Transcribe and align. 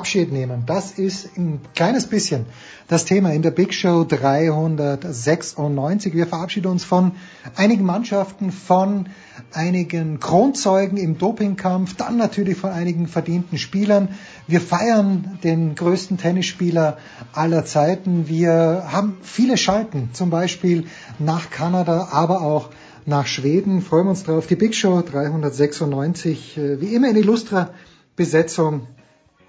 Abschied 0.00 0.32
nehmen. 0.32 0.62
Das 0.64 0.92
ist 0.92 1.36
ein 1.36 1.60
kleines 1.74 2.06
bisschen 2.06 2.46
das 2.88 3.04
Thema 3.04 3.34
in 3.34 3.42
der 3.42 3.50
Big 3.50 3.74
Show 3.74 4.04
396. 4.04 6.14
Wir 6.14 6.26
verabschieden 6.26 6.68
uns 6.68 6.84
von 6.84 7.12
einigen 7.54 7.84
Mannschaften, 7.84 8.50
von 8.50 9.10
einigen 9.52 10.18
Kronzeugen 10.18 10.96
im 10.96 11.18
Dopingkampf, 11.18 11.96
dann 11.96 12.16
natürlich 12.16 12.56
von 12.56 12.70
einigen 12.70 13.08
verdienten 13.08 13.58
Spielern. 13.58 14.08
Wir 14.46 14.62
feiern 14.62 15.38
den 15.44 15.74
größten 15.74 16.16
Tennisspieler 16.16 16.96
aller 17.34 17.66
Zeiten. 17.66 18.26
Wir 18.26 18.86
haben 18.90 19.18
viele 19.20 19.58
Schalten, 19.58 20.08
zum 20.14 20.30
Beispiel 20.30 20.86
nach 21.18 21.50
Kanada, 21.50 22.08
aber 22.10 22.40
auch 22.40 22.70
nach 23.04 23.26
Schweden. 23.26 23.82
Freuen 23.82 24.06
wir 24.06 24.10
uns 24.12 24.24
drauf. 24.24 24.46
Die 24.46 24.56
Big 24.56 24.74
Show 24.74 25.02
396, 25.02 26.56
äh, 26.56 26.80
wie 26.80 26.94
immer 26.94 27.10
in 27.10 27.16
Illustra 27.16 27.74
Besetzung 28.16 28.86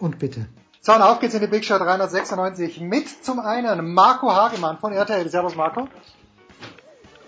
und 0.02 0.19
bitte. 0.19 0.47
So, 0.81 0.94
und 0.94 1.02
auf 1.02 1.19
geht's 1.19 1.35
in 1.35 1.41
die 1.41 1.47
Big 1.47 1.63
Show 1.63 1.77
396 1.77 2.81
mit 2.81 3.07
zum 3.07 3.39
einen 3.39 3.94
Marco 3.94 4.31
Hagemann 4.33 4.80
von 4.80 4.94
RTL. 4.94 5.30
Servus 5.30 5.55
Marco. 5.55 5.88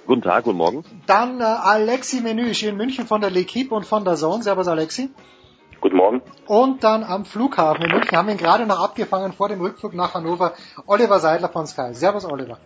Guten 0.07 0.21
Tag, 0.21 0.43
guten 0.43 0.57
Morgen. 0.57 0.83
Dann 1.05 1.39
äh, 1.39 1.43
Alexi 1.43 2.21
Menüsch 2.21 2.63
in 2.63 2.75
München 2.75 3.05
von 3.05 3.21
der 3.21 3.31
L'Equipe 3.31 3.69
und 3.69 3.85
von 3.85 4.03
der 4.03 4.15
Zone. 4.15 4.43
Servus 4.43 4.67
Alexi. 4.67 5.11
Guten 5.79 5.97
Morgen. 5.97 6.21
Und 6.47 6.83
dann 6.83 7.03
am 7.03 7.25
Flughafen 7.25 7.85
in 7.85 7.91
München 7.91 8.17
haben 8.17 8.27
wir 8.27 8.33
ihn 8.33 8.39
gerade 8.39 8.65
noch 8.65 8.83
abgefangen 8.83 9.33
vor 9.33 9.49
dem 9.49 9.61
Rückflug 9.61 9.93
nach 9.93 10.13
Hannover. 10.13 10.53
Oliver 10.87 11.19
Seidler 11.19 11.49
von 11.49 11.67
Sky. 11.67 11.93
Servus 11.93 12.25
Oliver. 12.25 12.57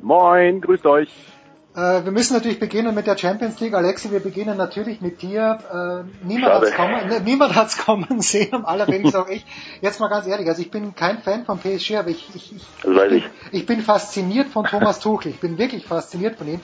Moin, 0.00 0.60
grüßt 0.60 0.86
euch. 0.86 1.10
Äh, 1.74 2.04
wir 2.04 2.10
müssen 2.10 2.34
natürlich 2.34 2.58
beginnen 2.58 2.94
mit 2.94 3.06
der 3.06 3.16
Champions 3.16 3.60
League. 3.60 3.74
Alexi, 3.74 4.10
wir 4.10 4.20
beginnen 4.20 4.56
natürlich 4.56 5.00
mit 5.00 5.22
dir. 5.22 5.58
Äh, 6.02 6.26
niemand 6.26 6.54
hat 6.54 6.62
es 6.64 6.74
kommen, 6.74 7.08
ne, 7.08 7.20
niemand 7.20 7.54
hat's 7.54 7.78
kommen 7.78 8.20
sehen, 8.22 8.52
am 8.54 8.64
allerwenigsten 8.64 9.20
auch 9.20 9.28
ich. 9.28 9.46
Jetzt 9.80 10.00
mal 10.00 10.08
ganz 10.08 10.26
ehrlich, 10.26 10.48
also 10.48 10.62
ich 10.62 10.70
bin 10.70 10.94
kein 10.96 11.22
Fan 11.22 11.44
von 11.44 11.58
PSG, 11.60 11.96
aber 11.96 12.08
ich, 12.08 12.28
ich, 12.34 12.56
ich, 12.56 12.62
ich. 13.12 13.24
ich 13.52 13.66
bin 13.66 13.82
fasziniert 13.82 14.48
von 14.48 14.64
Thomas 14.64 14.98
Tuchel. 15.00 15.30
Ich 15.30 15.40
bin 15.40 15.58
wirklich 15.58 15.86
fasziniert 15.86 16.38
von 16.38 16.48
ihm. 16.48 16.60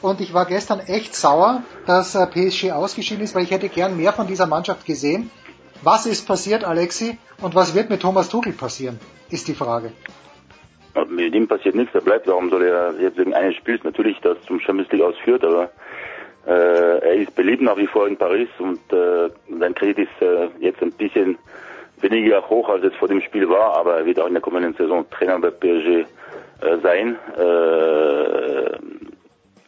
Und 0.00 0.20
ich 0.20 0.32
war 0.32 0.46
gestern 0.46 0.80
echt 0.80 1.14
sauer, 1.14 1.62
dass 1.86 2.14
äh, 2.14 2.26
PSG 2.26 2.72
ausgeschieden 2.72 3.22
ist, 3.22 3.34
weil 3.34 3.44
ich 3.44 3.50
hätte 3.50 3.68
gern 3.68 3.96
mehr 3.96 4.12
von 4.12 4.26
dieser 4.26 4.46
Mannschaft 4.46 4.84
gesehen. 4.86 5.30
Was 5.82 6.06
ist 6.06 6.26
passiert, 6.26 6.64
Alexi? 6.64 7.18
Und 7.40 7.54
was 7.54 7.74
wird 7.74 7.90
mit 7.90 8.02
Thomas 8.02 8.28
Tuchel 8.28 8.52
passieren? 8.52 8.98
Ist 9.30 9.46
die 9.46 9.54
Frage. 9.54 9.92
Mit 11.06 11.34
ihm 11.34 11.48
passiert 11.48 11.74
nichts, 11.74 11.94
er 11.94 12.00
bleibt. 12.00 12.26
Warum 12.26 12.50
soll 12.50 12.64
er 12.64 12.94
jetzt 13.00 13.18
wegen 13.18 13.34
eines 13.34 13.56
Spiels 13.56 13.84
natürlich 13.84 14.18
das 14.20 14.40
zum 14.42 14.60
Champions 14.60 14.90
League 14.92 15.02
ausführt, 15.02 15.44
aber 15.44 15.70
äh, 16.46 16.50
er 16.50 17.14
ist 17.14 17.34
beliebt 17.34 17.62
nach 17.62 17.76
wie 17.76 17.86
vor 17.86 18.06
in 18.08 18.16
Paris 18.16 18.48
und 18.58 18.80
äh, 18.92 19.28
sein 19.58 19.74
Kredit 19.74 19.98
ist 19.98 20.22
äh, 20.22 20.48
jetzt 20.60 20.82
ein 20.82 20.92
bisschen 20.92 21.38
weniger 22.00 22.48
hoch, 22.48 22.68
als 22.68 22.84
es 22.84 22.94
vor 22.94 23.08
dem 23.08 23.20
Spiel 23.20 23.48
war, 23.48 23.76
aber 23.76 23.98
er 23.98 24.06
wird 24.06 24.20
auch 24.20 24.26
in 24.26 24.34
der 24.34 24.42
kommenden 24.42 24.74
Saison 24.74 25.08
Trainer 25.10 25.38
bei 25.38 25.50
PSG 25.50 25.86
äh, 25.86 26.04
sein. 26.82 27.16
Äh, 27.36 28.78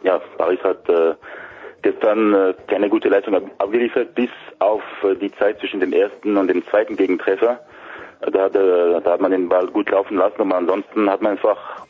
ja, 0.02 0.20
Paris 0.38 0.60
hat 0.62 0.88
äh, 0.88 1.14
gestern 1.82 2.34
äh, 2.34 2.54
keine 2.66 2.88
gute 2.88 3.08
Leistung 3.08 3.34
abgeliefert, 3.58 4.14
bis 4.14 4.30
auf 4.58 4.82
äh, 5.04 5.14
die 5.16 5.32
Zeit 5.32 5.58
zwischen 5.60 5.80
dem 5.80 5.92
ersten 5.92 6.36
und 6.36 6.48
dem 6.48 6.64
zweiten 6.66 6.96
Gegentreffer. 6.96 7.60
Da 8.20 8.44
hat, 8.44 8.54
äh, 8.54 9.00
da 9.02 9.12
hat 9.12 9.20
man 9.20 9.30
den 9.30 9.48
Ball 9.48 9.66
gut 9.68 9.90
laufen 9.90 10.16
lassen, 10.16 10.40
aber 10.40 10.56
ansonsten 10.56 11.08
hat 11.08 11.22
man 11.22 11.32
einfach 11.32 11.86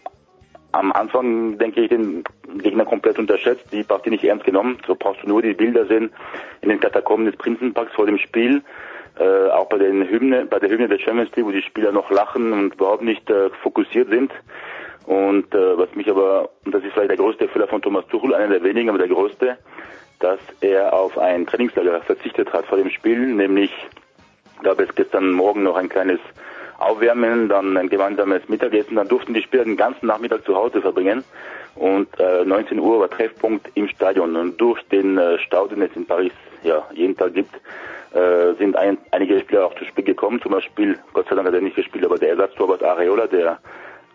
am 0.72 0.92
Anfang, 0.92 1.58
denke 1.58 1.80
ich, 1.80 1.88
den 1.88 2.22
Gegner 2.58 2.84
komplett 2.84 3.18
unterschätzt, 3.18 3.72
die 3.72 3.82
Partie 3.82 4.10
nicht 4.10 4.24
ernst 4.24 4.44
genommen. 4.44 4.78
So 4.86 4.94
brauchst 4.94 5.22
du 5.22 5.28
nur 5.28 5.42
die 5.42 5.54
Bilder 5.54 5.86
sehen 5.86 6.12
in 6.60 6.68
den 6.68 6.80
Katakomben 6.80 7.26
des 7.26 7.36
Prinzenparks 7.36 7.92
vor 7.94 8.06
dem 8.06 8.18
Spiel. 8.18 8.62
Äh, 9.18 9.50
auch 9.50 9.68
bei 9.68 9.78
den 9.78 10.08
Hymne, 10.08 10.46
bei 10.46 10.58
der 10.58 10.70
Hymne 10.70 10.88
der 10.88 10.98
Champions 10.98 11.34
League, 11.34 11.46
wo 11.46 11.50
die 11.50 11.62
Spieler 11.62 11.90
noch 11.90 12.10
lachen 12.10 12.52
und 12.52 12.74
überhaupt 12.74 13.02
nicht 13.02 13.28
äh, 13.28 13.50
fokussiert 13.62 14.08
sind. 14.08 14.32
Und 15.06 15.52
äh, 15.54 15.78
was 15.78 15.92
mich 15.96 16.08
aber, 16.08 16.50
und 16.64 16.74
das 16.74 16.84
ist 16.84 16.92
vielleicht 16.92 17.10
der 17.10 17.16
größte 17.16 17.48
Fehler 17.48 17.66
von 17.66 17.82
Thomas 17.82 18.06
Tuchel, 18.06 18.34
einer 18.34 18.48
der 18.48 18.62
wenigen, 18.62 18.88
aber 18.88 18.98
der 18.98 19.08
größte, 19.08 19.58
dass 20.20 20.38
er 20.60 20.92
auf 20.92 21.18
ein 21.18 21.46
Trainingslager 21.46 22.00
verzichtet 22.02 22.52
hat 22.52 22.66
vor 22.66 22.78
dem 22.78 22.90
Spiel, 22.90 23.18
nämlich 23.18 23.72
gab 24.62 24.80
es 24.80 24.94
gestern 24.94 25.32
Morgen 25.32 25.62
noch 25.62 25.76
ein 25.76 25.88
kleines 25.88 26.20
Aufwärmen, 26.78 27.48
dann 27.48 27.76
ein 27.76 27.90
gemeinsames 27.90 28.48
Mittagessen, 28.48 28.96
dann 28.96 29.08
durften 29.08 29.34
die 29.34 29.42
Spieler 29.42 29.64
den 29.64 29.76
ganzen 29.76 30.06
Nachmittag 30.06 30.44
zu 30.44 30.56
Hause 30.56 30.80
verbringen. 30.80 31.24
Und 31.74 32.08
äh, 32.18 32.44
19 32.44 32.78
Uhr 32.78 33.00
war 33.00 33.10
Treffpunkt 33.10 33.70
im 33.74 33.88
Stadion. 33.88 34.34
Und 34.34 34.60
durch 34.60 34.82
den 34.88 35.18
äh, 35.18 35.38
Stau, 35.38 35.66
den 35.66 35.82
es 35.82 35.94
in 35.94 36.06
Paris 36.06 36.32
ja 36.62 36.86
jeden 36.92 37.16
Tag 37.16 37.34
gibt, 37.34 37.54
äh, 38.12 38.54
sind 38.58 38.76
ein, 38.76 38.98
einige 39.10 39.40
Spieler 39.40 39.66
auch 39.66 39.74
zu 39.76 39.84
Spiel 39.84 40.04
gekommen, 40.04 40.40
zum 40.42 40.52
Beispiel, 40.52 40.98
Gott 41.12 41.28
sei 41.28 41.36
Dank 41.36 41.46
hat 41.46 41.54
er 41.54 41.60
nicht 41.60 41.76
gespielt, 41.76 42.04
aber 42.04 42.18
der 42.18 42.30
Ersatztorwart 42.30 42.82
Areola, 42.82 43.26
der 43.26 43.58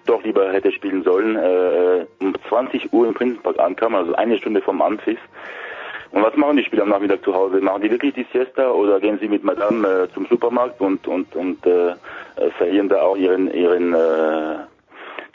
doch 0.06 0.24
lieber 0.24 0.52
hätte 0.52 0.72
spielen 0.72 1.04
sollen, 1.04 1.36
äh, 1.36 2.06
um 2.20 2.34
20 2.50 2.92
Uhr 2.92 3.08
im 3.08 3.14
Prinzenpark 3.14 3.60
ankam, 3.60 3.96
also 3.96 4.14
eine 4.16 4.38
Stunde 4.38 4.62
vom 4.62 4.82
Anpfiff. 4.82 5.20
Und 6.16 6.24
was 6.24 6.38
machen 6.38 6.56
die 6.56 6.64
Spieler 6.64 6.84
am 6.84 6.90
Nachmittag 6.90 7.26
zu 7.26 7.34
Hause? 7.34 7.60
Machen 7.60 7.82
die 7.82 7.92
wirklich 7.92 8.14
die 8.14 8.26
Siesta 8.32 8.72
oder 8.72 9.02
gehen 9.02 9.20
sie 9.20 9.28
mit 9.28 9.44
Madame 9.44 9.86
äh, 9.86 10.14
zum 10.14 10.26
Supermarkt 10.28 10.80
und 10.80 11.06
und 11.10 11.36
und 11.36 11.66
äh, 11.66 11.90
äh 11.90 11.96
verlieren 12.58 12.88
da 12.88 13.02
auch 13.02 13.18
ihren 13.18 13.54
ihren 13.54 13.94
äh, 13.94 14.56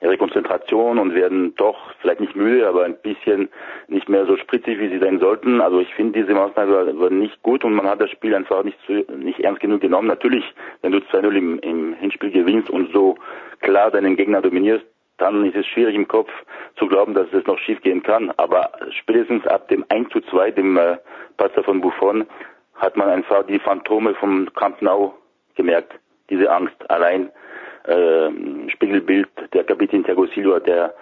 ihre 0.01 0.17
Konzentration 0.17 0.99
und 0.99 1.15
werden 1.15 1.55
doch 1.57 1.77
vielleicht 2.01 2.21
nicht 2.21 2.35
müde, 2.35 2.67
aber 2.67 2.85
ein 2.85 2.97
bisschen 2.97 3.51
nicht 3.89 4.09
mehr 4.09 4.25
so 4.25 4.39
spritzig, 4.39 4.79
wie 4.81 4.89
sie 4.89 5.01
sein 5.01 5.19
sollten. 5.19 5.61
Also 5.61 5.81
ich 5.81 5.93
finde 5.93 6.19
diese 6.19 6.33
Maßnahme 6.33 6.99
war, 6.99 7.11
nicht 7.11 7.43
gut 7.43 7.63
und 7.63 7.75
man 7.75 7.87
hat 7.87 8.01
das 8.01 8.09
Spiel 8.09 8.35
einfach 8.35 8.65
nicht 8.65 8.79
zu, 8.87 9.05
nicht 9.19 9.41
ernst 9.41 9.61
genug 9.61 9.83
genommen. 9.83 10.09
Natürlich, 10.09 10.45
wenn 10.81 10.93
du 10.93 10.99
2-0 11.01 11.37
im, 11.37 11.59
im 11.59 11.93
Hinspiel 11.93 12.31
gewinnst 12.31 12.71
und 12.71 12.91
so 12.95 13.17
klar 13.61 13.91
deinen 13.91 14.17
Gegner 14.17 14.41
dominierst, 14.41 14.87
dann 15.21 15.45
ist 15.45 15.57
es 15.57 15.67
schwierig 15.67 15.95
im 15.95 16.09
Kopf 16.09 16.31
zu 16.77 16.87
glauben, 16.87 17.15
dass 17.15 17.33
es 17.33 17.47
noch 17.47 17.59
schief 17.59 17.81
gehen 17.83 18.03
kann. 18.03 18.33
Aber 18.37 18.71
spätestens 18.91 19.47
ab 19.47 19.69
dem 19.69 19.85
1 19.89 20.09
zu 20.11 20.21
2, 20.21 20.51
dem 20.53 20.77
äh, 20.77 20.97
Patzer 21.37 21.63
von 21.63 21.81
Buffon, 21.81 22.27
hat 22.75 22.97
man 22.97 23.09
einfach 23.09 23.45
die 23.47 23.59
Phantome 23.59 24.15
vom 24.15 24.53
Camp 24.55 24.81
Nou 24.81 25.13
gemerkt. 25.55 25.93
Diese 26.31 26.51
Angst. 26.51 26.75
Allein 26.91 27.31
äh, 27.85 28.31
Spiegelbild 28.71 29.29
der 29.53 29.65
Kapitän 29.65 30.05
Thiago 30.05 30.27
Silva, 30.27 30.61
der 30.61 30.95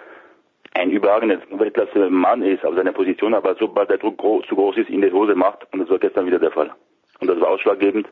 ein 0.73 0.91
überragender 0.91 1.39
Weltklasse 1.51 2.09
Mann 2.09 2.41
ist 2.41 2.65
auf 2.65 2.75
seiner 2.75 2.91
Position, 2.91 3.33
aber 3.33 3.55
sobald 3.55 3.89
der 3.89 3.97
Druck 3.97 4.17
groß, 4.17 4.45
zu 4.47 4.55
groß 4.55 4.77
ist, 4.77 4.89
in 4.89 5.01
die 5.01 5.11
Hose 5.11 5.35
macht. 5.35 5.65
Und 5.71 5.79
das 5.79 5.89
war 5.89 5.99
gestern 5.99 6.25
wieder 6.25 6.39
der 6.39 6.51
Fall. 6.51 6.71
Und 7.19 7.27
das 7.27 7.39
war 7.39 7.49
ausschlaggebend 7.49 8.07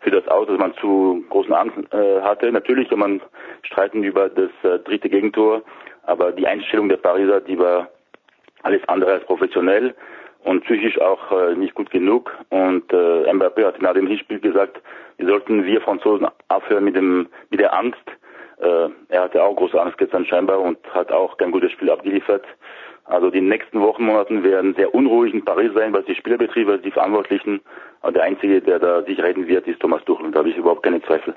für 0.00 0.10
das 0.10 0.26
aus, 0.28 0.46
dass 0.46 0.58
man 0.58 0.74
zu 0.74 1.24
großen 1.30 1.52
Angst 1.52 1.76
äh, 1.92 2.20
hatte. 2.20 2.50
Natürlich 2.52 2.88
kann 2.88 2.98
man 2.98 3.20
streiten 3.62 4.02
über 4.02 4.28
das 4.28 4.50
äh, 4.62 4.78
dritte 4.80 5.08
Gegentor, 5.08 5.62
Aber 6.04 6.32
die 6.32 6.46
Einstellung 6.46 6.88
der 6.88 6.98
Pariser, 6.98 7.40
die 7.40 7.58
war 7.58 7.88
alles 8.62 8.86
andere 8.88 9.12
als 9.12 9.24
professionell 9.24 9.94
und 10.44 10.64
psychisch 10.64 11.00
auch 11.00 11.32
äh, 11.32 11.54
nicht 11.54 11.74
gut 11.74 11.90
genug. 11.90 12.32
Und 12.50 12.92
äh, 12.92 13.32
Mbappé 13.32 13.64
hat 13.64 13.82
nach 13.82 13.94
dem 13.94 14.06
Hinspiel 14.06 14.38
gesagt, 14.40 14.80
wir 15.16 15.26
sollten 15.26 15.64
wir 15.64 15.80
Franzosen 15.80 16.28
aufhören 16.48 16.84
mit 16.84 16.94
dem 16.94 17.28
mit 17.50 17.60
der 17.60 17.74
Angst. 17.74 18.06
Äh, 18.58 18.88
er 19.08 19.22
hatte 19.22 19.42
auch 19.42 19.56
große 19.56 19.80
Angst 19.80 19.98
gestern 19.98 20.24
scheinbar 20.24 20.60
und 20.60 20.78
hat 20.94 21.10
auch 21.10 21.36
kein 21.36 21.50
gutes 21.50 21.72
Spiel 21.72 21.90
abgeliefert. 21.90 22.44
Also 23.06 23.30
die 23.30 23.40
nächsten 23.40 23.80
Wochen, 23.80 24.04
Monaten 24.04 24.42
werden 24.42 24.74
sehr 24.74 24.94
unruhig 24.94 25.32
in 25.32 25.44
Paris 25.44 25.72
sein, 25.74 25.92
was 25.92 26.04
die 26.06 26.14
Spieler 26.16 26.38
betrifft, 26.38 26.68
was 26.68 26.82
die 26.82 26.90
Verantwortlichen. 26.90 27.60
Aber 28.00 28.12
der 28.12 28.24
Einzige, 28.24 28.60
der 28.60 28.78
da 28.78 29.02
sich 29.02 29.18
retten 29.18 29.46
wird, 29.46 29.66
ist 29.66 29.80
Thomas 29.80 30.04
Tuchel. 30.04 30.32
Da 30.32 30.40
habe 30.40 30.50
ich 30.50 30.56
überhaupt 30.56 30.82
keine 30.82 31.00
Zweifel. 31.02 31.34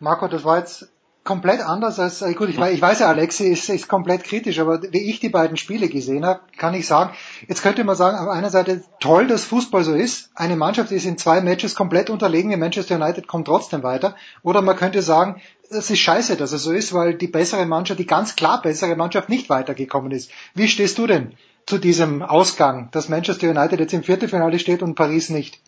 Marco, 0.00 0.26
das 0.28 0.44
war 0.44 0.58
jetzt 0.58 0.92
komplett 1.28 1.60
anders 1.60 2.00
als, 2.00 2.22
äh, 2.22 2.32
gut, 2.32 2.48
ich 2.48 2.58
weiß, 2.58 2.72
ich 2.72 2.80
weiß 2.80 3.00
ja, 3.00 3.08
Alexi 3.08 3.48
ist, 3.48 3.68
ist 3.68 3.86
komplett 3.86 4.24
kritisch, 4.24 4.58
aber 4.60 4.82
wie 4.82 5.10
ich 5.10 5.20
die 5.20 5.28
beiden 5.28 5.58
Spiele 5.58 5.90
gesehen 5.90 6.24
habe, 6.24 6.40
kann 6.56 6.72
ich 6.72 6.86
sagen, 6.86 7.14
jetzt 7.46 7.62
könnte 7.62 7.84
man 7.84 7.96
sagen, 7.96 8.16
auf 8.16 8.28
einer 8.28 8.48
Seite 8.48 8.82
toll, 8.98 9.26
dass 9.26 9.44
Fußball 9.44 9.84
so 9.84 9.92
ist. 9.92 10.30
Eine 10.34 10.56
Mannschaft 10.56 10.90
ist 10.90 11.04
in 11.04 11.18
zwei 11.18 11.42
Matches 11.42 11.74
komplett 11.74 12.08
unterlegen, 12.08 12.50
wie 12.50 12.56
Manchester 12.56 12.94
United 12.94 13.28
kommt 13.28 13.46
trotzdem 13.46 13.82
weiter. 13.82 14.16
Oder 14.42 14.62
man 14.62 14.76
könnte 14.76 15.02
sagen, 15.02 15.42
es 15.68 15.90
ist 15.90 15.98
scheiße, 15.98 16.36
dass 16.36 16.52
es 16.52 16.62
so 16.62 16.72
ist, 16.72 16.94
weil 16.94 17.12
die 17.12 17.28
bessere 17.28 17.66
Mannschaft, 17.66 18.00
die 18.00 18.06
ganz 18.06 18.34
klar 18.34 18.62
bessere 18.62 18.96
Mannschaft 18.96 19.28
nicht 19.28 19.50
weitergekommen 19.50 20.12
ist. 20.12 20.30
Wie 20.54 20.66
stehst 20.66 20.96
du 20.96 21.06
denn 21.06 21.34
zu 21.66 21.76
diesem 21.76 22.22
Ausgang, 22.22 22.88
dass 22.92 23.10
Manchester 23.10 23.50
United 23.50 23.78
jetzt 23.80 23.92
im 23.92 24.02
Viertelfinale 24.02 24.58
steht 24.58 24.82
und 24.82 24.94
Paris 24.94 25.28
nicht? 25.28 25.60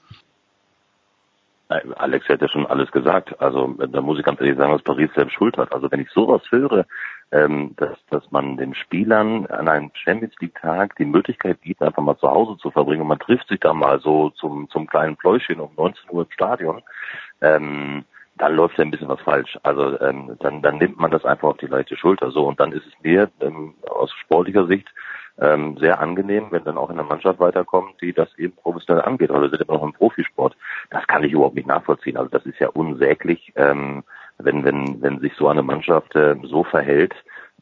Alex 1.71 2.29
hat 2.29 2.43
ja 2.43 2.49
schon 2.49 2.67
alles 2.67 2.91
gesagt. 2.91 3.41
Also 3.41 3.75
da 3.79 4.01
muss 4.01 4.19
ich 4.19 4.25
ganz 4.25 4.41
ehrlich 4.41 4.57
sagen, 4.57 4.73
dass 4.73 4.83
Paris 4.83 5.11
selbst 5.15 5.35
schuld 5.35 5.57
hat. 5.57 5.73
Also 5.73 5.91
wenn 5.91 6.01
ich 6.01 6.11
sowas 6.11 6.43
höre, 6.51 6.85
ähm, 7.31 7.75
dass, 7.77 7.97
dass 8.11 8.29
man 8.33 8.57
den 8.57 8.75
Spielern 8.75 9.47
an 9.47 9.69
einem 9.69 9.91
Champions 9.95 10.35
League 10.41 10.59
Tag 10.61 10.97
die 10.97 11.05
Möglichkeit 11.05 11.63
gibt, 11.63 11.81
einfach 11.81 12.03
mal 12.03 12.19
zu 12.19 12.29
Hause 12.29 12.59
zu 12.59 12.73
verbringen 12.73 13.03
und 13.03 13.09
man 13.09 13.21
trifft 13.21 13.47
sich 13.49 13.61
da 13.61 13.73
mal 13.73 14.01
so 14.01 14.31
zum, 14.31 14.69
zum 14.71 14.89
kleinen 14.89 15.17
Pläuschen 15.17 15.61
um 15.61 15.71
19 15.77 16.11
Uhr 16.11 16.23
im 16.23 16.33
Stadion, 16.33 16.83
ähm, 17.41 18.05
dann 18.37 18.57
läuft 18.57 18.79
ja 18.79 18.85
ein 18.85 18.91
bisschen 18.91 19.09
was 19.09 19.21
falsch. 19.21 19.57
Also 19.63 20.01
ähm, 20.01 20.37
dann, 20.41 20.63
dann 20.63 20.79
nimmt 20.79 20.99
man 20.99 21.11
das 21.11 21.25
einfach 21.25 21.51
auf 21.51 21.59
die 21.59 21.67
leichte 21.67 21.97
Schulter. 21.97 22.33
So 22.33 22.49
und 22.49 22.59
dann 22.59 22.73
ist 22.73 22.87
es 22.87 22.93
mir 23.03 23.31
ähm, 23.41 23.75
aus 23.89 24.11
sportlicher 24.25 24.67
Sicht 24.67 24.89
ähm, 25.39 25.77
sehr 25.79 26.01
angenehm, 26.01 26.47
wenn 26.51 26.65
dann 26.65 26.79
auch 26.79 26.91
in 26.91 26.97
der 26.97 27.05
Mannschaft 27.05 27.41
weiterkommt, 27.41 28.01
die 28.01 28.13
das 28.13 28.29
eben 28.39 28.55
professionell 28.55 29.05
angeht. 29.05 29.31
Also 29.31 29.43
wir 29.43 29.51
sind 29.51 29.63
immer 29.63 29.79
noch 29.79 29.85
im 29.85 29.93
Profisport. 29.93 30.57
Das 30.91 31.07
kann 31.07 31.25
ich 31.25 31.33
überhaupt 31.33 31.57
nicht 31.57 31.69
nachvollziehen. 31.69 32.17
Also 32.17 32.31
das 32.31 32.45
ist 32.47 32.59
ja 32.59 32.69
unsäglich, 32.69 33.53
ähm, 33.57 34.05
wenn, 34.39 34.65
wenn, 34.65 35.01
wenn 35.03 35.21
sich 35.21 35.35
so 35.35 35.49
eine 35.49 35.63
Mannschaft 35.63 36.15
äh, 36.17 36.37
so 36.45 36.65
verhält. 36.65 37.15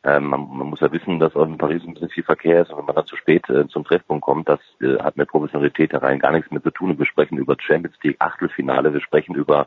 Ähm, 0.05 0.27
man, 0.27 0.49
man 0.57 0.69
muss 0.69 0.81
ja 0.81 0.93
wissen, 0.93 1.19
dass 1.19 1.35
auch 1.35 1.45
in 1.45 1.59
Paris 1.59 1.83
ein 1.85 1.95
bisschen 1.95 2.11
viel 2.11 2.23
Verkehr 2.23 2.63
ist 2.63 2.71
und 2.71 2.79
wenn 2.79 2.85
man 2.85 2.95
dann 2.95 3.07
zu 3.07 3.17
spät 3.17 3.49
äh, 3.51 3.67
zum 3.67 3.85
Treffpunkt 3.85 4.23
kommt, 4.23 4.49
das 4.49 4.61
äh, 4.81 4.99
hat 4.99 5.17
mit 5.17 5.29
Professionalität 5.29 5.93
rein 5.95 6.21
gar 6.21 6.31
nichts 6.31 6.51
mehr 6.53 6.63
zu 6.63 6.71
tun. 6.71 6.97
Wir 6.97 7.07
sprechen 7.07 7.37
über 7.37 7.57
Champions 7.59 7.97
League 8.03 8.17
Achtelfinale, 8.21 8.93
wir 8.93 9.01
sprechen 9.01 9.35
über 9.35 9.67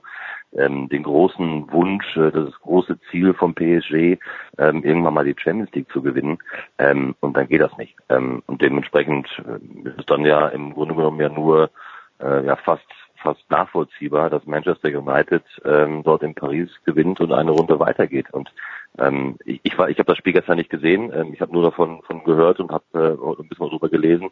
ähm, 0.58 0.90
den 0.90 1.04
großen 1.04 1.72
Wunsch, 1.72 2.18
äh, 2.18 2.32
das 2.32 2.52
große 2.62 3.00
Ziel 3.10 3.34
vom 3.34 3.54
PSG, 3.54 4.18
ähm, 4.58 4.84
irgendwann 4.84 5.14
mal 5.14 5.26
die 5.26 5.36
Champions 5.38 5.72
League 5.74 5.92
zu 5.92 6.02
gewinnen. 6.02 6.38
Ähm, 6.78 7.16
und 7.20 7.38
dann 7.38 7.48
geht 7.48 7.62
das 7.62 7.76
nicht. 7.78 7.96
Ähm, 8.10 8.44
und 8.48 8.62
dementsprechend 8.62 9.28
äh, 9.40 9.88
ist 9.90 10.00
es 10.00 10.06
dann 10.06 10.26
ja 10.26 10.48
im 10.50 10.74
Grunde 10.74 10.96
genommen 10.96 11.20
ja 11.20 11.30
nur 11.30 11.70
äh, 12.20 12.46
ja 12.46 12.56
fast 12.56 12.86
fast 13.22 13.50
nachvollziehbar, 13.52 14.32
dass 14.32 14.46
Manchester 14.48 14.90
United 14.90 15.44
ähm, 15.64 16.02
dort 16.04 16.24
in 16.24 16.34
Paris 16.34 16.70
gewinnt 16.86 17.20
und 17.22 17.32
eine 17.32 17.52
Runde 17.52 17.80
weitergeht. 17.80 18.34
Und 18.34 18.52
ähm, 18.98 19.38
ich, 19.46 19.60
ich 19.64 19.78
war, 19.78 19.90
ich 19.90 20.00
habe 20.00 20.08
das 20.08 20.18
Spiel 20.18 20.34
gestern 20.34 20.58
nicht 20.58 20.72
gesehen. 20.72 21.12
Ähm, 21.14 21.32
ich 21.34 21.40
habe 21.40 21.54
nur 21.54 21.64
davon 21.64 22.02
von 22.02 22.24
gehört 22.24 22.60
und 22.60 22.72
habe 22.72 22.84
äh, 22.94 23.42
ein 23.42 23.48
bisschen 23.48 23.68
darüber 23.68 23.90
gelesen 23.90 24.32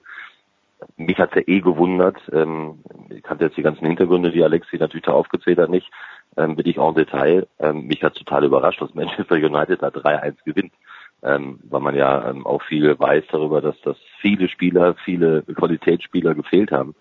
mich 0.97 1.17
hat's 1.17 1.35
ja 1.35 1.41
eh 1.45 1.61
gewundert. 1.61 2.17
Ähm, 2.31 2.79
ich 3.09 3.23
kannte 3.23 3.45
jetzt 3.45 3.57
die 3.57 3.63
ganzen 3.63 3.85
Hintergründe, 3.85 4.31
die 4.31 4.43
Alexi 4.43 4.77
natürlich 4.77 5.05
da 5.05 5.13
aufgezählt 5.13 5.59
hat, 5.59 5.69
nicht. 5.69 5.89
Ähm, 6.37 6.55
bin 6.55 6.67
ich 6.67 6.79
auch 6.79 6.89
im 6.89 6.95
Detail. 6.95 7.47
Ähm, 7.59 7.87
mich 7.87 8.03
hat 8.03 8.15
total 8.15 8.43
überrascht, 8.45 8.81
dass 8.81 8.93
Manchester 8.93 9.35
United 9.35 9.81
da 9.81 9.87
3-1 9.87 10.35
gewinnt. 10.45 10.73
Ähm, 11.21 11.59
weil 11.63 11.81
man 11.81 11.95
ja 11.95 12.29
ähm, 12.29 12.45
auch 12.45 12.61
viel 12.63 12.97
weiß 12.97 13.25
darüber, 13.29 13.59
dass 13.59 13.75
dass 13.81 13.97
viele 14.21 14.47
Spieler, 14.47 14.95
viele 15.03 15.43
Qualitätsspieler 15.43 16.33
gefehlt 16.33 16.71
haben. 16.71 16.95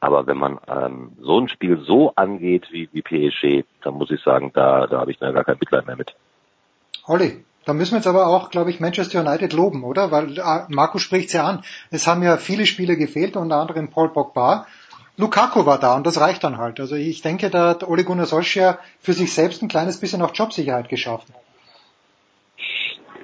Aber 0.00 0.26
wenn 0.26 0.36
man 0.36 0.58
ähm, 0.68 1.12
so 1.18 1.40
ein 1.40 1.48
Spiel 1.48 1.78
so 1.78 2.12
angeht 2.14 2.66
wie, 2.70 2.90
wie 2.92 3.00
PSG, 3.00 3.64
dann 3.82 3.94
muss 3.94 4.10
ich 4.10 4.20
sagen, 4.22 4.50
da, 4.52 4.86
da 4.86 5.00
habe 5.00 5.10
ich 5.10 5.18
da 5.18 5.32
gar 5.32 5.44
kein 5.44 5.56
Mitleid 5.58 5.86
mehr 5.86 5.96
mit. 5.96 6.14
Holly, 7.06 7.42
da 7.64 7.72
müssen 7.72 7.92
wir 7.92 7.98
jetzt 7.98 8.06
aber 8.06 8.26
auch, 8.26 8.50
glaube 8.50 8.70
ich, 8.70 8.80
Manchester 8.80 9.20
United 9.20 9.52
loben, 9.52 9.84
oder? 9.84 10.10
Weil 10.10 10.38
äh, 10.38 10.64
Marco 10.68 10.98
spricht 10.98 11.32
ja 11.32 11.44
an. 11.44 11.62
Es 11.90 12.06
haben 12.06 12.22
ja 12.22 12.36
viele 12.36 12.66
Spiele 12.66 12.96
gefehlt, 12.96 13.36
unter 13.36 13.56
anderem 13.56 13.90
Paul 13.90 14.10
Pogba. 14.10 14.66
Lukaku 15.16 15.64
war 15.64 15.78
da 15.78 15.94
und 15.94 16.06
das 16.06 16.20
reicht 16.20 16.42
dann 16.42 16.58
halt. 16.58 16.80
Also 16.80 16.96
ich 16.96 17.22
denke, 17.22 17.48
da 17.48 17.68
hat 17.68 17.86
Ole 17.86 18.04
Gunnar 18.04 18.26
Solskjaer 18.26 18.78
für 18.98 19.12
sich 19.12 19.32
selbst 19.32 19.62
ein 19.62 19.68
kleines 19.68 20.00
bisschen 20.00 20.22
auch 20.22 20.34
Jobsicherheit 20.34 20.88
geschaffen. 20.88 21.32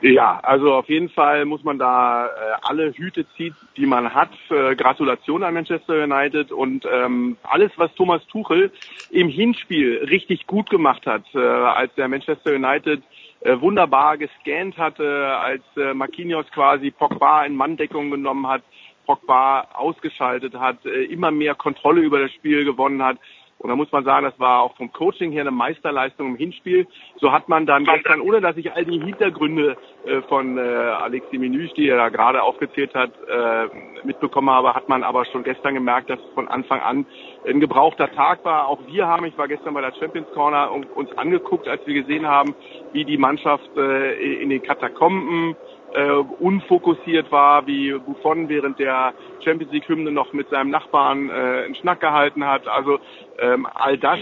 Ja, 0.03 0.41
also 0.43 0.73
auf 0.73 0.89
jeden 0.89 1.11
Fall 1.11 1.45
muss 1.45 1.63
man 1.63 1.79
da 1.79 2.27
äh, 2.27 2.29
alle 2.63 2.93
Hüte 2.93 3.27
ziehen, 3.37 3.55
die 3.77 3.85
man 3.85 4.15
hat. 4.15 4.31
Äh, 4.49 4.75
Gratulation 4.75 5.43
an 5.43 5.53
Manchester 5.53 6.05
United 6.05 6.53
und 6.53 6.87
ähm, 6.91 7.37
alles, 7.43 7.71
was 7.77 7.93
Thomas 7.97 8.25
Tuchel 8.27 8.73
im 9.11 9.29
Hinspiel 9.29 10.07
richtig 10.09 10.47
gut 10.47 10.71
gemacht 10.71 11.05
hat, 11.05 11.25
äh, 11.35 11.39
als 11.39 11.95
der 11.97 12.09
Manchester 12.09 12.55
United 12.55 13.03
äh, 13.41 13.61
wunderbar 13.61 14.19
gescannt 14.19 14.77
hatte, 14.77 15.37
als 15.39 15.63
äh, 15.77 15.95
Marquinhos 15.95 16.47
quasi 16.51 16.91
Pogba 16.91 17.45
in 17.45 17.57
Manndeckung 17.57 18.11
genommen 18.11 18.47
hat, 18.47 18.63
Pogba 19.07 19.69
ausgeschaltet 19.73 20.55
hat, 20.55 20.85
äh, 20.85 21.05
immer 21.05 21.31
mehr 21.31 21.55
Kontrolle 21.55 22.03
über 22.03 22.21
das 22.21 22.33
Spiel 22.33 22.65
gewonnen 22.65 23.03
hat. 23.03 23.19
Und 23.61 23.69
da 23.69 23.77
muss 23.77 23.93
man 23.93 24.05
sagen, 24.05 24.25
das 24.25 24.39
war 24.41 24.63
auch 24.63 24.75
vom 24.77 24.91
Coaching 24.91 25.33
her 25.33 25.43
eine 25.43 25.51
Meisterleistung 25.51 26.29
im 26.29 26.37
Hinspiel. 26.37 26.87
So 27.21 27.31
hat 27.31 27.51
man 27.51 27.67
dann 27.67 27.85
gestern, 27.85 28.23
ohne 28.23 28.41
dass 28.41 28.57
ich 28.57 28.73
all 28.73 28.87
die 28.87 28.99
Hintergründe 28.99 29.77
äh, 30.07 30.23
von 30.23 30.57
äh, 30.57 30.63
Alexi 30.63 31.37
Menüsch, 31.37 31.71
die 31.75 31.87
er 31.87 31.99
da 31.99 32.09
gerade 32.09 32.43
aufgezählt 32.43 32.95
hat, 32.95 33.11
äh, 33.29 34.07
mitbekommen 34.07 34.49
habe, 34.49 34.73
hat 34.73 34.89
man 34.89 35.03
aber 35.03 35.27
schon 35.27 35.43
gestern 35.45 35.75
gemerkt, 35.75 36.09
dass 36.09 36.19
von 36.35 36.49
Anfang 36.49 36.81
an 36.81 37.05
ein 37.47 37.61
gebrauchter 37.61 38.11
Tag 38.11 38.47
war. 38.47 38.67
Auch 38.67 38.79
wir 38.87 39.07
haben, 39.07 39.27
ich 39.27 39.37
war 39.37 39.47
gestern 39.47 39.75
bei 39.75 39.83
der 39.83 39.93
Champions 39.93 40.29
Corner, 40.33 40.73
uns 40.73 41.13
angeguckt, 41.19 41.69
als 41.69 41.87
wir 41.87 41.93
gesehen 41.93 42.27
haben, 42.27 42.55
wie 42.93 43.05
die 43.05 43.19
Mannschaft 43.19 43.69
in 43.77 44.49
den 44.49 44.63
Katakomben 44.63 45.55
äh, 45.95 46.11
unfokussiert 46.11 47.31
war, 47.33 47.67
wie 47.67 47.93
Buffon 47.93 48.49
während 48.49 48.79
der 48.79 49.15
Champions 49.45 49.73
League 49.73 49.89
Hymne 49.89 50.11
noch 50.11 50.33
mit 50.33 50.49
seinem 50.51 50.71
Nachbarn 50.71 51.31
äh, 51.31 51.33
einen 51.33 51.75
Schnack 51.75 52.01
gehalten 52.01 52.45
hat. 52.47 52.67
Also 52.69 52.99
ähm, 53.39 53.67
all 53.73 53.99
das 53.99 54.19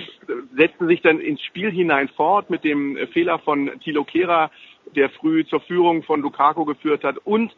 setzte 0.57 0.87
sich 0.87 1.02
dann 1.02 1.21
ins 1.21 1.43
Spiel 1.43 1.71
hinein 1.71 2.09
fort 2.09 2.50
mit 2.50 2.64
dem 2.64 2.97
Fehler 3.12 3.38
von 3.40 3.71
Thilo 3.81 4.04
Kehrer, 4.04 4.50
der 4.97 5.11
früh 5.11 5.45
zur 5.47 5.61
Führung 5.61 6.02
von 6.02 6.23
Lukaku 6.23 6.64
geführt 6.64 7.04
hat 7.04 7.19
und 7.19 7.52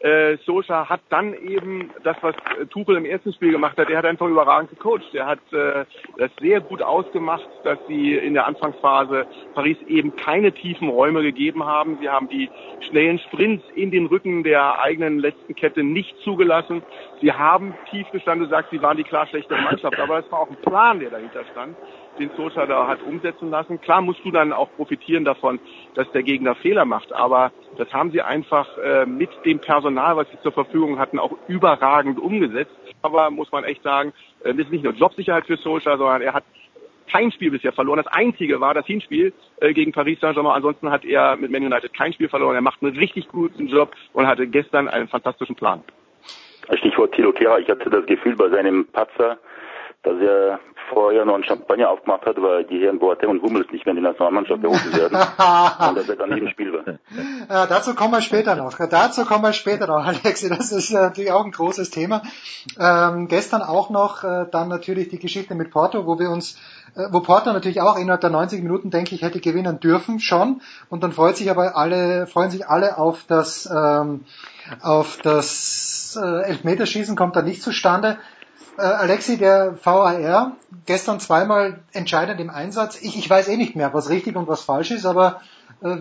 äh, 0.00 0.36
Sosa 0.44 0.88
hat 0.88 1.00
dann 1.08 1.32
eben 1.32 1.90
das, 2.04 2.16
was 2.20 2.34
äh, 2.60 2.66
Tuchel 2.66 2.96
im 2.96 3.06
ersten 3.06 3.32
Spiel 3.32 3.52
gemacht 3.52 3.78
hat, 3.78 3.88
er 3.88 3.98
hat 3.98 4.04
einfach 4.04 4.26
überragend 4.26 4.70
gecoacht. 4.70 5.14
Er 5.14 5.26
hat 5.26 5.52
äh, 5.52 5.84
das 6.18 6.30
sehr 6.38 6.60
gut 6.60 6.82
ausgemacht, 6.82 7.48
dass 7.64 7.78
sie 7.88 8.14
in 8.14 8.34
der 8.34 8.46
Anfangsphase 8.46 9.26
Paris 9.54 9.78
eben 9.86 10.14
keine 10.16 10.52
tiefen 10.52 10.90
Räume 10.90 11.22
gegeben 11.22 11.64
haben. 11.64 11.98
Sie 12.00 12.08
haben 12.10 12.28
die 12.28 12.50
schnellen 12.80 13.18
Sprints 13.18 13.64
in 13.74 13.90
den 13.90 14.06
Rücken 14.06 14.44
der 14.44 14.80
eigenen 14.80 15.18
letzten 15.18 15.54
Kette 15.54 15.82
nicht 15.82 16.14
zugelassen. 16.18 16.82
Sie 17.22 17.32
haben 17.32 17.74
tief 17.90 18.06
gestanden, 18.10 18.50
du 18.50 18.64
sie 18.70 18.82
waren 18.82 18.98
die 18.98 19.04
klar 19.04 19.26
schlechtere 19.26 19.62
Mannschaft, 19.62 19.98
aber 19.98 20.18
es 20.18 20.30
war 20.30 20.40
auch 20.40 20.50
ein 20.50 20.56
Plan, 20.56 21.00
der 21.00 21.10
dahinter 21.10 21.44
stand 21.52 21.74
den 22.18 22.30
Sosa 22.36 22.66
da 22.66 22.86
hat 22.86 23.02
umsetzen 23.02 23.50
lassen. 23.50 23.80
Klar 23.80 24.00
musst 24.00 24.24
du 24.24 24.30
dann 24.30 24.52
auch 24.52 24.68
profitieren 24.76 25.24
davon, 25.24 25.58
dass 25.96 26.10
der 26.12 26.22
Gegner 26.22 26.54
Fehler 26.54 26.84
macht, 26.84 27.12
aber 27.12 27.52
das 27.78 27.92
haben 27.92 28.10
sie 28.10 28.22
einfach 28.22 28.68
äh, 28.78 29.06
mit 29.06 29.30
dem 29.44 29.58
Personal, 29.58 30.16
was 30.16 30.30
sie 30.30 30.40
zur 30.42 30.52
Verfügung 30.52 30.98
hatten, 30.98 31.18
auch 31.18 31.32
überragend 31.48 32.20
umgesetzt. 32.20 32.70
Aber 33.02 33.30
muss 33.30 33.50
man 33.50 33.64
echt 33.64 33.82
sagen, 33.82 34.12
äh, 34.44 34.54
das 34.54 34.66
ist 34.66 34.72
nicht 34.72 34.84
nur 34.84 34.92
Jobsicherheit 34.92 35.46
für 35.46 35.56
Solskjaer, 35.56 35.98
sondern 35.98 36.22
er 36.22 36.34
hat 36.34 36.44
kein 37.10 37.32
Spiel 37.32 37.50
bisher 37.50 37.72
verloren. 37.72 38.02
Das 38.02 38.12
einzige 38.12 38.60
war 38.60 38.74
das 38.74 38.86
Hinspiel 38.86 39.32
äh, 39.60 39.72
gegen 39.72 39.92
Paris 39.92 40.20
Saint-Germain. 40.20 40.56
Ansonsten 40.56 40.90
hat 40.90 41.04
er 41.04 41.36
mit 41.36 41.50
Man 41.50 41.64
United 41.64 41.94
kein 41.94 42.12
Spiel 42.12 42.28
verloren. 42.28 42.54
Er 42.54 42.62
macht 42.62 42.82
einen 42.82 42.96
richtig 42.96 43.28
guten 43.28 43.68
Job 43.68 43.94
und 44.12 44.26
hatte 44.26 44.46
gestern 44.46 44.88
einen 44.88 45.08
fantastischen 45.08 45.56
Plan. 45.56 45.82
Stichwort 46.74 47.14
Tilo 47.14 47.32
Kehrer. 47.32 47.60
Ich 47.60 47.70
hatte 47.70 47.88
das 47.88 48.04
Gefühl 48.06 48.36
bei 48.36 48.48
seinem 48.48 48.86
Patzer, 48.86 49.38
dass 50.02 50.20
er 50.20 50.60
vorher 50.90 51.24
noch 51.24 51.34
ein 51.34 51.44
Champagner 51.44 51.90
aufgemacht 51.90 52.26
hat, 52.26 52.40
weil 52.40 52.64
die 52.64 52.80
Herren 52.80 52.98
Boateng 52.98 53.30
und 53.30 53.42
Hummels 53.42 53.70
nicht 53.72 53.84
mehr 53.86 53.92
in 53.92 54.02
die 54.02 54.06
Nationalmannschaft 54.06 54.62
berufen 54.62 54.92
werden. 54.92 55.14
und 55.16 55.98
dass 55.98 56.08
er 56.08 56.16
dann 56.16 56.30
nicht 56.30 56.42
im 56.42 56.48
Spiel 56.48 56.72
war. 56.72 56.84
Ja, 57.48 57.66
dazu 57.66 57.94
kommen 57.94 58.12
wir 58.12 58.20
später 58.20 58.56
noch. 58.56 58.76
Dazu 58.78 59.24
kommen 59.24 59.42
wir 59.42 59.52
später 59.52 59.86
noch, 59.86 60.04
Alexi. 60.06 60.48
Das 60.48 60.72
ist 60.72 60.90
natürlich 60.90 61.32
auch 61.32 61.44
ein 61.44 61.52
großes 61.52 61.90
Thema. 61.90 62.22
Ähm, 62.78 63.28
gestern 63.28 63.62
auch 63.62 63.90
noch 63.90 64.24
äh, 64.24 64.46
dann 64.50 64.68
natürlich 64.68 65.08
die 65.08 65.18
Geschichte 65.18 65.54
mit 65.54 65.70
Porto, 65.70 66.06
wo 66.06 66.18
wir 66.18 66.30
uns 66.30 66.58
äh, 66.96 67.08
wo 67.10 67.20
Porto 67.20 67.52
natürlich 67.52 67.80
auch 67.80 67.96
innerhalb 67.96 68.20
der 68.20 68.30
90 68.30 68.62
Minuten, 68.62 68.90
denke 68.90 69.14
ich, 69.14 69.22
hätte 69.22 69.40
gewinnen 69.40 69.80
dürfen 69.80 70.18
schon. 70.18 70.60
Und 70.88 71.02
dann 71.02 71.12
freut 71.12 71.36
sich 71.36 71.50
aber 71.50 71.76
alle, 71.76 72.26
freuen 72.26 72.50
sich 72.50 72.66
alle 72.68 72.98
auf 72.98 73.24
das, 73.28 73.66
ähm, 73.66 74.24
auf 74.82 75.18
das 75.22 76.18
äh, 76.20 76.42
Elfmeterschießen, 76.48 77.16
kommt 77.16 77.36
da 77.36 77.42
nicht 77.42 77.62
zustande. 77.62 78.18
Äh, 78.78 78.82
Alexi, 78.82 79.38
der 79.38 79.78
VAR, 79.82 80.56
gestern 80.84 81.20
zweimal 81.20 81.80
entscheidend 81.92 82.40
im 82.40 82.50
Einsatz. 82.50 83.00
Ich, 83.02 83.18
ich 83.18 83.28
weiß 83.28 83.48
eh 83.48 83.56
nicht 83.56 83.76
mehr, 83.76 83.94
was 83.94 84.10
richtig 84.10 84.36
und 84.36 84.48
was 84.48 84.64
falsch 84.64 84.90
ist, 84.90 85.06
aber 85.06 85.40
äh, 85.82 85.96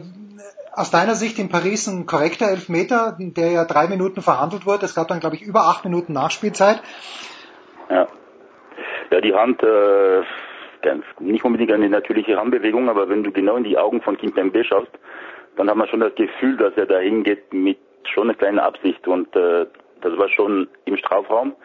aus 0.74 0.91
deiner 0.91 1.15
Sicht 1.15 1.39
in 1.39 1.50
Paris 1.50 1.88
ein 1.88 2.05
korrekter 2.05 2.50
Elfmeter, 2.50 3.15
der 3.17 3.51
ja 3.51 3.63
drei 3.63 3.88
Minuten 3.88 4.22
verhandelt 4.22 4.65
wurde. 4.65 4.86
Es 4.86 4.94
gab 4.94 5.08
dann, 5.08 5.22
glaube 5.22 5.38
ich, 5.38 5.41
über 5.41 5.62
acht 5.62 5.86
Minuten 5.86 6.12
Nachspielzeit. 6.12 6.82
Ja, 7.89 8.08
ja 9.12 9.22
die 9.22 9.34
Hand, 9.34 9.63
äh, 9.63 10.24
nicht 11.20 11.46
unbedingt 11.46 11.72
eine 11.72 11.89
natürliche 11.89 12.38
Handbewegung, 12.38 12.89
aber 12.89 13.10
wenn 13.10 13.24
du 13.24 13.32
genau 13.32 13.55
in 13.55 13.63
die 13.63 13.77
Augen 13.77 14.01
von 14.01 14.17
Kim 14.17 14.34
Pembe 14.34 14.63
schaust, 14.63 14.91
dann 15.55 15.70
hat 15.70 15.77
man 15.77 15.88
schon 15.88 16.01
das 16.01 16.13
Gefühl, 16.15 16.58
dass 16.58 16.74
er 16.75 16.86
dahin 16.86 17.24
geht 17.24 17.53
mit 17.53 17.77
schon 18.03 18.24
einer 18.24 18.38
kleinen 18.38 18.60
Absicht 18.60 19.08
und 19.08 19.34
äh, 19.36 19.65
das 20.01 20.17
war 20.17 20.29
schon 20.29 20.67
im 20.84 20.98
Strafraum. 20.98 21.55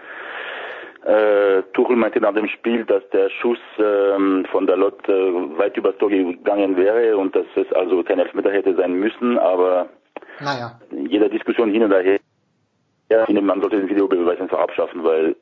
Äh, 1.05 1.63
Tuchel 1.73 1.97
meinte 1.97 2.21
nach 2.21 2.35
dem 2.35 2.47
Spiel, 2.49 2.85
dass 2.85 3.03
der 3.11 3.31
Schuss 3.31 3.59
ähm, 3.79 4.45
von 4.51 4.67
der 4.67 4.77
Lot 4.77 5.09
äh, 5.09 5.59
weit 5.59 5.77
übers 5.77 5.97
Tor 5.97 6.11
gegangen 6.11 6.77
wäre 6.77 7.17
und 7.17 7.35
dass 7.35 7.47
es 7.55 7.73
also 7.73 8.03
kein 8.03 8.19
Elfmeter 8.19 8.53
hätte 8.53 8.75
sein 8.75 8.93
müssen, 8.93 9.39
aber 9.39 9.89
naja. 10.41 10.79
in 10.91 11.07
jeder 11.07 11.31
Diskussion 11.31 11.71
hin 11.71 11.85
und 11.85 11.93
her, 11.93 12.19
ja, 13.11 13.25
finde, 13.25 13.41
man 13.41 13.63
sollte 13.63 13.79
den 13.79 13.89
Videobeweis 13.89 14.41
einfach 14.41 14.59
abschaffen, 14.59 15.03
weil 15.03 15.37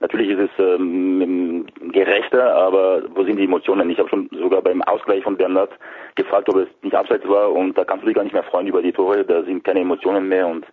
natürlich 0.00 0.30
ist 0.30 0.50
es 0.50 0.50
ähm, 0.58 1.66
gerechter, 1.92 2.54
aber 2.54 3.02
wo 3.14 3.22
sind 3.22 3.36
die 3.36 3.44
Emotionen? 3.44 3.90
Ich 3.90 3.98
habe 3.98 4.08
schon 4.08 4.30
sogar 4.32 4.62
beim 4.62 4.80
Ausgleich 4.82 5.22
von 5.22 5.36
Bernhard 5.36 5.70
gefragt, 6.14 6.48
ob 6.48 6.56
es 6.56 6.68
nicht 6.80 6.96
abseits 6.96 7.28
war 7.28 7.52
und 7.52 7.76
da 7.76 7.84
kannst 7.84 8.02
du 8.02 8.06
dich 8.06 8.16
gar 8.16 8.24
nicht 8.24 8.32
mehr 8.32 8.42
freuen 8.44 8.66
über 8.66 8.80
die 8.80 8.92
Tore, 8.92 9.24
da 9.24 9.42
sind 9.42 9.62
keine 9.62 9.80
Emotionen 9.80 10.26
mehr 10.28 10.46
und 10.48 10.66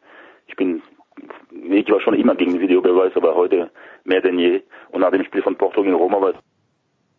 ich 0.47 0.55
bin 0.55 0.81
ich 1.51 1.91
war 1.91 2.01
schon 2.01 2.13
immer 2.15 2.35
gegen 2.35 2.59
Videobeweis, 2.59 3.15
aber 3.15 3.35
heute 3.35 3.69
mehr 4.03 4.21
denn 4.21 4.39
je. 4.39 4.61
Und 4.91 5.01
nach 5.01 5.11
dem 5.11 5.23
Spiel 5.23 5.41
von 5.41 5.55
Porto 5.55 5.83
gegen 5.83 5.95
Roma 5.95 6.21
war 6.21 6.33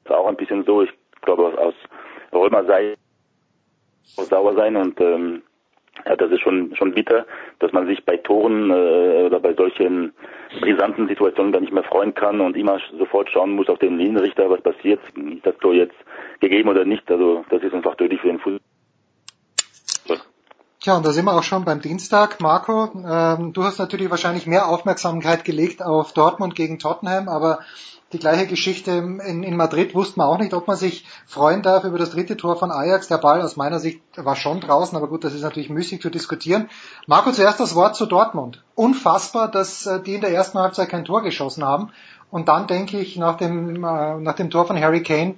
es 0.05 0.11
auch 0.11 0.27
ein 0.27 0.37
bisschen 0.37 0.65
so. 0.65 0.83
Ich 0.83 0.91
glaube, 1.23 1.47
aus 1.59 1.75
Römer 2.33 2.65
sei 2.65 2.95
sauer 4.05 4.55
sein 4.55 4.77
und 4.77 5.01
ähm, 5.01 5.43
ja, 6.07 6.17
das 6.17 6.31
ist 6.31 6.41
schon 6.41 6.75
schon 6.77 6.95
bitter, 6.95 7.27
dass 7.59 7.73
man 7.73 7.87
sich 7.87 8.05
bei 8.05 8.17
Toren 8.17 8.71
äh, 8.71 9.25
oder 9.27 9.41
bei 9.41 9.55
solchen 9.55 10.13
brisanten 10.61 11.09
Situationen 11.09 11.53
gar 11.53 11.61
nicht 11.61 11.73
mehr 11.73 11.85
freuen 11.85 12.15
kann 12.15 12.41
und 12.41 12.57
immer 12.57 12.81
sofort 12.99 13.29
schauen 13.31 13.53
muss 13.53 13.69
auf 13.69 13.79
den 13.79 13.99
Linienrichter, 13.99 14.49
was 14.51 14.61
passiert, 14.63 15.01
ist 15.17 15.47
das 15.47 15.57
Tor 15.59 15.75
jetzt 15.75 15.97
gegeben 16.41 16.69
oder 16.69 16.85
nicht. 16.85 17.11
Also 17.11 17.45
das 17.51 17.63
ist 17.63 17.75
einfach 17.75 17.97
tödlich 17.97 18.21
für 18.21 18.29
den 18.29 18.39
Fußball. 18.39 18.70
Tja, 20.83 20.97
und 20.97 21.05
da 21.05 21.13
sind 21.13 21.27
wir 21.27 21.35
auch 21.35 21.43
schon 21.43 21.67
beim 21.67 21.83
Dienstag. 21.83 22.41
Marco, 22.41 22.91
ähm, 23.07 23.53
du 23.53 23.65
hast 23.65 23.79
natürlich 23.79 24.09
wahrscheinlich 24.09 24.47
mehr 24.47 24.67
Aufmerksamkeit 24.67 25.45
gelegt 25.45 25.83
auf 25.83 26.15
Dortmund 26.15 26.55
gegen 26.55 26.79
Tottenham, 26.79 27.29
aber 27.29 27.59
die 28.15 28.19
gleiche 28.19 28.47
Geschichte 28.47 28.93
in, 28.93 29.43
in 29.43 29.57
Madrid 29.59 29.95
wusste 29.95 30.19
man 30.19 30.29
auch 30.29 30.39
nicht, 30.39 30.55
ob 30.55 30.67
man 30.69 30.79
sich 30.79 31.05
freuen 31.27 31.61
darf 31.61 31.85
über 31.85 31.99
das 31.99 32.13
dritte 32.13 32.39
Tor 32.39 32.57
von 32.57 32.71
Ajax. 32.71 33.09
Der 33.09 33.19
Ball 33.19 33.43
aus 33.43 33.57
meiner 33.57 33.79
Sicht 33.79 34.01
war 34.17 34.37
schon 34.37 34.61
draußen, 34.61 34.97
aber 34.97 35.09
gut, 35.09 35.23
das 35.23 35.35
ist 35.35 35.43
natürlich 35.43 35.69
müßig 35.69 36.01
zu 36.01 36.09
diskutieren. 36.09 36.71
Marco, 37.07 37.31
zuerst 37.31 37.61
das 37.61 37.75
Wort 37.75 37.95
zu 37.95 38.07
Dortmund. 38.07 38.65
Unfassbar, 38.75 39.51
dass 39.51 39.85
äh, 39.85 40.01
die 40.01 40.15
in 40.15 40.23
der 40.23 40.33
ersten 40.33 40.59
Halbzeit 40.59 40.89
kein 40.89 41.05
Tor 41.05 41.21
geschossen 41.21 41.63
haben. 41.63 41.91
Und 42.31 42.49
dann 42.49 42.67
denke 42.67 42.99
ich, 42.99 43.19
nach 43.19 43.37
dem, 43.37 43.85
äh, 43.85 44.17
nach 44.17 44.35
dem 44.35 44.49
Tor 44.49 44.67
von 44.67 44.81
Harry 44.81 45.03
Kane 45.03 45.37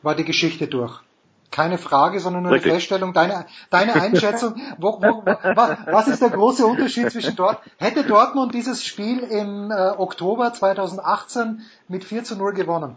war 0.00 0.14
die 0.14 0.24
Geschichte 0.24 0.68
durch 0.68 1.02
keine 1.50 1.78
Frage, 1.78 2.20
sondern 2.20 2.44
nur 2.44 2.52
Richtig. 2.52 2.70
eine 2.70 2.78
Feststellung. 2.78 3.12
Deine, 3.12 3.46
deine 3.70 3.94
Einschätzung, 4.00 4.54
wo, 4.78 5.00
wo, 5.02 5.24
was 5.24 6.08
ist 6.08 6.22
der 6.22 6.30
große 6.30 6.66
Unterschied 6.66 7.10
zwischen 7.10 7.36
dort? 7.36 7.58
Hätte 7.78 8.04
Dortmund 8.04 8.54
dieses 8.54 8.84
Spiel 8.84 9.18
im 9.20 9.70
äh, 9.70 9.90
Oktober 9.96 10.52
2018 10.52 11.62
mit 11.88 12.04
4 12.04 12.24
zu 12.24 12.36
0 12.36 12.54
gewonnen? 12.54 12.96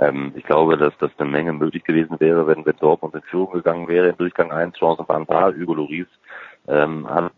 Ähm, 0.00 0.32
ich 0.36 0.44
glaube, 0.44 0.76
dass 0.76 0.94
das 0.98 1.10
eine 1.18 1.28
Menge 1.28 1.52
möglich 1.52 1.84
gewesen 1.84 2.18
wäre, 2.20 2.46
wenn, 2.46 2.64
wenn 2.64 2.76
Dortmund 2.76 3.14
in 3.14 3.22
Führung 3.22 3.52
gegangen 3.52 3.88
wäre. 3.88 4.08
In 4.08 4.16
Durchgang 4.16 4.52
1 4.52 4.76
Chancen 4.76 5.08
waren 5.08 5.26
da. 5.26 5.52
Hugo 5.52 5.74
Loris 5.74 6.06
ähm, 6.68 7.08
hat 7.08 7.32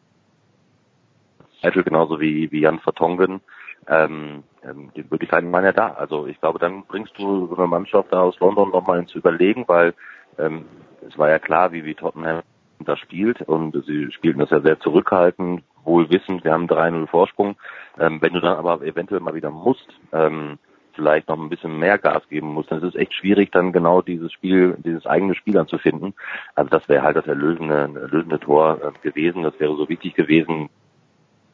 genauso 1.62 2.21
wie, 2.21 2.52
wie 2.52 2.61
Jan 2.61 2.78
Vertongen 2.80 3.40
ähm, 3.88 4.43
ähm, 4.62 4.91
die 4.97 5.05
Möglichkeiten 5.09 5.53
waren 5.53 5.64
ja 5.64 5.73
da. 5.73 5.88
Also 5.93 6.26
ich 6.26 6.41
glaube, 6.41 6.59
dann 6.59 6.85
bringst 6.85 7.19
du 7.19 7.47
so 7.47 7.57
eine 7.57 7.67
Mannschaft 7.67 8.12
da 8.12 8.23
aus 8.23 8.38
London 8.41 8.71
nochmal 8.71 9.00
ins 9.00 9.14
Überlegen, 9.14 9.64
weil 9.67 9.95
ähm, 10.38 10.64
es 11.07 11.19
war 11.19 11.29
ja 11.29 11.38
klar, 11.38 11.73
wie, 11.73 11.85
wie 11.85 11.95
Tottenham 11.95 12.43
da 12.81 12.97
spielt 12.97 13.41
und 13.43 13.75
sie 13.87 14.11
spielten 14.12 14.41
das 14.41 14.50
ja 14.50 14.61
sehr 14.61 14.79
zurückhaltend, 14.81 15.62
wohl 15.85 16.11
wissend, 16.11 16.45
wir 16.45 16.53
haben 16.53 16.67
3-0 16.67 17.07
Vorsprung. 17.07 17.57
Ähm, 17.99 18.21
wenn 18.21 18.33
du 18.33 18.41
dann 18.41 18.57
aber 18.57 18.83
eventuell 18.83 19.21
mal 19.21 19.35
wieder 19.35 19.50
musst, 19.50 19.88
ähm, 20.12 20.59
vielleicht 20.95 21.29
noch 21.29 21.38
ein 21.38 21.49
bisschen 21.49 21.79
mehr 21.79 21.99
Gas 21.99 22.29
geben 22.29 22.49
musst, 22.49 22.71
dann 22.71 22.79
ist 22.79 22.95
es 22.95 23.00
echt 23.00 23.14
schwierig, 23.14 23.50
dann 23.53 23.73
genau 23.73 24.00
dieses 24.00 24.33
Spiel, 24.33 24.76
dieses 24.85 25.07
eigene 25.07 25.35
Spiel 25.35 25.59
anzufinden. 25.59 26.14
Also 26.55 26.71
das 26.71 26.88
wäre 26.88 27.03
halt 27.03 27.17
das 27.17 27.26
erlösende, 27.26 27.91
erlösende 28.00 28.38
Tor 28.38 28.81
äh, 28.83 29.09
gewesen. 29.09 29.43
Das 29.43 29.59
wäre 29.59 29.76
so 29.76 29.88
wichtig 29.88 30.14
gewesen, 30.14 30.69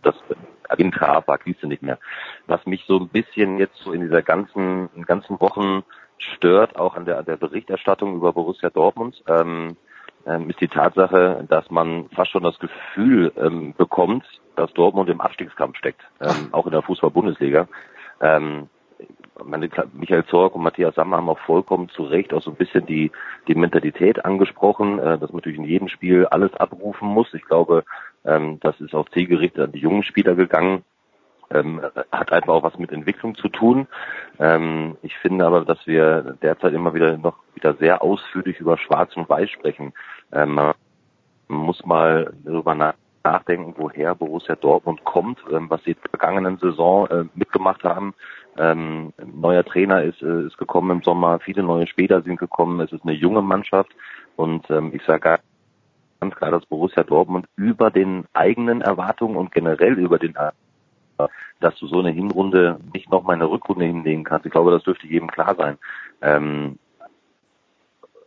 das 0.02 0.14
Intra 0.76 1.22
war, 1.26 1.38
siehst 1.44 1.62
du 1.62 1.66
nicht 1.66 1.82
mehr. 1.82 1.98
Was 2.46 2.64
mich 2.66 2.84
so 2.86 2.98
ein 2.98 3.08
bisschen 3.08 3.58
jetzt 3.58 3.76
so 3.78 3.92
in 3.92 4.00
dieser 4.00 4.22
ganzen, 4.22 4.88
in 4.94 5.04
ganzen 5.04 5.40
Wochen 5.40 5.82
stört, 6.18 6.76
auch 6.76 6.96
an 6.96 7.04
der, 7.04 7.18
an 7.18 7.24
der 7.24 7.36
Berichterstattung 7.36 8.16
über 8.16 8.32
Borussia 8.32 8.70
Dortmund, 8.70 9.22
ähm, 9.26 9.76
ähm, 10.26 10.50
ist 10.50 10.60
die 10.60 10.68
Tatsache, 10.68 11.46
dass 11.48 11.70
man 11.70 12.08
fast 12.10 12.30
schon 12.30 12.42
das 12.42 12.58
Gefühl 12.58 13.32
ähm, 13.36 13.74
bekommt, 13.76 14.24
dass 14.56 14.72
Dortmund 14.74 15.08
im 15.08 15.20
Abstiegskampf 15.20 15.76
steckt, 15.78 16.02
ähm, 16.20 16.48
auch 16.52 16.66
in 16.66 16.72
der 16.72 16.82
Fußball-Bundesliga. 16.82 17.68
Ähm, 18.20 18.68
meine, 19.44 19.70
Michael 19.94 20.24
Zorg 20.26 20.54
und 20.54 20.62
Matthias 20.62 20.94
Sammer 20.94 21.16
haben 21.16 21.28
auch 21.28 21.38
vollkommen 21.40 21.88
zu 21.88 22.02
Recht 22.02 22.34
auch 22.34 22.42
so 22.42 22.50
ein 22.50 22.56
bisschen 22.56 22.84
die, 22.86 23.10
die 23.48 23.54
Mentalität 23.54 24.24
angesprochen, 24.24 24.98
äh, 24.98 25.18
dass 25.18 25.30
man 25.30 25.36
natürlich 25.36 25.58
in 25.58 25.64
jedem 25.64 25.88
Spiel 25.88 26.26
alles 26.26 26.52
abrufen 26.54 27.08
muss. 27.08 27.32
Ich 27.32 27.44
glaube, 27.44 27.84
ähm, 28.24 28.58
das 28.60 28.80
ist 28.80 28.94
auch 28.94 29.08
zielgerichtet 29.10 29.64
an 29.64 29.72
die 29.72 29.78
jungen 29.78 30.02
Spieler 30.02 30.34
gegangen. 30.34 30.84
Ähm, 31.52 31.80
hat 32.12 32.32
einfach 32.32 32.54
auch 32.54 32.62
was 32.62 32.78
mit 32.78 32.92
Entwicklung 32.92 33.34
zu 33.34 33.48
tun. 33.48 33.88
Ähm, 34.38 34.96
ich 35.02 35.16
finde 35.18 35.44
aber, 35.44 35.64
dass 35.64 35.84
wir 35.86 36.36
derzeit 36.42 36.74
immer 36.74 36.94
wieder 36.94 37.18
noch 37.18 37.38
wieder 37.54 37.74
sehr 37.74 38.02
ausführlich 38.02 38.60
über 38.60 38.78
Schwarz 38.78 39.16
und 39.16 39.28
Weiß 39.28 39.50
sprechen. 39.50 39.92
Ähm, 40.32 40.54
man 40.54 40.74
muss 41.48 41.84
mal 41.84 42.32
darüber 42.44 42.94
nachdenken, 43.24 43.74
woher 43.76 44.14
Borussia 44.14 44.54
Dortmund 44.54 45.04
kommt, 45.04 45.40
ähm, 45.50 45.68
was 45.68 45.82
sie 45.82 45.90
in 45.90 45.96
der 46.02 46.10
vergangenen 46.10 46.58
Saison 46.58 47.06
äh, 47.08 47.24
mitgemacht 47.34 47.82
haben. 47.82 48.14
Ähm, 48.56 49.12
neuer 49.24 49.64
Trainer 49.64 50.02
ist, 50.02 50.22
äh, 50.22 50.46
ist 50.46 50.56
gekommen 50.56 50.98
im 50.98 51.02
Sommer, 51.02 51.40
viele 51.40 51.64
neue 51.64 51.88
Spieler 51.88 52.22
sind 52.22 52.38
gekommen, 52.38 52.80
es 52.80 52.92
ist 52.92 53.02
eine 53.02 53.12
junge 53.12 53.42
Mannschaft 53.42 53.90
und 54.36 54.68
ähm, 54.70 54.92
ich 54.94 55.02
sage 55.02 55.40
ganz 56.20 56.34
klar, 56.34 56.50
dass 56.50 56.66
Borussia 56.66 57.02
Dortmund 57.02 57.46
über 57.56 57.90
den 57.90 58.24
eigenen 58.32 58.82
Erwartungen 58.82 59.36
und 59.36 59.52
generell 59.52 59.94
über 59.94 60.18
den 60.18 60.34
dass 61.60 61.78
du 61.78 61.86
so 61.86 61.98
eine 61.98 62.10
Hinrunde 62.10 62.80
nicht 62.94 63.10
noch 63.10 63.24
mal 63.24 63.34
eine 63.34 63.50
Rückrunde 63.50 63.84
hinlegen 63.84 64.24
kannst. 64.24 64.46
Ich 64.46 64.52
glaube, 64.52 64.70
das 64.70 64.84
dürfte 64.84 65.06
jedem 65.06 65.28
klar 65.28 65.54
sein. 65.54 65.76
Ähm, 66.22 66.78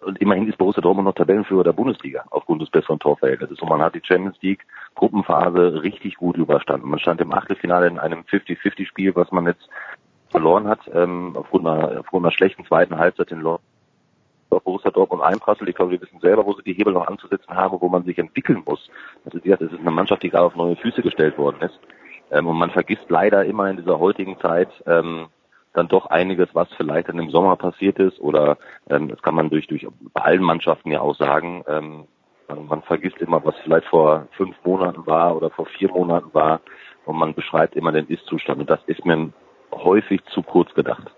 und 0.02 0.20
immerhin 0.20 0.48
ist 0.48 0.58
Borussia 0.58 0.82
Dortmund 0.82 1.08
noch 1.08 1.16
Tabellenführer 1.16 1.64
der 1.64 1.74
Bundesliga 1.74 2.26
aufgrund 2.30 2.62
des 2.62 2.70
besseren 2.70 3.00
Torverhältnisses. 3.00 3.60
Und 3.62 3.70
man 3.70 3.82
hat 3.82 3.96
die 3.96 4.02
Champions 4.04 4.40
League 4.42 4.66
Gruppenphase 4.96 5.82
richtig 5.82 6.18
gut 6.18 6.38
überstanden. 6.38 6.90
Man 6.90 7.00
stand 7.00 7.22
im 7.22 7.34
Achtelfinale 7.34 7.88
in 7.88 7.98
einem 7.98 8.22
50-50-Spiel, 8.22 9.16
was 9.16 9.32
man 9.32 9.48
jetzt 9.48 9.68
verloren 10.30 10.68
hat, 10.68 10.82
ähm, 10.94 11.36
aufgrund, 11.36 11.68
einer, 11.68 12.00
aufgrund 12.00 12.26
einer 12.26 12.34
schlechten 12.34 12.66
zweiten 12.66 12.98
Halbzeit 12.98 13.32
in 13.32 13.40
London 13.40 13.64
auf 14.56 14.64
Borussia 14.64 14.92
Dortmund 14.92 15.24
einprasselt. 15.24 15.70
Ich 15.70 15.76
glaube, 15.76 15.92
wir 15.92 16.02
wissen 16.02 16.20
selber, 16.20 16.46
wo 16.46 16.54
sie 16.54 16.64
die 16.64 16.74
Hebel 16.74 16.94
noch 16.94 17.08
anzusetzen 17.08 17.56
haben, 17.56 17.80
wo 17.80 17.88
man 17.90 18.04
sich 18.04 18.18
entwickeln 18.18 18.64
muss. 18.66 18.90
Also 19.26 19.38
wie 19.38 19.50
gesagt, 19.50 19.64
es 19.64 19.72
ist 19.72 19.80
eine 19.80 19.92
Mannschaft, 19.92 20.24
die 20.24 20.30
gerade 20.30 20.46
auf 20.46 20.56
neue 20.56 20.76
Füße 20.76 21.02
gestellt 21.02 21.38
worden 21.38 21.62
ist. 21.62 21.80
Ähm, 22.32 22.48
und 22.48 22.58
man 22.58 22.72
vergisst 22.72 23.10
leider 23.10 23.46
immer 23.46 23.70
in 23.70 23.78
dieser 23.78 24.00
heutigen 24.00 24.40
Zeit 24.40 24.70
ähm, 24.88 25.28
dann 25.74 25.88
doch 25.88 26.08
einiges, 26.08 26.50
was 26.54 26.68
vielleicht 26.78 27.10
dann 27.10 27.20
im 27.20 27.30
Sommer 27.30 27.56
passiert 27.56 28.00
ist 28.00 28.20
oder 28.20 28.58
ähm, 28.90 29.10
das 29.10 29.22
kann 29.22 29.36
man 29.36 29.50
durch 29.50 29.68
durch 29.68 29.88
bei 30.14 30.22
allen 30.22 30.44
Mannschaften 30.44 30.92
ja 30.92 31.02
auch 31.02 31.16
sagen. 31.16 31.64
Ähm, 31.68 32.06
man 32.48 32.84
vergisst 32.84 33.18
immer, 33.18 33.44
was 33.44 33.56
vielleicht 33.64 33.88
vor 33.88 34.28
fünf 34.32 34.56
Monaten 34.64 35.08
war 35.08 35.36
oder 35.36 35.50
vor 35.50 35.66
vier 35.66 35.90
Monaten 35.90 36.34
war 36.34 36.62
und 37.06 37.18
man 37.18 37.34
beschreibt 37.34 37.76
immer 37.76 37.92
den 37.92 38.08
Ist-Zustand 38.08 38.60
und 38.60 38.70
das 38.70 38.80
ist 38.86 39.06
mir 39.06 39.32
häufig 39.72 40.24
zu 40.26 40.44
kurz 40.44 40.74
gedacht. 40.74 41.12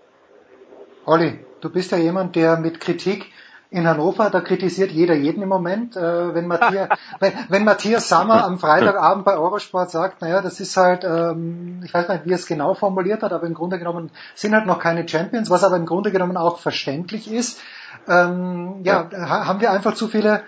Olli, 1.04 1.38
du 1.66 1.72
bist 1.72 1.90
ja 1.90 1.98
jemand, 1.98 2.36
der 2.36 2.56
mit 2.58 2.80
Kritik 2.80 3.32
in 3.70 3.88
Hannover, 3.88 4.30
da 4.30 4.40
kritisiert 4.40 4.92
jeder 4.92 5.14
jeden 5.14 5.42
im 5.42 5.48
Moment. 5.48 5.96
Äh, 5.96 6.34
wenn, 6.34 6.46
Matthias, 6.46 6.88
wenn, 7.20 7.32
wenn 7.48 7.64
Matthias 7.64 8.08
Sammer 8.08 8.44
am 8.44 8.60
Freitagabend 8.60 9.24
bei 9.24 9.36
Eurosport 9.36 9.90
sagt, 9.90 10.22
naja, 10.22 10.40
das 10.40 10.60
ist 10.60 10.76
halt, 10.76 11.02
ähm, 11.02 11.80
ich 11.84 11.92
weiß 11.92 12.08
nicht, 12.08 12.24
wie 12.24 12.30
er 12.30 12.36
es 12.36 12.46
genau 12.46 12.74
formuliert 12.74 13.24
hat, 13.24 13.32
aber 13.32 13.46
im 13.46 13.54
Grunde 13.54 13.78
genommen 13.78 14.10
sind 14.36 14.54
halt 14.54 14.66
noch 14.66 14.78
keine 14.78 15.08
Champions, 15.08 15.50
was 15.50 15.64
aber 15.64 15.76
im 15.76 15.86
Grunde 15.86 16.12
genommen 16.12 16.36
auch 16.36 16.58
verständlich 16.60 17.30
ist. 17.30 17.60
Ähm, 18.08 18.82
ja, 18.84 19.08
ja, 19.10 19.46
haben 19.46 19.60
wir 19.60 19.72
einfach 19.72 19.94
zu 19.94 20.06
viele, 20.06 20.44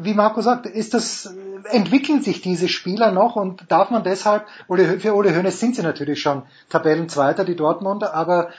wie 0.00 0.12
Marco 0.12 0.42
sagt, 0.42 0.66
ist 0.66 0.92
das, 0.92 1.34
entwickeln 1.70 2.20
sich 2.20 2.42
diese 2.42 2.68
Spieler 2.68 3.12
noch 3.12 3.36
und 3.36 3.64
darf 3.72 3.90
man 3.90 4.04
deshalb, 4.04 4.46
für 4.68 5.14
Ole 5.14 5.34
Hoeneß 5.34 5.58
sind 5.58 5.74
sie 5.74 5.82
natürlich 5.82 6.20
schon 6.20 6.42
Tabellenzweiter, 6.68 7.46
die 7.46 7.56
Dortmunder, 7.56 8.12
aber 8.12 8.50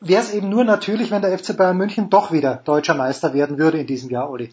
wäre 0.00 0.20
es 0.20 0.34
eben 0.34 0.48
nur 0.48 0.64
natürlich, 0.64 1.10
wenn 1.10 1.22
der 1.22 1.36
FC 1.38 1.56
Bayern 1.56 1.76
München 1.76 2.10
doch 2.10 2.32
wieder 2.32 2.62
deutscher 2.64 2.94
Meister 2.94 3.34
werden 3.34 3.58
würde 3.58 3.78
in 3.78 3.86
diesem 3.86 4.10
Jahr, 4.10 4.30
Uli. 4.30 4.50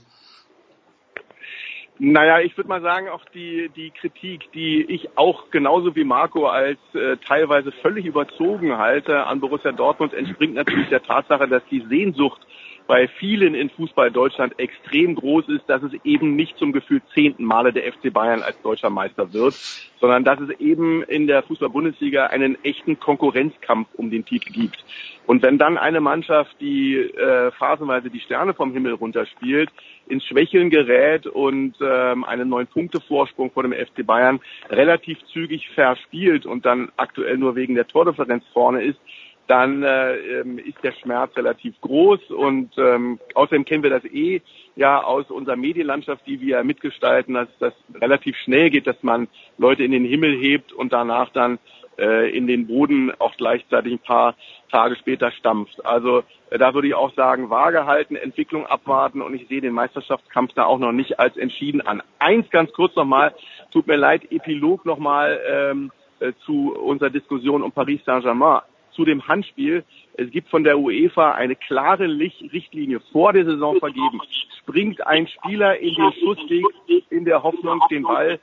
Naja, 1.97 2.41
ich 2.41 2.57
würde 2.57 2.67
mal 2.67 2.81
sagen, 2.81 3.07
auch 3.07 3.23
die, 3.33 3.69
die 3.73 3.91
Kritik, 3.91 4.51
die 4.51 4.81
ich 4.83 5.17
auch 5.17 5.49
genauso 5.49 5.95
wie 5.95 6.03
Marco 6.03 6.45
als 6.47 6.79
äh, 6.93 7.15
teilweise 7.25 7.71
völlig 7.71 8.05
überzogen 8.05 8.77
halte 8.77 9.25
an 9.25 9.39
Borussia 9.39 9.71
Dortmund, 9.71 10.13
entspringt 10.13 10.55
natürlich 10.55 10.89
der 10.89 11.03
Tatsache, 11.03 11.47
dass 11.47 11.63
die 11.71 11.85
Sehnsucht 11.87 12.41
bei 12.88 13.08
vielen 13.08 13.56
in 13.56 13.70
Fußball 13.70 14.12
Deutschland 14.12 14.60
extrem 14.60 15.15
groß 15.15 15.50
ist, 15.50 15.63
dass 15.68 15.82
es 15.84 15.94
eben 16.04 16.36
nicht 16.36 16.58
zum 16.58 16.72
Gefühl 16.72 17.01
zehnten 17.13 17.44
Male 17.44 17.74
der 17.74 17.92
FC 17.92 18.13
Bayern 18.13 18.42
als 18.42 18.62
deutscher 18.62 18.89
Meister 18.89 19.34
wird, 19.34 19.54
sondern 20.00 20.24
dass 20.24 20.39
es 20.39 20.50
eben 20.60 21.01
in 21.04 21.27
der 21.27 21.44
Fußball-Bundesliga 21.44 22.27
einen 22.27 22.63
echten 22.63 23.00
Konkurrenzkampf 23.00 23.88
um 23.96 24.12
den 24.12 24.25
Titel 24.25 24.51
gibt. 24.51 24.84
Und 25.25 25.42
wenn 25.42 25.58
dann 25.58 25.77
eine 25.77 26.01
Mannschaft, 26.01 26.56
die 26.62 26.96
äh, 26.96 27.51
phasenweise 27.51 28.12
die 28.12 28.20
Sterne 28.20 28.54
vom 28.54 28.74
Himmel 28.74 28.94
runterspielt, 28.94 29.72
ins 30.08 30.24
Schwächeln 30.25 30.70
gerät 30.70 31.25
und 31.25 31.75
ähm, 31.82 32.24
einen 32.24 32.50
neun 32.50 32.68
Punkte 32.68 33.01
Vorsprung 33.01 33.50
vor 33.51 33.63
dem 33.63 33.74
FC 33.74 34.06
Bayern 34.06 34.39
relativ 34.70 35.18
zügig 35.34 35.70
verspielt 35.70 36.46
und 36.46 36.65
dann 36.65 36.92
aktuell 36.98 37.38
nur 37.38 37.56
wegen 37.56 37.74
der 37.74 37.88
Tordifferenz 37.88 38.44
vorne 38.54 38.84
ist, 38.84 39.00
dann 39.47 39.83
äh, 39.83 40.15
ähm, 40.15 40.57
ist 40.57 40.83
der 40.83 40.93
Schmerz 40.93 41.35
relativ 41.37 41.79
groß 41.81 42.31
und 42.31 42.71
ähm, 42.77 43.19
außerdem 43.33 43.65
kennen 43.65 43.83
wir 43.83 43.89
das 43.89 44.05
eh 44.05 44.41
ja 44.75 45.03
aus 45.03 45.29
unserer 45.29 45.55
Medienlandschaft, 45.55 46.25
die 46.25 46.41
wir 46.41 46.63
mitgestalten, 46.63 47.35
dass 47.35 47.47
das 47.59 47.73
relativ 47.93 48.35
schnell 48.37 48.69
geht, 48.69 48.87
dass 48.87 49.01
man 49.03 49.27
Leute 49.57 49.83
in 49.83 49.91
den 49.91 50.05
Himmel 50.05 50.35
hebt 50.37 50.73
und 50.73 50.93
danach 50.93 51.29
dann 51.29 51.59
äh, 51.97 52.35
in 52.35 52.47
den 52.47 52.67
Boden 52.67 53.11
auch 53.19 53.35
gleichzeitig 53.37 53.93
ein 53.93 53.99
paar 53.99 54.35
Tage 54.71 54.95
später 54.95 55.31
stampft. 55.31 55.85
Also 55.85 56.23
äh, 56.49 56.57
da 56.57 56.73
würde 56.73 56.87
ich 56.87 56.95
auch 56.95 57.13
sagen, 57.13 57.49
vage 57.49 57.85
halten, 57.85 58.15
Entwicklung 58.15 58.65
abwarten 58.65 59.21
und 59.21 59.33
ich 59.33 59.47
sehe 59.47 59.61
den 59.61 59.73
Meisterschaftskampf 59.73 60.53
da 60.53 60.65
auch 60.65 60.79
noch 60.79 60.91
nicht 60.91 61.19
als 61.19 61.37
entschieden 61.37 61.81
an. 61.81 62.01
Eins 62.19 62.49
ganz 62.49 62.71
kurz 62.73 62.95
nochmal, 62.95 63.33
tut 63.71 63.87
mir 63.87 63.97
leid, 63.97 64.31
Epilog 64.31 64.85
nochmal 64.85 65.39
ähm, 65.47 65.91
äh, 66.19 66.33
zu 66.45 66.73
unserer 66.75 67.09
Diskussion 67.09 67.61
um 67.61 67.71
Paris 67.71 68.03
Saint-Germain 68.05 68.61
zu 68.95 69.05
dem 69.05 69.27
Handspiel. 69.27 69.83
Es 70.15 70.31
gibt 70.31 70.49
von 70.49 70.63
der 70.63 70.79
UEFA 70.79 71.33
eine 71.33 71.55
klare 71.55 72.07
Richtlinie 72.07 72.99
vor 73.11 73.33
der 73.33 73.45
Saison 73.45 73.77
vergeben. 73.79 74.21
Springt 74.59 75.05
ein 75.05 75.27
Spieler 75.27 75.77
in 75.79 75.93
den 75.93 76.13
Schussweg 76.13 76.63
in 77.09 77.25
der 77.25 77.43
Hoffnung, 77.43 77.81
den 77.91 78.03
Ball 78.03 78.39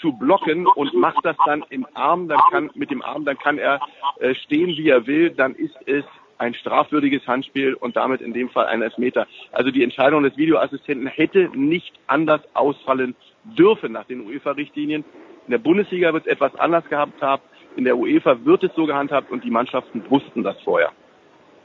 zu 0.00 0.12
blocken 0.12 0.66
und 0.66 0.94
macht 0.94 1.24
das 1.24 1.36
dann 1.46 1.64
im 1.70 1.86
Arm, 1.94 2.28
dann 2.28 2.40
kann, 2.50 2.70
mit 2.74 2.90
dem 2.90 3.02
Arm, 3.02 3.24
dann 3.24 3.38
kann 3.38 3.58
er 3.58 3.80
äh, 4.20 4.34
stehen, 4.34 4.68
wie 4.68 4.88
er 4.88 5.06
will, 5.06 5.30
dann 5.30 5.54
ist 5.54 5.74
es 5.86 6.04
ein 6.38 6.54
strafwürdiges 6.54 7.26
Handspiel 7.26 7.74
und 7.74 7.96
damit 7.96 8.20
in 8.20 8.32
dem 8.32 8.50
Fall 8.50 8.66
ein 8.66 8.82
Elfmeter. 8.82 9.26
Also 9.52 9.70
die 9.70 9.82
Entscheidung 9.82 10.22
des 10.22 10.36
Videoassistenten 10.36 11.06
hätte 11.06 11.50
nicht 11.54 11.92
anders 12.06 12.40
ausfallen 12.54 13.14
dürfen 13.44 13.92
nach 13.92 14.04
den 14.04 14.26
UEFA-Richtlinien. 14.26 15.04
In 15.46 15.50
der 15.50 15.58
Bundesliga 15.58 16.12
wird 16.12 16.26
es 16.26 16.32
etwas 16.32 16.54
anders 16.56 16.84
gehabt 16.88 17.20
haben. 17.20 17.42
In 17.76 17.84
der 17.84 17.96
UEFA 17.96 18.36
wird 18.44 18.64
es 18.64 18.74
so 18.74 18.86
gehandhabt 18.86 19.30
und 19.30 19.44
die 19.44 19.50
Mannschaften 19.50 20.02
wussten 20.08 20.42
das 20.42 20.60
vorher. 20.62 20.90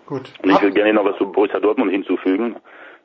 Gut. 0.05 0.33
Und 0.41 0.49
ich 0.49 0.61
will 0.61 0.71
gerne 0.71 0.93
noch 0.93 1.05
was 1.05 1.17
zu 1.17 1.31
Borussia 1.31 1.59
Dortmund 1.59 1.91
hinzufügen. 1.91 2.55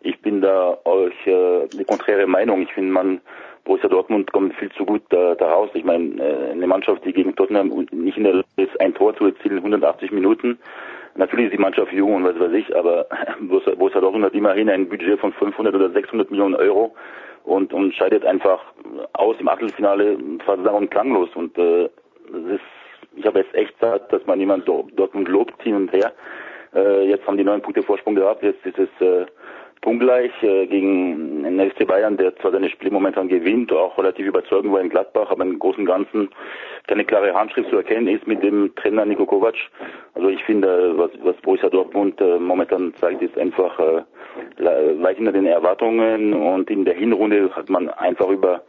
Ich 0.00 0.20
bin 0.20 0.40
da 0.40 0.78
euch 0.84 1.14
äh, 1.26 1.68
eine 1.74 1.84
konträre 1.86 2.26
Meinung. 2.26 2.62
Ich 2.62 2.72
finde, 2.72 2.92
man 2.92 3.20
Borussia 3.64 3.88
Dortmund 3.88 4.32
kommt 4.32 4.54
viel 4.54 4.70
zu 4.72 4.86
gut 4.86 5.02
da, 5.10 5.34
da 5.34 5.52
raus. 5.52 5.70
Ich 5.74 5.84
meine, 5.84 6.16
äh, 6.22 6.52
eine 6.52 6.66
Mannschaft, 6.66 7.04
die 7.04 7.12
gegen 7.12 7.36
Tottenham 7.36 7.68
nicht 7.90 8.16
in 8.16 8.24
der 8.24 8.34
Lage 8.34 8.46
ist, 8.56 8.80
ein 8.80 8.94
Tor 8.94 9.14
zu 9.16 9.26
erzielen, 9.26 9.58
180 9.58 10.12
Minuten. 10.12 10.58
Natürlich 11.16 11.46
ist 11.46 11.54
die 11.54 11.62
Mannschaft 11.62 11.92
jung 11.92 12.14
und 12.14 12.24
was 12.24 12.38
weiß 12.38 12.52
ich, 12.52 12.74
aber 12.74 13.06
Borussia, 13.40 13.74
Borussia 13.74 14.00
Dortmund 14.00 14.24
hat 14.24 14.34
immerhin 14.34 14.70
ein 14.70 14.88
Budget 14.88 15.20
von 15.20 15.32
500 15.32 15.74
oder 15.74 15.90
600 15.90 16.30
Millionen 16.30 16.54
Euro 16.54 16.94
und, 17.44 17.72
und 17.74 17.94
scheidet 17.94 18.24
einfach 18.24 18.60
aus 19.12 19.36
im 19.38 19.48
Achtelfinale 19.48 20.16
fast 20.44 20.66
und 20.66 20.90
klanglos. 20.90 21.28
Und 21.34 21.56
äh, 21.58 21.88
das 22.32 22.42
ist 22.54 22.62
ich 23.16 23.26
habe 23.26 23.40
jetzt 23.40 23.54
echt 23.54 23.78
gesagt, 23.78 24.12
dass 24.12 24.24
man 24.26 24.40
jemand 24.40 24.66
Dortmund 24.68 25.28
lobt 25.28 25.62
hin 25.62 25.76
und 25.76 25.92
her. 25.92 26.12
Äh, 26.74 27.08
jetzt 27.08 27.26
haben 27.26 27.36
die 27.36 27.44
neun 27.44 27.62
Punkte 27.62 27.82
Vorsprung 27.82 28.14
gehabt, 28.14 28.42
jetzt 28.42 28.64
ist 28.66 28.78
es 28.78 28.88
äh, 29.00 29.26
punktgleich 29.84 30.32
äh, 30.42 30.66
gegen 30.66 31.42
den 31.42 31.70
FC 31.70 31.86
Bayern, 31.86 32.16
der 32.16 32.34
zwar 32.36 32.52
seine 32.52 32.70
Spiele 32.70 32.90
momentan 32.90 33.28
gewinnt, 33.28 33.70
auch 33.72 33.96
relativ 33.98 34.26
überzeugend 34.26 34.72
war 34.72 34.80
in 34.80 34.88
Gladbach, 34.88 35.30
aber 35.30 35.44
im 35.44 35.58
Großen 35.58 35.80
und 35.80 35.86
Ganzen 35.86 36.30
keine 36.86 37.04
klare 37.04 37.34
Handschrift 37.34 37.68
zu 37.68 37.76
erkennen 37.76 38.08
ist 38.08 38.26
mit 38.26 38.42
dem 38.42 38.74
Trainer 38.76 39.04
Niko 39.04 39.26
Kovac. 39.26 39.54
Also 40.14 40.28
ich 40.28 40.42
finde, 40.44 40.96
was, 40.96 41.10
was 41.22 41.36
Borussia 41.42 41.68
Dortmund 41.68 42.20
äh, 42.20 42.38
momentan 42.38 42.94
zeigt, 42.98 43.22
ist 43.22 43.36
einfach 43.38 43.78
äh, 43.78 44.02
weit 45.02 45.16
hinter 45.16 45.32
den 45.32 45.46
Erwartungen 45.46 46.32
und 46.32 46.70
in 46.70 46.84
der 46.84 46.94
Hinrunde 46.94 47.54
hat 47.54 47.68
man 47.68 47.90
einfach 47.90 48.28
über 48.28 48.62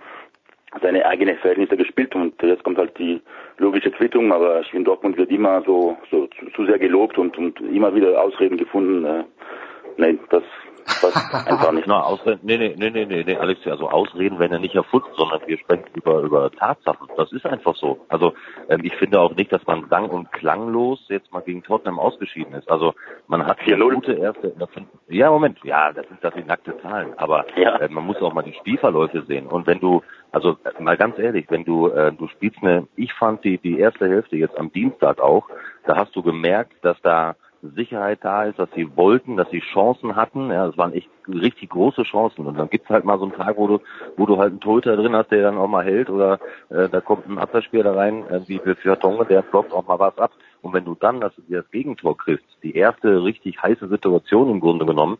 seine 0.82 1.06
eigenen 1.06 1.38
Verhältnisse 1.38 1.78
gespielt 1.78 2.16
und 2.16 2.42
jetzt 2.42 2.64
kommt 2.64 2.78
halt 2.78 2.98
die 2.98 3.22
logische 3.58 3.92
Quittung, 3.92 4.32
aber 4.32 4.62
ich 4.62 4.68
finde 4.68 4.86
Dortmund 4.86 5.18
wird 5.18 5.32
immer 5.32 5.62
so, 5.64 5.98
so 6.12 6.28
zu, 6.28 6.46
zu 6.56 6.66
sehr 6.66 6.80
gelobt 6.80 7.18
und, 7.18 7.38
und 7.38 7.60
immer 7.62 7.94
wieder 7.96 8.22
Ausreden 8.22 8.58
gefunden. 8.58 9.06
Äh, 9.06 9.24
nein, 9.98 10.20
das 10.30 10.44
passt 10.86 11.34
einfach 11.48 11.72
nicht. 11.72 11.88
Na, 11.88 12.02
Ausreden, 12.02 12.40
nee, 12.44 12.58
nee, 12.58 12.76
nee, 12.78 13.06
nee, 13.06 13.24
nee, 13.24 13.36
Alex, 13.36 13.66
also 13.68 13.90
Ausreden 13.90 14.40
werden 14.40 14.54
ja 14.54 14.60
nicht 14.60 14.76
erfunden, 14.76 15.08
sondern 15.16 15.42
wir 15.46 15.58
sprechen 15.58 15.86
über, 15.94 16.22
über 16.22 16.52
Tatsachen. 16.52 17.08
Das 17.18 17.32
ist 17.32 17.46
einfach 17.46 17.76
so. 17.76 18.06
Also 18.10 18.34
ähm, 18.70 18.82
ich 18.84 18.96
finde 18.96 19.20
auch 19.20 19.36
nicht, 19.36 19.52
dass 19.52 19.66
man 19.66 19.88
sang- 19.90 20.10
und 20.10 20.32
klanglos 20.32 21.04
jetzt 21.10 21.32
mal 21.32 21.42
gegen 21.42 21.64
Tottenham 21.64 22.00
ausgeschieden 22.00 22.54
ist. 22.54 22.70
Also 22.70 22.94
man 23.28 23.46
hat 23.46 23.58
hier 23.62 23.78
gute 23.78 24.14
erste, 24.14 24.54
ja 25.08 25.30
Moment, 25.30 25.60
ja, 25.64 25.92
das 25.92 26.08
sind 26.08 26.24
das 26.24 26.34
die 26.34 26.44
nackte 26.44 26.78
Zahlen, 26.82 27.14
aber 27.18 27.46
ja. 27.56 27.78
äh, 27.78 27.90
man 27.90 28.06
muss 28.06 28.22
auch 28.22 28.34
mal 28.34 28.44
die 28.44 28.54
Spielverläufe 28.54 29.24
sehen. 29.24 29.48
Und 29.48 29.68
wenn 29.68 29.80
du 29.80 30.02
also 30.36 30.58
mal 30.80 30.98
ganz 30.98 31.18
ehrlich, 31.18 31.46
wenn 31.50 31.64
du 31.64 31.88
äh, 31.88 32.12
du 32.12 32.28
spielst 32.28 32.58
eine, 32.62 32.88
ich 32.96 33.14
fand 33.14 33.44
die 33.46 33.58
die 33.58 33.80
erste 33.80 34.08
Hälfte 34.08 34.36
jetzt 34.36 34.58
am 34.58 34.72
Dienstag 34.72 35.22
auch, 35.22 35.48
da 35.86 35.96
hast 35.96 36.16
du 36.16 36.22
gemerkt, 36.22 36.74
dass 36.82 37.02
da 37.02 37.36
Sicherheit 37.74 38.20
da 38.22 38.44
ist, 38.44 38.60
dass 38.60 38.70
sie 38.76 38.96
wollten, 38.96 39.38
dass 39.38 39.50
sie 39.50 39.62
Chancen 39.74 40.16
hatten. 40.16 40.52
Ja, 40.52 40.68
es 40.68 40.78
waren 40.78 40.94
echt 40.94 41.10
richtig 41.28 41.70
große 41.70 42.04
Chancen. 42.04 42.46
Und 42.46 42.58
dann 42.58 42.70
gibt's 42.70 42.90
halt 42.90 43.06
mal 43.06 43.18
so 43.18 43.26
einen 43.26 43.34
Tag, 43.34 43.58
wo 43.58 43.68
du, 43.68 43.80
wo 44.18 44.26
du 44.26 44.38
halt 44.38 44.52
einen 44.52 44.60
Torhüter 44.60 44.96
drin 44.96 45.16
hast, 45.16 45.32
der 45.32 45.42
dann 45.42 45.58
auch 45.58 45.68
mal 45.68 45.84
hält, 45.84 46.10
oder 46.10 46.40
äh, 46.70 46.90
da 46.90 47.02
kommt 47.02 47.28
ein 47.28 47.40
Abwehrspieler 47.40 47.96
rein, 47.96 48.28
äh, 48.30 48.42
wie 48.48 48.60
für 48.60 49.00
Tonge, 49.00 49.26
der 49.26 49.42
blockt 49.42 49.74
auch 49.74 49.88
mal 49.88 50.00
was 50.00 50.18
ab. 50.18 50.32
Und 50.62 50.74
wenn 50.74 50.86
du 50.86 50.96
dann 50.96 51.22
das, 51.22 51.34
das 51.48 51.70
Gegentor 51.72 52.18
kriegst, 52.18 52.46
die 52.64 52.76
erste 52.76 53.24
richtig 53.24 53.62
heiße 53.62 53.88
Situation 53.88 54.50
im 54.50 54.60
Grunde 54.60 54.86
genommen, 54.86 55.18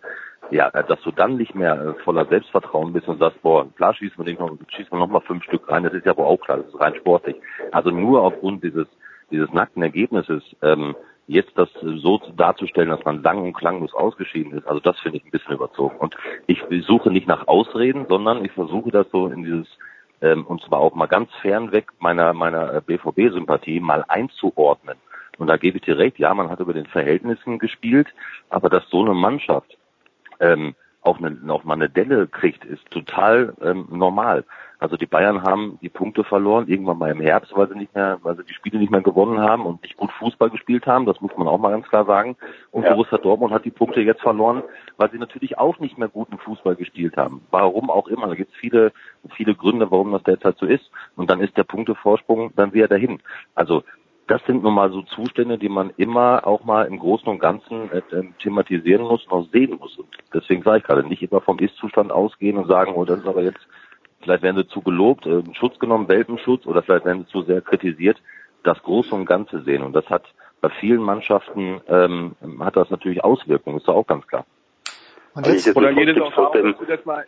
ja, 0.52 0.70
dass 0.70 1.02
du 1.02 1.12
dann 1.12 1.38
nicht 1.38 1.56
mehr 1.56 1.74
äh, 1.74 2.04
voller 2.04 2.26
Selbstvertrauen 2.26 2.94
bist 2.94 3.08
und 3.08 3.20
sagst, 3.20 3.42
boah, 3.42 3.68
klar 3.76 3.96
wir 4.00 4.26
nicht 4.26 4.40
noch, 4.40 4.52
schießen 4.70 4.92
wir 4.92 5.00
noch 5.00 5.08
mal 5.08 5.22
fünf 5.22 5.44
Stück 5.44 5.70
rein, 5.70 5.84
das 5.84 5.94
ist 5.94 6.06
ja 6.06 6.16
wohl 6.16 6.26
auch 6.26 6.40
klar, 6.40 6.58
das 6.58 6.68
ist 6.68 6.80
rein 6.80 6.96
sportlich. 6.96 7.36
Also 7.72 7.92
nur 7.92 8.22
aufgrund 8.22 8.64
dieses, 8.64 8.88
dieses 9.32 9.52
nackten 9.54 9.82
Ergebnisses, 9.82 10.44
ähm, 10.62 10.96
jetzt 11.28 11.58
das 11.58 11.70
so 11.82 12.22
darzustellen, 12.36 12.90
dass 12.90 13.04
man 13.04 13.24
lang 13.24 13.42
und 13.44 13.54
klanglos 13.54 13.94
ausgeschieden 13.94 14.54
ist, 14.54 14.68
also 14.68 14.80
das 14.80 15.00
finde 15.00 15.18
ich 15.18 15.26
ein 15.26 15.32
bisschen 15.32 15.56
überzogen. 15.56 15.98
Und 15.98 16.16
ich 16.48 16.62
suche 16.86 17.12
nicht 17.12 17.28
nach 17.28 17.48
Ausreden, 17.48 18.06
sondern 18.08 18.46
ich 18.46 18.52
versuche 18.52 18.92
das 18.92 19.08
so 19.12 19.28
in 19.28 19.44
dieses, 19.44 19.68
ähm, 20.22 20.46
und 20.46 20.62
zwar 20.62 20.80
auch 20.80 20.94
mal 20.94 21.08
ganz 21.08 21.30
fernweg 21.42 21.92
meiner, 22.00 22.34
meiner 22.34 22.74
äh, 22.76 22.82
BVB-Sympathie 22.82 23.80
mal 23.80 24.06
einzuordnen. 24.08 24.98
Und 25.38 25.48
da 25.48 25.58
gebe 25.58 25.78
ich 25.78 25.84
dir 25.84 25.98
recht, 25.98 26.18
ja, 26.20 26.34
man 26.34 26.50
hat 26.50 26.60
über 26.60 26.74
den 26.74 26.86
Verhältnissen 26.86 27.60
gespielt, 27.60 28.08
aber 28.50 28.70
dass 28.70 28.88
so 28.90 29.02
eine 29.02 29.14
Mannschaft 29.14 29.78
ähm, 30.40 30.76
auch, 31.02 31.20
eine, 31.20 31.38
auch 31.52 31.64
mal 31.64 31.76
eine 31.76 31.90
Delle 31.90 32.28
kriegt, 32.28 32.66
ist 32.66 32.90
total 32.90 33.54
ähm, 33.62 33.88
normal. 33.92 34.44
Also 34.80 34.98
die 34.98 35.06
Bayern 35.06 35.44
haben 35.44 35.80
die 35.82 35.90
Punkte 35.90 36.24
verloren, 36.24 36.68
irgendwann 36.68 36.98
mal 36.98 37.12
im 37.12 37.22
Herbst, 37.22 37.56
weil 37.56 37.70
sie 37.70 37.76
nicht 37.76 37.96
mehr, 37.96 38.20
weil 38.24 38.36
sie 38.36 38.44
die 38.44 38.54
Spiele 38.54 38.78
nicht 38.78 38.92
mehr 38.92 39.02
gewonnen 39.02 39.40
haben 39.40 39.66
und 39.66 39.82
nicht 39.84 39.96
gut 39.96 40.12
Fußball 40.12 40.50
gespielt 40.50 40.86
haben, 40.86 41.06
das 41.06 41.22
muss 41.22 41.36
man 41.38 41.48
auch 41.48 41.58
mal 41.58 41.72
ganz 41.72 41.88
klar 41.88 42.06
sagen. 42.06 42.36
Und 42.72 42.84
ja. 42.84 42.92
Borussia 42.92 43.18
Dortmund 43.18 43.54
hat 43.54 43.66
die 43.66 43.72
Punkte 43.72 44.02
jetzt 44.02 44.22
verloren, 44.22 44.64
weil 44.98 45.10
sie 45.12 45.18
natürlich 45.18 45.58
auch 45.58 45.80
nicht 45.80 45.98
mehr 45.98 46.10
guten 46.10 46.38
Fußball 46.38 46.76
gespielt 46.76 47.16
haben. 47.16 47.42
Warum 47.52 47.90
auch 47.90 48.08
immer, 48.08 48.28
da 48.28 48.36
gibt 48.36 48.52
es 48.52 48.58
viele, 48.58 48.92
viele 49.36 49.56
Gründe, 49.56 49.90
warum 49.92 50.12
das 50.12 50.24
derzeit 50.24 50.58
so 50.58 50.66
ist. 50.66 50.90
Und 51.16 51.30
dann 51.30 51.40
ist 51.40 51.56
der 51.56 51.64
Punktevorsprung 51.64 52.52
dann 52.56 52.74
wieder 52.74 52.88
dahin. 52.88 53.22
Also 53.54 53.84
das 54.28 54.42
sind 54.46 54.64
nun 54.64 54.74
mal 54.74 54.92
so 54.92 55.04
Zustände, 55.04 55.58
die 55.58 55.70
man 55.70 55.92
immer 55.98 56.48
auch 56.48 56.64
mal 56.64 56.88
im 56.88 56.98
Großen 56.98 57.28
und 57.28 57.40
Ganzen 57.40 57.92
äh, 57.92 58.02
thematisieren 58.40 59.04
muss 59.04 59.24
und 59.26 59.32
auch 59.32 59.48
sehen 59.52 59.78
muss. 59.80 59.98
Und 59.98 60.08
deswegen 60.34 60.64
sage 60.64 60.80
ich 60.80 60.84
gerade, 60.84 61.08
nicht 61.08 61.22
immer 61.22 61.42
vom 61.42 61.60
Ist-Zustand 61.60 62.12
ausgehen 62.12 62.58
und 62.58 62.68
sagen, 62.68 62.94
oh, 62.96 63.06
das 63.06 63.20
ist 63.20 63.28
aber 63.28 63.44
jetzt, 63.44 63.68
vielleicht 64.22 64.42
werden 64.42 64.58
sie 64.58 64.68
zu 64.68 64.82
gelobt, 64.82 65.28
äh, 65.28 65.44
Schutz 65.54 65.78
genommen, 65.78 66.08
Welpenschutz, 66.08 66.66
oder 66.66 66.82
vielleicht 66.82 67.06
werden 67.06 67.26
sie 67.26 67.32
zu 67.32 67.44
sehr 67.44 67.62
kritisiert, 67.62 68.18
das 68.64 68.82
Große 68.82 69.14
und 69.14 69.26
Ganze 69.26 69.62
sehen. 69.62 69.84
Und 69.84 69.94
das 69.94 70.10
hat 70.10 70.24
bei 70.60 70.70
vielen 70.70 71.02
Mannschaften, 71.02 71.82
ähm, 71.88 72.36
hat 72.60 72.76
das 72.76 72.90
natürlich 72.90 73.24
Auswirkungen, 73.24 73.78
ist 73.78 73.88
doch 73.88 73.96
auch 73.96 74.08
ganz 74.08 74.26
klar. 74.26 74.46
Und 75.36 75.46
jetzt, 75.46 75.76
oder 75.76 75.94
geht 75.94 76.10
es 76.10 76.22
auch 76.22 76.54
mal 77.06 77.26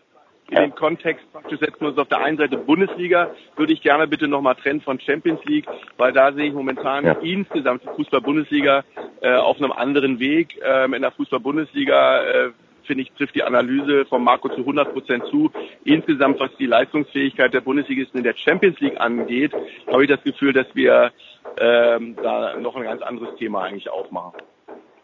in 0.49 0.57
den 0.57 0.75
Kontext 0.75 1.25
praktisch 1.33 1.59
setzen 1.59 1.81
wir 1.81 1.89
uns 1.89 1.97
auf 1.97 2.07
der 2.07 2.19
einen 2.19 2.37
Seite 2.37 2.57
Bundesliga, 2.57 3.31
würde 3.55 3.73
ich 3.73 3.81
gerne 3.81 4.07
bitte 4.07 4.27
nochmal 4.27 4.55
trennen 4.55 4.81
von 4.81 4.99
Champions 4.99 5.43
League, 5.45 5.67
weil 5.97 6.13
da 6.13 6.31
sehe 6.31 6.47
ich 6.47 6.53
momentan 6.53 7.05
ja. 7.05 7.13
insgesamt 7.21 7.83
die 7.83 7.89
Fußball-Bundesliga 7.89 8.83
äh, 9.21 9.35
auf 9.35 9.57
einem 9.57 9.71
anderen 9.71 10.19
Weg. 10.19 10.59
Ähm, 10.63 10.93
in 10.93 11.01
der 11.01 11.11
Fußball-Bundesliga 11.11 12.23
äh, 12.23 12.49
finde 12.87 13.03
ich, 13.03 13.11
trifft 13.11 13.35
die 13.35 13.43
Analyse 13.43 14.05
von 14.05 14.23
Marco 14.23 14.47
zu 14.49 14.61
100 14.61 14.93
Prozent 14.93 15.25
zu. 15.25 15.51
Insgesamt, 15.83 16.39
was 16.39 16.49
die 16.57 16.65
Leistungsfähigkeit 16.65 17.53
der 17.53 17.61
Bundesligisten 17.61 18.19
in 18.19 18.23
der 18.23 18.35
Champions 18.35 18.79
League 18.79 18.99
angeht, 18.99 19.51
habe 19.87 20.03
ich 20.03 20.09
das 20.09 20.23
Gefühl, 20.23 20.53
dass 20.53 20.67
wir 20.73 21.11
ähm, 21.59 22.15
da 22.23 22.55
noch 22.57 22.75
ein 22.75 22.83
ganz 22.83 23.01
anderes 23.01 23.35
Thema 23.35 23.63
eigentlich 23.63 23.89
aufmachen. 23.89 24.41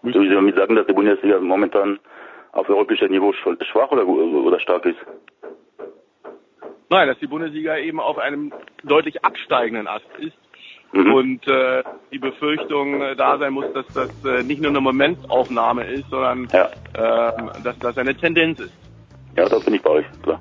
Müssen 0.01 0.23
Sie 0.23 0.29
damit 0.29 0.56
sagen, 0.56 0.75
dass 0.75 0.88
die 0.88 0.93
Bundesliga 0.93 1.39
momentan 1.39 1.99
auf 2.53 2.69
europäischem 2.69 3.12
Niveau 3.12 3.34
schwach 3.34 3.91
oder, 3.91 4.08
oder 4.08 4.60
stark 4.60 4.86
ist? 4.86 4.99
Nein, 6.93 7.08
dass 7.08 7.17
die 7.17 7.27
Bundesliga 7.27 7.75
eben 7.77 7.99
auf 7.99 8.19
einem 8.19 8.53
deutlich 8.84 9.25
absteigenden 9.25 9.88
Ast 9.88 10.06
ist. 10.19 10.38
Mhm. 10.91 11.13
Und 11.13 11.47
äh, 11.47 11.82
die 12.12 12.19
Befürchtung 12.19 13.01
äh, 13.01 13.15
da 13.15 13.39
sein 13.39 13.51
muss, 13.51 13.65
dass 13.73 13.88
das 13.88 14.12
äh, 14.23 14.43
nicht 14.43 14.62
nur 14.62 14.69
eine 14.69 14.79
Momentaufnahme 14.79 15.86
ist, 15.86 16.08
sondern 16.12 16.47
ja. 16.53 16.65
äh, 16.93 17.62
dass 17.63 17.79
das 17.79 17.97
eine 17.97 18.15
Tendenz 18.15 18.60
ist. 18.60 18.73
Ja, 19.36 19.49
da 19.49 19.58
bin 19.58 19.73
ich 19.73 19.82
bei 19.82 19.89
euch, 19.89 20.06
klar. 20.21 20.39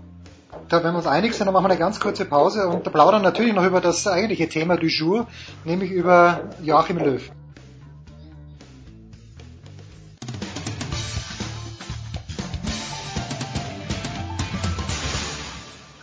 Da, 0.69 0.85
wenn 0.85 0.93
wir 0.93 0.99
uns 0.99 1.07
einig 1.07 1.33
sind, 1.33 1.47
dann 1.47 1.55
machen 1.55 1.65
wir 1.65 1.71
eine 1.71 1.79
ganz 1.79 2.01
kurze 2.01 2.27
Pause 2.27 2.69
und 2.69 2.85
plaudern 2.93 3.23
natürlich 3.23 3.55
noch 3.55 3.65
über 3.65 3.81
das 3.81 4.07
eigentliche 4.07 4.51
Thema 4.51 4.77
du 4.77 4.89
jour, 4.89 5.27
nämlich 5.65 5.91
über 5.91 6.51
Joachim 6.63 6.99
Löw. 6.99 7.31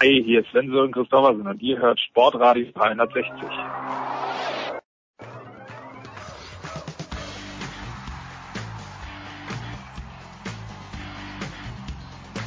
Hey, 0.01 0.23
hier 0.23 0.39
ist 0.39 0.49
Sven 0.51 0.71
Sören 0.71 0.93
Christoffersen 0.93 1.45
und 1.45 1.61
ihr 1.61 1.77
hört 1.77 1.99
Sportradio 1.99 2.67
360. 2.73 3.33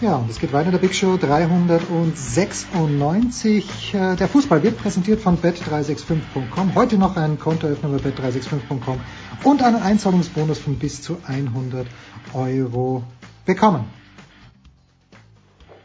Ja, 0.01 0.17
und 0.17 0.31
es 0.31 0.41
geht 0.41 0.55
weiter, 0.55 0.71
der 0.71 0.79
Big 0.79 0.95
Show 0.95 1.19
396. 1.19 3.93
Äh, 3.93 4.17
der 4.17 4.29
Fußball 4.29 4.63
wird 4.63 4.79
präsentiert 4.79 5.21
von 5.21 5.37
bet365.com. 5.37 6.75
Heute 6.75 6.97
noch 6.97 7.19
ein 7.19 7.39
Kontoöffner 7.39 7.91
bei 7.91 7.99
bet365.com 7.99 8.99
und 9.45 9.63
einen 9.63 9.83
Einzahlungsbonus 9.83 10.59
von 10.59 10.79
bis 10.79 11.03
zu 11.03 11.19
100 11.27 11.87
Euro 12.33 13.05
bekommen. 13.45 13.85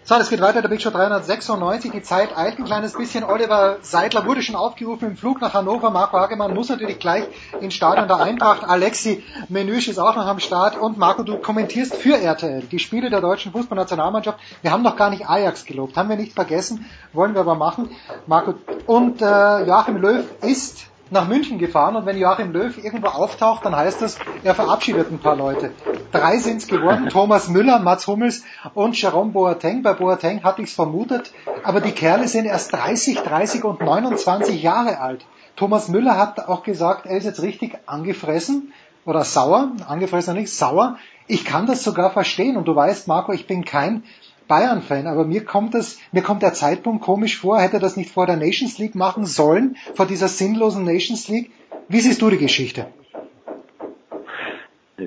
So, 0.09 0.15
es 0.15 0.29
geht 0.29 0.39
weiter, 0.39 0.61
der 0.61 0.69
Big 0.69 0.81
Show 0.81 0.89
396. 0.89 1.91
Die 1.91 2.01
Zeit 2.01 2.29
eilt 2.37 2.57
ein 2.57 2.63
kleines 2.63 2.93
bisschen. 2.93 3.25
Oliver 3.25 3.79
Seidler 3.81 4.25
wurde 4.25 4.41
schon 4.41 4.55
aufgerufen 4.55 5.09
im 5.09 5.17
Flug 5.17 5.41
nach 5.41 5.53
Hannover. 5.53 5.89
Marco 5.89 6.17
Hagemann 6.17 6.53
muss 6.53 6.69
natürlich 6.69 6.97
gleich 6.97 7.25
ins 7.59 7.73
Stadion 7.73 8.07
der 8.07 8.21
Eintracht. 8.21 8.63
Alexi 8.63 9.21
Menüsch 9.49 9.89
ist 9.89 9.99
auch 9.99 10.15
noch 10.15 10.25
am 10.25 10.39
Start. 10.39 10.77
Und 10.77 10.97
Marco, 10.97 11.23
du 11.23 11.39
kommentierst 11.39 11.93
für 11.93 12.17
RTL 12.17 12.61
die 12.71 12.79
Spiele 12.79 13.09
der 13.09 13.19
deutschen 13.19 13.51
Fußballnationalmannschaft. 13.51 14.39
Wir 14.61 14.71
haben 14.71 14.81
noch 14.81 14.95
gar 14.95 15.09
nicht 15.09 15.27
Ajax 15.27 15.65
gelobt. 15.65 15.97
Haben 15.97 16.07
wir 16.07 16.15
nicht 16.15 16.31
vergessen. 16.31 16.85
Wollen 17.11 17.33
wir 17.33 17.41
aber 17.41 17.55
machen. 17.55 17.89
Marco. 18.27 18.53
Und 18.85 19.21
äh, 19.21 19.65
Joachim 19.65 19.97
Löw 19.97 20.23
ist 20.41 20.85
nach 21.11 21.27
München 21.27 21.57
gefahren 21.57 21.95
und 21.95 22.05
wenn 22.05 22.17
Joachim 22.17 22.51
Löw 22.51 22.77
irgendwo 22.83 23.07
auftaucht, 23.07 23.65
dann 23.65 23.75
heißt 23.75 24.01
das, 24.01 24.17
er 24.43 24.55
verabschiedet 24.55 25.11
ein 25.11 25.19
paar 25.19 25.35
Leute. 25.35 25.71
Drei 26.11 26.37
sind 26.37 26.57
es 26.57 26.67
geworden, 26.67 27.09
Thomas 27.11 27.47
Müller, 27.47 27.79
Mats 27.79 28.07
Hummels 28.07 28.43
und 28.73 28.99
Jerome 28.99 29.31
Boateng. 29.31 29.83
Bei 29.83 29.93
Boateng 29.93 30.43
hatte 30.43 30.61
ich 30.61 30.69
es 30.69 30.75
vermutet, 30.75 31.31
aber 31.63 31.81
die 31.81 31.91
Kerle 31.91 32.27
sind 32.27 32.45
erst 32.45 32.73
30, 32.73 33.19
30 33.19 33.63
und 33.63 33.81
29 33.81 34.61
Jahre 34.61 34.99
alt. 34.99 35.25
Thomas 35.55 35.87
Müller 35.87 36.17
hat 36.17 36.47
auch 36.47 36.63
gesagt, 36.63 37.05
er 37.05 37.17
ist 37.17 37.25
jetzt 37.25 37.41
richtig 37.41 37.77
angefressen 37.87 38.73
oder 39.05 39.23
sauer, 39.23 39.71
angefressen 39.87 40.33
oder 40.33 40.41
nicht, 40.41 40.53
sauer. 40.53 40.97
Ich 41.27 41.45
kann 41.45 41.65
das 41.65 41.83
sogar 41.83 42.11
verstehen 42.11 42.57
und 42.57 42.67
du 42.67 42.75
weißt, 42.75 43.07
Marco, 43.07 43.31
ich 43.33 43.47
bin 43.47 43.65
kein 43.65 44.03
Bayern-Fan, 44.47 45.07
aber 45.07 45.25
mir 45.25 45.43
kommt 45.45 45.73
das, 45.73 45.99
mir 46.11 46.21
kommt 46.21 46.41
der 46.41 46.53
Zeitpunkt 46.53 47.03
komisch 47.03 47.37
vor, 47.37 47.59
hätte 47.59 47.77
er 47.77 47.79
das 47.79 47.97
nicht 47.97 48.11
vor 48.11 48.25
der 48.25 48.37
Nations 48.37 48.77
League 48.77 48.95
machen 48.95 49.25
sollen, 49.25 49.75
vor 49.93 50.05
dieser 50.05 50.27
sinnlosen 50.27 50.83
Nations 50.83 51.27
League. 51.27 51.51
Wie 51.87 51.99
siehst 51.99 52.21
du 52.21 52.29
die 52.29 52.37
Geschichte? 52.37 52.87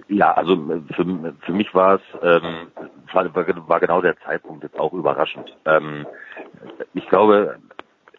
Ja, 0.08 0.32
also 0.32 0.56
für, 0.94 1.34
für 1.44 1.52
mich 1.52 1.74
war 1.74 1.96
es 1.96 2.02
ähm, 2.22 2.68
war, 3.12 3.34
war 3.68 3.80
genau 3.80 4.00
der 4.00 4.16
Zeitpunkt 4.20 4.62
jetzt 4.62 4.78
auch 4.78 4.92
überraschend. 4.92 5.56
Ähm, 5.64 6.06
ich 6.94 7.08
glaube, 7.08 7.58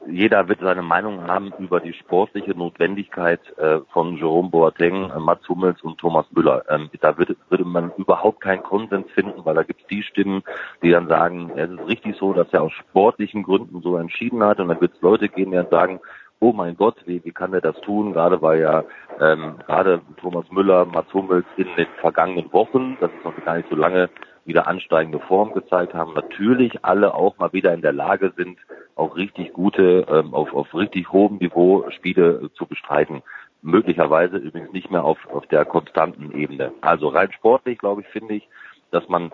jeder 0.08 0.48
wird 0.48 0.62
seine 0.62 0.82
Meinung 0.82 1.28
haben 1.28 1.54
über 1.60 1.80
die 1.80 1.94
sportliche 1.94 2.52
Notwendigkeit 2.52 3.40
äh, 3.58 3.80
von 3.92 4.18
Jerome 4.18 4.50
Boateng, 4.50 5.10
äh, 5.10 5.20
Mats 5.20 5.48
Hummels 5.48 5.82
und 5.82 5.98
Thomas 6.00 6.26
Müller. 6.32 6.64
Ähm, 6.70 6.90
da 7.00 7.18
würde, 7.18 7.36
würde 7.50 7.66
man 7.66 7.92
überhaupt 7.98 8.42
keinen 8.42 8.64
Konsens 8.64 9.10
finden, 9.12 9.46
weil 9.46 9.56
da 9.56 9.64
gibt 9.64 9.82
es 9.82 9.88
die 9.88 10.04
Stimmen, 10.04 10.44
die 10.82 10.92
dann 10.92 11.08
sagen, 11.08 11.52
es 11.56 11.70
ist 11.70 11.88
richtig 11.88 12.16
so, 12.18 12.34
dass 12.34 12.52
er 12.52 12.64
aus 12.64 12.74
sportlichen 12.74 13.44
Gründen 13.44 13.82
so 13.82 13.98
entschieden 13.98 14.44
hat. 14.44 14.60
Und 14.60 14.70
dann 14.70 14.82
wird 14.82 14.94
es 14.96 15.02
Leute 15.02 15.30
geben, 15.30 15.52
die 15.52 15.58
dann 15.58 15.70
sagen, 15.70 16.00
oh 16.40 16.52
mein 16.52 16.76
Gott, 16.76 16.96
wie, 17.06 17.24
wie 17.24 17.32
kann 17.32 17.54
er 17.54 17.62
das 17.62 17.80
tun? 17.82 18.14
Gerade 18.14 18.42
weil 18.42 18.60
ja 18.60 18.84
ähm, 19.20 19.56
gerade 19.68 20.02
Thomas 20.18 20.50
Müller, 20.52 20.86
Mats 20.86 21.14
Hummels 21.14 21.46
in 21.58 21.68
den 21.78 21.88
vergangenen 22.00 22.52
Wochen, 22.52 22.98
das 23.00 23.12
ist 23.12 23.24
noch 23.24 23.46
gar 23.46 23.58
nicht 23.58 23.70
so 23.70 23.76
lange, 23.76 24.10
wieder 24.46 24.68
ansteigende 24.68 25.20
Form 25.20 25.54
gezeigt 25.54 25.94
haben, 25.94 26.14
natürlich 26.14 26.84
alle 26.84 27.14
auch 27.14 27.38
mal 27.38 27.54
wieder 27.54 27.74
in 27.74 27.82
der 27.82 27.94
Lage 27.94 28.34
sind, 28.36 28.58
auch 28.96 29.16
richtig 29.16 29.54
gute, 29.54 30.06
ähm, 30.10 30.34
auf, 30.34 30.54
auf 30.54 30.74
richtig 30.74 31.12
hohem 31.12 31.38
Niveau 31.38 31.90
Spiele 31.92 32.50
zu 32.56 32.66
bestreiten. 32.66 33.22
Möglicherweise 33.62 34.38
übrigens 34.38 34.74
nicht 34.74 34.90
mehr 34.90 35.04
auf, 35.04 35.20
auf 35.32 35.46
der 35.48 35.66
konstanten 35.66 36.32
Ebene. 36.32 36.72
Also 36.82 37.10
rein 37.10 37.32
sportlich, 37.32 37.78
glaube 37.78 38.02
ich, 38.02 38.08
finde 38.08 38.36
ich, 38.36 38.48
dass 38.90 39.08
man 39.08 39.32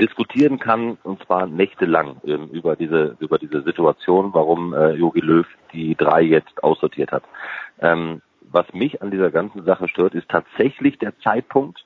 diskutieren 0.00 0.58
kann, 0.58 0.98
und 1.02 1.22
zwar 1.24 1.46
nächtelang 1.46 2.16
ähm, 2.24 2.48
über 2.48 2.76
diese 2.76 3.16
über 3.20 3.38
diese 3.38 3.62
Situation, 3.62 4.30
warum 4.32 4.74
äh, 4.74 4.92
Jogi 4.92 5.20
Löw 5.20 5.46
die 5.72 5.94
drei 5.94 6.22
jetzt 6.22 6.64
aussortiert 6.64 7.12
hat. 7.12 7.22
Ähm, 7.80 8.22
was 8.40 8.72
mich 8.72 9.02
an 9.02 9.10
dieser 9.10 9.30
ganzen 9.30 9.64
Sache 9.64 9.88
stört, 9.88 10.14
ist 10.14 10.28
tatsächlich 10.28 10.98
der 10.98 11.18
Zeitpunkt. 11.20 11.84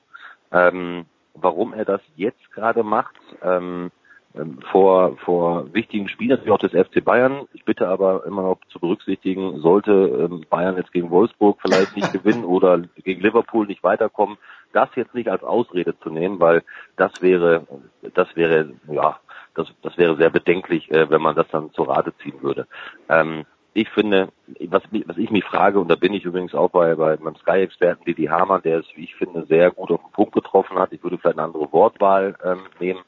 Ähm, 0.51 1.05
warum 1.41 1.73
er 1.73 1.85
das 1.85 2.01
jetzt 2.15 2.51
gerade 2.51 2.83
macht. 2.83 3.15
Ähm, 3.41 3.91
ähm, 4.35 4.59
vor, 4.71 5.17
vor 5.17 5.73
wichtigen 5.73 6.07
Spielen 6.07 6.29
natürlich 6.29 6.51
auch 6.51 6.59
des 6.59 6.71
FC 6.73 7.03
Bayern. 7.03 7.47
Ich 7.53 7.65
bitte 7.65 7.87
aber 7.87 8.25
immer 8.25 8.43
noch 8.43 8.59
zu 8.69 8.79
berücksichtigen, 8.79 9.59
sollte 9.59 9.91
ähm, 9.91 10.45
Bayern 10.49 10.77
jetzt 10.77 10.93
gegen 10.93 11.09
Wolfsburg 11.09 11.57
vielleicht 11.61 11.95
nicht 11.95 12.13
gewinnen 12.13 12.45
oder 12.45 12.79
gegen 13.03 13.21
Liverpool 13.21 13.65
nicht 13.65 13.83
weiterkommen, 13.83 14.37
das 14.71 14.89
jetzt 14.95 15.15
nicht 15.15 15.29
als 15.29 15.43
Ausrede 15.43 15.97
zu 15.99 16.11
nehmen, 16.11 16.39
weil 16.39 16.63
das 16.95 17.11
wäre, 17.21 17.65
das 18.13 18.35
wäre, 18.35 18.71
ja, 18.87 19.19
das, 19.55 19.67
das 19.81 19.97
wäre 19.97 20.15
sehr 20.15 20.29
bedenklich, 20.29 20.91
äh, 20.91 21.09
wenn 21.09 21.21
man 21.21 21.35
das 21.35 21.47
dann 21.49 21.73
zur 21.73 21.89
Rate 21.89 22.13
ziehen 22.17 22.41
würde. 22.41 22.67
Ähm, 23.09 23.45
ich 23.81 23.89
finde, 23.89 24.29
was, 24.67 24.83
was 25.05 25.17
ich 25.17 25.31
mich 25.31 25.45
frage, 25.45 25.79
und 25.79 25.89
da 25.89 25.95
bin 25.95 26.13
ich 26.13 26.25
übrigens 26.25 26.53
auch 26.53 26.69
bei, 26.69 26.95
bei 26.95 27.17
meinem 27.17 27.37
Sky-Experten 27.37 28.03
Didi 28.03 28.25
Hamann, 28.25 28.61
der 28.61 28.79
es, 28.79 28.85
wie 28.95 29.05
ich 29.05 29.15
finde, 29.15 29.45
sehr 29.45 29.71
gut 29.71 29.91
auf 29.91 30.01
den 30.01 30.11
Punkt 30.11 30.33
getroffen 30.33 30.77
hat. 30.77 30.91
Ich 30.91 31.01
würde 31.01 31.17
vielleicht 31.17 31.37
eine 31.37 31.47
andere 31.47 31.71
Wortwahl 31.71 32.35
ähm, 32.43 32.59
nehmen. 32.79 32.99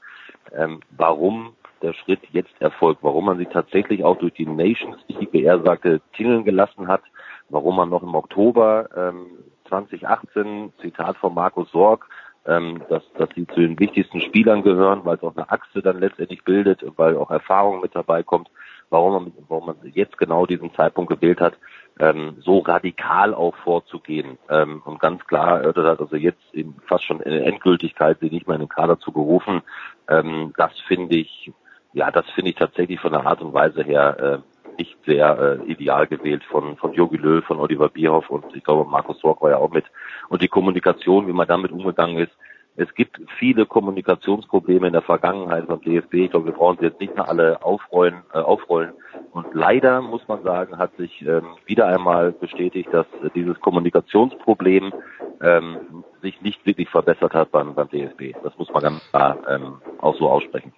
Ähm, 0.55 0.79
warum 0.91 1.53
der 1.81 1.93
Schritt 1.93 2.21
jetzt 2.31 2.53
erfolgt, 2.59 3.03
warum 3.03 3.25
man 3.25 3.37
sich 3.37 3.49
tatsächlich 3.49 4.03
auch 4.03 4.17
durch 4.17 4.33
die 4.33 4.45
Nations 4.45 4.97
League, 5.07 5.33
wie 5.33 5.43
er 5.43 5.61
sagte, 5.61 5.99
tingeln 6.13 6.45
gelassen 6.45 6.87
hat, 6.87 7.01
warum 7.49 7.75
man 7.75 7.89
noch 7.89 8.03
im 8.03 8.15
Oktober 8.15 8.87
ähm, 8.95 9.25
2018, 9.67 10.71
Zitat 10.81 11.17
von 11.17 11.33
Markus 11.33 11.69
Sorg, 11.71 12.07
ähm, 12.45 12.81
dass, 12.89 13.03
dass 13.17 13.29
sie 13.35 13.45
zu 13.47 13.59
den 13.59 13.77
wichtigsten 13.79 14.21
Spielern 14.21 14.63
gehören, 14.63 15.03
weil 15.03 15.17
es 15.17 15.23
auch 15.23 15.35
eine 15.35 15.49
Achse 15.49 15.81
dann 15.81 15.99
letztendlich 15.99 16.43
bildet, 16.43 16.83
weil 16.95 17.17
auch 17.17 17.29
Erfahrung 17.29 17.81
mit 17.81 17.93
dabei 17.93 18.23
kommt 18.23 18.49
warum 18.91 19.13
man, 19.13 19.33
warum 19.47 19.65
man 19.67 19.77
jetzt 19.93 20.17
genau 20.17 20.45
diesen 20.45 20.73
Zeitpunkt 20.73 21.09
gewählt 21.11 21.41
hat, 21.41 21.57
ähm, 21.99 22.37
so 22.39 22.59
radikal 22.59 23.33
auch 23.33 23.55
vorzugehen 23.57 24.37
ähm, 24.49 24.81
und 24.85 24.99
ganz 24.99 25.25
klar 25.25 25.61
erörtert 25.61 25.85
hat, 25.85 25.99
also 25.99 26.15
jetzt 26.15 26.43
in 26.51 26.75
fast 26.85 27.05
schon 27.05 27.21
in 27.21 27.33
Endgültigkeit 27.33 28.19
sie 28.19 28.29
nicht 28.29 28.47
mehr 28.47 28.55
in 28.55 28.63
den 28.63 28.69
Kader 28.69 28.99
zu 28.99 29.11
berufen, 29.11 29.61
ähm, 30.07 30.53
das 30.57 30.71
finde 30.87 31.15
ich, 31.15 31.51
ja, 31.93 32.11
das 32.11 32.29
finde 32.31 32.51
ich 32.51 32.57
tatsächlich 32.57 32.99
von 32.99 33.11
der 33.11 33.25
Art 33.25 33.41
und 33.41 33.53
Weise 33.53 33.83
her 33.83 34.43
äh, 34.43 34.77
nicht 34.77 34.97
sehr 35.05 35.59
äh, 35.67 35.71
ideal 35.71 36.07
gewählt 36.07 36.43
von 36.45 36.77
von 36.77 36.93
Jogi 36.93 37.17
Löw, 37.17 37.43
von 37.43 37.59
Oliver 37.59 37.89
Bierhoff 37.89 38.29
und 38.29 38.45
ich 38.55 38.63
glaube 38.63 38.89
Markus 38.89 39.19
Sorg 39.19 39.41
war 39.41 39.51
ja 39.51 39.57
auch 39.57 39.71
mit. 39.71 39.85
Und 40.29 40.41
die 40.41 40.47
Kommunikation, 40.47 41.27
wie 41.27 41.33
man 41.33 41.47
damit 41.47 41.71
umgegangen 41.71 42.17
ist, 42.17 42.31
es 42.77 42.93
gibt 42.95 43.19
viele 43.37 43.65
Kommunikationsprobleme 43.65 44.87
in 44.87 44.93
der 44.93 45.01
Vergangenheit 45.01 45.67
beim 45.67 45.81
DFB. 45.81 46.13
Ich 46.13 46.31
glaube, 46.31 46.47
wir 46.47 46.53
brauchen 46.53 46.77
sie 46.79 46.85
jetzt 46.85 47.01
nicht 47.01 47.15
mehr 47.15 47.27
alle 47.27 47.63
aufrollen. 47.63 48.23
Äh, 48.33 48.39
aufrollen. 48.39 48.93
Und 49.31 49.47
leider 49.53 50.01
muss 50.01 50.25
man 50.27 50.43
sagen, 50.43 50.77
hat 50.77 50.95
sich 50.97 51.21
ähm, 51.21 51.55
wieder 51.65 51.87
einmal 51.87 52.31
bestätigt, 52.31 52.89
dass 52.91 53.05
äh, 53.23 53.29
dieses 53.35 53.59
Kommunikationsproblem 53.59 54.93
ähm, 55.41 56.03
sich 56.21 56.41
nicht 56.41 56.65
wirklich 56.65 56.89
verbessert 56.89 57.33
hat 57.33 57.51
beim, 57.51 57.75
beim 57.75 57.89
DFB. 57.89 58.35
Das 58.43 58.57
muss 58.57 58.69
man 58.71 58.83
ganz 58.83 59.09
klar 59.09 59.37
ähm, 59.49 59.81
auch 59.99 60.17
so 60.17 60.29
aussprechen. 60.29 60.73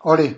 Olli, 0.00 0.36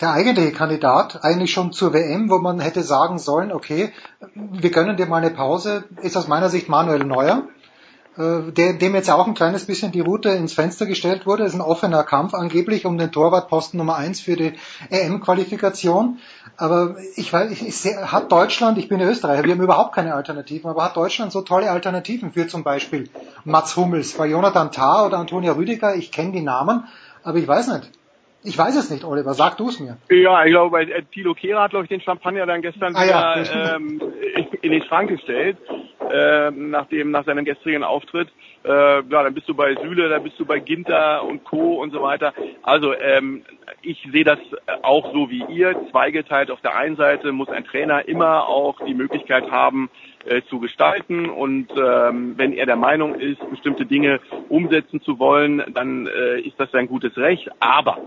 der 0.00 0.12
eigentliche 0.12 0.52
Kandidat 0.52 1.24
eigentlich 1.24 1.52
schon 1.52 1.72
zur 1.72 1.92
WM, 1.92 2.30
wo 2.30 2.38
man 2.38 2.60
hätte 2.60 2.82
sagen 2.82 3.18
sollen, 3.18 3.52
okay, 3.52 3.92
wir 4.34 4.70
gönnen 4.70 4.96
dir 4.96 5.06
mal 5.06 5.22
eine 5.22 5.34
Pause, 5.34 5.84
ist 6.02 6.16
aus 6.16 6.28
meiner 6.28 6.48
Sicht 6.48 6.68
Manuel 6.68 7.04
Neuer 7.04 7.48
dem 8.18 8.94
jetzt 8.96 9.10
auch 9.10 9.28
ein 9.28 9.34
kleines 9.34 9.66
bisschen 9.66 9.92
die 9.92 10.00
Route 10.00 10.30
ins 10.30 10.52
Fenster 10.52 10.86
gestellt 10.86 11.24
wurde. 11.24 11.44
Es 11.44 11.50
ist 11.50 11.54
ein 11.54 11.60
offener 11.60 12.02
Kampf 12.02 12.34
angeblich 12.34 12.84
um 12.84 12.98
den 12.98 13.12
Torwartposten 13.12 13.78
Nummer 13.78 13.94
eins 13.94 14.20
für 14.20 14.34
die 14.34 14.54
EM-Qualifikation. 14.90 16.18
Aber 16.56 16.96
ich 17.14 17.32
weiß, 17.32 17.52
ich, 17.52 17.62
ich, 17.62 17.96
hat 17.96 18.32
Deutschland, 18.32 18.76
ich 18.76 18.88
bin 18.88 19.00
Österreicher, 19.00 19.44
wir 19.44 19.52
haben 19.52 19.62
überhaupt 19.62 19.94
keine 19.94 20.14
Alternativen, 20.14 20.68
aber 20.68 20.82
hat 20.82 20.96
Deutschland 20.96 21.30
so 21.30 21.42
tolle 21.42 21.70
Alternativen 21.70 22.32
für 22.32 22.48
zum 22.48 22.64
Beispiel 22.64 23.08
Mats 23.44 23.76
Hummels, 23.76 24.14
bei 24.14 24.26
Jonathan 24.26 24.72
Tah 24.72 25.06
oder 25.06 25.18
Antonia 25.18 25.52
Rüdiger, 25.52 25.94
ich 25.94 26.10
kenne 26.10 26.32
die 26.32 26.42
Namen, 26.42 26.88
aber 27.22 27.38
ich 27.38 27.46
weiß 27.46 27.68
nicht. 27.68 27.97
Ich 28.44 28.56
weiß 28.56 28.76
es 28.76 28.90
nicht, 28.90 29.04
Oliver. 29.04 29.34
Sag 29.34 29.56
du 29.56 29.68
es 29.68 29.80
mir. 29.80 29.96
Ja, 30.10 30.44
ich 30.44 30.52
glaube, 30.52 30.80
äh, 30.80 31.02
Thilo 31.12 31.34
Kehrer 31.34 31.62
hat, 31.62 31.70
glaube 31.70 31.84
ich, 31.84 31.88
den 31.88 32.00
Champagner 32.00 32.46
dann 32.46 32.62
gestern 32.62 32.94
ah, 32.94 33.02
wieder 33.02 33.42
ja. 33.42 33.76
ähm, 33.76 34.00
in 34.62 34.70
den 34.72 34.82
Schrank 34.84 35.10
gestellt 35.10 35.58
äh, 36.10 36.50
nach 36.50 36.86
dem, 36.86 37.10
nach 37.10 37.24
seinem 37.24 37.44
gestrigen 37.44 37.82
Auftritt. 37.82 38.28
Äh, 38.64 38.70
ja, 38.70 39.02
dann 39.02 39.34
bist 39.34 39.48
du 39.48 39.54
bei 39.54 39.74
Süle, 39.74 40.08
dann 40.08 40.22
bist 40.22 40.38
du 40.38 40.44
bei 40.44 40.60
Ginter 40.60 41.24
und 41.24 41.44
Co. 41.44 41.80
und 41.80 41.92
so 41.92 42.02
weiter. 42.02 42.32
Also 42.62 42.94
ähm, 42.94 43.44
ich 43.82 44.06
sehe 44.12 44.24
das 44.24 44.38
auch 44.82 45.12
so 45.12 45.30
wie 45.30 45.44
ihr, 45.48 45.74
zweigeteilt. 45.90 46.50
Auf 46.50 46.60
der 46.60 46.76
einen 46.76 46.96
Seite 46.96 47.32
muss 47.32 47.48
ein 47.48 47.64
Trainer 47.64 48.06
immer 48.06 48.48
auch 48.48 48.80
die 48.86 48.94
Möglichkeit 48.94 49.50
haben, 49.50 49.90
äh, 50.28 50.42
zu 50.48 50.60
gestalten 50.60 51.28
und 51.28 51.68
ähm, 51.76 52.34
wenn 52.36 52.52
er 52.52 52.66
der 52.66 52.76
Meinung 52.76 53.14
ist, 53.14 53.38
bestimmte 53.50 53.86
Dinge 53.86 54.20
umsetzen 54.48 55.00
zu 55.00 55.18
wollen, 55.18 55.62
dann 55.72 56.06
äh, 56.06 56.40
ist 56.40 56.58
das 56.58 56.70
sein 56.70 56.86
gutes 56.86 57.16
Recht. 57.16 57.48
Aber 57.60 57.98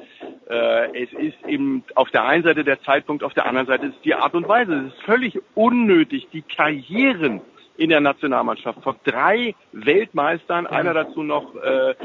äh, 0.50 1.04
es 1.04 1.12
ist 1.14 1.38
eben 1.48 1.84
auf 1.96 2.10
der 2.12 2.26
einen 2.26 2.44
Seite 2.44 2.64
der 2.64 2.82
Zeitpunkt, 2.82 3.24
auf 3.24 3.34
der 3.34 3.46
anderen 3.46 3.68
Seite 3.68 3.88
ist 3.88 4.06
die 4.06 4.16
Art 4.16 4.34
und 4.36 4.48
Weise. 4.48 4.74
Es 4.74 4.94
ist 4.94 5.04
völlig 5.04 5.40
unnötig, 5.56 6.28
die 6.32 6.44
Karrieren 6.44 7.42
in 7.78 7.90
der 7.90 8.02
Nationalmannschaft 8.02 8.84
von 8.84 8.96
drei 9.04 9.56
Weltmeistern, 9.72 10.68
einer 10.68 10.94
dazu 10.94 11.24
noch 11.24 11.56
äh, 11.56 11.96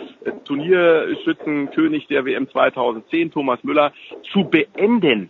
Turnierschützenkönig 0.44 2.07
der 2.07 2.24
WM 2.24 2.48
2010, 2.48 3.33
Thomas 3.33 3.62
Müller, 3.62 3.92
zu 4.33 4.44
beenden. 4.44 5.29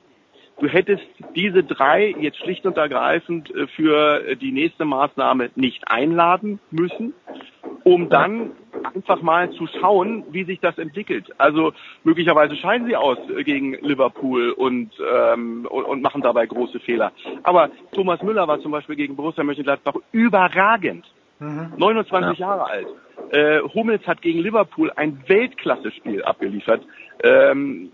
Du 0.58 0.68
hättest 0.68 1.04
diese 1.34 1.62
drei 1.64 2.14
jetzt 2.18 2.38
schlicht 2.38 2.64
und 2.64 2.76
ergreifend 2.76 3.54
äh, 3.54 3.66
für 3.68 4.36
die 4.36 4.52
nächste 4.52 4.84
Maßnahme 4.84 5.50
nicht 5.54 5.88
einladen 5.88 6.60
müssen, 6.70 7.12
um 7.84 8.08
dann 8.08 8.52
einfach 8.94 9.20
mal 9.20 9.50
zu 9.52 9.66
schauen, 9.66 10.24
wie 10.30 10.44
sich 10.44 10.60
das 10.60 10.78
entwickelt. 10.78 11.32
Also 11.38 11.72
möglicherweise 12.04 12.56
scheiden 12.56 12.86
sie 12.86 12.96
aus 12.96 13.18
gegen 13.44 13.74
Liverpool 13.74 14.50
und, 14.50 14.92
ähm, 15.00 15.66
und, 15.68 15.84
und 15.84 16.02
machen 16.02 16.22
dabei 16.22 16.46
große 16.46 16.80
Fehler. 16.80 17.12
Aber 17.42 17.70
Thomas 17.92 18.22
Müller 18.22 18.48
war 18.48 18.60
zum 18.60 18.72
Beispiel 18.72 18.96
gegen 18.96 19.16
Borussia 19.16 19.44
Mönchengladbach 19.44 19.94
überragend. 20.12 21.04
Mhm. 21.38 21.74
29 21.76 22.38
ja. 22.38 22.46
Jahre 22.46 22.64
alt. 22.64 22.86
Äh, 23.30 23.60
Hummels 23.74 24.06
hat 24.06 24.22
gegen 24.22 24.40
Liverpool 24.40 24.90
ein 24.96 25.22
Weltklasse-Spiel 25.26 26.22
abgeliefert. 26.24 26.82
Ähm, 27.22 27.90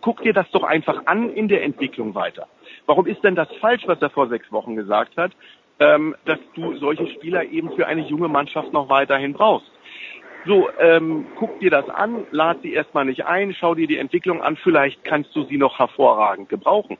guck 0.00 0.22
dir 0.22 0.32
das 0.32 0.48
doch 0.50 0.62
einfach 0.62 1.06
an 1.06 1.30
in 1.30 1.48
der 1.48 1.64
Entwicklung 1.64 2.14
weiter. 2.14 2.46
Warum 2.86 3.06
ist 3.06 3.22
denn 3.24 3.34
das 3.34 3.48
falsch, 3.60 3.82
was 3.86 4.00
er 4.00 4.10
vor 4.10 4.28
sechs 4.28 4.50
Wochen 4.52 4.76
gesagt 4.76 5.16
hat, 5.16 5.32
ähm, 5.80 6.14
dass 6.24 6.38
du 6.54 6.76
solche 6.76 7.06
Spieler 7.08 7.44
eben 7.44 7.70
für 7.74 7.86
eine 7.86 8.02
junge 8.02 8.28
Mannschaft 8.28 8.72
noch 8.72 8.88
weiterhin 8.88 9.32
brauchst? 9.32 9.70
So, 10.46 10.68
ähm, 10.78 11.26
guck 11.36 11.58
dir 11.58 11.70
das 11.70 11.88
an, 11.88 12.24
lad 12.30 12.62
sie 12.62 12.72
erstmal 12.72 13.04
nicht 13.04 13.26
ein, 13.26 13.52
schau 13.58 13.74
dir 13.74 13.88
die 13.88 13.98
Entwicklung 13.98 14.42
an, 14.42 14.56
vielleicht 14.56 15.02
kannst 15.04 15.34
du 15.34 15.42
sie 15.44 15.56
noch 15.56 15.78
hervorragend 15.78 16.48
gebrauchen. 16.48 16.98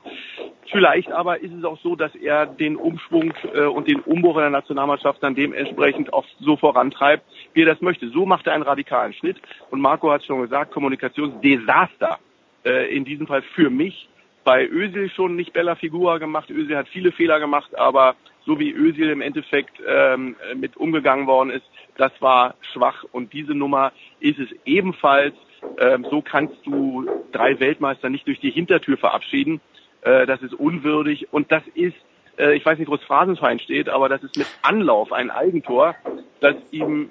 Vielleicht 0.69 1.11
aber 1.11 1.39
ist 1.39 1.53
es 1.53 1.63
auch 1.63 1.79
so, 1.79 1.95
dass 1.95 2.13
er 2.15 2.45
den 2.45 2.75
Umschwung 2.75 3.33
äh, 3.53 3.61
und 3.61 3.87
den 3.87 4.01
Umbruch 4.01 4.35
in 4.35 4.41
der 4.41 4.49
Nationalmannschaft 4.49 5.23
dann 5.23 5.33
dementsprechend 5.35 6.11
auch 6.11 6.25
so 6.39 6.57
vorantreibt, 6.57 7.23
wie 7.53 7.61
er 7.61 7.67
das 7.67 7.81
möchte. 7.81 8.09
So 8.09 8.25
macht 8.25 8.47
er 8.47 8.53
einen 8.53 8.63
radikalen 8.63 9.13
Schnitt 9.13 9.37
und 9.69 9.79
Marco 9.79 10.11
hat 10.11 10.25
schon 10.25 10.41
gesagt, 10.41 10.71
Kommunikationsdesaster 10.71 12.19
äh, 12.65 12.93
in 12.93 13.05
diesem 13.05 13.27
Fall 13.27 13.43
für 13.55 13.69
mich. 13.69 14.09
Bei 14.43 14.65
Özil 14.65 15.09
schon 15.09 15.35
nicht 15.35 15.53
Bella 15.53 15.75
Figura 15.75 16.17
gemacht. 16.17 16.49
Özil 16.49 16.75
hat 16.75 16.87
viele 16.89 17.11
Fehler 17.11 17.39
gemacht, 17.39 17.77
aber 17.77 18.15
so 18.47 18.57
wie 18.59 18.71
Özil 18.71 19.09
im 19.09 19.21
Endeffekt 19.21 19.79
ähm, 19.85 20.35
mit 20.55 20.77
umgegangen 20.77 21.27
worden 21.27 21.51
ist, 21.51 21.65
das 21.97 22.11
war 22.21 22.55
schwach 22.61 23.03
und 23.11 23.33
diese 23.33 23.53
Nummer 23.53 23.91
ist 24.19 24.39
es 24.39 24.49
ebenfalls. 24.65 25.35
Ähm, 25.79 26.07
so 26.09 26.21
kannst 26.21 26.55
du 26.65 27.07
drei 27.31 27.59
Weltmeister 27.59 28.09
nicht 28.09 28.25
durch 28.25 28.39
die 28.39 28.51
Hintertür 28.51 28.97
verabschieden. 28.97 29.59
Äh, 30.01 30.25
das 30.25 30.41
ist 30.41 30.53
unwürdig 30.53 31.27
und 31.31 31.51
das 31.51 31.63
ist, 31.75 31.97
äh, 32.37 32.55
ich 32.55 32.65
weiß 32.65 32.79
nicht, 32.79 32.89
wo 32.89 32.95
es 32.95 33.03
Phrasenschwein 33.03 33.59
steht, 33.59 33.89
aber 33.89 34.07
das 34.07 34.23
ist 34.23 34.37
mit 34.37 34.47
Anlauf 34.61 35.11
ein 35.11 35.29
Eigentor, 35.29 35.95
das 36.39 36.55
ihm 36.71 37.09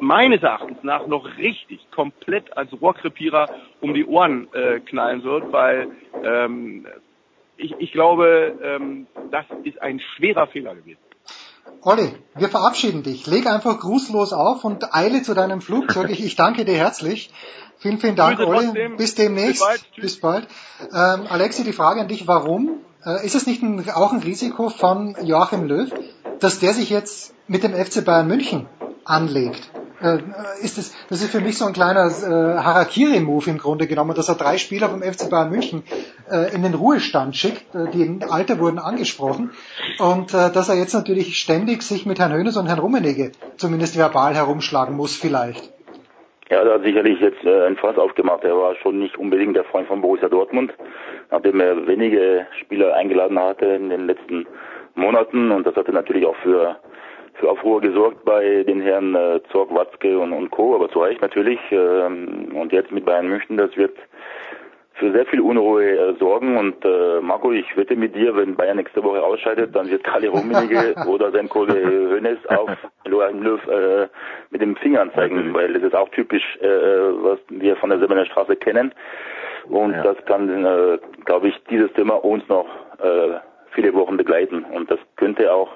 meines 0.00 0.42
Erachtens 0.42 0.78
nach 0.82 1.06
noch 1.06 1.38
richtig 1.38 1.90
komplett 1.90 2.56
als 2.56 2.70
Rohrkrepierer 2.80 3.48
um 3.80 3.94
die 3.94 4.04
Ohren 4.04 4.46
äh, 4.52 4.78
knallen 4.78 5.24
wird, 5.24 5.50
weil 5.50 5.88
ähm, 6.22 6.86
ich, 7.58 7.74
ich 7.78 7.92
glaube, 7.92 8.58
ähm, 8.62 9.06
das 9.30 9.44
ist 9.64 9.80
ein 9.82 10.00
schwerer 10.16 10.46
Fehler 10.46 10.74
gewesen. 10.74 10.98
Olli, 11.82 12.12
wir 12.34 12.48
verabschieden 12.48 13.02
dich. 13.02 13.26
Leg 13.26 13.46
einfach 13.46 13.78
grußlos 13.78 14.32
auf 14.32 14.64
und 14.64 14.94
eile 14.94 15.22
zu 15.22 15.34
deinem 15.34 15.60
Flugzeug. 15.60 16.10
Ich, 16.10 16.24
ich 16.24 16.34
danke 16.34 16.64
dir 16.64 16.76
herzlich. 16.76 17.30
Vielen, 17.78 17.98
vielen 17.98 18.16
Dank, 18.16 18.40
Olli. 18.40 18.66
Trotzdem. 18.66 18.96
Bis 18.96 19.14
demnächst. 19.14 19.60
Bis 19.60 19.60
bald. 19.60 19.96
Bis 19.96 20.20
bald. 20.20 20.48
Ähm, 20.80 21.26
Alexi, 21.28 21.64
die 21.64 21.72
Frage 21.72 22.00
an 22.00 22.08
dich, 22.08 22.26
warum? 22.26 22.80
Äh, 23.04 23.24
ist 23.24 23.34
es 23.34 23.46
nicht 23.46 23.62
ein, 23.62 23.88
auch 23.90 24.12
ein 24.12 24.20
Risiko 24.20 24.70
von 24.70 25.14
Joachim 25.22 25.64
Löw, 25.64 25.90
dass 26.40 26.58
der 26.58 26.74
sich 26.74 26.90
jetzt 26.90 27.34
mit 27.46 27.62
dem 27.62 27.72
FC 27.72 28.04
Bayern 28.04 28.26
München 28.26 28.66
anlegt? 29.04 29.70
Äh, 30.00 30.18
ist 30.62 30.78
das, 30.78 30.94
das 31.08 31.22
ist 31.22 31.30
für 31.30 31.40
mich 31.40 31.58
so 31.58 31.66
ein 31.66 31.72
kleiner 31.72 32.06
äh, 32.06 32.58
Harakiri-Move 32.58 33.50
im 33.50 33.58
Grunde 33.58 33.86
genommen, 33.86 34.14
dass 34.14 34.28
er 34.28 34.36
drei 34.36 34.56
Spieler 34.56 34.88
vom 34.88 35.02
FC 35.02 35.28
Bayern 35.28 35.50
München 35.50 35.82
äh, 36.30 36.54
in 36.54 36.62
den 36.62 36.74
Ruhestand 36.74 37.34
schickt, 37.34 37.74
äh, 37.74 37.90
die 37.90 38.02
im 38.02 38.20
Alter 38.28 38.60
wurden 38.60 38.78
angesprochen 38.78 39.50
und 39.98 40.34
äh, 40.34 40.52
dass 40.52 40.68
er 40.68 40.76
jetzt 40.76 40.94
natürlich 40.94 41.36
ständig 41.38 41.82
sich 41.82 42.06
mit 42.06 42.20
Herrn 42.20 42.32
Hönes 42.32 42.56
und 42.56 42.66
Herrn 42.66 42.78
Rummenigge 42.78 43.32
zumindest 43.56 43.98
verbal 43.98 44.34
herumschlagen 44.34 44.96
muss 44.96 45.16
vielleicht. 45.16 45.72
Ja, 46.50 46.62
er 46.62 46.74
hat 46.74 46.82
sicherlich 46.82 47.20
jetzt 47.20 47.44
äh, 47.44 47.66
ein 47.66 47.76
Fass 47.76 47.98
aufgemacht. 47.98 48.44
Er 48.44 48.56
war 48.56 48.76
schon 48.76 49.00
nicht 49.00 49.18
unbedingt 49.18 49.56
der 49.56 49.64
Freund 49.64 49.88
von 49.88 50.00
Borussia 50.00 50.28
Dortmund, 50.28 50.72
nachdem 51.30 51.60
er 51.60 51.86
wenige 51.86 52.46
Spieler 52.60 52.94
eingeladen 52.94 53.38
hatte 53.38 53.66
in 53.66 53.90
den 53.90 54.06
letzten 54.06 54.46
Monaten 54.94 55.50
und 55.50 55.66
das 55.66 55.76
hatte 55.76 55.92
natürlich 55.92 56.26
auch 56.26 56.36
für 56.36 56.76
für 57.38 57.50
Aufruhr 57.50 57.80
gesorgt 57.80 58.24
bei 58.24 58.64
den 58.64 58.80
Herren 58.80 59.14
äh, 59.14 59.40
Zorg, 59.50 59.74
Watzke 59.74 60.18
und, 60.18 60.32
und 60.32 60.50
Co., 60.50 60.74
aber 60.74 60.90
zu 60.90 61.00
Recht 61.00 61.22
natürlich. 61.22 61.60
Ähm, 61.70 62.50
und 62.54 62.72
jetzt 62.72 62.90
mit 62.90 63.04
Bayern 63.04 63.28
München, 63.28 63.56
das 63.56 63.76
wird 63.76 63.96
für 64.94 65.12
sehr 65.12 65.26
viel 65.26 65.40
Unruhe 65.40 65.84
äh, 65.84 66.14
sorgen. 66.18 66.56
Und 66.56 66.84
äh, 66.84 67.20
Marco, 67.20 67.52
ich 67.52 67.76
wette 67.76 67.96
mit 67.96 68.14
dir, 68.14 68.34
wenn 68.36 68.56
Bayern 68.56 68.76
nächste 68.76 69.02
Woche 69.02 69.22
ausscheidet, 69.22 69.74
dann 69.74 69.88
wird 69.88 70.04
Kalle 70.04 70.28
Rummenigge 70.28 70.94
oder 71.06 71.30
sein 71.30 71.48
Kollege 71.48 71.88
Hönes 71.88 72.38
auf 72.48 72.70
Joachim 73.06 73.42
Löw 73.42 73.60
äh, 73.68 74.08
mit 74.50 74.60
dem 74.60 74.76
Finger 74.76 75.02
anzeigen, 75.02 75.54
weil 75.54 75.72
das 75.72 75.82
ist 75.84 75.94
auch 75.94 76.08
typisch, 76.10 76.58
äh, 76.60 76.66
was 76.66 77.38
wir 77.48 77.76
von 77.76 77.90
der 77.90 78.00
Silberner 78.00 78.26
Straße 78.26 78.56
kennen. 78.56 78.92
Und 79.68 79.92
ja. 79.92 80.02
das 80.02 80.16
kann, 80.24 80.64
äh, 80.64 80.98
glaube 81.24 81.48
ich, 81.48 81.62
dieses 81.70 81.92
Thema 81.92 82.14
uns 82.24 82.46
noch 82.48 82.66
äh, 83.00 83.36
viele 83.72 83.94
Wochen 83.94 84.16
begleiten. 84.16 84.64
Und 84.64 84.90
das 84.90 84.98
könnte 85.16 85.52
auch 85.52 85.70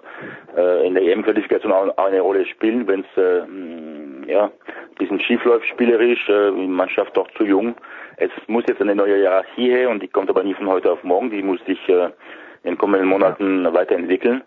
äh, 0.57 0.87
in 0.87 0.95
der 0.95 1.03
EM-Qualifikation 1.05 1.73
auch, 1.73 1.97
eine 1.97 2.21
Rolle 2.21 2.47
spielen, 2.47 2.87
wenn 2.87 3.01
es 3.01 3.23
äh, 3.23 3.47
mm, 3.47 4.25
ja, 4.29 4.45
ein 4.45 4.95
bisschen 4.99 5.21
schief 5.21 5.45
läuft 5.45 5.67
spielerisch, 5.67 6.29
äh, 6.29 6.53
die 6.53 6.67
Mannschaft 6.67 7.17
doch 7.17 7.31
zu 7.33 7.45
jung. 7.45 7.75
Es 8.17 8.31
muss 8.47 8.65
jetzt 8.69 8.81
eine 8.81 8.95
neue 8.95 9.17
Hierarchie 9.17 9.71
her 9.71 9.91
und 9.91 10.03
die 10.03 10.09
kommt 10.09 10.31
aber 10.31 10.43
nie 10.43 10.55
von 10.55 10.69
heute 10.69 10.93
auf 10.93 11.03
morgen. 11.03 11.31
Die 11.31 11.43
muss 11.43 11.65
sich 11.65 11.89
äh, 11.89 12.11
in 12.63 12.73
den 12.73 12.79
kommenden 12.79 13.09
Monaten 13.09 13.65
weiterentwickeln. 13.73 14.43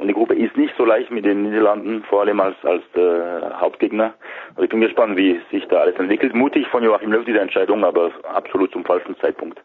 Und 0.00 0.08
die 0.08 0.14
Gruppe 0.14 0.34
ist 0.34 0.56
nicht 0.56 0.74
so 0.78 0.86
leicht 0.86 1.10
mit 1.10 1.26
den 1.26 1.42
Niederlanden, 1.42 2.02
vor 2.04 2.22
allem 2.22 2.40
als, 2.40 2.56
als 2.62 2.82
äh, 2.94 3.50
Hauptgegner. 3.60 4.14
Also 4.50 4.62
ich 4.62 4.70
bin 4.70 4.80
gespannt, 4.80 5.18
wie 5.18 5.38
sich 5.50 5.66
da 5.68 5.80
alles 5.80 5.96
entwickelt. 5.96 6.34
Mutig 6.34 6.66
von 6.68 6.82
Joachim 6.82 7.12
Löw 7.12 7.22
diese 7.24 7.40
Entscheidung, 7.40 7.84
aber 7.84 8.10
absolut 8.22 8.72
zum 8.72 8.82
falschen 8.82 9.14
Zeitpunkt. 9.18 9.60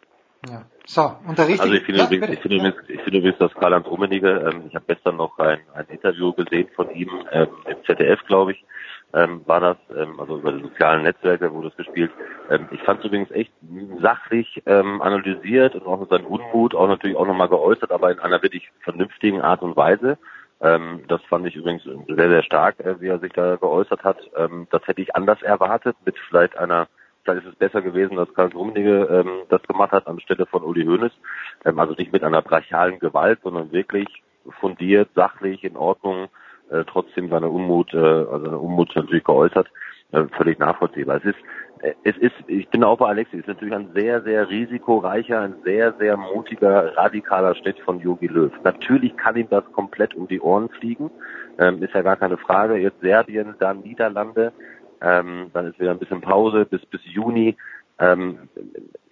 Ja. 0.50 0.66
So, 0.86 1.16
und 1.28 1.38
der 1.38 1.48
richtige... 1.48 1.64
Also 1.64 1.74
ich 1.76 1.84
finde, 1.84 2.00
ja, 2.02 2.06
übrigens, 2.06 2.30
ich 2.30 2.40
finde, 2.40 2.58
übrigens, 2.58 2.90
ich 2.90 3.02
finde 3.02 3.18
übrigens, 3.20 3.40
dass 3.40 3.54
Karl-Heinz 3.56 3.88
Rummenigge, 3.88 4.52
ähm, 4.52 4.64
ich 4.68 4.76
habe 4.76 4.86
gestern 4.88 5.18
noch 5.18 5.38
ein, 5.40 5.60
ein 5.74 5.86
Interview 5.88 6.34
gesehen 6.34 6.68
von 6.76 6.92
ihm 6.92 7.10
ähm, 7.32 7.48
im 7.68 7.78
ZDF, 7.86 8.24
glaube 8.28 8.52
ich, 8.52 8.64
ähm, 9.14 9.42
war 9.46 9.62
das, 9.62 9.78
ähm, 9.98 10.20
also 10.20 10.38
über 10.38 10.52
die 10.52 10.62
sozialen 10.62 11.04
Netzwerke 11.04 11.52
wurde 11.54 11.70
es 11.70 11.78
gespielt. 11.78 12.12
Ähm, 12.50 12.68
ich 12.72 12.82
fand 12.82 13.00
es 13.00 13.06
übrigens 13.06 13.32
echt 13.32 13.52
sachlich 14.02 14.62
ähm, 14.66 15.02
analysiert 15.02 15.74
und 15.76 15.88
auch 15.88 16.00
mit 16.00 16.10
seinem 16.10 16.26
Unmut 16.26 16.76
auch 16.76 16.88
natürlich 16.88 17.16
auch 17.16 17.26
nochmal 17.26 17.50
geäußert, 17.50 17.92
aber 17.92 18.12
in 18.12 18.20
einer 18.20 18.42
wirklich 18.42 18.70
vernünftigen 18.82 19.42
Art 19.42 19.62
und 19.62 19.76
Weise. 19.76 20.18
Ähm, 20.62 21.04
das 21.08 21.22
fand 21.24 21.48
ich 21.48 21.56
übrigens 21.56 21.84
sehr, 21.84 22.30
sehr 22.30 22.44
stark, 22.44 22.80
äh, 22.80 23.00
wie 23.02 23.08
er 23.08 23.20
sich 23.20 23.34
da 23.34 23.56
geäußert 23.56 24.04
hat. 24.04 24.18
Ähm, 24.36 24.68
das 24.70 24.86
hätte 24.86 25.02
ich 25.02 25.16
anders 25.16 25.42
erwartet, 25.42 25.96
mit 26.06 26.16
vielleicht 26.30 26.58
einer 26.58 26.88
vielleicht 27.26 27.46
ist 27.46 27.54
es 27.54 27.60
besser 27.60 27.82
gewesen, 27.82 28.16
dass 28.16 28.34
Karl 28.34 28.52
Rummenigge 28.54 29.08
ähm, 29.12 29.42
das 29.50 29.62
gemacht 29.64 29.92
hat 29.92 30.08
anstelle 30.08 30.46
von 30.46 30.64
Uli 30.64 30.86
Hoeneß. 30.86 31.12
Ähm, 31.66 31.80
also 31.80 31.94
nicht 31.98 32.14
mit 32.14 32.24
einer 32.24 32.42
brachialen 32.42 33.00
Gewalt, 33.00 33.40
sondern 33.44 33.72
wirklich 33.72 34.08
fundiert, 34.60 35.10
sachlich, 35.16 35.64
in 35.64 35.76
Ordnung, 35.76 36.28
äh, 36.70 36.84
trotzdem 36.86 37.30
seine 37.30 37.50
Unmut, 37.50 37.94
äh, 37.94 37.98
also 37.98 38.46
seine 38.46 38.58
Unmut 38.60 38.96
natürlich 38.96 39.24
geäußert, 39.24 39.68
äh, 40.12 40.26
völlig 40.38 40.60
nachvollziehbar. 40.60 41.18
Es 41.18 41.26
ist, 41.26 41.40
äh, 41.82 41.94
es 42.04 42.18
ist, 42.18 42.36
ich 42.48 42.68
bin 42.70 42.84
auch 42.84 42.98
bei 42.98 43.08
Alexi, 43.08 43.38
es 43.38 43.42
ist 43.42 43.48
natürlich 43.48 43.74
ein 43.74 43.90
sehr, 43.94 44.22
sehr 44.22 44.50
risikoreicher, 44.50 45.42
ein 45.42 45.56
sehr, 45.64 45.94
sehr 45.94 46.18
mutiger, 46.18 46.96
radikaler 46.96 47.56
Schnitt 47.56 47.80
von 47.80 48.00
Jogi 48.00 48.28
Löw. 48.28 48.52
Natürlich 48.64 49.18
kann 49.18 49.36
ihm 49.36 49.50
das 49.50 49.64
komplett 49.72 50.14
um 50.16 50.28
die 50.28 50.40
Ohren 50.40 50.70
fliegen, 50.70 51.10
ähm, 51.58 51.82
ist 51.82 51.94
ja 51.94 52.02
gar 52.02 52.18
keine 52.18 52.38
Frage. 52.38 52.78
Jetzt 52.78 53.02
Serbien, 53.02 53.56
dann 53.60 53.82
Niederlande, 53.82 54.54
ähm, 55.02 55.52
dann 55.54 55.68
ist 55.68 55.80
wieder 55.80 55.92
ein 55.92 56.00
bisschen 56.00 56.22
Pause 56.22 56.66
bis 56.66 56.86
bis 56.86 57.02
Juni. 57.06 57.56
Ähm, 58.00 58.50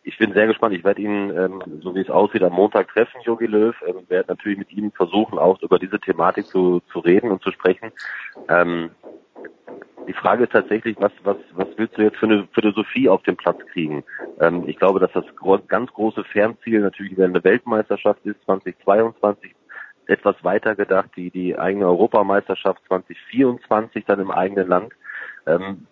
ich 0.04 0.17
bin 0.17 0.34
sehr 0.34 0.48
gespannt. 0.48 0.76
Ich 0.76 0.84
werde 0.84 1.02
ihn, 1.02 1.32
ähm, 1.32 1.62
so 1.82 1.96
wie 1.96 2.02
es 2.02 2.10
aussieht, 2.10 2.43
am 2.43 2.54
Montag 2.54 2.89
treffen, 2.89 3.22
Jogi 3.24 3.46
Löw. 3.46 3.76
Ähm, 3.88 4.04
werde 4.10 4.32
natürlich 4.32 4.58
mit 4.58 4.72
ihm 4.72 4.91
versuchen, 4.91 5.39
auch 5.39 5.62
über 5.62 5.80
diese 5.80 6.00
Thematik 6.00 6.46
zu, 6.48 6.82
zu 6.91 7.00
reden 7.00 7.32
und 7.32 7.41
zu 7.41 7.52
sprechen. 7.52 7.91
Ähm, 8.50 8.91
die 10.08 10.13
Frage 10.13 10.43
ist 10.43 10.52
tatsächlich, 10.52 10.98
was, 11.00 11.13
was, 11.24 11.38
was 11.54 11.67
willst 11.78 11.98
du 11.98 12.02
jetzt 12.02 12.17
für 12.17 12.26
eine 12.26 12.48
Philosophie 12.54 13.08
auf 13.08 13.24
den 13.24 13.38
Platz 13.38 13.60
kriegen? 13.72 14.04
Ähm, 14.41 14.67
ich 14.67 14.78
glaube, 14.78 15.00
dass 15.00 15.12
das 15.13 15.26
ganz 15.67 15.91
große 15.93 16.26
Fernziel 16.26 16.82
natürlich 16.82 17.19
eine 17.22 17.43
Weltmeisterschaft 17.43 18.26
ist, 18.26 18.43
2022 18.43 19.56
etwas 20.08 20.36
weiter 20.43 20.76
gedacht, 20.76 21.12
die, 21.15 21.32
die 21.32 21.58
eigene 21.58 21.86
Europameisterschaft 21.88 22.82
2024 22.88 24.04
dann 24.06 24.19
im 24.19 24.32
eigenen 24.32 24.67
Land. 24.67 24.93
Ähm, 25.45 25.88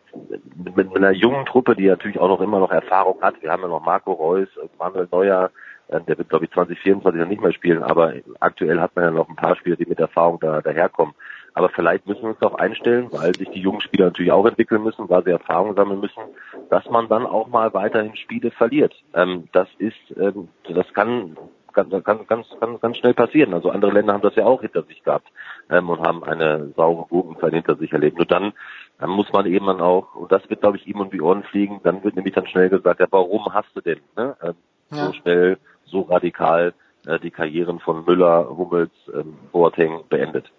mit, 0.56 0.76
mit 0.76 0.98
einer 0.98 1.12
jungen 1.12 1.46
Truppe, 1.46 1.76
die 1.76 1.88
natürlich 1.88 2.20
auch 2.20 2.28
noch 2.28 2.42
immer 2.42 2.60
noch 2.60 2.72
Erfahrung 2.72 3.22
hat. 3.22 3.42
Wir 3.42 3.52
haben 3.52 3.62
ja 3.62 3.68
noch 3.68 3.84
Marco 3.84 4.12
Reus, 4.12 4.50
Manuel 4.78 5.08
Neuer, 5.12 5.52
äh, 5.88 6.02
der 6.02 6.18
wird 6.18 6.30
glaube 6.30 6.46
ich 6.46 6.52
2024 6.52 7.22
noch 7.22 7.28
nicht 7.28 7.42
mehr 7.42 7.54
spielen, 7.54 7.84
aber 7.84 8.14
aktuell 8.40 8.80
hat 8.80 8.96
man 8.96 9.06
ja 9.06 9.12
noch 9.12 9.30
ein 9.30 9.36
paar 9.36 9.56
Spieler, 9.56 9.76
die 9.76 9.86
mit 9.86 10.00
Erfahrung 10.00 10.40
da 10.40 10.62
daherkommen. 10.62 11.14
Aber 11.54 11.70
vielleicht 11.70 12.08
müssen 12.08 12.22
wir 12.22 12.30
uns 12.30 12.40
darauf 12.40 12.60
einstellen, 12.60 13.08
weil 13.12 13.36
sich 13.36 13.50
die 13.50 13.60
jungen 13.60 13.82
Spieler 13.82 14.06
natürlich 14.06 14.32
auch 14.32 14.46
entwickeln 14.46 14.84
müssen, 14.84 15.10
weil 15.10 15.24
sie 15.24 15.32
Erfahrung 15.32 15.76
sammeln 15.76 16.00
müssen, 16.00 16.24
dass 16.70 16.90
man 16.90 17.10
dann 17.10 17.26
auch 17.26 17.48
mal 17.48 17.74
weiterhin 17.74 18.16
Spiele 18.16 18.52
verliert. 18.52 18.94
Ähm, 19.14 19.50
das 19.52 19.68
ist, 19.78 19.98
ähm, 20.18 20.48
das 20.74 20.94
kann 20.94 21.38
kann, 21.74 21.90
kann, 22.04 22.28
ganz, 22.28 22.48
kann 22.60 22.80
ganz 22.80 22.98
schnell 22.98 23.14
passieren. 23.14 23.54
Also 23.54 23.70
andere 23.70 23.92
Länder 23.92 24.14
haben 24.14 24.22
das 24.22 24.36
ja 24.36 24.46
auch 24.46 24.62
hinter 24.62 24.84
sich 24.84 25.04
gehabt 25.04 25.28
ähm, 25.70 25.90
und 25.90 26.02
haben 26.02 26.24
eine 26.24 26.72
saure 26.76 27.08
Gurkenzeit 27.08 27.54
hinter 27.54 27.76
sich 27.76 27.92
erlebt. 27.92 28.18
Nur 28.18 28.26
dann, 28.26 28.54
dann 29.00 29.10
muss 29.10 29.32
man 29.32 29.46
eben 29.46 29.66
dann 29.66 29.82
auch, 29.82 30.16
und 30.16 30.32
das 30.32 30.48
wird, 30.50 30.62
glaube 30.62 30.78
ich, 30.78 30.88
ihm 30.88 31.00
um 31.00 31.10
die 31.10 31.22
Ohren 31.22 31.44
fliegen, 31.44 31.82
dann 31.84 32.04
wird 32.04 32.16
nämlich 32.16 32.34
dann 32.34 32.48
schnell 32.48 32.70
gesagt, 32.70 33.00
ja, 33.00 33.08
warum 33.10 33.54
hast 33.54 33.70
du 33.76 33.82
denn 33.82 34.00
ne, 34.16 34.36
ähm, 34.42 34.56
ja. 34.92 35.06
so 35.08 35.14
schnell, 35.14 35.58
so 35.86 36.02
radikal 36.02 36.74
äh, 37.06 37.20
die 37.20 37.32
Karrieren 37.32 37.80
von 37.80 38.06
Müller, 38.06 38.48
Hummels, 38.50 38.92
ähm, 39.14 39.38
Boateng 39.52 40.04
beendet? 40.10 40.52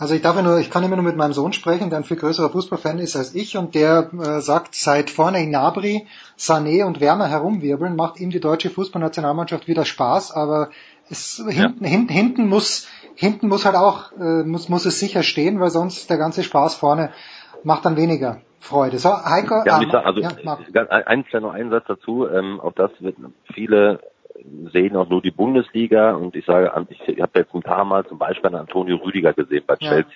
Also 0.00 0.14
ich 0.14 0.22
darf 0.22 0.40
nur, 0.40 0.58
ich 0.58 0.70
kann 0.70 0.84
immer 0.84 0.94
nur 0.94 1.04
mit 1.04 1.16
meinem 1.16 1.32
Sohn 1.32 1.52
sprechen, 1.52 1.90
der 1.90 1.98
ein 1.98 2.04
viel 2.04 2.16
größerer 2.16 2.50
Fußballfan 2.50 3.00
ist 3.00 3.16
als 3.16 3.34
ich 3.34 3.56
und 3.56 3.74
der 3.74 4.10
äh, 4.12 4.40
sagt, 4.40 4.76
seit 4.76 5.10
vorne 5.10 5.44
Gnabry, 5.44 6.06
Sané 6.38 6.84
und 6.84 7.00
Werner 7.00 7.26
herumwirbeln, 7.26 7.96
macht 7.96 8.20
ihm 8.20 8.30
die 8.30 8.38
deutsche 8.38 8.70
Fußballnationalmannschaft 8.70 9.66
wieder 9.66 9.84
Spaß, 9.84 10.30
aber 10.30 10.70
es, 11.10 11.42
hinten, 11.48 11.84
ja. 11.84 11.90
hinten, 11.90 12.12
hinten 12.12 12.48
muss, 12.48 12.86
hinten 13.16 13.48
muss 13.48 13.64
halt 13.64 13.74
auch, 13.74 14.12
äh, 14.12 14.44
muss, 14.44 14.68
muss 14.68 14.86
es 14.86 15.00
sicher 15.00 15.24
stehen, 15.24 15.58
weil 15.58 15.70
sonst 15.70 16.08
der 16.08 16.18
ganze 16.18 16.44
Spaß 16.44 16.76
vorne 16.76 17.10
macht 17.64 17.84
dann 17.84 17.96
weniger 17.96 18.40
Freude. 18.60 18.98
So, 18.98 19.10
Heiko, 19.10 19.62
ja, 19.66 19.80
ähm, 19.80 19.90
also 19.90 20.20
ja, 20.20 20.86
ein 20.88 21.24
kleiner 21.24 21.50
Einsatz 21.50 21.84
dazu, 21.88 22.28
ähm, 22.28 22.60
auch 22.60 22.72
das 22.72 22.92
wird 23.00 23.16
viele 23.52 23.98
sehen 24.72 24.96
auch 24.96 25.08
nur 25.08 25.22
die 25.22 25.30
Bundesliga 25.30 26.12
und 26.12 26.36
ich 26.36 26.44
sage, 26.44 26.70
ich 26.90 27.20
habe 27.20 27.40
jetzt 27.40 27.54
ein 27.54 27.62
paar 27.62 27.84
Mal 27.84 28.06
zum 28.06 28.18
Beispiel 28.18 28.46
einen 28.46 28.60
Antonio 28.60 28.96
Rüdiger 28.96 29.32
gesehen 29.32 29.64
bei 29.66 29.76
Chelsea. 29.76 30.12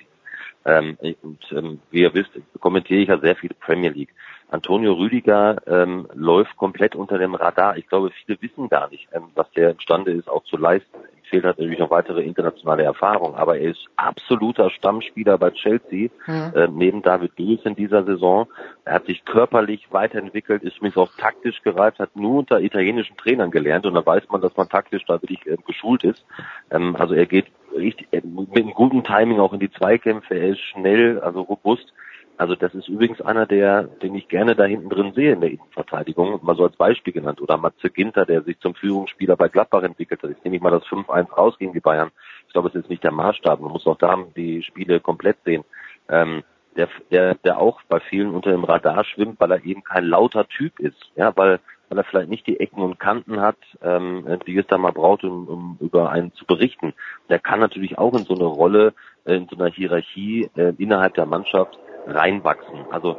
Ja. 0.65 0.79
Ähm, 0.79 0.97
und 1.23 1.41
ähm, 1.51 1.81
wie 1.91 2.03
ihr 2.03 2.15
wisst, 2.15 2.31
kommentiere 2.61 3.01
ich 3.01 3.09
ja 3.09 3.19
sehr 3.19 3.35
viel 3.35 3.51
Premier 3.59 3.91
League. 3.91 4.15
Antonio 4.49 4.93
Rüdiger 4.93 5.57
ähm, 5.67 6.07
läuft 6.15 6.57
komplett 6.57 6.95
unter 6.95 7.19
dem 7.19 7.35
Radar. 7.35 7.77
Ich 7.79 7.89
glaube, 7.89 8.11
viele 8.11 8.41
wissen 8.41 8.69
gar 8.69 8.89
nicht, 8.91 9.09
ähm, 9.13 9.25
was 9.35 9.51
der 9.53 9.71
imstande 9.71 10.13
ist, 10.13 10.29
auch 10.29 10.45
zu 10.45 10.57
leisten 10.57 10.99
fehlt 11.33 11.45
hat 11.45 11.59
natürlich 11.59 11.79
noch 11.79 11.91
weitere 11.91 12.23
internationale 12.23 12.83
Erfahrung, 12.83 13.35
aber 13.35 13.57
er 13.57 13.71
ist 13.71 13.87
absoluter 13.97 14.69
Stammspieler 14.69 15.39
bei 15.39 15.51
Chelsea, 15.51 16.11
mhm. 16.27 16.53
äh, 16.55 16.69
neben 16.69 17.01
David 17.01 17.33
Luiz 17.39 17.61
in 17.65 17.75
dieser 17.75 18.05
Saison. 18.05 18.49
Er 18.85 18.95
hat 18.95 19.07
sich 19.07 19.25
körperlich 19.25 19.89
weiterentwickelt, 19.91 20.63
ist 20.63 20.77
übrigens 20.77 20.99
auch 20.99 21.11
taktisch 21.17 21.63
gereift, 21.63 21.99
hat 22.01 22.15
nur 22.15 22.41
unter 22.41 22.61
italienischen 22.61 23.17
Trainern 23.17 23.51
gelernt 23.51 23.87
und 23.87 23.95
da 23.95 24.05
weiß 24.05 24.25
man, 24.31 24.43
dass 24.43 24.55
man 24.59 24.69
taktisch 24.69 25.05
da 25.07 25.15
wirklich 25.23 25.47
äh, 25.47 25.57
geschult 25.67 26.05
ist. 26.05 26.23
Ähm, 26.71 26.97
also 26.97 27.15
er 27.15 27.25
geht 27.25 27.47
richtig, 27.75 28.09
äh, 28.11 28.21
mit 28.23 28.55
einem 28.55 28.75
guten 28.75 29.03
Timing 29.03 29.41
auch 29.41 29.55
in 29.55 29.61
die 29.61 29.73
Zweikämpfe, 29.73 30.35
er 30.35 30.51
ist 30.51 30.61
schnell, 30.61 31.19
also 31.21 31.41
robust. 31.41 31.95
Also 32.43 32.57
das 32.57 32.75
ist 32.75 32.89
übrigens 32.89 33.21
einer, 33.21 33.47
der, 33.47 33.85
den 33.85 34.17
ich 34.17 34.27
gerne 34.27 34.57
da 34.57 34.65
hinten 34.65 34.89
drin 34.89 35.13
sehe 35.15 35.33
in 35.33 35.41
der 35.41 35.53
Innenverteidigung, 35.53 36.41
mal 36.43 36.57
so 36.57 36.65
als 36.65 36.75
Beispiel 36.75 37.13
genannt. 37.13 37.41
Oder 37.41 37.57
Matze 37.57 37.89
Ginter, 37.89 38.27
der 38.27 38.43
sich 38.43 38.59
zum 38.59 38.75
Führungsspieler 38.75 39.37
bei 39.37 39.47
Gladbach 39.47 39.85
entwickelt 39.85 40.25
hat. 40.25 40.31
Jetzt 40.31 40.45
nehme 40.45 40.57
ich 40.57 40.63
mal 40.63 40.73
das 40.73 40.83
5-1 40.87 41.33
raus 41.33 41.55
gegen 41.57 41.73
die 41.73 41.79
Bayern. 41.79 42.11
Ich 42.49 42.53
glaube, 42.53 42.69
es 42.69 42.75
ist 42.75 42.91
nicht 42.91 43.05
der 43.05 43.13
Maßstab. 43.13 43.61
Man 43.61 43.71
muss 43.71 43.87
auch 43.87 43.97
da 43.97 44.19
die 44.35 44.65
Spiele 44.65 44.99
komplett 44.99 45.37
sehen. 45.45 45.63
Ähm, 46.09 46.43
der, 46.77 46.89
der, 47.13 47.37
der 47.37 47.61
auch 47.61 47.81
bei 47.89 48.01
vielen 48.01 48.35
unter 48.35 48.51
dem 48.51 48.65
Radar 48.65 49.05
schwimmt, 49.05 49.39
weil 49.39 49.53
er 49.53 49.65
eben 49.65 49.85
kein 49.85 50.07
lauter 50.07 50.49
Typ 50.49 50.81
ist. 50.81 50.99
Ja, 51.15 51.37
weil, 51.37 51.61
weil 51.93 51.99
er 51.99 52.05
vielleicht 52.05 52.31
nicht 52.31 52.47
die 52.47 52.59
Ecken 52.59 52.81
und 52.81 52.99
Kanten 52.99 53.43
hat, 53.43 53.59
ähm, 53.83 54.25
die 54.47 54.57
es 54.57 54.67
da 54.67 54.79
mal 54.79 54.93
braucht, 54.93 55.25
um, 55.25 55.47
um 55.47 55.77
über 55.79 56.09
einen 56.09 56.33
zu 56.33 56.47
berichten. 56.47 56.95
Der 57.29 57.39
kann 57.39 57.61
natürlich 57.61 57.99
auch 57.99 58.15
in 58.15 58.25
so 58.25 58.35
eine 58.35 58.47
Rolle, 58.47 58.95
äh, 59.27 59.35
in 59.35 59.47
so 59.47 59.57
einer 59.57 59.71
Hierarchie 59.71 60.49
äh, 60.57 60.73
innerhalb 60.79 61.13
der 61.13 61.27
Mannschaft 61.27 61.79
reinwachsen. 62.07 62.87
Also 62.91 63.19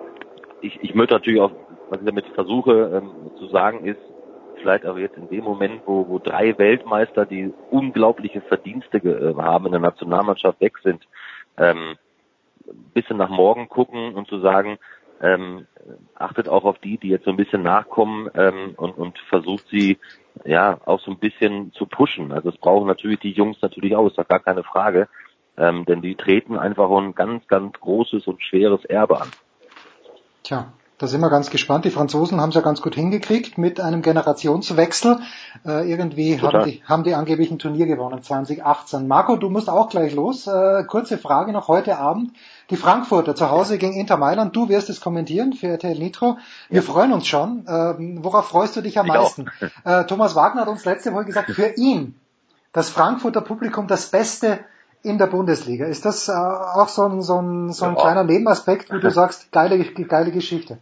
ich, 0.62 0.80
ich 0.82 0.96
möchte 0.96 1.14
natürlich 1.14 1.40
auch, 1.40 1.52
was 1.92 2.00
ich 2.00 2.06
damit 2.08 2.26
versuche 2.34 3.00
ähm, 3.00 3.12
zu 3.38 3.46
sagen, 3.50 3.86
ist, 3.86 4.02
vielleicht 4.60 4.88
auch 4.88 4.98
jetzt 4.98 5.18
in 5.18 5.30
dem 5.30 5.44
Moment, 5.44 5.84
wo, 5.86 6.08
wo 6.08 6.18
drei 6.18 6.58
Weltmeister, 6.58 7.28
die 7.28 7.54
unglaubliche 7.70 8.42
Verdienste 8.42 8.98
äh, 8.98 9.36
haben 9.40 9.68
in 9.68 9.74
der 9.74 9.82
Nationalmannschaft 9.82 10.60
weg 10.62 10.80
sind, 10.82 11.08
ähm, 11.58 11.96
bisschen 12.96 13.18
nach 13.18 13.30
morgen 13.30 13.70
gucken 13.70 14.16
und 14.16 14.28
zu 14.28 14.40
sagen, 14.40 14.80
ähm, 15.24 15.68
achtet 16.16 16.50
auch 16.50 16.66
auf 16.66 16.78
die, 16.80 16.98
die 16.98 17.08
jetzt 17.08 17.26
so 17.26 17.32
ein 17.32 17.38
bisschen 17.38 17.64
nachkommen 17.64 18.30
ähm, 18.36 18.74
und, 18.76 18.98
und 18.98 19.18
versucht 19.30 19.66
sie 19.70 19.98
ja 20.44 20.80
auch 20.86 21.00
so 21.00 21.12
ein 21.12 21.18
bisschen 21.18 21.72
zu 21.74 21.86
pushen. 21.86 22.32
Also 22.34 22.50
es 22.50 22.58
brauchen 22.58 22.88
natürlich 22.88 23.22
die 23.22 23.32
Jungs 23.32 23.62
natürlich 23.62 23.96
auch, 23.96 24.06
ist 24.06 24.18
doch 24.18 24.28
gar 24.28 24.42
keine 24.42 24.64
Frage. 24.64 25.08
Ähm, 25.56 25.86
denn 25.86 26.02
die 26.02 26.16
treten 26.16 26.58
einfach 26.58 26.90
ein 26.90 27.16
ganz, 27.16 27.48
ganz 27.48 27.80
großes 27.80 28.28
und 28.28 28.42
schweres 28.44 28.84
Erbe 28.86 29.22
an. 29.22 29.30
Tja, 30.44 30.74
da 30.98 31.08
sind 31.08 31.22
wir 31.22 31.30
ganz 31.30 31.50
gespannt. 31.50 31.86
Die 31.86 31.90
Franzosen 31.90 32.40
haben 32.40 32.50
es 32.50 32.56
ja 32.56 32.62
ganz 32.62 32.82
gut 32.82 32.96
hingekriegt 32.96 33.58
mit 33.58 33.80
einem 33.80 34.02
Generationswechsel. 34.02 35.20
Äh, 35.66 35.90
irgendwie 35.90 36.40
haben 36.40 36.66
die, 36.66 36.84
haben 36.86 37.04
die 37.04 37.16
angeblich 37.16 37.52
ein 37.52 37.60
Turnier 37.60 37.88
gewonnen, 37.88 38.22
2018. 38.22 39.08
Marco, 39.08 39.36
du 39.36 39.50
musst 39.50 39.70
auch 39.70 39.90
gleich 39.90 40.14
los. 40.14 40.48
Äh, 40.48 40.84
kurze 40.86 41.18
Frage 41.18 41.52
noch 41.52 41.68
heute 41.68 41.98
Abend. 41.98 42.32
Die 42.70 42.78
Frankfurter 42.78 43.36
zu 43.36 43.50
Hause 43.50 43.78
gegen 43.78 43.94
Inter 43.94 44.18
Mailand. 44.18 44.56
Du 44.56 44.70
wirst 44.70 44.90
es 44.90 45.02
kommentieren 45.02 45.54
für 45.54 45.68
RTL 45.68 45.98
Nitro. 45.98 46.38
Wir 46.70 46.82
ja. 46.82 46.88
freuen 46.88 47.12
uns 47.12 47.28
schon. 47.28 47.66
Äh, 47.66 48.24
worauf 48.24 48.48
freust 48.48 48.76
du 48.76 48.82
dich 48.82 49.00
am 49.00 49.08
ich 49.08 49.14
meisten? 49.14 49.48
Äh, 49.84 50.06
Thomas 50.06 50.36
Wagner 50.36 50.62
hat 50.62 50.70
uns 50.70 50.86
letzte 50.86 51.14
Woche 51.14 51.26
gesagt, 51.26 51.52
für 51.52 51.74
ihn 51.76 52.16
das 52.72 52.90
Frankfurter 52.90 53.42
Publikum 53.42 53.88
das 53.88 54.08
beste 54.08 54.60
in 55.04 55.18
der 55.18 55.28
Bundesliga. 55.28 55.86
Ist 55.86 56.06
das 56.06 56.30
äh, 56.30 56.32
auch 56.32 56.88
so 56.88 57.04
ein, 57.04 57.22
so 57.22 57.40
ein, 57.40 57.72
so 57.72 57.86
ein 57.86 57.96
ja. 57.96 58.02
kleiner 58.02 58.24
Nebenaspekt, 58.24 58.92
wo 58.92 58.98
du 58.98 59.10
sagst, 59.12 59.52
geile, 59.52 59.78
geile 59.84 60.32
Geschichte? 60.32 60.80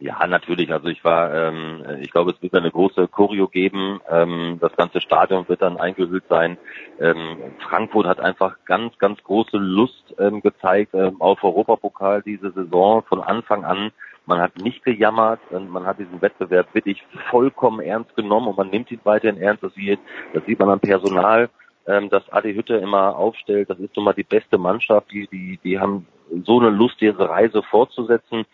Ja, 0.00 0.26
natürlich. 0.26 0.72
Also 0.72 0.88
ich 0.88 1.04
war, 1.04 1.32
ähm, 1.32 1.84
ich 2.00 2.10
glaube, 2.10 2.32
es 2.32 2.42
wird 2.42 2.54
eine 2.54 2.70
große 2.70 3.08
Choreo 3.08 3.48
geben. 3.48 4.00
Ähm, 4.08 4.58
das 4.60 4.74
ganze 4.74 5.00
Stadion 5.00 5.46
wird 5.48 5.60
dann 5.60 5.76
eingehüllt 5.76 6.24
sein. 6.28 6.56
Ähm, 6.98 7.36
Frankfurt 7.68 8.06
hat 8.06 8.18
einfach 8.18 8.56
ganz, 8.64 8.98
ganz 8.98 9.22
große 9.22 9.58
Lust 9.58 10.14
ähm, 10.18 10.40
gezeigt 10.40 10.94
ähm, 10.94 11.20
auf 11.20 11.44
Europapokal 11.44 12.22
diese 12.22 12.50
Saison 12.52 13.02
von 13.02 13.20
Anfang 13.20 13.64
an 13.64 13.92
man 14.26 14.40
hat 14.40 14.58
nicht 14.58 14.84
gejammert, 14.84 15.40
man 15.50 15.86
hat 15.86 15.98
diesen 15.98 16.22
Wettbewerb 16.22 16.72
wirklich 16.72 17.02
vollkommen 17.30 17.80
ernst 17.80 18.14
genommen 18.14 18.46
und 18.46 18.56
man 18.56 18.68
nimmt 18.68 18.88
ihn 18.92 19.00
weiterhin 19.02 19.42
ernst. 19.42 19.64
Das 19.64 19.74
sieht, 19.74 19.98
das 20.32 20.44
sieht 20.44 20.58
man 20.60 20.70
am 20.70 20.78
Personal, 20.78 21.50
ähm, 21.86 22.10
das 22.10 22.28
Adi 22.30 22.54
Hütte 22.54 22.76
immer 22.76 23.16
aufstellt. 23.16 23.70
Das 23.70 23.78
ist 23.78 23.94
nun 23.96 24.04
mal 24.04 24.12
die 24.12 24.22
beste 24.22 24.58
Mannschaft. 24.58 25.10
Die, 25.12 25.26
die, 25.28 25.58
die 25.62 25.78
haben 25.78 26.06
so 26.44 26.60
eine 26.60 26.70
Lust, 26.70 27.00
ihre 27.02 27.28
Reise 27.28 27.62
fortzusetzen. 27.62 28.44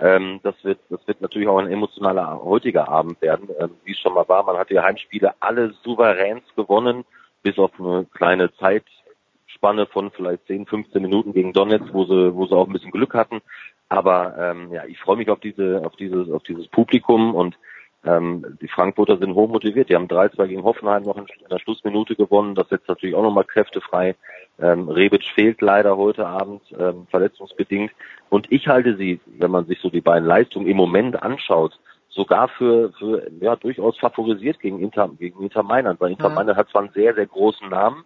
Ähm, 0.00 0.40
das 0.42 0.54
wird, 0.64 0.80
das 0.90 1.06
wird 1.06 1.20
natürlich 1.20 1.48
auch 1.48 1.58
ein 1.58 1.70
emotionaler 1.70 2.40
heutiger 2.42 2.88
Abend 2.88 3.20
werden, 3.22 3.48
ähm, 3.58 3.70
wie 3.84 3.92
es 3.92 3.98
schon 3.98 4.14
mal 4.14 4.28
war. 4.28 4.42
Man 4.44 4.56
hat 4.56 4.70
die 4.70 4.80
Heimspiele 4.80 5.34
alle 5.40 5.72
souveräns 5.84 6.42
gewonnen, 6.56 7.04
bis 7.42 7.58
auf 7.58 7.70
eine 7.78 8.06
kleine 8.12 8.52
Zeitspanne 8.54 9.86
von 9.86 10.10
vielleicht 10.10 10.46
10, 10.46 10.66
15 10.66 11.00
Minuten 11.00 11.32
gegen 11.32 11.52
Donetsk, 11.52 11.92
wo 11.92 12.04
sie, 12.04 12.34
wo 12.34 12.46
sie 12.46 12.54
auch 12.56 12.66
ein 12.66 12.72
bisschen 12.72 12.90
Glück 12.90 13.14
hatten. 13.14 13.40
Aber 13.88 14.36
ähm, 14.38 14.72
ja, 14.72 14.84
ich 14.86 14.98
freue 14.98 15.16
mich 15.16 15.30
auf 15.30 15.40
diese, 15.40 15.82
auf 15.84 15.94
dieses, 15.96 16.30
auf 16.30 16.42
dieses 16.42 16.66
Publikum 16.68 17.34
und 17.34 17.56
ähm, 18.04 18.58
die 18.60 18.68
Frankfurter 18.68 19.16
sind 19.16 19.34
hoch 19.34 19.48
motiviert. 19.48 19.88
Die 19.88 19.94
haben 19.94 20.08
3-2 20.08 20.46
gegen 20.46 20.62
Hoffenheim 20.62 21.04
noch 21.04 21.16
in 21.16 21.26
der 21.50 21.58
Schlussminute 21.58 22.14
gewonnen. 22.16 22.54
Das 22.54 22.68
setzt 22.68 22.88
natürlich 22.88 23.14
auch 23.14 23.22
nochmal 23.22 23.44
Kräfte 23.44 23.80
frei. 23.80 24.14
Ähm, 24.60 24.88
Rebic 24.88 25.24
fehlt 25.34 25.60
leider 25.62 25.96
heute 25.96 26.26
Abend, 26.26 26.62
ähm, 26.78 27.06
verletzungsbedingt. 27.10 27.92
Und 28.28 28.52
ich 28.52 28.68
halte 28.68 28.96
sie, 28.96 29.20
wenn 29.38 29.50
man 29.50 29.66
sich 29.66 29.80
so 29.80 29.88
die 29.88 30.02
beiden 30.02 30.28
Leistungen 30.28 30.66
im 30.66 30.76
Moment 30.76 31.22
anschaut, 31.22 31.78
sogar 32.08 32.48
für, 32.48 32.92
für 32.98 33.28
ja, 33.40 33.56
durchaus 33.56 33.98
favorisiert 33.98 34.60
gegen 34.60 34.80
Inter, 34.80 35.08
gegen 35.18 35.42
Inter 35.42 35.62
Mailand. 35.62 36.00
Weil 36.00 36.12
Inter 36.12 36.28
mhm. 36.28 36.34
Mailand 36.36 36.58
hat 36.58 36.68
zwar 36.68 36.82
einen 36.82 36.92
sehr, 36.92 37.14
sehr 37.14 37.26
großen 37.26 37.68
Namen, 37.68 38.04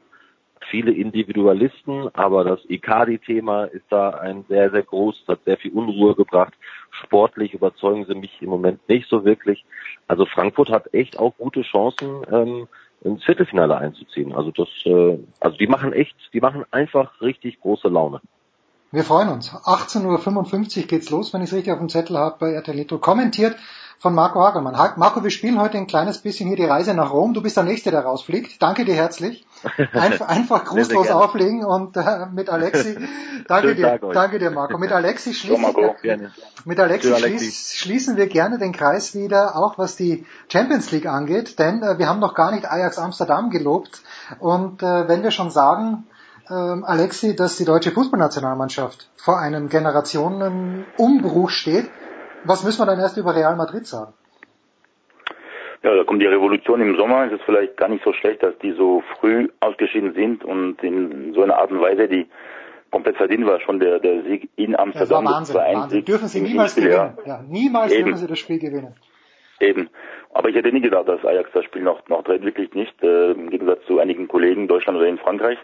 viele 0.64 0.92
Individualisten, 0.92 2.08
aber 2.14 2.44
das 2.44 2.60
Icardi-Thema 2.68 3.64
ist 3.64 3.86
da 3.90 4.10
ein 4.10 4.44
sehr, 4.48 4.70
sehr 4.70 4.82
großes, 4.82 5.28
hat 5.28 5.44
sehr 5.44 5.56
viel 5.56 5.72
Unruhe 5.72 6.14
gebracht. 6.14 6.54
Sportlich 6.90 7.54
überzeugen 7.54 8.04
sie 8.06 8.14
mich 8.14 8.40
im 8.40 8.50
Moment 8.50 8.86
nicht 8.88 9.08
so 9.08 9.24
wirklich. 9.24 9.64
Also 10.06 10.26
Frankfurt 10.26 10.70
hat 10.70 10.92
echt 10.94 11.18
auch 11.18 11.36
gute 11.36 11.62
Chancen, 11.62 12.22
ähm, 12.30 12.68
ins 13.02 13.24
Viertelfinale 13.24 13.76
einzuziehen. 13.76 14.32
Also 14.32 14.50
das, 14.50 14.68
äh, 14.84 15.18
also 15.40 15.56
die 15.56 15.66
machen 15.66 15.92
echt, 15.92 16.16
die 16.32 16.40
machen 16.40 16.64
einfach 16.70 17.20
richtig 17.20 17.60
große 17.60 17.88
Laune. 17.88 18.20
Wir 18.90 19.04
freuen 19.04 19.28
uns. 19.28 19.50
18.55 19.50 20.80
Uhr 20.80 20.86
geht's 20.86 21.10
los, 21.10 21.34
wenn 21.34 21.42
ich 21.42 21.50
es 21.50 21.54
richtig 21.54 21.74
auf 21.74 21.78
dem 21.78 21.90
Zettel 21.90 22.16
habe, 22.16 22.36
bei 22.38 22.52
RTL 22.52 22.86
Kommentiert 22.98 23.54
von 23.98 24.14
Marco 24.14 24.40
Hagelmann. 24.40 24.74
Marco, 24.96 25.22
wir 25.22 25.30
spielen 25.30 25.60
heute 25.60 25.76
ein 25.76 25.86
kleines 25.86 26.18
bisschen 26.18 26.46
hier 26.46 26.56
die 26.56 26.64
Reise 26.64 26.94
nach 26.94 27.12
Rom. 27.12 27.34
Du 27.34 27.42
bist 27.42 27.58
der 27.58 27.64
Nächste, 27.64 27.90
der 27.90 28.00
rausfliegt. 28.00 28.62
Danke 28.62 28.86
dir 28.86 28.94
herzlich. 28.94 29.44
Einfach, 29.92 30.28
einfach 30.28 30.64
grußlos 30.64 31.10
auflegen 31.10 31.64
und 31.64 31.96
äh, 31.96 32.26
mit 32.32 32.48
Alexi. 32.48 32.96
Danke 33.48 33.74
dir, 33.74 33.98
danke 34.12 34.38
dir, 34.38 34.52
Marco. 34.52 34.78
Mit 34.78 34.92
Alexi 34.92 35.34
schließen, 35.34 35.74
mit 36.64 36.78
Alexi, 36.78 37.12
Schließ, 37.16 37.74
schließen 37.74 38.16
wir 38.16 38.28
gerne 38.28 38.58
den 38.58 38.72
Kreis 38.72 39.16
wieder, 39.16 39.56
auch 39.56 39.78
was 39.78 39.96
die 39.96 40.26
Champions 40.52 40.92
League 40.92 41.06
angeht, 41.06 41.58
denn 41.58 41.82
äh, 41.82 41.98
wir 41.98 42.08
haben 42.08 42.20
noch 42.20 42.34
gar 42.34 42.52
nicht 42.52 42.70
Ajax 42.70 42.98
Amsterdam 42.98 43.50
gelobt. 43.50 44.02
Und 44.38 44.82
äh, 44.82 45.08
wenn 45.08 45.24
wir 45.24 45.32
schon 45.32 45.50
sagen, 45.50 46.04
ähm, 46.50 46.84
Alexi, 46.84 47.36
dass 47.36 47.56
die 47.56 47.64
deutsche 47.64 47.90
Fußballnationalmannschaft 47.90 49.10
vor 49.16 49.38
einem 49.38 49.68
Generationenumbruch 49.68 51.50
steht, 51.50 51.90
was 52.44 52.64
müssen 52.64 52.80
wir 52.80 52.86
dann 52.86 53.00
erst 53.00 53.16
über 53.16 53.34
Real 53.34 53.56
Madrid 53.56 53.86
sagen? 53.86 54.14
Ja, 55.82 55.94
da 55.94 56.04
kommt 56.04 56.20
die 56.20 56.26
Revolution 56.26 56.80
im 56.80 56.96
Sommer. 56.96 57.26
Es 57.26 57.32
ist 57.32 57.42
vielleicht 57.44 57.76
gar 57.76 57.88
nicht 57.88 58.02
so 58.04 58.12
schlecht, 58.12 58.42
dass 58.42 58.58
die 58.58 58.72
so 58.72 59.02
früh 59.18 59.48
ausgeschieden 59.60 60.12
sind 60.14 60.44
und 60.44 60.82
in 60.82 61.32
so 61.34 61.42
einer 61.42 61.56
Art 61.56 61.70
und 61.70 61.80
Weise, 61.80 62.08
die 62.08 62.26
komplett 62.90 63.16
verdient 63.16 63.46
war, 63.46 63.60
schon 63.60 63.78
der, 63.78 64.00
der 64.00 64.22
Sieg 64.24 64.48
in 64.56 64.76
Amsterdam. 64.76 65.24
Das 65.24 65.24
war 65.24 65.24
Wahnsinn, 65.24 65.54
das 65.54 65.74
Wahnsinn. 65.74 66.04
Dürfen 66.04 66.28
sie 66.28 66.40
niemals 66.40 66.72
Spiel, 66.72 66.84
gewinnen. 66.84 67.18
Ja. 67.24 67.36
ja 67.36 67.44
niemals 67.46 67.92
Eben. 67.92 68.06
dürfen 68.06 68.18
sie 68.18 68.26
das 68.26 68.38
Spiel 68.38 68.58
gewinnen. 68.58 68.94
Eben. 69.60 69.88
Aber 70.32 70.48
ich 70.48 70.56
hätte 70.56 70.72
nie 70.72 70.80
gedacht, 70.80 71.08
dass 71.08 71.24
Ajax 71.24 71.50
das 71.52 71.64
Spiel 71.64 71.82
noch, 71.82 72.06
noch 72.08 72.22
dreht, 72.24 72.42
wirklich 72.42 72.72
nicht, 72.74 73.02
äh, 73.02 73.32
im 73.32 73.50
Gegensatz 73.50 73.84
zu 73.86 73.98
einigen 73.98 74.28
Kollegen 74.28 74.62
in 74.62 74.68
Deutschland 74.68 74.98
oder 74.98 75.08
in 75.08 75.18
Frankreich. 75.18 75.58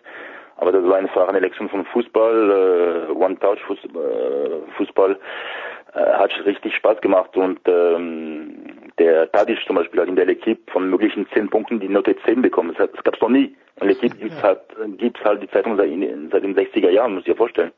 Aber 0.56 0.72
das 0.72 0.84
war 0.84 0.96
einfach 0.96 1.28
eine 1.28 1.40
Lektion 1.40 1.68
von 1.68 1.84
Fußball, 1.86 3.08
äh, 3.08 3.12
One-Touch-Fußball 3.12 5.18
äh, 5.94 5.98
hat 5.98 6.32
richtig 6.44 6.74
Spaß 6.76 7.00
gemacht 7.00 7.36
und 7.36 7.60
ähm, 7.66 8.90
der 8.98 9.30
Tadic 9.32 9.58
zum 9.66 9.76
Beispiel 9.76 10.00
hat 10.00 10.08
in 10.08 10.16
der 10.16 10.26
L'Equipe 10.26 10.70
von 10.70 10.88
möglichen 10.88 11.26
zehn 11.32 11.48
Punkten 11.48 11.80
die 11.80 11.88
Note 11.88 12.16
10 12.24 12.42
bekommen. 12.42 12.74
Das, 12.76 12.90
das 12.92 13.04
gab 13.04 13.14
es 13.14 13.20
noch 13.20 13.28
nie. 13.28 13.56
In 13.80 13.88
L'Equipe 13.88 14.16
gibt's 14.16 14.42
halt, 14.42 14.60
gibt's 14.98 15.24
halt 15.24 15.42
die 15.42 15.50
Zeitung 15.50 15.76
seit, 15.76 15.90
seit 16.30 16.42
den 16.42 16.56
60er 16.56 16.90
Jahren, 16.90 17.14
muss 17.14 17.20
ich 17.20 17.32
dir 17.32 17.36
vorstellen. 17.36 17.72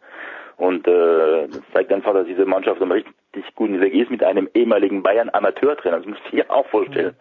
Und 0.56 0.88
äh, 0.88 1.48
das 1.48 1.60
zeigt 1.72 1.92
einfach, 1.92 2.14
dass 2.14 2.26
diese 2.26 2.46
Mannschaft 2.46 2.80
am 2.80 2.90
richtig 2.90 3.14
guten 3.54 3.80
Weg 3.80 3.94
ist 3.94 4.10
mit 4.10 4.22
einem 4.22 4.48
ehemaligen 4.54 5.02
Bayern 5.02 5.28
Amateurtrainer. 5.30 5.98
Das 5.98 6.06
muss 6.06 6.18
ich 6.24 6.30
dir 6.30 6.50
auch 6.50 6.66
vorstellen, 6.68 7.14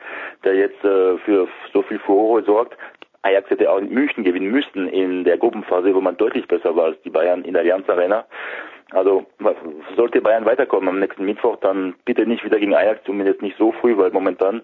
der 0.45 0.55
jetzt 0.55 0.81
äh, 0.85 1.17
für 1.19 1.47
so 1.73 1.81
viel 1.81 1.99
Furore 1.99 2.43
sorgt. 2.43 2.77
Ajax 3.25 3.49
hätte 3.49 3.71
auch 3.71 3.79
in 3.79 3.89
München 3.89 4.23
gewinnen 4.23 4.51
müssen 4.51 4.87
in 4.87 5.23
der 5.23 5.37
Gruppenphase, 5.37 5.95
wo 5.95 6.01
man 6.01 6.15
deutlich 6.15 6.47
besser 6.47 6.75
war 6.75 6.85
als 6.85 7.01
die 7.01 7.09
Bayern 7.09 7.43
in 7.43 7.53
der 7.53 7.63
Allianz 7.63 7.89
Arena. 7.89 8.25
Also 8.91 9.25
sollte 9.95 10.21
Bayern 10.21 10.45
weiterkommen 10.45 10.89
am 10.89 10.99
nächsten 10.99 11.25
Mittwoch, 11.25 11.57
dann 11.57 11.95
bitte 12.05 12.27
nicht 12.27 12.45
wieder 12.45 12.59
gegen 12.59 12.75
Ajax, 12.75 13.03
zumindest 13.03 13.41
nicht 13.41 13.57
so 13.57 13.71
früh, 13.71 13.97
weil 13.97 14.11
momentan 14.11 14.61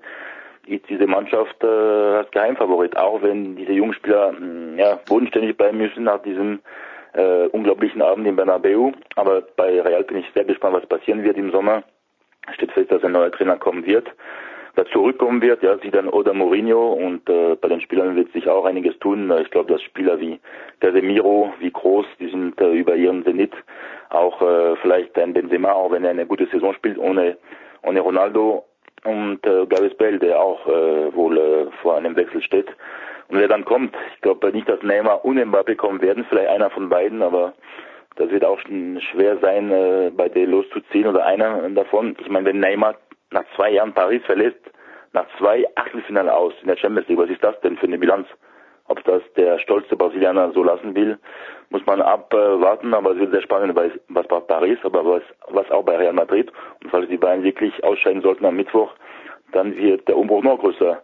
ist 0.67 0.87
diese 0.89 1.07
Mannschaft 1.07 1.55
äh, 1.63 1.67
als 1.67 2.29
Geheimfavorit, 2.29 2.95
auch 2.95 3.23
wenn 3.23 3.55
diese 3.55 3.71
jungen 3.71 3.95
Spieler 3.95 4.31
mh, 4.31 4.79
ja, 4.79 4.99
bodenständig 5.07 5.57
bleiben 5.57 5.79
müssen 5.79 6.03
nach 6.03 6.21
diesem 6.21 6.59
äh, 7.13 7.47
unglaublichen 7.47 8.03
Abend 8.03 8.27
in 8.27 8.35
Bernabeu. 8.35 8.91
Aber 9.15 9.41
bei 9.55 9.81
Real 9.81 10.03
bin 10.03 10.17
ich 10.17 10.27
sehr 10.35 10.45
gespannt, 10.45 10.75
was 10.75 10.85
passieren 10.85 11.23
wird 11.23 11.37
im 11.37 11.51
Sommer. 11.51 11.83
Steht 12.53 12.71
fest, 12.73 12.91
dass 12.91 13.03
ein 13.03 13.11
neuer 13.11 13.31
Trainer 13.31 13.57
kommen 13.57 13.87
wird 13.87 14.07
da 14.75 14.85
zurückkommen 14.85 15.41
wird, 15.41 15.63
ja, 15.63 15.77
sie 15.79 15.91
dann 15.91 16.07
oder 16.07 16.33
Mourinho 16.33 16.93
und 16.93 17.29
äh, 17.29 17.55
bei 17.55 17.67
den 17.67 17.81
Spielern 17.81 18.15
wird 18.15 18.31
sich 18.31 18.47
auch 18.47 18.65
einiges 18.65 18.97
tun. 18.99 19.31
Ich 19.41 19.51
glaube, 19.51 19.71
dass 19.73 19.81
Spieler 19.81 20.19
wie 20.19 20.39
Casemiro, 20.79 21.53
wie 21.59 21.71
Groß, 21.71 22.05
die 22.19 22.29
sind 22.29 22.59
äh, 22.61 22.71
über 22.71 22.95
ihren 22.95 23.23
Zenit, 23.23 23.53
auch 24.09 24.41
äh, 24.41 24.75
vielleicht 24.81 25.17
ein 25.17 25.33
Benzema, 25.33 25.73
auch 25.73 25.91
wenn 25.91 26.05
er 26.05 26.11
eine 26.11 26.25
gute 26.25 26.47
Saison 26.47 26.73
spielt, 26.73 26.97
ohne 26.97 27.37
ohne 27.83 27.99
Ronaldo 28.01 28.65
und 29.03 29.45
äh, 29.45 29.65
Gareth 29.65 29.97
Bale, 29.97 30.19
der 30.19 30.39
auch 30.39 30.65
äh, 30.67 31.15
wohl 31.15 31.37
äh, 31.37 31.65
vor 31.81 31.97
einem 31.97 32.15
Wechsel 32.15 32.41
steht. 32.41 32.67
Und 33.29 33.39
wer 33.39 33.47
dann 33.47 33.65
kommt, 33.65 33.95
ich 34.13 34.21
glaube 34.21 34.51
nicht, 34.51 34.67
dass 34.67 34.83
Neymar 34.83 35.25
und 35.25 35.39
Mbappé 35.39 35.75
kommen 35.75 36.01
werden, 36.01 36.25
vielleicht 36.29 36.49
einer 36.49 36.69
von 36.69 36.89
beiden, 36.89 37.21
aber 37.21 37.53
das 38.17 38.29
wird 38.29 38.43
auch 38.43 38.59
schwer 38.59 39.37
sein, 39.41 39.71
äh, 39.71 40.11
bei 40.15 40.29
der 40.29 40.45
loszuziehen 40.47 41.07
oder 41.07 41.25
einer 41.25 41.69
davon. 41.69 42.15
Ich 42.19 42.29
meine, 42.29 42.45
wenn 42.45 42.59
Neymar 42.59 42.95
nach 43.31 43.43
zwei 43.55 43.71
Jahren 43.71 43.93
Paris 43.93 44.21
verlässt, 44.25 44.59
nach 45.13 45.25
zwei 45.37 45.65
Achtelfinale 45.75 46.33
aus 46.33 46.53
in 46.61 46.67
der 46.67 46.77
Champions 46.77 47.07
League. 47.07 47.19
Was 47.19 47.29
ist 47.29 47.43
das 47.43 47.59
denn 47.61 47.77
für 47.77 47.87
eine 47.87 47.97
Bilanz? 47.97 48.27
Ob 48.87 49.03
das 49.05 49.21
der 49.37 49.59
stolze 49.59 49.95
Brasilianer 49.95 50.51
so 50.51 50.63
lassen 50.63 50.95
will, 50.95 51.17
muss 51.69 51.85
man 51.85 52.01
abwarten, 52.01 52.93
aber 52.93 53.11
es 53.11 53.19
wird 53.19 53.31
sehr 53.31 53.41
spannend, 53.41 53.75
was 54.09 54.27
bei 54.27 54.39
Paris, 54.41 54.79
aber 54.83 55.05
was, 55.05 55.23
was 55.47 55.69
auch 55.71 55.83
bei 55.83 55.95
Real 55.95 56.13
Madrid. 56.13 56.51
Und 56.83 56.89
falls 56.89 57.07
die 57.07 57.17
beiden 57.17 57.43
wirklich 57.43 57.83
ausscheiden 57.83 58.21
sollten 58.21 58.45
am 58.45 58.55
Mittwoch, 58.55 58.91
dann 59.53 59.75
wird 59.75 60.07
der 60.07 60.17
Umbruch 60.17 60.43
noch 60.43 60.59
größer 60.59 61.01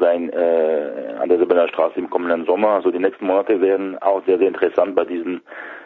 sein 0.00 0.30
äh, 0.30 1.16
an 1.18 1.28
der 1.28 1.38
Silberner 1.38 1.68
Straße 1.68 1.98
im 1.98 2.10
kommenden 2.10 2.44
Sommer. 2.44 2.70
Also 2.70 2.90
die 2.90 2.98
nächsten 2.98 3.26
Monate 3.26 3.60
werden 3.60 3.96
auch 3.98 4.24
sehr, 4.26 4.38
sehr 4.38 4.48
interessant 4.48 4.94
bei 4.94 5.04
diesen 5.04 5.42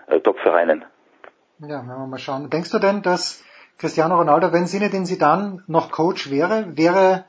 äh, 0.09 0.19
Top-Vereinen. 0.21 0.85
Ja, 1.61 1.69
werden 1.69 1.87
wir 1.87 2.07
mal 2.07 2.19
schauen. 2.19 2.51
Denkst 2.51 2.73
du 2.73 2.79
denn, 2.79 3.03
dass 3.03 3.45
Cristiano 3.79 4.17
Ronaldo, 4.17 4.53
wenn 4.53 4.67
Zinedine 4.67 5.05
Zidane 5.05 5.63
noch 5.67 5.91
Coach 5.91 6.31
wäre, 6.31 6.77
wäre 6.77 7.25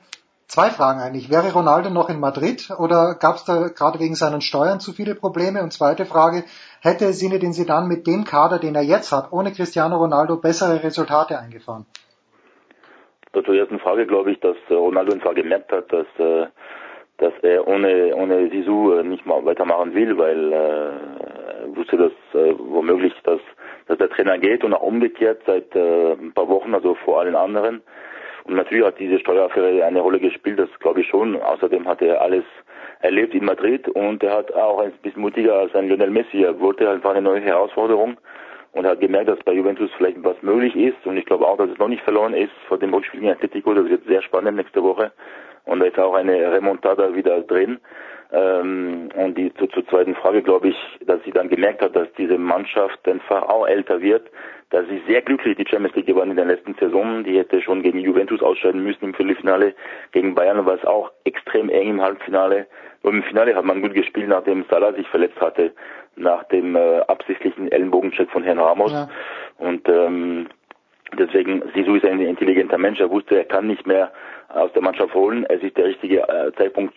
zwei 0.47 0.69
Fragen 0.69 0.99
eigentlich. 0.99 1.29
Wäre 1.29 1.51
Ronaldo 1.51 1.89
noch 1.89 2.09
in 2.09 2.19
Madrid 2.19 2.69
oder 2.77 3.15
gab 3.19 3.35
es 3.35 3.45
da 3.45 3.67
gerade 3.69 3.99
wegen 3.99 4.15
seinen 4.15 4.41
Steuern 4.41 4.79
zu 4.79 4.93
viele 4.93 5.15
Probleme? 5.15 5.63
Und 5.63 5.71
zweite 5.71 6.05
Frage, 6.05 6.43
hätte 6.81 7.11
Zinedine 7.11 7.53
Zidane 7.53 7.87
mit 7.87 8.07
dem 8.07 8.23
Kader, 8.23 8.59
den 8.59 8.75
er 8.75 8.83
jetzt 8.83 9.11
hat, 9.11 9.31
ohne 9.31 9.51
Cristiano 9.51 9.97
Ronaldo 9.97 10.37
bessere 10.37 10.83
Resultate 10.83 11.39
eingefahren? 11.39 11.85
Zur 13.33 13.53
ersten 13.53 13.79
Frage 13.79 14.05
glaube 14.05 14.31
ich, 14.31 14.39
dass 14.39 14.55
äh, 14.69 14.73
Ronaldo 14.75 15.13
einfach 15.13 15.35
gemerkt 15.35 15.71
hat, 15.71 15.91
dass 15.91 16.07
äh, 16.17 16.47
dass 17.17 17.33
er 17.41 17.67
ohne 17.67 18.15
ohne 18.15 18.49
Sisu 18.49 18.93
äh, 18.93 19.03
nicht 19.03 19.25
mal 19.25 19.43
weitermachen 19.45 19.93
will, 19.93 20.17
weil 20.17 20.53
äh, 20.53 21.75
wusste, 21.75 21.97
dass 21.97 22.11
womöglich 22.33 23.13
dass 23.23 23.41
dass 23.88 23.97
der 23.97 24.09
Trainer 24.09 24.38
geht 24.38 24.63
und 24.63 24.73
auch 24.73 24.81
umgekehrt 24.81 25.41
seit 25.45 25.75
äh, 25.75 26.13
ein 26.13 26.33
paar 26.33 26.47
Wochen, 26.49 26.73
also 26.73 26.95
vor 26.95 27.19
allen 27.19 27.36
anderen. 27.36 27.81
Und 28.45 28.55
natürlich 28.55 28.86
hat 28.86 28.99
diese 28.99 29.19
Steueraffäre 29.19 29.83
eine 29.83 30.01
Rolle 30.01 30.19
gespielt, 30.19 30.59
das 30.59 30.69
glaube 30.79 31.01
ich 31.01 31.07
schon. 31.07 31.41
Außerdem 31.41 31.88
hat 31.88 32.01
er 32.01 32.21
alles 32.21 32.43
erlebt 33.01 33.33
in 33.33 33.45
Madrid 33.45 33.88
und 33.89 34.23
er 34.23 34.38
hat 34.38 34.53
auch 34.53 34.79
ein 34.79 34.91
bisschen 35.01 35.21
mutiger 35.21 35.55
als 35.55 35.73
ein 35.75 35.88
Lionel 35.88 36.11
Messi. 36.11 36.43
Er 36.43 36.59
wollte 36.59 36.89
einfach 36.89 37.11
eine 37.11 37.21
neue 37.21 37.41
Herausforderung 37.41 38.17
und 38.73 38.86
hat 38.86 38.99
gemerkt, 38.99 39.29
dass 39.29 39.39
bei 39.45 39.53
Juventus 39.53 39.89
vielleicht 39.97 40.23
was 40.23 40.41
möglich 40.41 40.75
ist. 40.75 41.05
Und 41.05 41.17
ich 41.17 41.25
glaube 41.25 41.47
auch, 41.47 41.57
dass 41.57 41.69
es 41.69 41.77
noch 41.77 41.88
nicht 41.88 42.03
verloren 42.03 42.33
ist 42.33 42.51
vor 42.67 42.77
dem 42.77 42.93
Rückspiel 42.93 43.21
gegen 43.21 43.31
Atletico. 43.31 43.73
Das 43.73 43.89
wird 43.89 44.05
sehr 44.05 44.21
spannend 44.21 44.57
nächste 44.57 44.83
Woche. 44.83 45.11
Und 45.65 45.79
da 45.79 45.86
ist 45.86 45.97
auch 45.97 46.13
eine 46.13 46.51
Remontada 46.51 47.15
wieder 47.15 47.41
drin. 47.41 47.79
Ähm, 48.32 49.09
und 49.15 49.38
die 49.38 49.53
zu, 49.53 49.67
zur 49.67 49.88
zweiten 49.88 50.15
Frage 50.15 50.41
glaube 50.41 50.69
ich, 50.69 50.76
dass 51.05 51.23
sie 51.23 51.32
dann 51.32 51.49
gemerkt 51.49 51.82
hat, 51.82 51.95
dass 51.95 52.07
diese 52.17 52.38
Mannschaft 52.38 53.07
einfach 53.07 53.43
auch 53.43 53.67
älter 53.67 54.01
wird. 54.01 54.30
Dass 54.71 54.88
sie 54.88 55.01
sehr 55.07 55.21
glücklich 55.21 55.57
die 55.57 55.65
Champions 55.67 55.95
League 55.95 56.07
gewonnen 56.07 56.32
in 56.32 56.38
der 56.38 56.45
letzten 56.45 56.73
Saison. 56.76 57.23
Die 57.23 57.38
hätte 57.38 57.61
schon 57.61 57.84
gegen 57.84 57.99
Juventus 57.99 58.41
ausscheiden 58.41 58.84
müssen 58.84 59.05
im 59.05 59.13
Viertelfinale. 59.13 59.76
Gegen 60.11 60.36
Bayern 60.36 60.65
war 60.65 60.76
es 60.76 60.86
auch 60.86 61.11
extrem 61.23 61.69
eng 61.69 61.91
im 61.91 62.01
Halbfinale. 62.01 62.67
Und 63.03 63.15
im 63.15 63.23
Finale 63.23 63.55
hat 63.55 63.63
man 63.63 63.82
gut 63.82 63.93
gespielt, 63.93 64.30
nachdem 64.30 64.65
Salah 64.69 64.93
sich 64.93 65.07
verletzt 65.07 65.39
hatte, 65.39 65.71
nach 66.15 66.43
dem 66.45 66.76
äh, 66.76 67.01
absichtlichen 67.01 67.71
Ellenbogencheck 67.71 68.32
von 68.32 68.43
Herrn 68.43 68.59
Ramos. 68.59 68.91
Ja. 68.91 69.09
Und 69.59 69.88
ähm, 69.88 70.47
deswegen, 71.17 71.63
Sisu 71.73 71.95
ist 71.95 72.05
ein 72.05 72.19
intelligenter 72.19 72.77
Mensch. 72.77 72.99
Er 72.99 73.09
wusste, 73.09 73.37
er 73.37 73.45
kann 73.45 73.67
nicht 73.67 73.85
mehr 73.85 74.11
aus 74.49 74.71
der 74.73 74.81
Mannschaft 74.81 75.13
holen. 75.13 75.45
Es 75.49 75.61
ist 75.61 75.77
der 75.77 75.85
richtige 75.85 76.27
äh, 76.27 76.51
Zeitpunkt, 76.57 76.93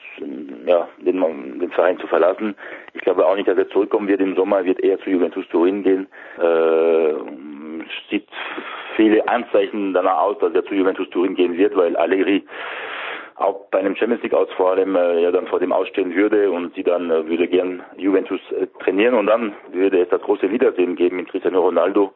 ja, 0.67 0.89
den, 0.99 1.21
den 1.59 1.71
Verein 1.71 1.99
zu 1.99 2.07
verlassen. 2.07 2.55
Ich 2.95 3.01
glaube 3.01 3.27
auch 3.27 3.37
nicht, 3.37 3.49
dass 3.49 3.59
er 3.59 3.69
zurückkommen 3.71 4.09
wird 4.09 4.21
im 4.21 4.37
Sommer. 4.37 4.59
Er 4.59 4.65
wird 4.65 4.81
eher 4.81 4.99
zu 5.01 5.11
Juventus 5.11 5.47
Turin 5.49 5.83
gehen. 5.83 6.07
Äh, 6.39 7.15
sieht 8.11 8.29
viele 8.97 9.27
Anzeichen 9.29 9.95
danach 9.95 10.19
aus, 10.19 10.39
dass 10.39 10.55
er 10.55 10.65
zu 10.65 10.75
Juventus 10.75 11.09
Turin 11.11 11.35
gehen 11.35 11.57
wird, 11.57 11.77
weil 11.77 11.97
Allegri 11.97 12.45
auch 13.37 13.67
bei 13.71 13.79
einem 13.79 13.95
Champions 13.95 14.23
League 14.23 14.35
aus 14.35 14.49
vor 14.57 14.73
allem 14.73 14.97
äh, 14.97 15.23
ja 15.23 15.31
dann 15.31 15.47
vor 15.47 15.61
dem 15.61 15.73
ausstehen 15.73 16.15
würde 16.15 16.51
und 16.51 16.75
sie 16.75 16.83
dann 16.83 17.11
äh, 17.11 17.27
würde 17.29 17.47
gern 17.47 17.83
Juventus 17.97 18.41
äh, 18.51 18.67
trainieren 18.83 19.15
und 19.15 19.27
dann 19.27 19.55
würde 19.73 20.03
es 20.03 20.09
das 20.09 20.21
große 20.23 20.51
Wiedersehen 20.51 20.97
geben 20.97 21.19
mit 21.19 21.29
Cristiano 21.29 21.61
Ronaldo 21.61 22.13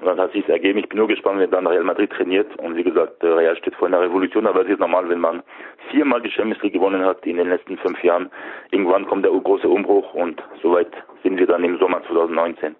und 0.00 0.06
dann 0.06 0.20
hat 0.20 0.32
sich 0.32 0.48
ergeben. 0.48 0.78
Ich 0.78 0.88
bin 0.88 0.98
nur 0.98 1.08
gespannt, 1.08 1.40
wenn 1.40 1.50
dann 1.50 1.66
Real 1.66 1.84
Madrid 1.84 2.10
trainiert. 2.10 2.54
Und 2.58 2.76
wie 2.76 2.84
gesagt, 2.84 3.22
Real 3.22 3.56
steht 3.56 3.74
vor 3.76 3.88
einer 3.88 4.00
Revolution, 4.00 4.46
aber 4.46 4.62
es 4.62 4.68
ist 4.68 4.80
normal, 4.80 5.08
wenn 5.08 5.20
man 5.20 5.42
viermal 5.90 6.20
die 6.20 6.30
Champions 6.30 6.62
League 6.62 6.74
gewonnen 6.74 7.04
hat 7.04 7.24
in 7.26 7.36
den 7.36 7.48
letzten 7.48 7.78
fünf 7.78 8.02
Jahren. 8.02 8.30
Irgendwann 8.70 9.06
kommt 9.06 9.24
der 9.24 9.32
große 9.32 9.68
Umbruch 9.68 10.12
und 10.14 10.42
soweit 10.62 10.92
sind 11.22 11.38
wir 11.38 11.46
dann 11.46 11.64
im 11.64 11.78
Sommer 11.78 12.02
2019. 12.06 12.76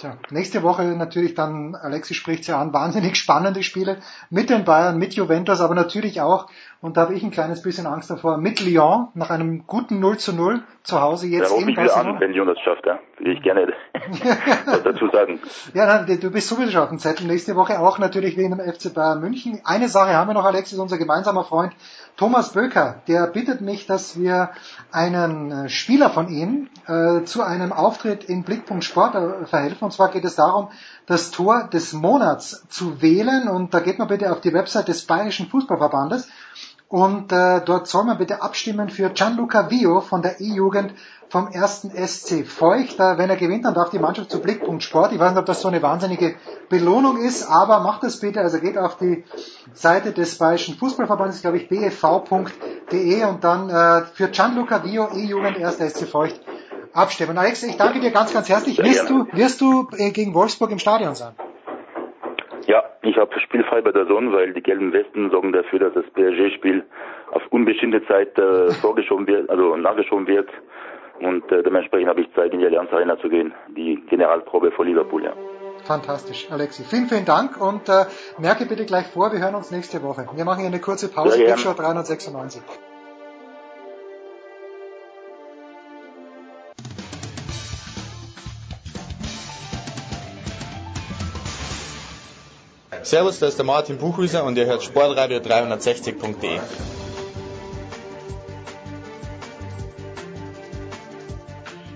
Tja, 0.00 0.16
nächste 0.30 0.62
Woche 0.62 0.84
natürlich 0.96 1.34
dann, 1.34 1.74
Alexi 1.74 2.14
spricht 2.14 2.46
ja 2.46 2.58
an, 2.58 2.72
wahnsinnig 2.72 3.16
spannende 3.16 3.62
Spiele 3.62 3.98
mit 4.30 4.48
den 4.48 4.64
Bayern, 4.64 4.98
mit 4.98 5.12
Juventus, 5.14 5.60
aber 5.60 5.74
natürlich 5.74 6.22
auch, 6.22 6.46
und 6.82 6.96
da 6.96 7.02
habe 7.02 7.14
ich 7.14 7.22
ein 7.22 7.30
kleines 7.30 7.62
bisschen 7.62 7.86
Angst 7.86 8.10
davor, 8.10 8.38
mit 8.38 8.60
Lyon 8.60 9.08
nach 9.14 9.28
einem 9.28 9.66
guten 9.66 10.00
0 10.00 10.16
zu 10.16 10.32
0 10.32 10.62
zu 10.82 11.00
Hause 11.00 11.26
jetzt 11.26 11.52
ja, 11.52 11.58
in 11.58 11.74
Barcelona. 11.74 12.14
an, 12.14 12.20
wenn 12.20 12.32
Lyon 12.32 12.46
das 12.46 12.58
schafft, 12.60 12.86
ja. 12.86 12.98
Will 13.18 13.32
ich 13.32 13.42
gerne 13.42 13.70
dazu 14.84 15.10
sagen. 15.10 15.40
Ja, 15.74 16.02
du 16.04 16.30
bist 16.30 16.48
sowieso 16.48 16.70
schon 16.70 16.82
auf 16.82 16.88
dem 16.88 16.98
Zettel. 16.98 17.26
Nächste 17.26 17.54
Woche 17.54 17.78
auch 17.80 17.98
natürlich 17.98 18.38
wegen 18.38 18.56
dem 18.56 18.60
FC 18.60 18.94
Bayern 18.94 19.20
München. 19.20 19.60
Eine 19.64 19.88
Sache 19.88 20.14
haben 20.14 20.30
wir 20.30 20.34
noch, 20.34 20.46
Alexis, 20.46 20.78
unser 20.78 20.96
gemeinsamer 20.96 21.44
Freund 21.44 21.74
Thomas 22.16 22.52
Böker, 22.52 23.02
der 23.08 23.26
bittet 23.26 23.60
mich, 23.60 23.86
dass 23.86 24.18
wir 24.18 24.50
einen 24.90 25.50
äh, 25.50 25.68
Spieler 25.68 26.10
von 26.10 26.28
ihm 26.28 26.68
äh, 26.86 27.24
zu 27.24 27.42
einem 27.42 27.72
Auftritt 27.72 28.24
in 28.24 28.42
Blickpunkt 28.42 28.84
Sport 28.84 29.14
äh, 29.14 29.46
verhelfen. 29.46 29.84
Und 29.84 29.92
zwar 29.92 30.10
geht 30.10 30.24
es 30.24 30.36
darum, 30.36 30.68
das 31.06 31.30
Tor 31.30 31.68
des 31.72 31.92
Monats 31.92 32.66
zu 32.68 33.00
wählen. 33.02 33.48
Und 33.48 33.74
da 33.74 33.80
geht 33.80 33.98
man 33.98 34.08
bitte 34.08 34.32
auf 34.32 34.40
die 34.40 34.52
Website 34.52 34.88
des 34.88 35.06
Bayerischen 35.06 35.46
Fußballverbandes. 35.46 36.28
Und 36.90 37.30
äh, 37.30 37.60
dort 37.64 37.86
soll 37.86 38.02
man 38.02 38.18
bitte 38.18 38.42
abstimmen 38.42 38.90
für 38.90 39.10
Gianluca 39.10 39.70
Vio 39.70 40.00
von 40.00 40.22
der 40.22 40.40
E-Jugend 40.40 40.92
vom 41.28 41.46
ersten 41.46 41.92
SC 41.92 42.44
Feucht. 42.44 42.98
Äh, 42.98 43.16
wenn 43.16 43.30
er 43.30 43.36
gewinnt, 43.36 43.64
dann 43.64 43.74
darf 43.74 43.90
die 43.90 44.00
Mannschaft 44.00 44.32
zu 44.32 44.40
Blickpunkt 44.40 44.82
Sport. 44.82 45.12
Ich 45.12 45.20
weiß 45.20 45.30
nicht, 45.30 45.38
ob 45.38 45.46
das 45.46 45.62
so 45.62 45.68
eine 45.68 45.82
wahnsinnige 45.82 46.34
Belohnung 46.68 47.18
ist, 47.18 47.48
aber 47.48 47.78
macht 47.78 48.02
das 48.02 48.18
bitte. 48.18 48.40
Also 48.40 48.58
geht 48.58 48.76
auf 48.76 48.96
die 48.96 49.22
Seite 49.72 50.10
des 50.10 50.36
Bayerischen 50.36 50.74
Fußballverbandes, 50.74 51.42
glaube 51.42 51.58
ich, 51.58 51.68
bfv.de 51.68 53.24
und 53.24 53.44
dann 53.44 53.70
äh, 53.70 54.06
für 54.12 54.26
Gianluca 54.26 54.82
Vio, 54.82 55.10
E-Jugend, 55.14 55.58
erster 55.58 55.88
SC 55.88 56.08
Feucht 56.08 56.40
abstimmen. 56.92 57.38
Alex, 57.38 57.62
ich 57.62 57.76
danke 57.76 58.00
dir 58.00 58.10
ganz, 58.10 58.32
ganz 58.32 58.48
herzlich. 58.48 58.78
Wirst 58.78 59.08
du, 59.08 59.28
wirst 59.30 59.60
du 59.60 59.88
äh, 59.96 60.10
gegen 60.10 60.34
Wolfsburg 60.34 60.72
im 60.72 60.80
Stadion 60.80 61.14
sein? 61.14 61.34
Ja, 62.66 62.84
ich 63.02 63.16
habe 63.16 63.38
spielfrei 63.40 63.80
bei 63.80 63.92
der 63.92 64.06
Sonne, 64.06 64.32
weil 64.32 64.52
die 64.52 64.62
gelben 64.62 64.92
Westen 64.92 65.30
sorgen 65.30 65.52
dafür, 65.52 65.78
dass 65.78 65.94
das 65.94 66.04
PSG-Spiel 66.12 66.84
auf 67.30 67.42
unbestimmte 67.50 68.04
Zeit 68.06 68.38
äh, 68.38 68.70
vorgeschoben 68.80 69.26
wird, 69.26 69.50
also 69.50 69.76
nachgeschoben 69.76 70.26
wird. 70.26 70.48
Und 71.20 71.50
äh, 71.52 71.62
dementsprechend 71.62 72.08
habe 72.08 72.22
ich 72.22 72.32
Zeit, 72.34 72.52
in 72.52 72.60
die 72.60 72.66
Allianz 72.66 72.92
Arena 72.92 73.18
zu 73.18 73.28
gehen, 73.28 73.52
die 73.76 74.02
Generalprobe 74.08 74.70
vor 74.72 74.84
Liverpool, 74.84 75.24
ja. 75.24 75.32
Fantastisch, 75.84 76.48
Alexi. 76.50 76.84
Vielen, 76.84 77.06
vielen 77.06 77.24
Dank 77.24 77.60
und 77.60 77.88
äh, 77.88 78.04
merke 78.38 78.66
bitte 78.66 78.84
gleich 78.84 79.06
vor, 79.08 79.32
wir 79.32 79.40
hören 79.40 79.54
uns 79.54 79.70
nächste 79.70 80.02
Woche. 80.02 80.26
Wir 80.34 80.44
machen 80.44 80.60
hier 80.60 80.68
eine 80.68 80.80
kurze 80.80 81.08
Pause, 81.08 81.38
Big 81.38 81.58
Show 81.58 81.72
396. 81.72 82.62
Servus, 93.02 93.38
da 93.38 93.46
ist 93.46 93.56
der 93.56 93.64
Martin 93.64 93.96
Buchhüser 93.96 94.44
und 94.44 94.58
ihr 94.58 94.66
hört 94.66 94.82
Sportradio 94.82 95.38
360.de. 95.38 96.60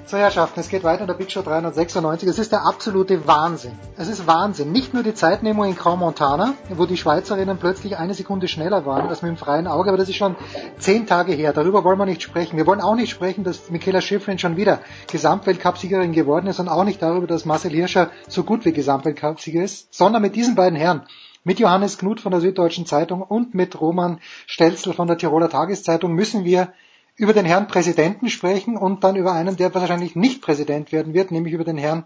So, 0.07 0.19
Herrschaften, 0.19 0.61
es 0.61 0.69
geht 0.69 0.85
weiter 0.85 1.01
in 1.01 1.07
der 1.07 1.15
Big 1.15 1.31
Show 1.31 1.41
396. 1.41 2.29
Es 2.29 2.39
ist 2.39 2.53
der 2.53 2.67
absolute 2.67 3.27
Wahnsinn. 3.27 3.73
Es 3.97 4.09
ist 4.09 4.27
Wahnsinn. 4.27 4.71
Nicht 4.71 4.93
nur 4.93 5.03
die 5.03 5.15
Zeitnehmung 5.15 5.65
in 5.65 5.77
Grand 5.77 5.99
Montana, 5.99 6.53
wo 6.69 6.85
die 6.85 6.99
Schweizerinnen 6.99 7.57
plötzlich 7.57 7.97
eine 7.97 8.13
Sekunde 8.13 8.47
schneller 8.47 8.85
waren 8.85 9.09
als 9.09 9.23
mit 9.23 9.31
dem 9.31 9.39
freien 9.39 9.67
Auge, 9.67 9.89
aber 9.89 9.97
das 9.97 10.11
ist 10.11 10.17
schon 10.17 10.37
zehn 10.79 11.07
Tage 11.07 11.33
her. 11.33 11.55
Darüber 11.55 11.85
wollen 11.85 11.99
wir 11.99 12.05
nicht 12.05 12.23
sprechen. 12.23 12.59
Wir 12.59 12.67
wollen 12.67 12.83
auch 12.83 12.97
nicht 12.97 13.09
sprechen, 13.09 13.45
dass 13.45 13.71
Michaela 13.71 14.03
Schifrin 14.03 14.39
schon 14.39 14.59
wieder 14.59 14.81
Gesamtweltcupsiegerin 15.11 16.13
geworden 16.13 16.49
ist 16.49 16.61
und 16.61 16.69
auch 16.69 16.85
nicht 16.85 17.01
darüber, 17.01 17.27
dass 17.27 17.47
Marcel 17.47 17.71
Hirscher 17.71 18.11
so 18.29 18.45
gut 18.45 18.67
wie 18.67 18.73
Gesamtweltcupsieger 18.73 19.65
ist, 19.65 19.95
sondern 19.95 20.21
mit 20.21 20.37
diesen 20.37 20.55
beiden 20.55 20.77
Herren 20.79 21.07
mit 21.45 21.61
Johannes 21.61 21.99
Knut 21.99 22.21
von 22.21 22.31
der 22.31 22.41
Süddeutschen 22.41 22.87
Zeitung 22.87 23.23
und 23.23 23.55
mit 23.55 23.79
Roman 23.79 24.19
Stelzl 24.47 24.95
von 24.95 25.07
der 25.07 25.19
Tiroler 25.19 25.51
Tageszeitung 25.51 26.13
müssen 26.15 26.45
wir 26.45 26.73
über 27.17 27.33
den 27.33 27.45
Herrn 27.45 27.69
Präsidenten 27.69 28.29
sprechen 28.29 28.77
und 28.77 29.05
dann 29.05 29.17
über 29.17 29.33
einen, 29.33 29.57
der 29.57 29.75
wahrscheinlich 29.75 30.17
nicht 30.17 30.43
Präsident 30.43 30.93
werden 30.93 31.15
wird, 31.15 31.31
nämlich 31.31 31.55
über 31.55 31.65
den 31.65 31.79
Herrn 31.79 32.05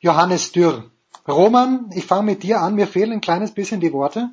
Johannes 0.00 0.52
Dürr. 0.52 0.90
Roman, 1.26 1.90
ich 1.94 2.06
fange 2.06 2.24
mit 2.24 2.42
dir 2.42 2.60
an, 2.60 2.74
mir 2.74 2.86
fehlen 2.86 3.12
ein 3.12 3.20
kleines 3.20 3.52
bisschen 3.52 3.80
die 3.80 3.92
Worte, 3.92 4.30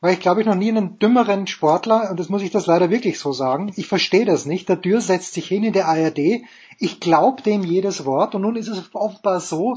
weil 0.00 0.14
ich 0.14 0.20
glaube 0.20 0.40
ich 0.40 0.46
noch 0.46 0.54
nie 0.54 0.70
einen 0.70 0.98
dümmeren 0.98 1.46
Sportler, 1.46 2.10
und 2.10 2.18
das 2.18 2.28
muss 2.28 2.42
ich 2.42 2.50
das 2.50 2.66
leider 2.66 2.90
wirklich 2.90 3.18
so 3.18 3.32
sagen, 3.32 3.72
ich 3.76 3.86
verstehe 3.86 4.24
das 4.24 4.46
nicht, 4.46 4.68
der 4.68 4.76
Dürr 4.76 5.00
setzt 5.00 5.34
sich 5.34 5.46
hin 5.46 5.62
in 5.62 5.74
der 5.74 5.86
ARD, 5.86 6.42
ich 6.78 7.00
glaube 7.00 7.42
dem 7.42 7.62
jedes 7.62 8.04
Wort 8.04 8.34
und 8.34 8.42
nun 8.42 8.56
ist 8.56 8.68
es 8.68 8.90
offenbar 8.94 9.40
so, 9.40 9.76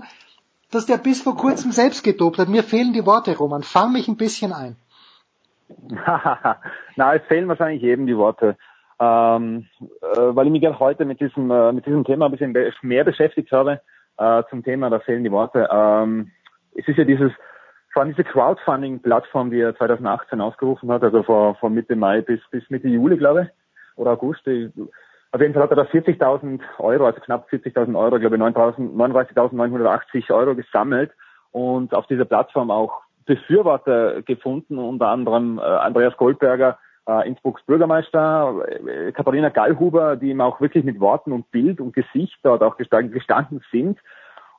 dass 0.72 0.86
der 0.86 0.98
bis 0.98 1.22
vor 1.22 1.38
kurzem 1.38 1.72
selbst 1.72 2.04
gedopt 2.04 2.40
hat. 2.40 2.50
Mir 2.50 2.64
fehlen 2.64 2.94
die 2.94 3.06
Worte, 3.06 3.38
Roman. 3.38 3.64
Fang 3.64 3.94
mich 3.94 4.08
ein 4.08 4.18
bisschen 4.18 4.52
ein. 4.52 4.76
Na, 6.96 7.16
es 7.16 7.22
fehlen 7.28 7.48
wahrscheinlich 7.48 7.82
jedem 7.82 8.08
die 8.08 8.18
Worte 8.18 8.58
ähm, 9.00 9.68
äh, 10.02 10.18
weil 10.18 10.48
ich 10.48 10.52
mich 10.52 10.62
gerade 10.62 10.80
heute 10.80 11.06
mit 11.06 11.20
diesem, 11.20 11.52
äh, 11.52 11.72
mit 11.72 11.86
diesem 11.86 12.04
Thema 12.04 12.26
ein 12.26 12.32
bisschen 12.32 12.56
mehr 12.82 13.04
beschäftigt 13.04 13.52
habe, 13.52 13.82
äh, 14.18 14.44
zum 14.50 14.64
Thema, 14.64 14.90
da 14.90 15.00
fehlen 15.00 15.24
die 15.24 15.32
Worte. 15.32 15.68
Ähm, 15.72 16.32
es 16.76 16.88
ist 16.88 16.98
ja 16.98 17.04
dieses, 17.04 17.32
vor 17.92 18.02
allem 18.02 18.12
diese 18.12 18.24
Crowdfunding-Plattform, 18.24 19.52
die 19.52 19.60
er 19.60 19.76
2018 19.76 20.42
ausgerufen 20.42 20.92
hat, 20.92 21.04
also 21.04 21.24
vor, 21.24 21.56
von 21.56 21.74
Mitte 21.74 21.96
Mai 21.96 22.22
bis, 22.22 22.40
bis 22.52 22.70
Mitte 22.70 22.88
Juli, 22.88 23.18
glaube 23.18 23.44
ich, 23.44 23.98
oder 23.98 24.12
August. 24.12 24.46
Ich, 24.48 24.70
auf 25.32 25.42
jeden 25.42 25.54
Fall 25.54 25.64
hat 25.64 25.72
er 25.72 25.78
da 25.78 25.84
40.000 25.84 26.62
Euro, 26.80 27.06
also 27.06 27.20
knapp 27.20 27.50
40.000 27.50 27.98
Euro, 27.98 28.20
glaube 28.20 28.38
ich, 28.38 28.42
39.980 28.42 30.34
Euro 30.34 30.56
gesammelt 30.56 31.12
und 31.52 31.94
auf 31.94 32.08
dieser 32.08 32.26
Plattform 32.26 32.72
auch 32.72 33.02
Befürworter 33.26 34.22
gefunden, 34.22 34.78
unter 34.78 35.08
anderem 35.08 35.58
äh, 35.58 35.62
Andreas 35.62 36.16
Goldberger, 36.16 36.78
äh, 37.08 37.28
Innsbrucks 37.28 37.64
Bürgermeister, 37.64 38.66
äh, 38.68 39.12
Katharina 39.12 39.50
Gallhuber, 39.50 40.16
die 40.16 40.32
ihm 40.32 40.42
auch 40.42 40.62
wirklich 40.62 40.84
mit 40.84 41.00
Worten 41.00 41.32
und 41.32 41.52
Bild 41.52 41.80
und 41.80 41.94
Gesicht 41.94 42.38
dort 42.44 42.64
auch 42.64 42.78
gestanden 42.78 43.62
sind 43.72 44.00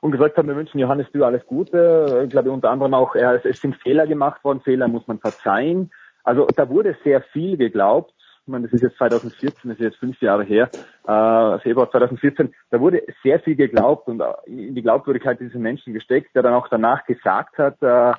und 0.01 0.11
gesagt 0.11 0.37
haben, 0.37 0.47
wir 0.47 0.55
wünschen 0.55 0.79
Johannes 0.79 1.11
Dürr 1.11 1.25
alles 1.25 1.45
Gute. 1.45 2.23
Ich 2.25 2.29
glaube 2.29 2.51
unter 2.51 2.69
anderem 2.69 2.93
auch, 2.93 3.15
er, 3.15 3.43
es 3.45 3.61
sind 3.61 3.75
Fehler 3.77 4.07
gemacht 4.07 4.43
worden, 4.43 4.61
Fehler 4.61 4.87
muss 4.87 5.07
man 5.07 5.19
verzeihen. 5.19 5.91
Also 6.23 6.45
da 6.55 6.69
wurde 6.69 6.95
sehr 7.03 7.21
viel 7.21 7.57
geglaubt. 7.57 8.13
Ich 8.41 8.51
meine, 8.51 8.63
das 8.63 8.73
ist 8.73 8.83
jetzt 8.83 8.97
2014, 8.97 9.69
das 9.69 9.79
ist 9.79 9.83
jetzt 9.83 9.97
fünf 9.97 10.21
Jahre 10.21 10.43
her, 10.43 10.69
äh, 11.05 11.59
Februar 11.59 11.91
2014, 11.91 12.53
da 12.69 12.79
wurde 12.79 13.03
sehr 13.21 13.41
viel 13.41 13.57
geglaubt 13.57 14.07
und 14.07 14.23
in 14.45 14.73
die 14.73 14.81
Glaubwürdigkeit 14.81 15.41
dieser 15.41 15.59
Menschen 15.59 15.93
gesteckt, 15.93 16.33
der 16.33 16.43
dann 16.43 16.53
auch 16.53 16.69
danach 16.69 17.05
gesagt 17.05 17.57
hat, 17.57 17.81
äh, 17.81 18.13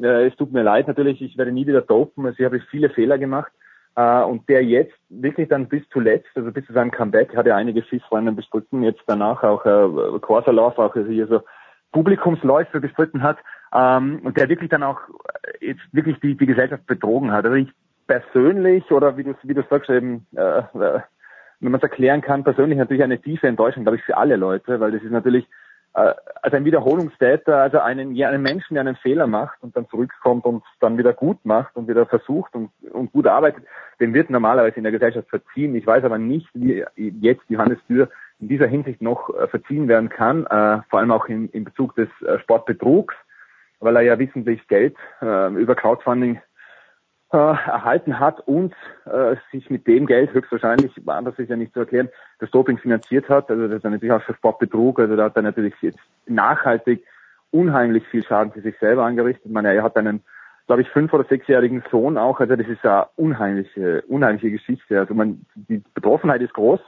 äh, 0.00 0.28
es 0.28 0.36
tut 0.36 0.50
mir 0.50 0.62
leid 0.62 0.88
natürlich, 0.88 1.20
ich 1.20 1.36
werde 1.36 1.52
nie 1.52 1.66
wieder 1.66 1.82
dopen, 1.82 2.24
also 2.24 2.38
ich 2.38 2.44
habe 2.46 2.60
viele 2.70 2.88
Fehler 2.88 3.18
gemacht. 3.18 3.52
Uh, 3.98 4.26
und 4.28 4.46
der 4.50 4.62
jetzt 4.62 4.92
wirklich 5.08 5.48
dann 5.48 5.68
bis 5.68 5.82
zuletzt, 5.88 6.28
also 6.34 6.52
bis 6.52 6.66
zu 6.66 6.74
seinem 6.74 6.90
Comeback, 6.90 7.34
hat 7.34 7.46
er 7.46 7.56
einige 7.56 7.82
FIS-Rennen 7.82 8.36
bestritten, 8.36 8.82
jetzt 8.82 9.00
danach 9.06 9.42
auch 9.42 9.64
äh, 9.64 10.18
Quarterlauf, 10.18 10.78
auch 10.78 10.94
also 10.94 11.10
hier 11.10 11.26
so 11.26 11.40
Publikumsläufe 11.92 12.78
bestritten 12.78 13.22
hat, 13.22 13.38
ähm, 13.72 14.20
und 14.22 14.36
der 14.36 14.50
wirklich 14.50 14.68
dann 14.68 14.82
auch 14.82 15.00
jetzt 15.60 15.80
wirklich 15.92 16.20
die, 16.20 16.36
die 16.36 16.44
Gesellschaft 16.44 16.86
betrogen 16.86 17.32
hat. 17.32 17.46
Also 17.46 17.56
ich 17.56 17.70
persönlich, 18.06 18.90
oder 18.90 19.16
wie 19.16 19.24
du, 19.24 19.34
wie 19.42 19.54
du 19.54 19.64
sagst, 19.68 19.88
eben, 19.88 20.26
äh, 20.36 20.58
äh 20.58 21.00
wenn 21.60 21.72
man 21.72 21.78
es 21.78 21.84
erklären 21.84 22.20
kann, 22.20 22.44
persönlich 22.44 22.76
natürlich 22.76 23.02
eine 23.02 23.18
tiefe 23.18 23.48
Enttäuschung, 23.48 23.84
glaube 23.84 23.96
ich, 23.96 24.04
für 24.04 24.18
alle 24.18 24.36
Leute, 24.36 24.78
weil 24.78 24.92
das 24.92 25.02
ist 25.02 25.10
natürlich 25.10 25.48
also 25.96 26.56
ein 26.56 26.64
Wiederholungstäter, 26.66 27.56
also 27.56 27.78
einen, 27.78 28.22
einen 28.22 28.42
Menschen, 28.42 28.74
der 28.74 28.82
einen 28.82 28.96
Fehler 28.96 29.26
macht 29.26 29.62
und 29.62 29.74
dann 29.76 29.88
zurückkommt 29.88 30.44
und 30.44 30.62
dann 30.80 30.98
wieder 30.98 31.14
gut 31.14 31.38
macht 31.44 31.74
und 31.74 31.88
wieder 31.88 32.04
versucht 32.04 32.54
und, 32.54 32.70
und 32.92 33.12
gut 33.12 33.26
arbeitet, 33.26 33.64
dem 33.98 34.12
wird 34.12 34.28
normalerweise 34.28 34.76
in 34.76 34.82
der 34.82 34.92
Gesellschaft 34.92 35.28
verziehen. 35.30 35.74
Ich 35.74 35.86
weiß 35.86 36.04
aber 36.04 36.18
nicht, 36.18 36.48
wie 36.52 36.84
jetzt 36.96 37.44
Johannes 37.48 37.78
Dürr 37.88 38.08
in 38.40 38.48
dieser 38.48 38.66
Hinsicht 38.66 39.00
noch 39.00 39.30
äh, 39.30 39.48
verziehen 39.48 39.88
werden 39.88 40.10
kann, 40.10 40.44
äh, 40.46 40.82
vor 40.90 40.98
allem 40.98 41.10
auch 41.10 41.26
in, 41.26 41.48
in 41.50 41.64
Bezug 41.64 41.94
des 41.94 42.08
äh, 42.26 42.38
Sportbetrugs, 42.40 43.14
weil 43.80 43.96
er 43.96 44.02
ja 44.02 44.18
wissentlich 44.18 44.66
Geld 44.68 44.96
äh, 45.22 45.48
über 45.54 45.74
Crowdfunding 45.74 46.40
äh, 47.32 47.36
erhalten 47.36 48.20
hat 48.20 48.40
und 48.46 48.72
äh, 49.04 49.36
sich 49.50 49.68
mit 49.68 49.86
dem 49.86 50.06
Geld 50.06 50.32
höchstwahrscheinlich, 50.32 50.92
anders 51.06 51.38
ist 51.38 51.50
ja 51.50 51.56
nicht 51.56 51.72
zu 51.72 51.80
erklären, 51.80 52.08
das 52.38 52.50
Doping 52.50 52.78
finanziert 52.78 53.28
hat. 53.28 53.50
Also 53.50 53.66
das 53.66 53.78
ist 53.78 53.84
natürlich 53.84 54.12
auch 54.12 54.22
für 54.22 54.34
Sportbetrug. 54.34 55.00
Also 55.00 55.16
da 55.16 55.24
hat 55.24 55.36
er 55.36 55.42
natürlich 55.42 55.74
jetzt 55.80 55.98
nachhaltig 56.26 57.04
unheimlich 57.50 58.06
viel 58.08 58.22
Schaden 58.22 58.52
für 58.52 58.60
sich 58.60 58.78
selber 58.78 59.04
angerichtet. 59.04 59.46
Ich 59.46 59.52
meine, 59.52 59.74
er 59.74 59.82
hat 59.82 59.96
einen, 59.96 60.22
glaube 60.66 60.82
ich, 60.82 60.88
fünf- 60.90 61.12
oder 61.12 61.24
sechsjährigen 61.24 61.82
Sohn 61.90 62.16
auch. 62.16 62.38
Also 62.38 62.54
das 62.54 62.68
ist 62.68 62.84
eine 62.84 63.06
unheimliche, 63.16 64.02
unheimliche 64.02 64.50
Geschichte. 64.50 64.98
Also 64.98 65.14
man, 65.14 65.44
die 65.54 65.82
Betroffenheit 65.94 66.42
ist 66.42 66.54
groß. 66.54 66.80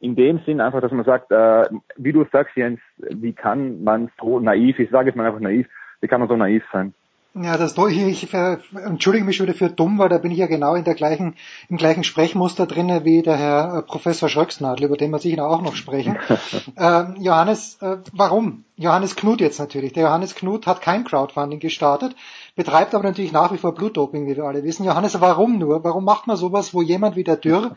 In 0.00 0.16
dem 0.16 0.40
Sinn 0.46 0.60
einfach, 0.60 0.80
dass 0.80 0.92
man 0.92 1.04
sagt, 1.04 1.30
äh, 1.30 1.68
wie 1.96 2.12
du 2.12 2.26
sagst, 2.32 2.56
Jens, 2.56 2.80
wie 2.96 3.32
kann 3.34 3.84
man 3.84 4.10
so 4.20 4.40
naiv, 4.40 4.78
ich 4.78 4.90
sage 4.90 5.10
es 5.10 5.16
mal 5.16 5.26
einfach 5.26 5.40
naiv, 5.40 5.66
wie 6.00 6.08
kann 6.08 6.20
man 6.20 6.28
so 6.28 6.36
naiv 6.36 6.64
sein? 6.72 6.94
Ja, 7.32 7.56
das 7.56 7.76
ich, 7.78 7.96
ich 7.96 8.34
entschuldige 8.34 9.24
mich 9.24 9.36
schon 9.36 9.46
wieder 9.46 9.56
für 9.56 9.70
dumm, 9.70 9.98
weil 9.98 10.08
da 10.08 10.18
bin 10.18 10.32
ich 10.32 10.38
ja 10.38 10.48
genau 10.48 10.74
in 10.74 10.82
der 10.82 10.96
gleichen, 10.96 11.36
im 11.68 11.76
gleichen 11.76 12.02
Sprechmuster 12.02 12.66
drinne 12.66 13.04
wie 13.04 13.22
der 13.22 13.36
Herr 13.36 13.78
äh, 13.78 13.82
Professor 13.82 14.28
Schröcksnadel, 14.28 14.86
über 14.86 14.96
den 14.96 15.12
wir 15.12 15.20
sicher 15.20 15.48
auch 15.48 15.62
noch 15.62 15.76
sprechen. 15.76 16.18
äh, 16.76 17.04
Johannes, 17.20 17.78
äh, 17.82 17.98
warum? 18.12 18.64
Johannes 18.76 19.14
Knut 19.14 19.40
jetzt 19.40 19.60
natürlich. 19.60 19.92
Der 19.92 20.04
Johannes 20.04 20.34
Knut 20.34 20.66
hat 20.66 20.82
kein 20.82 21.04
Crowdfunding 21.04 21.60
gestartet, 21.60 22.16
betreibt 22.56 22.96
aber 22.96 23.04
natürlich 23.04 23.30
nach 23.30 23.52
wie 23.52 23.58
vor 23.58 23.74
Blutdoping, 23.74 24.26
wie 24.26 24.36
wir 24.36 24.44
alle 24.44 24.64
wissen. 24.64 24.84
Johannes, 24.84 25.20
warum 25.20 25.56
nur? 25.58 25.84
Warum 25.84 26.04
macht 26.04 26.26
man 26.26 26.36
sowas, 26.36 26.74
wo 26.74 26.82
jemand 26.82 27.14
wie 27.14 27.24
der 27.24 27.36
Dürr 27.36 27.76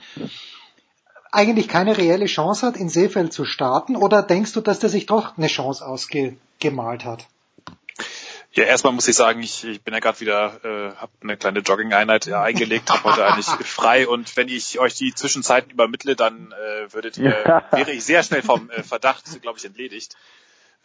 eigentlich 1.31 1.67
keine 1.67 1.95
reelle 1.95 2.25
Chance 2.25 2.65
hat, 2.65 2.75
in 2.75 2.89
Seefeld 2.89 3.33
zu 3.33 3.45
starten? 3.45 3.95
Oder 3.97 4.23
denkst 4.23 4.53
du, 4.53 4.61
dass 4.61 4.79
der 4.79 4.89
sich 4.89 5.05
doch 5.05 5.37
eine 5.37 5.47
Chance 5.47 5.85
ausgemalt 5.85 7.05
hat? 7.05 7.27
Ja, 8.55 8.65
erstmal 8.65 8.93
muss 8.93 9.07
ich 9.07 9.15
sagen, 9.15 9.41
ich, 9.41 9.65
ich 9.65 9.83
bin 9.83 9.95
ja 9.95 9.99
gerade 9.99 10.19
wieder, 10.19 10.59
äh, 10.63 10.95
habe 10.95 11.11
eine 11.21 11.37
kleine 11.37 11.59
Jogging-Einheit 11.59 12.27
ja, 12.27 12.43
eingelegt, 12.43 12.91
habe 12.91 13.03
heute 13.05 13.25
eigentlich 13.25 13.47
frei 13.67 14.07
und 14.07 14.37
wenn 14.37 14.47
ich 14.47 14.79
euch 14.79 14.93
die 14.93 15.13
Zwischenzeiten 15.13 15.71
übermittle, 15.71 16.15
dann 16.15 16.51
äh, 16.51 16.93
würdet 16.93 17.17
ihr, 17.17 17.31
wäre 17.71 17.91
ich 17.91 18.05
sehr 18.05 18.21
schnell 18.21 18.43
vom 18.43 18.69
äh, 18.69 18.83
Verdacht, 18.83 19.41
glaube 19.41 19.57
ich, 19.57 19.65
entledigt. 19.65 20.15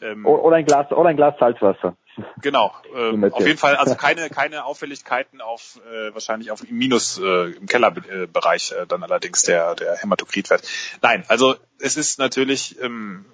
Ähm, 0.00 0.24
oder 0.24 0.56
ein 0.56 0.64
Glas, 0.64 0.90
oder 0.92 1.10
ein 1.10 1.16
Glas 1.16 1.34
Salzwasser. 1.38 1.96
Genau. 2.40 2.74
Ähm, 2.96 3.22
auf 3.32 3.46
jeden 3.46 3.58
Fall, 3.58 3.76
also 3.76 3.94
keine, 3.94 4.30
keine 4.30 4.64
Auffälligkeiten 4.64 5.42
auf 5.42 5.78
äh, 5.92 6.12
wahrscheinlich 6.14 6.50
auf 6.50 6.68
im 6.68 6.76
Minus 6.76 7.20
äh, 7.22 7.52
im 7.52 7.66
Kellerbereich 7.66 8.72
äh, 8.72 8.86
dann 8.86 9.02
allerdings 9.02 9.42
der 9.42 9.74
der 9.74 9.94
Hämatokritwert. 9.96 10.62
Nein, 11.02 11.24
also 11.28 11.54
es 11.78 11.96
ist 11.98 12.18
natürlich 12.18 12.80
ähm, 12.82 13.26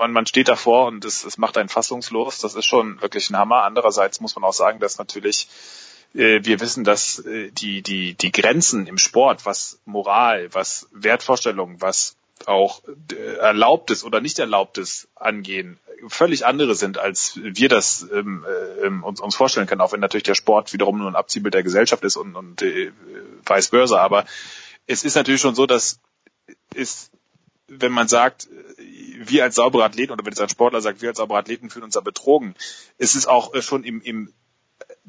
man, 0.00 0.12
man 0.12 0.26
steht 0.26 0.48
davor 0.48 0.86
und 0.86 1.04
es, 1.04 1.24
es 1.24 1.38
macht 1.38 1.56
einen 1.56 1.68
fassungslos. 1.68 2.38
Das 2.38 2.54
ist 2.56 2.66
schon 2.66 3.00
wirklich 3.00 3.30
ein 3.30 3.36
Hammer. 3.36 3.62
Andererseits 3.62 4.20
muss 4.20 4.34
man 4.34 4.44
auch 4.44 4.52
sagen, 4.52 4.80
dass 4.80 4.98
natürlich 4.98 5.48
äh, 6.14 6.40
wir 6.42 6.58
wissen, 6.60 6.82
dass 6.82 7.20
äh, 7.20 7.50
die, 7.52 7.82
die, 7.82 8.14
die 8.14 8.32
Grenzen 8.32 8.86
im 8.86 8.98
Sport, 8.98 9.46
was 9.46 9.78
Moral, 9.84 10.52
was 10.52 10.88
Wertvorstellungen, 10.90 11.80
was 11.80 12.16
auch 12.46 12.82
äh, 13.12 13.36
Erlaubtes 13.36 14.02
oder 14.02 14.20
nicht 14.20 14.38
Erlaubtes 14.38 15.06
angehen, 15.14 15.78
völlig 16.08 16.46
andere 16.46 16.74
sind, 16.74 16.96
als 16.96 17.38
wir 17.42 17.68
das 17.68 18.06
ähm, 18.12 18.46
äh, 18.82 18.88
uns, 18.88 19.20
uns 19.20 19.36
vorstellen 19.36 19.66
können, 19.66 19.82
auch 19.82 19.92
wenn 19.92 20.00
natürlich 20.00 20.24
der 20.24 20.34
Sport 20.34 20.72
wiederum 20.72 20.98
nur 20.98 21.08
ein 21.08 21.16
Abziehbild 21.16 21.52
der 21.52 21.62
Gesellschaft 21.62 22.02
ist 22.04 22.16
und, 22.16 22.34
und 22.34 22.62
äh, 22.62 22.90
vice 23.46 23.68
versa. 23.68 24.00
Aber 24.00 24.24
es 24.86 25.04
ist 25.04 25.14
natürlich 25.14 25.42
schon 25.42 25.54
so, 25.54 25.66
dass 25.66 26.00
es 26.74 27.10
wenn 27.70 27.92
man 27.92 28.08
sagt, 28.08 28.48
wir 29.28 29.44
als 29.44 29.54
saubere 29.54 29.84
Athleten 29.84 30.12
oder 30.12 30.24
wenn 30.24 30.32
jetzt 30.32 30.40
ein 30.40 30.48
Sportler 30.48 30.80
sagt, 30.80 31.02
wir 31.02 31.10
als 31.10 31.18
saubere 31.18 31.38
Athleten 31.38 31.68
fühlen 31.68 31.84
uns 31.84 31.94
da 31.94 32.00
betrogen, 32.00 32.54
ist 32.96 33.16
es 33.16 33.26
auch 33.26 33.54
äh, 33.54 33.62
schon 33.62 33.84
im, 33.84 34.00
im 34.00 34.32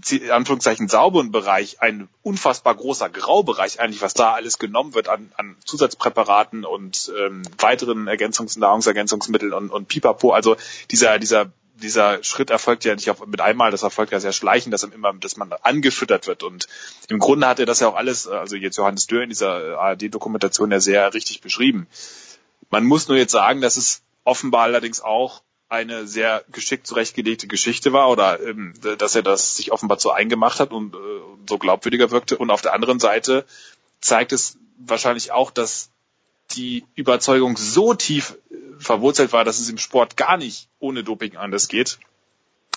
in 0.10 0.32
Anführungszeichen 0.32 0.90
sauberen 0.90 1.32
Bereich 1.32 1.82
ein 1.82 2.10
unfassbar 2.24 2.76
großer 2.76 3.10
Graubereich 3.10 3.80
eigentlich, 3.80 4.02
was 4.02 4.14
da 4.14 4.34
alles 4.34 4.58
genommen 4.58 4.94
wird 4.94 5.08
an, 5.08 5.32
an 5.38 5.56
Zusatzpräparaten 5.64 6.66
und 6.66 7.12
ähm, 7.18 7.44
weiteren 7.58 8.10
Ergänzungs- 8.10 8.60
Nahrungsergänzungsmitteln 8.60 9.54
und, 9.54 9.70
und 9.70 9.88
Pipapo. 9.88 10.32
Also 10.32 10.58
dieser, 10.90 11.20
dieser, 11.20 11.52
dieser 11.76 12.24
Schritt 12.24 12.50
erfolgt 12.50 12.84
ja 12.84 12.96
nicht 12.96 13.10
auf, 13.10 13.26
mit 13.26 13.42
einmal, 13.42 13.72
das 13.72 13.84
erfolgt 13.84 14.12
ja 14.12 14.20
sehr 14.20 14.34
schleichend, 14.34 14.74
dass, 14.74 14.84
immer, 14.84 15.14
dass 15.14 15.38
man 15.38 15.54
angefüttert 15.54 16.28
wird. 16.28 16.44
Und 16.44 16.68
im 17.08 17.20
Grunde 17.20 17.48
hat 17.48 17.60
er 17.60 17.66
das 17.66 17.80
ja 17.80 17.88
auch 17.88 17.96
alles, 17.96 18.28
also 18.28 18.56
jetzt 18.56 18.78
Johannes 18.78 19.08
Dürr 19.08 19.24
in 19.24 19.30
dieser 19.30 19.80
ARD-Dokumentation 19.80 20.72
ja 20.72 20.80
sehr 20.80 21.14
richtig 21.14 21.42
beschrieben. 21.42 21.88
Man 22.72 22.86
muss 22.86 23.08
nur 23.08 23.18
jetzt 23.18 23.34
sagen, 23.34 23.62
dass 23.62 23.78
es 23.78 24.02
offenbar 24.24 24.64
allerdings 24.64 25.02
auch 25.02 25.44
eine 25.70 26.08
sehr 26.08 26.44
geschickt 26.52 26.88
zurechtgelegte 26.88 27.48
Geschichte 27.48 27.94
war 27.94 28.10
oder 28.10 28.42
ähm, 28.42 28.74
dass 28.98 29.16
er 29.16 29.24
das 29.24 29.56
sich 29.56 29.72
offenbar 29.72 30.00
so 30.00 30.12
eingemacht 30.12 30.60
hat 30.60 30.72
und 30.72 30.96
äh, 30.96 30.98
so 31.48 31.58
glaubwürdiger 31.58 32.12
wirkte. 32.12 32.38
Und 32.38 32.50
auf 32.50 32.62
der 32.62 32.74
anderen 32.74 33.00
Seite 33.00 33.46
zeigt 34.02 34.34
es 34.34 34.58
wahrscheinlich 34.78 35.32
auch, 35.32 35.52
dass 35.52 35.90
die 36.52 36.86
Überzeugung 36.96 37.56
so 37.56 37.94
tief 37.94 38.38
äh, 38.50 38.56
verwurzelt 38.80 39.32
war, 39.32 39.46
dass 39.46 39.60
es 39.60 39.70
im 39.70 39.78
Sport 39.78 40.18
gar 40.18 40.38
nicht 40.38 40.68
ohne 40.80 41.04
Doping 41.04 41.38
anders 41.38 41.68
geht, 41.68 42.00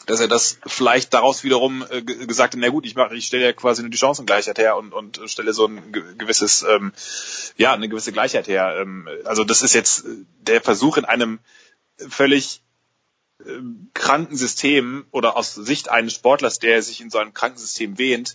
dass 0.06 0.20
er 0.20 0.28
das 0.28 0.58
vielleicht 0.66 1.14
daraus 1.14 1.44
wiederum 1.44 1.84
äh, 1.88 2.02
gesagt 2.02 2.54
hat, 2.54 2.60
na 2.60 2.68
gut, 2.68 2.84
ich 2.84 2.94
mache, 2.94 3.14
ich 3.14 3.26
stelle 3.26 3.44
ja 3.44 3.52
quasi 3.52 3.82
nur 3.82 3.90
die 3.90 3.96
Chancengleichheit 3.96 4.58
her 4.58 4.76
und, 4.76 4.92
und 4.92 5.20
stelle 5.26 5.54
so 5.54 5.66
ein 5.66 5.92
gewisses, 6.18 6.62
ähm, 6.62 6.92
ja, 7.56 7.72
eine 7.72 7.88
gewisse 7.88 8.12
Gleichheit 8.12 8.48
her. 8.48 8.76
Ähm, 8.78 9.08
also 9.24 9.44
das 9.44 9.62
ist 9.62 9.74
jetzt 9.74 10.04
der 10.40 10.60
Versuch 10.60 10.98
in 10.98 11.04
einem 11.04 11.38
völlig 11.96 12.63
kranken 13.94 14.36
System 14.36 15.06
oder 15.10 15.36
aus 15.36 15.54
Sicht 15.54 15.90
eines 15.90 16.14
Sportlers, 16.14 16.58
der 16.58 16.82
sich 16.82 17.00
in 17.00 17.10
so 17.10 17.18
einem 17.18 17.34
kranken 17.34 17.58
System 17.58 17.98
wähnt, 17.98 18.34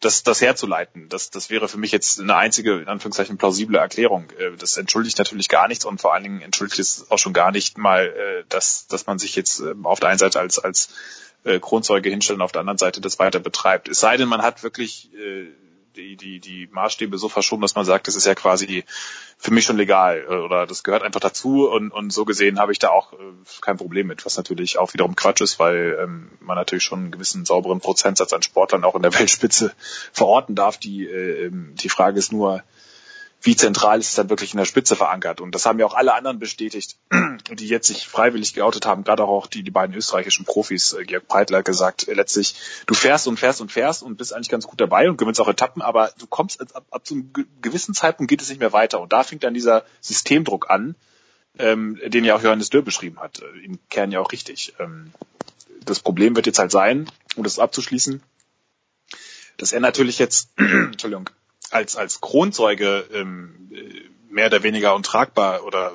das, 0.00 0.22
das 0.22 0.40
herzuleiten. 0.40 1.08
Das, 1.08 1.30
das 1.30 1.50
wäre 1.50 1.68
für 1.68 1.78
mich 1.78 1.92
jetzt 1.92 2.20
eine 2.20 2.36
einzige, 2.36 2.78
in 2.78 2.88
Anführungszeichen, 2.88 3.38
plausible 3.38 3.78
Erklärung. 3.78 4.30
Äh, 4.38 4.56
das 4.58 4.76
entschuldigt 4.76 5.18
natürlich 5.18 5.48
gar 5.48 5.68
nichts 5.68 5.84
und 5.84 6.00
vor 6.00 6.14
allen 6.14 6.22
Dingen 6.22 6.40
entschuldigt 6.40 6.78
es 6.78 7.10
auch 7.10 7.18
schon 7.18 7.32
gar 7.32 7.50
nicht 7.52 7.78
mal, 7.78 8.06
äh, 8.06 8.44
dass, 8.48 8.86
dass 8.86 9.06
man 9.06 9.18
sich 9.18 9.36
jetzt 9.36 9.60
ähm, 9.60 9.86
auf 9.86 10.00
der 10.00 10.10
einen 10.10 10.18
Seite 10.18 10.40
als, 10.40 10.58
als 10.58 10.90
äh, 11.44 11.60
Kronzeuge 11.60 12.10
hinstellt 12.10 12.38
und 12.38 12.42
auf 12.42 12.52
der 12.52 12.60
anderen 12.60 12.78
Seite 12.78 13.00
das 13.00 13.18
weiter 13.18 13.40
betreibt. 13.40 13.88
Es 13.88 14.00
sei 14.00 14.16
denn, 14.16 14.28
man 14.28 14.42
hat 14.42 14.62
wirklich 14.62 15.10
die, 15.96 16.16
die, 16.16 16.40
die 16.40 16.68
Maßstäbe 16.70 17.18
so 17.18 17.28
verschoben, 17.28 17.62
dass 17.62 17.74
man 17.74 17.84
sagt, 17.84 18.06
das 18.06 18.16
ist 18.16 18.26
ja 18.26 18.34
quasi 18.34 18.84
für 19.38 19.52
mich 19.52 19.64
schon 19.64 19.76
legal 19.76 20.24
äh, 20.28 20.34
oder 20.34 20.66
das 20.66 20.84
gehört 20.84 21.02
einfach 21.02 21.20
dazu 21.20 21.68
und, 21.68 21.90
und 21.90 22.12
so 22.12 22.24
gesehen 22.24 22.58
habe 22.58 22.72
ich 22.72 22.78
da 22.78 22.90
auch 22.90 23.12
äh, 23.12 23.16
kein 23.60 23.76
Problem 23.76 24.06
mit, 24.06 24.24
was 24.24 24.36
natürlich 24.36 24.78
auch 24.78 24.92
wiederum 24.94 25.16
Quatsch 25.16 25.40
ist, 25.40 25.58
weil 25.58 25.98
ähm, 26.00 26.30
man 26.40 26.56
natürlich 26.56 26.84
schon 26.84 27.00
einen 27.00 27.10
gewissen 27.10 27.44
sauberen 27.44 27.80
Prozentsatz 27.80 28.32
an 28.32 28.42
Sportlern 28.42 28.84
auch 28.84 28.94
in 28.94 29.02
der 29.02 29.14
Weltspitze 29.18 29.72
verorten 30.12 30.54
darf. 30.54 30.78
Die, 30.78 31.06
äh, 31.06 31.46
ähm, 31.46 31.74
die 31.74 31.88
Frage 31.88 32.18
ist 32.18 32.32
nur, 32.32 32.62
wie 33.42 33.54
zentral 33.54 34.00
ist 34.00 34.08
es 34.08 34.14
dann 34.14 34.30
wirklich 34.30 34.52
in 34.52 34.58
der 34.58 34.64
Spitze 34.64 34.96
verankert. 34.96 35.40
Und 35.40 35.54
das 35.54 35.66
haben 35.66 35.78
ja 35.78 35.86
auch 35.86 35.94
alle 35.94 36.14
anderen 36.14 36.38
bestätigt, 36.38 36.96
die 37.52 37.68
jetzt 37.68 37.86
sich 37.86 38.08
freiwillig 38.08 38.54
geoutet 38.54 38.86
haben, 38.86 39.04
gerade 39.04 39.24
auch 39.24 39.46
die, 39.46 39.62
die 39.62 39.70
beiden 39.70 39.94
österreichischen 39.94 40.44
Profis, 40.44 40.94
äh, 40.94 41.04
Georg 41.04 41.28
Breitler 41.28 41.62
gesagt, 41.62 42.08
äh, 42.08 42.14
letztlich, 42.14 42.56
du 42.86 42.94
fährst 42.94 43.28
und 43.28 43.38
fährst 43.38 43.60
und 43.60 43.70
fährst 43.70 44.02
und 44.02 44.16
bist 44.16 44.32
eigentlich 44.32 44.48
ganz 44.48 44.66
gut 44.66 44.80
dabei 44.80 45.08
und 45.08 45.16
gewinnst 45.16 45.40
auch 45.40 45.48
Etappen, 45.48 45.82
aber 45.82 46.12
du 46.18 46.26
kommst 46.26 46.60
ab, 46.74 46.86
ab 46.90 47.06
zu 47.06 47.14
einem 47.14 47.32
gewissen 47.62 47.94
Zeitpunkt 47.94 48.30
geht 48.30 48.42
es 48.42 48.48
nicht 48.48 48.58
mehr 48.58 48.72
weiter. 48.72 49.00
Und 49.00 49.12
da 49.12 49.22
fängt 49.22 49.44
dann 49.44 49.54
dieser 49.54 49.84
Systemdruck 50.00 50.70
an, 50.70 50.96
ähm, 51.58 52.00
den 52.04 52.24
ja 52.24 52.34
auch 52.34 52.42
Johannes 52.42 52.70
Dürr 52.70 52.82
beschrieben 52.82 53.20
hat. 53.20 53.40
Äh, 53.40 53.64
Im 53.64 53.78
Kern 53.90 54.12
ja 54.12 54.20
auch 54.20 54.32
richtig. 54.32 54.74
Ähm, 54.78 55.12
das 55.84 56.00
Problem 56.00 56.34
wird 56.36 56.46
jetzt 56.46 56.58
halt 56.58 56.72
sein, 56.72 57.08
um 57.36 57.44
das 57.44 57.58
abzuschließen, 57.58 58.22
dass 59.56 59.72
er 59.72 59.80
natürlich 59.80 60.18
jetzt, 60.18 60.50
Entschuldigung, 60.56 61.30
als, 61.76 61.96
als 61.96 62.20
Kronzeuge 62.20 63.06
ähm, 63.12 63.70
mehr 64.28 64.46
oder 64.46 64.62
weniger 64.62 64.94
untragbar 64.94 65.64
oder 65.64 65.92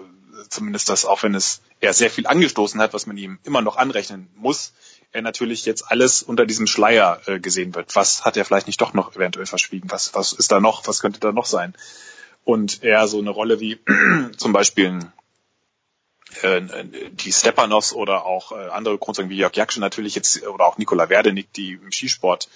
zumindest 0.50 0.90
das, 0.90 1.06
auch 1.06 1.24
wenn 1.24 1.36
es 1.36 1.62
er 1.80 1.94
sehr 1.94 2.10
viel 2.10 2.28
angestoßen 2.28 2.80
hat, 2.80 2.94
was 2.94 3.08
man 3.08 3.18
ihm 3.18 3.40
immer 3.44 3.62
noch 3.62 3.78
anrechnen 3.78 4.30
muss, 4.36 4.74
er 5.12 5.22
natürlich 5.22 5.66
jetzt 5.66 5.92
alles 5.92 6.24
unter 6.24 6.46
diesem 6.46 6.68
Schleier 6.68 7.22
äh, 7.26 7.40
gesehen 7.40 7.76
wird. 7.76 7.96
Was 7.96 8.24
hat 8.24 8.38
er 8.38 8.46
vielleicht 8.46 8.68
nicht 8.68 8.80
doch 8.80 8.94
noch 8.94 9.16
eventuell 9.16 9.46
verschwiegen? 9.46 9.92
Was, 9.92 10.14
was 10.14 10.34
ist 10.34 10.52
da 10.52 10.60
noch? 10.60 10.88
Was 10.88 11.02
könnte 11.02 11.20
da 11.20 11.32
noch 11.32 11.46
sein? 11.46 11.74
Und 12.44 12.84
er 12.84 13.08
so 13.08 13.20
eine 13.20 13.30
Rolle 13.30 13.60
wie 13.60 13.80
zum 14.38 14.54
Beispiel 14.54 15.00
äh, 15.00 15.21
die 17.12 17.32
Stepanovs 17.32 17.94
oder 17.94 18.26
auch 18.26 18.52
äh, 18.52 18.70
andere 18.70 18.98
Kronzeugen 18.98 19.30
wie 19.30 19.38
Jörg 19.38 19.56
Jaksche 19.56 19.80
natürlich 19.80 20.16
jetzt 20.16 20.46
oder 20.48 20.66
auch 20.66 20.78
Nikola 20.78 21.10
Werdenig, 21.10 21.52
die 21.56 21.74
im 21.74 21.92
Skisport 21.92 22.50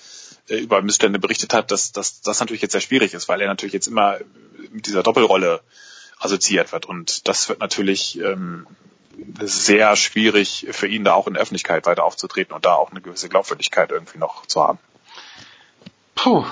äh, 0.50 0.56
über 0.58 0.82
Missstände 0.82 1.20
berichtet 1.20 1.54
hat, 1.54 1.72
dass, 1.72 1.92
dass 1.92 2.22
das 2.22 2.40
natürlich 2.40 2.62
jetzt 2.62 2.72
sehr 2.72 2.82
schwierig 2.82 3.14
ist, 3.14 3.28
weil 3.28 3.42
er 3.42 3.48
natürlich 3.48 3.74
jetzt 3.74 3.88
immer 3.88 4.20
mit 4.72 4.88
dieser 4.88 5.04
Doppelrolle 5.04 5.62
assoziiert 6.20 6.72
wird. 6.72 6.86
Und 6.86 7.28
das 7.28 7.50
wird 7.50 7.60
natürlich 7.60 8.20
ähm, 8.20 8.68
sehr 9.42 9.96
schwierig 9.96 10.68
für 10.72 10.88
ihn 10.88 11.04
da 11.04 11.14
auch 11.14 11.28
in 11.28 11.34
der 11.34 11.42
Öffentlichkeit 11.42 11.86
weiter 11.86 12.04
aufzutreten 12.04 12.54
und 12.54 12.66
da 12.66 12.76
auch 12.76 12.92
eine 12.92 13.02
gewisse 13.02 13.30
Glaubwürdigkeit 13.30 13.92
irgendwie 13.92 14.18
noch 14.18 14.46
zu 14.46 14.64
haben. 14.64 14.80
Puh, 16.16 16.46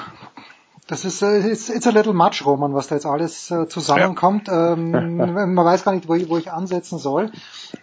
das 0.87 1.05
ist 1.05 1.21
äh, 1.21 1.51
it's, 1.51 1.69
it's 1.69 1.87
a 1.87 1.91
little 1.91 2.13
much, 2.13 2.45
Roman, 2.45 2.73
was 2.73 2.87
da 2.87 2.95
jetzt 2.95 3.05
alles 3.05 3.49
äh, 3.51 3.67
zusammenkommt. 3.67 4.47
Ja. 4.47 4.73
Ähm, 4.73 4.91
man 5.53 5.55
weiß 5.55 5.83
gar 5.83 5.93
nicht, 5.93 6.07
wo 6.07 6.15
ich, 6.15 6.29
wo 6.29 6.37
ich 6.37 6.51
ansetzen 6.51 6.99
soll. 6.99 7.31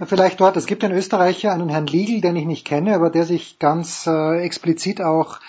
Vielleicht 0.04 0.40
dort, 0.40 0.56
es 0.56 0.66
gibt 0.66 0.84
einen 0.84 0.96
Österreicher, 0.96 1.52
einen 1.52 1.68
Herrn 1.68 1.86
Liegel, 1.86 2.20
den 2.20 2.36
ich 2.36 2.46
nicht 2.46 2.66
kenne, 2.66 2.94
aber 2.94 3.10
der 3.10 3.24
sich 3.24 3.58
ganz 3.58 4.06
äh, 4.06 4.40
explizit 4.40 5.00
auch 5.00 5.40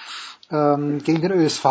ähm, 0.52 1.02
gegen 1.04 1.22
den 1.22 1.32
ÖSV 1.32 1.66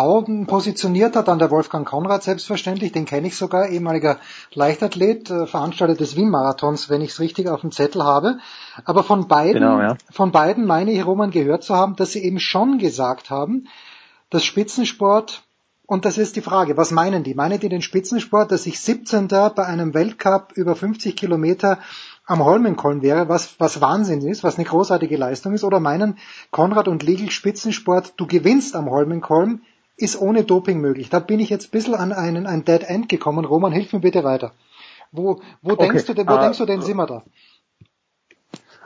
positioniert 0.46 1.14
hat, 1.14 1.28
dann 1.28 1.38
der 1.38 1.50
Wolfgang 1.50 1.86
Konrad 1.86 2.22
selbstverständlich, 2.22 2.92
den 2.92 3.04
kenne 3.04 3.26
ich 3.26 3.36
sogar, 3.36 3.68
ehemaliger 3.68 4.18
Leichtathlet, 4.54 5.30
äh, 5.30 5.46
Veranstalter 5.46 5.94
des 5.94 6.16
Wien-Marathons, 6.16 6.88
wenn 6.88 7.02
ich 7.02 7.10
es 7.10 7.20
richtig 7.20 7.48
auf 7.48 7.60
dem 7.60 7.72
Zettel 7.72 8.04
habe. 8.04 8.38
Aber 8.84 9.02
von 9.02 9.28
beiden, 9.28 9.62
genau, 9.62 9.80
ja. 9.80 9.96
von 10.10 10.32
beiden 10.32 10.66
meine 10.66 10.92
ich, 10.92 11.04
Roman, 11.04 11.30
gehört 11.30 11.62
zu 11.62 11.76
haben, 11.76 11.96
dass 11.96 12.12
sie 12.12 12.24
eben 12.24 12.40
schon 12.40 12.78
gesagt 12.78 13.30
haben, 13.30 13.66
dass 14.30 14.44
Spitzensport 14.44 15.42
und 15.90 16.04
das 16.04 16.18
ist 16.18 16.36
die 16.36 16.40
Frage, 16.40 16.76
was 16.76 16.92
meinen 16.92 17.24
die? 17.24 17.34
Meinen 17.34 17.58
die 17.58 17.68
den 17.68 17.82
Spitzensport, 17.82 18.52
dass 18.52 18.64
ich 18.64 18.78
17. 18.78 19.26
bei 19.26 19.66
einem 19.66 19.92
Weltcup 19.92 20.52
über 20.54 20.76
50 20.76 21.16
Kilometer 21.16 21.80
am 22.26 22.44
Holmenkollen 22.44 23.02
wäre, 23.02 23.28
was, 23.28 23.58
was 23.58 23.80
Wahnsinn 23.80 24.22
ist, 24.22 24.44
was 24.44 24.56
eine 24.56 24.66
großartige 24.66 25.16
Leistung 25.16 25.52
ist, 25.52 25.64
oder 25.64 25.80
meinen 25.80 26.16
Konrad 26.52 26.86
und 26.86 27.02
Legel 27.02 27.32
Spitzensport, 27.32 28.14
du 28.18 28.28
gewinnst 28.28 28.76
am 28.76 28.88
Holmenkollen, 28.88 29.62
ist 29.96 30.20
ohne 30.20 30.44
Doping 30.44 30.80
möglich. 30.80 31.10
Da 31.10 31.18
bin 31.18 31.40
ich 31.40 31.50
jetzt 31.50 31.66
ein 31.66 31.70
bisschen 31.72 31.96
an 31.96 32.12
einen, 32.12 32.46
ein 32.46 32.64
Dead 32.64 32.84
End 32.84 33.08
gekommen. 33.08 33.44
Roman, 33.44 33.72
hilf 33.72 33.92
mir 33.92 33.98
bitte 33.98 34.22
weiter. 34.22 34.52
Wo, 35.10 35.40
wo 35.60 35.72
okay. 35.72 35.88
denkst 35.88 36.04
du 36.04 36.14
denn, 36.14 36.28
wo 36.28 36.34
uh, 36.34 36.40
denkst 36.40 36.58
du 36.58 36.66
denn, 36.66 36.82
sind 36.82 36.98
wir 36.98 37.06
da? 37.08 37.24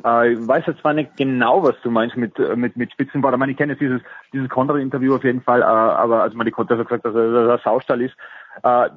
Äh, 0.04 0.32
ich 0.32 0.48
weiß 0.48 0.64
jetzt 0.66 0.80
zwar 0.80 0.94
nicht 0.94 1.16
genau, 1.16 1.62
was 1.62 1.74
du 1.82 1.90
meinst 1.90 2.16
mit, 2.16 2.38
äh, 2.38 2.56
mit, 2.56 2.76
mit 2.76 2.92
Spitzenbau. 2.92 3.30
Ich 3.30 3.36
meine, 3.36 3.52
ich 3.52 3.58
kenne 3.58 3.72
jetzt 3.72 3.80
dieses, 3.80 4.00
dieses 4.32 4.48
Konrad-Interview 4.48 5.14
auf 5.14 5.24
jeden 5.24 5.42
Fall, 5.42 5.60
äh, 5.60 5.64
aber 5.64 6.22
also 6.22 6.36
man, 6.36 6.46
die 6.46 6.52
Konrad 6.52 6.78
hat 6.78 6.88
gesagt, 6.88 7.04
dass 7.04 7.14
er 7.14 7.52
ein 7.52 7.60
Saustall 7.62 8.02
ist. 8.02 8.14
Äh, 8.62 8.88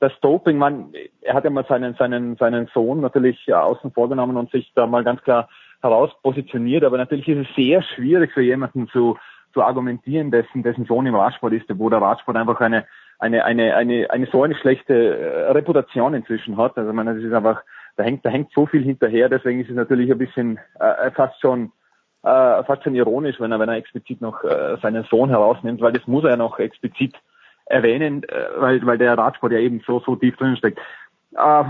das 0.00 0.12
Doping, 0.20 0.58
man, 0.58 0.92
er 1.22 1.34
hat 1.34 1.44
ja 1.44 1.50
mal 1.50 1.64
seinen, 1.66 1.94
seinen, 1.94 2.36
seinen 2.36 2.66
Sohn 2.74 3.00
natürlich 3.00 3.52
außen 3.52 3.92
vorgenommen 3.92 4.36
und 4.36 4.50
sich 4.50 4.70
da 4.74 4.86
mal 4.86 5.04
ganz 5.04 5.22
klar 5.22 5.48
heraus 5.80 6.10
positioniert, 6.22 6.84
aber 6.84 6.98
natürlich 6.98 7.28
ist 7.28 7.48
es 7.48 7.56
sehr 7.56 7.82
schwierig 7.82 8.32
für 8.32 8.42
jemanden 8.42 8.88
zu, 8.88 9.16
zu 9.52 9.62
argumentieren, 9.62 10.30
dessen, 10.30 10.62
dessen 10.62 10.84
Sohn 10.84 11.06
im 11.06 11.14
Radsport 11.14 11.52
ist, 11.52 11.66
wo 11.78 11.88
der 11.88 12.02
Radsport 12.02 12.36
einfach 12.36 12.60
eine, 12.60 12.86
eine, 13.18 13.44
eine, 13.44 13.76
eine, 13.76 14.10
eine 14.10 14.26
so 14.26 14.42
eine 14.42 14.56
schlechte 14.56 14.94
äh, 14.94 15.50
Reputation 15.52 16.14
inzwischen 16.14 16.56
hat. 16.56 16.76
Also 16.76 16.90
ich 16.90 16.96
meine, 16.96 17.14
das 17.14 17.22
ist 17.22 17.32
einfach 17.32 17.62
da 17.96 18.02
hängt, 18.02 18.24
da 18.24 18.30
hängt 18.30 18.52
so 18.52 18.66
viel 18.66 18.82
hinterher, 18.82 19.28
deswegen 19.28 19.60
ist 19.60 19.70
es 19.70 19.76
natürlich 19.76 20.10
ein 20.10 20.18
bisschen 20.18 20.58
äh, 20.80 21.10
fast 21.12 21.40
schon 21.40 21.72
äh, 22.24 22.64
fast 22.64 22.82
schon 22.82 22.94
ironisch, 22.94 23.38
wenn 23.38 23.52
er, 23.52 23.60
wenn 23.60 23.68
er 23.68 23.76
explizit 23.76 24.20
noch 24.20 24.42
äh, 24.44 24.76
seinen 24.80 25.04
Sohn 25.04 25.28
herausnimmt, 25.28 25.80
weil 25.80 25.92
das 25.92 26.06
muss 26.06 26.24
er 26.24 26.30
ja 26.30 26.36
noch 26.36 26.58
explizit 26.58 27.14
erwähnen, 27.66 28.22
äh, 28.24 28.46
weil, 28.56 28.84
weil 28.86 28.98
der 28.98 29.16
Radsport 29.16 29.52
ja 29.52 29.58
eben 29.58 29.82
so, 29.86 30.00
so 30.00 30.16
tief 30.16 30.36
drin 30.36 30.56
steckt. 30.56 30.78
Äh, 31.36 31.64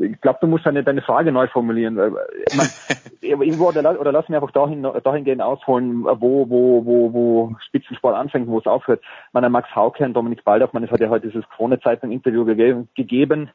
ich 0.00 0.20
glaube, 0.22 0.38
du 0.40 0.46
musst 0.46 0.64
deine, 0.64 0.82
deine 0.82 1.02
Frage 1.02 1.32
neu 1.32 1.48
formulieren. 1.48 1.96
Man, 1.96 2.68
irgendwo, 3.20 3.68
oder, 3.68 4.00
oder 4.00 4.12
lass 4.12 4.28
mich 4.28 4.36
einfach 4.36 4.52
dahin, 4.52 4.82
dahingehend 4.82 5.42
ausholen, 5.42 6.04
wo, 6.04 6.48
wo, 6.48 6.86
wo, 6.86 7.12
wo 7.12 7.56
Spitzensport 7.66 8.16
anfängt, 8.16 8.48
wo 8.48 8.58
es 8.58 8.66
aufhört. 8.66 9.02
Man, 9.32 9.50
Max 9.52 9.68
Hauke 9.74 10.04
und 10.04 10.14
Dominik 10.14 10.44
Baldorf, 10.44 10.72
man, 10.72 10.84
es 10.84 10.90
hat 10.90 11.00
ja 11.00 11.10
heute 11.10 11.28
dieses 11.28 11.48
Krone-Zeitung-Interview 11.50 12.46
gegeben, 12.46 12.88
gegeben 12.94 13.50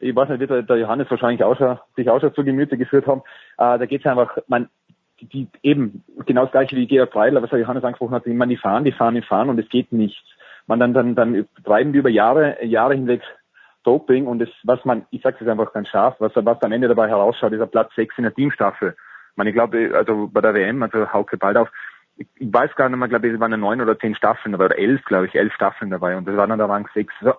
ich 0.00 0.14
weiß 0.14 0.28
nicht, 0.28 0.40
wird 0.40 0.68
der 0.68 0.76
Johannes 0.76 1.10
wahrscheinlich 1.10 1.42
auch 1.42 1.56
schon, 1.56 1.78
sich 1.96 2.08
auch 2.08 2.20
schon 2.20 2.34
zu 2.34 2.44
Gemüte 2.44 2.76
geführt 2.76 3.06
haben. 3.06 3.22
Äh, 3.58 3.78
da 3.78 3.86
geht 3.86 4.00
es 4.02 4.06
einfach, 4.06 4.38
man, 4.46 4.68
die, 5.20 5.48
eben 5.62 6.04
genau 6.26 6.42
das 6.42 6.52
gleiche 6.52 6.76
wie 6.76 6.86
Georg 6.86 7.12
Freidler, 7.12 7.42
was 7.42 7.50
der 7.50 7.58
Johannes 7.58 7.84
angesprochen 7.84 8.14
hat, 8.14 8.26
man, 8.26 8.48
die 8.48 8.56
fahren, 8.56 8.84
die 8.84 8.92
fahren, 8.92 9.14
die 9.14 9.22
fahren 9.22 9.48
und 9.48 9.58
es 9.58 9.68
geht 9.68 9.92
nichts. 9.92 10.22
Man 10.66 10.78
dann, 10.78 10.92
dann, 10.92 11.14
dann 11.14 11.48
treiben 11.64 11.92
die 11.92 11.98
über 11.98 12.10
Jahre, 12.10 12.64
Jahre 12.64 12.94
hinweg 12.94 13.22
Doping 13.84 14.26
und 14.26 14.38
das, 14.40 14.50
was 14.64 14.84
man, 14.84 15.06
ich 15.10 15.22
sage 15.22 15.38
es 15.40 15.48
einfach 15.48 15.72
ganz 15.72 15.88
scharf, 15.88 16.16
was, 16.18 16.32
was 16.34 16.62
am 16.62 16.72
Ende 16.72 16.88
dabei 16.88 17.08
herausschaut, 17.08 17.52
ist 17.52 17.60
ein 17.60 17.70
Platz 17.70 17.90
6 17.96 18.18
in 18.18 18.24
der 18.24 18.34
Teamstaffel. 18.34 18.96
Man, 19.36 19.46
ich 19.46 19.54
glaube, 19.54 19.92
also 19.94 20.28
bei 20.30 20.40
der 20.40 20.54
WM, 20.54 20.82
also 20.82 21.12
Hauke 21.12 21.36
Baldauf, 21.36 21.70
ich, 22.18 22.52
weiß 22.52 22.74
gar 22.76 22.88
nicht 22.88 22.98
mehr, 22.98 23.08
glaube 23.08 23.28
ich, 23.28 23.34
es 23.34 23.40
waren 23.40 23.58
neun 23.58 23.80
oder 23.80 23.98
zehn 23.98 24.14
Staffeln 24.14 24.52
dabei, 24.52 24.66
oder 24.66 24.78
elf, 24.78 25.04
glaube 25.04 25.26
ich, 25.26 25.34
elf 25.34 25.52
Staffeln 25.54 25.90
dabei 25.90 26.16
und 26.16 26.26
das 26.26 26.36
waren 26.36 26.50
dann 26.50 26.58
der 26.58 26.68
Rang 26.68 26.88
6. 26.92 27.12
So. 27.20 27.32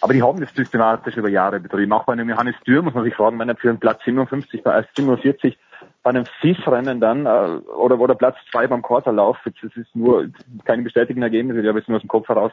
Aber 0.00 0.12
die 0.12 0.22
haben 0.22 0.40
das 0.40 0.52
systematisch 0.54 1.16
über 1.16 1.28
Jahre 1.28 1.60
betrieben. 1.60 1.92
Auch 1.92 2.04
bei 2.04 2.12
einem 2.14 2.28
Johannes 2.28 2.56
Dürr 2.66 2.82
muss 2.82 2.94
man 2.94 3.04
sich 3.04 3.14
fragen, 3.14 3.38
wenn 3.38 3.48
er 3.48 3.56
für 3.56 3.68
einen 3.68 3.78
Platz 3.78 4.02
57 4.04 4.62
bei 4.62 4.84
47 4.94 5.56
bei 6.02 6.10
einem 6.10 6.26
FIS-Rennen 6.40 7.00
dann 7.00 7.26
äh, 7.26 7.60
oder, 7.70 7.98
oder 7.98 8.14
Platz 8.14 8.36
zwei 8.50 8.66
beim 8.66 8.82
Quarterlauf, 8.82 9.38
das 9.44 9.76
ist 9.76 9.94
nur 9.94 10.28
keine 10.64 10.82
bestätigten 10.82 11.22
Ergebnisse, 11.22 11.60
ich 11.60 11.68
habe 11.68 11.78
jetzt 11.78 11.88
nur 11.88 11.96
aus 11.96 12.02
dem 12.02 12.08
Kopf 12.08 12.28
heraus, 12.28 12.52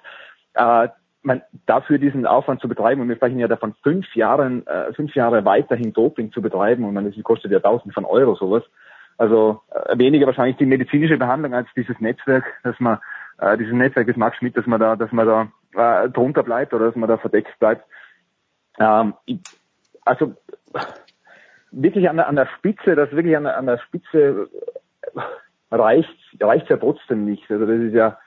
äh, 0.54 0.90
man, 1.22 1.42
dafür 1.66 1.98
diesen 1.98 2.26
Aufwand 2.26 2.62
zu 2.62 2.68
betreiben, 2.68 3.02
und 3.02 3.10
wir 3.10 3.16
sprechen 3.16 3.40
ja 3.40 3.48
davon, 3.48 3.76
fünf 3.84 4.16
Jahren, 4.16 4.66
äh, 4.68 4.94
fünf 4.94 5.16
Jahre 5.16 5.44
weiterhin 5.46 5.94
Doping 5.94 6.32
zu 6.32 6.42
betreiben, 6.42 6.84
und 6.86 6.94
man, 6.94 7.12
das 7.12 7.24
kostet 7.24 7.52
ja 7.52 7.60
tausend 7.60 7.94
von 7.94 8.06
Euro 8.06 8.36
sowas. 8.36 8.64
Also 9.20 9.62
äh, 9.70 9.98
weniger 9.98 10.28
wahrscheinlich 10.28 10.56
die 10.56 10.66
medizinische 10.66 11.18
Behandlung 11.18 11.54
als 11.54 11.68
dieses 11.76 12.00
Netzwerk, 12.00 12.46
dass 12.64 12.80
man, 12.80 13.00
äh, 13.40 13.58
dieses 13.58 13.74
Netzwerk 13.74 14.08
des 14.08 14.16
Max 14.16 14.38
Schmidt, 14.38 14.56
dass 14.56 14.66
man 14.66 14.80
da, 14.80 14.96
dass 14.96 15.12
man 15.12 15.28
da 15.28 16.04
äh, 16.04 16.10
drunter 16.10 16.42
bleibt 16.42 16.74
oder 16.74 16.86
dass 16.86 16.96
man 16.96 17.10
da 17.10 17.18
verdeckt 17.18 17.60
bleibt. 17.60 17.86
Ähm, 18.80 19.14
ich, 19.26 19.42
also 20.06 20.36
wirklich 21.72 22.10
an 22.10 22.16
der, 22.16 22.30
an 22.30 22.38
der 22.38 22.48
Spitze, 22.58 22.96
das 22.96 23.12
wirklich 23.12 23.36
an 23.36 23.44
der, 23.44 23.58
an 23.58 23.66
der 23.66 23.80
Spitze 23.80 24.48
reicht 25.70 26.18
reicht 26.40 26.70
ja 26.70 26.78
trotzdem 26.78 27.26
nicht. 27.26 27.52
Also 27.52 27.66
das 27.66 27.78
ist 27.78 27.94
ja 27.94 28.18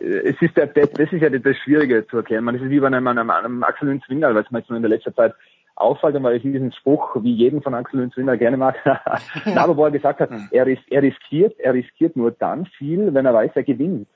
es 0.00 0.42
ist 0.42 0.56
der, 0.56 0.66
das 0.66 1.12
ist 1.12 1.22
ja 1.22 1.30
das 1.30 1.56
Schwierige 1.58 2.04
zu 2.08 2.16
erklären. 2.16 2.42
Man 2.42 2.56
ist 2.56 2.68
wie 2.68 2.80
bei 2.80 2.88
einem, 2.88 3.06
einem, 3.06 3.30
einem 3.30 3.62
Axel 3.62 3.88
weil 3.88 4.36
es 4.36 4.50
mir 4.50 4.58
jetzt 4.58 4.70
in 4.70 4.82
der 4.82 4.90
letzten 4.90 5.14
Zeit 5.14 5.32
auffällt, 5.76 6.20
weil 6.22 6.36
ich 6.36 6.42
diesen 6.42 6.72
Spruch, 6.72 7.22
wie 7.22 7.32
jeden 7.32 7.62
von 7.62 7.74
Axel 7.74 8.00
Lünz 8.00 8.16
Wingel 8.16 8.38
gerne 8.38 8.56
mag, 8.56 8.76
aber 9.56 9.76
wo 9.76 9.84
er 9.84 9.90
gesagt 9.90 10.20
hat, 10.20 10.30
hm. 10.30 10.48
er, 10.50 10.66
er 10.66 11.02
riskiert, 11.02 11.58
er 11.60 11.74
riskiert 11.74 12.16
nur 12.16 12.32
dann 12.32 12.66
viel, 12.66 13.12
wenn 13.14 13.26
er 13.26 13.34
weiß, 13.34 13.52
er 13.54 13.62
gewinnt. 13.62 14.08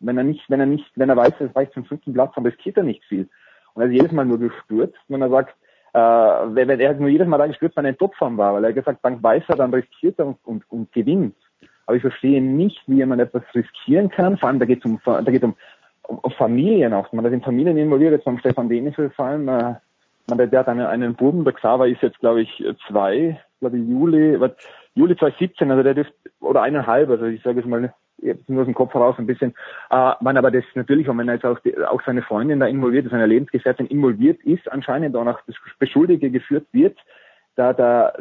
Wenn 0.00 0.16
er 0.16 0.24
nicht, 0.24 0.48
wenn 0.48 0.60
er 0.60 0.66
nicht, 0.66 0.90
wenn 0.94 1.08
er 1.08 1.16
weiß, 1.16 1.32
es 1.40 1.56
reicht 1.56 1.72
zum 1.72 1.84
fünften 1.84 2.12
Platz, 2.12 2.32
dann 2.34 2.46
riskiert 2.46 2.76
er 2.76 2.84
nicht 2.84 3.02
viel. 3.04 3.28
Und 3.74 3.82
er 3.82 3.88
ist 3.88 3.94
jedes 3.94 4.12
Mal 4.12 4.26
nur 4.26 4.38
gestürzt, 4.38 4.98
wenn 5.08 5.22
er 5.22 5.30
sagt, 5.30 5.56
äh, 5.94 5.98
wenn, 5.98 6.68
wenn 6.68 6.80
er 6.80 6.90
hat 6.90 7.00
nur 7.00 7.08
jedes 7.08 7.26
Mal 7.26 7.38
da 7.38 7.46
gestürzt, 7.46 7.76
wenn 7.76 7.86
er 7.86 7.90
in 7.90 7.98
Topform 7.98 8.36
war, 8.36 8.54
weil 8.54 8.64
er 8.64 8.72
gesagt, 8.72 9.00
dann 9.02 9.22
weiß 9.22 9.44
er, 9.48 9.56
dann 9.56 9.72
riskiert 9.72 10.18
er 10.18 10.26
und, 10.26 10.38
und, 10.44 10.70
und 10.70 10.92
gewinnt. 10.92 11.36
Aber 11.86 11.96
ich 11.96 12.02
verstehe 12.02 12.42
nicht, 12.42 12.82
wie 12.86 13.04
man 13.06 13.18
etwas 13.18 13.42
riskieren 13.54 14.10
kann. 14.10 14.36
Vor 14.36 14.48
allem, 14.48 14.58
da 14.58 14.66
geht 14.66 14.84
es 14.84 14.84
um, 14.84 15.00
da 15.04 15.22
geht 15.22 15.42
um, 15.42 15.56
um, 16.02 16.18
um 16.18 16.30
Familien 16.32 16.92
auch. 16.92 17.10
Man 17.12 17.24
hat 17.24 17.32
in 17.32 17.40
Familien 17.40 17.78
involviert, 17.78 18.12
jetzt 18.12 18.24
beim 18.24 18.38
Stefan 18.38 18.68
Denifel 18.68 19.10
vor 19.10 19.24
allem, 19.24 19.48
äh, 19.48 19.74
man, 20.28 20.50
der 20.50 20.60
hat 20.60 20.68
einen, 20.68 20.86
einen 20.86 21.14
Buben, 21.14 21.44
der 21.44 21.54
Xaver 21.54 21.88
ist 21.88 22.02
jetzt, 22.02 22.18
glaube 22.20 22.42
ich, 22.42 22.64
zwei, 22.86 23.40
glaube 23.60 23.78
ich, 23.78 23.88
Juli, 23.88 24.38
Juli 24.94 25.16
2017, 25.16 25.70
also 25.70 25.82
der 25.82 25.94
dürfte, 25.94 26.14
oder 26.40 26.62
eineinhalb, 26.62 27.10
also 27.10 27.26
ich 27.26 27.42
sage 27.42 27.60
es 27.60 27.66
mal, 27.66 27.92
jetzt 28.18 28.48
nur 28.48 28.62
aus 28.62 28.66
dem 28.66 28.74
Kopf 28.74 28.92
heraus 28.94 29.16
ein 29.18 29.26
bisschen. 29.26 29.54
Äh, 29.90 30.12
man 30.20 30.36
aber 30.36 30.50
das 30.50 30.64
natürlich, 30.74 31.08
wenn 31.08 31.16
man 31.16 31.28
jetzt 31.28 31.44
auch, 31.44 31.58
die, 31.60 31.76
auch 31.78 32.02
seine 32.04 32.22
Freundin 32.22 32.60
da 32.60 32.66
involviert 32.66 33.06
ist, 33.06 33.12
seine 33.12 33.26
Lebensgefährtin 33.26 33.86
involviert 33.86 34.42
ist, 34.42 34.70
anscheinend 34.70 35.16
auch 35.16 35.40
das 35.46 35.56
Beschuldige 35.78 36.30
geführt 36.30 36.66
wird, 36.72 36.98
da, 37.56 37.72
da, 37.72 38.12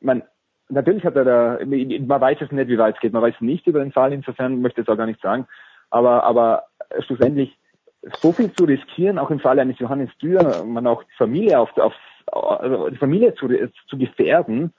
man, 0.00 0.22
natürlich 0.68 1.04
hat 1.04 1.16
er 1.16 1.24
da, 1.24 1.58
man 1.64 2.20
weiß 2.20 2.38
es 2.40 2.52
nicht, 2.52 2.68
wie 2.68 2.78
weit 2.78 2.96
es 2.96 3.00
geht, 3.00 3.12
man 3.12 3.22
weiß 3.22 3.40
nicht 3.40 3.66
über 3.66 3.80
den 3.80 3.92
Fall, 3.92 4.12
insofern 4.12 4.60
möchte 4.60 4.80
ich 4.80 4.88
es 4.88 4.92
auch 4.92 4.98
gar 4.98 5.06
nicht 5.06 5.20
sagen, 5.20 5.46
aber, 5.90 6.24
aber 6.24 6.64
schlussendlich 7.00 7.56
so 8.20 8.32
viel 8.32 8.52
zu 8.52 8.64
riskieren, 8.64 9.18
auch 9.18 9.30
im 9.30 9.40
Falle 9.40 9.62
eines 9.62 9.78
Johannes 9.78 10.10
Dürr, 10.20 10.64
man 10.64 10.86
auch 10.86 11.02
die 11.02 11.16
Familie 11.16 11.58
auf, 11.58 11.76
auf 11.76 11.94
also 12.26 12.90
die 12.90 12.96
Familie 12.96 13.34
zu, 13.34 13.48
zu 13.88 13.98
gefährden, 13.98 14.72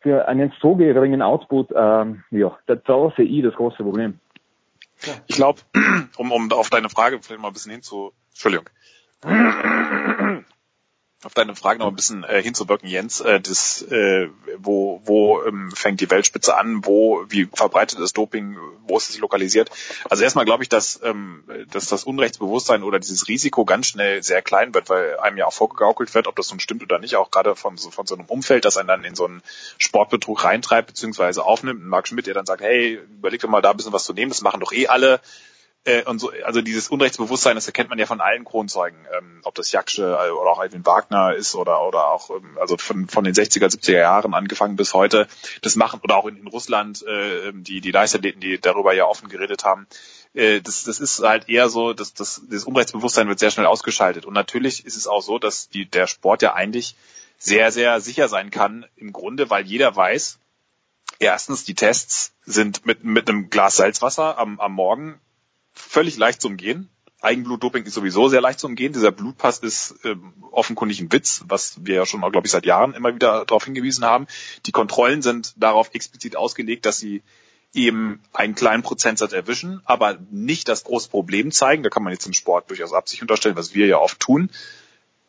für 0.00 0.28
einen 0.28 0.52
so 0.60 0.76
geringen 0.76 1.22
Output, 1.22 1.72
ähm, 1.74 2.22
ja, 2.30 2.56
da, 2.66 2.76
da 2.76 3.12
sehe 3.16 3.24
ich 3.24 3.42
das 3.42 3.54
große 3.54 3.82
Problem. 3.82 4.20
Ich 5.26 5.36
glaube, 5.36 5.60
um, 6.16 6.32
um 6.32 6.52
auf 6.52 6.70
deine 6.70 6.88
Frage 6.88 7.18
vielleicht 7.20 7.40
mal 7.40 7.48
ein 7.48 7.54
bisschen 7.54 7.72
hinzu, 7.72 8.12
Entschuldigung 8.30 8.66
auf 11.24 11.32
deine 11.32 11.56
Frage 11.56 11.78
noch 11.78 11.88
ein 11.88 11.96
bisschen 11.96 12.24
äh, 12.24 12.42
hinzuwirken, 12.42 12.88
Jens, 12.88 13.20
äh, 13.20 13.40
das, 13.40 13.80
äh, 13.82 14.28
wo, 14.58 15.00
wo 15.06 15.42
ähm, 15.44 15.72
fängt 15.74 16.00
die 16.00 16.10
Weltspitze 16.10 16.56
an, 16.56 16.84
wo, 16.84 17.24
wie 17.28 17.48
verbreitet 17.52 17.98
ist 18.00 18.18
Doping, 18.18 18.58
wo 18.86 18.98
ist 18.98 19.08
es 19.08 19.18
lokalisiert? 19.18 19.70
Also 20.10 20.24
erstmal 20.24 20.44
glaube 20.44 20.62
ich, 20.62 20.68
dass, 20.68 21.00
ähm, 21.02 21.42
dass 21.70 21.86
das 21.86 22.04
Unrechtsbewusstsein 22.04 22.82
oder 22.82 22.98
dieses 22.98 23.28
Risiko 23.28 23.64
ganz 23.64 23.86
schnell 23.86 24.22
sehr 24.22 24.42
klein 24.42 24.74
wird, 24.74 24.90
weil 24.90 25.18
einem 25.18 25.38
ja 25.38 25.46
auch 25.46 25.54
vorgegaukelt 25.54 26.14
wird, 26.14 26.26
ob 26.26 26.36
das 26.36 26.50
nun 26.50 26.60
stimmt 26.60 26.82
oder 26.82 26.98
nicht, 26.98 27.16
auch 27.16 27.30
gerade 27.30 27.56
von 27.56 27.78
so, 27.78 27.90
von 27.90 28.06
so 28.06 28.14
einem 28.14 28.26
Umfeld, 28.26 28.66
das 28.66 28.76
einen 28.76 28.88
dann 28.88 29.04
in 29.04 29.14
so 29.14 29.24
einen 29.24 29.42
Sportbetrug 29.78 30.44
reintreibt, 30.44 30.88
beziehungsweise 30.88 31.44
aufnimmt. 31.44 31.82
Marc 31.84 32.08
Schmidt, 32.08 32.26
der 32.26 32.34
dann 32.34 32.46
sagt, 32.46 32.60
hey, 32.60 33.00
überleg 33.18 33.40
doch 33.40 33.48
mal 33.48 33.62
da 33.62 33.70
ein 33.70 33.76
bisschen 33.78 33.92
was 33.94 34.04
zu 34.04 34.12
nehmen, 34.12 34.30
das 34.30 34.42
machen 34.42 34.60
doch 34.60 34.72
eh 34.72 34.86
alle 34.86 35.20
Äh, 35.86 36.02
und 36.02 36.18
so, 36.18 36.32
also 36.44 36.62
dieses 36.62 36.88
Unrechtsbewusstsein, 36.88 37.54
das 37.54 37.66
erkennt 37.66 37.90
man 37.90 37.98
ja 37.98 38.06
von 38.06 38.20
allen 38.20 38.44
Kronzeugen, 38.44 38.98
ähm, 39.16 39.40
ob 39.44 39.54
das 39.54 39.70
Jaksche 39.70 40.04
oder 40.04 40.50
auch 40.50 40.62
Edwin 40.62 40.84
Wagner 40.84 41.34
ist 41.34 41.54
oder 41.54 41.86
oder 41.86 42.08
auch 42.08 42.30
ähm, 42.30 42.58
also 42.60 42.76
von 42.76 43.08
von 43.08 43.22
den 43.22 43.34
60er, 43.34 43.66
70er 43.66 43.98
Jahren 43.98 44.34
angefangen 44.34 44.74
bis 44.74 44.94
heute, 44.94 45.28
das 45.62 45.76
machen 45.76 46.00
oder 46.02 46.16
auch 46.16 46.26
in, 46.26 46.36
in 46.36 46.48
Russland 46.48 47.04
äh, 47.06 47.52
die 47.54 47.80
die 47.80 47.92
Leichtathleten, 47.92 48.40
die 48.40 48.60
darüber 48.60 48.94
ja 48.94 49.06
offen 49.06 49.28
geredet 49.28 49.64
haben, 49.64 49.86
äh, 50.34 50.60
das, 50.60 50.84
das 50.84 50.98
ist 50.98 51.20
halt 51.20 51.48
eher 51.48 51.68
so, 51.68 51.92
dass 51.92 52.14
das, 52.14 52.42
das 52.50 52.64
Unrechtsbewusstsein 52.64 53.28
wird 53.28 53.38
sehr 53.38 53.52
schnell 53.52 53.66
ausgeschaltet. 53.66 54.26
Und 54.26 54.34
natürlich 54.34 54.84
ist 54.84 54.96
es 54.96 55.06
auch 55.06 55.22
so, 55.22 55.38
dass 55.38 55.68
die, 55.68 55.86
der 55.86 56.06
Sport 56.08 56.42
ja 56.42 56.54
eigentlich 56.54 56.96
sehr, 57.38 57.70
sehr 57.70 58.00
sicher 58.00 58.28
sein 58.28 58.50
kann, 58.50 58.86
im 58.96 59.12
Grunde, 59.12 59.50
weil 59.50 59.66
jeder 59.66 59.94
weiß, 59.94 60.38
erstens, 61.18 61.64
die 61.64 61.74
Tests 61.74 62.34
sind 62.44 62.86
mit, 62.86 63.04
mit 63.04 63.28
einem 63.28 63.50
Glas 63.50 63.76
Salzwasser 63.76 64.38
am, 64.38 64.58
am 64.60 64.72
Morgen 64.72 65.20
völlig 65.76 66.16
leicht 66.16 66.40
zu 66.40 66.48
umgehen. 66.48 66.88
Eigenblutdoping 67.20 67.84
ist 67.84 67.94
sowieso 67.94 68.28
sehr 68.28 68.40
leicht 68.40 68.60
zu 68.60 68.66
umgehen. 68.66 68.92
Dieser 68.92 69.10
Blutpass 69.10 69.58
ist 69.58 69.94
ähm, 70.04 70.32
offenkundig 70.50 71.00
ein 71.00 71.12
Witz, 71.12 71.44
was 71.48 71.84
wir 71.84 71.94
ja 71.94 72.06
schon, 72.06 72.20
glaube 72.20 72.46
ich, 72.46 72.50
seit 72.50 72.66
Jahren 72.66 72.94
immer 72.94 73.14
wieder 73.14 73.44
darauf 73.44 73.64
hingewiesen 73.64 74.04
haben. 74.04 74.26
Die 74.66 74.72
Kontrollen 74.72 75.22
sind 75.22 75.54
darauf 75.56 75.94
explizit 75.94 76.36
ausgelegt, 76.36 76.84
dass 76.86 76.98
sie 76.98 77.22
eben 77.72 78.22
einen 78.32 78.54
kleinen 78.54 78.82
Prozentsatz 78.82 79.32
erwischen, 79.32 79.80
aber 79.84 80.18
nicht 80.30 80.68
das 80.68 80.84
große 80.84 81.08
Problem 81.08 81.50
zeigen. 81.52 81.82
Da 81.82 81.90
kann 81.90 82.02
man 82.02 82.12
jetzt 82.12 82.26
im 82.26 82.32
Sport 82.32 82.70
durchaus 82.70 82.92
Absicht 82.92 83.22
unterstellen, 83.22 83.56
was 83.56 83.74
wir 83.74 83.86
ja 83.86 83.98
oft 83.98 84.20
tun. 84.20 84.50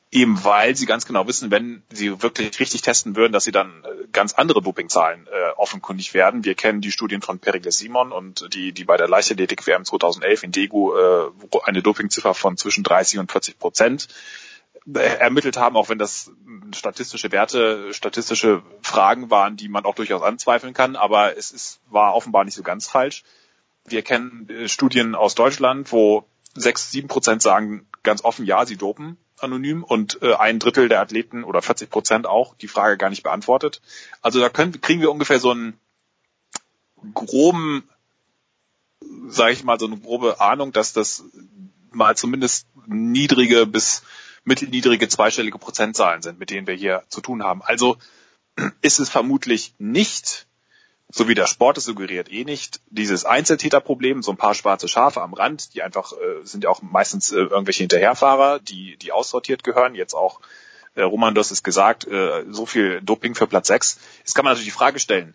Eben 0.09 0.41
weil 0.45 0.73
sie 0.75 0.85
ganz 0.85 1.05
genau 1.05 1.27
wissen, 1.27 1.51
wenn 1.51 1.83
sie 1.91 2.21
wirklich 2.21 2.57
richtig 2.61 2.81
testen 2.81 3.17
würden, 3.17 3.33
dass 3.33 3.43
sie 3.43 3.51
dann 3.51 3.83
äh, 3.83 4.07
ganz 4.13 4.33
andere 4.33 4.61
Dopingzahlen 4.61 5.27
äh, 5.27 5.49
offenkundig 5.57 6.13
werden. 6.13 6.45
Wir 6.45 6.55
kennen 6.55 6.79
die 6.79 6.93
Studien 6.93 7.21
von 7.21 7.39
Pericles 7.39 7.77
Simon 7.77 8.13
und 8.13 8.53
die, 8.53 8.71
die 8.71 8.85
bei 8.85 8.95
der 8.95 9.09
Leichtathletik 9.09 9.67
WM 9.67 9.83
2011 9.83 10.43
in 10.43 10.51
Degu 10.53 10.95
äh, 10.95 11.29
eine 11.65 11.81
Dopingziffer 11.81 12.33
von 12.33 12.55
zwischen 12.55 12.85
30 12.85 13.19
und 13.19 13.31
40 13.31 13.59
Prozent 13.59 14.07
ermittelt 14.93 15.57
haben, 15.57 15.75
auch 15.75 15.89
wenn 15.89 15.97
das 15.97 16.31
statistische 16.73 17.31
Werte, 17.33 17.93
statistische 17.93 18.63
Fragen 18.81 19.29
waren, 19.29 19.57
die 19.57 19.67
man 19.67 19.83
auch 19.83 19.95
durchaus 19.95 20.21
anzweifeln 20.21 20.73
kann, 20.73 20.95
aber 20.95 21.37
es 21.37 21.51
ist, 21.51 21.81
war 21.89 22.15
offenbar 22.15 22.45
nicht 22.45 22.55
so 22.55 22.63
ganz 22.63 22.87
falsch. 22.87 23.23
Wir 23.83 24.03
kennen 24.03 24.47
äh, 24.49 24.69
Studien 24.69 25.15
aus 25.15 25.35
Deutschland, 25.35 25.91
wo 25.91 26.25
sechs, 26.55 26.91
sieben 26.91 27.09
Prozent 27.09 27.41
sagen 27.41 27.87
ganz 28.03 28.23
offen, 28.23 28.45
ja, 28.45 28.65
sie 28.65 28.77
dopen 28.77 29.17
anonym 29.39 29.83
und 29.83 30.21
äh, 30.21 30.35
ein 30.35 30.59
Drittel 30.59 30.89
der 30.89 31.01
Athleten 31.01 31.43
oder 31.43 31.61
40 31.61 31.89
Prozent 31.89 32.27
auch 32.27 32.55
die 32.55 32.67
Frage 32.67 32.97
gar 32.97 33.09
nicht 33.09 33.23
beantwortet. 33.23 33.81
Also 34.21 34.39
da 34.39 34.49
können, 34.49 34.79
kriegen 34.81 35.01
wir 35.01 35.11
ungefähr 35.11 35.39
so 35.39 35.51
einen 35.51 35.79
groben, 37.13 37.87
sage 39.27 39.53
ich 39.53 39.63
mal, 39.63 39.79
so 39.79 39.87
eine 39.87 39.97
grobe 39.97 40.41
Ahnung, 40.41 40.71
dass 40.71 40.93
das 40.93 41.23
mal 41.91 42.15
zumindest 42.15 42.67
niedrige 42.87 43.65
bis 43.65 44.03
mittelniedrige 44.43 45.09
zweistellige 45.09 45.57
Prozentzahlen 45.57 46.21
sind, 46.21 46.39
mit 46.39 46.49
denen 46.49 46.67
wir 46.67 46.73
hier 46.73 47.03
zu 47.09 47.19
tun 47.19 47.43
haben. 47.43 47.61
Also 47.61 47.97
ist 48.81 48.99
es 48.99 49.09
vermutlich 49.09 49.73
nicht, 49.77 50.46
so 51.09 51.27
wie 51.27 51.35
der 51.35 51.47
Sport 51.47 51.77
es 51.77 51.85
suggeriert, 51.85 52.31
eh 52.31 52.43
nicht 52.43 52.81
dieses 52.89 53.23
Einzeltäterproblem, 53.23 54.21
so 54.21 54.31
ein 54.31 54.37
paar 54.37 54.53
schwarze 54.53 54.87
Schafe 54.87 55.21
am 55.21 55.33
Rand, 55.33 55.73
die 55.73 55.81
einfach 55.81 56.11
äh, 56.13 56.45
sind 56.45 56.65
ja 56.65 56.69
auch 56.69 56.81
meistens 56.81 57.31
äh, 57.31 57.37
irgendwelche 57.37 57.83
Hinterherfahrer, 57.83 58.59
die 58.59 58.97
die 58.97 59.11
aussortiert 59.11 59.63
gehören. 59.63 59.95
Jetzt 59.95 60.13
auch 60.13 60.41
äh, 60.95 61.03
Roman, 61.03 61.33
du 61.33 61.39
hast 61.39 61.51
es 61.51 61.63
gesagt, 61.63 62.05
äh, 62.07 62.43
so 62.49 62.65
viel 62.65 63.01
Doping 63.01 63.35
für 63.35 63.47
Platz 63.47 63.67
6. 63.67 63.99
Jetzt 64.19 64.33
kann 64.33 64.43
man 64.43 64.51
natürlich 64.51 64.73
die 64.73 64.77
Frage 64.77 64.99
stellen, 64.99 65.33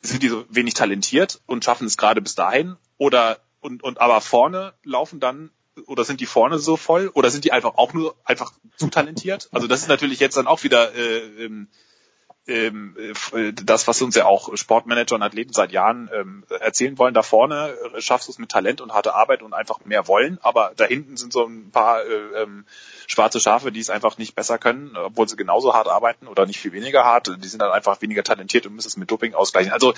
sind 0.00 0.22
die 0.22 0.28
so 0.28 0.44
wenig 0.48 0.74
talentiert 0.74 1.40
und 1.46 1.64
schaffen 1.64 1.86
es 1.86 1.96
gerade 1.96 2.20
bis 2.20 2.34
dahin 2.34 2.76
oder 2.98 3.38
und, 3.60 3.84
und 3.84 4.00
aber 4.00 4.20
vorne 4.20 4.74
laufen 4.82 5.20
dann 5.20 5.50
oder 5.86 6.04
sind 6.04 6.20
die 6.20 6.26
vorne 6.26 6.58
so 6.58 6.76
voll 6.76 7.08
oder 7.14 7.30
sind 7.30 7.44
die 7.44 7.52
einfach 7.52 7.76
auch 7.76 7.92
nur 7.92 8.16
einfach 8.24 8.52
zu 8.76 8.88
talentiert? 8.88 9.48
Also 9.52 9.68
das 9.68 9.82
ist 9.82 9.88
natürlich 9.88 10.18
jetzt 10.18 10.36
dann 10.36 10.48
auch 10.48 10.64
wieder 10.64 10.94
äh, 10.94 11.44
ähm, 11.44 11.68
ähm, 12.48 12.96
äh, 13.32 13.52
das, 13.52 13.86
was 13.86 14.02
uns 14.02 14.16
ja 14.16 14.26
auch 14.26 14.56
Sportmanager 14.56 15.14
und 15.14 15.22
Athleten 15.22 15.52
seit 15.52 15.70
Jahren 15.72 16.10
ähm, 16.12 16.44
erzählen 16.48 16.98
wollen. 16.98 17.14
Da 17.14 17.22
vorne 17.22 17.74
schaffst 17.98 18.28
du 18.28 18.32
es 18.32 18.38
mit 18.38 18.50
Talent 18.50 18.80
und 18.80 18.92
harter 18.92 19.14
Arbeit 19.14 19.42
und 19.42 19.54
einfach 19.54 19.84
mehr 19.84 20.08
wollen, 20.08 20.38
aber 20.42 20.72
da 20.76 20.84
hinten 20.84 21.16
sind 21.16 21.32
so 21.32 21.46
ein 21.46 21.70
paar 21.70 22.04
äh, 22.04 22.42
ähm, 22.42 22.66
schwarze 23.06 23.38
Schafe, 23.38 23.70
die 23.70 23.80
es 23.80 23.90
einfach 23.90 24.18
nicht 24.18 24.34
besser 24.34 24.58
können, 24.58 24.96
obwohl 24.96 25.28
sie 25.28 25.36
genauso 25.36 25.74
hart 25.74 25.88
arbeiten 25.88 26.26
oder 26.26 26.46
nicht 26.46 26.58
viel 26.58 26.72
weniger 26.72 27.04
hart. 27.04 27.30
Die 27.38 27.48
sind 27.48 27.60
dann 27.60 27.70
einfach 27.70 28.02
weniger 28.02 28.24
talentiert 28.24 28.66
und 28.66 28.74
müssen 28.74 28.88
es 28.88 28.96
mit 28.96 29.10
Doping 29.10 29.34
ausgleichen. 29.34 29.72
Also 29.72 29.94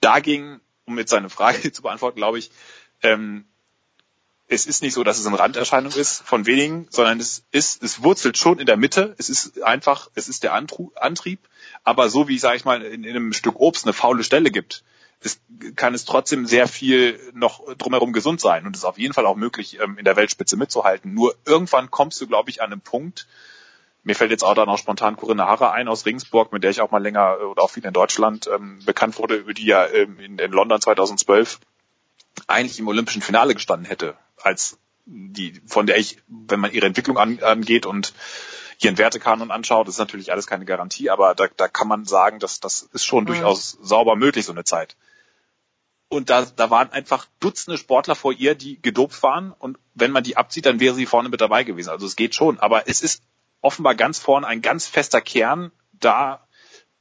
dagegen, 0.00 0.60
um 0.86 0.98
jetzt 0.98 1.10
seine 1.10 1.30
Frage 1.30 1.72
zu 1.72 1.82
beantworten, 1.82 2.16
glaube 2.16 2.38
ich, 2.38 2.50
ähm, 3.02 3.46
es 4.46 4.66
ist 4.66 4.82
nicht 4.82 4.94
so, 4.94 5.04
dass 5.04 5.18
es 5.18 5.26
eine 5.26 5.38
Randerscheinung 5.38 5.92
ist 5.92 6.22
von 6.22 6.46
wenigen, 6.46 6.86
sondern 6.90 7.18
es 7.18 7.44
ist, 7.50 7.82
es 7.82 8.02
wurzelt 8.02 8.36
schon 8.36 8.58
in 8.58 8.66
der 8.66 8.76
Mitte. 8.76 9.14
Es 9.18 9.30
ist 9.30 9.62
einfach, 9.62 10.10
es 10.14 10.28
ist 10.28 10.42
der 10.42 10.52
Antrieb. 10.52 11.40
Aber 11.82 12.10
so 12.10 12.28
wie, 12.28 12.38
sage 12.38 12.56
ich 12.56 12.64
mal, 12.64 12.82
in, 12.82 13.04
in, 13.04 13.10
einem 13.10 13.32
Stück 13.32 13.58
Obst 13.58 13.84
eine 13.84 13.94
faule 13.94 14.22
Stelle 14.22 14.50
gibt, 14.50 14.84
ist, 15.20 15.40
kann 15.76 15.94
es 15.94 16.04
trotzdem 16.04 16.46
sehr 16.46 16.68
viel 16.68 17.18
noch 17.32 17.74
drumherum 17.76 18.12
gesund 18.12 18.40
sein 18.40 18.66
und 18.66 18.76
es 18.76 18.82
ist 18.82 18.84
auf 18.84 18.98
jeden 18.98 19.14
Fall 19.14 19.24
auch 19.24 19.36
möglich, 19.36 19.78
ähm, 19.80 19.96
in 19.96 20.04
der 20.04 20.16
Weltspitze 20.16 20.56
mitzuhalten. 20.56 21.14
Nur 21.14 21.34
irgendwann 21.46 21.90
kommst 21.90 22.20
du, 22.20 22.26
glaube 22.26 22.50
ich, 22.50 22.60
an 22.60 22.72
einen 22.72 22.82
Punkt, 22.82 23.26
mir 24.02 24.14
fällt 24.14 24.30
jetzt 24.30 24.44
auch 24.44 24.54
da 24.54 24.66
noch 24.66 24.76
spontan 24.76 25.16
Corinna 25.16 25.46
Harrer 25.46 25.72
ein 25.72 25.88
aus 25.88 26.04
Regensburg, 26.04 26.52
mit 26.52 26.62
der 26.62 26.70
ich 26.70 26.82
auch 26.82 26.90
mal 26.90 27.02
länger 27.02 27.38
äh, 27.40 27.44
oder 27.44 27.62
auch 27.62 27.70
viel 27.70 27.84
in 27.84 27.92
Deutschland 27.92 28.48
ähm, 28.54 28.80
bekannt 28.84 29.18
wurde, 29.18 29.36
über 29.36 29.54
die 29.54 29.64
ja 29.64 29.86
ähm, 29.86 30.20
in, 30.20 30.38
in 30.38 30.52
London 30.52 30.80
2012 30.80 31.58
eigentlich 32.46 32.78
im 32.78 32.88
olympischen 32.88 33.22
Finale 33.22 33.54
gestanden 33.54 33.86
hätte, 33.86 34.16
als 34.42 34.78
die, 35.06 35.60
von 35.66 35.86
der 35.86 35.98
ich, 35.98 36.18
wenn 36.26 36.60
man 36.60 36.72
ihre 36.72 36.86
Entwicklung 36.86 37.18
an, 37.18 37.42
angeht 37.42 37.86
und 37.86 38.14
ihren 38.80 38.98
Wertekanon 38.98 39.50
anschaut, 39.50 39.88
ist 39.88 39.98
natürlich 39.98 40.32
alles 40.32 40.46
keine 40.46 40.64
Garantie, 40.64 41.10
aber 41.10 41.34
da, 41.34 41.48
da 41.56 41.68
kann 41.68 41.88
man 41.88 42.04
sagen, 42.04 42.38
dass 42.38 42.60
das 42.60 42.82
ist 42.82 43.04
schon 43.04 43.24
mhm. 43.24 43.28
durchaus 43.28 43.72
sauber 43.82 44.16
möglich, 44.16 44.46
so 44.46 44.52
eine 44.52 44.64
Zeit. 44.64 44.96
Und 46.08 46.30
da, 46.30 46.44
da 46.44 46.70
waren 46.70 46.92
einfach 46.92 47.26
Dutzende 47.40 47.76
Sportler 47.76 48.14
vor 48.14 48.32
ihr, 48.32 48.54
die 48.54 48.80
gedopt 48.80 49.20
waren. 49.22 49.52
Und 49.52 49.78
wenn 49.94 50.12
man 50.12 50.22
die 50.22 50.36
abzieht, 50.36 50.66
dann 50.66 50.78
wäre 50.78 50.94
sie 50.94 51.06
vorne 51.06 51.28
mit 51.28 51.40
dabei 51.40 51.64
gewesen. 51.64 51.90
Also 51.90 52.06
es 52.06 52.14
geht 52.14 52.36
schon. 52.36 52.60
Aber 52.60 52.88
es 52.88 53.02
ist 53.02 53.24
offenbar 53.60 53.94
ganz 53.94 54.18
vorne 54.18 54.46
ein 54.46 54.62
ganz 54.62 54.86
fester 54.86 55.20
Kern 55.20 55.72
da, 55.92 56.46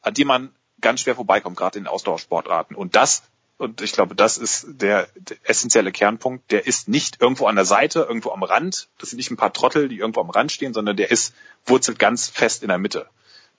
an 0.01 0.13
dem 0.15 0.27
man 0.27 0.55
ganz 0.81 1.01
schwer 1.01 1.15
vorbeikommt, 1.15 1.57
gerade 1.57 1.77
in 1.77 1.85
Ausdauersportarten. 1.85 2.75
Und 2.75 2.95
das 2.95 3.23
und 3.57 3.81
ich 3.81 3.91
glaube, 3.93 4.15
das 4.15 4.37
ist 4.37 4.65
der, 4.67 5.07
essentielle 5.43 5.91
Kernpunkt, 5.91 6.51
der 6.51 6.65
ist 6.65 6.87
nicht 6.87 7.21
irgendwo 7.21 7.45
an 7.45 7.55
der 7.55 7.65
Seite, 7.65 7.99
irgendwo 8.01 8.31
am 8.31 8.43
Rand. 8.43 8.89
Das 8.97 9.11
sind 9.11 9.17
nicht 9.17 9.31
ein 9.31 9.37
paar 9.37 9.53
Trottel, 9.53 9.87
die 9.87 9.99
irgendwo 9.99 10.21
am 10.21 10.31
Rand 10.31 10.51
stehen, 10.51 10.73
sondern 10.73 10.97
der 10.97 11.11
ist, 11.11 11.33
wurzelt 11.65 11.99
ganz 11.99 12.27
fest 12.27 12.63
in 12.63 12.69
der 12.69 12.77
Mitte 12.77 13.07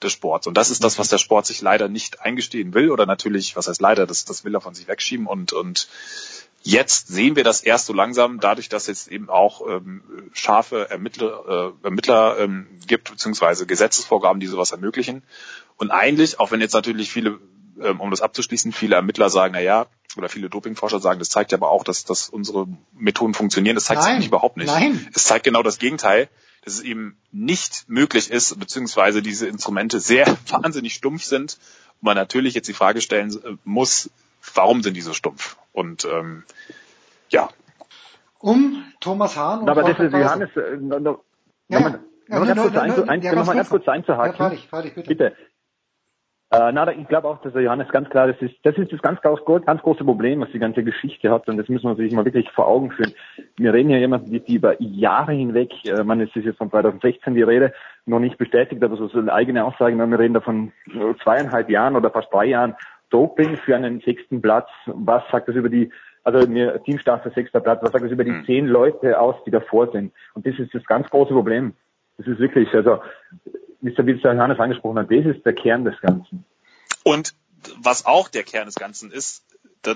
des 0.02 0.12
Sports. 0.12 0.46
Und 0.46 0.56
das 0.56 0.70
ist 0.70 0.82
das, 0.82 0.98
was 0.98 1.08
der 1.08 1.18
Sport 1.18 1.46
sich 1.46 1.62
leider 1.62 1.88
nicht 1.88 2.20
eingestehen 2.20 2.74
will. 2.74 2.90
Oder 2.90 3.06
natürlich, 3.06 3.56
was 3.56 3.68
heißt 3.68 3.80
leider, 3.80 4.06
das, 4.06 4.24
das 4.24 4.44
will 4.44 4.54
er 4.54 4.60
von 4.60 4.74
sich 4.74 4.88
wegschieben. 4.88 5.26
Und, 5.26 5.52
und 5.52 5.88
jetzt 6.62 7.08
sehen 7.08 7.36
wir 7.36 7.44
das 7.44 7.62
erst 7.62 7.86
so 7.86 7.92
langsam, 7.92 8.40
dadurch, 8.40 8.68
dass 8.68 8.88
es 8.88 9.06
eben 9.06 9.30
auch 9.30 9.66
ähm, 9.68 10.02
scharfe 10.32 10.90
Ermittler, 10.90 11.72
äh, 11.82 11.86
Ermittler 11.86 12.38
ähm, 12.40 12.66
gibt, 12.86 13.10
beziehungsweise 13.12 13.64
Gesetzesvorgaben, 13.64 14.40
die 14.40 14.48
sowas 14.48 14.72
ermöglichen. 14.72 15.22
Und 15.76 15.92
eigentlich, 15.92 16.40
auch 16.40 16.50
wenn 16.50 16.60
jetzt 16.60 16.74
natürlich 16.74 17.10
viele 17.10 17.38
ähm, 17.80 18.00
um 18.00 18.10
das 18.10 18.20
abzuschließen, 18.20 18.72
viele 18.72 18.96
Ermittler 18.96 19.30
sagen, 19.30 19.54
na 19.54 19.60
ja, 19.60 19.86
oder 20.16 20.28
viele 20.28 20.48
Dopingforscher 20.48 21.00
sagen, 21.00 21.18
das 21.18 21.28
zeigt 21.28 21.52
ja 21.52 21.58
aber 21.58 21.70
auch, 21.70 21.84
dass, 21.84 22.04
dass 22.04 22.28
unsere 22.28 22.66
Methoden 22.92 23.34
funktionieren. 23.34 23.74
Das 23.74 23.84
zeigt 23.84 24.02
nein, 24.02 24.18
sich 24.18 24.28
überhaupt 24.28 24.56
nicht. 24.56 24.68
Nein. 24.68 25.08
Es 25.14 25.24
zeigt 25.24 25.44
genau 25.44 25.62
das 25.62 25.78
Gegenteil, 25.78 26.28
dass 26.64 26.74
es 26.74 26.80
eben 26.80 27.16
nicht 27.32 27.88
möglich 27.88 28.30
ist, 28.30 28.58
beziehungsweise 28.58 29.22
diese 29.22 29.46
Instrumente 29.46 30.00
sehr 30.00 30.26
wahnsinnig 30.48 30.94
stumpf 30.94 31.24
sind 31.24 31.58
und 32.00 32.06
man 32.06 32.16
natürlich 32.16 32.54
jetzt 32.54 32.68
die 32.68 32.74
Frage 32.74 33.00
stellen 33.00 33.30
äh, 33.32 33.56
muss, 33.64 34.10
warum 34.54 34.82
sind 34.82 34.94
die 34.94 35.02
so 35.02 35.12
stumpf? 35.12 35.56
Und 35.72 36.04
ähm, 36.04 36.44
ja. 37.28 37.48
Um 38.38 38.84
Thomas 39.00 39.36
Hahn 39.36 39.60
und 39.60 39.70
Aber 39.70 39.82
das 39.82 39.98
ist 39.98 40.12
Johannes, 40.12 40.50
äh, 40.56 40.76
noch, 40.76 41.00
noch, 41.00 41.24
ja, 41.68 41.80
noch, 41.80 41.98
ja, 42.28 42.38
noch, 42.38 42.46
ganz, 42.46 42.94
kurz, 42.94 43.08
ein, 43.08 43.22
ja, 43.22 43.34
noch 43.34 43.46
mal 43.46 43.56
ganz 43.56 43.68
kurz 43.70 43.88
einzuhaken. 43.88 44.32
Ja, 44.32 44.36
freilich, 44.36 44.68
freilich, 44.68 44.94
bitte. 44.94 45.08
bitte. 45.08 45.36
Äh, 46.50 46.72
na, 46.72 46.90
ich 46.92 47.08
glaube 47.08 47.28
auch, 47.28 47.40
dass 47.42 47.52
der 47.52 47.62
Johannes 47.62 47.88
ganz 47.88 48.08
klar, 48.10 48.28
das 48.28 48.40
ist, 48.40 48.54
das 48.62 48.76
ist 48.76 48.92
das 48.92 49.02
ganz, 49.02 49.20
ganz, 49.22 49.40
ganz 49.44 49.82
große 49.82 50.04
Problem, 50.04 50.40
was 50.40 50.50
die 50.52 50.58
ganze 50.58 50.84
Geschichte 50.84 51.30
hat. 51.30 51.48
Und 51.48 51.56
das 51.56 51.68
müssen 51.68 51.88
wir 51.88 51.96
sich 51.96 52.12
mal 52.12 52.24
wirklich 52.24 52.50
vor 52.50 52.68
Augen 52.68 52.90
führen. 52.92 53.12
Wir 53.56 53.72
reden 53.72 53.90
ja 53.90 53.98
jemand, 53.98 54.28
die, 54.28 54.40
die 54.40 54.56
über 54.56 54.80
Jahre 54.80 55.32
hinweg, 55.32 55.72
äh, 55.86 56.04
man, 56.04 56.20
es 56.20 56.34
ist 56.36 56.44
jetzt 56.44 56.58
von 56.58 56.70
2016 56.70 57.34
die 57.34 57.42
Rede, 57.42 57.72
noch 58.06 58.20
nicht 58.20 58.38
bestätigt, 58.38 58.82
aber 58.84 58.96
so, 58.96 59.08
so 59.08 59.18
eine 59.18 59.32
eigene 59.32 59.64
Aussage, 59.64 59.96
wir 59.96 60.18
reden 60.18 60.34
da 60.34 60.40
von 60.40 60.72
zweieinhalb 61.22 61.70
Jahren 61.70 61.96
oder 61.96 62.10
fast 62.10 62.32
drei 62.32 62.46
Jahren 62.46 62.74
Doping 63.10 63.56
für 63.56 63.76
einen 63.76 64.00
sechsten 64.00 64.42
Platz. 64.42 64.68
Was 64.86 65.22
sagt 65.30 65.48
das 65.48 65.56
über 65.56 65.68
die, 65.68 65.90
also 66.22 66.46
mir 66.48 66.82
Teamstaffel 66.82 67.32
sechster 67.32 67.60
Platz, 67.60 67.82
was 67.82 67.92
sagt 67.92 68.04
das 68.04 68.12
über 68.12 68.24
die 68.24 68.32
hm. 68.32 68.44
zehn 68.44 68.66
Leute 68.66 69.18
aus, 69.18 69.36
die 69.46 69.50
davor 69.50 69.90
sind? 69.90 70.12
Und 70.34 70.46
das 70.46 70.58
ist 70.58 70.74
das 70.74 70.84
ganz 70.84 71.08
große 71.08 71.32
Problem. 71.32 71.74
Das 72.18 72.26
ist 72.26 72.38
wirklich, 72.38 72.72
also 72.74 72.98
es 73.88 74.22
der 74.22 74.34
Johannes 74.34 74.58
angesprochen 74.58 74.98
hat, 74.98 75.10
das 75.10 75.26
ist 75.26 75.44
der 75.44 75.54
Kern 75.54 75.84
des 75.84 76.00
Ganzen. 76.00 76.44
Und 77.02 77.34
was 77.78 78.06
auch 78.06 78.28
der 78.28 78.42
Kern 78.42 78.66
des 78.66 78.74
Ganzen 78.74 79.10
ist, 79.10 79.44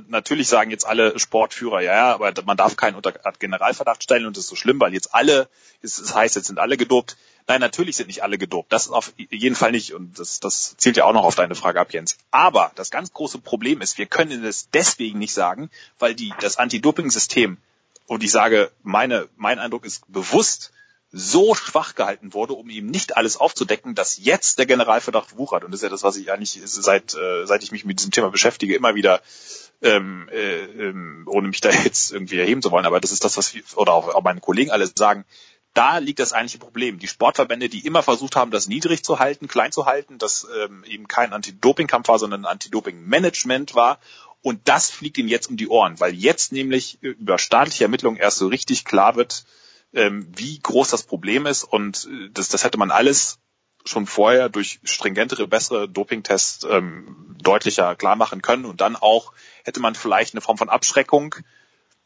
natürlich 0.08 0.48
sagen 0.48 0.70
jetzt 0.70 0.86
alle 0.86 1.18
Sportführer, 1.18 1.80
ja, 1.80 2.12
aber 2.14 2.32
man 2.44 2.56
darf 2.56 2.76
keinen 2.76 2.94
unter 2.94 3.12
Generalverdacht 3.38 4.02
stellen 4.02 4.26
und 4.26 4.36
das 4.36 4.44
ist 4.44 4.50
so 4.50 4.56
schlimm, 4.56 4.80
weil 4.80 4.92
jetzt 4.92 5.14
alle, 5.14 5.48
es 5.82 6.14
heißt, 6.14 6.36
jetzt 6.36 6.46
sind 6.46 6.58
alle 6.58 6.76
gedopt. 6.76 7.16
Nein, 7.46 7.60
natürlich 7.60 7.96
sind 7.96 8.08
nicht 8.08 8.22
alle 8.22 8.36
gedopt. 8.36 8.72
Das 8.72 8.86
ist 8.86 8.92
auf 8.92 9.14
jeden 9.16 9.56
Fall 9.56 9.72
nicht. 9.72 9.94
Und 9.94 10.18
das, 10.18 10.38
das 10.40 10.76
zielt 10.76 10.98
ja 10.98 11.04
auch 11.04 11.14
noch 11.14 11.24
auf 11.24 11.34
deine 11.34 11.54
Frage 11.54 11.80
ab, 11.80 11.92
Jens. 11.94 12.18
Aber 12.30 12.72
das 12.74 12.90
ganz 12.90 13.12
große 13.14 13.38
Problem 13.38 13.80
ist, 13.80 13.96
wir 13.96 14.04
können 14.04 14.44
es 14.44 14.68
deswegen 14.70 15.18
nicht 15.18 15.32
sagen, 15.32 15.70
weil 15.98 16.14
die, 16.14 16.34
das 16.40 16.58
Anti-Doping-System, 16.58 17.56
und 18.06 18.22
ich 18.22 18.30
sage, 18.30 18.70
meine, 18.82 19.28
mein 19.36 19.58
Eindruck 19.58 19.84
ist 19.86 20.10
bewusst 20.12 20.72
so 21.10 21.54
schwach 21.54 21.94
gehalten 21.94 22.34
wurde, 22.34 22.52
um 22.52 22.68
eben 22.68 22.88
nicht 22.88 23.16
alles 23.16 23.38
aufzudecken, 23.38 23.94
dass 23.94 24.18
jetzt 24.18 24.58
der 24.58 24.66
Generalverdacht 24.66 25.38
wuchert. 25.38 25.64
Und 25.64 25.70
das 25.70 25.80
ist 25.80 25.84
ja 25.84 25.88
das, 25.88 26.02
was 26.02 26.16
ich 26.16 26.30
eigentlich 26.30 26.60
seit, 26.64 27.14
äh, 27.14 27.46
seit 27.46 27.62
ich 27.62 27.72
mich 27.72 27.84
mit 27.84 27.98
diesem 27.98 28.12
Thema 28.12 28.30
beschäftige, 28.30 28.74
immer 28.74 28.94
wieder 28.94 29.22
ähm, 29.80 30.28
äh, 30.30 30.64
ähm, 30.64 31.26
ohne 31.30 31.48
mich 31.48 31.60
da 31.60 31.70
jetzt 31.70 32.12
irgendwie 32.12 32.38
erheben 32.38 32.62
zu 32.62 32.70
wollen, 32.70 32.86
aber 32.86 33.00
das 33.00 33.12
ist 33.12 33.24
das, 33.24 33.36
was 33.36 33.54
wir, 33.54 33.62
oder 33.76 33.94
auch, 33.94 34.14
auch 34.14 34.22
meine 34.22 34.40
Kollegen 34.40 34.70
alle 34.70 34.86
sagen, 34.86 35.24
da 35.74 35.98
liegt 35.98 36.18
das 36.18 36.32
eigentliche 36.32 36.58
Problem. 36.58 36.98
Die 36.98 37.06
Sportverbände, 37.06 37.68
die 37.68 37.86
immer 37.86 38.02
versucht 38.02 38.36
haben, 38.36 38.50
das 38.50 38.66
niedrig 38.66 39.04
zu 39.04 39.20
halten, 39.20 39.46
klein 39.46 39.70
zu 39.70 39.86
halten, 39.86 40.18
dass 40.18 40.46
ähm, 40.60 40.82
eben 40.84 41.06
kein 41.06 41.32
Anti-Doping-Kampf 41.32 42.08
war, 42.08 42.18
sondern 42.18 42.46
Anti-Doping-Management 42.46 43.74
war. 43.74 44.00
Und 44.42 44.60
das 44.64 44.90
fliegt 44.90 45.18
ihnen 45.18 45.28
jetzt 45.28 45.48
um 45.48 45.56
die 45.56 45.68
Ohren, 45.68 46.00
weil 46.00 46.14
jetzt 46.14 46.52
nämlich 46.52 46.98
über 47.00 47.38
staatliche 47.38 47.84
Ermittlungen 47.84 48.16
erst 48.16 48.38
so 48.38 48.48
richtig 48.48 48.84
klar 48.84 49.14
wird, 49.14 49.44
ähm, 49.92 50.26
wie 50.36 50.58
groß 50.58 50.90
das 50.90 51.02
Problem 51.02 51.46
ist. 51.46 51.64
Und 51.64 52.08
äh, 52.10 52.30
das, 52.32 52.48
das 52.48 52.64
hätte 52.64 52.78
man 52.78 52.90
alles 52.90 53.38
schon 53.84 54.06
vorher 54.06 54.48
durch 54.48 54.80
stringentere, 54.82 55.46
bessere 55.46 55.88
Dopingtests 55.88 56.66
ähm, 56.68 57.36
deutlicher 57.42 57.96
klar 57.96 58.16
machen 58.16 58.42
können. 58.42 58.64
Und 58.64 58.80
dann 58.80 58.96
auch 58.96 59.32
hätte 59.64 59.80
man 59.80 59.94
vielleicht 59.94 60.34
eine 60.34 60.40
Form 60.40 60.58
von 60.58 60.68
Abschreckung, 60.68 61.34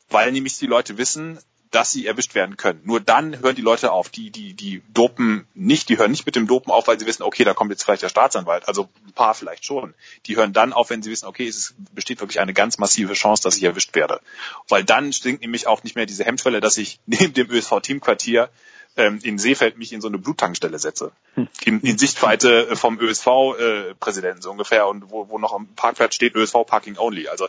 weil 0.09 0.31
nämlich 0.33 0.59
die 0.59 0.67
Leute 0.67 0.99
wissen, 0.99 1.39
dass 1.73 1.91
sie 1.91 2.07
erwischt 2.07 2.35
werden 2.35 2.57
können. 2.59 2.81
Nur 2.85 3.01
dann 3.01 3.41
hören 3.41 3.57
die 3.57 3.63
Leute 3.63 3.93
auf. 3.93 4.11
Die, 4.11 4.31
die, 4.31 4.53
die 4.53 4.83
dopen 4.93 5.47
nicht, 5.55 5.89
die 5.89 5.99
hören 5.99 6.11
nicht 6.11 6.27
mit 6.27 6.37
dem 6.37 6.47
Dopen 6.47 6.71
auf, 6.71 6.87
weil 6.87 7.01
sie 7.01 7.07
wissen, 7.07 7.23
okay, 7.23 7.45
da 7.45 7.55
kommt 7.55 7.71
jetzt 7.71 7.83
vielleicht 7.83 8.03
der 8.03 8.11
Staatsanwalt. 8.11 8.69
Also 8.69 8.91
ein 9.07 9.13
paar 9.13 9.35
vielleicht 9.35 9.65
schon. 9.65 9.95
Die 10.27 10.37
hören 10.37 10.53
dann 10.53 10.75
auf, 10.75 10.91
wenn 10.91 11.03
sie 11.03 11.11
wissen, 11.11 11.27
okay, 11.27 11.49
es 11.49 11.75
besteht 11.95 12.21
wirklich 12.21 12.41
eine 12.41 12.53
ganz 12.53 12.77
massive 12.79 13.15
Chance, 13.15 13.43
dass 13.43 13.57
ich 13.57 13.63
erwischt 13.63 13.95
werde. 13.95 14.21
Weil 14.69 14.85
dann 14.85 15.15
stinkt 15.15 15.41
nämlich 15.41 15.67
auch 15.67 15.83
nicht 15.83 15.97
mehr 15.97 16.05
diese 16.05 16.25
Hemmschwelle, 16.25 16.61
dass 16.61 16.77
ich 16.77 17.01
neben 17.07 17.33
dem 17.33 17.51
ÖSV-Teamquartier 17.51 18.51
ähm, 18.99 19.21
in 19.23 19.39
Seefeld 19.39 19.79
mich 19.79 19.95
in 19.95 20.03
so 20.03 20.09
eine 20.09 20.19
Bluttankstelle 20.19 20.79
setze. 20.79 21.13
Hm. 21.37 21.49
In, 21.65 21.81
in 21.81 21.97
Sichtweite 21.97 22.77
vom 22.77 23.01
ÖSV-Präsidenten 23.01 24.41
äh, 24.41 24.43
so 24.43 24.51
ungefähr 24.51 24.87
und 24.89 25.11
wo, 25.11 25.31
wo 25.31 25.39
noch 25.39 25.55
am 25.55 25.69
Parkplatz 25.75 26.15
steht 26.15 26.35
ÖSV 26.35 26.67
Parking 26.67 26.99
Only. 26.99 27.29
Also 27.29 27.49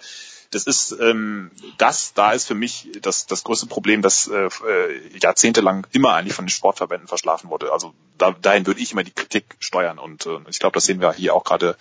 das 0.54 0.66
ist 0.66 0.96
ähm, 1.00 1.52
das, 1.78 2.14
da 2.14 2.32
ist 2.32 2.48
für 2.48 2.56
mich 2.56 2.90
das, 3.02 3.26
das 3.26 3.44
größte 3.44 3.68
Problem, 3.68 4.02
das 4.02 4.28
äh, 4.28 4.46
äh, 4.46 5.18
jahrzehntelang 5.22 5.88
immer 5.92 6.14
eigentlich 6.14 6.34
von 6.34 6.46
den 6.46 6.50
Sportverbänden 6.50 7.08
verschlafen 7.08 7.50
wurde. 7.50 7.72
Also 7.72 7.94
da, 8.18 8.32
dahin 8.32 8.68
würde 8.68 8.80
ich 8.80 8.92
immer 8.92 9.04
die 9.04 9.12
Kritik 9.12 9.56
steuern 9.60 10.00
und 10.00 10.26
äh, 10.26 10.40
ich 10.50 10.60
glaube, 10.60 10.74
das 10.76 10.86
sehen 10.86 11.02
wir 11.02 11.14
hier 11.14 11.34
auch 11.36 11.44
gerade 11.44 11.76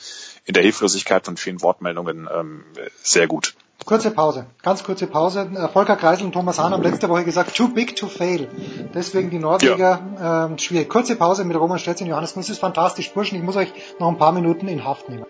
in 0.45 0.55
der 0.55 0.63
Hilflosigkeit 0.63 1.25
von 1.25 1.37
vielen 1.37 1.63
Wortmeldungen 1.63 2.29
ähm, 2.33 2.65
sehr 3.03 3.27
gut. 3.27 3.55
Kurze 3.85 4.13
Pause, 4.13 4.47
ganz 4.63 4.85
kurze 4.85 5.07
Pause. 5.07 5.51
Äh, 5.55 5.69
Volker 5.69 5.97
Kreisel 5.97 6.27
und 6.27 6.33
Thomas 6.33 6.59
Hahn 6.59 6.73
haben 6.73 6.83
letzte 6.83 7.09
Woche 7.09 7.25
gesagt, 7.25 7.57
too 7.57 7.69
big 7.69 7.97
to 7.97 8.07
fail. 8.07 8.49
Deswegen 8.95 9.31
die 9.31 9.39
Norweger 9.39 10.01
ja. 10.21 10.47
äh, 10.47 10.59
schwierig. 10.59 10.89
Kurze 10.89 11.17
Pause 11.17 11.45
mit 11.45 11.57
Roman 11.57 11.79
Stelz 11.79 12.01
und 12.01 12.07
Johannes 12.07 12.35
Das 12.35 12.49
ist 12.49 12.59
fantastisch. 12.59 13.13
Burschen, 13.13 13.37
ich 13.37 13.43
muss 13.43 13.57
euch 13.57 13.73
noch 13.99 14.09
ein 14.09 14.19
paar 14.19 14.33
Minuten 14.33 14.69
in 14.69 14.85
Haft 14.85 15.09
nehmen. 15.09 15.27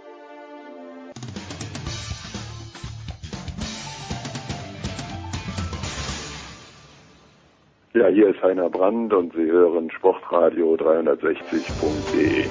Ja, 7.95 8.07
hier 8.07 8.28
ist 8.28 8.43
Heiner 8.43 8.70
Brand 8.70 9.12
und 9.12 9.34
Sie 9.34 9.45
hören 9.45 9.90
Sportradio 9.90 10.76
360.de. 10.76 12.47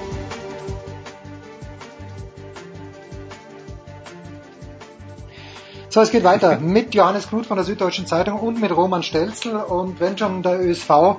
So, 5.89 6.01
es 6.01 6.11
geht 6.11 6.23
weiter 6.23 6.59
mit 6.59 6.93
Johannes 6.93 7.27
Knut 7.27 7.47
von 7.47 7.57
der 7.57 7.65
Süddeutschen 7.65 8.05
Zeitung 8.05 8.39
und 8.39 8.61
mit 8.61 8.69
Roman 8.69 9.01
Stelzel. 9.01 9.55
Und 9.55 9.99
wenn 9.99 10.15
schon 10.15 10.43
der 10.43 10.61
ÖSV 10.61 11.17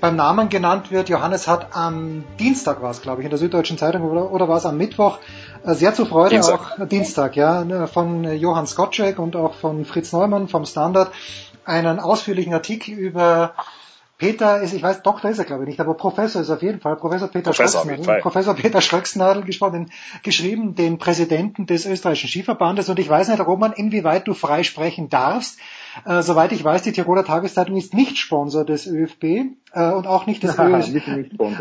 beim 0.00 0.16
Namen 0.16 0.48
genannt 0.48 0.90
wird, 0.90 1.08
Johannes 1.08 1.46
hat 1.46 1.68
am 1.76 2.24
Dienstag 2.40 2.82
war 2.82 2.90
es, 2.90 3.02
glaube 3.02 3.20
ich, 3.20 3.24
in 3.26 3.30
der 3.30 3.38
Süddeutschen 3.38 3.78
Zeitung 3.78 4.02
oder, 4.02 4.32
oder 4.32 4.48
war 4.48 4.56
es 4.56 4.66
am 4.66 4.78
Mittwoch, 4.78 5.20
äh, 5.64 5.74
sehr 5.74 5.94
zur 5.94 6.06
Freude 6.06 6.30
Dienstag. 6.30 6.80
auch 6.80 6.88
Dienstag, 6.88 7.36
ja, 7.36 7.64
ne, 7.64 7.86
von 7.86 8.24
Johann 8.24 8.66
Skotschek 8.66 9.20
und 9.20 9.36
auch 9.36 9.54
von 9.54 9.84
Fritz 9.84 10.12
Neumann 10.12 10.48
vom 10.48 10.64
Standard 10.64 11.12
einen 11.64 11.98
ausführlichen 11.98 12.52
Artikel 12.52 12.94
über 12.94 13.54
Peter 14.20 14.60
ist, 14.60 14.74
ich 14.74 14.82
weiß, 14.82 15.02
Doktor 15.02 15.30
ist 15.30 15.38
er 15.38 15.46
glaube 15.46 15.62
ich 15.62 15.68
nicht, 15.70 15.80
aber 15.80 15.94
Professor 15.94 16.42
ist 16.42 16.50
auf 16.50 16.60
jeden 16.60 16.78
Fall, 16.80 16.96
Professor 16.96 17.28
Peter 17.28 17.52
Professor, 17.52 17.82
Schröcksnadel, 17.82 18.20
Professor 18.20 18.54
Peter 18.54 18.80
Schröcksnadel 18.82 19.44
gesprochen, 19.44 19.90
geschrieben, 20.22 20.74
den 20.74 20.98
Präsidenten 20.98 21.64
des 21.64 21.86
österreichischen 21.86 22.28
Skiverbandes. 22.28 22.90
Und 22.90 22.98
ich 22.98 23.08
weiß 23.08 23.28
nicht, 23.28 23.40
Roman, 23.40 23.72
inwieweit 23.72 24.28
du 24.28 24.34
frei 24.34 24.62
sprechen 24.62 25.08
darfst, 25.08 25.58
äh, 26.04 26.22
soweit 26.22 26.52
ich 26.52 26.64
weiß, 26.64 26.82
die 26.82 26.92
Tiroler 26.92 27.24
Tageszeitung 27.24 27.76
ist 27.76 27.94
nicht 27.94 28.18
Sponsor 28.18 28.64
des 28.64 28.86
ÖFB 28.86 29.24
äh, 29.72 29.92
und 29.92 30.06
auch 30.06 30.26
nicht 30.26 30.42
des 30.42 30.58
ÖS 30.58 30.90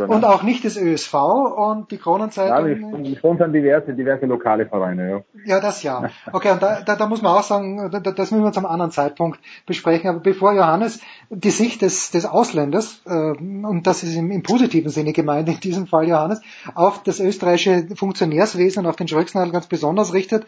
und 0.07 0.25
auch 0.25 0.43
nicht 0.43 0.63
des 0.63 0.77
ÖSV 0.77 1.13
und 1.13 1.91
die 1.91 1.97
Kronenzeitung. 1.97 2.93
Ja, 2.93 3.03
wir 3.03 3.15
sponsern 3.17 3.53
diverse, 3.53 3.93
diverse 3.93 4.25
lokale 4.25 4.65
Vereine, 4.65 5.09
ja. 5.09 5.21
Ja, 5.45 5.59
das 5.59 5.83
ja. 5.83 6.09
Okay, 6.31 6.51
und 6.51 6.61
da, 6.61 6.81
da, 6.81 6.95
da 6.95 7.07
muss 7.07 7.21
man 7.21 7.33
auch 7.35 7.43
sagen, 7.43 7.89
da, 7.91 7.99
das 7.99 8.31
müssen 8.31 8.43
wir 8.43 8.51
zum 8.51 8.65
anderen 8.65 8.91
Zeitpunkt 8.91 9.39
besprechen. 9.65 10.09
Aber 10.09 10.19
bevor 10.19 10.53
Johannes 10.53 10.99
die 11.29 11.51
Sicht 11.51 11.81
des, 11.81 12.11
des 12.11 12.25
Ausländers, 12.25 13.01
äh, 13.05 13.11
und 13.11 13.83
das 13.85 14.03
ist 14.03 14.15
im, 14.15 14.31
im 14.31 14.43
positiven 14.43 14.89
Sinne 14.89 15.13
gemeint 15.13 15.49
in 15.49 15.59
diesem 15.59 15.87
Fall, 15.87 16.07
Johannes, 16.07 16.41
auf 16.75 17.03
das 17.03 17.19
österreichische 17.19 17.95
Funktionärswesen 17.95 18.83
und 18.83 18.89
auf 18.89 18.95
den 18.95 19.07
Schröcksnadel 19.07 19.51
ganz 19.51 19.67
besonders 19.67 20.13
richtet, 20.13 20.45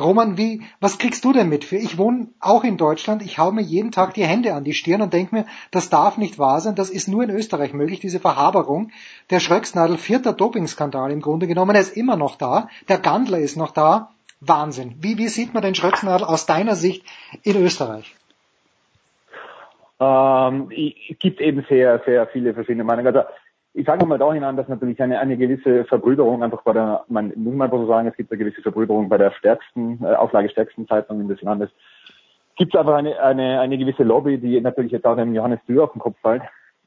Roman, 0.00 0.36
wie, 0.36 0.62
was 0.80 0.98
kriegst 0.98 1.24
du 1.24 1.32
denn 1.32 1.48
mit 1.48 1.64
für? 1.64 1.76
Ich 1.76 1.98
wohne 1.98 2.28
auch 2.40 2.64
in 2.64 2.76
Deutschland, 2.76 3.22
ich 3.22 3.38
hau 3.38 3.52
mir 3.52 3.62
jeden 3.62 3.92
Tag 3.92 4.14
die 4.14 4.24
Hände 4.24 4.54
an 4.54 4.64
die 4.64 4.72
Stirn 4.72 5.02
und 5.02 5.12
denke 5.12 5.34
mir, 5.34 5.46
das 5.70 5.90
darf 5.90 6.16
nicht 6.16 6.38
wahr 6.38 6.60
sein, 6.60 6.74
das 6.74 6.90
ist 6.90 7.08
nur 7.08 7.22
in 7.22 7.30
Österreich 7.30 7.72
möglich, 7.72 8.00
diese 8.00 8.20
Verhaberung. 8.20 8.90
Der 9.30 9.40
Schröcksnadel, 9.40 9.98
vierter 9.98 10.32
Dopingskandal 10.32 11.10
im 11.12 11.20
Grunde 11.20 11.46
genommen, 11.46 11.74
er 11.74 11.82
ist 11.82 11.96
immer 11.96 12.16
noch 12.16 12.36
da, 12.36 12.68
der 12.88 12.98
Gandler 12.98 13.38
ist 13.38 13.56
noch 13.56 13.72
da, 13.72 14.10
Wahnsinn. 14.40 14.94
Wie, 15.00 15.18
wie 15.18 15.28
sieht 15.28 15.52
man 15.52 15.62
den 15.62 15.74
Schröcksnadel 15.74 16.26
aus 16.26 16.46
deiner 16.46 16.74
Sicht 16.74 17.04
in 17.42 17.62
Österreich? 17.62 18.14
Ähm, 20.00 20.70
gibt 21.18 21.42
eben 21.42 21.64
sehr, 21.68 22.02
sehr 22.06 22.26
viele 22.28 22.54
verschiedene 22.54 22.84
Meinungen. 22.84 23.14
Also 23.14 23.28
ich 23.72 23.86
sage 23.86 24.04
mal 24.04 24.18
dahin 24.18 24.42
an, 24.42 24.56
dass 24.56 24.68
natürlich 24.68 25.00
eine, 25.00 25.20
eine 25.20 25.36
gewisse 25.36 25.84
Verbrüderung 25.84 26.42
einfach 26.42 26.62
bei 26.62 26.72
der, 26.72 27.04
man 27.08 27.32
muss 27.36 27.60
einfach 27.60 27.78
so 27.78 27.86
sagen, 27.86 28.08
es 28.08 28.16
gibt 28.16 28.30
eine 28.30 28.38
gewisse 28.38 28.62
Verbrüderung 28.62 29.08
bei 29.08 29.18
der 29.18 29.30
stärksten, 29.32 30.02
äh, 30.02 30.14
auflagestärksten 30.14 30.88
Zeitung 30.88 31.28
des 31.28 31.40
Landes. 31.42 31.70
Gibt 32.56 32.74
es 32.74 32.80
einfach 32.80 32.94
eine, 32.94 33.20
eine, 33.20 33.60
eine 33.60 33.78
gewisse 33.78 34.02
Lobby, 34.02 34.38
die 34.38 34.60
natürlich 34.60 34.92
jetzt 34.92 35.06
auch 35.06 35.16
dem 35.16 35.34
Johannes 35.34 35.60
Dürr 35.68 35.84
auf 35.84 35.92
den 35.92 36.00
Kopf 36.00 36.16
fällt, 36.20 36.42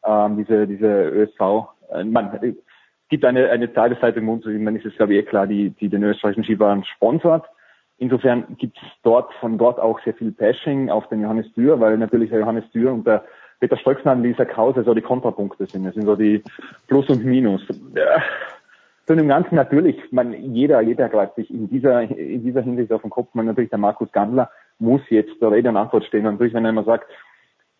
ähm, 0.05 0.37
diese, 0.37 0.67
diese 0.67 0.87
ÖSV. 0.87 1.69
Äh, 1.91 2.03
man, 2.03 2.37
es 2.41 2.55
gibt 3.09 3.23
eine, 3.23 3.49
eine 3.49 3.71
Tageszeitung, 3.71 4.41
man 4.63 4.75
ist 4.75 4.85
es 4.85 4.95
glaube 4.95 5.13
ich 5.13 5.19
eh 5.19 5.23
klar, 5.23 5.47
die, 5.47 5.69
die 5.69 5.87
den 5.87 6.03
österreichischen 6.03 6.43
Skifahren 6.43 6.83
sponsort. 6.83 7.45
Insofern 7.97 8.57
gibt 8.57 8.77
es 8.77 8.89
dort 9.03 9.33
von 9.35 9.57
dort 9.57 9.79
auch 9.79 9.99
sehr 10.03 10.15
viel 10.15 10.31
Bashing 10.31 10.89
auf 10.89 11.07
den 11.07 11.21
Johannes 11.21 11.51
Dürr, 11.53 11.79
weil 11.79 11.97
natürlich 11.97 12.31
der 12.31 12.39
Johannes 12.39 12.69
Dürr 12.71 12.91
und 12.91 13.07
der 13.07 13.23
Peter 13.63 13.77
Stolzmann, 13.77 14.21
Lisa 14.21 14.43
Krause 14.43 14.83
so 14.83 14.93
die 14.93 15.01
Kontrapunkte 15.01 15.65
sind. 15.67 15.85
Das 15.85 15.93
sind 15.93 16.05
so 16.05 16.17
die 16.17 16.43
Plus 16.89 17.07
und 17.07 17.23
Minus. 17.23 17.61
Ja. 17.95 18.21
So 19.07 19.13
im 19.13 19.29
Ganzen 19.29 19.55
natürlich, 19.55 19.95
man, 20.11 20.33
jeder, 20.53 20.81
jeder 20.81 21.07
greift 21.07 21.35
sich 21.35 21.49
in 21.49 21.69
dieser, 21.69 22.01
in 22.01 22.43
dieser 22.43 22.61
Hinsicht 22.61 22.91
auf 22.91 23.03
den 23.03 23.09
Kopf. 23.09 23.29
Man 23.33 23.45
natürlich 23.45 23.69
der 23.69 23.79
Markus 23.79 24.11
Gandler 24.11 24.49
muss 24.79 24.99
jetzt 25.07 25.41
der 25.41 25.51
Rede 25.51 25.69
und 25.69 25.77
Antwort 25.77 26.03
stehen. 26.03 26.25
Und 26.25 26.33
natürlich, 26.33 26.53
wenn 26.53 26.65
er 26.65 26.71
immer 26.71 26.83
sagt, 26.83 27.09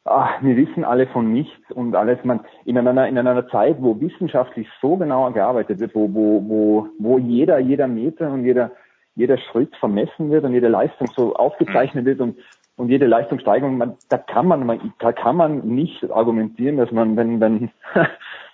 ah, 0.06 0.30
wir 0.40 0.56
wissen 0.56 0.86
alle 0.86 1.06
von 1.08 1.34
nichts 1.34 1.70
und 1.72 1.96
alles, 1.96 2.18
man, 2.24 2.40
in 2.64 2.78
einer, 2.78 3.06
in 3.06 3.18
einer 3.18 3.50
Zeit, 3.50 3.76
wo 3.82 4.00
wissenschaftlich 4.00 4.70
so 4.82 4.96
genau 4.96 5.30
gearbeitet 5.32 5.82
wird, 5.82 5.94
wo, 5.96 6.14
wo, 6.14 6.42
wo, 6.48 6.88
wo 6.98 7.18
jeder, 7.18 7.60
jeder 7.60 7.90
Meter 7.90 8.32
und 8.32 8.46
jeder, 8.46 8.72
jeder 9.16 9.38
Schritt 9.38 9.76
vermessen 9.82 10.32
wird 10.32 10.46
und 10.46 10.54
jede 10.54 10.70
Leistung 10.70 11.08
so 11.08 11.36
aufgezeichnet 11.36 12.06
wird 12.06 12.22
und 12.22 12.38
und 12.76 12.90
jede 12.90 13.06
Leistungssteigerung, 13.06 13.78
man, 13.78 13.98
da 14.10 14.18
kann 14.18 14.48
man, 14.48 14.66
man, 14.66 14.94
da 15.00 15.12
kann 15.12 15.36
man 15.36 15.60
nicht 15.60 16.10
argumentieren, 16.12 16.78
dass 16.78 16.92
man, 16.92 17.16
wenn, 17.16 17.40
wenn, 17.40 17.70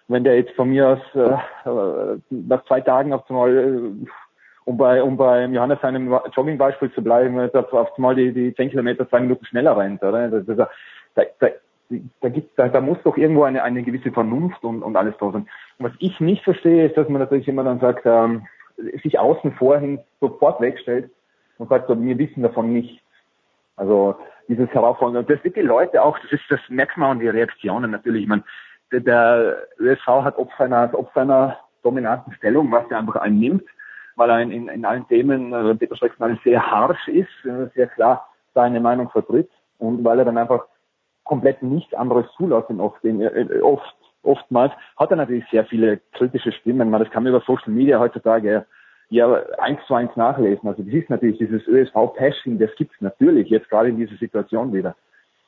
wenn 0.08 0.24
der 0.24 0.36
jetzt 0.38 0.56
von 0.56 0.70
mir 0.70 0.90
aus 0.90 1.16
äh, 1.16 2.18
nach 2.30 2.66
zwei 2.66 2.82
Tagen 2.82 3.14
auf 3.14 3.30
einmal, 3.30 3.58
äh, 3.58 4.08
um 4.66 4.78
bei, 4.78 5.02
um 5.02 5.16
bei 5.16 5.46
Johannes 5.46 5.80
seinem 5.82 6.14
Joggingbeispiel 6.36 6.92
zu 6.92 7.02
bleiben, 7.02 7.40
auf, 7.40 7.74
auf 7.74 7.96
einmal 7.98 8.16
die, 8.16 8.34
die 8.34 8.54
zehn 8.56 8.70
Kilometer 8.70 9.10
zwei 9.10 9.22
Minuten 9.22 9.46
schneller 9.46 9.78
rennt, 9.78 10.04
oder? 10.04 10.28
Das, 10.28 10.46
das, 10.46 10.68
da, 11.16 11.24
da, 11.40 11.48
da, 12.22 12.30
gibt, 12.30 12.60
da, 12.60 12.68
da 12.68 12.82
muss 12.82 12.98
doch 13.04 13.18
irgendwo 13.18 13.44
eine, 13.44 13.64
eine 13.64 13.84
gewisse 13.84 14.12
Vernunft 14.12 14.64
und, 14.64 14.84
und 14.84 14.96
alles 14.98 15.16
da 15.20 15.32
sein. 15.32 15.48
Und 15.78 15.86
was 15.86 15.94
ich 16.00 16.20
nicht 16.20 16.44
verstehe, 16.44 16.88
ist, 16.88 16.98
dass 16.98 17.08
man 17.08 17.22
natürlich 17.22 17.48
immer 17.48 17.64
dann 17.64 17.80
sagt, 17.80 18.02
ähm, 18.06 18.46
sich 19.02 19.18
außen 19.18 19.54
vorhin 19.54 20.00
sofort 20.20 20.60
wegstellt 20.62 21.10
und 21.58 21.70
sagt, 21.70 21.88
so, 21.88 22.00
wir 22.00 22.18
wissen 22.18 22.44
davon 22.44 22.74
nichts 22.74 23.02
Also 23.80 24.16
dieses 24.48 24.70
Herausfordern. 24.70 25.18
Und 25.18 25.30
das 25.30 25.44
wird 25.44 25.56
die 25.56 25.62
Leute 25.62 26.02
auch, 26.04 26.20
das 26.20 26.32
ist, 26.34 26.44
das 26.50 26.60
merkt 26.68 26.98
man 26.98 27.12
an 27.12 27.20
die 27.20 27.30
Reaktionen 27.30 27.92
natürlich. 27.92 28.24
Ich 28.24 28.28
meine, 28.28 28.44
der, 28.92 29.00
der 29.00 29.68
ÖSV 29.80 30.08
hat 30.08 30.38
ob 30.38 30.50
seiner, 30.58 30.90
ob 30.94 31.12
seiner 31.14 31.58
dominanten 31.84 32.34
Stellung, 32.34 32.72
was 32.72 32.90
er 32.90 32.98
einfach 32.98 33.16
einnimmt, 33.18 33.64
weil 34.16 34.30
er 34.30 34.42
in, 34.42 34.68
in, 34.68 34.86
allen 34.86 35.08
Themen, 35.08 35.54
äh, 35.54 35.76
Peter 35.76 35.96
Streckmann 35.96 36.40
sehr 36.44 36.70
harsch 36.70 37.08
ist, 37.08 37.30
äh, 37.46 37.70
sehr 37.74 37.88
klar 37.88 38.28
seine 38.54 38.80
Meinung 38.80 39.10
vertritt 39.10 39.50
und 39.78 40.04
weil 40.04 40.20
er 40.20 40.26
dann 40.26 40.38
einfach 40.38 40.66
komplett 41.24 41.62
nichts 41.64 41.94
anderes 41.94 42.26
zulassen 42.36 42.82
oft, 42.82 43.04
äh, 43.06 43.62
oft 43.62 43.96
oftmals, 44.24 44.74
hat 44.98 45.12
er 45.12 45.18
natürlich 45.18 45.46
sehr 45.50 45.64
viele 45.66 45.98
kritische 46.12 46.52
Stimmen. 46.52 46.90
Man, 46.90 47.02
das 47.02 47.10
kann 47.12 47.24
man 47.24 47.34
über 47.34 47.42
Social 47.46 47.72
Media 47.72 48.00
heutzutage 48.00 48.66
ja 49.10 49.42
eins 49.58 49.80
zu 49.88 49.94
eins 49.94 50.16
nachlesen. 50.16 50.68
Also 50.68 50.84
das 50.84 50.94
ist 50.94 51.10
natürlich 51.10 51.38
dieses 51.38 51.68
ÖSV-Pashing, 51.68 52.60
das 52.60 52.70
gibt 52.76 52.94
es 52.94 53.02
natürlich 53.02 53.50
jetzt 53.50 53.70
gerade 53.70 53.90
in 53.90 53.98
dieser 53.98 54.16
Situation 54.18 54.74
wieder. 54.74 54.96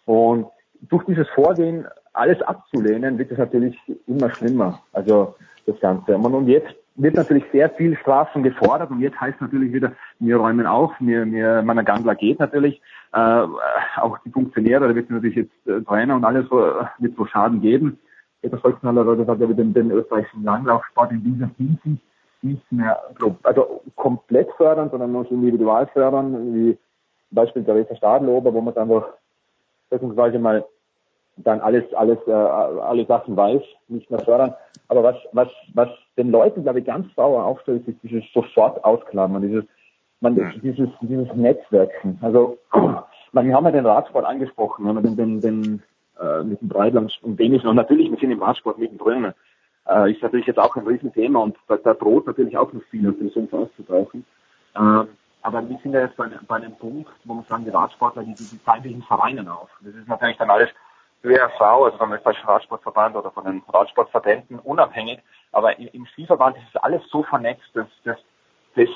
Und 0.05 0.47
durch 0.81 1.05
dieses 1.05 1.27
Vorgehen, 1.29 1.85
alles 2.13 2.41
abzulehnen, 2.41 3.17
wird 3.17 3.31
es 3.31 3.37
natürlich 3.37 3.77
immer 4.07 4.29
schlimmer. 4.31 4.81
Also 4.93 5.35
das 5.65 5.79
Ganze. 5.79 6.17
Und 6.17 6.47
jetzt 6.47 6.75
wird 6.95 7.15
natürlich 7.15 7.45
sehr 7.51 7.69
viel 7.69 7.97
Strafen 7.97 8.43
gefordert 8.43 8.91
und 8.91 8.99
jetzt 8.99 9.19
heißt 9.19 9.39
natürlich 9.39 9.71
wieder, 9.71 9.93
wir 10.19 10.37
räumen 10.37 10.65
auf, 10.65 10.91
wir, 10.99 11.25
wir, 11.31 11.61
Managandler 11.61 12.15
geht 12.15 12.39
natürlich, 12.39 12.81
äh, 13.13 13.17
auch 13.97 14.17
die 14.25 14.29
Funktionäre, 14.29 14.87
da 14.87 14.95
wird 14.95 15.09
natürlich 15.09 15.35
jetzt 15.35 15.67
äh, 15.67 15.81
Trainer 15.81 16.15
und 16.15 16.25
alles 16.25 16.45
äh, 16.47 16.85
wird 16.99 17.15
so 17.15 17.25
Schaden 17.25 17.61
geben. 17.61 17.97
Peter 18.41 18.57
Volksmaler 18.57 19.05
hat 19.05 19.17
gesagt, 19.17 19.41
er 19.41 19.47
wird 19.47 19.59
den, 19.59 19.73
den 19.73 19.91
österreichischen 19.91 20.43
Langlaufsport 20.43 21.11
in 21.11 21.23
dieser 21.23 21.49
Hinsicht 21.57 22.03
nicht 22.43 22.71
mehr 22.71 23.01
also 23.43 23.81
komplett 23.95 24.51
fördern, 24.53 24.89
sondern 24.89 25.11
nur 25.11 25.29
individual 25.31 25.87
fördern, 25.87 26.53
wie 26.53 26.77
Beispiel 27.31 27.63
Theresa 27.63 27.95
Stadlober, 27.95 28.53
wo 28.53 28.61
man 28.61 28.73
dann 28.73 28.91
einfach 28.91 29.07
beziehungsweise 29.89 30.39
mal 30.39 30.65
dann 31.37 31.61
alles, 31.61 31.83
alles, 31.93 32.17
äh, 32.27 32.31
alle 32.31 33.05
Sachen 33.05 33.35
weiß, 33.35 33.61
nicht 33.87 34.09
mehr 34.11 34.19
fördern. 34.19 34.53
Aber 34.89 35.03
was, 35.03 35.15
was, 35.31 35.47
was 35.73 35.89
den 36.17 36.31
Leuten, 36.31 36.63
glaube 36.63 36.79
ich, 36.79 36.85
ganz 36.85 37.07
sauer 37.15 37.45
aufstellt, 37.45 37.87
ist 37.87 37.97
dieses 38.03 38.23
sofort 38.33 38.83
ausklammern, 38.83 39.41
dieses, 39.41 39.63
man, 40.19 40.35
dieses, 40.61 40.89
dieses 41.01 41.33
Netzwerken. 41.33 42.19
Also, 42.21 42.57
man, 43.31 43.47
wir 43.47 43.55
haben 43.55 43.65
ja 43.65 43.71
den 43.71 43.85
Radsport 43.85 44.25
angesprochen, 44.25 44.85
wir 44.85 44.93
haben 44.93 45.03
den, 45.03 45.15
den, 45.15 45.41
den 45.41 45.83
äh, 46.19 46.43
mit 46.43 46.61
dem 46.61 46.67
Breitland 46.67 47.17
und 47.23 47.39
Dänisch 47.39 47.63
und 47.63 47.75
natürlich, 47.75 48.11
wir 48.11 48.17
sind 48.17 48.31
im 48.31 48.43
Radsport 48.43 48.77
mittendrin. 48.77 49.33
Äh, 49.87 50.11
ist 50.11 50.21
natürlich 50.21 50.47
jetzt 50.47 50.59
auch 50.59 50.75
ein 50.75 50.85
Riesenthema 50.85 51.39
und 51.39 51.57
da, 51.67 51.77
da 51.77 51.93
droht 51.93 52.27
natürlich 52.27 52.57
auch 52.57 52.71
noch 52.71 52.83
viel 52.83 53.09
auf 53.09 53.17
den 53.17 53.29
Sumpf 53.29 53.53
auszutauchen. 53.53 54.25
Ähm, 54.75 55.07
aber 55.41 55.67
wir 55.67 55.79
sind 55.81 55.93
ja 55.93 56.01
jetzt 56.01 56.17
bei, 56.17 56.29
bei 56.47 56.57
einem 56.57 56.75
Punkt, 56.75 57.09
wo 57.23 57.33
man 57.33 57.45
sagen, 57.45 57.65
die 57.65 57.71
Radsportler, 57.71 58.23
die, 58.23 58.35
die, 58.35 58.47
die 58.47 58.63
zeigen 58.63 58.83
sich 58.83 58.91
in 58.91 59.01
Vereinen 59.03 59.47
auf. 59.47 59.69
Das 59.81 59.95
ist 59.95 60.07
natürlich 60.07 60.37
dann 60.37 60.51
alles 60.51 60.69
ÖRV, 61.23 61.61
also 61.61 61.97
vom 61.97 62.13
österreichischen 62.13 62.47
Radsportverband 62.47 63.15
oder 63.15 63.31
von 63.31 63.45
den 63.45 63.63
Radsportverbänden 63.67 64.59
unabhängig. 64.59 65.19
Aber 65.51 65.77
im, 65.79 65.87
im 65.93 66.05
Skiverband 66.07 66.57
ist 66.57 66.69
es 66.73 66.83
alles 66.83 67.01
so 67.09 67.23
vernetzt, 67.23 67.69
dass 67.73 67.87
das 68.03 68.87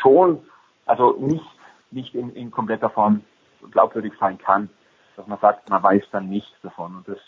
schon, 0.00 0.44
also 0.86 1.16
nicht, 1.18 1.44
nicht 1.90 2.14
in, 2.14 2.34
in 2.34 2.50
kompletter 2.50 2.90
Form 2.90 3.22
glaubwürdig 3.70 4.12
sein 4.18 4.38
kann, 4.38 4.68
dass 5.16 5.26
man 5.26 5.38
sagt, 5.38 5.68
man 5.70 5.82
weiß 5.82 6.02
dann 6.10 6.28
nichts 6.28 6.60
davon. 6.62 6.96
Und 6.96 7.08
das 7.08 7.18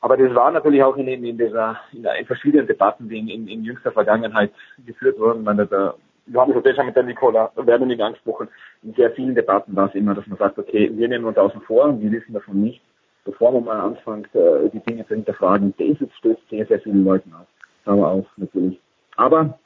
aber 0.00 0.16
das 0.16 0.34
war 0.34 0.50
natürlich 0.50 0.82
auch 0.82 0.96
in, 0.96 1.08
in, 1.08 1.38
dieser, 1.38 1.80
in, 1.92 2.02
der, 2.02 2.16
in 2.16 2.26
verschiedenen 2.26 2.66
Debatten, 2.66 3.08
die 3.08 3.18
in, 3.18 3.28
in, 3.28 3.48
in 3.48 3.64
jüngster 3.64 3.92
Vergangenheit 3.92 4.52
geführt 4.86 5.18
wurden. 5.18 5.44
Man 5.44 5.58
hat, 5.58 5.70
wir 5.70 6.40
haben 6.40 6.52
es 6.52 6.76
schon 6.76 6.86
mit 6.86 6.96
der 6.96 7.02
Nicola 7.02 7.50
Werbenig 7.56 8.02
angesprochen. 8.02 8.48
In 8.82 8.94
sehr 8.94 9.10
vielen 9.12 9.34
Debatten 9.34 9.74
war 9.74 9.88
es 9.88 9.94
immer, 9.94 10.14
dass 10.14 10.26
man 10.26 10.38
sagt, 10.38 10.58
okay, 10.58 10.90
wir 10.92 11.08
nehmen 11.08 11.24
uns 11.24 11.36
außen 11.36 11.60
vor 11.62 11.86
und 11.86 12.00
wir 12.00 12.12
wissen 12.12 12.34
davon 12.34 12.62
nicht 12.62 12.80
bevor 13.28 13.52
man 13.52 13.64
mal 13.64 13.80
anfängt, 13.80 14.34
äh, 14.34 14.70
die 14.72 14.80
Dinge 14.80 15.06
zu 15.06 15.14
hinterfragen, 15.14 15.74
das 15.76 16.08
stößt 16.18 16.48
sehr, 16.48 16.66
sehr 16.66 16.80
vielen 16.80 17.04
Leuten 17.04 17.32
auf. 17.34 17.46
Aber 17.84 18.08
auch 18.08 18.26
natürlich. 18.36 18.80
Aber 19.16 19.58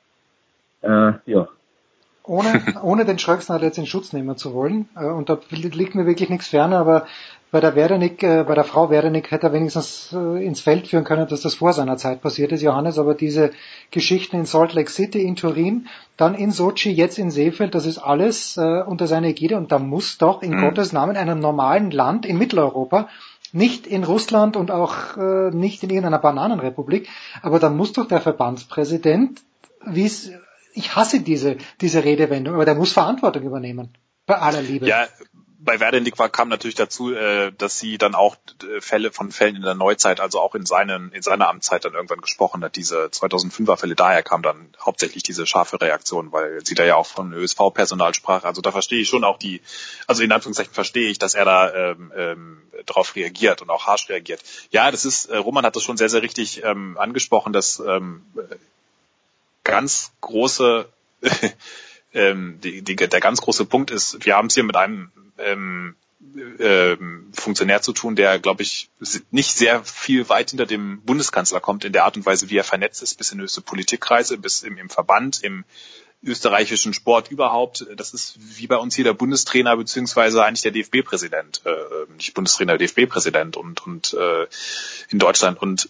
äh, 0.82 1.12
ja. 1.26 1.48
Ohne, 2.24 2.62
ohne 2.82 3.04
den 3.04 3.18
Schröcksnadel 3.18 3.66
jetzt 3.66 3.78
in 3.78 3.86
Schutz 3.86 4.12
nehmen 4.12 4.36
zu 4.36 4.54
wollen, 4.54 4.88
äh, 4.96 5.06
und 5.06 5.28
da 5.28 5.38
liegt 5.50 5.94
mir 5.94 6.06
wirklich 6.06 6.30
nichts 6.30 6.48
ferner, 6.48 6.78
aber 6.78 7.06
bei 7.50 7.60
der 7.60 7.74
Werdenig, 7.74 8.22
äh, 8.22 8.44
bei 8.44 8.54
der 8.54 8.64
Frau 8.64 8.88
Werdenig 8.90 9.30
hätte 9.30 9.48
er 9.48 9.52
wenigstens 9.52 10.14
äh, 10.14 10.44
ins 10.44 10.60
Feld 10.60 10.88
führen 10.88 11.04
können, 11.04 11.28
dass 11.28 11.42
das 11.42 11.54
vor 11.54 11.72
seiner 11.74 11.98
Zeit 11.98 12.22
passiert 12.22 12.50
ist, 12.52 12.62
Johannes, 12.62 12.98
aber 12.98 13.14
diese 13.14 13.50
Geschichten 13.90 14.36
in 14.36 14.46
Salt 14.46 14.72
Lake 14.72 14.90
City, 14.90 15.22
in 15.22 15.36
Turin, 15.36 15.88
dann 16.16 16.34
in 16.34 16.50
Sochi, 16.50 16.90
jetzt 16.90 17.18
in 17.18 17.30
Seefeld, 17.30 17.74
das 17.74 17.84
ist 17.84 17.98
alles 17.98 18.56
äh, 18.56 18.82
unter 18.82 19.06
seiner 19.06 19.26
Ägide 19.26 19.58
und 19.58 19.70
da 19.70 19.78
muss 19.78 20.16
doch 20.16 20.42
in 20.42 20.52
mhm. 20.52 20.62
Gottes 20.62 20.92
Namen 20.92 21.16
einem 21.16 21.40
normalen 21.40 21.90
Land 21.90 22.24
in 22.24 22.38
Mitteleuropa 22.38 23.08
nicht 23.52 23.86
in 23.86 24.04
Russland 24.04 24.56
und 24.56 24.70
auch 24.70 25.16
äh, 25.16 25.50
nicht 25.50 25.82
in 25.82 25.90
irgendeiner 25.90 26.18
Bananenrepublik. 26.18 27.08
Aber 27.42 27.58
da 27.58 27.68
muss 27.68 27.92
doch 27.92 28.08
der 28.08 28.20
Verbandspräsident, 28.20 29.42
wie 29.86 30.06
es, 30.06 30.32
ich 30.74 30.96
hasse 30.96 31.20
diese, 31.20 31.56
diese 31.80 32.04
Redewendung, 32.04 32.54
aber 32.54 32.64
der 32.64 32.74
muss 32.74 32.92
Verantwortung 32.92 33.42
übernehmen. 33.42 33.96
Bei 34.26 34.38
aller 34.38 34.62
Liebe. 34.62 34.86
Ja, 34.86 35.08
bei 35.64 35.78
Werdenig 35.78 36.18
war, 36.18 36.28
kam 36.28 36.48
natürlich 36.48 36.74
dazu, 36.74 37.14
äh, 37.14 37.52
dass 37.52 37.78
sie 37.78 37.96
dann 37.96 38.14
auch 38.14 38.36
äh, 38.62 38.80
Fälle 38.80 39.12
von 39.12 39.30
Fällen 39.30 39.56
in 39.56 39.62
der 39.62 39.74
Neuzeit, 39.74 40.20
also 40.20 40.40
auch 40.40 40.54
in, 40.54 40.66
seinen, 40.66 41.12
in 41.12 41.22
seiner 41.22 41.48
Amtszeit 41.48 41.84
dann 41.84 41.94
irgendwann 41.94 42.20
gesprochen 42.20 42.64
hat. 42.64 42.76
Diese 42.76 43.06
2005er 43.06 43.76
Fälle, 43.76 43.94
daher 43.94 44.22
kam 44.22 44.42
dann 44.42 44.72
hauptsächlich 44.80 45.22
diese 45.22 45.46
scharfe 45.46 45.80
Reaktion, 45.80 46.32
weil 46.32 46.64
sie 46.64 46.74
da 46.74 46.84
ja 46.84 46.96
auch 46.96 47.06
von 47.06 47.32
ÖSV-Personal 47.32 48.14
sprach. 48.14 48.44
Also 48.44 48.60
da 48.60 48.72
verstehe 48.72 49.00
ich 49.00 49.08
schon 49.08 49.24
auch 49.24 49.38
die, 49.38 49.60
also 50.06 50.22
in 50.22 50.32
Anführungszeichen 50.32 50.74
verstehe 50.74 51.08
ich, 51.08 51.18
dass 51.18 51.34
er 51.34 51.44
da 51.44 51.72
ähm, 51.72 52.12
ähm, 52.16 52.62
darauf 52.86 53.14
reagiert 53.14 53.62
und 53.62 53.70
auch 53.70 53.86
harsch 53.86 54.08
reagiert. 54.08 54.42
Ja, 54.70 54.90
das 54.90 55.04
ist, 55.04 55.26
äh, 55.26 55.36
Roman 55.36 55.64
hat 55.64 55.76
das 55.76 55.84
schon 55.84 55.96
sehr, 55.96 56.08
sehr 56.08 56.22
richtig 56.22 56.64
ähm, 56.64 56.98
angesprochen, 56.98 57.52
dass 57.52 57.78
ähm, 57.78 58.22
ganz 59.64 60.12
große 60.20 60.88
ähm, 62.14 62.58
die, 62.62 62.82
die, 62.82 62.96
der 62.96 63.20
ganz 63.20 63.40
große 63.40 63.64
Punkt 63.64 63.90
ist, 63.90 64.24
wir 64.24 64.36
haben 64.36 64.46
es 64.46 64.54
hier 64.54 64.64
mit 64.64 64.76
einem 64.76 65.10
ähm, 65.38 65.96
ähm, 66.60 67.30
Funktionär 67.32 67.82
zu 67.82 67.92
tun, 67.92 68.16
der, 68.16 68.38
glaube 68.38 68.62
ich, 68.62 68.88
nicht 69.30 69.52
sehr 69.52 69.84
viel 69.84 70.28
weit 70.28 70.50
hinter 70.50 70.66
dem 70.66 71.02
Bundeskanzler 71.02 71.60
kommt 71.60 71.84
in 71.84 71.92
der 71.92 72.04
Art 72.04 72.16
und 72.16 72.24
Weise, 72.24 72.48
wie 72.50 72.56
er 72.56 72.64
vernetzt 72.64 73.02
ist, 73.02 73.16
bis 73.16 73.32
in 73.32 73.40
höchste 73.40 73.60
Politikkreise, 73.60 74.38
bis 74.38 74.62
im, 74.62 74.78
im 74.78 74.88
Verband, 74.88 75.42
im 75.42 75.64
österreichischen 76.22 76.94
Sport 76.94 77.30
überhaupt. 77.32 77.86
Das 77.96 78.14
ist 78.14 78.36
wie 78.38 78.68
bei 78.68 78.76
uns 78.76 78.94
hier 78.94 79.04
der 79.04 79.14
Bundestrainer 79.14 79.76
beziehungsweise 79.76 80.44
eigentlich 80.44 80.62
der 80.62 80.70
DFB-Präsident, 80.70 81.62
äh, 81.64 82.12
nicht 82.14 82.34
Bundestrainer, 82.34 82.78
DFB-Präsident 82.78 83.56
und 83.56 83.84
und 83.84 84.14
äh, 84.14 84.46
in 85.10 85.18
Deutschland 85.18 85.60
und 85.60 85.88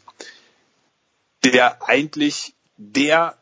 der 1.45 1.87
eigentlich 1.87 2.55
der 2.79 3.37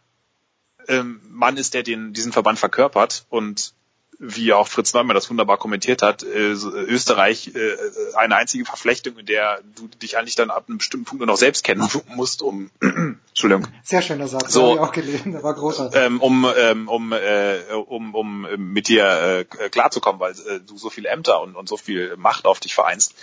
ähm, 0.88 1.20
Mann 1.28 1.56
ist, 1.56 1.74
der 1.74 1.82
den 1.82 2.12
diesen 2.12 2.32
Verband 2.32 2.58
verkörpert 2.58 3.26
und 3.28 3.74
wie 4.22 4.52
auch 4.52 4.68
Fritz 4.68 4.92
Neumann 4.92 5.14
das 5.14 5.30
wunderbar 5.30 5.56
kommentiert 5.56 6.02
hat, 6.02 6.22
äh, 6.22 6.52
Österreich 6.52 7.54
äh, 7.54 7.76
eine 8.16 8.36
einzige 8.36 8.66
Verflechtung, 8.66 9.16
in 9.16 9.24
der 9.24 9.62
du 9.76 9.88
dich 9.88 10.18
eigentlich 10.18 10.34
dann 10.34 10.50
ab 10.50 10.66
einem 10.68 10.76
bestimmten 10.76 11.06
Punkt 11.06 11.20
nur 11.20 11.26
noch 11.26 11.38
selbst 11.38 11.64
kennen 11.64 11.88
musst, 12.14 12.42
um 12.42 12.70
Entschuldigung. 12.80 13.66
Sehr 13.82 14.02
schöner 14.02 14.28
Satz, 14.28 14.52
so, 14.52 14.72
habe 14.72 14.74
ich 14.74 14.80
auch 14.80 14.92
gelesen, 14.92 15.32
der 15.32 15.42
war 15.42 15.54
großartig. 15.54 15.98
Ähm, 15.98 16.20
um, 16.20 16.46
ähm, 16.54 16.88
um, 16.88 17.12
äh, 17.12 17.60
um, 17.72 18.14
um 18.14 18.46
mit 18.58 18.88
dir 18.88 19.46
äh, 19.58 19.70
klarzukommen, 19.70 20.20
weil 20.20 20.32
äh, 20.32 20.60
du 20.60 20.76
so 20.76 20.90
viele 20.90 21.08
Ämter 21.08 21.40
und, 21.40 21.56
und 21.56 21.66
so 21.66 21.78
viel 21.78 22.14
Macht 22.18 22.44
auf 22.44 22.60
dich 22.60 22.74
vereinst. 22.74 23.14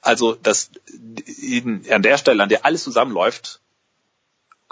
Also, 0.00 0.34
dass 0.34 0.70
in, 1.40 1.84
an 1.90 2.02
der 2.02 2.18
Stelle, 2.18 2.42
an 2.42 2.48
der 2.48 2.64
alles 2.64 2.84
zusammenläuft, 2.84 3.61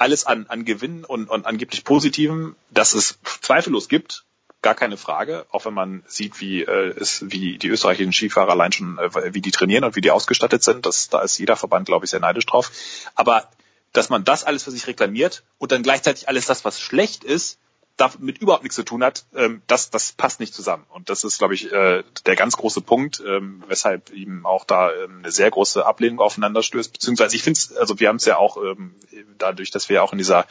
alles 0.01 0.25
an, 0.25 0.47
an 0.49 0.65
Gewinn 0.65 1.05
und, 1.05 1.29
und 1.29 1.47
angeblich 1.47 1.85
Positivem, 1.85 2.57
dass 2.71 2.95
es 2.95 3.19
zweifellos 3.43 3.89
gibt, 3.89 4.25
gar 4.63 4.75
keine 4.75 4.97
Frage, 4.97 5.47
auch 5.51 5.65
wenn 5.65 5.75
man 5.75 6.03
sieht, 6.07 6.41
wie 6.41 6.63
äh, 6.63 6.95
es, 6.99 7.31
wie 7.31 7.59
die 7.59 7.69
österreichischen 7.69 8.13
Skifahrer 8.13 8.53
allein 8.53 8.73
schon, 8.73 8.99
äh, 8.99 9.35
wie 9.35 9.41
die 9.41 9.51
trainieren 9.51 9.85
und 9.85 9.97
wie 9.97 10.01
die 10.01 10.11
ausgestattet 10.11 10.63
sind. 10.63 10.87
Das, 10.87 11.09
da 11.09 11.21
ist 11.23 11.39
jeder 11.39 11.57
Verband, 11.57 11.87
glaube 11.87 12.05
ich, 12.05 12.11
sehr 12.11 12.21
neidisch 12.21 12.47
drauf. 12.47 12.71
Aber 13.15 13.49
dass 13.93 14.09
man 14.09 14.25
das 14.25 14.45
alles 14.45 14.65
für 14.65 14.71
sich 14.71 14.87
reklamiert 14.87 15.43
und 15.59 15.73
dann 15.73 15.83
gleichzeitig 15.83 16.29
alles 16.29 16.47
das, 16.47 16.65
was 16.65 16.81
schlecht 16.81 17.25
ist, 17.25 17.59
damit 18.01 18.39
überhaupt 18.39 18.63
nichts 18.63 18.77
zu 18.77 18.83
tun 18.83 19.05
hat, 19.05 19.25
ähm, 19.35 19.63
das, 19.67 19.91
das 19.91 20.13
passt 20.13 20.41
nicht 20.41 20.55
zusammen. 20.55 20.85
Und 20.89 21.11
das 21.11 21.25
ist, 21.25 21.39
glaube 21.39 21.55
ich, 21.55 21.71
äh, 21.71 22.03
der 22.27 22.37
ganz 22.37 22.57
große 22.57 22.81
Punkt, 22.81 23.23
ähm, 23.27 23.63
weshalb 23.69 24.13
ihm 24.13 24.47
auch 24.47 24.65
da 24.65 24.91
ähm, 24.93 25.19
eine 25.23 25.31
sehr 25.31 25.51
große 25.51 25.85
Ablehnung 25.85 26.21
aufeinander. 26.21 26.61
Beziehungsweise 26.61 27.37
ich 27.37 27.43
finde 27.43 27.59
es, 27.59 27.77
also 27.77 28.01
wir 28.01 28.09
haben 28.09 28.17
es 28.17 28.25
ja 28.25 28.37
auch 28.39 28.57
ähm, 28.57 28.95
dadurch, 29.39 29.71
dass 29.71 29.89
wir 29.89 30.03
auch 30.03 30.13
in 30.13 30.19
dieser 30.19 30.47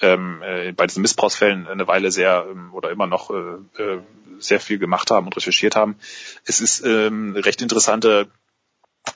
ähm, 0.00 0.42
äh, 0.42 0.72
bei 0.72 0.86
diesen 0.86 1.02
Missbrauchsfällen 1.02 1.66
eine 1.66 1.88
Weile 1.88 2.12
sehr 2.12 2.46
ähm, 2.48 2.72
oder 2.72 2.90
immer 2.90 3.06
noch 3.06 3.30
äh, 3.30 3.82
äh, 3.82 4.00
sehr 4.38 4.60
viel 4.60 4.78
gemacht 4.78 5.10
haben 5.10 5.26
und 5.26 5.36
recherchiert 5.36 5.74
haben. 5.74 5.96
Es 6.44 6.60
ist 6.60 6.84
ähm, 6.84 7.34
recht 7.34 7.60
interessante 7.60 8.28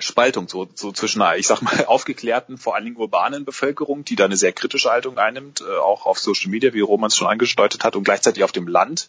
Spaltung 0.01 0.49
so, 0.49 0.69
so 0.75 0.93
zwischen 0.93 1.23
einer, 1.23 1.37
ich 1.37 1.47
sag 1.47 1.63
mal, 1.63 1.85
aufgeklärten, 1.87 2.59
vor 2.59 2.75
allen 2.75 2.85
Dingen 2.85 2.97
urbanen 2.97 3.45
Bevölkerung, 3.45 4.05
die 4.05 4.17
da 4.17 4.25
eine 4.25 4.37
sehr 4.37 4.53
kritische 4.53 4.91
Haltung 4.91 5.19
einnimmt, 5.19 5.61
äh, 5.61 5.79
auch 5.79 6.07
auf 6.07 6.19
Social 6.19 6.51
Media, 6.51 6.73
wie 6.73 6.81
Roman 6.81 7.09
es 7.09 7.17
schon 7.17 7.29
angedeutet 7.29 7.85
hat, 7.85 7.97
und 7.97 8.05
gleichzeitig 8.05 8.45
auf 8.45 8.53
dem 8.53 8.67
Land, 8.67 9.09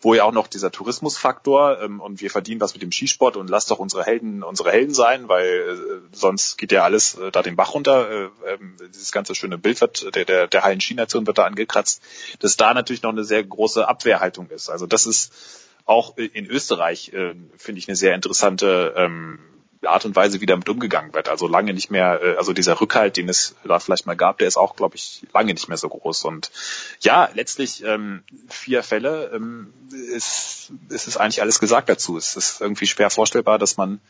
wo 0.00 0.14
ja 0.14 0.24
auch 0.24 0.32
noch 0.32 0.46
dieser 0.46 0.70
Tourismusfaktor 0.70 1.80
ähm, 1.80 2.00
und 2.00 2.20
wir 2.20 2.30
verdienen 2.30 2.60
was 2.60 2.74
mit 2.74 2.82
dem 2.82 2.92
Skisport 2.92 3.36
und 3.36 3.48
lasst 3.48 3.70
doch 3.70 3.78
unsere 3.78 4.04
Helden 4.04 4.42
unsere 4.42 4.70
Helden 4.70 4.94
sein, 4.94 5.28
weil 5.28 5.46
äh, 5.46 6.16
sonst 6.16 6.58
geht 6.58 6.72
ja 6.72 6.84
alles 6.84 7.14
äh, 7.14 7.30
da 7.30 7.42
den 7.42 7.56
Bach 7.56 7.74
runter. 7.74 8.10
Äh, 8.10 8.24
äh, 8.24 8.58
dieses 8.94 9.12
ganze 9.12 9.34
schöne 9.34 9.58
Bild 9.58 9.80
wird 9.80 10.14
der 10.14 10.24
der, 10.24 10.46
der 10.46 10.62
Hallen 10.62 10.80
Skination 10.80 11.26
wird 11.26 11.38
da 11.38 11.44
angekratzt, 11.44 12.02
dass 12.40 12.56
da 12.56 12.74
natürlich 12.74 13.02
noch 13.02 13.12
eine 13.12 13.24
sehr 13.24 13.42
große 13.42 13.86
Abwehrhaltung 13.88 14.48
ist. 14.50 14.68
Also 14.68 14.86
das 14.86 15.06
ist 15.06 15.32
auch 15.86 16.16
in 16.16 16.46
Österreich 16.46 17.12
äh, 17.12 17.34
finde 17.56 17.78
ich 17.78 17.88
eine 17.88 17.96
sehr 17.96 18.14
interessante 18.14 18.94
ähm, 18.96 19.38
Art 19.86 20.04
und 20.04 20.16
Weise, 20.16 20.40
wie 20.40 20.46
damit 20.46 20.68
umgegangen 20.68 21.14
wird. 21.14 21.28
Also 21.28 21.46
lange 21.46 21.74
nicht 21.74 21.90
mehr, 21.90 22.20
äh, 22.22 22.36
also 22.36 22.52
dieser 22.52 22.80
Rückhalt, 22.80 23.16
den 23.16 23.28
es 23.28 23.54
da 23.64 23.78
vielleicht 23.78 24.06
mal 24.06 24.16
gab, 24.16 24.38
der 24.38 24.48
ist 24.48 24.56
auch, 24.56 24.76
glaube 24.76 24.96
ich, 24.96 25.22
lange 25.32 25.52
nicht 25.52 25.68
mehr 25.68 25.78
so 25.78 25.88
groß. 25.88 26.24
Und 26.24 26.50
ja, 27.00 27.28
letztlich 27.34 27.82
ähm, 27.84 28.22
vier 28.48 28.82
Fälle 28.82 29.30
ähm, 29.34 29.72
ist, 29.92 30.72
ist 30.88 31.08
es 31.08 31.16
eigentlich 31.16 31.42
alles 31.42 31.60
gesagt 31.60 31.88
dazu. 31.88 32.16
Es 32.16 32.36
ist 32.36 32.60
irgendwie 32.60 32.86
schwer 32.86 33.10
vorstellbar, 33.10 33.58
dass 33.58 33.76
man 33.76 34.00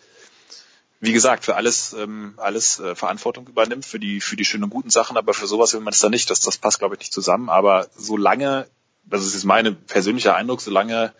wie 1.00 1.12
gesagt, 1.12 1.44
für 1.44 1.56
alles, 1.56 1.92
ähm, 1.92 2.34
alles 2.38 2.80
äh, 2.80 2.94
Verantwortung 2.94 3.46
übernimmt, 3.46 3.84
für 3.84 3.98
die, 3.98 4.22
für 4.22 4.36
die 4.36 4.44
schönen 4.44 4.64
und 4.64 4.70
guten 4.70 4.88
Sachen, 4.90 5.18
aber 5.18 5.34
für 5.34 5.46
sowas 5.46 5.74
will 5.74 5.80
man 5.80 5.92
es 5.92 5.98
dann 5.98 6.12
nicht. 6.12 6.30
Das, 6.30 6.40
das 6.40 6.56
passt, 6.56 6.78
glaube 6.78 6.94
ich, 6.94 7.00
nicht 7.00 7.12
zusammen. 7.12 7.50
Aber 7.50 7.88
solange, 7.94 8.66
das 9.04 9.22
ist 9.22 9.44
mein 9.44 9.76
persönlicher 9.84 10.34
Eindruck, 10.34 10.62
solange 10.62 11.12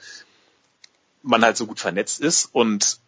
man 1.23 1.45
halt 1.45 1.57
so 1.57 1.67
gut 1.67 1.81
vernetzt 1.81 2.21
ist 2.21 2.47
und 2.47 2.99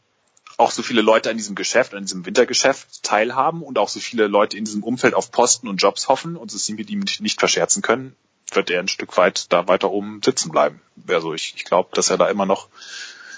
auch 0.57 0.70
so 0.70 0.83
viele 0.83 1.03
Leute 1.03 1.31
an 1.31 1.37
diesem 1.37 1.55
Geschäft, 1.55 1.95
an 1.95 2.05
diesem 2.05 2.24
Wintergeschäft 2.24 3.03
teilhaben 3.03 3.62
und 3.62 3.78
auch 3.78 3.89
so 3.89 4.01
viele 4.01 4.27
Leute 4.27 4.57
in 4.57 4.65
diesem 4.65 4.83
Umfeld 4.83 5.15
auf 5.15 5.31
Posten 5.31 5.69
und 5.69 5.77
Jobs 5.77 6.09
hoffen 6.09 6.37
und 6.37 6.53
es 6.53 6.69
mit 6.70 6.91
ihm 6.91 7.05
nicht 7.20 7.41
verscherzen 7.41 7.83
können, 7.83 8.16
wird 8.53 8.70
er 8.70 8.81
ein 8.81 8.89
Stück 8.89 9.16
weit 9.16 9.53
da 9.53 9.69
weiter 9.69 9.91
oben 9.91 10.20
sitzen 10.24 10.51
bleiben. 10.51 10.81
Also 11.09 11.35
ich, 11.35 11.55
ich 11.57 11.65
glaube, 11.65 11.91
dass 11.93 12.11
er 12.11 12.16
da 12.16 12.28
immer 12.28 12.47
noch 12.47 12.69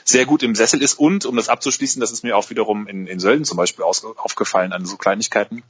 sehr 0.05 0.27
gut 0.27 0.43
im 0.43 0.55
Sessel 0.55 0.81
ist 0.81 0.95
und, 0.95 1.27
um 1.27 1.37
das 1.37 1.49
abzuschließen, 1.49 2.01
das 2.01 2.13
ist 2.13 2.25
mir 2.25 2.37
auch 2.37 2.51
wiederum 2.51 2.87
in, 2.87 3.07
in 3.07 3.21
Sölden 3.21 3.45
zum 3.45 3.57
Beispiel 3.57 3.85
aus, 3.85 4.05
aufgefallen 4.05 4.73
an 4.73 4.87
so 4.87 4.97
Kleinigkeiten, 4.97 5.63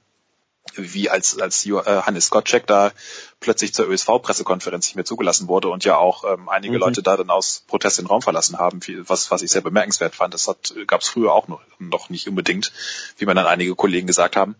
wie 0.74 1.10
als, 1.10 1.39
als 1.40 1.64
äh, 1.66 1.72
Hannes 1.72 2.26
Skoczek 2.26 2.66
da 2.66 2.93
plötzlich 3.40 3.74
zur 3.74 3.89
ÖSV-Pressekonferenz 3.89 4.86
nicht 4.86 4.97
mehr 4.97 5.05
zugelassen 5.05 5.48
wurde 5.48 5.68
und 5.68 5.85
ja 5.85 5.97
auch 5.97 6.24
ähm, 6.24 6.48
einige 6.48 6.74
mhm. 6.74 6.80
Leute 6.80 7.02
da 7.02 7.16
dann 7.16 7.30
aus 7.30 7.64
Protest 7.66 7.98
den 7.98 8.06
Raum 8.06 8.22
verlassen 8.22 8.59
haben, 8.59 8.80
was, 9.09 9.30
was 9.30 9.43
ich 9.43 9.51
sehr 9.51 9.62
bemerkenswert 9.62 10.14
fand. 10.14 10.35
Das 10.35 10.48
hat 10.48 10.74
gab 10.86 11.01
es 11.01 11.09
früher 11.09 11.32
auch 11.32 11.48
noch, 11.48 11.60
noch 11.78 12.10
nicht 12.10 12.28
unbedingt, 12.28 12.72
wie 13.16 13.26
man 13.26 13.36
dann 13.36 13.47
einige 13.47 13.74
Kollegen 13.74 14.06
gesagt 14.06 14.36
haben. 14.36 14.56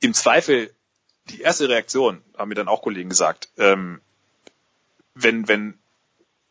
Im 0.00 0.14
Zweifel, 0.14 0.74
die 1.28 1.42
erste 1.42 1.68
Reaktion, 1.68 2.22
haben 2.36 2.48
mir 2.48 2.54
dann 2.54 2.68
auch 2.68 2.82
Kollegen 2.82 3.10
gesagt, 3.10 3.50
ähm, 3.58 4.00
wenn, 5.14 5.48
wenn 5.48 5.78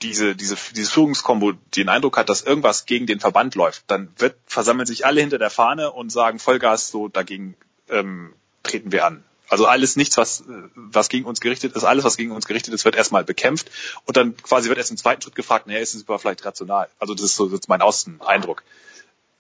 diese, 0.01 0.35
diese, 0.35 0.55
dieses 0.73 0.91
Führungskombo 0.91 1.53
den 1.75 1.89
Eindruck 1.89 2.17
hat, 2.17 2.29
dass 2.29 2.43
irgendwas 2.43 2.85
gegen 2.85 3.05
den 3.05 3.19
Verband 3.19 3.55
läuft, 3.55 3.83
dann 3.87 4.13
wird, 4.17 4.37
versammeln 4.45 4.85
sich 4.85 5.05
alle 5.05 5.19
hinter 5.19 5.39
der 5.39 5.49
Fahne 5.49 5.91
und 5.91 6.09
sagen 6.11 6.39
Vollgas 6.39 6.89
so 6.89 7.09
dagegen 7.09 7.57
ähm, 7.89 8.33
treten 8.69 8.91
wir 8.91 9.05
an. 9.05 9.23
Also 9.49 9.65
alles 9.65 9.95
nichts, 9.95 10.15
was, 10.17 10.43
was 10.75 11.09
gegen 11.09 11.25
uns 11.25 11.41
gerichtet 11.41 11.75
ist, 11.75 11.83
alles, 11.83 12.03
was 12.03 12.17
gegen 12.17 12.31
uns 12.31 12.45
gerichtet 12.45 12.73
ist, 12.73 12.85
wird 12.85 12.95
erstmal 12.95 13.23
bekämpft 13.23 13.71
und 14.05 14.15
dann 14.15 14.37
quasi 14.37 14.69
wird 14.69 14.77
erst 14.77 14.91
im 14.91 14.97
zweiten 14.97 15.23
Schritt 15.23 15.35
gefragt, 15.35 15.65
naja, 15.65 15.79
ist 15.79 15.95
es 15.95 16.07
aber 16.07 16.19
vielleicht 16.19 16.45
rational? 16.45 16.87
Also 16.99 17.15
das 17.15 17.25
ist 17.25 17.35
so 17.35 17.47
ist 17.47 17.67
mein 17.67 17.81
Außeneindruck. 17.81 18.63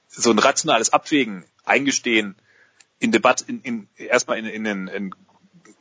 So 0.07 0.31
ein 0.31 0.39
rationales 0.39 0.91
Abwägen, 0.91 1.45
Eingestehen, 1.63 2.35
in 2.97 3.11
Debatte, 3.11 3.45
in, 3.47 3.61
in, 3.61 3.87
erstmal 3.97 4.39
in, 4.39 4.45
in, 4.45 4.65
in, 4.65 4.87
in 4.87 5.15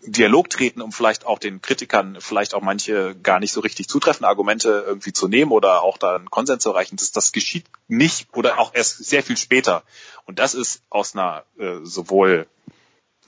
Dialog 0.02 0.50
treten, 0.50 0.82
um 0.82 0.92
vielleicht 0.92 1.26
auch 1.26 1.38
den 1.38 1.62
Kritikern 1.62 2.18
vielleicht 2.20 2.54
auch 2.54 2.62
manche 2.62 3.16
gar 3.16 3.40
nicht 3.40 3.52
so 3.52 3.60
richtig 3.60 3.88
zutreffende 3.88 4.28
Argumente 4.28 4.84
irgendwie 4.86 5.12
zu 5.12 5.28
nehmen 5.28 5.50
oder 5.50 5.82
auch 5.82 5.96
da 5.98 6.14
einen 6.14 6.30
Konsens 6.30 6.62
zu 6.62 6.70
erreichen. 6.70 6.96
Das, 6.96 7.12
das 7.12 7.32
geschieht 7.32 7.64
nicht 7.88 8.28
oder 8.34 8.58
auch 8.58 8.74
erst 8.74 9.04
sehr 9.04 9.22
viel 9.22 9.36
später. 9.36 9.82
Und 10.26 10.38
das 10.38 10.54
ist 10.54 10.82
aus 10.90 11.14
einer 11.14 11.44
äh, 11.58 11.78
sowohl 11.82 12.46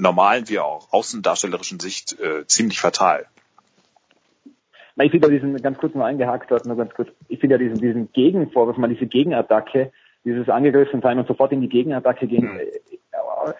normalen 0.00 0.48
wie 0.48 0.58
auch 0.58 0.92
außendarstellerischen 0.92 1.80
Sicht 1.80 2.18
äh, 2.20 2.46
ziemlich 2.46 2.80
fatal. 2.80 3.26
Ich 4.96 5.10
finde 5.10 5.28
ja 5.28 5.34
diesen, 5.34 5.56
ganz 5.62 5.78
kurz 5.78 5.94
noch 5.94 6.04
eingehakt 6.04 6.50
dort, 6.50 6.66
nur 6.66 6.76
ganz 6.76 6.92
kurz, 6.92 7.08
ich 7.28 7.40
finde 7.40 7.54
ja 7.54 7.58
diesen, 7.58 7.80
diesen 7.80 8.12
Gegenvorwurf, 8.12 8.76
mal 8.76 8.88
diese 8.88 9.06
Gegenattacke, 9.06 9.92
dieses 10.24 10.48
angegriffen 10.48 11.00
sein 11.00 11.18
und 11.18 11.26
sofort 11.26 11.52
in 11.52 11.62
die 11.62 11.68
Gegenattacke 11.68 12.26
gehen, 12.26 12.52
mhm. 12.52 12.60
äh, 12.60 13.54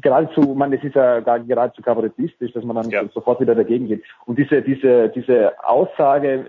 geradezu, 0.00 0.40
man, 0.54 0.72
es 0.72 0.84
ist 0.84 0.94
ja 0.94 1.20
gar, 1.20 1.40
geradezu 1.40 1.82
kabarettistisch, 1.82 2.52
dass 2.52 2.64
man 2.64 2.76
dann 2.76 2.90
ja. 2.90 3.04
sofort 3.08 3.40
wieder 3.40 3.54
dagegen 3.54 3.88
geht. 3.88 4.04
Und 4.24 4.38
diese, 4.38 4.62
diese, 4.62 5.08
diese 5.08 5.52
Aussage 5.64 6.46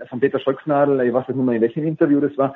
äh, 0.00 0.06
von 0.06 0.20
Peter 0.20 0.38
Scholznadel, 0.38 1.00
ich 1.00 1.12
weiß 1.12 1.28
nicht 1.28 1.36
mehr 1.36 1.56
in 1.56 1.62
welchem 1.62 1.86
Interview 1.86 2.20
das 2.20 2.36
war, 2.38 2.54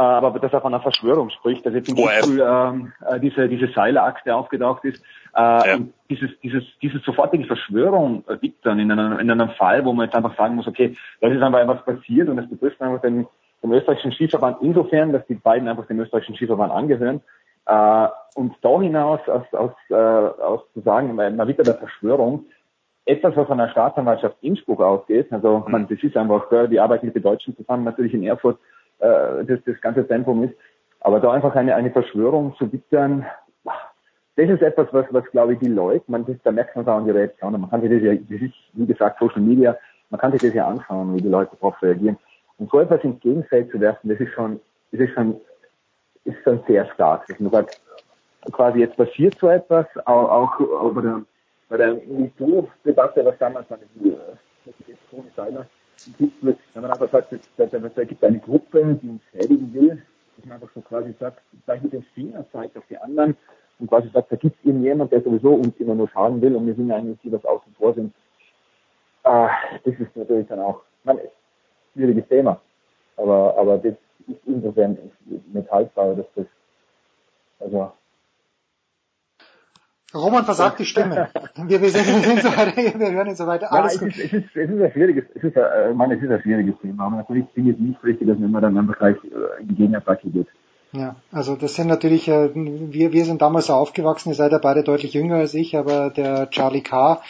aber 0.00 0.38
dass 0.38 0.52
er 0.52 0.60
von 0.60 0.74
einer 0.74 0.82
Verschwörung 0.82 1.30
spricht, 1.30 1.64
dass 1.64 1.72
jetzt 1.72 1.88
zum 1.88 1.96
Beispiel 1.96 2.44
ähm, 2.46 2.92
äh, 3.08 3.18
diese, 3.18 3.48
diese 3.48 3.68
Seilachse 3.68 4.34
aufgetaucht 4.34 4.84
ist. 4.84 5.02
Äh, 5.34 5.40
ja. 5.40 5.76
und 5.76 5.94
dieses, 6.10 6.30
dieses, 6.42 6.64
diese 6.82 6.98
sofortige 6.98 7.46
Verschwörung 7.46 8.24
gibt 8.40 8.64
dann 8.66 8.78
in 8.78 8.92
einem, 8.92 9.18
in 9.18 9.30
einem 9.30 9.50
Fall, 9.50 9.84
wo 9.84 9.92
man 9.92 10.06
jetzt 10.06 10.14
einfach 10.14 10.36
sagen 10.36 10.56
muss, 10.56 10.66
okay, 10.66 10.94
da 11.20 11.28
ist 11.28 11.42
einfach 11.42 11.60
etwas 11.60 11.84
passiert 11.84 12.28
und 12.28 12.36
das 12.36 12.48
betrifft 12.48 12.80
einfach 12.82 13.00
den, 13.00 13.26
den 13.62 13.72
österreichischen 13.72 14.12
Skiverband 14.12 14.58
insofern, 14.60 15.12
dass 15.12 15.26
die 15.26 15.34
beiden 15.34 15.66
einfach 15.66 15.86
dem 15.86 15.98
österreichischen 16.00 16.36
Skiverband 16.36 16.72
angehören. 16.72 17.22
Äh, 17.66 18.08
und 18.34 18.54
da 18.60 18.80
hinaus 18.80 19.20
aus, 19.28 19.46
aus, 19.52 19.72
äh, 19.88 19.94
aus 19.94 20.60
zu 20.74 20.80
sagen, 20.82 21.14
mal 21.14 21.48
wieder 21.48 21.64
der 21.64 21.74
Verschwörung, 21.74 22.44
etwas, 23.06 23.36
was 23.36 23.46
von 23.46 23.58
der 23.58 23.68
Staatsanwaltschaft 23.68 24.36
Innsbruck 24.42 24.80
ausgeht, 24.80 25.32
also 25.32 25.60
mhm. 25.64 25.72
man, 25.72 25.88
das 25.88 26.02
ist 26.02 26.16
einfach, 26.16 26.48
die 26.68 26.80
arbeiten 26.80 27.06
mit 27.06 27.14
den 27.14 27.22
Deutschen 27.22 27.56
zusammen, 27.56 27.84
natürlich 27.84 28.12
in 28.12 28.24
Erfurt, 28.24 28.58
äh, 28.98 29.44
das, 29.44 29.60
das 29.64 29.80
ganze 29.80 30.06
Zentrum 30.06 30.44
ist. 30.44 30.54
Aber 31.00 31.20
da 31.20 31.32
einfach 31.32 31.54
eine, 31.54 31.74
eine 31.74 31.90
Verschwörung 31.90 32.54
zu 32.56 32.72
wittern, 32.72 33.26
das 34.36 34.50
ist 34.50 34.62
etwas, 34.62 34.88
was, 34.92 35.06
was 35.10 35.24
glaube 35.30 35.54
ich 35.54 35.58
die 35.60 35.68
Leute, 35.68 36.04
man, 36.08 36.26
das, 36.26 36.36
da 36.44 36.52
merkt 36.52 36.76
man 36.76 36.86
auch 36.86 36.98
an 36.98 37.06
die 37.06 37.10
Reaktionen. 37.10 37.60
Man 37.60 37.70
kann 37.70 37.80
sich 37.80 37.90
das 37.90 38.02
ja, 38.02 38.14
das 38.14 38.40
ist, 38.42 38.54
wie 38.74 38.86
gesagt, 38.86 39.18
Social 39.18 39.40
Media, 39.40 39.76
man 40.10 40.20
kann 40.20 40.32
sich 40.32 40.42
das 40.42 40.54
ja 40.54 40.68
anschauen, 40.68 41.14
wie 41.14 41.22
die 41.22 41.28
Leute 41.28 41.56
darauf 41.56 41.80
reagieren. 41.82 42.18
Und 42.58 42.70
so 42.70 42.80
etwas 42.80 43.02
ins 43.02 43.20
Gegenfeld 43.20 43.70
zu 43.70 43.80
werfen, 43.80 44.08
das 44.08 44.20
ist 44.20 44.32
schon, 44.32 44.60
das 44.92 45.00
ist 45.00 45.14
schon, 45.14 45.40
ist 46.24 46.38
schon 46.44 46.60
sehr 46.66 46.86
stark. 46.92 47.26
Dass 47.26 47.40
man 47.40 47.52
sagt, 47.52 47.80
quasi 48.52 48.80
jetzt 48.80 48.96
passiert 48.96 49.36
so 49.38 49.48
etwas, 49.48 49.86
auch, 50.04 50.30
auch, 50.30 50.60
auch 50.60 50.92
bei 50.92 51.00
der, 51.00 51.22
bei 51.68 51.76
der 51.76 51.94
MeToo-Debatte, 51.94 53.24
was 53.24 53.38
damals 53.38 53.70
an 53.70 53.78
die, 53.94 54.16
die 54.64 54.96
Toni 55.10 55.30
Seiler 55.34 55.60
gibt, 55.62 55.75
wenn 56.18 56.56
man 56.74 56.90
einfach 56.90 57.10
sagt, 57.10 57.34
da 57.56 58.04
gibt 58.04 58.24
eine 58.24 58.38
Gruppe, 58.38 58.98
die 59.02 59.08
uns 59.08 59.22
schädigen 59.32 59.72
will, 59.74 60.02
dass 60.36 60.46
man 60.46 60.54
einfach 60.54 60.74
so 60.74 60.80
quasi 60.80 61.14
sagt, 61.18 61.40
zeigt 61.64 61.84
mit 61.84 61.92
dem 61.92 62.02
Finger, 62.14 62.44
zeigt 62.52 62.76
auf 62.76 62.84
die 62.88 62.98
anderen 62.98 63.36
und 63.78 63.88
quasi 63.88 64.08
sagt, 64.10 64.30
da 64.30 64.36
gibt 64.36 64.56
es 64.58 64.66
irgendjemand, 64.66 65.12
der 65.12 65.22
sowieso 65.22 65.54
uns 65.54 65.76
immer 65.78 65.94
nur 65.94 66.08
schaden 66.08 66.40
will 66.40 66.54
und 66.54 66.66
wir 66.66 66.74
sind 66.74 66.90
eigentlich 66.92 67.18
die, 67.22 67.32
was 67.32 67.44
außen 67.44 67.74
vor 67.78 67.94
sind. 67.94 68.12
Äh, 69.24 69.48
das 69.84 69.94
ist 69.98 70.16
natürlich 70.16 70.46
dann 70.48 70.60
auch, 70.60 70.82
man, 71.04 71.18
schwieriges 71.92 72.28
Thema. 72.28 72.60
Aber, 73.16 73.56
aber 73.56 73.78
das 73.78 73.94
ist 74.28 74.40
insofern 74.46 74.98
nicht 75.52 75.70
haltbar, 75.70 76.14
dass 76.14 76.26
das, 76.34 76.46
also, 77.60 77.92
Roman 80.14 80.44
versagt 80.44 80.78
die 80.78 80.84
Stimme. 80.84 81.28
Wir, 81.66 81.80
wir, 81.80 81.90
sind, 81.90 82.06
wir 82.06 82.22
sind 82.22 82.42
so 82.42 82.56
weiter, 82.56 82.76
wir 82.98 83.12
hören 83.12 83.26
jetzt 83.26 83.38
so 83.38 83.46
weiter. 83.46 83.72
Alles 83.72 84.00
ja, 84.00 84.06
es, 84.06 84.16
ist, 84.16 84.24
es, 84.24 84.32
ist, 84.32 84.56
es 84.56 84.70
ist 84.70 84.82
ein 84.82 84.92
schwieriges, 84.92 85.24
es 85.34 85.42
ist, 85.42 85.56
äh, 85.56 85.92
meine, 85.94 86.14
es 86.16 86.22
ist 86.22 86.30
ein 86.30 86.40
schwieriges 86.42 86.74
Thema, 86.80 87.06
aber 87.06 87.16
natürlich 87.16 87.46
finde 87.54 87.72
ich 87.72 87.76
es 87.76 87.82
nicht 87.82 88.04
richtig, 88.04 88.28
dass 88.28 88.38
man 88.38 88.62
dann 88.62 88.78
einfach 88.78 88.98
gleich 88.98 89.16
äh, 89.24 89.62
in 89.62 89.68
die 89.68 89.74
Gegenattacke 89.74 90.30
geht. 90.30 90.46
Ja, 90.92 91.16
also 91.32 91.56
das 91.56 91.74
sind 91.74 91.88
natürlich, 91.88 92.28
äh, 92.28 92.50
wir, 92.54 93.12
wir 93.12 93.24
sind 93.24 93.42
damals 93.42 93.66
so 93.66 93.74
aufgewachsen, 93.74 94.30
ihr 94.30 94.34
seid 94.36 94.52
ja 94.52 94.58
beide 94.58 94.84
deutlich 94.84 95.12
jünger 95.12 95.36
als 95.36 95.54
ich, 95.54 95.76
aber 95.76 96.10
der 96.10 96.50
Charlie 96.50 96.82
K., 96.82 97.20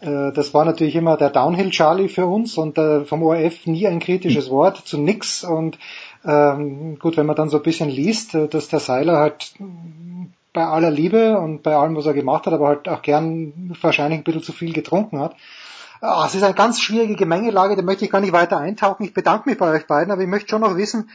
äh, 0.00 0.32
das 0.32 0.54
war 0.54 0.64
natürlich 0.64 0.96
immer 0.96 1.16
der 1.16 1.30
Downhill 1.30 1.70
Charlie 1.70 2.08
für 2.08 2.26
uns 2.26 2.56
und 2.56 2.78
äh, 2.78 3.04
vom 3.04 3.22
ORF 3.22 3.66
nie 3.66 3.86
ein 3.86 4.00
kritisches 4.00 4.50
Wort 4.50 4.78
zu 4.78 4.98
nix 4.98 5.44
und 5.44 5.78
ähm, 6.24 6.98
gut, 6.98 7.16
wenn 7.16 7.26
man 7.26 7.36
dann 7.36 7.48
so 7.48 7.58
ein 7.58 7.62
bisschen 7.62 7.90
liest, 7.90 8.34
äh, 8.34 8.48
dass 8.48 8.68
der 8.68 8.80
Seiler 8.80 9.18
halt 9.18 9.54
bei 10.52 10.64
aller 10.64 10.90
Liebe 10.90 11.38
und 11.38 11.62
bei 11.62 11.74
allem, 11.74 11.96
was 11.96 12.06
er 12.06 12.14
gemacht 12.14 12.46
hat, 12.46 12.52
aber 12.52 12.68
halt 12.68 12.88
auch 12.88 13.02
gern 13.02 13.74
wahrscheinlich 13.80 14.20
ein 14.20 14.24
bisschen 14.24 14.42
zu 14.42 14.52
viel 14.52 14.72
getrunken 14.72 15.20
hat. 15.20 15.34
Ah, 16.00 16.24
es 16.26 16.34
ist 16.34 16.42
eine 16.42 16.54
ganz 16.54 16.80
schwierige 16.80 17.14
Gemengelage, 17.14 17.76
da 17.76 17.82
möchte 17.82 18.04
ich 18.04 18.10
gar 18.10 18.20
nicht 18.20 18.32
weiter 18.32 18.58
eintauchen. 18.58 19.04
Ich 19.04 19.14
bedanke 19.14 19.48
mich 19.48 19.58
bei 19.58 19.70
euch 19.70 19.86
beiden, 19.86 20.12
aber 20.12 20.22
ich 20.22 20.28
möchte 20.28 20.50
schon 20.50 20.62
noch 20.62 20.76
wissen, 20.76 21.08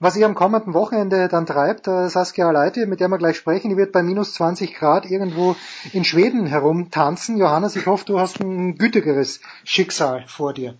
was 0.00 0.16
ihr 0.16 0.26
am 0.26 0.34
kommenden 0.34 0.74
Wochenende 0.74 1.28
dann 1.28 1.46
treibt. 1.46 1.86
Äh, 1.86 2.08
Saskia 2.08 2.50
Leite, 2.50 2.86
mit 2.86 3.00
der 3.00 3.08
wir 3.08 3.18
gleich 3.18 3.36
sprechen, 3.36 3.70
die 3.70 3.76
wird 3.76 3.92
bei 3.92 4.02
minus 4.02 4.34
20 4.34 4.74
Grad 4.74 5.08
irgendwo 5.08 5.54
in 5.92 6.04
Schweden 6.04 6.46
herumtanzen. 6.46 7.36
Johannes, 7.36 7.76
ich 7.76 7.86
hoffe, 7.86 8.04
du 8.06 8.18
hast 8.18 8.40
ein 8.40 8.76
gütigeres 8.76 9.40
Schicksal 9.62 10.24
vor 10.26 10.52
dir. 10.52 10.74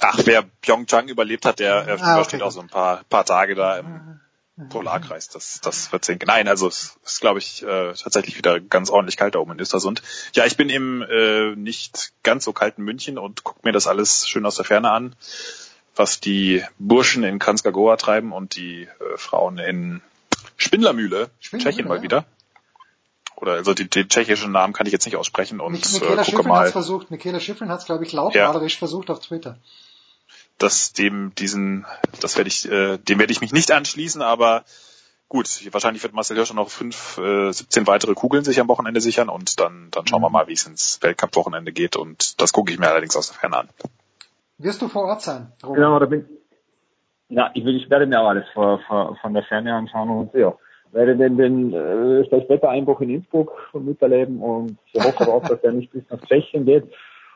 Ach, 0.00 0.18
wer 0.24 0.42
Pyeongchang 0.62 1.08
überlebt 1.08 1.44
hat, 1.44 1.58
der 1.58 1.86
ah, 2.00 2.14
übersteht 2.14 2.40
okay. 2.40 2.42
auch 2.42 2.52
so 2.52 2.60
ein 2.60 2.68
paar, 2.68 3.02
paar 3.10 3.24
Tage 3.24 3.54
da 3.54 3.78
im 3.78 4.20
Polarkreis, 4.68 5.28
das, 5.28 5.60
das 5.60 5.92
wird 5.92 6.04
sehen. 6.04 6.18
Nein, 6.26 6.48
also 6.48 6.68
es 6.68 6.98
ist, 7.04 7.20
glaube 7.20 7.38
ich, 7.38 7.62
äh, 7.62 7.92
tatsächlich 7.94 8.36
wieder 8.36 8.60
ganz 8.60 8.90
ordentlich 8.90 9.16
kalt 9.16 9.34
da 9.34 9.38
oben 9.38 9.52
in 9.52 9.60
Östersund. 9.60 10.02
Ja, 10.34 10.44
ich 10.44 10.56
bin 10.56 10.68
im 10.68 11.02
äh, 11.02 11.54
nicht 11.56 12.12
ganz 12.22 12.44
so 12.44 12.52
kalten 12.52 12.82
München 12.82 13.18
und 13.18 13.44
gucke 13.44 13.60
mir 13.62 13.72
das 13.72 13.86
alles 13.86 14.28
schön 14.28 14.44
aus 14.46 14.56
der 14.56 14.64
Ferne 14.64 14.90
an, 14.90 15.16
was 15.96 16.20
die 16.20 16.62
Burschen 16.78 17.24
in 17.24 17.38
Kranjska 17.38 17.96
treiben 17.96 18.32
und 18.32 18.56
die 18.56 18.82
äh, 18.82 19.16
Frauen 19.16 19.58
in 19.58 20.02
Spindlermühle, 20.56 21.30
Spindlermühle 21.40 21.72
Tschechien 21.72 21.88
mal 21.88 21.96
ja. 21.96 22.02
wieder. 22.02 22.24
Oder 23.36 23.52
also 23.52 23.72
die, 23.72 23.88
die 23.88 24.06
tschechischen 24.06 24.52
Namen 24.52 24.74
kann 24.74 24.86
ich 24.86 24.92
jetzt 24.92 25.06
nicht 25.06 25.16
aussprechen 25.16 25.60
und 25.60 25.72
Michaela 25.72 26.22
äh, 26.22 26.30
gucke 26.30 26.46
mal. 26.46 26.60
Hat's 26.60 26.72
versucht. 26.72 27.10
Michaela 27.10 27.40
Schiffrin 27.40 27.70
hat 27.70 27.80
es, 27.80 27.86
glaube 27.86 28.04
ich, 28.04 28.12
lautmalerisch 28.12 28.74
ja. 28.74 28.78
versucht 28.78 29.08
auf 29.08 29.20
Twitter 29.20 29.58
das 30.62 30.92
dem 30.92 31.34
diesen, 31.34 31.86
das 32.20 32.36
werde 32.36 32.48
ich, 32.48 32.70
äh, 32.70 32.98
dem 32.98 33.18
werde 33.18 33.32
ich 33.32 33.40
mich 33.40 33.52
nicht 33.52 33.72
anschließen, 33.72 34.22
aber 34.22 34.64
gut, 35.28 35.46
wahrscheinlich 35.72 36.02
wird 36.02 36.12
Marcel 36.12 36.36
Hirscher 36.36 36.54
noch 36.54 36.70
fünf, 36.70 37.18
äh, 37.18 37.52
17 37.52 37.86
weitere 37.86 38.14
Kugeln 38.14 38.44
sich 38.44 38.60
am 38.60 38.68
Wochenende 38.68 39.00
sichern 39.00 39.28
und 39.28 39.58
dann, 39.58 39.88
dann 39.90 40.06
schauen 40.06 40.20
mhm. 40.20 40.26
wir 40.26 40.30
mal, 40.30 40.46
wie 40.48 40.52
es 40.52 40.66
ins 40.66 40.98
Weltcup-Wochenende 41.02 41.72
geht 41.72 41.96
und 41.96 42.40
das 42.40 42.52
gucke 42.52 42.72
ich 42.72 42.78
mir 42.78 42.88
allerdings 42.88 43.16
aus 43.16 43.28
der 43.28 43.38
Ferne 43.38 43.56
an. 43.58 43.68
Wirst 44.58 44.82
du 44.82 44.88
vor 44.88 45.04
Ort 45.04 45.22
sein? 45.22 45.52
Robert? 45.62 45.76
Genau, 45.76 45.98
da 45.98 46.06
bin 46.06 46.26
ja, 47.30 47.50
ich, 47.54 47.64
will, 47.64 47.76
ich 47.76 47.88
werde 47.88 48.06
mir 48.06 48.20
auch 48.20 48.28
alles 48.28 48.44
von, 48.52 48.80
von, 48.86 49.16
von 49.16 49.34
der 49.34 49.44
Ferne 49.44 49.72
anschauen 49.72 50.10
und 50.10 50.34
ja, 50.34 50.52
werde 50.92 51.16
den, 51.16 51.36
den 51.38 51.72
äh, 51.72 52.28
das 52.28 52.48
Wettereinbruch 52.48 53.00
in 53.00 53.10
Innsbruck 53.10 53.70
miterleben 53.72 54.42
und 54.42 54.76
ich 54.92 55.02
hoffe 55.02 55.28
auch, 55.28 55.42
dass 55.46 55.62
er 55.62 55.72
nicht 55.72 55.92
bis 55.92 56.02
nach 56.10 56.20
Tschechien 56.22 56.66
geht 56.66 56.92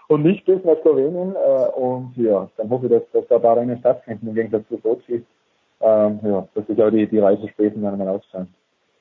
und 0.08 0.22
nicht 0.22 0.44
bis 0.44 0.62
nach 0.64 0.80
Slowenien. 0.82 1.34
Äh, 1.34 1.78
und 1.78 2.12
ja, 2.16 2.48
dann 2.56 2.70
hoffe 2.70 2.86
ich, 2.86 2.92
dass, 2.92 3.02
dass 3.12 3.26
da 3.28 3.36
ein 3.36 3.42
paar 3.42 3.56
Rennen 3.56 3.78
stattfinden 3.78 4.28
im 4.28 4.34
Gegensatz 4.34 4.66
zu 4.68 4.78
Sochi. 4.82 5.24
Ähm, 5.80 6.20
ja, 6.22 6.48
dass 6.54 6.66
sich 6.66 6.82
auch 6.82 6.90
die, 6.90 7.06
die 7.06 7.18
Reisespesen 7.18 7.82
dann 7.82 7.98
mal 7.98 8.08
auszahlen. 8.08 8.48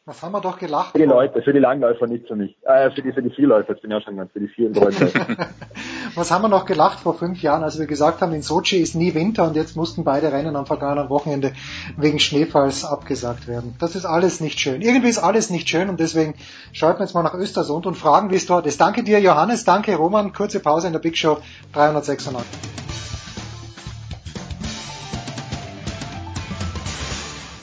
Was 0.06 0.22
haben 0.22 0.34
wir 0.34 0.42
doch 0.42 0.60
gelacht? 0.60 0.92
Für 0.92 1.00
die 1.00 1.06
Leute, 1.06 1.42
für 1.42 1.54
die 1.54 1.60
Langläufer 1.60 2.08
nicht 2.08 2.28
für 2.28 2.36
mich. 2.36 2.58
Äh, 2.64 2.92
für 2.92 3.02
die, 3.02 3.14
für 3.14 3.22
die 3.22 3.30
Vielläufer, 3.30 3.72
jetzt 3.72 3.82
bin 3.82 3.92
ich 3.92 3.98
auch 3.98 4.02
schon 4.02 4.18
ganz, 4.18 4.32
für 4.34 4.42
die 4.42 4.50
vielen 4.50 4.74
Leute. 4.74 5.10
Was 6.16 6.30
haben 6.30 6.44
wir 6.44 6.50
noch 6.50 6.66
gelacht 6.66 7.00
vor 7.00 7.16
fünf 7.16 7.42
Jahren, 7.42 7.64
als 7.64 7.80
wir 7.80 7.88
gesagt 7.88 8.22
haben, 8.22 8.34
in 8.34 8.44
Sochi 8.44 8.78
ist 8.78 8.94
nie 8.94 9.16
Winter 9.16 9.48
und 9.48 9.56
jetzt 9.56 9.76
mussten 9.76 10.04
beide 10.04 10.32
Rennen 10.32 10.56
am 10.56 10.68
vergangenen 10.68 11.10
Wochenende 11.10 11.54
wegen 11.98 12.20
Schneefalls 12.20 12.86
abgesagt 12.86 13.48
werden. 13.48 13.76
Das 13.80 13.96
ist 13.96 14.06
alles 14.06 14.40
nicht 14.40 14.60
schön. 14.60 14.82
Irgendwie 14.82 15.10
ist 15.10 15.18
alles 15.18 15.50
nicht 15.50 15.68
schön 15.68 15.90
und 15.90 16.00
deswegen 16.00 16.36
schalten 16.72 17.00
wir 17.00 17.06
jetzt 17.06 17.16
mal 17.16 17.24
nach 17.24 17.34
Östersund 17.34 17.88
und 17.88 17.96
fragen, 17.96 18.30
wie 18.30 18.36
es 18.36 18.46
dort 18.46 18.68
ist. 18.68 18.80
Danke 18.80 19.04
dir, 19.04 19.20
Johannes. 19.20 19.64
Danke, 19.64 19.96
Roman. 19.96 20.34
Kurze 20.34 20.60
Pause 20.60 20.88
in 20.88 20.94
der 20.94 21.00
Big 21.00 21.18
Show 21.18 21.40
396. 21.74 22.46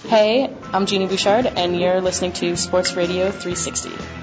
Hey, 0.08 0.50
I'm 0.72 0.86
Jeannie 0.86 1.06
Bouchard, 1.06 1.46
and 1.56 1.76
you're 1.76 2.00
listening 2.00 2.32
to 2.32 2.56
Sports 2.56 2.96
Radio 2.96 3.30
360. 3.30 4.19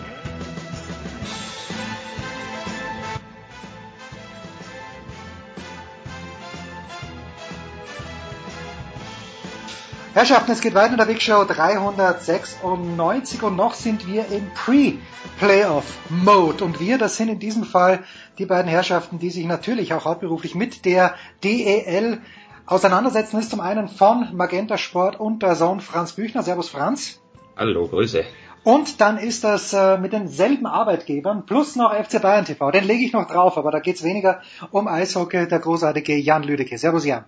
Herrschaften, 10.18 10.52
es 10.52 10.62
geht 10.62 10.74
weiter 10.74 10.94
in 10.94 10.98
der 10.98 11.06
Big 11.06 11.22
Show 11.22 11.44
396 11.44 13.44
und 13.44 13.56
noch 13.56 13.76
sind 13.76 14.08
wir 14.08 14.26
im 14.32 14.50
Pre-Playoff-Mode. 14.56 16.64
Und 16.64 16.80
wir, 16.80 16.98
das 16.98 17.18
sind 17.18 17.30
in 17.30 17.38
diesem 17.38 17.64
Fall 17.64 18.00
die 18.40 18.48
beiden 18.48 18.68
Herrschaften, 18.68 19.20
die 19.20 19.30
sich 19.30 19.46
natürlich 19.46 19.94
auch 19.94 20.06
hauptberuflich 20.06 20.56
mit 20.56 20.86
der 20.86 21.14
DEL 21.44 22.24
auseinandersetzen 22.66 23.38
ist 23.38 23.52
zum 23.52 23.60
einen 23.60 23.88
von 23.88 24.36
Magenta 24.36 24.80
Sport 24.80 25.20
und 25.20 25.44
der 25.44 25.54
Sohn 25.54 25.82
Franz 25.82 26.14
Büchner. 26.14 26.42
Servus 26.42 26.70
Franz. 26.70 27.22
Hallo, 27.56 27.88
Grüße. 27.88 28.24
Und 28.64 29.00
dann 29.00 29.20
ist 29.20 29.44
das 29.44 29.72
äh, 29.74 30.00
mit 30.00 30.14
denselben 30.14 30.66
Arbeitgebern 30.66 31.46
plus 31.46 31.76
noch 31.76 31.94
FC 31.94 32.20
Bayern 32.20 32.46
TV. 32.46 32.72
Den 32.72 32.86
lege 32.86 33.06
ich 33.06 33.14
noch 33.14 33.28
drauf, 33.28 33.56
aber 33.56 33.70
da 33.70 33.82
geht's 33.82 34.04
weniger 34.04 34.42
um 34.72 34.88
Eishockey. 34.88 35.48
Der 35.48 35.60
großartige 35.60 36.16
Jan 36.16 36.42
Lüdecke. 36.42 36.80
Servus 36.80 37.06
Jan. 37.06 37.26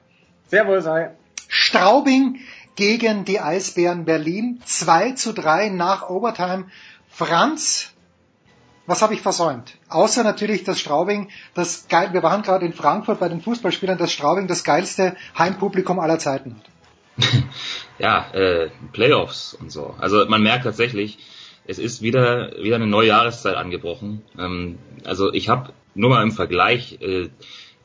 Servus, 0.47 0.87
hi. 0.87 1.09
Straubing 1.51 2.41
gegen 2.79 3.25
die 3.25 3.41
Eisbären 3.41 4.05
Berlin. 4.05 4.61
2 4.63 5.11
zu 5.11 5.33
3 5.33 5.67
nach 5.67 6.09
Overtime. 6.09 6.67
Franz, 7.09 7.93
was 8.87 9.01
habe 9.01 9.13
ich 9.13 9.21
versäumt? 9.21 9.77
Außer 9.89 10.23
natürlich, 10.23 10.63
dass 10.63 10.79
Straubing 10.79 11.27
das 11.55 11.89
geil, 11.89 12.13
wir 12.13 12.23
waren 12.23 12.41
gerade 12.41 12.65
in 12.65 12.71
Frankfurt 12.71 13.19
bei 13.19 13.27
den 13.27 13.41
Fußballspielern, 13.41 13.97
dass 13.97 14.13
Straubing 14.13 14.47
das 14.47 14.63
geilste 14.63 15.17
Heimpublikum 15.37 15.99
aller 15.99 16.19
Zeiten 16.19 16.55
hat. 16.55 17.25
ja, 17.99 18.31
äh, 18.31 18.69
Playoffs 18.93 19.55
und 19.55 19.73
so. 19.73 19.93
Also 19.99 20.25
man 20.27 20.41
merkt 20.41 20.63
tatsächlich, 20.63 21.17
es 21.65 21.79
ist 21.79 22.01
wieder 22.01 22.53
wieder 22.63 22.77
eine 22.77 22.87
neue 22.87 23.09
Jahreszeit 23.09 23.57
angebrochen. 23.57 24.21
Ähm, 24.37 24.79
also 25.03 25.33
ich 25.33 25.49
habe 25.49 25.73
nur 25.95 26.09
mal 26.11 26.23
im 26.23 26.31
Vergleich 26.31 26.97
äh, 27.01 27.29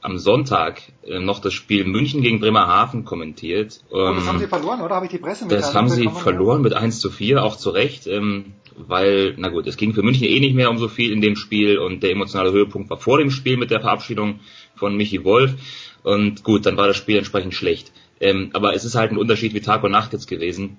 am 0.05 0.19
Sonntag 0.19 0.83
äh, 1.07 1.19
noch 1.19 1.39
das 1.39 1.55
Spiel 1.55 1.85
München 1.85 2.21
gegen 2.21 2.39
Bremerhaven 2.39 3.07
kommentiert. 3.07 3.81
Ähm, 3.91 3.99
oh, 3.99 4.15
das 4.15 4.27
haben 4.27 4.39
sie 4.39 4.47
verloren, 4.47 4.83
oder? 4.83 4.97
Habe 4.97 5.07
ich 5.07 5.13
die 5.13 5.19
Presse 5.19 5.49
Das 5.49 5.75
haben 5.75 5.89
sie 5.89 6.09
verloren 6.09 6.61
mit 6.61 6.75
1 6.75 7.01
zu 7.01 7.11
4, 7.11 7.43
auch 7.43 7.57
zu 7.57 7.71
Recht. 7.71 8.07
Ähm, 8.07 8.53
weil, 8.77 9.35
na 9.39 9.49
gut, 9.49 9.67
es 9.67 9.79
ging 9.79 9.95
für 9.95 10.03
München 10.03 10.27
eh 10.27 10.41
nicht 10.41 10.55
mehr 10.55 10.69
um 10.69 10.79
so 10.79 10.89
viel 10.89 11.11
in 11.11 11.23
dem 11.23 11.37
Spiel 11.37 11.79
und 11.79 12.03
der 12.03 12.11
emotionale 12.11 12.53
Höhepunkt 12.53 12.91
war 12.91 12.99
vor 12.99 13.19
dem 13.19 13.31
Spiel 13.31 13.57
mit 13.57 13.71
der 13.71 13.81
Verabschiedung 13.81 14.41
von 14.75 14.95
Michi 14.95 15.25
Wolf. 15.25 15.55
Und 16.03 16.45
gut, 16.45 16.67
dann 16.67 16.77
war 16.77 16.87
das 16.87 16.97
Spiel 16.97 17.17
entsprechend 17.17 17.55
schlecht. 17.55 17.93
Ähm, 18.21 18.51
aber 18.53 18.75
es 18.75 18.85
ist 18.85 18.97
halt 18.97 19.11
ein 19.11 19.17
Unterschied 19.17 19.55
wie 19.55 19.61
Tag 19.61 19.85
und 19.85 19.93
Nacht 19.93 20.13
jetzt 20.13 20.29
gewesen 20.29 20.77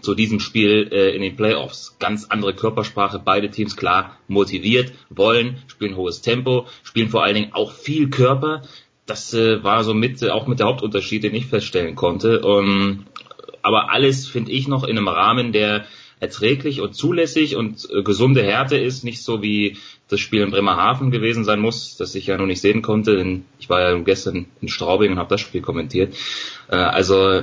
zu 0.00 0.14
diesem 0.14 0.40
Spiel 0.40 0.88
äh, 0.92 1.14
in 1.14 1.22
den 1.22 1.36
Playoffs. 1.36 1.96
Ganz 1.98 2.24
andere 2.24 2.54
Körpersprache, 2.54 3.20
beide 3.24 3.50
Teams 3.50 3.76
klar 3.76 4.18
motiviert, 4.28 4.92
wollen, 5.10 5.58
spielen 5.66 5.96
hohes 5.96 6.22
Tempo, 6.22 6.66
spielen 6.82 7.08
vor 7.08 7.24
allen 7.24 7.34
Dingen 7.34 7.52
auch 7.52 7.72
viel 7.72 8.10
Körper. 8.10 8.62
Das 9.06 9.34
äh, 9.34 9.62
war 9.62 9.84
so 9.84 9.94
mit, 9.94 10.22
äh, 10.22 10.30
auch 10.30 10.46
mit 10.46 10.58
der 10.58 10.66
Hauptunterschied, 10.66 11.24
den 11.24 11.34
ich 11.34 11.46
feststellen 11.46 11.94
konnte. 11.94 12.40
Um, 12.42 13.06
aber 13.62 13.90
alles 13.90 14.28
finde 14.28 14.52
ich 14.52 14.68
noch 14.68 14.84
in 14.84 14.96
einem 14.96 15.08
Rahmen, 15.08 15.52
der 15.52 15.86
erträglich 16.18 16.80
und 16.80 16.94
zulässig 16.94 17.56
und 17.56 17.88
äh, 17.90 18.02
gesunde 18.02 18.42
Härte 18.42 18.76
ist, 18.76 19.04
nicht 19.04 19.22
so 19.22 19.42
wie 19.42 19.76
das 20.08 20.20
Spiel 20.20 20.40
in 20.40 20.50
Bremerhaven 20.50 21.10
gewesen 21.10 21.44
sein 21.44 21.60
muss, 21.60 21.96
das 21.96 22.14
ich 22.14 22.26
ja 22.26 22.38
noch 22.38 22.46
nicht 22.46 22.60
sehen 22.60 22.80
konnte, 22.80 23.16
denn 23.16 23.44
ich 23.58 23.68
war 23.68 23.80
ja 23.80 23.98
gestern 23.98 24.46
in 24.62 24.68
Straubing 24.68 25.12
und 25.12 25.18
habe 25.18 25.28
das 25.28 25.40
Spiel 25.40 25.60
kommentiert. 25.60 26.14
Äh, 26.68 26.76
also 26.76 27.42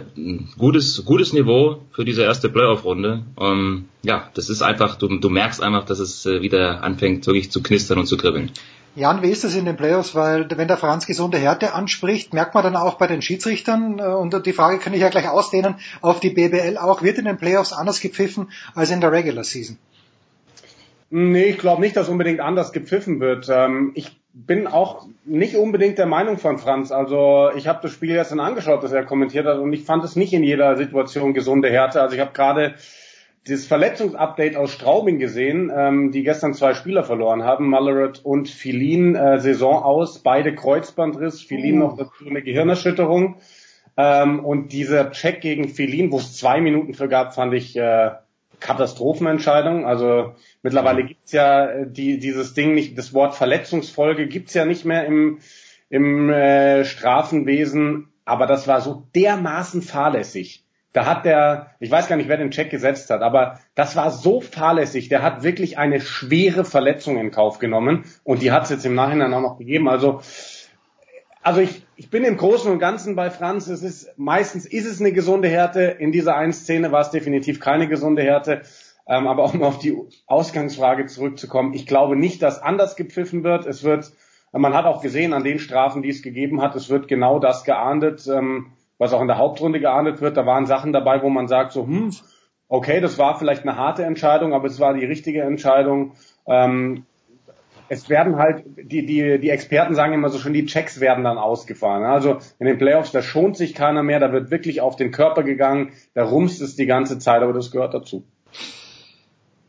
gutes, 0.57 1.03
gutes 1.05 1.33
Niveau 1.33 1.81
für 1.91 2.05
diese 2.05 2.23
erste 2.23 2.49
Playoff-Runde. 2.49 3.23
Ähm, 3.39 3.85
ja, 4.01 4.31
das 4.33 4.49
ist 4.49 4.63
einfach, 4.63 4.95
du, 4.95 5.07
du 5.19 5.29
merkst 5.29 5.61
einfach, 5.61 5.85
dass 5.85 5.99
es 5.99 6.25
äh, 6.25 6.41
wieder 6.41 6.83
anfängt 6.83 7.27
wirklich 7.27 7.51
zu 7.51 7.61
knistern 7.61 7.99
und 7.99 8.07
zu 8.07 8.17
kribbeln. 8.17 8.51
Jan, 8.95 9.23
wie 9.23 9.31
ist 9.31 9.43
das 9.43 9.55
in 9.55 9.65
den 9.65 9.75
Playoffs? 9.75 10.13
Weil 10.13 10.47
wenn 10.55 10.67
der 10.67 10.77
Franz 10.77 11.07
gesunde 11.07 11.39
Härte 11.39 11.73
anspricht, 11.73 12.33
merkt 12.33 12.53
man 12.53 12.63
dann 12.63 12.75
auch 12.75 12.95
bei 12.95 13.07
den 13.07 13.23
Schiedsrichtern, 13.23 13.97
äh, 13.97 14.03
und 14.03 14.45
die 14.45 14.53
Frage 14.53 14.77
kann 14.77 14.93
ich 14.93 15.01
ja 15.01 15.09
gleich 15.09 15.27
ausdehnen, 15.27 15.75
auf 16.01 16.19
die 16.19 16.29
BBL 16.29 16.77
auch, 16.77 17.01
wird 17.01 17.17
in 17.17 17.25
den 17.25 17.37
Playoffs 17.37 17.73
anders 17.73 18.01
gepfiffen 18.01 18.51
als 18.75 18.91
in 18.91 19.01
der 19.01 19.11
Regular 19.11 19.43
Season? 19.43 19.77
Nee, 21.09 21.45
ich 21.45 21.57
glaube 21.57 21.81
nicht, 21.81 21.95
dass 21.95 22.09
unbedingt 22.09 22.39
anders 22.39 22.71
gepfiffen 22.71 23.19
wird. 23.19 23.47
Ähm, 23.49 23.91
ich 23.95 24.19
bin 24.33 24.67
auch 24.67 25.07
nicht 25.25 25.55
unbedingt 25.55 25.97
der 25.97 26.07
Meinung 26.07 26.37
von 26.37 26.57
Franz. 26.57 26.91
Also 26.91 27.51
ich 27.55 27.67
habe 27.67 27.79
das 27.83 27.91
Spiel 27.91 28.13
gestern 28.13 28.39
angeschaut, 28.39 28.83
das 28.83 28.91
er 28.91 29.05
kommentiert 29.05 29.45
hat, 29.45 29.59
und 29.59 29.73
ich 29.73 29.85
fand 29.85 30.03
es 30.03 30.15
nicht 30.15 30.33
in 30.33 30.43
jeder 30.43 30.75
Situation 30.75 31.33
gesunde 31.33 31.69
Härte. 31.69 32.01
Also 32.01 32.15
ich 32.15 32.21
habe 32.21 32.33
gerade 32.33 32.75
das 33.45 33.65
Verletzungsupdate 33.65 34.55
aus 34.55 34.71
Straubing 34.71 35.19
gesehen, 35.19 35.71
ähm, 35.75 36.11
die 36.11 36.23
gestern 36.23 36.53
zwei 36.53 36.73
Spieler 36.73 37.03
verloren 37.03 37.43
haben, 37.43 37.67
Malloret 37.67 38.23
und 38.23 38.47
Filin, 38.49 39.15
äh, 39.15 39.39
Saison 39.39 39.83
aus, 39.83 40.19
beide 40.19 40.55
Kreuzbandriss, 40.55 41.41
Filin 41.41 41.81
uh. 41.81 41.87
noch 41.87 41.97
dazu 41.97 42.25
eine 42.25 42.41
Gehirnerschütterung. 42.41 43.37
Ähm, 43.97 44.43
und 44.43 44.71
dieser 44.71 45.11
Check 45.11 45.41
gegen 45.41 45.67
Filin, 45.67 46.11
wo 46.11 46.17
es 46.17 46.35
zwei 46.37 46.61
Minuten 46.61 46.93
für 46.93 47.09
gab, 47.09 47.35
fand 47.35 47.53
ich 47.53 47.75
äh, 47.75 48.11
Katastrophenentscheidung. 48.59 49.85
Also 49.85 50.35
mittlerweile 50.63 51.03
gibt's 51.03 51.33
ja 51.33 51.65
äh, 51.65 51.85
die, 51.87 52.19
dieses 52.19 52.53
Ding 52.53 52.73
nicht, 52.73 52.97
das 52.97 53.13
Wort 53.13 53.35
Verletzungsfolge 53.35 54.27
gibt's 54.27 54.53
ja 54.53 54.65
nicht 54.65 54.85
mehr 54.85 55.05
im, 55.05 55.39
im 55.89 56.29
äh, 56.29 56.85
Strafenwesen, 56.85 58.07
aber 58.25 58.47
das 58.47 58.67
war 58.69 58.79
so 58.79 59.03
dermaßen 59.13 59.81
fahrlässig 59.81 60.62
da 60.93 61.07
hat 61.07 61.25
der, 61.25 61.71
ich 61.79 61.89
weiß 61.89 62.07
gar 62.07 62.15
nicht, 62.15 62.29
wer 62.29 62.37
den 62.37 62.51
Check 62.51 62.69
gesetzt 62.69 63.09
hat, 63.09 63.21
aber 63.21 63.59
das 63.73 63.95
war 63.95 64.11
so 64.11 64.41
fahrlässig. 64.41 65.09
Der 65.09 65.23
hat 65.23 65.41
wirklich 65.41 65.79
eine 65.79 65.99
schwere 65.99 66.63
Verletzung 66.63 67.17
in 67.17 67.31
Kauf 67.31 67.57
genommen 67.57 68.05
und 68.23 68.43
die 68.43 68.51
hat 68.51 68.65
es 68.65 68.69
jetzt 68.69 68.85
im 68.85 68.93
Nachhinein 68.93 69.33
auch 69.33 69.41
noch 69.41 69.57
gegeben. 69.57 69.89
Also, 69.89 70.21
also 71.41 71.61
ich, 71.61 71.83
ich 71.95 72.11
bin 72.11 72.23
im 72.23 72.37
Großen 72.37 72.71
und 72.71 72.77
Ganzen 72.77 73.15
bei 73.15 73.31
Franz. 73.31 73.67
Es 73.67 73.81
ist 73.81 74.13
meistens 74.17 74.67
ist 74.67 74.85
es 74.85 74.99
eine 74.99 75.11
gesunde 75.11 75.49
Härte. 75.49 75.81
In 75.81 76.11
dieser 76.11 76.35
einen 76.35 76.53
Szene 76.53 76.91
war 76.91 77.01
es 77.01 77.09
definitiv 77.09 77.59
keine 77.59 77.87
gesunde 77.87 78.21
Härte. 78.21 78.61
Ähm, 79.07 79.27
aber 79.27 79.51
um 79.51 79.63
auf 79.63 79.79
die 79.79 79.97
Ausgangsfrage 80.27 81.07
zurückzukommen, 81.07 81.73
ich 81.73 81.87
glaube 81.87 82.15
nicht, 82.15 82.43
dass 82.43 82.61
anders 82.61 82.95
gepfiffen 82.95 83.43
wird. 83.43 83.65
Es 83.65 83.83
wird, 83.83 84.11
man 84.51 84.75
hat 84.75 84.85
auch 84.85 85.01
gesehen 85.01 85.33
an 85.33 85.43
den 85.43 85.57
Strafen, 85.57 86.03
die 86.03 86.09
es 86.09 86.21
gegeben 86.21 86.61
hat, 86.61 86.75
es 86.75 86.89
wird 86.89 87.07
genau 87.07 87.39
das 87.39 87.63
geahndet. 87.63 88.27
Ähm, 88.27 88.73
was 89.03 89.13
auch 89.13 89.21
in 89.21 89.27
der 89.27 89.37
Hauptrunde 89.37 89.79
geahndet 89.79 90.21
wird. 90.21 90.37
Da 90.37 90.45
waren 90.45 90.65
Sachen 90.65 90.93
dabei, 90.93 91.21
wo 91.21 91.29
man 91.29 91.47
sagt 91.47 91.73
so, 91.73 91.85
hm, 91.85 92.11
okay, 92.67 93.01
das 93.01 93.17
war 93.17 93.37
vielleicht 93.37 93.63
eine 93.63 93.77
harte 93.77 94.03
Entscheidung, 94.03 94.53
aber 94.53 94.67
es 94.67 94.79
war 94.79 94.93
die 94.93 95.05
richtige 95.05 95.41
Entscheidung. 95.41 96.13
Ähm, 96.47 97.05
es 97.89 98.09
werden 98.09 98.37
halt, 98.37 98.63
die, 98.65 99.05
die, 99.05 99.39
die 99.39 99.49
Experten 99.49 99.93
sagen 99.93 100.13
immer 100.13 100.29
so 100.29 100.39
schon, 100.39 100.53
die 100.53 100.65
Checks 100.65 100.99
werden 100.99 101.23
dann 101.23 101.37
ausgefahren. 101.37 102.03
Also 102.03 102.37
in 102.57 102.65
den 102.65 102.77
Playoffs, 102.77 103.11
da 103.11 103.21
schont 103.21 103.57
sich 103.57 103.75
keiner 103.75 104.03
mehr, 104.03 104.19
da 104.19 104.31
wird 104.31 104.49
wirklich 104.51 104.81
auf 104.81 104.95
den 104.95 105.11
Körper 105.11 105.43
gegangen, 105.43 105.91
da 106.13 106.23
rumst 106.23 106.61
es 106.61 106.75
die 106.75 106.85
ganze 106.85 107.19
Zeit, 107.19 107.43
aber 107.43 107.53
das 107.53 107.71
gehört 107.71 107.93
dazu. 107.93 108.23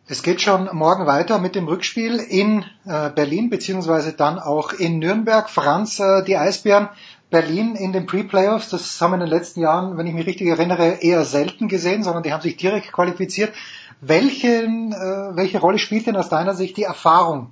Es 0.07 0.23
geht 0.23 0.43
schon 0.43 0.69
morgen 0.73 1.07
weiter 1.07 1.39
mit 1.39 1.55
dem 1.55 1.67
Rückspiel 1.67 2.17
in 2.17 2.63
äh, 2.85 3.09
Berlin 3.09 3.49
beziehungsweise 3.49 4.13
dann 4.13 4.39
auch 4.39 4.75
in 4.75 4.99
Nürnberg. 4.99 5.49
Franz, 5.49 5.99
äh, 5.99 6.23
die 6.25 6.37
Eisbären 6.37 6.91
Berlin 7.35 7.75
in 7.75 7.93
den 7.93 8.07
Pre-Playoffs, 8.07 8.71
das 8.71 9.01
haben 9.01 9.11
wir 9.11 9.15
in 9.17 9.23
den 9.23 9.29
letzten 9.29 9.59
Jahren, 9.59 9.99
wenn 9.99 10.07
ich 10.07 10.15
mich 10.15 10.25
richtig 10.25 10.47
erinnere, 10.47 10.99
eher 11.01 11.25
selten 11.25 11.67
gesehen, 11.67 12.05
sondern 12.05 12.23
die 12.23 12.33
haben 12.33 12.43
sich 12.43 12.57
direkt 12.57 12.93
qualifiziert. 12.93 13.53
Welchen, 14.01 14.93
äh, 14.93 15.37
welche 15.37 15.59
Rolle 15.59 15.81
spielt 15.81 16.07
denn 16.07 16.15
aus 16.15 16.29
deiner 16.29 16.55
Sicht 16.55 16.77
die 16.77 16.85
Erfahrung, 16.85 17.51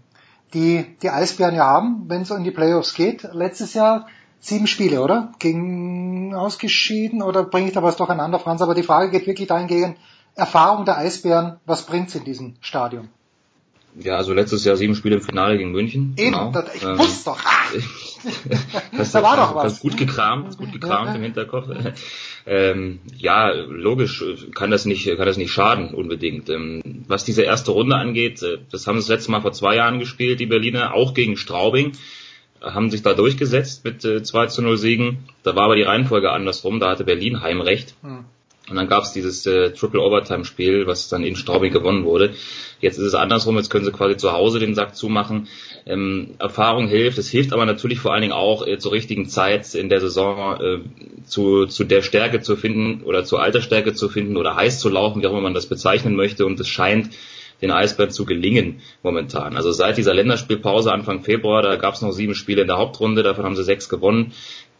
die 0.54 0.86
die 1.02 1.10
Eisbären 1.10 1.56
ja 1.56 1.64
haben, 1.64 2.04
wenn 2.06 2.22
es 2.22 2.28
so 2.28 2.36
in 2.36 2.44
die 2.44 2.52
Playoffs 2.52 2.94
geht? 2.94 3.26
Letztes 3.32 3.74
Jahr 3.74 4.06
sieben 4.38 4.68
Spiele, 4.68 5.02
oder? 5.02 5.32
Gegen 5.40 6.32
ausgeschieden 6.32 7.20
oder 7.20 7.42
bringe 7.42 7.66
ich 7.66 7.72
da 7.72 7.82
was 7.82 7.96
durcheinander, 7.96 8.38
Franz? 8.38 8.62
Aber 8.62 8.76
die 8.76 8.84
Frage 8.84 9.10
geht 9.10 9.26
wirklich 9.26 9.48
dahingehend, 9.48 9.96
Erfahrung 10.36 10.84
der 10.84 10.96
Eisbären, 10.98 11.56
was 11.66 11.86
bringt's 11.86 12.14
in 12.14 12.22
diesem 12.22 12.54
Stadion? 12.60 13.08
Ja, 13.96 14.16
also 14.16 14.32
letztes 14.32 14.64
Jahr 14.64 14.76
sieben 14.76 14.94
Spiele 14.94 15.16
im 15.16 15.22
Finale 15.22 15.58
gegen 15.58 15.72
München. 15.72 16.14
Eben, 16.16 16.36
genau. 16.36 16.64
ich 16.72 16.84
ähm, 16.84 16.98
wusste 16.98 17.30
doch. 17.30 17.38
Hast, 18.96 19.14
da 19.14 19.22
war 19.22 19.36
doch 19.36 19.54
was. 19.54 19.74
Hast 19.74 19.80
gut 19.80 19.96
gekramt, 19.96 20.56
gut 20.58 20.72
gekramt 20.72 21.16
im 21.16 21.22
Hinterkopf. 21.22 21.68
ähm, 22.46 23.00
ja, 23.16 23.50
logisch 23.50 24.24
kann 24.54 24.70
das 24.70 24.84
nicht, 24.84 25.06
kann 25.16 25.26
das 25.26 25.36
nicht 25.36 25.52
schaden 25.52 25.94
unbedingt. 25.94 26.48
Ähm, 26.48 27.04
was 27.08 27.24
diese 27.24 27.42
erste 27.42 27.70
Runde 27.72 27.96
angeht, 27.96 28.42
äh, 28.42 28.58
das 28.70 28.86
haben 28.86 29.00
sie 29.00 29.08
das 29.08 29.16
letzte 29.16 29.30
Mal 29.30 29.40
vor 29.40 29.52
zwei 29.52 29.76
Jahren 29.76 29.98
gespielt, 29.98 30.40
die 30.40 30.46
Berliner, 30.46 30.94
auch 30.94 31.14
gegen 31.14 31.36
Straubing 31.36 31.92
haben 32.62 32.90
sich 32.90 33.02
da 33.02 33.14
durchgesetzt 33.14 33.84
mit 33.84 34.04
äh, 34.04 34.22
2 34.22 34.46
zu 34.46 34.62
0 34.62 34.76
Siegen. 34.76 35.24
Da 35.42 35.56
war 35.56 35.64
aber 35.64 35.76
die 35.76 35.82
Reihenfolge 35.82 36.30
andersrum, 36.30 36.80
da 36.80 36.90
hatte 36.90 37.04
Berlin 37.04 37.42
Heimrecht. 37.42 37.94
Hm. 38.02 38.24
Und 38.70 38.76
dann 38.76 38.86
gab 38.88 39.02
es 39.02 39.12
dieses 39.12 39.44
äh, 39.46 39.72
Triple 39.72 40.00
Overtime 40.00 40.44
Spiel, 40.44 40.86
was 40.86 41.08
dann 41.08 41.24
in 41.24 41.34
Straubing 41.34 41.72
gewonnen 41.72 42.04
wurde. 42.04 42.34
Jetzt 42.82 42.98
ist 42.98 43.06
es 43.06 43.14
andersrum, 43.14 43.56
jetzt 43.56 43.70
können 43.70 43.84
sie 43.84 43.92
quasi 43.92 44.16
zu 44.16 44.32
Hause 44.32 44.58
den 44.58 44.74
Sack 44.74 44.96
zumachen. 44.96 45.48
Ähm, 45.86 46.34
Erfahrung 46.38 46.88
hilft, 46.88 47.16
es 47.16 47.30
hilft 47.30 47.52
aber 47.52 47.64
natürlich 47.64 48.00
vor 48.00 48.12
allen 48.12 48.22
Dingen 48.22 48.32
auch 48.32 48.66
äh, 48.66 48.76
zur 48.76 48.92
richtigen 48.92 49.26
Zeit 49.26 49.74
in 49.74 49.88
der 49.88 50.00
Saison 50.00 50.60
äh, 50.60 50.78
zu, 51.24 51.66
zu 51.66 51.84
der 51.84 52.02
Stärke 52.02 52.40
zu 52.40 52.56
finden 52.56 53.04
oder 53.04 53.24
zur 53.24 53.40
Altersstärke 53.40 53.94
zu 53.94 54.08
finden 54.08 54.36
oder 54.36 54.56
heiß 54.56 54.80
zu 54.80 54.88
laufen, 54.88 55.22
wie 55.22 55.26
auch 55.26 55.30
immer 55.30 55.40
man 55.40 55.54
das 55.54 55.66
bezeichnen 55.66 56.16
möchte. 56.16 56.44
Und 56.44 56.58
es 56.58 56.68
scheint 56.68 57.10
den 57.62 57.70
Eisbären 57.70 58.10
zu 58.10 58.24
gelingen 58.24 58.80
momentan. 59.04 59.56
Also 59.56 59.70
seit 59.70 59.96
dieser 59.96 60.12
Länderspielpause 60.12 60.92
Anfang 60.92 61.22
Februar, 61.22 61.62
da 61.62 61.76
gab 61.76 61.94
es 61.94 62.02
noch 62.02 62.10
sieben 62.10 62.34
Spiele 62.34 62.62
in 62.62 62.66
der 62.66 62.78
Hauptrunde, 62.78 63.22
davon 63.22 63.44
haben 63.44 63.54
sie 63.54 63.62
sechs 63.62 63.88
gewonnen 63.88 64.32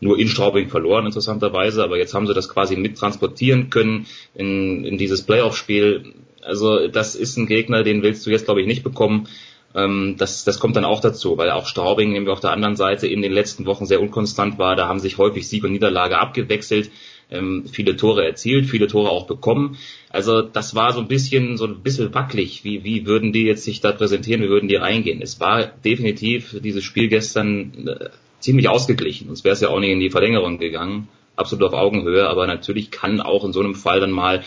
nur 0.03 0.19
in 0.19 0.29
Straubing 0.29 0.69
verloren, 0.69 1.07
interessanterweise, 1.07 1.83
aber 1.85 1.97
jetzt 1.97 2.13
haben 2.13 2.27
sie 2.27 2.35
das 2.35 2.49
quasi 2.49 2.77
mit 2.77 2.99
transportieren 2.99 3.71
können 3.71 4.07
in, 4.35 4.85
in 4.85 4.99
dieses 4.99 5.23
Playoff-Spiel. 5.23 6.13
Also 6.43 6.89
das 6.89 7.15
ist 7.15 7.37
ein 7.37 7.47
Gegner, 7.47 7.83
den 7.83 8.03
willst 8.03 8.27
du 8.27 8.31
jetzt, 8.31 8.45
glaube 8.45 8.61
ich, 8.61 8.67
nicht 8.67 8.83
bekommen. 8.83 9.29
Ähm, 9.75 10.17
das, 10.19 10.45
das 10.45 10.59
kommt 10.59 10.77
dann 10.77 10.85
auch 10.85 11.01
dazu, 11.01 11.39
weil 11.39 11.51
auch 11.51 11.67
Straubing 11.67 12.13
nämlich 12.13 12.31
auf 12.31 12.41
der 12.41 12.51
anderen 12.51 12.77
Seite 12.77 13.07
in 13.07 13.23
den 13.23 13.33
letzten 13.33 13.67
Wochen 13.67 13.87
sehr 13.87 14.01
unkonstant 14.01 14.59
war. 14.59 14.77
Da 14.77 14.89
haben 14.89 15.01
sich 15.01 15.19
häufig 15.19 15.49
Sieg 15.49 15.65
und 15.65 15.73
Niederlage 15.73 16.19
abgewechselt, 16.19 16.91
ähm, 17.31 17.65
viele 17.71 17.97
Tore 17.97 18.25
erzielt, 18.25 18.67
viele 18.67 18.87
Tore 18.87 19.11
auch 19.11 19.27
bekommen. 19.27 19.79
Also 20.11 20.43
das 20.43 20.75
war 20.75 20.93
so 20.93 21.01
ein 21.01 21.09
bisschen 21.09 21.57
so 21.57 21.67
ein 21.67 21.83
bisschen 21.83 22.13
wackelig. 22.15 22.65
Wie, 22.65 22.85
wie 22.85 23.07
würden 23.07 23.33
die 23.33 23.45
jetzt 23.45 23.65
sich 23.65 23.81
da 23.81 23.93
präsentieren? 23.93 24.43
Wie 24.43 24.51
würden 24.51 24.69
die 24.69 24.77
reingehen? 24.77 25.23
Es 25.23 25.41
war 25.41 25.65
definitiv 25.65 26.61
dieses 26.63 26.85
Spiel 26.85 27.09
gestern 27.09 27.89
äh, 27.89 28.11
ziemlich 28.41 28.69
ausgeglichen. 28.69 29.29
Sonst 29.29 29.45
wäre 29.45 29.55
es 29.55 29.61
ja 29.61 29.69
auch 29.69 29.81
nicht 29.81 29.91
in 29.91 30.01
die 30.01 30.11
Verlängerung 30.11 30.59
gegangen. 30.59 31.09
Absolut 31.35 31.65
auf 31.65 31.73
Augenhöhe, 31.73 32.29
aber 32.29 32.47
natürlich 32.47 32.91
kann 32.91 33.23
auch 33.23 33.47
in 33.47 33.55
so 33.55 33.61
einem 33.61 33.75
Fall 33.75 34.01
dann 34.01 34.11
mal 34.11 34.43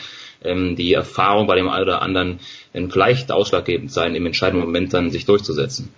ähm, 0.46 0.76
die 0.76 0.94
Erfahrung 0.94 1.48
bei 1.48 1.56
dem 1.56 1.70
einen 1.70 1.84
oder 1.84 2.02
anderen 2.02 2.40
vielleicht 2.74 3.32
ausschlaggebend 3.32 3.92
sein, 3.92 4.16
im 4.16 4.26
entscheidenden 4.26 4.66
Moment 4.66 4.94
dann 4.94 5.12
sich 5.12 5.26
durchzusetzen. 5.26 5.94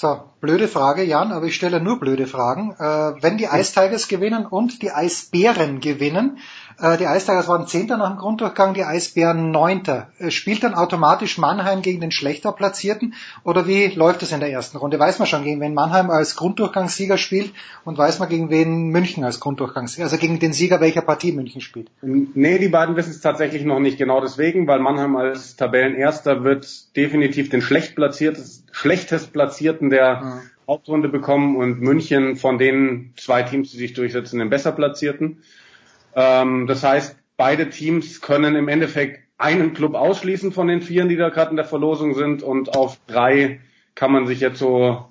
So, 0.00 0.20
blöde 0.40 0.68
Frage, 0.68 1.02
Jan, 1.02 1.32
aber 1.32 1.46
ich 1.46 1.56
stelle 1.56 1.80
nur 1.80 1.98
blöde 1.98 2.28
Fragen. 2.28 2.70
Äh, 2.78 3.20
wenn 3.20 3.36
die 3.36 3.48
Ice 3.52 3.74
Tigers 3.74 4.06
gewinnen 4.06 4.46
und 4.46 4.80
die 4.80 4.92
Eisbären 4.92 5.80
gewinnen, 5.80 6.38
die 6.80 7.04
Ice 7.04 7.26
Tigers 7.26 7.48
waren 7.48 7.66
Zehnter 7.66 7.96
nach 7.96 8.10
dem 8.10 8.18
Grunddurchgang, 8.18 8.72
die 8.72 8.84
Eisbären 8.84 9.50
Neunter. 9.50 10.10
Äh, 10.18 10.30
spielt 10.30 10.62
dann 10.62 10.74
automatisch 10.74 11.36
Mannheim 11.36 11.82
gegen 11.82 12.00
den 12.00 12.12
schlechter 12.12 12.52
Platzierten 12.52 13.14
oder 13.42 13.66
wie 13.66 13.86
läuft 13.88 14.22
es 14.22 14.30
in 14.30 14.38
der 14.38 14.50
ersten 14.50 14.76
Runde? 14.76 14.98
Weiß 14.98 15.18
man 15.18 15.26
schon, 15.26 15.42
gegen 15.42 15.60
wen 15.60 15.74
Mannheim 15.74 16.08
als 16.08 16.36
Grunddurchgangssieger 16.36 17.18
spielt 17.18 17.52
und 17.84 17.98
weiß 17.98 18.20
man, 18.20 18.28
gegen 18.28 18.50
wen 18.50 18.90
München 18.90 19.24
als 19.24 19.40
Grunddurchgangssieger, 19.40 20.04
also 20.04 20.18
gegen 20.18 20.38
den 20.38 20.52
Sieger 20.52 20.80
welcher 20.80 21.02
Partie 21.02 21.32
München 21.32 21.60
spielt? 21.60 21.90
Nee, 22.00 22.58
die 22.58 22.68
beiden 22.68 22.94
wissen 22.94 23.10
es 23.10 23.20
tatsächlich 23.20 23.64
noch 23.64 23.80
nicht 23.80 23.98
genau 23.98 24.20
deswegen, 24.20 24.68
weil 24.68 24.78
Mannheim 24.78 25.16
als 25.16 25.56
Tabellenerster 25.56 26.44
wird 26.44 26.94
definitiv 26.96 27.50
den 27.50 27.60
schlecht 27.60 27.96
schlechtest 28.70 29.32
platzierten 29.32 29.90
der 29.90 30.22
mhm. 30.22 30.40
Hauptrunde 30.68 31.08
bekommen 31.08 31.56
und 31.56 31.80
München 31.80 32.36
von 32.36 32.58
den 32.58 33.14
zwei 33.16 33.42
Teams, 33.42 33.70
die 33.70 33.78
sich 33.78 33.94
durchsetzen, 33.94 34.38
den 34.38 34.50
besser 34.50 34.70
platzierten. 34.70 35.42
Ähm, 36.18 36.66
das 36.66 36.82
heißt, 36.82 37.16
beide 37.36 37.70
Teams 37.70 38.20
können 38.20 38.56
im 38.56 38.66
Endeffekt 38.66 39.20
einen 39.38 39.72
Club 39.72 39.94
ausschließen 39.94 40.50
von 40.50 40.66
den 40.66 40.82
vieren, 40.82 41.08
die 41.08 41.16
da 41.16 41.28
gerade 41.28 41.50
in 41.50 41.56
der 41.56 41.64
Verlosung 41.64 42.14
sind 42.14 42.42
und 42.42 42.76
auf 42.76 42.98
drei 43.06 43.60
kann 43.94 44.10
man 44.10 44.26
sich 44.26 44.40
jetzt 44.40 44.58
so 44.58 45.04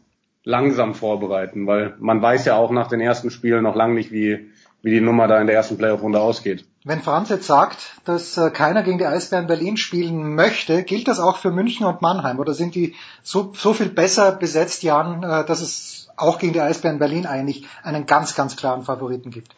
langsam 0.43 0.95
vorbereiten, 0.95 1.65
weil 1.65 1.95
man 1.99 2.21
weiß 2.21 2.45
ja 2.45 2.57
auch 2.57 2.71
nach 2.71 2.87
den 2.89 2.99
ersten 2.99 3.31
Spielen 3.31 3.63
noch 3.63 3.75
lange 3.75 3.93
nicht, 3.93 4.11
wie, 4.11 4.51
wie 4.81 4.91
die 4.91 5.01
Nummer 5.01 5.29
da 5.29 5.39
in 5.39 5.47
der 5.47 5.55
ersten 5.55 5.77
Playoff-Runde 5.77 6.19
ausgeht. 6.19 6.65
Wenn 6.83 7.01
Franz 7.01 7.29
jetzt 7.29 7.47
sagt, 7.47 8.01
dass 8.03 8.37
äh, 8.37 8.49
keiner 8.49 8.83
gegen 8.83 8.97
die 8.97 9.05
Eisbären 9.05 9.47
Berlin 9.47 9.77
spielen 9.77 10.35
möchte, 10.35 10.83
gilt 10.83 11.07
das 11.07 11.19
auch 11.19 11.37
für 11.37 11.51
München 11.51 11.85
und 11.85 12.01
Mannheim 12.01 12.39
oder 12.39 12.53
sind 12.53 12.75
die 12.75 12.95
so, 13.23 13.53
so 13.55 13.73
viel 13.73 13.89
besser 13.89 14.33
besetzt, 14.33 14.83
Jan, 14.83 15.23
äh, 15.23 15.45
dass 15.45 15.61
es 15.61 16.09
auch 16.17 16.37
gegen 16.37 16.53
die 16.53 16.61
Eisbären 16.61 16.99
Berlin 16.99 17.25
eigentlich 17.25 17.65
einen 17.83 18.05
ganz, 18.05 18.35
ganz 18.35 18.57
klaren 18.57 18.83
Favoriten 18.83 19.31
gibt? 19.31 19.55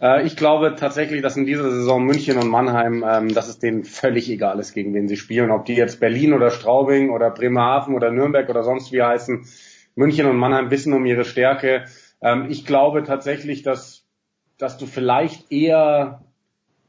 Äh, 0.00 0.26
ich 0.26 0.36
glaube 0.36 0.76
tatsächlich, 0.76 1.22
dass 1.22 1.36
in 1.36 1.46
dieser 1.46 1.70
Saison 1.70 2.04
München 2.04 2.38
und 2.38 2.48
Mannheim, 2.48 3.04
ähm, 3.06 3.34
dass 3.34 3.48
es 3.48 3.58
denen 3.58 3.84
völlig 3.84 4.30
egal 4.30 4.58
ist, 4.58 4.74
gegen 4.74 4.94
wen 4.94 5.08
sie 5.08 5.16
spielen. 5.16 5.50
Ob 5.50 5.64
die 5.64 5.74
jetzt 5.74 6.00
Berlin 6.00 6.32
oder 6.32 6.50
Straubing 6.50 7.10
oder 7.10 7.30
Bremerhaven 7.30 7.94
oder 7.94 8.10
Nürnberg 8.10 8.48
oder 8.48 8.62
sonst 8.62 8.92
wie 8.92 9.02
heißen. 9.02 9.46
München 9.94 10.26
und 10.26 10.36
Mannheim 10.36 10.70
wissen 10.70 10.92
um 10.92 11.04
ihre 11.06 11.24
Stärke. 11.24 11.84
Ähm, 12.20 12.46
ich 12.48 12.64
glaube 12.64 13.02
tatsächlich, 13.02 13.62
dass, 13.62 14.04
dass 14.58 14.78
du 14.78 14.86
vielleicht 14.86 15.50
eher 15.50 16.22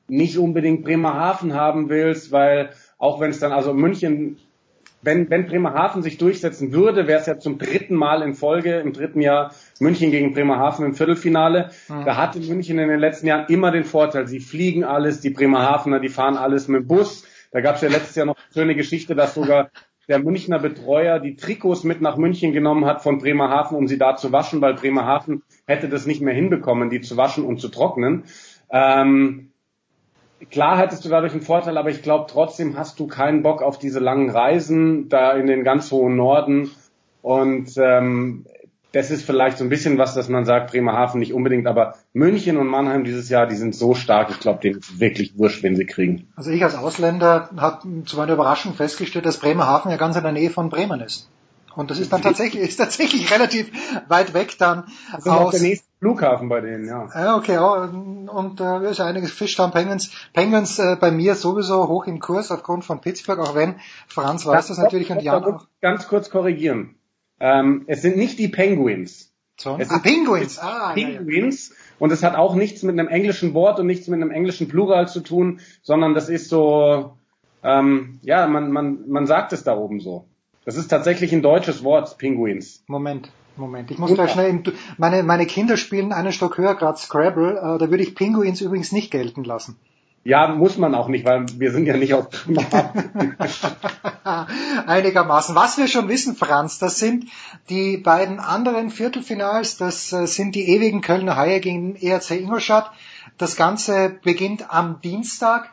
nicht 0.07 0.37
unbedingt 0.37 0.83
Bremerhaven 0.83 1.53
haben 1.53 1.89
willst, 1.89 2.31
weil 2.31 2.71
auch 2.97 3.19
wenn 3.19 3.29
es 3.29 3.39
dann, 3.39 3.51
also 3.51 3.73
München 3.73 4.37
wenn, 5.01 5.29
wenn 5.29 5.45
Bremerhaven 5.45 6.01
sich 6.01 6.17
durchsetzen 6.17 6.71
würde, 6.71 7.07
wäre 7.07 7.19
es 7.19 7.25
ja 7.25 7.39
zum 7.39 7.57
dritten 7.57 7.95
Mal 7.95 8.21
in 8.21 8.33
Folge 8.33 8.79
im 8.79 8.93
dritten 8.93 9.21
Jahr 9.21 9.53
München 9.79 10.11
gegen 10.11 10.33
Bremerhaven 10.33 10.85
im 10.85 10.93
Viertelfinale. 10.93 11.71
Mhm. 11.87 12.05
Da 12.05 12.17
hatte 12.17 12.39
München 12.39 12.79
in 12.79 12.89
den 12.89 12.99
letzten 12.99 13.27
Jahren 13.27 13.45
immer 13.47 13.71
den 13.71 13.85
Vorteil, 13.85 14.27
sie 14.27 14.39
fliegen 14.39 14.83
alles, 14.83 15.21
die 15.21 15.29
Bremerhavener, 15.29 15.99
die 15.99 16.09
fahren 16.09 16.37
alles 16.37 16.67
mit 16.67 16.81
dem 16.81 16.87
Bus. 16.87 17.25
Da 17.51 17.61
gab 17.61 17.75
es 17.75 17.81
ja 17.81 17.89
letztes 17.89 18.15
Jahr 18.15 18.25
noch 18.25 18.35
eine 18.35 18.53
schöne 18.53 18.75
Geschichte, 18.75 19.15
dass 19.15 19.33
sogar 19.33 19.71
der 20.07 20.19
Münchner 20.19 20.59
Betreuer 20.59 21.19
die 21.19 21.35
Trikots 21.35 21.83
mit 21.83 22.01
nach 22.01 22.17
München 22.17 22.51
genommen 22.51 22.85
hat 22.85 23.03
von 23.03 23.19
Bremerhaven, 23.19 23.77
um 23.77 23.87
sie 23.87 23.97
da 23.97 24.15
zu 24.15 24.31
waschen, 24.31 24.59
weil 24.59 24.73
Bremerhaven 24.73 25.43
hätte 25.65 25.87
das 25.87 26.07
nicht 26.07 26.21
mehr 26.21 26.33
hinbekommen, 26.33 26.89
die 26.89 27.01
zu 27.01 27.15
waschen 27.15 27.45
und 27.45 27.61
zu 27.61 27.69
trocknen. 27.69 28.23
Ähm, 28.71 29.48
klar 30.51 30.77
hättest 30.77 31.05
du 31.05 31.09
dadurch 31.09 31.33
einen 31.33 31.41
Vorteil, 31.41 31.77
aber 31.77 31.89
ich 31.89 32.01
glaube 32.01 32.25
trotzdem 32.29 32.77
hast 32.77 32.99
du 32.99 33.07
keinen 33.07 33.43
Bock 33.43 33.61
auf 33.61 33.79
diese 33.79 33.99
langen 33.99 34.29
Reisen 34.29 35.09
da 35.09 35.33
in 35.33 35.47
den 35.47 35.63
ganz 35.63 35.91
hohen 35.91 36.15
Norden. 36.15 36.71
Und 37.21 37.77
ähm, 37.77 38.45
das 38.91 39.11
ist 39.11 39.23
vielleicht 39.23 39.57
so 39.57 39.63
ein 39.63 39.69
bisschen 39.69 39.97
was, 39.97 40.15
dass 40.15 40.29
man 40.29 40.45
sagt, 40.45 40.71
Bremerhaven 40.71 41.19
nicht 41.19 41.33
unbedingt, 41.33 41.67
aber 41.67 41.95
München 42.13 42.57
und 42.57 42.67
Mannheim 42.67 43.03
dieses 43.03 43.29
Jahr, 43.29 43.45
die 43.45 43.55
sind 43.55 43.75
so 43.75 43.93
stark, 43.93 44.31
ich 44.31 44.39
glaube, 44.39 44.61
denen 44.61 44.79
ist 44.79 44.99
wirklich 44.99 45.37
wurscht, 45.37 45.61
wenn 45.61 45.75
sie 45.75 45.85
kriegen. 45.85 46.27
Also 46.35 46.49
ich 46.49 46.63
als 46.63 46.75
Ausländer 46.75 47.49
habe 47.57 48.03
zu 48.05 48.17
meiner 48.17 48.33
Überraschung 48.33 48.73
festgestellt, 48.73 49.25
dass 49.25 49.37
Bremerhaven 49.37 49.91
ja 49.91 49.97
ganz 49.97 50.15
in 50.15 50.23
der 50.23 50.31
Nähe 50.31 50.49
von 50.49 50.69
Bremen 50.69 51.01
ist. 51.01 51.29
Und 51.75 51.91
das 51.91 51.99
ist 51.99 52.11
dann 52.11 52.21
tatsächlich, 52.21 52.63
ist 52.63 52.77
tatsächlich 52.77 53.31
relativ 53.33 53.71
weit 54.07 54.33
weg 54.33 54.57
dann. 54.57 54.85
Das 55.11 55.25
ist 55.25 55.31
aus, 55.31 55.51
der 55.51 55.61
nächste 55.61 55.87
Flughafen 55.99 56.49
bei 56.49 56.61
denen, 56.61 56.85
ja. 56.85 57.09
Ja, 57.13 57.35
okay, 57.35 57.57
und 57.57 58.59
äh, 58.61 58.89
ist 58.89 59.01
einiges 59.01 59.31
Fischtown 59.31 59.71
Penguins. 59.71 60.11
Penguins 60.33 60.79
äh, 60.79 60.95
bei 60.99 61.11
mir 61.11 61.35
sowieso 61.35 61.87
hoch 61.87 62.07
im 62.07 62.19
Kurs 62.19 62.51
aufgrund 62.51 62.85
von 62.85 63.01
Pittsburgh, 63.01 63.39
auch 63.39 63.55
wenn 63.55 63.75
Franz 64.07 64.45
weiß 64.45 64.67
das, 64.67 64.77
das 64.77 64.77
natürlich 64.77 65.11
und 65.11 65.21
Jan 65.21 65.43
auch. 65.43 65.67
Ganz 65.81 66.07
kurz 66.07 66.29
korrigieren. 66.29 66.95
Ähm, 67.39 67.83
es 67.87 68.01
sind 68.01 68.17
nicht 68.17 68.39
die 68.39 68.47
Penguins. 68.47 69.29
Es 69.77 69.89
ah, 69.89 69.99
Penguins. 69.99 70.57
Ah, 70.59 70.93
Penguins. 70.93 71.69
Ja, 71.69 71.75
ja. 71.75 71.79
Und 71.99 72.11
es 72.11 72.23
hat 72.23 72.35
auch 72.35 72.55
nichts 72.55 72.81
mit 72.83 72.97
einem 72.97 73.09
englischen 73.09 73.53
Wort 73.53 73.79
und 73.79 73.87
nichts 73.87 74.07
mit 74.07 74.21
einem 74.21 74.31
englischen 74.31 74.69
Plural 74.69 75.09
zu 75.09 75.19
tun, 75.19 75.59
sondern 75.81 76.13
das 76.13 76.29
ist 76.29 76.47
so, 76.47 77.17
ähm, 77.61 78.19
ja, 78.21 78.47
man, 78.47 78.71
man, 78.71 79.09
man 79.09 79.27
sagt 79.27 79.51
es 79.51 79.63
da 79.65 79.75
oben 79.75 79.99
so. 79.99 80.28
Das 80.65 80.75
ist 80.75 80.87
tatsächlich 80.87 81.33
ein 81.33 81.41
deutsches 81.41 81.83
Wort, 81.83 82.17
Penguins. 82.17 82.83
Moment. 82.87 83.31
Moment, 83.59 83.91
ich 83.91 83.97
muss 83.97 84.13
gleich 84.13 84.31
schnell, 84.31 84.49
in, 84.49 84.63
meine, 84.97 85.21
meine 85.21 85.45
Kinder 85.45 85.75
spielen 85.75 86.13
einen 86.13 86.31
Stock 86.31 86.57
höher, 86.57 86.75
gerade 86.75 86.97
Scrabble, 86.97 87.57
äh, 87.57 87.77
da 87.77 87.91
würde 87.91 88.03
ich 88.03 88.15
Pinguins 88.15 88.61
übrigens 88.61 88.93
nicht 88.93 89.11
gelten 89.11 89.43
lassen. 89.43 89.77
Ja, 90.23 90.47
muss 90.47 90.77
man 90.77 90.95
auch 90.95 91.07
nicht, 91.07 91.25
weil 91.25 91.45
wir 91.57 91.71
sind 91.71 91.85
ja 91.85 91.95
nicht 91.95 92.13
auf 92.13 92.27
Einigermaßen. 94.85 95.55
Was 95.55 95.77
wir 95.77 95.87
schon 95.87 96.09
wissen, 96.09 96.35
Franz, 96.35 96.77
das 96.77 96.99
sind 96.99 97.25
die 97.69 97.97
beiden 97.97 98.39
anderen 98.39 98.89
Viertelfinals, 98.89 99.77
das 99.77 100.11
äh, 100.11 100.27
sind 100.27 100.55
die 100.55 100.69
ewigen 100.69 101.01
Kölner 101.01 101.37
Haie 101.37 101.59
gegen 101.61 101.95
ERC 101.95 102.31
Ingolstadt. 102.31 102.91
Das 103.37 103.55
Ganze 103.55 104.19
beginnt 104.21 104.73
am 104.73 104.99
Dienstag. 105.01 105.71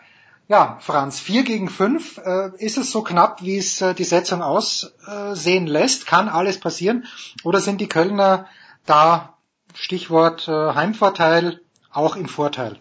Ja, 0.48 0.78
Franz, 0.80 1.18
vier 1.18 1.42
gegen 1.42 1.68
fünf. 1.68 2.18
Äh, 2.18 2.50
ist 2.58 2.78
es 2.78 2.92
so 2.92 3.02
knapp, 3.02 3.42
wie 3.42 3.56
es 3.56 3.80
äh, 3.80 3.94
die 3.94 4.04
Setzung 4.04 4.42
aussehen 4.42 5.66
lässt? 5.66 6.06
Kann 6.06 6.28
alles 6.28 6.60
passieren? 6.60 7.06
Oder 7.42 7.60
sind 7.60 7.80
die 7.80 7.88
Kölner 7.88 8.46
da, 8.84 9.34
Stichwort 9.74 10.46
Heimvorteil, 10.48 11.60
auch 11.90 12.16
im 12.16 12.28
Vorteil? 12.28 12.78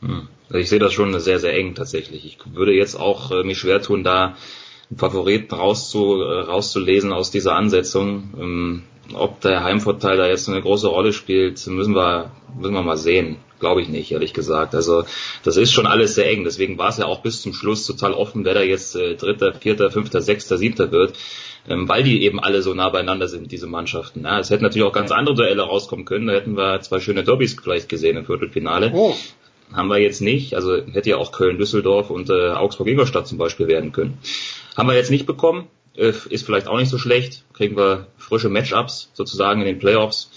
Hm. 0.00 0.28
Also 0.52 0.60
ich 0.60 0.68
sehe 0.68 0.78
das 0.78 0.92
schon 0.92 1.18
sehr, 1.18 1.38
sehr 1.38 1.54
eng 1.54 1.74
tatsächlich. 1.74 2.26
Ich 2.26 2.38
würde 2.54 2.74
jetzt 2.74 2.94
auch 2.94 3.30
äh, 3.30 3.42
mich 3.42 3.58
schwer 3.58 3.80
tun, 3.80 4.04
da 4.04 4.36
einen 4.90 4.98
Favoriten 4.98 5.54
rauszu, 5.54 6.20
äh, 6.20 6.40
rauszulesen 6.42 7.10
aus 7.10 7.30
dieser 7.30 7.54
Ansetzung. 7.54 8.34
Ähm, 8.38 8.82
ob 9.14 9.40
der 9.40 9.64
Heimvorteil 9.64 10.18
da 10.18 10.26
jetzt 10.26 10.50
eine 10.50 10.60
große 10.60 10.88
Rolle 10.88 11.14
spielt, 11.14 11.66
müssen 11.68 11.94
wir, 11.94 12.32
müssen 12.54 12.74
wir 12.74 12.82
mal 12.82 12.98
sehen. 12.98 13.36
Glaube 13.62 13.80
ich 13.80 13.88
nicht, 13.88 14.10
ehrlich 14.10 14.34
gesagt. 14.34 14.74
Also 14.74 15.04
das 15.44 15.56
ist 15.56 15.72
schon 15.72 15.86
alles 15.86 16.16
sehr 16.16 16.28
eng. 16.28 16.42
Deswegen 16.42 16.78
war 16.78 16.88
es 16.88 16.98
ja 16.98 17.06
auch 17.06 17.22
bis 17.22 17.42
zum 17.42 17.54
Schluss 17.54 17.86
total 17.86 18.12
offen, 18.12 18.44
wer 18.44 18.54
da 18.54 18.62
jetzt 18.62 18.96
äh, 18.96 19.14
Dritter, 19.14 19.54
Vierter, 19.54 19.92
Fünfter, 19.92 20.20
Sechster, 20.20 20.58
Siebter 20.58 20.90
wird, 20.90 21.14
ähm, 21.68 21.88
weil 21.88 22.02
die 22.02 22.24
eben 22.24 22.40
alle 22.40 22.60
so 22.62 22.74
nah 22.74 22.88
beieinander 22.88 23.28
sind, 23.28 23.52
diese 23.52 23.68
Mannschaften. 23.68 24.24
Ja, 24.24 24.40
es 24.40 24.50
hätten 24.50 24.64
natürlich 24.64 24.84
auch 24.84 24.92
ganz 24.92 25.12
andere 25.12 25.36
Duelle 25.36 25.62
rauskommen 25.62 26.04
können. 26.04 26.26
Da 26.26 26.32
hätten 26.32 26.56
wir 26.56 26.80
zwei 26.80 26.98
schöne 26.98 27.22
Derbys 27.22 27.56
vielleicht 27.62 27.88
gesehen 27.88 28.16
im 28.16 28.26
Viertelfinale. 28.26 28.90
Oh 28.92 29.14
haben 29.72 29.88
wir 29.88 29.98
jetzt 29.98 30.20
nicht. 30.20 30.54
Also 30.54 30.76
hätte 30.76 31.10
ja 31.10 31.16
auch 31.16 31.32
Köln, 31.32 31.56
Düsseldorf 31.56 32.10
und 32.10 32.30
äh, 32.30 32.50
Augsburg-Ingolstadt 32.50 33.26
zum 33.26 33.38
Beispiel 33.38 33.68
werden 33.68 33.92
können. 33.92 34.18
Haben 34.76 34.88
wir 34.88 34.96
jetzt 34.96 35.10
nicht 35.10 35.26
bekommen. 35.26 35.68
Äh, 35.96 36.12
ist 36.28 36.44
vielleicht 36.44 36.68
auch 36.68 36.78
nicht 36.78 36.90
so 36.90 36.98
schlecht. 36.98 37.44
Kriegen 37.54 37.76
wir 37.76 38.06
frische 38.18 38.48
Matchups 38.48 39.10
sozusagen 39.14 39.60
in 39.60 39.66
den 39.66 39.78
Playoffs. 39.78 40.30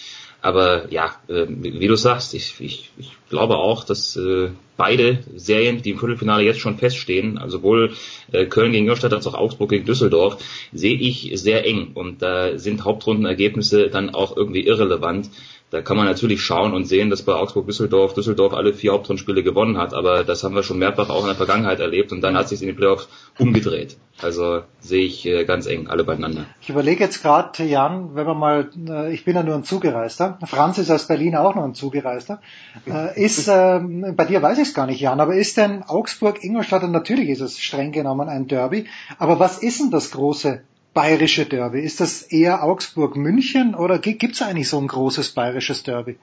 Aber 0.45 0.91
ja, 0.91 1.15
äh, 1.27 1.47
wie 1.49 1.87
du 1.87 1.95
sagst, 1.95 2.35
ich, 2.35 2.61
ich, 2.61 2.91
ich 2.97 3.13
glaube 3.31 3.57
auch, 3.57 3.83
dass 3.83 4.15
äh, 4.15 4.49
beide 4.77 5.23
Serien, 5.35 5.81
die 5.81 5.89
im 5.89 5.97
Viertelfinale 5.97 6.43
jetzt 6.43 6.59
schon 6.59 6.77
feststehen, 6.77 7.39
also 7.39 7.57
sowohl 7.57 7.93
äh, 8.31 8.45
Köln 8.45 8.71
gegen 8.71 8.83
Ingolstadt 8.83 9.13
als 9.13 9.25
auch 9.25 9.33
Augsburg 9.33 9.71
gegen 9.71 9.85
Düsseldorf, 9.85 10.37
sehe 10.71 10.99
ich 10.99 11.31
sehr 11.33 11.65
eng. 11.65 11.93
Und 11.95 12.21
da 12.21 12.59
sind 12.59 12.85
Hauptrundenergebnisse 12.85 13.89
dann 13.89 14.11
auch 14.11 14.37
irgendwie 14.37 14.67
irrelevant. 14.67 15.31
Da 15.71 15.81
kann 15.81 15.97
man 15.97 16.05
natürlich 16.05 16.41
schauen 16.41 16.73
und 16.73 16.85
sehen, 16.85 17.09
dass 17.09 17.23
bei 17.23 17.33
Augsburg-Düsseldorf 17.33 18.13
Düsseldorf 18.13 18.53
alle 18.53 18.73
vier 18.73 18.93
Hauptrundspiele 18.93 19.41
gewonnen 19.41 19.77
hat, 19.77 19.95
aber 19.95 20.23
das 20.23 20.43
haben 20.43 20.53
wir 20.53 20.61
schon 20.61 20.77
mehrfach 20.77 21.09
auch 21.09 21.21
in 21.21 21.27
der 21.27 21.35
Vergangenheit 21.35 21.79
erlebt 21.79 22.11
und 22.11 22.21
dann 22.21 22.37
hat 22.37 22.47
sich 22.47 22.61
in 22.61 22.67
den 22.67 22.75
Playoffs 22.75 23.09
umgedreht. 23.39 23.97
Also 24.21 24.61
sehe 24.79 25.03
ich 25.03 25.25
äh, 25.25 25.43
ganz 25.43 25.65
eng 25.65 25.87
alle 25.87 26.03
beieinander. 26.03 26.45
Ich 26.61 26.69
überlege 26.69 27.03
jetzt 27.03 27.21
gerade, 27.21 27.63
Jan, 27.63 28.15
wenn 28.15 28.27
man 28.27 28.37
mal, 28.37 28.69
äh, 28.87 29.13
ich 29.13 29.25
bin 29.25 29.35
ja 29.35 29.43
nur 29.43 29.55
ein 29.55 29.63
Zugereister, 29.63 30.37
Franz 30.45 30.77
ist 30.77 30.91
aus 30.91 31.07
Berlin 31.07 31.35
auch 31.35 31.55
noch 31.55 31.63
ein 31.63 31.73
Zugereister. 31.73 32.41
Äh, 32.87 33.21
ist, 33.21 33.49
ähm, 33.51 34.13
bei 34.15 34.25
dir 34.25 34.41
weiß 34.41 34.59
ich 34.59 34.69
es 34.69 34.73
gar 34.73 34.85
nicht, 34.85 35.01
Jan, 35.01 35.19
aber 35.19 35.35
ist 35.35 35.57
denn 35.57 35.83
Augsburg-Ingolstadt, 35.83 36.89
natürlich 36.89 37.29
ist 37.29 37.41
es 37.41 37.59
streng 37.59 37.91
genommen 37.91 38.29
ein 38.29 38.47
Derby, 38.47 38.85
aber 39.17 39.39
was 39.39 39.57
ist 39.57 39.81
denn 39.81 39.91
das 39.91 40.11
große 40.11 40.61
bayerische 40.95 41.45
Derby? 41.45 41.81
Ist 41.81 41.99
das 42.01 42.23
eher 42.23 42.63
Augsburg-München 42.63 43.75
oder 43.75 43.99
gibt 43.99 44.33
es 44.33 44.41
eigentlich 44.41 44.69
so 44.69 44.79
ein 44.79 44.87
großes 44.87 45.31
bayerisches 45.33 45.83
Derby? 45.83 46.17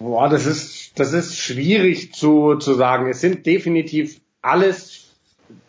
Boah, 0.00 0.28
das 0.28 0.46
ist, 0.46 0.98
das 0.98 1.12
ist 1.12 1.38
schwierig 1.38 2.12
zu, 2.12 2.56
zu 2.56 2.74
sagen. 2.74 3.08
Es 3.08 3.20
sind 3.20 3.46
definitiv 3.46 4.20
alles 4.40 5.10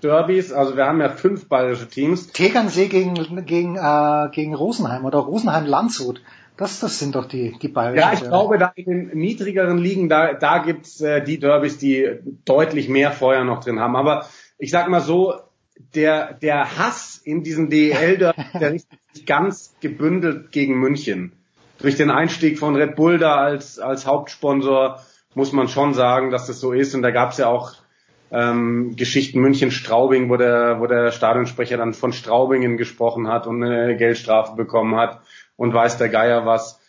Derbys, 0.01 0.51
also 0.51 0.75
wir 0.75 0.85
haben 0.85 1.01
ja 1.01 1.09
fünf 1.09 1.47
bayerische 1.49 1.87
Teams. 1.87 2.27
Tegernsee 2.31 2.87
gegen, 2.87 3.45
gegen, 3.45 3.75
äh, 3.75 4.29
gegen 4.31 4.55
Rosenheim 4.55 5.05
oder 5.05 5.19
Rosenheim-Landshut. 5.19 6.21
Das, 6.55 6.79
das 6.79 6.99
sind 6.99 7.15
doch 7.15 7.25
die, 7.25 7.57
die 7.61 7.67
bayerischen 7.67 7.99
Ja, 8.01 8.13
ich 8.13 8.19
Derby. 8.19 8.29
glaube, 8.29 8.57
da 8.57 8.71
in 8.75 9.09
den 9.09 9.17
niedrigeren 9.17 9.77
Ligen, 9.77 10.07
da, 10.07 10.33
da 10.33 10.59
gibt's 10.59 11.01
äh, 11.01 11.23
die 11.23 11.37
Derbys, 11.39 11.77
die 11.77 12.09
deutlich 12.45 12.89
mehr 12.89 13.11
Feuer 13.11 13.43
noch 13.43 13.63
drin 13.63 13.79
haben. 13.79 13.95
Aber 13.95 14.25
ich 14.57 14.71
sag 14.71 14.87
mal 14.87 15.01
so, 15.01 15.33
der, 15.95 16.33
der 16.33 16.77
Hass 16.77 17.21
in 17.23 17.43
diesem 17.43 17.69
DEL, 17.69 18.17
der 18.17 18.33
richtet 18.71 18.99
sich 19.11 19.25
ganz 19.25 19.75
gebündelt 19.81 20.51
gegen 20.51 20.79
München. 20.79 21.33
Durch 21.79 21.95
den 21.95 22.11
Einstieg 22.11 22.59
von 22.59 22.75
Red 22.75 22.95
Bull 22.95 23.17
da 23.17 23.35
als, 23.35 23.79
als 23.79 24.05
Hauptsponsor 24.05 24.99
muss 25.35 25.51
man 25.51 25.67
schon 25.67 25.93
sagen, 25.93 26.31
dass 26.31 26.47
das 26.47 26.59
so 26.59 26.71
ist. 26.71 26.93
Und 26.95 27.01
da 27.01 27.11
gab 27.11 27.31
es 27.31 27.37
ja 27.37 27.47
auch 27.47 27.73
ähm, 28.31 28.95
Geschichten 28.95 29.39
München-Straubing, 29.41 30.29
wo 30.29 30.37
der, 30.37 30.79
wo 30.79 30.87
der 30.87 31.11
Stadionsprecher 31.11 31.77
dann 31.77 31.93
von 31.93 32.13
Straubingen 32.13 32.77
gesprochen 32.77 33.27
hat 33.27 33.47
und 33.47 33.63
eine 33.63 33.97
Geldstrafe 33.97 34.55
bekommen 34.55 34.95
hat 34.95 35.21
und 35.55 35.73
weiß 35.73 35.97
der 35.97 36.09
Geier 36.09 36.45
was. 36.45 36.79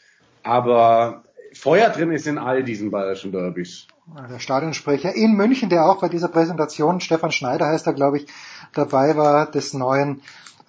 Aber 0.42 1.24
Feuer 1.54 1.90
drin 1.90 2.12
ist 2.12 2.26
in 2.26 2.38
all 2.38 2.62
diesen 2.62 2.90
bayerischen 2.90 3.32
Derbys. 3.32 3.86
Der 4.06 4.38
Stadionsprecher 4.38 5.14
in 5.14 5.32
München, 5.32 5.70
der 5.70 5.86
auch 5.86 6.00
bei 6.00 6.10
dieser 6.10 6.28
Präsentation, 6.28 7.00
Stefan 7.00 7.32
Schneider 7.32 7.68
heißt 7.68 7.86
er, 7.86 7.94
glaube 7.94 8.18
ich, 8.18 8.26
dabei 8.74 9.16
war, 9.16 9.50
des 9.50 9.72
neuen 9.72 10.20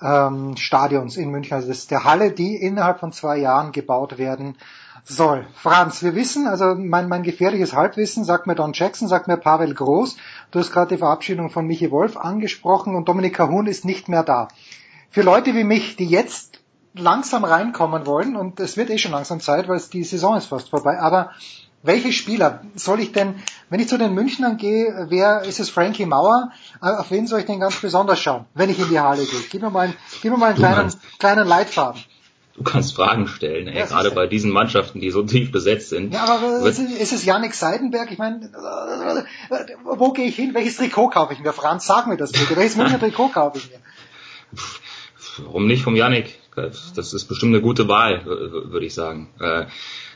ähm, 0.01 0.55
Stadions 0.55 1.17
in 1.17 1.31
München, 1.31 1.53
also 1.53 1.67
des, 1.67 1.87
der 1.87 2.05
Halle, 2.05 2.31
die 2.31 2.55
innerhalb 2.55 3.01
von 3.01 3.11
zwei 3.11 3.37
Jahren 3.37 3.73
gebaut 3.73 4.17
werden 4.17 4.55
soll. 5.03 5.45
Franz, 5.53 6.01
wir 6.01 6.15
wissen, 6.15 6.47
also 6.47 6.75
mein, 6.75 7.09
mein 7.09 7.23
gefährliches 7.23 7.73
Halbwissen, 7.73 8.23
sagt 8.23 8.47
mir 8.47 8.55
Don 8.55 8.71
Jackson, 8.73 9.09
sagt 9.09 9.27
mir 9.27 9.37
Pavel 9.37 9.73
Groß, 9.73 10.15
du 10.51 10.59
hast 10.59 10.71
gerade 10.71 10.95
die 10.95 10.99
Verabschiedung 10.99 11.49
von 11.49 11.67
Michi 11.67 11.91
Wolf 11.91 12.15
angesprochen 12.15 12.95
und 12.95 13.09
Dominika 13.09 13.49
Huhn 13.49 13.67
ist 13.67 13.83
nicht 13.83 14.07
mehr 14.07 14.23
da. 14.23 14.47
Für 15.09 15.23
Leute 15.23 15.53
wie 15.55 15.65
mich, 15.65 15.97
die 15.97 16.07
jetzt 16.07 16.61
langsam 16.93 17.43
reinkommen 17.43 18.05
wollen, 18.05 18.37
und 18.37 18.61
es 18.61 18.77
wird 18.77 18.89
eh 18.89 18.97
schon 18.97 19.11
langsam 19.11 19.41
Zeit, 19.41 19.67
weil 19.67 19.81
die 19.91 20.05
Saison 20.05 20.37
ist 20.37 20.45
fast 20.45 20.69
vorbei, 20.69 20.99
aber 20.99 21.31
welche 21.85 22.11
Spieler 22.11 22.61
soll 22.75 22.99
ich 22.99 23.11
denn, 23.11 23.35
wenn 23.69 23.79
ich 23.79 23.87
zu 23.87 23.97
den 23.97 24.13
Münchnern 24.13 24.57
gehe, 24.57 25.07
wer 25.09 25.43
ist 25.43 25.59
es 25.59 25.69
Frankie 25.69 26.05
Mauer? 26.05 26.51
Äh, 26.81 26.87
auf 26.87 27.11
wen 27.11 27.27
soll 27.27 27.39
ich 27.39 27.45
denn 27.45 27.59
ganz 27.59 27.79
besonders 27.79 28.19
schauen, 28.19 28.45
wenn 28.53 28.69
ich 28.69 28.79
in 28.79 28.89
die 28.89 28.99
Halle 28.99 29.25
gehe? 29.25 29.39
Gib 29.49 29.61
mir 29.61 29.69
mal, 29.69 29.81
einen, 29.81 29.95
gib 30.21 30.31
mir 30.31 30.37
mal 30.37 30.47
einen 30.47 30.57
kleinen, 30.57 30.93
kleinen 31.19 31.47
Leitfaden. 31.47 32.01
Du 32.57 32.63
kannst 32.63 32.95
Fragen 32.95 33.27
stellen, 33.27 33.67
ey, 33.67 33.79
ja, 33.79 33.85
gerade 33.85 34.11
bei 34.11 34.27
diesen 34.27 34.49
Mannschaften, 34.49 35.01
die 35.01 35.11
so 35.11 35.23
tief 35.23 35.51
besetzt 35.51 35.89
sind. 35.89 36.13
Ja, 36.13 36.23
aber 36.23 36.65
ist, 36.65 36.79
ist 36.79 37.11
es 37.11 37.25
Yannick 37.25 37.53
Seidenberg? 37.53 38.09
Ich 38.11 38.17
meine, 38.17 38.49
wo 39.83 40.13
gehe 40.13 40.25
ich 40.25 40.37
hin? 40.37 40.53
Welches 40.53 40.77
Trikot 40.77 41.09
kaufe 41.09 41.33
ich 41.33 41.39
mir? 41.39 41.51
Franz, 41.51 41.85
sag 41.85 42.07
mir 42.07 42.15
das 42.15 42.31
bitte. 42.31 42.55
Welches 42.55 42.77
Münchner 42.77 42.99
Trikot 42.99 43.29
kaufe 43.29 43.57
ich 43.57 43.69
mir? 43.69 43.79
Warum 45.39 45.67
nicht 45.67 45.83
vom 45.83 45.97
Yannick? 45.97 46.39
Das 46.55 47.13
ist 47.13 47.25
bestimmt 47.25 47.53
eine 47.53 47.61
gute 47.61 47.89
Wahl, 47.89 48.25
würde 48.25 48.85
ich 48.85 48.93
sagen. 48.93 49.27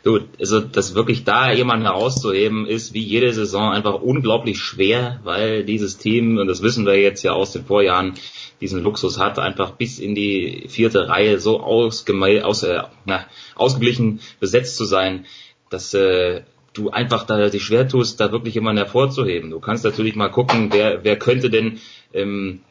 Du, 0.03 0.19
also 0.39 0.61
das 0.61 0.95
wirklich 0.95 1.23
da 1.23 1.51
jemanden 1.51 1.85
herauszuheben, 1.85 2.65
ist 2.65 2.93
wie 2.93 3.03
jede 3.03 3.33
Saison 3.33 3.71
einfach 3.71 4.01
unglaublich 4.01 4.59
schwer, 4.59 5.19
weil 5.23 5.63
dieses 5.63 5.97
Team, 5.97 6.37
und 6.37 6.47
das 6.47 6.61
wissen 6.61 6.85
wir 6.85 6.99
jetzt 6.99 7.23
ja 7.23 7.33
aus 7.33 7.51
den 7.51 7.65
Vorjahren, 7.65 8.13
diesen 8.61 8.83
Luxus 8.83 9.19
hat, 9.19 9.39
einfach 9.39 9.71
bis 9.71 9.99
in 9.99 10.15
die 10.15 10.65
vierte 10.67 11.07
Reihe 11.07 11.39
so 11.39 11.59
ausgeme 11.59 12.45
aus, 12.45 12.63
äh, 12.63 12.81
na, 13.05 13.25
ausgeglichen 13.55 14.19
besetzt 14.39 14.77
zu 14.77 14.85
sein, 14.85 15.25
dass 15.69 15.93
äh, 15.93 16.41
du 16.73 16.89
einfach 16.89 17.25
da 17.25 17.49
dich 17.49 17.63
schwer 17.63 17.87
tust, 17.87 18.19
da 18.19 18.31
wirklich 18.31 18.55
jemanden 18.55 18.83
hervorzuheben. 18.83 19.49
Du 19.49 19.59
kannst 19.59 19.83
natürlich 19.83 20.15
mal 20.15 20.29
gucken, 20.29 20.69
wer, 20.71 21.03
wer 21.03 21.17
könnte 21.17 21.49
denn 21.49 21.79
ähm, 22.13 22.61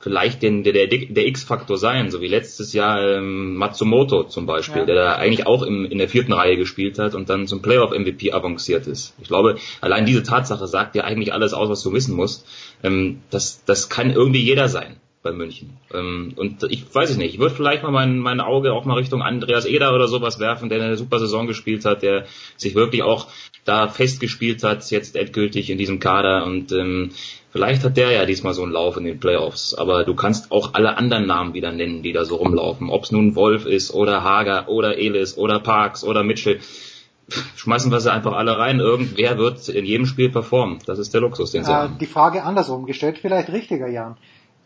vielleicht 0.00 0.42
den, 0.42 0.64
der, 0.64 0.72
der, 0.72 0.86
der 0.88 1.26
X-Faktor 1.26 1.76
sein, 1.76 2.10
so 2.10 2.22
wie 2.22 2.26
letztes 2.26 2.72
Jahr 2.72 3.18
ähm, 3.18 3.54
Matsumoto 3.56 4.24
zum 4.24 4.46
Beispiel, 4.46 4.80
ja. 4.80 4.86
der 4.86 4.94
da 4.94 5.14
eigentlich 5.16 5.46
auch 5.46 5.62
im, 5.62 5.84
in 5.84 5.98
der 5.98 6.08
vierten 6.08 6.32
Reihe 6.32 6.56
gespielt 6.56 6.98
hat 6.98 7.14
und 7.14 7.28
dann 7.28 7.46
zum 7.46 7.60
Playoff-MVP 7.60 8.32
avanciert 8.32 8.86
ist. 8.86 9.14
Ich 9.20 9.28
glaube, 9.28 9.56
allein 9.82 10.06
diese 10.06 10.22
Tatsache 10.22 10.66
sagt 10.66 10.94
dir 10.94 11.04
eigentlich 11.04 11.34
alles 11.34 11.52
aus, 11.52 11.68
was 11.68 11.82
du 11.82 11.92
wissen 11.92 12.16
musst. 12.16 12.46
Ähm, 12.82 13.20
das, 13.30 13.62
das 13.66 13.90
kann 13.90 14.10
irgendwie 14.10 14.40
jeder 14.40 14.68
sein 14.68 14.96
bei 15.22 15.32
München. 15.32 15.76
Ähm, 15.92 16.32
und 16.36 16.62
ich 16.70 16.94
weiß 16.94 17.10
es 17.10 17.18
nicht, 17.18 17.34
ich 17.34 17.40
würde 17.40 17.54
vielleicht 17.54 17.82
mal 17.82 17.90
mein, 17.90 18.18
mein 18.18 18.40
Auge 18.40 18.72
auch 18.72 18.86
mal 18.86 18.94
Richtung 18.94 19.20
Andreas 19.20 19.66
Eder 19.66 19.94
oder 19.94 20.08
sowas 20.08 20.38
werfen, 20.40 20.70
der 20.70 20.82
eine 20.82 20.96
super 20.96 21.18
Saison 21.18 21.46
gespielt 21.46 21.84
hat, 21.84 22.02
der 22.02 22.24
sich 22.56 22.74
wirklich 22.74 23.02
auch 23.02 23.28
da 23.66 23.88
festgespielt 23.88 24.62
hat, 24.62 24.90
jetzt 24.90 25.16
endgültig 25.16 25.68
in 25.68 25.76
diesem 25.76 26.00
Kader 26.00 26.46
und 26.46 26.72
ähm, 26.72 27.10
Vielleicht 27.50 27.82
hat 27.82 27.96
der 27.96 28.12
ja 28.12 28.26
diesmal 28.26 28.54
so 28.54 28.62
einen 28.62 28.72
Lauf 28.72 28.96
in 28.96 29.04
den 29.04 29.18
Playoffs, 29.18 29.74
aber 29.74 30.04
du 30.04 30.14
kannst 30.14 30.52
auch 30.52 30.74
alle 30.74 30.96
anderen 30.96 31.26
Namen 31.26 31.52
wieder 31.52 31.72
nennen, 31.72 32.02
die 32.02 32.12
da 32.12 32.24
so 32.24 32.36
rumlaufen. 32.36 32.90
Ob 32.90 33.04
es 33.04 33.10
nun 33.10 33.34
Wolf 33.34 33.66
ist 33.66 33.92
oder 33.92 34.22
Hager 34.22 34.68
oder 34.68 34.98
Elis 34.98 35.36
oder 35.36 35.58
Parks 35.58 36.04
oder 36.04 36.22
Mitchell. 36.22 36.60
Schmeißen 37.56 37.90
wir 37.90 38.00
sie 38.00 38.12
einfach 38.12 38.34
alle 38.34 38.56
rein. 38.56 38.78
Irgendwer 38.78 39.36
wird 39.38 39.68
in 39.68 39.84
jedem 39.84 40.06
Spiel 40.06 40.30
performen. 40.30 40.78
Das 40.86 40.98
ist 40.98 41.12
der 41.12 41.20
Luxus, 41.20 41.50
den 41.50 41.64
sie 41.64 41.70
äh, 41.70 41.74
haben. 41.74 41.98
Die 41.98 42.06
Frage 42.06 42.44
andersrum 42.44 42.86
gestellt, 42.86 43.18
vielleicht 43.20 43.50
richtiger, 43.50 43.88
Jan. 43.88 44.16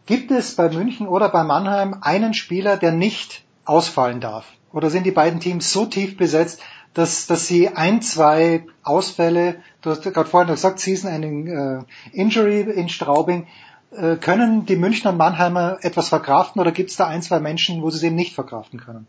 Gibt 0.06 0.30
es 0.30 0.54
bei 0.54 0.68
München 0.68 1.08
oder 1.08 1.30
bei 1.30 1.42
Mannheim 1.42 1.96
einen 2.02 2.34
Spieler, 2.34 2.76
der 2.76 2.92
nicht 2.92 3.42
ausfallen 3.64 4.20
darf? 4.20 4.46
Oder 4.72 4.90
sind 4.90 5.06
die 5.06 5.10
beiden 5.10 5.40
Teams 5.40 5.72
so 5.72 5.86
tief 5.86 6.16
besetzt, 6.16 6.60
dass, 6.94 7.26
dass 7.26 7.46
sie 7.46 7.68
ein, 7.68 8.00
zwei 8.02 8.64
Ausfälle, 8.82 9.56
du 9.82 9.90
hast 9.90 10.02
gerade 10.02 10.28
vorhin 10.28 10.50
gesagt, 10.50 10.78
Season 10.78 11.10
Ending 11.10 11.46
äh, 11.48 11.82
Injury 12.12 12.60
in 12.60 12.88
Straubing, 12.88 13.46
äh, 13.90 14.16
können 14.16 14.64
die 14.66 14.76
Münchner 14.76 15.10
und 15.10 15.18
Mannheimer 15.18 15.78
etwas 15.82 16.08
verkraften 16.08 16.60
oder 16.60 16.72
gibt 16.72 16.90
es 16.90 16.96
da 16.96 17.06
ein, 17.06 17.22
zwei 17.22 17.40
Menschen, 17.40 17.82
wo 17.82 17.90
sie 17.90 17.98
es 17.98 18.02
eben 18.04 18.16
nicht 18.16 18.34
verkraften 18.34 18.80
können? 18.80 19.06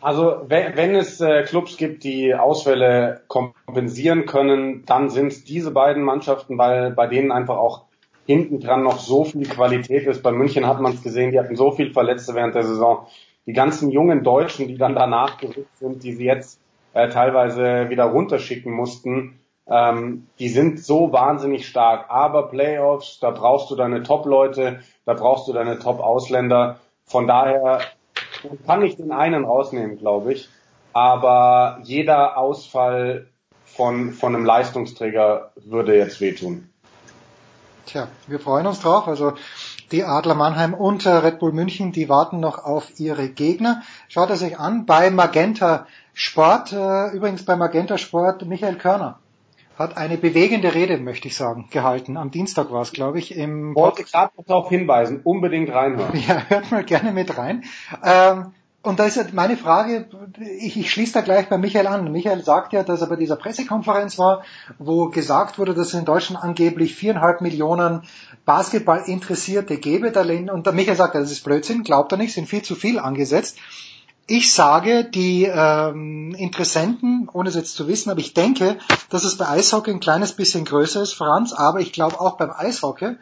Also 0.00 0.42
wenn, 0.48 0.76
wenn 0.76 0.94
es 0.94 1.20
äh, 1.20 1.42
Clubs 1.44 1.76
gibt, 1.76 2.04
die 2.04 2.34
Ausfälle 2.34 3.22
kompensieren 3.28 4.26
können, 4.26 4.84
dann 4.86 5.10
sind 5.10 5.28
es 5.28 5.44
diese 5.44 5.70
beiden 5.70 6.02
Mannschaften, 6.02 6.58
weil 6.58 6.92
bei 6.92 7.06
denen 7.06 7.32
einfach 7.32 7.56
auch 7.56 7.84
hinten 8.26 8.60
dran 8.60 8.82
noch 8.82 8.98
so 8.98 9.24
viel 9.24 9.48
Qualität 9.48 10.06
ist. 10.06 10.22
Bei 10.22 10.32
München 10.32 10.66
hat 10.66 10.80
man 10.80 10.92
es 10.92 11.02
gesehen, 11.02 11.32
die 11.32 11.38
hatten 11.38 11.56
so 11.56 11.70
viel 11.70 11.92
Verletzte 11.92 12.34
während 12.34 12.54
der 12.54 12.64
Saison. 12.64 13.06
Die 13.46 13.52
ganzen 13.52 13.90
jungen 13.90 14.24
Deutschen, 14.24 14.68
die 14.68 14.76
dann 14.76 14.94
danach 14.94 15.38
gerückt 15.38 15.76
sind, 15.78 16.02
die 16.02 16.12
sie 16.12 16.24
jetzt 16.24 16.60
äh, 16.96 17.10
teilweise 17.10 17.90
wieder 17.90 18.04
runterschicken 18.04 18.72
mussten, 18.72 19.38
ähm, 19.68 20.28
die 20.38 20.48
sind 20.48 20.80
so 20.80 21.12
wahnsinnig 21.12 21.68
stark. 21.68 22.06
Aber 22.08 22.48
Playoffs, 22.48 23.20
da 23.20 23.30
brauchst 23.30 23.70
du 23.70 23.76
deine 23.76 24.02
Top-Leute, 24.02 24.80
da 25.04 25.12
brauchst 25.12 25.46
du 25.46 25.52
deine 25.52 25.78
Top-Ausländer. 25.78 26.78
Von 27.04 27.26
daher 27.26 27.80
kann 28.66 28.82
ich 28.82 28.96
den 28.96 29.12
einen 29.12 29.44
rausnehmen, 29.44 29.98
glaube 29.98 30.32
ich. 30.32 30.48
Aber 30.94 31.80
jeder 31.82 32.38
Ausfall 32.38 33.26
von, 33.64 34.12
von 34.12 34.34
einem 34.34 34.46
Leistungsträger 34.46 35.52
würde 35.56 35.96
jetzt 35.96 36.22
wehtun. 36.22 36.70
Tja, 37.86 38.08
wir 38.26 38.40
freuen 38.40 38.66
uns 38.66 38.80
drauf. 38.80 39.06
Also 39.08 39.34
die 39.92 40.04
Adler 40.04 40.34
Mannheim 40.34 40.74
und 40.74 41.06
Red 41.06 41.38
Bull 41.38 41.52
München, 41.52 41.92
die 41.92 42.08
warten 42.08 42.40
noch 42.40 42.64
auf 42.64 42.98
ihre 42.98 43.28
Gegner. 43.28 43.82
Schaut 44.08 44.30
es 44.30 44.42
euch 44.42 44.58
an 44.58 44.86
bei 44.86 45.10
Magenta 45.10 45.86
Sport, 46.12 46.72
äh, 46.72 47.10
übrigens 47.10 47.44
bei 47.44 47.56
Magenta 47.56 47.96
Sport, 47.96 48.44
Michael 48.44 48.76
Körner 48.76 49.20
hat 49.78 49.96
eine 49.96 50.16
bewegende 50.16 50.74
Rede, 50.74 50.96
möchte 50.98 51.28
ich 51.28 51.36
sagen, 51.36 51.68
gehalten. 51.70 52.16
Am 52.16 52.30
Dienstag 52.30 52.72
war 52.72 52.80
es, 52.82 52.92
glaube 52.92 53.18
ich, 53.18 53.36
im 53.36 53.74
Wollte 53.74 54.04
gerade 54.04 54.32
darauf 54.46 54.68
hinweisen, 54.68 55.20
unbedingt 55.22 55.70
reinhören. 55.72 56.18
Ja, 56.26 56.42
hört 56.48 56.70
mal 56.70 56.84
gerne 56.84 57.12
mit 57.12 57.36
rein. 57.36 57.64
Ähm, 58.02 58.54
und 58.86 59.00
da 59.00 59.04
ist 59.04 59.34
meine 59.34 59.56
Frage, 59.56 60.06
ich, 60.60 60.76
ich 60.76 60.92
schließe 60.92 61.14
da 61.14 61.20
gleich 61.20 61.48
bei 61.48 61.58
Michael 61.58 61.88
an. 61.88 62.12
Michael 62.12 62.44
sagt 62.44 62.72
ja, 62.72 62.84
dass 62.84 63.00
er 63.00 63.08
bei 63.08 63.16
dieser 63.16 63.34
Pressekonferenz 63.34 64.16
war, 64.16 64.44
wo 64.78 65.08
gesagt 65.08 65.58
wurde, 65.58 65.74
dass 65.74 65.88
es 65.88 65.94
in 65.94 66.04
Deutschland 66.04 66.42
angeblich 66.42 66.94
viereinhalb 66.94 67.40
Millionen 67.40 68.02
Basketball 68.44 69.02
Interessierte 69.06 69.78
gäbe. 69.78 70.12
Und 70.52 70.66
der 70.66 70.72
Michael 70.72 70.96
sagt, 70.96 71.16
das 71.16 71.32
ist 71.32 71.42
Blödsinn, 71.42 71.82
glaubt 71.82 72.12
er 72.12 72.18
nicht, 72.18 72.32
sind 72.32 72.48
viel 72.48 72.62
zu 72.62 72.76
viel 72.76 73.00
angesetzt. 73.00 73.58
Ich 74.28 74.52
sage, 74.52 75.04
die 75.04 75.44
ähm, 75.44 76.36
Interessenten, 76.38 77.28
ohne 77.32 77.48
es 77.48 77.56
jetzt 77.56 77.74
zu 77.74 77.88
wissen, 77.88 78.10
aber 78.10 78.20
ich 78.20 78.34
denke, 78.34 78.78
dass 79.10 79.24
es 79.24 79.36
bei 79.36 79.48
Eishockey 79.48 79.90
ein 79.90 80.00
kleines 80.00 80.32
bisschen 80.32 80.64
größer 80.64 81.02
ist, 81.02 81.12
Franz, 81.12 81.52
aber 81.52 81.80
ich 81.80 81.92
glaube 81.92 82.20
auch 82.20 82.36
beim 82.36 82.50
Eishockey, 82.50 83.16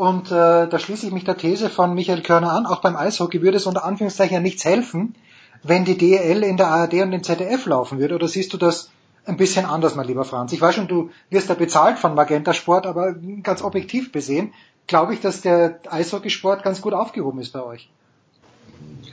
und 0.00 0.30
äh, 0.30 0.66
da 0.66 0.78
schließe 0.78 1.08
ich 1.08 1.12
mich 1.12 1.24
der 1.24 1.36
These 1.36 1.68
von 1.68 1.92
Michael 1.92 2.22
Körner 2.22 2.54
an, 2.54 2.64
auch 2.64 2.80
beim 2.80 2.96
Eishockey 2.96 3.42
würde 3.42 3.58
es 3.58 3.66
unter 3.66 3.84
Anführungszeichen 3.84 4.32
ja 4.32 4.40
nichts 4.40 4.64
helfen, 4.64 5.14
wenn 5.62 5.84
die 5.84 5.98
DEL 5.98 6.42
in 6.42 6.56
der 6.56 6.68
ARD 6.68 6.94
und 7.02 7.12
im 7.12 7.22
ZDF 7.22 7.66
laufen 7.66 7.98
würde. 7.98 8.14
Oder 8.14 8.26
siehst 8.26 8.54
du 8.54 8.56
das 8.56 8.90
ein 9.26 9.36
bisschen 9.36 9.66
anders, 9.66 9.96
mein 9.96 10.06
lieber 10.06 10.24
Franz? 10.24 10.54
Ich 10.54 10.60
weiß 10.62 10.74
schon, 10.74 10.88
du 10.88 11.10
wirst 11.28 11.50
da 11.50 11.54
bezahlt 11.54 11.98
von 11.98 12.14
Magenta 12.14 12.54
Sport, 12.54 12.86
aber 12.86 13.14
ganz 13.42 13.60
objektiv 13.60 14.10
besehen, 14.10 14.54
glaube 14.86 15.12
ich, 15.12 15.20
dass 15.20 15.42
der 15.42 15.80
Eishockeysport 15.90 16.62
ganz 16.62 16.80
gut 16.80 16.94
aufgehoben 16.94 17.38
ist 17.38 17.52
bei 17.52 17.62
euch. 17.62 17.90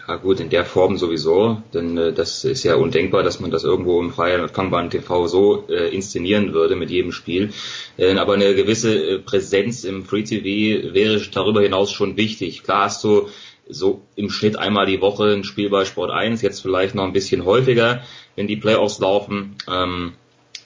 Ja 0.08 0.16
gut, 0.16 0.40
in 0.40 0.50
der 0.50 0.64
Form 0.64 0.98
sowieso, 0.98 1.62
denn 1.74 1.98
äh, 1.98 2.14
das 2.14 2.46
ist 2.46 2.64
ja 2.64 2.76
undenkbar, 2.76 3.24
dass 3.24 3.42
man 3.42 3.52
das 3.52 3.66
irgendwo 3.66 4.00
im 4.00 4.12
freien 4.12 4.40
empfangbaren 4.40 4.90
TV 4.90 5.28
so 5.28 5.66
äh, 5.68 5.94
inszenieren 5.94 6.54
würde 6.54 6.78
mit 6.78 6.90
jedem 6.90 7.12
Spiel. 7.12 7.52
Äh, 7.98 8.16
aber 8.16 8.36
eine 8.36 8.56
gewisse 8.56 8.96
äh, 8.96 9.20
Präsenz 9.20 9.84
im 9.84 10.06
Free 10.06 10.24
TV 10.24 10.94
wäre 10.94 11.20
darüber 11.34 11.62
hinaus 11.62 11.92
schon 11.92 12.16
wichtig. 12.16 12.64
Klar 12.64 12.86
hast 12.86 13.04
du 13.04 13.28
so 13.68 14.02
im 14.16 14.30
Schnitt 14.30 14.58
einmal 14.58 14.86
die 14.86 15.02
Woche 15.02 15.34
ein 15.34 15.44
Spiel 15.44 15.70
bei 15.70 15.84
Sport 15.84 16.12
1, 16.12 16.42
jetzt 16.42 16.62
vielleicht 16.62 16.96
noch 16.96 17.04
ein 17.04 17.12
bisschen 17.12 17.44
häufiger, 17.44 18.02
wenn 18.38 18.48
die 18.48 18.56
Playoffs 18.56 19.00
laufen. 19.00 19.56
Ähm, 19.70 20.14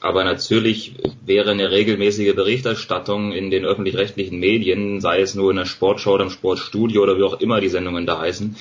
aber 0.01 0.23
natürlich 0.23 0.95
wäre 1.25 1.51
eine 1.51 1.69
regelmäßige 1.69 2.35
Berichterstattung 2.35 3.31
in 3.31 3.51
den 3.51 3.65
öffentlich-rechtlichen 3.65 4.39
Medien, 4.39 4.99
sei 4.99 5.21
es 5.21 5.35
nur 5.35 5.51
in 5.51 5.57
der 5.57 5.65
Sportschau 5.65 6.13
oder 6.13 6.23
im 6.23 6.31
Sportstudio 6.31 7.03
oder 7.03 7.17
wie 7.17 7.23
auch 7.23 7.39
immer 7.39 7.61
die 7.61 7.69
Sendungen 7.69 8.07
da 8.07 8.19
heißen, 8.19 8.55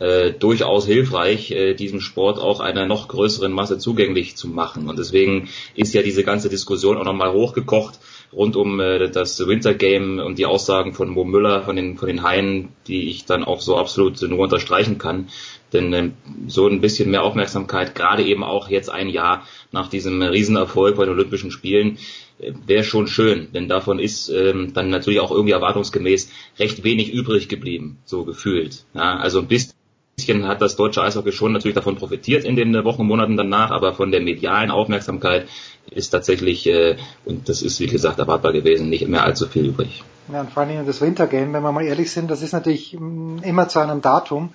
äh, 0.00 0.32
durchaus 0.32 0.86
hilfreich, 0.86 1.50
äh, 1.50 1.74
diesem 1.74 2.00
Sport 2.00 2.38
auch 2.38 2.60
einer 2.60 2.86
noch 2.86 3.08
größeren 3.08 3.52
Masse 3.52 3.78
zugänglich 3.78 4.36
zu 4.36 4.48
machen. 4.48 4.88
Und 4.88 4.98
deswegen 4.98 5.48
ist 5.74 5.94
ja 5.94 6.02
diese 6.02 6.24
ganze 6.24 6.48
Diskussion 6.48 6.96
auch 6.96 7.04
nochmal 7.04 7.32
hochgekocht 7.32 7.98
rund 8.32 8.56
um 8.56 8.80
äh, 8.80 9.10
das 9.10 9.38
Wintergame 9.46 10.24
und 10.24 10.38
die 10.38 10.46
Aussagen 10.46 10.92
von 10.92 11.08
Mo 11.08 11.24
Müller, 11.24 11.62
von 11.62 11.76
den, 11.76 11.96
von 11.96 12.08
den 12.08 12.22
Haien, 12.22 12.68
die 12.86 13.08
ich 13.08 13.24
dann 13.24 13.44
auch 13.44 13.60
so 13.60 13.76
absolut 13.76 14.20
nur 14.22 14.38
unterstreichen 14.38 14.98
kann. 14.98 15.28
Denn 15.72 15.92
ähm, 15.92 16.12
so 16.46 16.66
ein 16.66 16.80
bisschen 16.80 17.10
mehr 17.10 17.22
Aufmerksamkeit, 17.22 17.94
gerade 17.94 18.22
eben 18.22 18.42
auch 18.42 18.68
jetzt 18.68 18.90
ein 18.90 19.08
Jahr 19.08 19.46
nach 19.72 19.88
diesem 19.88 20.22
Riesenerfolg 20.22 20.96
bei 20.96 21.04
den 21.04 21.14
Olympischen 21.14 21.50
Spielen, 21.50 21.98
äh, 22.38 22.52
wäre 22.66 22.84
schon 22.84 23.06
schön, 23.06 23.48
denn 23.52 23.68
davon 23.68 23.98
ist 23.98 24.28
ähm, 24.28 24.72
dann 24.72 24.90
natürlich 24.90 25.20
auch 25.20 25.30
irgendwie 25.30 25.52
erwartungsgemäß 25.52 26.30
recht 26.58 26.84
wenig 26.84 27.12
übrig 27.12 27.48
geblieben, 27.48 27.98
so 28.04 28.24
gefühlt. 28.24 28.84
Ja, 28.94 29.16
also 29.16 29.40
ein 29.40 29.48
bisschen 29.48 29.77
bisschen 30.18 30.48
hat 30.48 30.60
das 30.60 30.76
deutsche 30.76 31.02
Eishockey 31.02 31.32
schon 31.32 31.52
natürlich 31.52 31.76
davon 31.76 31.96
profitiert 31.96 32.44
in 32.44 32.56
den 32.56 32.84
Wochen 32.84 33.02
und 33.02 33.06
Monaten 33.06 33.36
danach, 33.36 33.70
aber 33.70 33.94
von 33.94 34.10
der 34.10 34.20
medialen 34.20 34.70
Aufmerksamkeit 34.70 35.48
ist 35.90 36.10
tatsächlich, 36.10 36.66
äh, 36.66 36.96
und 37.24 37.48
das 37.48 37.62
ist 37.62 37.80
wie 37.80 37.86
gesagt 37.86 38.18
erwartbar 38.18 38.52
gewesen, 38.52 38.90
nicht 38.90 39.06
mehr 39.08 39.24
allzu 39.24 39.46
viel 39.46 39.66
übrig. 39.66 40.02
Ja, 40.32 40.40
und 40.40 40.50
vor 40.50 40.64
allem 40.64 40.84
das 40.84 41.00
Wintergame, 41.00 41.52
wenn 41.52 41.62
wir 41.62 41.72
mal 41.72 41.84
ehrlich 41.84 42.10
sind, 42.10 42.30
das 42.30 42.42
ist 42.42 42.52
natürlich 42.52 42.96
mm, 42.98 43.38
immer 43.42 43.68
zu 43.68 43.78
einem 43.78 44.02
Datum, 44.02 44.50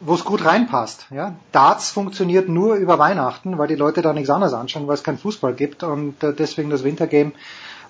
wo 0.00 0.14
es 0.14 0.24
gut 0.24 0.44
reinpasst. 0.44 1.06
Ja? 1.10 1.36
Darts 1.52 1.90
funktioniert 1.90 2.48
nur 2.48 2.74
über 2.74 2.98
Weihnachten, 2.98 3.58
weil 3.58 3.68
die 3.68 3.76
Leute 3.76 4.02
da 4.02 4.12
nichts 4.12 4.30
anderes 4.30 4.52
anschauen, 4.52 4.88
weil 4.88 4.94
es 4.94 5.04
keinen 5.04 5.18
Fußball 5.18 5.54
gibt 5.54 5.82
und 5.82 6.22
äh, 6.24 6.32
deswegen 6.34 6.70
das 6.70 6.84
Wintergame 6.84 7.32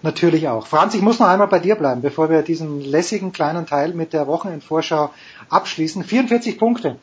natürlich 0.06 0.48
auch. 0.48 0.66
Franz, 0.66 0.94
ich 0.94 1.02
muss 1.02 1.18
noch 1.18 1.26
einmal 1.26 1.48
bei 1.48 1.58
dir 1.58 1.74
bleiben, 1.74 2.00
bevor 2.00 2.30
wir 2.30 2.40
diesen 2.40 2.80
lässigen 2.80 3.32
kleinen 3.32 3.66
Teil 3.66 3.92
mit 3.92 4.14
der 4.14 4.26
Wochenendvorschau 4.26 5.10
abschließen. 5.50 6.04
44 6.04 6.58
Punkte. 6.58 6.96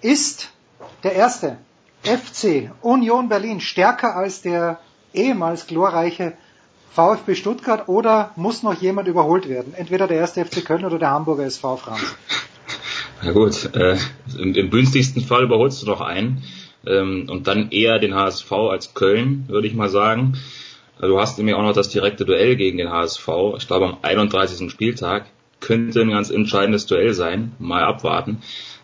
Ist 0.00 0.50
der 1.02 1.14
erste 1.14 1.56
FC 2.02 2.70
Union 2.80 3.28
Berlin 3.28 3.60
stärker 3.60 4.16
als 4.16 4.42
der 4.42 4.78
ehemals 5.12 5.66
glorreiche 5.66 6.34
VfB 6.94 7.34
Stuttgart 7.34 7.88
oder 7.88 8.32
muss 8.36 8.62
noch 8.62 8.80
jemand 8.80 9.08
überholt 9.08 9.48
werden? 9.48 9.74
Entweder 9.74 10.06
der 10.06 10.18
erste 10.18 10.44
FC 10.44 10.64
Köln 10.64 10.84
oder 10.84 10.98
der 10.98 11.10
Hamburger 11.10 11.44
SV 11.44 11.76
Franz. 11.76 12.02
Na 13.22 13.32
gut, 13.32 13.74
äh, 13.74 13.96
im, 14.38 14.54
im 14.54 14.70
günstigsten 14.70 15.22
Fall 15.22 15.44
überholst 15.44 15.82
du 15.82 15.86
noch 15.86 16.00
einen 16.00 16.42
ähm, 16.86 17.28
und 17.30 17.46
dann 17.46 17.70
eher 17.70 17.98
den 17.98 18.14
HSV 18.14 18.52
als 18.52 18.94
Köln, 18.94 19.44
würde 19.48 19.68
ich 19.68 19.74
mal 19.74 19.88
sagen. 19.88 20.36
Du 21.08 21.18
hast 21.18 21.36
nämlich 21.36 21.56
auch 21.56 21.62
noch 21.62 21.72
das 21.72 21.88
direkte 21.88 22.24
Duell 22.24 22.54
gegen 22.54 22.78
den 22.78 22.90
HSV. 22.90 23.28
Ich 23.58 23.66
glaube, 23.66 23.86
am 23.86 23.98
31. 24.02 24.70
Spieltag 24.70 25.26
könnte 25.60 26.00
ein 26.00 26.10
ganz 26.10 26.30
entscheidendes 26.30 26.86
Duell 26.86 27.12
sein. 27.12 27.52
Mal 27.58 27.82
abwarten. 27.82 28.40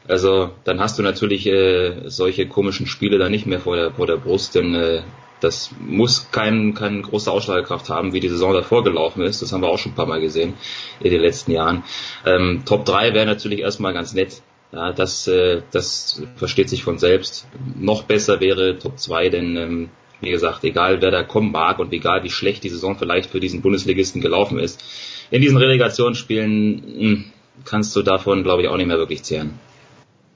Also 0.09 0.51
dann 0.65 0.81
hast 0.81 0.99
du 0.99 1.03
natürlich 1.03 1.47
äh, 1.47 2.09
solche 2.09 2.49
komischen 2.49 2.87
Spiele 2.87 3.19
da 3.19 3.29
nicht 3.29 3.47
mehr 3.47 3.61
vor 3.61 3.77
der, 3.77 3.93
vor 3.93 4.07
der 4.07 4.17
Brust, 4.17 4.55
denn 4.55 4.75
äh, 4.75 5.03
das 5.41 5.71
muss 5.79 6.31
kein, 6.33 6.75
keine 6.75 7.03
große 7.03 7.31
Ausstrahlkraft 7.31 7.89
haben, 7.89 8.13
wie 8.13 8.21
die 8.21 8.29
Saison 8.29 8.53
davor 8.53 8.83
gelaufen 8.83 9.23
ist. 9.23 9.41
Das 9.41 9.53
haben 9.53 9.61
wir 9.61 9.69
auch 9.69 9.79
schon 9.79 9.93
ein 9.93 9.97
paar 9.97 10.07
Mal 10.07 10.21
gesehen 10.21 10.55
in 11.01 11.11
den 11.11 11.21
letzten 11.21 11.53
Jahren. 11.53 11.85
Ähm, 12.27 12.63
Top 12.65 12.85
3 12.85 13.15
wäre 13.15 13.27
natürlich 13.27 13.61
erstmal 13.61 13.93
ganz 13.93 14.13
nett. 14.15 14.43
Ja, 14.73 14.93
das, 14.93 15.29
äh, 15.29 15.63
das 15.71 16.23
versteht 16.37 16.69
sich 16.69 16.83
von 16.83 16.99
selbst. 16.99 17.47
Noch 17.79 18.03
besser 18.03 18.41
wäre 18.41 18.79
Top 18.79 18.99
2, 18.99 19.29
denn 19.29 19.57
ähm, 19.57 19.91
wie 20.21 20.31
gesagt, 20.31 20.65
egal 20.65 21.01
wer 21.01 21.11
da 21.11 21.23
kommen 21.23 21.53
mag 21.53 21.79
und 21.79 21.93
egal 21.93 22.25
wie 22.25 22.31
schlecht 22.31 22.65
die 22.65 22.69
Saison 22.69 22.97
vielleicht 22.97 23.31
für 23.31 23.41
diesen 23.41 23.63
Bundesligisten 23.63 24.21
gelaufen 24.21 24.59
ist, 24.59 24.83
in 25.31 25.43
diesen 25.43 25.59
Relegationsspielen 25.59 26.83
hm, 26.99 27.25
kannst 27.65 27.95
du 27.95 28.03
davon, 28.03 28.43
glaube 28.43 28.63
ich, 28.63 28.69
auch 28.69 28.77
nicht 28.77 28.87
mehr 28.87 28.99
wirklich 28.99 29.23
zehren. 29.23 29.59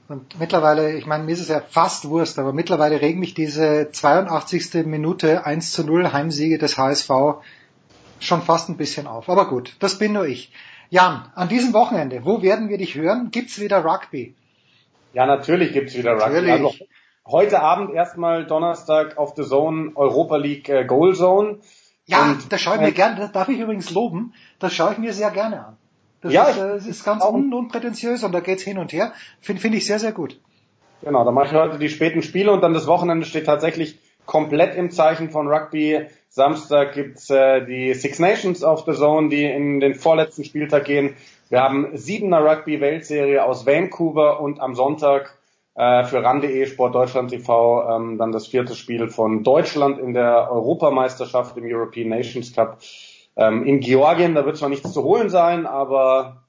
Und 0.09 0.39
mittlerweile, 0.39 0.95
ich 0.95 1.05
meine, 1.05 1.23
mir 1.23 1.31
ist 1.31 1.39
es 1.39 1.47
ja 1.47 1.61
fast 1.61 2.05
Wurst, 2.05 2.37
aber 2.37 2.53
mittlerweile 2.53 3.01
regen 3.01 3.19
mich 3.19 3.33
diese 3.33 3.89
82. 3.91 4.85
Minute 4.85 5.45
1 5.45 5.71
zu 5.71 5.83
0 5.83 6.11
Heimsiege 6.11 6.57
des 6.57 6.77
HSV 6.77 7.09
schon 8.19 8.41
fast 8.41 8.69
ein 8.69 8.77
bisschen 8.77 9.07
auf. 9.07 9.29
Aber 9.29 9.47
gut, 9.47 9.75
das 9.79 9.97
bin 9.97 10.13
nur 10.13 10.25
ich. 10.25 10.51
Jan, 10.89 11.31
an 11.35 11.49
diesem 11.49 11.73
Wochenende, 11.73 12.25
wo 12.25 12.41
werden 12.41 12.69
wir 12.69 12.77
dich 12.77 12.95
hören? 12.95 13.29
Gibt's 13.31 13.59
wieder 13.59 13.83
Rugby? 13.83 14.35
Ja, 15.13 15.25
natürlich 15.25 15.73
gibt's 15.73 15.97
wieder 15.97 16.15
natürlich. 16.15 16.51
Rugby. 16.51 16.65
Also 16.65 16.85
heute 17.25 17.61
Abend 17.61 17.93
erstmal 17.93 18.45
Donnerstag 18.45 19.17
auf 19.17 19.33
The 19.35 19.43
Zone 19.43 19.91
Europa 19.95 20.37
League 20.37 20.69
äh, 20.69 20.85
Goal 20.85 21.15
Zone. 21.15 21.59
Ja, 22.05 22.31
und, 22.31 22.51
das 22.51 22.61
schaue 22.61 22.75
ich 22.75 22.81
mir 22.81 22.87
äh, 22.87 22.91
gerne, 22.91 23.19
das 23.19 23.31
darf 23.31 23.49
ich 23.49 23.59
übrigens 23.59 23.91
loben, 23.91 24.33
das 24.59 24.73
schaue 24.73 24.93
ich 24.93 24.97
mir 24.97 25.13
sehr 25.13 25.31
gerne 25.31 25.65
an. 25.65 25.77
Das 26.21 26.33
ja, 26.33 26.45
ist, 26.45 26.85
äh, 26.85 26.89
ist 26.89 27.03
ganz 27.03 27.23
un 27.23 27.53
unprätentiös 27.53 28.23
und 28.23 28.31
da 28.31 28.39
geht's 28.39 28.63
hin 28.63 28.77
und 28.77 28.93
her. 28.93 29.13
Finde 29.41 29.61
find 29.61 29.75
ich 29.75 29.85
sehr, 29.85 29.99
sehr 29.99 30.13
gut. 30.13 30.39
Genau, 31.01 31.25
da 31.25 31.31
mache 31.31 31.47
ich 31.47 31.53
heute 31.53 31.79
die 31.79 31.89
späten 31.89 32.21
Spiele 32.21 32.51
und 32.51 32.61
dann 32.61 32.73
das 32.73 32.87
Wochenende 32.87 33.25
steht 33.25 33.45
tatsächlich 33.45 33.99
komplett 34.25 34.75
im 34.75 34.89
Zeichen 34.91 35.31
von 35.31 35.47
Rugby. 35.47 36.05
Samstag 36.29 36.93
gibt's 36.93 37.29
äh, 37.29 37.65
die 37.65 37.93
Six 37.93 38.19
Nations 38.19 38.63
of 38.63 38.85
the 38.85 38.93
Zone, 38.93 39.29
die 39.29 39.43
in 39.43 39.79
den 39.79 39.95
vorletzten 39.95 40.45
Spieltag 40.45 40.85
gehen. 40.85 41.15
Wir 41.49 41.61
haben 41.61 41.89
siebener 41.93 42.43
Rugby-Weltserie 42.43 43.43
aus 43.43 43.65
Vancouver 43.65 44.39
und 44.39 44.59
am 44.59 44.75
Sonntag 44.75 45.37
äh, 45.75 46.03
für 46.03 46.23
RAN.de 46.23 46.65
Sport 46.65 46.95
Deutschland 46.95 47.31
TV 47.31 47.89
ähm, 47.89 48.17
dann 48.17 48.31
das 48.31 48.47
vierte 48.47 48.75
Spiel 48.75 49.09
von 49.09 49.43
Deutschland 49.43 49.99
in 49.99 50.13
der 50.13 50.51
Europameisterschaft 50.51 51.57
im 51.57 51.65
European 51.65 52.09
Nations 52.09 52.53
Cup 52.53 52.79
ähm, 53.35 53.65
in 53.65 53.79
Georgien. 53.79 54.35
Da 54.35 54.45
wird 54.45 54.57
zwar 54.57 54.69
nichts 54.69 54.91
zu 54.91 55.03
holen 55.03 55.29
sein, 55.29 55.65
aber 55.65 56.43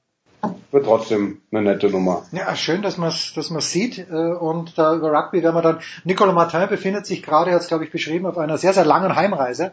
wird 0.71 0.85
trotzdem 0.85 1.41
eine 1.51 1.61
nette 1.61 1.89
Nummer. 1.89 2.23
Ja, 2.31 2.55
schön, 2.55 2.81
dass 2.81 2.97
man 2.97 3.09
es 3.09 3.33
dass 3.33 3.49
man's 3.49 3.71
sieht. 3.71 3.97
Äh, 3.97 4.13
und 4.13 4.77
da 4.77 4.95
über 4.95 5.11
Rugby 5.11 5.41
werden 5.41 5.55
wir 5.55 5.61
dann, 5.61 5.79
Nicolas 6.03 6.35
Martin 6.35 6.67
befindet 6.67 7.05
sich 7.05 7.23
gerade, 7.23 7.51
hat 7.51 7.61
es 7.61 7.67
glaube 7.67 7.85
ich 7.85 7.91
beschrieben, 7.91 8.25
auf 8.25 8.37
einer 8.37 8.57
sehr, 8.57 8.73
sehr 8.73 8.85
langen 8.85 9.15
Heimreise 9.15 9.71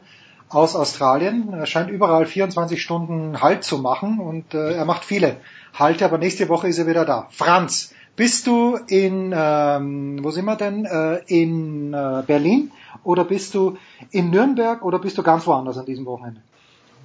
aus 0.49 0.77
Australien. 0.77 1.53
Er 1.53 1.67
scheint 1.67 1.91
überall 1.91 2.27
24 2.27 2.81
Stunden 2.81 3.41
Halt 3.41 3.65
zu 3.65 3.79
machen 3.79 4.19
und 4.21 4.55
äh, 4.55 4.75
er 4.75 4.85
macht 4.85 5.05
viele 5.05 5.37
Halte, 5.75 6.05
aber 6.05 6.19
nächste 6.19 6.49
Woche 6.49 6.69
ist 6.69 6.79
er 6.79 6.87
wieder 6.87 7.05
da. 7.05 7.29
Franz, 7.31 7.95
bist 8.17 8.47
du 8.47 8.79
in, 8.89 9.33
ähm, 9.35 10.19
wo 10.23 10.31
sind 10.31 10.45
wir 10.45 10.57
denn, 10.57 10.85
äh, 10.85 11.23
in 11.27 11.93
äh, 11.95 12.23
Berlin 12.27 12.71
oder 13.05 13.25
bist 13.25 13.55
du 13.55 13.79
in 14.11 14.31
Nürnberg 14.31 14.85
oder 14.85 14.99
bist 14.99 15.19
du 15.19 15.23
ganz 15.23 15.47
woanders 15.47 15.79
an 15.79 15.87
diesem 15.87 16.05
Wochenende? 16.07 16.41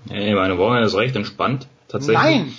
Nee, 0.06 0.34
meine 0.36 0.58
Wochenende 0.58 0.88
ist 0.88 0.96
recht 0.96 1.16
entspannt, 1.16 1.68
tatsächlich. 1.88 2.24
Nein! 2.24 2.54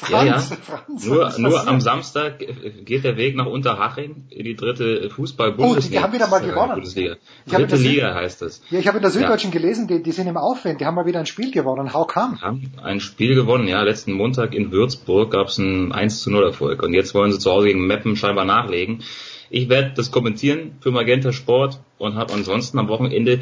Franz, 0.00 0.10
ja, 0.10 0.24
ja. 0.24 0.38
Franz, 0.38 1.06
nur, 1.06 1.38
nur 1.38 1.68
am 1.68 1.80
Samstag 1.80 2.38
geht 2.38 3.04
der 3.04 3.16
Weg 3.16 3.36
nach 3.36 3.46
Unterhaching 3.46 4.26
in 4.30 4.44
die 4.44 4.56
dritte 4.56 5.08
Fußball-Bundesliga. 5.10 5.86
Oh, 5.86 5.90
die 5.90 6.04
haben 6.04 6.12
wieder 6.12 6.28
mal 6.28 6.40
gewonnen. 6.40 6.74
Bundesliga. 6.74 7.16
Dritte 7.46 7.76
Liga 7.76 8.14
heißt 8.14 8.42
das. 8.42 8.62
Ja, 8.70 8.78
ich 8.78 8.86
habe 8.86 8.98
in 8.98 9.02
der 9.02 9.10
Süddeutschen 9.10 9.52
ja. 9.52 9.58
gelesen, 9.58 9.88
die, 9.88 10.02
die 10.02 10.12
sind 10.12 10.26
im 10.26 10.36
Aufwind, 10.36 10.80
die 10.80 10.86
haben 10.86 10.94
mal 10.94 11.06
wieder 11.06 11.20
ein 11.20 11.26
Spiel 11.26 11.50
gewonnen. 11.50 11.92
How 11.94 12.06
come? 12.06 12.40
Haben 12.40 12.72
ein 12.82 13.00
Spiel 13.00 13.34
gewonnen, 13.34 13.68
ja. 13.68 13.82
Letzten 13.82 14.12
Montag 14.12 14.54
in 14.54 14.70
Würzburg 14.72 15.30
gab 15.30 15.48
es 15.48 15.58
einen 15.58 15.92
1 15.92 16.22
zu 16.22 16.30
0 16.30 16.44
Erfolg. 16.44 16.82
Und 16.82 16.94
jetzt 16.94 17.14
wollen 17.14 17.32
sie 17.32 17.38
zu 17.38 17.50
Hause 17.50 17.68
gegen 17.68 17.86
Meppen 17.86 18.16
scheinbar 18.16 18.44
nachlegen. 18.44 19.02
Ich 19.50 19.68
werde 19.68 19.92
das 19.94 20.10
kommentieren 20.10 20.76
für 20.80 20.90
Magenta 20.90 21.32
Sport 21.32 21.80
und 21.98 22.16
habe 22.16 22.32
ansonsten 22.32 22.78
am 22.78 22.88
Wochenende 22.88 23.40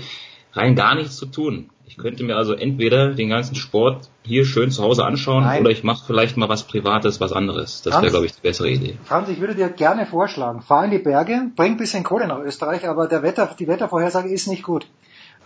rein 0.53 0.74
gar 0.74 0.95
nichts 0.95 1.16
zu 1.16 1.27
tun. 1.27 1.70
Ich 1.86 1.98
könnte 1.98 2.24
mir 2.24 2.36
also 2.36 2.54
entweder 2.54 3.12
den 3.12 3.28
ganzen 3.28 3.54
Sport 3.54 4.09
hier 4.22 4.44
schön 4.44 4.70
zu 4.70 4.82
Hause 4.82 5.04
anschauen 5.04 5.44
Nein. 5.44 5.60
oder 5.60 5.70
ich 5.70 5.84
mache 5.84 6.04
vielleicht 6.06 6.36
mal 6.36 6.48
was 6.48 6.62
Privates, 6.62 7.20
was 7.20 7.32
anderes. 7.32 7.82
Das 7.82 8.00
wäre, 8.00 8.10
glaube 8.10 8.26
ich, 8.26 8.32
die 8.32 8.40
bessere 8.40 8.70
Idee. 8.70 8.96
Franz, 9.04 9.28
ich 9.28 9.40
würde 9.40 9.54
dir 9.54 9.68
gerne 9.68 10.06
vorschlagen, 10.06 10.62
fahr 10.62 10.84
in 10.84 10.90
die 10.90 10.98
Berge, 10.98 11.50
bring 11.54 11.72
ein 11.72 11.76
bisschen 11.76 12.04
Kohle 12.04 12.26
nach 12.26 12.38
Österreich, 12.38 12.88
aber 12.88 13.09
der 13.09 13.22
Wetter, 13.22 13.54
die 13.59 13.68
Wettervorhersage 13.68 14.30
ist 14.30 14.46
nicht 14.46 14.62
gut. 14.62 14.86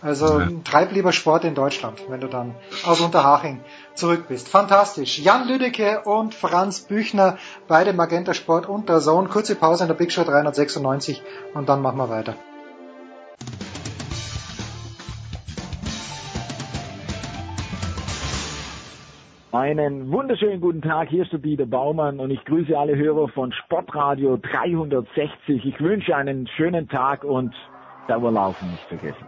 Also 0.01 0.39
ja. 0.39 0.49
treib 0.63 0.91
lieber 0.91 1.11
Sport 1.11 1.43
in 1.43 1.55
Deutschland, 1.55 2.03
wenn 2.07 2.21
du 2.21 2.27
dann 2.27 2.53
aus 2.85 3.01
Unterhaching 3.01 3.61
zurück 3.95 4.25
bist. 4.29 4.47
Fantastisch. 4.47 5.17
Jan 5.17 5.47
Lüdecke 5.47 6.01
und 6.01 6.35
Franz 6.35 6.81
Büchner, 6.81 7.37
beide 7.67 7.93
Magenta 7.93 8.35
Sport 8.35 8.69
und 8.69 8.89
der 8.89 8.99
Zone. 8.99 9.27
Kurze 9.27 9.55
Pause 9.55 9.85
in 9.85 9.87
der 9.87 9.95
Big 9.95 10.11
Show 10.11 10.23
396 10.23 11.23
und 11.55 11.67
dann 11.67 11.81
machen 11.81 11.97
wir 11.97 12.09
weiter. 12.09 12.35
Einen 19.57 20.11
wunderschönen 20.11 20.61
guten 20.61 20.83
Tag, 20.83 21.09
hier 21.09 21.23
ist 21.23 21.31
der 21.31 21.39
Dieter 21.39 21.65
Baumann 21.65 22.19
und 22.19 22.29
ich 22.29 22.45
grüße 22.45 22.77
alle 22.77 22.95
Hörer 22.95 23.27
von 23.29 23.51
Sportradio 23.51 24.37
360. 24.37 25.65
Ich 25.65 25.81
wünsche 25.81 26.15
einen 26.15 26.47
schönen 26.55 26.87
Tag 26.87 27.23
und 27.23 27.55
Dauerlaufen 28.07 28.69
nicht 28.69 28.83
vergessen. 28.83 29.25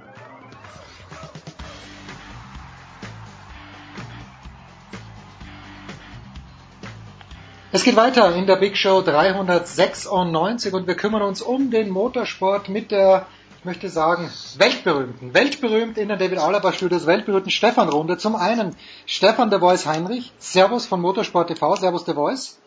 Es 7.72 7.84
geht 7.84 7.96
weiter 7.96 8.36
in 8.36 8.46
der 8.46 8.58
Big 8.58 8.78
Show 8.78 9.02
396 9.02 10.76
und 10.76 10.86
wir 10.86 10.94
kümmern 10.94 11.24
uns 11.24 11.42
um 11.42 11.72
den 11.72 11.90
Motorsport 11.90 12.70
mit 12.70 12.92
der 12.92 13.26
ich 13.60 13.65
möchte 13.65 13.90
sagen, 13.90 14.31
weltberühmten, 14.57 15.34
weltberühmt 15.34 15.98
in 15.98 16.07
der 16.07 16.15
David 16.15 16.40
Alaba 16.40 16.72
Studios, 16.72 17.06
weltberühmten 17.06 17.52
Stefan 17.52 17.90
Runde. 17.90 18.18
Zum 18.18 18.38
einen 18.38 18.73
Stefan 19.06 19.49
der 19.49 19.60
Voice 19.60 19.86
Heinrich, 19.86 20.31
Servus 20.38 20.86
von 20.86 21.02
Motorsport 21.02 21.49
TV, 21.49 21.76
Servus 21.76 22.06
der 22.06 22.15
Voice. 22.15 22.57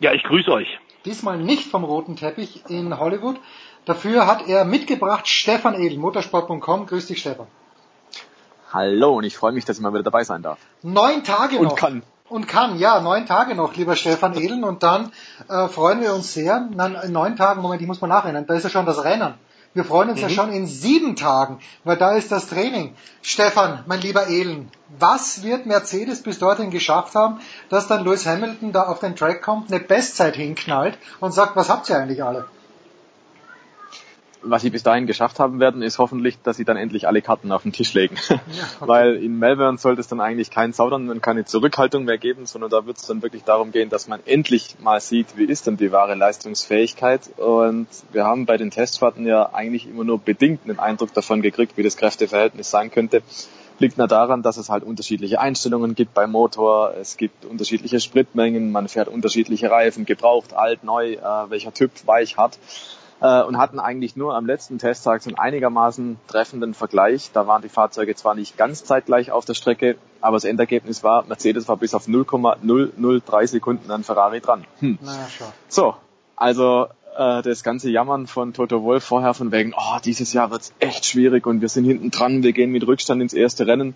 Ja, 0.00 0.12
ich 0.12 0.24
grüße 0.24 0.50
euch. 0.50 0.66
Diesmal 1.04 1.38
nicht 1.38 1.70
vom 1.70 1.84
roten 1.84 2.16
Teppich 2.16 2.64
in 2.68 2.98
Hollywood. 2.98 3.36
Dafür 3.84 4.26
hat 4.26 4.48
er 4.48 4.64
mitgebracht 4.64 5.28
Stefan 5.28 5.74
Edel, 5.74 5.98
motorsport.com. 5.98 6.86
Grüß 6.86 7.06
dich, 7.06 7.20
Stefan. 7.20 7.46
Hallo 8.72 9.18
und 9.18 9.24
ich 9.24 9.36
freue 9.36 9.52
mich, 9.52 9.64
dass 9.64 9.76
ich 9.76 9.82
mal 9.84 9.92
wieder 9.92 10.02
dabei 10.02 10.24
sein 10.24 10.42
darf. 10.42 10.58
Neun 10.82 11.22
Tage 11.22 11.58
und 11.58 11.66
noch. 11.66 11.70
Und 11.70 11.78
kann. 11.78 12.02
Und 12.28 12.48
kann, 12.48 12.78
ja, 12.80 13.00
neun 13.00 13.26
Tage 13.26 13.54
noch, 13.54 13.76
lieber 13.76 13.94
Stefan 13.94 14.34
Edel. 14.34 14.64
Und 14.64 14.82
dann 14.82 15.12
äh, 15.48 15.68
freuen 15.68 16.00
wir 16.00 16.12
uns 16.12 16.34
sehr. 16.34 16.68
Nein, 16.74 16.96
in 17.04 17.12
neun 17.12 17.36
Tagen, 17.36 17.62
Moment, 17.62 17.82
ich 17.82 17.86
muss 17.86 18.00
mal 18.00 18.08
nachrennen. 18.08 18.48
Da 18.48 18.54
ist 18.54 18.64
ja 18.64 18.70
schon 18.70 18.86
das 18.86 19.04
Rennen. 19.04 19.34
Wir 19.74 19.84
freuen 19.84 20.10
uns 20.10 20.20
mhm. 20.20 20.28
ja 20.28 20.30
schon 20.30 20.52
in 20.52 20.66
sieben 20.66 21.16
Tagen, 21.16 21.58
weil 21.82 21.96
da 21.96 22.14
ist 22.14 22.30
das 22.30 22.46
Training. 22.48 22.94
Stefan, 23.22 23.82
mein 23.86 24.00
lieber 24.00 24.28
Elen, 24.28 24.70
was 24.98 25.42
wird 25.42 25.66
Mercedes 25.66 26.22
bis 26.22 26.38
dorthin 26.38 26.70
geschafft 26.70 27.16
haben, 27.16 27.40
dass 27.68 27.88
dann 27.88 28.04
Lewis 28.04 28.24
Hamilton 28.24 28.72
da 28.72 28.84
auf 28.84 29.00
den 29.00 29.16
Track 29.16 29.42
kommt, 29.42 29.72
eine 29.72 29.80
Bestzeit 29.80 30.36
hinknallt 30.36 30.96
und 31.20 31.32
sagt, 31.32 31.56
was 31.56 31.68
habt 31.68 31.88
ihr 31.90 31.98
eigentlich 31.98 32.22
alle? 32.22 32.46
Was 34.44 34.62
sie 34.62 34.70
bis 34.70 34.82
dahin 34.82 35.06
geschafft 35.06 35.40
haben 35.40 35.60
werden, 35.60 35.82
ist 35.82 35.98
hoffentlich, 35.98 36.40
dass 36.42 36.56
sie 36.56 36.64
dann 36.64 36.76
endlich 36.76 37.06
alle 37.06 37.22
Karten 37.22 37.52
auf 37.52 37.62
den 37.62 37.72
Tisch 37.72 37.94
legen. 37.94 38.16
Ja, 38.28 38.34
okay. 38.80 38.88
Weil 38.88 39.14
in 39.16 39.38
Melbourne 39.38 39.78
sollte 39.78 40.00
es 40.00 40.08
dann 40.08 40.20
eigentlich 40.20 40.50
kein 40.50 40.72
Zaudern 40.72 41.10
und 41.10 41.22
keine 41.22 41.44
Zurückhaltung 41.44 42.04
mehr 42.04 42.18
geben, 42.18 42.46
sondern 42.46 42.70
da 42.70 42.86
wird 42.86 42.98
es 42.98 43.06
dann 43.06 43.22
wirklich 43.22 43.44
darum 43.44 43.72
gehen, 43.72 43.90
dass 43.90 44.08
man 44.08 44.20
endlich 44.26 44.76
mal 44.80 45.00
sieht, 45.00 45.36
wie 45.36 45.44
ist 45.44 45.66
denn 45.66 45.76
die 45.76 45.92
wahre 45.92 46.14
Leistungsfähigkeit. 46.14 47.30
Und 47.38 47.88
wir 48.12 48.24
haben 48.24 48.46
bei 48.46 48.56
den 48.56 48.70
Testfahrten 48.70 49.26
ja 49.26 49.50
eigentlich 49.52 49.88
immer 49.88 50.04
nur 50.04 50.18
bedingt 50.18 50.60
einen 50.64 50.78
Eindruck 50.78 51.12
davon 51.14 51.42
gekriegt, 51.42 51.76
wie 51.76 51.82
das 51.82 51.96
Kräfteverhältnis 51.96 52.70
sein 52.70 52.90
könnte 52.90 53.22
liegt 53.78 53.98
nur 53.98 54.06
daran, 54.06 54.42
dass 54.42 54.56
es 54.56 54.70
halt 54.70 54.84
unterschiedliche 54.84 55.40
Einstellungen 55.40 55.96
gibt 55.96 56.14
beim 56.14 56.30
Motor, 56.30 56.94
es 56.96 57.16
gibt 57.16 57.44
unterschiedliche 57.44 57.98
Spritmengen, 57.98 58.70
man 58.70 58.86
fährt 58.86 59.08
unterschiedliche 59.08 59.68
Reifen, 59.68 60.04
gebraucht, 60.04 60.54
alt, 60.54 60.84
neu, 60.84 61.14
äh, 61.14 61.18
welcher 61.48 61.74
Typ, 61.74 61.90
weich, 62.06 62.36
hart 62.36 62.58
äh, 63.24 63.42
und 63.42 63.56
hatten 63.56 63.80
eigentlich 63.80 64.16
nur 64.16 64.36
am 64.36 64.44
letzten 64.44 64.78
Testtag 64.78 65.22
so 65.22 65.30
einen 65.30 65.38
einigermaßen 65.38 66.18
treffenden 66.28 66.74
Vergleich. 66.74 67.30
Da 67.32 67.46
waren 67.46 67.62
die 67.62 67.70
Fahrzeuge 67.70 68.14
zwar 68.14 68.34
nicht 68.34 68.58
ganz 68.58 68.84
zeitgleich 68.84 69.32
auf 69.32 69.46
der 69.46 69.54
Strecke, 69.54 69.96
aber 70.20 70.36
das 70.36 70.44
Endergebnis 70.44 71.02
war, 71.02 71.24
Mercedes 71.24 71.66
war 71.66 71.78
bis 71.78 71.94
auf 71.94 72.06
0,003 72.06 73.46
Sekunden 73.46 73.90
an 73.90 74.04
Ferrari 74.04 74.40
dran. 74.40 74.66
Hm. 74.80 74.98
Naja, 75.00 75.26
schon. 75.30 75.46
So, 75.68 75.94
also 76.36 76.86
äh, 77.16 77.40
das 77.40 77.62
ganze 77.62 77.90
Jammern 77.90 78.26
von 78.26 78.52
Toto 78.52 78.82
Wolf 78.82 79.04
vorher 79.04 79.32
von 79.32 79.52
wegen, 79.52 79.72
oh, 79.74 79.98
dieses 80.04 80.34
Jahr 80.34 80.50
wird's 80.50 80.74
echt 80.78 81.06
schwierig 81.06 81.46
und 81.46 81.62
wir 81.62 81.70
sind 81.70 81.86
hinten 81.86 82.10
dran, 82.10 82.42
wir 82.42 82.52
gehen 82.52 82.72
mit 82.72 82.86
Rückstand 82.86 83.22
ins 83.22 83.32
erste 83.32 83.66
Rennen 83.66 83.94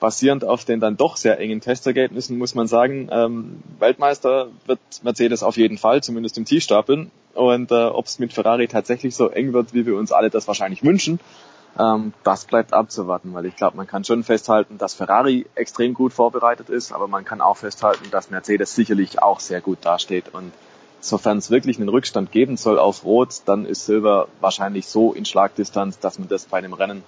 basierend 0.00 0.44
auf 0.44 0.64
den 0.64 0.80
dann 0.80 0.96
doch 0.96 1.16
sehr 1.16 1.38
engen 1.38 1.60
Testergebnissen 1.60 2.36
muss 2.36 2.54
man 2.54 2.66
sagen, 2.66 3.08
ähm, 3.10 3.62
Weltmeister 3.78 4.48
wird 4.66 4.80
Mercedes 5.02 5.42
auf 5.42 5.56
jeden 5.56 5.78
Fall, 5.78 6.02
zumindest 6.02 6.36
im 6.36 6.44
T-Stapeln. 6.44 7.10
Und 7.34 7.70
äh, 7.70 7.86
ob 7.86 8.06
es 8.06 8.18
mit 8.18 8.32
Ferrari 8.32 8.68
tatsächlich 8.68 9.14
so 9.14 9.28
eng 9.28 9.52
wird, 9.52 9.74
wie 9.74 9.86
wir 9.86 9.96
uns 9.96 10.12
alle 10.12 10.30
das 10.30 10.46
wahrscheinlich 10.46 10.82
wünschen, 10.82 11.18
ähm, 11.78 12.12
das 12.22 12.44
bleibt 12.44 12.72
abzuwarten, 12.72 13.34
weil 13.34 13.46
ich 13.46 13.56
glaube, 13.56 13.76
man 13.76 13.86
kann 13.86 14.04
schon 14.04 14.22
festhalten, 14.22 14.78
dass 14.78 14.94
Ferrari 14.94 15.46
extrem 15.54 15.94
gut 15.94 16.12
vorbereitet 16.12 16.68
ist, 16.68 16.92
aber 16.92 17.08
man 17.08 17.24
kann 17.24 17.40
auch 17.40 17.56
festhalten, 17.56 18.10
dass 18.10 18.30
Mercedes 18.30 18.74
sicherlich 18.74 19.20
auch 19.20 19.40
sehr 19.40 19.60
gut 19.60 19.78
dasteht. 19.82 20.32
Und 20.32 20.52
sofern 21.00 21.38
es 21.38 21.50
wirklich 21.50 21.78
einen 21.78 21.88
Rückstand 21.88 22.30
geben 22.30 22.56
soll 22.56 22.78
auf 22.78 23.04
Rot, 23.04 23.42
dann 23.46 23.66
ist 23.66 23.86
Silber 23.86 24.28
wahrscheinlich 24.40 24.86
so 24.86 25.12
in 25.12 25.24
Schlagdistanz, 25.24 25.98
dass 25.98 26.18
man 26.18 26.28
das 26.28 26.44
bei 26.44 26.58
einem 26.58 26.72
Rennen 26.72 27.02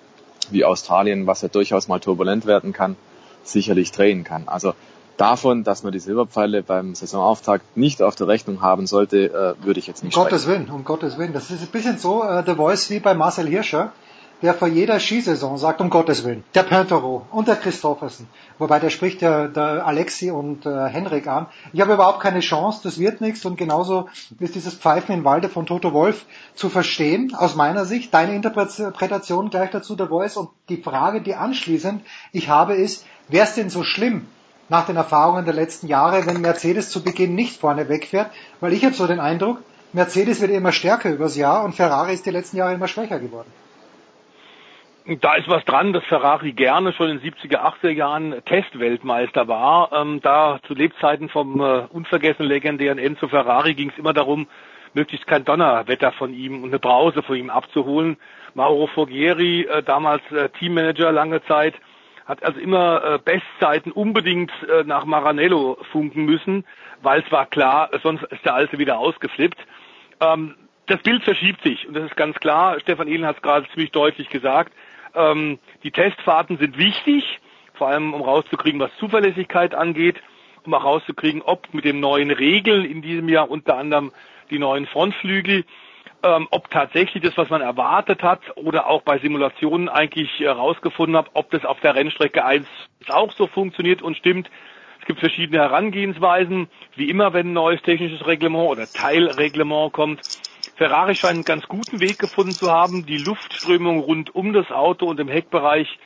wie 0.51 0.65
Australien, 0.65 1.27
was 1.27 1.43
ja 1.43 1.49
durchaus 1.49 1.89
mal 1.89 2.01
turbulent 2.01 2.47
werden 2.47 2.73
kann, 2.73 2.97
sicherlich 3.45 3.93
drehen 3.93 4.25
kann. 4.25 4.49
Also 4.49 4.75
davon, 5.17 5.65
dass 5.65 5.83
man 5.83 5.93
die 5.93 5.99
Silberpfeile 5.99 6.63
beim 6.63 6.95
Saisonauftakt 6.95 7.77
nicht 7.77 8.03
auf 8.03 8.15
der 8.17 8.29
Rechnung 8.29 8.61
haben 8.61 8.87
sollte, 8.87 9.27
äh, 9.61 9.65
würde 9.65 9.81
ich 9.81 9.87
jetzt 9.87 10.05
nicht 10.05 10.17
Um 10.17 10.25
Gottes 10.25 10.47
Willen, 10.47 10.71
um 10.71 10.85
Gottes 10.85 11.19
Willen. 11.19 11.33
Das 11.33 11.51
ist 11.51 11.63
ein 11.63 11.69
bisschen 11.69 11.99
so, 11.99 12.23
äh, 12.25 12.43
The 12.45 12.55
Voice 12.55 12.91
wie 12.91 13.01
bei 13.01 13.15
Marcel 13.15 13.47
Hirscher. 13.47 13.93
der 14.43 14.53
vor 14.53 14.69
jeder 14.69 15.01
Skisaison 15.01 15.57
sagt, 15.57 15.81
um 15.81 15.89
Gottes 15.89 16.25
Willen, 16.25 16.45
der 16.55 16.63
Pintero 16.63 17.27
und 17.31 17.49
der 17.49 17.57
Christoffersen, 17.57 18.29
wobei 18.59 18.79
der 18.79 18.91
spricht 18.91 19.23
ja 19.23 19.49
der 19.49 19.87
Alexi 19.87 20.31
und 20.31 20.67
äh, 20.67 20.89
Henrik 20.89 21.27
an, 21.27 21.47
ich 21.73 21.81
habe 21.81 21.95
überhaupt 21.95 22.21
keine 22.21 22.41
Chance, 22.41 22.81
das 22.83 22.99
wird 22.99 23.21
nichts. 23.21 23.45
Und 23.47 23.57
genauso 23.57 24.09
ist 24.39 24.55
dieses 24.55 24.75
Pfeifen 24.75 25.15
im 25.15 25.25
Walde 25.25 25.49
von 25.49 25.65
Toto 25.65 25.93
Wolf 25.93 26.27
zu 26.55 26.69
verstehen, 26.69 27.35
aus 27.35 27.55
meiner 27.55 27.87
Sicht, 27.87 28.13
deine 28.13 28.35
Interpretation 28.35 29.49
gleich 29.49 29.71
dazu 29.71 29.97
der 29.97 30.09
Voice. 30.09 30.37
Und 30.37 30.51
die 30.69 30.83
Frage, 30.83 31.23
die 31.23 31.35
anschließend 31.35 32.03
ich 32.33 32.49
habe, 32.49 32.75
ist, 32.75 33.07
wäre 33.29 33.47
es 33.47 33.55
denn 33.55 33.71
so 33.71 33.85
schlimm, 33.85 34.27
nach 34.69 34.87
den 34.87 34.97
Erfahrungen 34.97 35.45
der 35.45 35.55
letzten 35.55 35.87
Jahre, 35.87 36.27
wenn 36.27 36.41
Mercedes 36.41 36.91
zu 36.91 37.03
Beginn 37.03 37.35
nicht 37.35 37.61
vorne 37.61 37.89
wegfährt, 37.89 38.31
weil 38.61 38.73
ich 38.73 38.85
habe 38.85 38.95
so 38.95 39.07
den 39.07 39.21
Eindruck, 39.21 39.59
Mercedes 39.93 40.41
wird 40.41 40.51
immer 40.51 40.73
stärker 40.73 41.11
übers 41.11 41.37
Jahr 41.37 41.65
und 41.65 41.75
Ferrari 41.75 42.13
ist 42.13 42.27
die 42.27 42.31
letzten 42.31 42.57
Jahre 42.57 42.75
immer 42.75 42.89
schwächer 42.89 43.19
geworden. 43.19 43.51
Da 45.21 45.37
ist 45.37 45.49
was 45.49 45.65
dran, 45.65 45.93
dass 45.93 46.03
Ferrari 46.05 46.53
gerne 46.53 46.93
schon 46.93 47.11
in 47.11 47.21
den 47.21 47.33
70er, 47.33 47.59
80er 47.59 47.91
Jahren 47.91 48.35
Testweltmeister 48.45 49.47
war. 49.47 49.93
Ähm, 49.93 50.21
da 50.21 50.59
zu 50.67 50.75
Lebzeiten 50.75 51.29
vom 51.29 51.61
äh, 51.61 51.87
unvergessenen 51.93 52.49
legendären 52.49 52.99
Enzo 52.99 53.29
Ferrari 53.29 53.75
ging 53.75 53.91
es 53.91 53.99
immer 53.99 54.13
darum, 54.13 54.49
möglichst 54.95 55.29
kein 55.29 55.45
Donnerwetter 55.45 56.11
von 56.11 56.35
ihm 56.35 56.65
und 56.65 56.71
eine 56.71 56.81
Brause 56.81 57.23
von 57.23 57.37
ihm 57.37 57.51
abzuholen. 57.51 58.17
Mauro 58.55 58.89
Foghieri, 58.89 59.63
äh, 59.63 59.85
damals 59.85 60.23
äh, 60.33 60.49
Teammanager 60.59 61.13
lange 61.13 61.41
Zeit, 61.45 61.75
hat 62.27 62.43
also 62.43 62.59
immer 62.61 63.03
äh, 63.05 63.19
Bestzeiten 63.19 63.93
unbedingt 63.93 64.53
äh, 64.69 64.85
nach 64.85 65.05
Maranello 65.05 65.79
funken 65.93 66.25
müssen, 66.25 66.65
weil 67.03 67.23
es 67.23 67.33
war 67.33 67.47
klar, 67.47 67.91
sonst 68.03 68.25
ist 68.25 68.45
der 68.45 68.55
Alte 68.55 68.79
wieder 68.79 68.99
ausgeflippt. 68.99 69.59
Ähm, 70.21 70.57
das 70.87 71.03
Bild 71.03 71.23
verschiebt 71.25 71.63
sich 71.63 71.87
und 71.87 71.95
das 71.95 72.05
ist 72.05 72.17
ganz 72.17 72.37
klar. 72.39 72.79
Stefan 72.81 73.09
Ehlen 73.09 73.27
hat 73.27 73.37
es 73.37 73.43
gerade 73.43 73.69
ziemlich 73.71 73.93
deutlich 73.93 74.29
gesagt. 74.29 74.73
Ähm, 75.15 75.59
die 75.83 75.91
Testfahrten 75.93 76.59
sind 76.59 76.79
wichtig, 76.79 77.41
vor 77.75 77.89
allem 77.89 78.13
um 78.13 78.23
rauszukriegen, 78.23 78.81
was 78.81 78.91
Zuverlässigkeit 78.99 79.75
angeht, 79.75 80.21
um 80.65 80.75
auch 80.75 80.85
rauszukriegen, 80.85 81.43
ob 81.43 81.73
mit 81.73 81.85
den 81.85 82.01
neuen 82.01 82.31
Regeln 82.31 82.85
in 82.85 83.03
diesem 83.03 83.29
Jahr 83.29 83.51
unter 83.51 83.77
anderem 83.77 84.13
die 84.51 84.59
neuen 84.59 84.87
Frontflügel, 84.87 85.65
ähm, 86.23 86.49
ob 86.51 86.71
tatsächlich 86.71 87.23
das, 87.23 87.37
was 87.37 87.51
man 87.51 87.61
erwartet 87.61 88.23
hat 88.23 88.41
oder 88.57 88.87
auch 88.89 89.03
bei 89.03 89.19
Simulationen 89.19 89.89
eigentlich 89.89 90.31
herausgefunden 90.39 91.15
äh, 91.15 91.19
hat, 91.19 91.31
ob 91.35 91.51
das 91.51 91.65
auf 91.65 91.81
der 91.81 91.95
Rennstrecke 91.95 92.45
1 92.45 92.67
auch 93.09 93.33
so 93.33 93.47
funktioniert 93.47 94.03
und 94.03 94.17
stimmt. 94.17 94.51
Es 95.01 95.07
gibt 95.07 95.21
verschiedene 95.21 95.61
Herangehensweisen, 95.61 96.69
wie 96.97 97.09
immer, 97.11 97.33
wenn 97.33 97.49
ein 97.49 97.53
neues 97.53 97.81
technisches 97.83 98.27
Reglement 98.27 98.69
oder 98.71 98.87
Teilreglement 98.87 99.93
kommt. 99.93 100.21
Ferrari 100.77 101.15
scheint 101.15 101.35
einen 101.35 101.45
ganz 101.45 101.69
guten 101.69 102.01
Weg 102.01 102.19
gefunden 102.19 102.53
zu 102.53 102.71
haben, 102.71 103.07
die 103.07 103.19
Luftströmung 103.19 104.01
rund 104.01 104.35
um 104.35 104.53
das 104.53 104.71
Auto 104.71 105.07
und 105.07 105.21
im 105.21 105.29
Heckbereich 105.29 105.99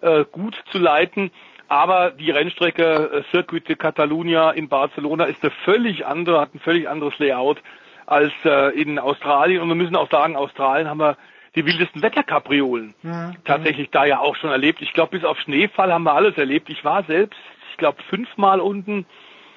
äh, 0.00 0.24
gut 0.30 0.60
zu 0.70 0.78
leiten. 0.78 1.30
Aber 1.68 2.10
die 2.10 2.30
Rennstrecke 2.30 2.82
äh, 2.82 3.22
Circuit 3.30 3.68
de 3.68 3.76
Catalunya 3.76 4.50
in 4.50 4.68
Barcelona 4.68 5.24
ist 5.24 5.42
eine 5.42 5.52
völlig 5.64 6.06
andere, 6.06 6.40
hat 6.40 6.54
ein 6.54 6.60
völlig 6.60 6.88
anderes 6.88 7.18
Layout 7.18 7.58
als 8.08 8.32
äh, 8.44 8.80
in 8.80 8.98
Australien. 8.98 9.60
Und 9.60 9.68
wir 9.68 9.74
müssen 9.74 9.96
auch 9.96 10.10
sagen, 10.10 10.36
Australien 10.36 10.88
haben 10.88 11.00
wir 11.00 11.16
die 11.54 11.66
wildesten 11.66 12.02
Wetterkapriolen 12.02 12.94
mhm. 13.02 13.36
tatsächlich 13.44 13.90
da 13.90 14.04
ja 14.04 14.20
auch 14.20 14.36
schon 14.36 14.50
erlebt. 14.50 14.80
Ich 14.80 14.92
glaube, 14.92 15.18
bis 15.18 15.24
auf 15.24 15.38
Schneefall 15.40 15.92
haben 15.92 16.04
wir 16.04 16.14
alles 16.14 16.36
erlebt. 16.36 16.70
Ich 16.70 16.84
war 16.84 17.04
selbst, 17.04 17.38
ich 17.70 17.76
glaube, 17.76 18.02
fünfmal 18.08 18.60
unten 18.60 19.06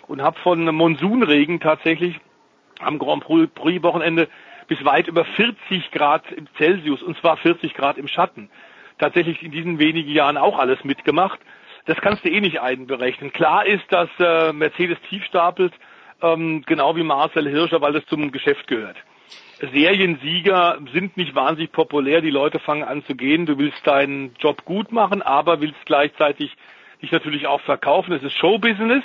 und 0.08 0.22
habe 0.22 0.40
von 0.40 0.64
Monsunregen 0.74 1.60
tatsächlich 1.60 2.20
am 2.80 3.00
Grand 3.00 3.24
Prix 3.24 3.84
Wochenende 3.84 4.28
bis 4.68 4.84
weit 4.84 5.08
über 5.08 5.26
40 5.26 5.92
Grad 5.92 6.24
Celsius 6.58 7.02
und 7.04 7.18
zwar 7.18 7.38
40 7.38 7.74
Grad 7.74 7.98
im 7.98 8.08
Schatten. 8.08 8.50
Tatsächlich 8.98 9.44
in 9.44 9.52
diesen 9.52 9.80
wenigen 9.80 10.12
Jahren 10.12 10.38
auch 10.38 10.60
alles 10.60 10.84
mitgemacht. 10.84 11.40
Das 11.86 11.98
kannst 11.98 12.24
du 12.24 12.30
eh 12.30 12.42
nicht 12.42 12.62
einberechnen. 12.62 13.34
Klar 13.34 13.66
ist, 13.66 13.84
dass 13.90 14.10
äh, 14.20 14.54
Mercedes 14.54 14.98
tief 15.10 15.24
stapelt, 15.26 15.74
ähm, 16.22 16.64
genau 16.66 16.96
wie 16.96 17.04
Marcel 17.04 17.50
Hirscher, 17.50 17.82
weil 17.82 17.94
das 17.94 18.06
zum 18.06 18.32
Geschäft 18.32 18.68
gehört. 18.68 18.98
Seriensieger 19.60 20.80
sind 20.92 21.18
nicht 21.18 21.36
wahnsinnig 21.36 21.72
populär, 21.72 22.22
die 22.22 22.32
Leute 22.32 22.60
fangen 22.60 22.84
an 22.84 23.04
zu 23.06 23.16
gehen, 23.16 23.46
du 23.46 23.60
willst 23.60 23.86
deinen 23.86 24.34
Job 24.40 24.66
gut 24.66 24.92
machen, 24.92 25.22
aber 25.22 25.62
willst 25.62 25.86
gleichzeitig 25.86 26.56
dich 27.02 27.12
natürlich 27.12 27.46
auch 27.46 27.62
verkaufen. 27.62 28.14
Es 28.14 28.24
ist 28.24 28.38
Showbusiness 28.38 29.04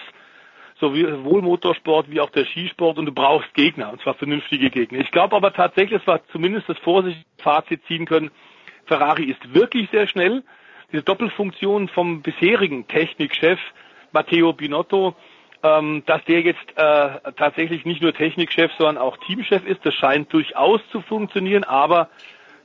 sowohl 0.81 1.43
Motorsport 1.43 2.11
wie 2.11 2.21
auch 2.21 2.31
der 2.31 2.45
Skisport 2.45 2.99
und 2.99 3.07
du 3.07 3.13
brauchst 3.13 3.53
Gegner, 3.55 3.93
und 3.93 4.01
zwar 4.03 4.15
vernünftige 4.15 4.71
Gegner. 4.71 4.99
Ich 5.01 5.11
glaube 5.11 5.35
aber 5.35 5.53
tatsächlich, 5.53 6.03
dass 6.03 6.07
wir 6.07 6.21
zumindest 6.33 6.69
das 6.69 6.79
Vorsicht-Fazit 6.79 7.83
ziehen 7.87 8.07
können, 8.07 8.31
Ferrari 8.85 9.25
ist 9.25 9.55
wirklich 9.55 9.89
sehr 9.91 10.07
schnell. 10.07 10.45
Diese 10.93 11.03
Doppelfunktion 11.03 11.89
vom 11.89 12.23
bisherigen 12.23 12.87
Technikchef 12.87 13.59
Matteo 14.13 14.53
Binotto, 14.53 15.17
ähm, 15.67 16.03
dass 16.07 16.25
der 16.25 16.41
jetzt 16.43 16.67
äh, 16.77 17.33
tatsächlich 17.37 17.85
nicht 17.85 18.03
nur 18.03 18.15
Technikchef, 18.15 18.71
sondern 18.79 18.99
auch 18.99 19.17
Teamchef 19.19 19.67
ist, 19.67 19.85
das 19.85 19.95
scheint 19.95 20.33
durchaus 20.33 20.81
zu 20.93 21.01
funktionieren, 21.01 21.65
aber 21.65 22.09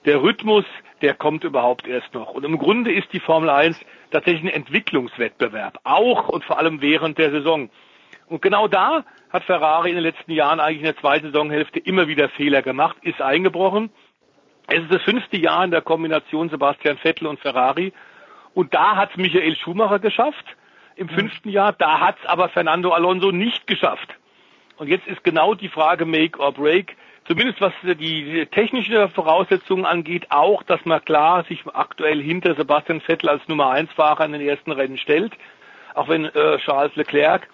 der 0.06 0.22
Rhythmus, 0.22 0.66
der 1.02 1.14
kommt 1.14 1.44
überhaupt 1.44 1.88
erst 1.88 2.14
noch. 2.14 2.32
Und 2.32 2.44
im 2.44 2.58
Grunde 2.58 2.92
ist 2.92 3.12
die 3.14 3.20
Formel 3.20 3.50
1 3.50 3.80
tatsächlich 4.12 4.44
ein 4.44 4.56
Entwicklungswettbewerb, 4.56 5.80
auch 5.84 6.30
und 6.30 6.44
vor 6.44 6.60
allem 6.60 6.82
während 6.82 7.18
der 7.18 7.32
Saison. 7.32 7.70
Und 8.28 8.42
genau 8.42 8.68
da 8.68 9.04
hat 9.32 9.44
Ferrari 9.44 9.90
in 9.90 9.96
den 9.96 10.04
letzten 10.04 10.32
Jahren 10.32 10.60
eigentlich 10.60 10.80
in 10.80 10.86
der 10.86 10.98
zweiten 10.98 11.28
Saisonhälfte 11.28 11.80
immer 11.80 12.08
wieder 12.08 12.30
Fehler 12.30 12.62
gemacht, 12.62 12.98
ist 13.02 13.22
eingebrochen. 13.22 13.90
Es 14.68 14.84
ist 14.84 14.94
das 14.94 15.02
fünfte 15.02 15.38
Jahr 15.38 15.64
in 15.66 15.72
der 15.72 15.82
Kombination 15.82 16.50
Sebastian 16.50 16.98
Vettel 16.98 17.28
und 17.28 17.40
Ferrari. 17.40 17.94
Und 18.54 18.74
da 18.74 18.96
hat 18.96 19.12
es 19.12 19.18
Michael 19.18 19.56
Schumacher 19.56 20.00
geschafft 20.00 20.46
im 21.02 21.10
fünften 21.10 21.50
Jahr. 21.50 21.74
Da 21.74 22.00
hat 22.00 22.18
es 22.22 22.30
aber 22.30 22.48
Fernando 22.50 22.92
Alonso 22.92 23.32
nicht 23.32 23.68
geschafft. 23.68 24.16
Und 24.78 24.88
jetzt 24.88 25.08
ist 25.08 25.24
genau 25.24 25.54
die 25.54 25.68
Frage 25.68 26.06
Make 26.06 26.40
or 26.40 26.54
Break. 26.54 26.96
Zumindest 27.26 27.62
was 27.62 27.74
die 27.84 28.48
technische 28.52 29.10
Voraussetzungen 29.10 29.86
angeht, 29.86 30.28
auch, 30.30 30.64
dass 30.64 30.84
man 30.86 31.04
klar 31.04 31.44
sich 31.44 31.64
aktuell 31.74 32.22
hinter 32.22 32.56
Sebastian 32.56 33.02
Vettel 33.02 33.30
als 33.30 33.48
Nummer 33.48 33.72
eins 33.72 33.92
Fahrer 33.94 34.26
in 34.26 34.32
den 34.32 34.42
ersten 34.42 34.72
Rennen 34.72 34.98
stellt. 34.98 35.34
Auch 35.94 36.08
wenn 36.08 36.26
äh, 36.26 36.58
Charles 36.60 36.96
Leclerc 36.96 37.48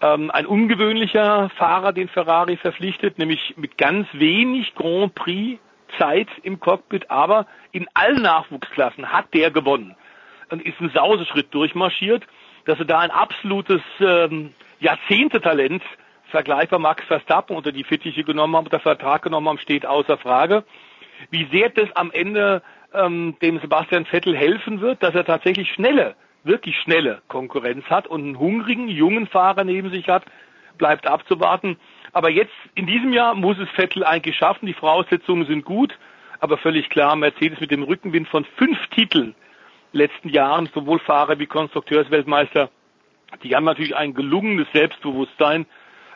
ähm, 0.00 0.30
ein 0.30 0.46
ungewöhnlicher 0.46 1.50
Fahrer, 1.56 1.92
den 1.92 2.08
Ferrari 2.08 2.56
verpflichtet, 2.56 3.18
nämlich 3.18 3.54
mit 3.56 3.78
ganz 3.78 4.08
wenig 4.12 4.74
Grand 4.74 5.14
Prix 5.14 5.60
Zeit 5.98 6.28
im 6.42 6.58
Cockpit, 6.58 7.10
aber 7.10 7.46
in 7.70 7.86
allen 7.94 8.22
Nachwuchsklassen 8.22 9.12
hat 9.12 9.32
der 9.32 9.50
gewonnen 9.50 9.94
und 10.50 10.60
ist 10.62 10.80
ein 10.80 10.90
Sauseschritt 10.90 11.54
durchmarschiert, 11.54 12.24
dass 12.64 12.78
er 12.78 12.84
da 12.84 13.00
ein 13.00 13.10
absolutes 13.10 13.82
ähm, 14.00 14.54
Jahrzehntetalent 14.80 15.82
vergleichbar 16.28 16.78
Max 16.78 17.04
Verstappen 17.04 17.56
unter 17.56 17.72
die 17.72 17.84
Fittiche 17.84 18.24
genommen 18.24 18.56
haben, 18.56 18.64
unter 18.64 18.80
Vertrag 18.80 19.22
genommen 19.22 19.48
haben, 19.48 19.58
steht 19.58 19.86
außer 19.86 20.18
Frage. 20.18 20.64
Wie 21.30 21.46
sehr 21.52 21.70
das 21.70 21.94
am 21.94 22.10
Ende 22.10 22.62
ähm, 22.92 23.36
dem 23.40 23.60
Sebastian 23.60 24.06
Vettel 24.06 24.36
helfen 24.36 24.80
wird, 24.80 25.02
dass 25.02 25.14
er 25.14 25.24
tatsächlich 25.24 25.72
schnelle 25.72 26.16
wirklich 26.44 26.76
schnelle 26.80 27.22
Konkurrenz 27.28 27.84
hat 27.86 28.06
und 28.06 28.22
einen 28.22 28.38
hungrigen, 28.38 28.88
jungen 28.88 29.26
Fahrer 29.26 29.64
neben 29.64 29.90
sich 29.90 30.08
hat, 30.08 30.24
bleibt 30.78 31.06
abzuwarten. 31.06 31.78
Aber 32.12 32.30
jetzt, 32.30 32.52
in 32.74 32.86
diesem 32.86 33.12
Jahr, 33.12 33.34
muss 33.34 33.58
es 33.58 33.68
Vettel 33.70 34.04
eigentlich 34.04 34.36
schaffen. 34.36 34.66
Die 34.66 34.74
Voraussetzungen 34.74 35.46
sind 35.46 35.64
gut, 35.64 35.96
aber 36.40 36.58
völlig 36.58 36.90
klar, 36.90 37.16
Mercedes 37.16 37.60
mit 37.60 37.70
dem 37.70 37.82
Rückenwind 37.82 38.28
von 38.28 38.44
fünf 38.56 38.78
Titeln 38.88 39.34
letzten 39.94 40.28
Jahren, 40.28 40.68
sowohl 40.74 40.98
Fahrer 40.98 41.38
wie 41.38 41.46
Konstrukteursweltmeister, 41.46 42.70
die 43.42 43.54
haben 43.54 43.64
natürlich 43.64 43.96
ein 43.96 44.14
gelungenes 44.14 44.68
Selbstbewusstsein, 44.72 45.66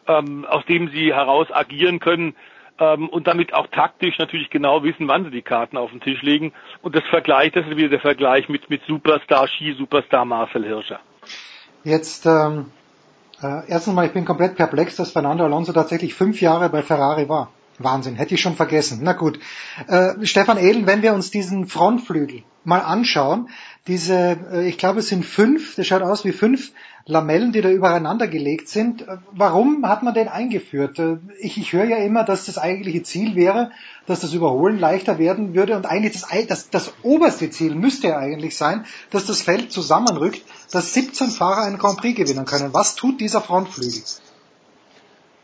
ähm, 0.06 0.44
aus 0.44 0.64
dem 0.66 0.88
sie 0.90 1.14
heraus 1.14 1.48
agieren 1.50 1.98
können 1.98 2.34
ähm, 2.78 3.08
und 3.08 3.26
damit 3.26 3.54
auch 3.54 3.66
taktisch 3.68 4.18
natürlich 4.18 4.50
genau 4.50 4.82
wissen, 4.82 5.08
wann 5.08 5.24
sie 5.24 5.30
die 5.30 5.42
Karten 5.42 5.76
auf 5.76 5.90
den 5.90 6.00
Tisch 6.00 6.22
legen. 6.22 6.52
Und 6.82 6.94
das 6.94 7.04
Vergleich, 7.10 7.52
das 7.52 7.66
ist 7.66 7.76
wieder 7.76 7.88
der 7.88 8.00
Vergleich 8.00 8.48
mit, 8.48 8.70
mit 8.70 8.82
Superstar 8.86 9.48
Ski, 9.48 9.74
Superstar 9.74 10.24
Marcel 10.24 10.64
Hirscher. 10.64 11.00
Jetzt 11.84 12.26
ähm, 12.26 12.66
äh, 13.42 13.68
erstens 13.68 13.94
mal, 13.94 14.06
ich 14.06 14.12
bin 14.12 14.24
komplett 14.24 14.56
perplex, 14.56 14.96
dass 14.96 15.12
Fernando 15.12 15.44
Alonso 15.44 15.72
tatsächlich 15.72 16.14
fünf 16.14 16.40
Jahre 16.40 16.68
bei 16.68 16.82
Ferrari 16.82 17.28
war. 17.28 17.50
Wahnsinn, 17.78 18.16
hätte 18.16 18.34
ich 18.34 18.40
schon 18.40 18.56
vergessen. 18.56 19.00
Na 19.02 19.12
gut. 19.12 19.38
Äh, 19.86 20.24
Stefan 20.26 20.58
Ehlen, 20.58 20.86
wenn 20.86 21.02
wir 21.02 21.14
uns 21.14 21.30
diesen 21.30 21.66
Frontflügel 21.66 22.42
mal 22.64 22.80
anschauen, 22.80 23.48
diese, 23.86 24.36
äh, 24.52 24.68
ich 24.68 24.78
glaube 24.78 25.00
es 25.00 25.08
sind 25.08 25.24
fünf, 25.24 25.76
das 25.76 25.86
schaut 25.86 26.02
aus 26.02 26.24
wie 26.24 26.32
fünf 26.32 26.72
Lamellen, 27.06 27.52
die 27.52 27.62
da 27.62 27.70
übereinander 27.70 28.28
gelegt 28.28 28.68
sind. 28.68 29.02
Äh, 29.02 29.16
warum 29.32 29.86
hat 29.86 30.02
man 30.02 30.12
den 30.12 30.28
eingeführt? 30.28 30.98
Äh, 30.98 31.16
ich, 31.40 31.56
ich 31.56 31.72
höre 31.72 31.86
ja 31.86 31.96
immer, 31.96 32.24
dass 32.24 32.44
das 32.44 32.58
eigentliche 32.58 33.02
Ziel 33.02 33.34
wäre, 33.34 33.70
dass 34.06 34.20
das 34.20 34.34
Überholen 34.34 34.78
leichter 34.78 35.18
werden 35.18 35.54
würde 35.54 35.76
und 35.76 35.86
eigentlich 35.86 36.20
das, 36.20 36.28
das, 36.46 36.70
das 36.70 36.92
oberste 37.02 37.48
Ziel 37.50 37.74
müsste 37.74 38.08
ja 38.08 38.18
eigentlich 38.18 38.56
sein, 38.56 38.84
dass 39.10 39.24
das 39.24 39.40
Feld 39.40 39.72
zusammenrückt, 39.72 40.42
dass 40.70 40.92
17 40.92 41.30
Fahrer 41.30 41.62
einen 41.62 41.78
Grand 41.78 41.98
Prix 41.98 42.16
gewinnen 42.16 42.44
können. 42.44 42.74
Was 42.74 42.94
tut 42.94 43.20
dieser 43.20 43.40
Frontflügel? 43.40 44.02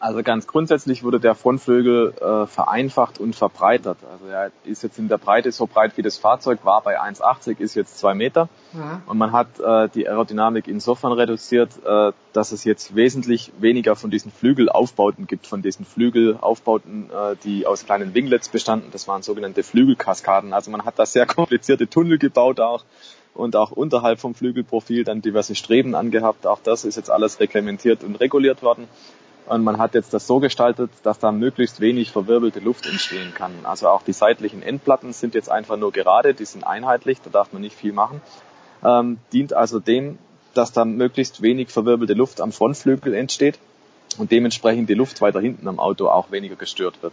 Also 0.05 0.23
ganz 0.23 0.47
grundsätzlich 0.47 1.03
wurde 1.03 1.19
der 1.19 1.35
Frontflügel 1.35 2.13
äh, 2.21 2.47
vereinfacht 2.47 3.19
und 3.19 3.35
verbreitert. 3.35 3.97
Also 4.13 4.27
er 4.27 4.53
ist 4.63 4.83
jetzt 4.83 4.99
in 4.99 5.09
der 5.09 5.17
Breite 5.17 5.51
so 5.51 5.67
breit 5.67 5.97
wie 5.97 6.03
das 6.03 6.19
Fahrzeug 6.19 6.59
war 6.63 6.83
bei 6.83 7.01
1,80, 7.01 7.59
ist 7.59 7.75
jetzt 7.75 7.97
zwei 7.97 8.13
Meter. 8.13 8.51
Mhm. 8.75 9.01
Und 9.07 9.17
man 9.17 9.33
hat 9.33 9.59
äh, 9.61 9.89
die 9.89 10.07
Aerodynamik 10.07 10.69
insofern 10.69 11.13
reduziert, 11.13 11.71
äh, 11.87 12.13
dass 12.35 12.53
es 12.53 12.65
jetzt 12.65 12.95
wesentlich 12.95 13.51
weniger 13.61 13.97
von 13.97 14.11
diesen 14.11 14.31
Flügelaufbauten 14.31 15.27
gibt, 15.27 15.47
von 15.47 15.63
diesen 15.63 15.87
Flügelaufbauten, 15.87 17.09
äh, 17.09 17.37
die 17.43 17.67
aus 17.67 17.87
kleinen 17.87 18.13
Winglets 18.13 18.51
bestanden. 18.51 18.91
Das 18.93 19.09
waren 19.09 19.23
sogenannte 19.23 19.63
Flügelkaskaden. 19.63 20.53
Also 20.53 20.71
man 20.71 20.85
hat 20.85 20.99
da 20.99 21.07
sehr 21.07 21.25
komplizierte 21.35 21.89
Tunnel 21.89 22.19
gebaut 22.19 22.61
auch 22.61 22.85
und 23.33 23.57
auch 23.57 23.71
unterhalb 23.71 24.21
vom 24.21 24.35
Flügelprofil 24.35 25.05
dann 25.05 25.23
diverse 25.23 25.55
Streben 25.55 25.95
angehabt. 25.95 26.47
Auch 26.47 26.61
das 26.63 26.85
ist 26.85 26.97
jetzt 26.97 27.11
alles 27.11 27.41
reglementiert 27.41 28.05
und 28.05 28.17
reguliert 28.17 28.63
worden. 28.63 28.87
Und 29.47 29.63
man 29.63 29.79
hat 29.79 29.95
jetzt 29.95 30.15
das 30.15 30.27
so 30.27 30.41
gestaltet, 30.41 30.91
dass 31.03 31.19
da 31.19 31.31
möglichst 31.31 31.81
wenig 31.81 32.11
verwirbelte 32.11 32.61
Luft 32.61 32.87
entstehen 32.87 33.35
kann. 33.35 33.53
Also 33.65 33.89
auch 33.89 34.03
die 34.03 34.15
seitlichen 34.15 34.63
Endplatten 34.63 35.13
sind 35.13 35.35
jetzt 35.35 35.51
einfach 35.51 35.77
nur 35.77 35.93
gerade, 35.93 36.33
die 36.33 36.47
sind 36.47 36.67
einheitlich, 36.67 37.21
da 37.23 37.31
darf 37.31 37.53
man 37.53 37.61
nicht 37.61 37.77
viel 37.77 37.93
machen. 37.93 38.23
Ähm, 38.83 39.19
dient 39.33 39.53
also 39.53 39.81
dem, 39.81 40.19
dass 40.55 40.73
da 40.73 40.85
möglichst 40.85 41.43
wenig 41.43 41.69
verwirbelte 41.71 42.15
Luft 42.15 42.41
am 42.41 42.53
Frontflügel 42.53 43.13
entsteht 43.13 43.59
und 44.17 44.33
dementsprechend 44.33 44.89
die 44.89 44.95
Luft 44.95 45.21
weiter 45.21 45.41
hinten 45.41 45.69
am 45.69 45.79
Auto 45.79 46.09
auch 46.09 46.31
weniger 46.31 46.57
gestört 46.57 47.03
wird. 47.03 47.13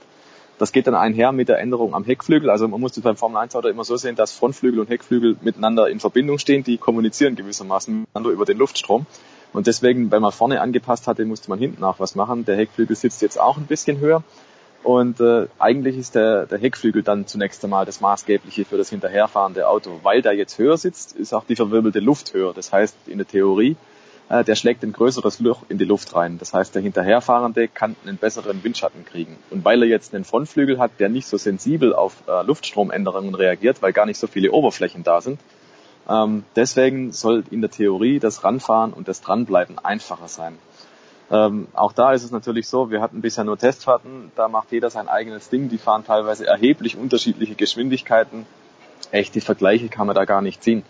Das 0.57 0.71
geht 0.71 0.85
dann 0.85 0.95
einher 0.95 1.31
mit 1.31 1.49
der 1.49 1.59
Änderung 1.59 1.95
am 1.95 2.03
Heckflügel. 2.03 2.49
Also 2.49 2.67
man 2.67 2.79
muss 2.79 2.91
das 2.91 3.03
beim 3.03 3.17
Formel 3.17 3.39
1 3.39 3.55
Auto 3.55 3.67
immer 3.67 3.83
so 3.83 3.97
sehen, 3.97 4.15
dass 4.15 4.31
Frontflügel 4.31 4.79
und 4.79 4.89
Heckflügel 4.89 5.37
miteinander 5.41 5.89
in 5.89 5.99
Verbindung 5.99 6.37
stehen. 6.37 6.63
Die 6.63 6.77
kommunizieren 6.77 7.35
gewissermaßen 7.35 8.01
miteinander 8.01 8.29
über 8.29 8.45
den 8.45 8.59
Luftstrom. 8.59 9.07
Und 9.53 9.67
deswegen, 9.67 10.11
wenn 10.11 10.21
man 10.21 10.31
vorne 10.31 10.61
angepasst 10.61 11.07
hatte, 11.07 11.25
musste 11.25 11.49
man 11.49 11.59
hinten 11.59 11.83
auch 11.83 11.99
was 11.99 12.15
machen. 12.15 12.45
Der 12.45 12.55
Heckflügel 12.55 12.95
sitzt 12.95 13.21
jetzt 13.21 13.39
auch 13.39 13.57
ein 13.57 13.65
bisschen 13.65 13.99
höher. 13.99 14.23
Und 14.83 15.19
äh, 15.19 15.47
eigentlich 15.59 15.97
ist 15.97 16.15
der, 16.15 16.47
der 16.47 16.57
Heckflügel 16.57 17.03
dann 17.03 17.27
zunächst 17.27 17.63
einmal 17.63 17.85
das 17.85 18.01
Maßgebliche 18.01 18.65
für 18.65 18.77
das 18.77 18.89
hinterherfahrende 18.89 19.67
Auto. 19.67 19.99
Weil 20.03 20.21
der 20.21 20.33
jetzt 20.33 20.57
höher 20.57 20.77
sitzt, 20.77 21.15
ist 21.15 21.33
auch 21.33 21.43
die 21.43 21.55
verwirbelte 21.55 21.99
Luft 21.99 22.33
höher. 22.33 22.53
Das 22.53 22.71
heißt, 22.71 22.95
in 23.07 23.17
der 23.17 23.27
Theorie, 23.27 23.75
äh, 24.29 24.43
der 24.43 24.55
schlägt 24.55 24.83
ein 24.83 24.93
größeres 24.93 25.39
Loch 25.39 25.63
in 25.69 25.77
die 25.77 25.85
Luft 25.85 26.15
rein. 26.15 26.37
Das 26.39 26.53
heißt, 26.53 26.73
der 26.73 26.81
Hinterherfahrende 26.81 27.67
kann 27.67 27.95
einen 28.05 28.17
besseren 28.17 28.63
Windschatten 28.63 29.05
kriegen. 29.05 29.37
Und 29.51 29.65
weil 29.65 29.83
er 29.83 29.89
jetzt 29.89 30.15
einen 30.15 30.23
Frontflügel 30.23 30.79
hat, 30.79 30.91
der 30.99 31.09
nicht 31.09 31.27
so 31.27 31.37
sensibel 31.37 31.93
auf 31.93 32.23
äh, 32.27 32.43
Luftstromänderungen 32.43 33.35
reagiert, 33.35 33.81
weil 33.81 33.93
gar 33.93 34.07
nicht 34.07 34.17
so 34.17 34.27
viele 34.27 34.51
Oberflächen 34.51 35.03
da 35.03 35.21
sind, 35.21 35.39
ähm, 36.11 36.43
deswegen 36.55 37.11
soll 37.13 37.43
in 37.51 37.61
der 37.61 37.71
Theorie 37.71 38.19
das 38.19 38.43
Ranfahren 38.43 38.91
und 38.91 39.07
das 39.07 39.21
Dranbleiben 39.21 39.79
einfacher 39.79 40.27
sein. 40.27 40.57
Ähm, 41.31 41.67
auch 41.73 41.93
da 41.93 42.11
ist 42.11 42.23
es 42.23 42.31
natürlich 42.31 42.67
so, 42.67 42.91
wir 42.91 43.01
hatten 43.01 43.21
bisher 43.21 43.45
nur 43.45 43.57
Testfahrten, 43.57 44.31
da 44.35 44.49
macht 44.49 44.71
jeder 44.71 44.89
sein 44.89 45.07
eigenes 45.07 45.49
Ding, 45.49 45.69
die 45.69 45.77
fahren 45.77 46.03
teilweise 46.05 46.45
erheblich 46.45 46.97
unterschiedliche 46.97 47.55
Geschwindigkeiten. 47.55 48.45
Echte 49.11 49.39
Vergleiche 49.39 49.87
kann 49.87 50.07
man 50.07 50.15
da 50.15 50.25
gar 50.25 50.41
nicht 50.41 50.61
ziehen. 50.61 50.83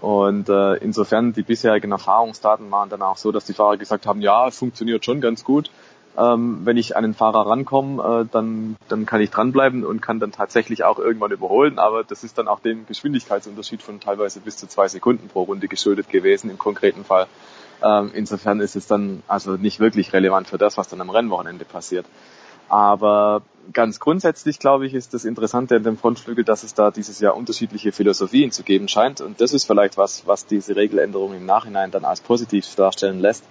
Und 0.00 0.48
äh, 0.48 0.74
insofern 0.74 1.32
die 1.32 1.42
bisherigen 1.42 1.92
Erfahrungsdaten 1.92 2.70
waren 2.70 2.90
dann 2.90 3.02
auch 3.02 3.16
so, 3.16 3.32
dass 3.32 3.44
die 3.44 3.54
Fahrer 3.54 3.76
gesagt 3.76 4.06
haben, 4.06 4.20
ja, 4.20 4.48
es 4.48 4.58
funktioniert 4.58 5.04
schon 5.04 5.20
ganz 5.20 5.44
gut. 5.44 5.70
Ähm, 6.18 6.60
wenn 6.64 6.78
ich 6.78 6.96
an 6.96 7.02
den 7.02 7.14
Fahrer 7.14 7.46
rankomme, 7.46 8.22
äh, 8.22 8.28
dann, 8.32 8.76
dann 8.88 9.04
kann 9.04 9.20
ich 9.20 9.30
dranbleiben 9.30 9.84
und 9.84 10.00
kann 10.00 10.18
dann 10.18 10.32
tatsächlich 10.32 10.82
auch 10.82 10.98
irgendwann 10.98 11.30
überholen. 11.30 11.78
Aber 11.78 12.04
das 12.04 12.24
ist 12.24 12.38
dann 12.38 12.48
auch 12.48 12.60
dem 12.60 12.86
Geschwindigkeitsunterschied 12.86 13.82
von 13.82 14.00
teilweise 14.00 14.40
bis 14.40 14.56
zu 14.56 14.66
zwei 14.66 14.88
Sekunden 14.88 15.28
pro 15.28 15.42
Runde 15.42 15.68
geschuldet 15.68 16.08
gewesen 16.08 16.50
im 16.50 16.58
konkreten 16.58 17.04
Fall. 17.04 17.26
Ähm, 17.84 18.10
insofern 18.14 18.60
ist 18.60 18.76
es 18.76 18.86
dann 18.86 19.22
also 19.28 19.52
nicht 19.52 19.78
wirklich 19.78 20.14
relevant 20.14 20.48
für 20.48 20.56
das, 20.56 20.78
was 20.78 20.88
dann 20.88 21.02
am 21.02 21.10
Rennwochenende 21.10 21.66
passiert. 21.66 22.06
Aber 22.68 23.42
ganz 23.74 24.00
grundsätzlich, 24.00 24.58
glaube 24.58 24.86
ich, 24.86 24.94
ist 24.94 25.12
das 25.12 25.26
Interessante 25.26 25.76
an 25.76 25.82
dem 25.82 25.98
Frontflügel, 25.98 26.44
dass 26.44 26.62
es 26.62 26.72
da 26.72 26.90
dieses 26.90 27.20
Jahr 27.20 27.36
unterschiedliche 27.36 27.92
Philosophien 27.92 28.50
zu 28.52 28.62
geben 28.62 28.88
scheint. 28.88 29.20
Und 29.20 29.42
das 29.42 29.52
ist 29.52 29.66
vielleicht 29.66 29.98
was, 29.98 30.26
was 30.26 30.46
diese 30.46 30.76
Regeländerung 30.76 31.34
im 31.34 31.44
Nachhinein 31.44 31.90
dann 31.90 32.06
als 32.06 32.22
positiv 32.22 32.74
darstellen 32.74 33.20
lässt 33.20 33.44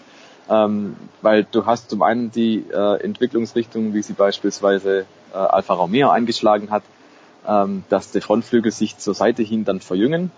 ähm, 0.50 0.96
weil 1.22 1.46
du 1.52 1.66
hast 1.66 1.90
zum 1.90 2.02
einen 2.02 2.32
die 2.32 2.66
äh, 2.72 3.04
Entwicklungsrichtung, 3.04 3.94
wie 3.94 4.02
sie 4.02 4.14
beispielsweise 4.14 5.06
äh, 5.34 5.38
Alfa 5.38 5.74
Romeo 5.74 6.10
eingeschlagen 6.10 6.72
hat, 6.72 6.84
ähm, 7.48 7.84
dass 7.90 8.12
die 8.12 8.22
Frontflügel 8.22 8.72
sich 8.72 8.98
zur 8.98 9.14
Seite 9.14 9.44
hin 9.44 9.66
dann 9.66 9.80
verjüngen 9.80 10.32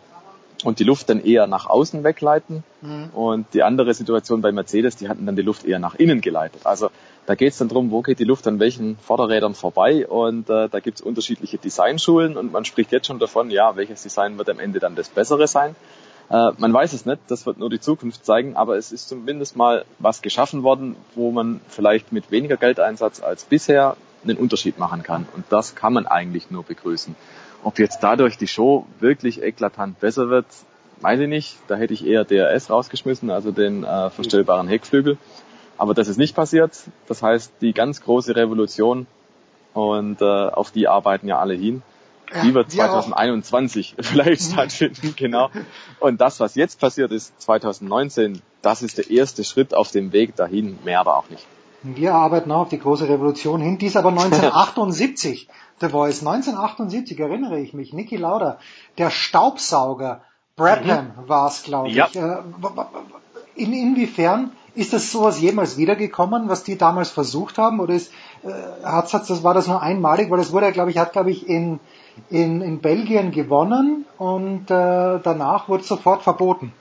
und 0.64 0.80
die 0.80 0.84
Luft 0.84 1.10
dann 1.10 1.24
eher 1.24 1.48
nach 1.48 1.68
außen 1.68 2.04
wegleiten. 2.04 2.64
Mhm. 2.82 3.10
Und 3.14 3.54
die 3.54 3.64
andere 3.64 3.94
Situation 3.94 4.42
bei 4.42 4.52
Mercedes, 4.52 4.96
die 4.96 5.10
hatten 5.10 5.26
dann 5.26 5.36
die 5.36 5.42
Luft 5.42 5.66
eher 5.66 5.80
nach 5.80 5.96
innen 5.96 6.22
geleitet. 6.22 6.62
Also 6.66 6.90
da 7.26 7.36
geht 7.36 7.52
es 7.52 7.58
dann 7.58 7.70
drum, 7.70 7.92
wo 7.92 8.02
geht 8.02 8.20
die 8.20 8.24
Luft 8.24 8.48
an 8.48 8.60
welchen 8.60 8.98
Vorderrädern 8.98 9.54
vorbei 9.54 10.08
und 10.08 10.50
äh, 10.50 10.70
da 10.70 10.80
gibt 10.80 11.00
es 11.00 11.06
unterschiedliche 11.06 11.58
Designschulen 11.58 12.38
und 12.38 12.52
man 12.52 12.66
spricht 12.66 12.92
jetzt 12.92 13.08
schon 13.08 13.20
davon, 13.20 13.52
ja, 13.52 13.76
welches 13.76 14.04
Design 14.04 14.38
wird 14.38 14.50
am 14.50 14.60
Ende 14.60 14.80
dann 14.80 14.96
das 14.96 15.10
bessere 15.10 15.48
sein. 15.48 15.76
Äh, 16.30 16.52
man 16.58 16.74
weiß 16.74 16.94
es 16.94 17.06
nicht, 17.06 17.20
das 17.28 17.46
wird 17.46 17.58
nur 17.58 17.70
die 17.70 17.80
Zukunft 17.80 18.26
zeigen, 18.26 18.56
aber 18.56 18.78
es 18.78 18.92
ist 18.92 19.08
zumindest 19.08 19.56
mal 19.56 19.86
was 20.00 20.22
geschaffen 20.22 20.64
worden, 20.64 20.96
wo 21.16 21.32
man 21.32 21.62
vielleicht 21.70 22.12
mit 22.12 22.32
weniger 22.32 22.58
Geldeinsatz 22.58 23.22
als 23.22 23.46
bisher 23.46 23.96
einen 24.24 24.38
Unterschied 24.38 24.78
machen 24.78 25.04
kann. 25.04 25.28
Und 25.36 25.46
das 25.50 25.76
kann 25.76 25.94
man 25.94 26.06
eigentlich 26.06 26.52
nur 26.52 26.64
begrüßen. 26.64 27.16
Ob 27.64 27.80
jetzt 27.80 28.00
dadurch 28.02 28.38
die 28.38 28.48
Show 28.48 28.86
wirklich 29.00 29.42
eklatant 29.42 30.00
besser 30.00 30.30
wird, 30.30 30.46
weiß 31.02 31.20
ich 31.22 31.28
nicht. 31.28 31.58
Da 31.68 31.76
hätte 31.76 31.94
ich 31.94 32.06
eher 32.06 32.26
DRS 32.26 32.70
rausgeschmissen, 32.70 33.30
also 33.30 33.52
den 33.52 33.84
äh, 33.84 34.10
verstellbaren 34.10 34.68
Heckflügel. 34.68 35.18
Aber 35.78 35.94
das 35.94 36.08
ist 36.08 36.18
nicht 36.18 36.36
passiert. 36.36 36.72
Das 37.08 37.24
heißt, 37.24 37.54
die 37.62 37.74
ganz 37.74 38.02
große 38.02 38.36
Revolution 38.36 39.06
und 39.74 40.22
äh, 40.22 40.26
auf 40.26 40.72
die 40.72 40.88
arbeiten 40.88 41.28
ja 41.28 41.40
alle 41.40 41.54
hin 41.54 41.84
die 42.44 42.54
wird 42.54 42.72
2021 42.72 43.96
vielleicht 44.00 44.42
stattfinden, 44.42 45.14
genau. 45.16 45.50
Und 46.00 46.22
das, 46.22 46.40
was 46.40 46.56
jetzt 46.56 46.80
passiert 46.80 47.12
ist, 47.12 47.40
2019, 47.42 48.42
das 48.62 48.82
ist 48.82 48.98
der 48.98 49.10
erste 49.10 49.44
Schritt 49.44 49.74
auf 49.74 49.92
dem 49.92 50.12
Weg 50.12 50.36
dahin, 50.36 50.78
mehr 50.84 51.00
aber 51.00 51.18
auch 51.18 51.30
nicht. 51.30 51.46
Wir 51.84 52.14
arbeiten 52.14 52.52
auch 52.52 52.62
auf 52.62 52.70
die 52.70 52.80
große 52.80 53.08
Revolution 53.08 53.62
hin, 53.62 53.78
die 53.78 53.86
ist 53.88 53.98
aber 53.98 54.10
1978. 54.10 55.48
The 55.80 55.90
Voice 55.90 56.20
1978 56.20 57.20
erinnere 57.20 57.60
ich 57.60 57.74
mich. 57.74 57.94
Niki 57.94 58.18
Lauda, 58.18 58.58
der 58.98 59.12
Staubsauger, 59.12 60.22
Brabham 60.56 61.14
mhm. 61.16 61.30
war 61.30 61.48
es, 61.48 61.64
glaube 61.64 61.90
ja. 61.90 62.08
ich. 62.10 62.16
Äh, 62.16 62.38
in, 63.56 63.74
inwiefern 63.74 64.52
ist 64.74 64.94
das 64.94 65.12
sowas 65.12 65.40
jemals 65.40 65.78
wiedergekommen, 65.78 66.50
was 66.50 66.64
die 66.64 66.78
damals 66.78 67.10
versucht 67.10 67.58
haben, 67.58 67.80
oder 67.80 67.94
ist, 67.94 68.12
äh, 68.44 68.50
hat's, 68.84 69.14
hat's, 69.14 69.28
das 69.28 69.44
war 69.44 69.54
das 69.54 69.68
nur 69.68 69.82
einmalig, 69.82 70.30
weil 70.30 70.38
das 70.38 70.52
wurde, 70.52 70.72
glaube 70.72 70.92
ich, 70.92 70.98
hat, 70.98 71.14
glaube 71.14 71.32
ich, 71.32 71.48
in 71.48 71.80
in, 72.30 72.62
in 72.62 72.80
Belgien 72.80 73.32
gewonnen 73.32 74.06
und 74.18 74.70
äh, 74.70 75.20
danach 75.24 75.70
wurde 75.70 75.82
es 75.82 75.88
sofort 75.88 76.24
verboten. 76.24 76.74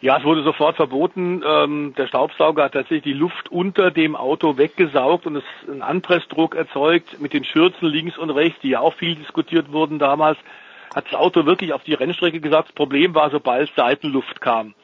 Ja, 0.00 0.18
es 0.18 0.24
wurde 0.24 0.42
sofort 0.42 0.76
verboten. 0.76 1.42
Ähm, 1.46 1.94
der 1.96 2.06
Staubsauger 2.06 2.64
hat 2.64 2.72
tatsächlich 2.72 3.04
die 3.04 3.14
Luft 3.14 3.50
unter 3.50 3.90
dem 3.90 4.16
Auto 4.16 4.58
weggesaugt 4.58 5.26
und 5.26 5.36
es 5.36 5.44
einen 5.66 5.80
Anpressdruck 5.80 6.54
erzeugt 6.54 7.20
mit 7.20 7.32
den 7.32 7.44
Schürzen 7.44 7.88
links 7.88 8.18
und 8.18 8.28
rechts, 8.28 8.60
die 8.60 8.68
ja 8.68 8.80
auch 8.80 8.92
viel 8.92 9.14
diskutiert 9.14 9.72
wurden 9.72 9.98
damals. 9.98 10.36
Hat 10.94 11.06
das 11.06 11.14
Auto 11.14 11.46
wirklich 11.46 11.72
auf 11.72 11.84
die 11.84 11.94
Rennstrecke 11.94 12.40
gesagt. 12.40 12.68
Das 12.68 12.74
Problem 12.74 13.14
war, 13.14 13.30
sobald 13.30 13.72
Seitenluft 13.74 14.42
kam 14.42 14.74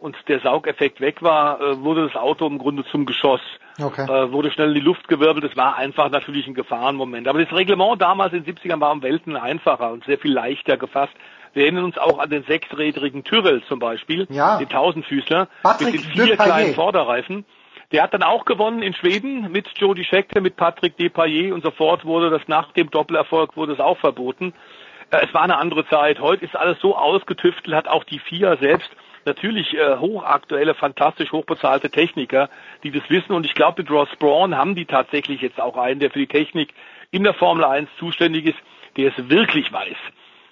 und 0.00 0.16
der 0.26 0.40
Saugeffekt 0.40 1.00
weg 1.00 1.22
war, 1.22 1.60
äh, 1.60 1.80
wurde 1.80 2.06
das 2.06 2.16
Auto 2.16 2.46
im 2.46 2.58
Grunde 2.58 2.84
zum 2.84 3.06
Geschoss. 3.06 3.40
Okay. 3.80 4.04
Äh, 4.04 4.30
wurde 4.32 4.50
schnell 4.50 4.68
in 4.68 4.74
die 4.74 4.80
Luft 4.80 5.08
gewirbelt. 5.08 5.44
Das 5.44 5.56
war 5.56 5.76
einfach 5.76 6.10
natürlich 6.10 6.46
ein 6.46 6.54
Gefahrenmoment. 6.54 7.26
Aber 7.26 7.42
das 7.42 7.52
Reglement 7.52 8.00
damals 8.00 8.32
in 8.32 8.44
den 8.44 8.54
70ern 8.54 8.80
war 8.80 8.92
um 8.92 9.02
Welten 9.02 9.36
einfacher 9.36 9.90
und 9.90 10.04
sehr 10.04 10.18
viel 10.18 10.32
leichter 10.32 10.76
gefasst. 10.76 11.12
Wir 11.52 11.64
erinnern 11.64 11.84
uns 11.84 11.98
auch 11.98 12.18
an 12.18 12.30
den 12.30 12.44
sechsrädrigen 12.44 13.24
Tyrrell 13.24 13.62
zum 13.68 13.78
Beispiel, 13.78 14.26
ja. 14.30 14.58
den 14.58 14.68
Tausendfüßler 14.68 15.48
Patrick 15.62 15.92
mit 15.92 16.04
den 16.04 16.10
vier 16.10 16.36
kleinen 16.36 16.74
Vorderreifen. 16.74 17.44
Der 17.92 18.02
hat 18.02 18.14
dann 18.14 18.24
auch 18.24 18.44
gewonnen 18.44 18.82
in 18.82 18.94
Schweden 18.94 19.52
mit 19.52 19.68
Jody 19.76 20.04
Scheckter, 20.04 20.40
mit 20.40 20.56
Patrick 20.56 20.96
Depailler 20.96 21.54
und 21.54 21.62
sofort 21.62 22.04
wurde 22.04 22.30
das 22.30 22.42
nach 22.48 22.72
dem 22.72 22.90
Doppelerfolg 22.90 23.56
wurde 23.56 23.72
es 23.72 23.80
auch 23.80 23.98
verboten. 23.98 24.52
Äh, 25.10 25.26
es 25.26 25.34
war 25.34 25.42
eine 25.42 25.58
andere 25.58 25.86
Zeit. 25.88 26.18
Heute 26.20 26.44
ist 26.44 26.56
alles 26.56 26.78
so 26.80 26.96
ausgetüftelt, 26.96 27.76
hat 27.76 27.88
auch 27.88 28.04
die 28.04 28.18
FIA 28.18 28.56
selbst 28.56 28.90
natürlich 29.26 29.74
äh, 29.74 29.96
hochaktuelle, 29.96 30.74
fantastisch 30.74 31.32
hochbezahlte 31.32 31.90
Techniker, 31.90 32.48
die 32.82 32.90
das 32.90 33.02
wissen. 33.08 33.32
Und 33.32 33.46
ich 33.46 33.54
glaube, 33.54 33.82
mit 33.82 33.90
Ross 33.90 34.08
Braun 34.18 34.56
haben 34.56 34.74
die 34.74 34.86
tatsächlich 34.86 35.40
jetzt 35.40 35.60
auch 35.60 35.76
einen, 35.76 36.00
der 36.00 36.10
für 36.10 36.18
die 36.18 36.26
Technik 36.26 36.74
in 37.10 37.24
der 37.24 37.34
Formel 37.34 37.64
1 37.64 37.88
zuständig 37.98 38.46
ist, 38.46 38.58
der 38.96 39.08
es 39.08 39.28
wirklich 39.28 39.72
weiß. 39.72 39.96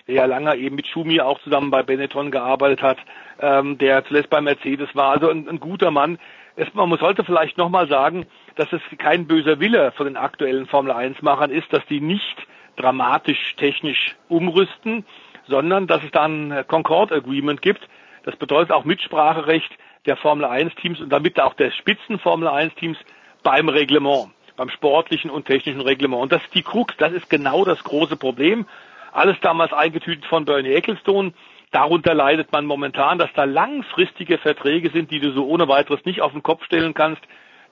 Der 0.06 0.14
ja 0.16 0.24
lange 0.26 0.56
eben 0.56 0.76
mit 0.76 0.86
Schumi 0.86 1.20
auch 1.20 1.40
zusammen 1.42 1.70
bei 1.70 1.82
Benetton 1.82 2.30
gearbeitet 2.30 2.82
hat, 2.82 2.98
ähm, 3.40 3.78
der 3.78 4.04
zuletzt 4.04 4.30
bei 4.30 4.40
Mercedes 4.40 4.88
war. 4.94 5.12
Also 5.12 5.28
ein, 5.28 5.48
ein 5.48 5.60
guter 5.60 5.90
Mann. 5.90 6.18
Es, 6.56 6.72
man 6.74 6.96
sollte 6.98 7.24
vielleicht 7.24 7.56
nochmal 7.56 7.88
sagen, 7.88 8.26
dass 8.56 8.72
es 8.72 8.80
kein 8.98 9.26
böser 9.26 9.60
Wille 9.60 9.92
von 9.92 10.06
den 10.06 10.16
aktuellen 10.16 10.66
Formel 10.66 10.92
1-Machern 10.92 11.50
ist, 11.50 11.72
dass 11.72 11.84
die 11.86 12.00
nicht 12.00 12.36
dramatisch 12.76 13.54
technisch 13.56 14.16
umrüsten, 14.28 15.04
sondern 15.46 15.86
dass 15.86 16.02
es 16.04 16.10
da 16.10 16.24
ein 16.24 16.64
Concord 16.66 17.12
Agreement 17.12 17.62
gibt, 17.62 17.88
das 18.24 18.36
bedeutet 18.36 18.72
auch 18.72 18.84
Mitspracherecht 18.84 19.70
der 20.06 20.16
Formel 20.16 20.44
1 20.44 20.74
Teams 20.76 21.00
und 21.00 21.10
damit 21.10 21.40
auch 21.40 21.54
der 21.54 21.70
Spitzen 21.70 22.18
Formel 22.18 22.48
1 22.48 22.74
Teams 22.74 22.98
beim 23.42 23.68
Reglement, 23.68 24.30
beim 24.56 24.68
sportlichen 24.70 25.30
und 25.30 25.46
technischen 25.46 25.80
Reglement. 25.80 26.22
Und 26.22 26.32
das 26.32 26.42
ist 26.42 26.54
die 26.54 26.62
Krux, 26.62 26.96
das 26.98 27.12
ist 27.12 27.30
genau 27.30 27.64
das 27.64 27.82
große 27.84 28.16
Problem. 28.16 28.66
Alles 29.12 29.38
damals 29.40 29.72
eingetütet 29.72 30.24
von 30.26 30.44
Bernie 30.44 30.72
Ecclestone. 30.72 31.32
Darunter 31.70 32.14
leidet 32.14 32.52
man 32.52 32.66
momentan, 32.66 33.18
dass 33.18 33.32
da 33.34 33.44
langfristige 33.44 34.38
Verträge 34.38 34.90
sind, 34.90 35.10
die 35.10 35.20
du 35.20 35.32
so 35.32 35.46
ohne 35.46 35.68
weiteres 35.68 36.04
nicht 36.04 36.20
auf 36.20 36.32
den 36.32 36.42
Kopf 36.42 36.64
stellen 36.64 36.94
kannst. 36.94 37.22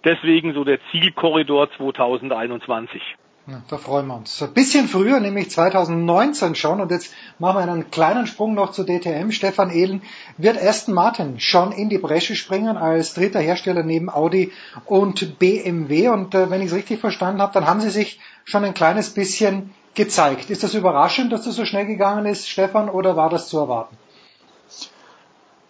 Deswegen 0.04 0.54
so 0.54 0.64
der 0.64 0.78
Zielkorridor 0.90 1.70
2021. 1.72 3.02
Ja, 3.50 3.62
da 3.66 3.78
freuen 3.78 4.06
wir 4.06 4.14
uns. 4.14 4.40
Ein 4.40 4.52
bisschen 4.52 4.86
früher, 4.86 5.18
nämlich 5.18 5.50
2019 5.50 6.54
schon. 6.54 6.80
Und 6.80 6.92
jetzt 6.92 7.12
machen 7.40 7.56
wir 7.56 7.62
einen 7.62 7.90
kleinen 7.90 8.28
Sprung 8.28 8.54
noch 8.54 8.70
zu 8.70 8.84
DTM. 8.84 9.32
Stefan 9.32 9.70
Ehlen 9.70 10.02
wird 10.36 10.62
Aston 10.62 10.94
Martin 10.94 11.40
schon 11.40 11.72
in 11.72 11.88
die 11.88 11.98
Bresche 11.98 12.36
springen 12.36 12.76
als 12.76 13.14
dritter 13.14 13.40
Hersteller 13.40 13.82
neben 13.82 14.08
Audi 14.08 14.52
und 14.84 15.40
BMW. 15.40 16.08
Und 16.10 16.32
äh, 16.36 16.48
wenn 16.48 16.60
ich 16.60 16.68
es 16.68 16.74
richtig 16.74 17.00
verstanden 17.00 17.42
habe, 17.42 17.52
dann 17.52 17.66
haben 17.66 17.80
sie 17.80 17.90
sich 17.90 18.20
schon 18.44 18.64
ein 18.64 18.74
kleines 18.74 19.10
bisschen 19.10 19.74
gezeigt. 19.94 20.50
Ist 20.50 20.62
das 20.62 20.74
überraschend, 20.74 21.32
dass 21.32 21.42
das 21.42 21.56
so 21.56 21.64
schnell 21.64 21.86
gegangen 21.86 22.26
ist, 22.26 22.48
Stefan, 22.48 22.88
oder 22.88 23.16
war 23.16 23.30
das 23.30 23.48
zu 23.48 23.58
erwarten? 23.58 23.96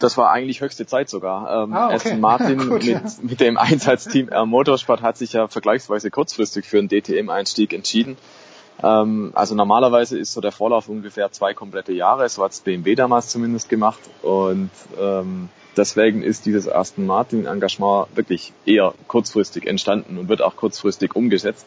Das 0.01 0.17
war 0.17 0.31
eigentlich 0.33 0.61
höchste 0.63 0.87
Zeit 0.87 1.09
sogar. 1.09 1.65
Ähm, 1.65 1.73
ah, 1.75 1.87
okay. 1.87 1.95
Aston 1.95 2.21
Martin 2.21 2.59
Gut, 2.59 2.71
mit, 2.71 2.85
ja. 2.85 3.03
mit 3.23 3.41
dem 3.41 3.57
Einsatzteam 3.57 4.29
R 4.29 4.47
Motorsport 4.47 5.03
hat 5.03 5.17
sich 5.17 5.35
ja 5.35 5.47
vergleichsweise 5.47 6.11
kurzfristig 6.11 6.65
für 6.65 6.79
einen 6.79 6.89
DTM-Einstieg 6.89 7.73
entschieden. 7.73 8.17
Ähm, 8.83 9.33
also 9.35 9.55
normalerweise 9.55 10.19
ist 10.19 10.33
so 10.33 10.41
der 10.41 10.53
Vorlauf 10.53 10.89
ungefähr 10.89 11.31
zwei 11.33 11.55
komplette 11.55 11.93
Jahre. 11.93 12.29
So 12.29 12.43
hat 12.43 12.53
es 12.53 12.61
BMW 12.61 12.95
damals 12.95 13.29
zumindest 13.29 13.69
gemacht. 13.69 14.01
Und 14.23 14.71
ähm, 14.99 15.51
deswegen 15.77 16.23
ist 16.23 16.47
dieses 16.47 16.67
Aston 16.67 17.07
Martin-Engagement 17.07 18.09
wirklich 18.17 18.53
eher 18.65 18.95
kurzfristig 19.07 19.67
entstanden 19.67 20.19
und 20.19 20.29
wird 20.29 20.43
auch 20.43 20.57
kurzfristig 20.57 21.15
umgesetzt. 21.15 21.67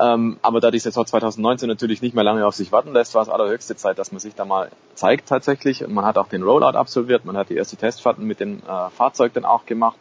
Ähm, 0.00 0.38
aber 0.42 0.60
da 0.60 0.70
die 0.70 0.78
Saison 0.78 1.06
2019 1.06 1.68
natürlich 1.68 2.02
nicht 2.02 2.14
mehr 2.14 2.24
lange 2.24 2.46
auf 2.46 2.54
sich 2.54 2.72
warten 2.72 2.92
lässt, 2.92 3.14
war 3.14 3.22
es 3.22 3.28
allerhöchste 3.28 3.76
Zeit, 3.76 3.98
dass 3.98 4.10
man 4.10 4.18
sich 4.18 4.34
da 4.34 4.44
mal 4.44 4.70
zeigt 4.94 5.28
tatsächlich. 5.28 5.84
Und 5.84 5.94
man 5.94 6.04
hat 6.04 6.18
auch 6.18 6.28
den 6.28 6.42
Rollout 6.42 6.76
absolviert, 6.76 7.24
man 7.24 7.36
hat 7.36 7.50
die 7.50 7.56
erste 7.56 7.76
Testfahrten 7.76 8.26
mit 8.26 8.40
dem 8.40 8.58
äh, 8.58 8.90
Fahrzeug 8.90 9.32
dann 9.34 9.44
auch 9.44 9.66
gemacht. 9.66 9.96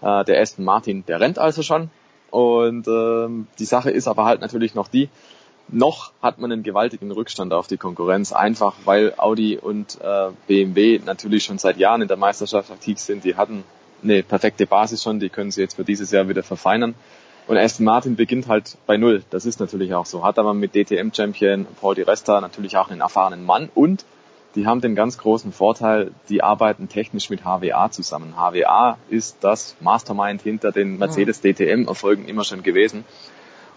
Äh, 0.00 0.24
der 0.24 0.40
Aston 0.40 0.64
Martin, 0.64 1.04
der 1.06 1.20
rennt 1.20 1.38
also 1.38 1.62
schon. 1.62 1.90
Und 2.30 2.88
ähm, 2.88 3.46
die 3.58 3.64
Sache 3.64 3.90
ist 3.90 4.08
aber 4.08 4.24
halt 4.24 4.40
natürlich 4.40 4.74
noch 4.74 4.88
die, 4.88 5.08
noch 5.68 6.12
hat 6.22 6.38
man 6.38 6.50
einen 6.50 6.62
gewaltigen 6.62 7.10
Rückstand 7.10 7.52
auf 7.52 7.66
die 7.66 7.76
Konkurrenz, 7.76 8.32
einfach 8.32 8.74
weil 8.84 9.14
Audi 9.16 9.58
und 9.58 9.98
äh, 10.00 10.30
BMW 10.46 11.00
natürlich 11.04 11.44
schon 11.44 11.58
seit 11.58 11.76
Jahren 11.76 12.02
in 12.02 12.08
der 12.08 12.16
Meisterschaft 12.16 12.70
aktiv 12.70 12.98
sind. 12.98 13.24
Die 13.24 13.36
hatten 13.36 13.64
eine 14.02 14.22
perfekte 14.22 14.66
Basis 14.66 15.02
schon, 15.02 15.20
die 15.20 15.28
können 15.28 15.50
sie 15.50 15.60
jetzt 15.60 15.74
für 15.74 15.84
dieses 15.84 16.10
Jahr 16.10 16.28
wieder 16.28 16.42
verfeinern. 16.42 16.94
Und 17.48 17.56
Aston 17.56 17.86
Martin 17.86 18.14
beginnt 18.14 18.46
halt 18.46 18.76
bei 18.86 18.98
Null. 18.98 19.22
Das 19.30 19.46
ist 19.46 19.58
natürlich 19.58 19.94
auch 19.94 20.04
so. 20.04 20.22
Hat 20.22 20.38
aber 20.38 20.52
mit 20.52 20.74
DTM-Champion 20.74 21.66
Paul 21.80 21.94
Di 21.94 22.02
Resta 22.02 22.42
natürlich 22.42 22.76
auch 22.76 22.90
einen 22.90 23.00
erfahrenen 23.00 23.44
Mann 23.44 23.70
und 23.74 24.04
die 24.54 24.66
haben 24.66 24.82
den 24.82 24.94
ganz 24.94 25.16
großen 25.16 25.52
Vorteil, 25.52 26.10
die 26.28 26.42
arbeiten 26.42 26.90
technisch 26.90 27.30
mit 27.30 27.44
HWA 27.44 27.90
zusammen. 27.90 28.34
HWA 28.36 28.98
ist 29.08 29.38
das 29.40 29.76
Mastermind 29.80 30.42
hinter 30.42 30.72
den 30.72 30.98
Mercedes 30.98 31.40
DTM-Erfolgen 31.40 32.28
immer 32.28 32.44
schon 32.44 32.62
gewesen. 32.62 33.04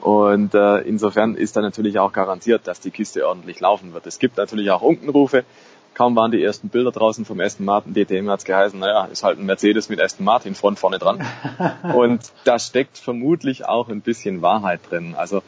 Und 0.01 0.53
äh, 0.53 0.79
insofern 0.79 1.35
ist 1.35 1.55
da 1.55 1.61
natürlich 1.61 1.99
auch 1.99 2.11
garantiert, 2.11 2.67
dass 2.67 2.79
die 2.79 2.91
Kiste 2.91 3.25
ordentlich 3.27 3.59
laufen 3.59 3.93
wird. 3.93 4.05
Es 4.07 4.19
gibt 4.19 4.37
natürlich 4.37 4.71
auch 4.71 4.81
Unkenrufe. 4.81 5.45
Kaum 5.93 6.15
waren 6.15 6.31
die 6.31 6.41
ersten 6.41 6.69
Bilder 6.69 6.91
draußen 6.91 7.25
vom 7.25 7.39
Aston 7.39 7.65
Martin 7.65 7.93
DTM 7.93 8.29
hat's 8.29 8.45
geheißen, 8.45 8.79
naja, 8.79 9.05
ist 9.05 9.23
halt 9.23 9.39
ein 9.39 9.45
Mercedes 9.45 9.89
mit 9.89 10.01
Aston 10.01 10.25
Martin 10.25 10.55
Front 10.55 10.79
vorne 10.79 10.99
dran. 10.99 11.25
Und 11.93 12.31
da 12.45 12.59
steckt 12.59 12.97
vermutlich 12.97 13.65
auch 13.65 13.89
ein 13.89 14.01
bisschen 14.01 14.41
Wahrheit 14.41 14.79
drin. 14.89 15.15
Also 15.17 15.43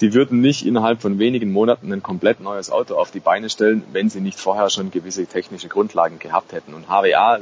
die 0.00 0.14
würden 0.14 0.40
nicht 0.40 0.64
innerhalb 0.64 1.00
von 1.00 1.18
wenigen 1.18 1.50
Monaten 1.50 1.92
ein 1.92 2.02
komplett 2.02 2.40
neues 2.40 2.70
Auto 2.70 2.94
auf 2.94 3.10
die 3.10 3.20
Beine 3.20 3.50
stellen, 3.50 3.82
wenn 3.92 4.10
sie 4.10 4.20
nicht 4.20 4.38
vorher 4.38 4.70
schon 4.70 4.90
gewisse 4.90 5.26
technische 5.26 5.68
Grundlagen 5.68 6.18
gehabt 6.18 6.52
hätten. 6.52 6.74
Und 6.74 6.88
HWA, 6.88 7.40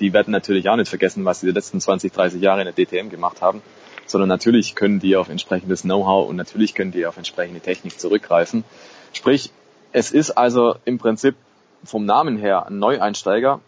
die 0.00 0.12
werden 0.12 0.32
natürlich 0.32 0.68
auch 0.68 0.76
nicht 0.76 0.88
vergessen, 0.88 1.24
was 1.24 1.40
sie 1.40 1.46
die 1.46 1.52
letzten 1.52 1.80
20, 1.80 2.12
30 2.12 2.42
Jahre 2.42 2.62
in 2.62 2.74
der 2.74 2.74
DTM 2.74 3.08
gemacht 3.08 3.40
haben, 3.40 3.62
sondern 4.06 4.28
natürlich 4.28 4.74
können 4.74 5.00
die 5.00 5.16
auf 5.16 5.28
entsprechendes 5.28 5.82
Know-how 5.82 6.28
und 6.28 6.36
natürlich 6.36 6.74
können 6.74 6.92
die 6.92 7.06
auf 7.06 7.16
entsprechende 7.16 7.60
Technik 7.60 7.98
zurückgreifen. 7.98 8.64
Sprich, 9.12 9.50
es 9.92 10.10
ist 10.10 10.32
also 10.32 10.76
im 10.84 10.98
Prinzip 10.98 11.36
vom 11.84 12.04
Namen 12.04 12.36
her 12.36 12.66
ein 12.66 12.78
Neueinsteiger. 12.78 13.60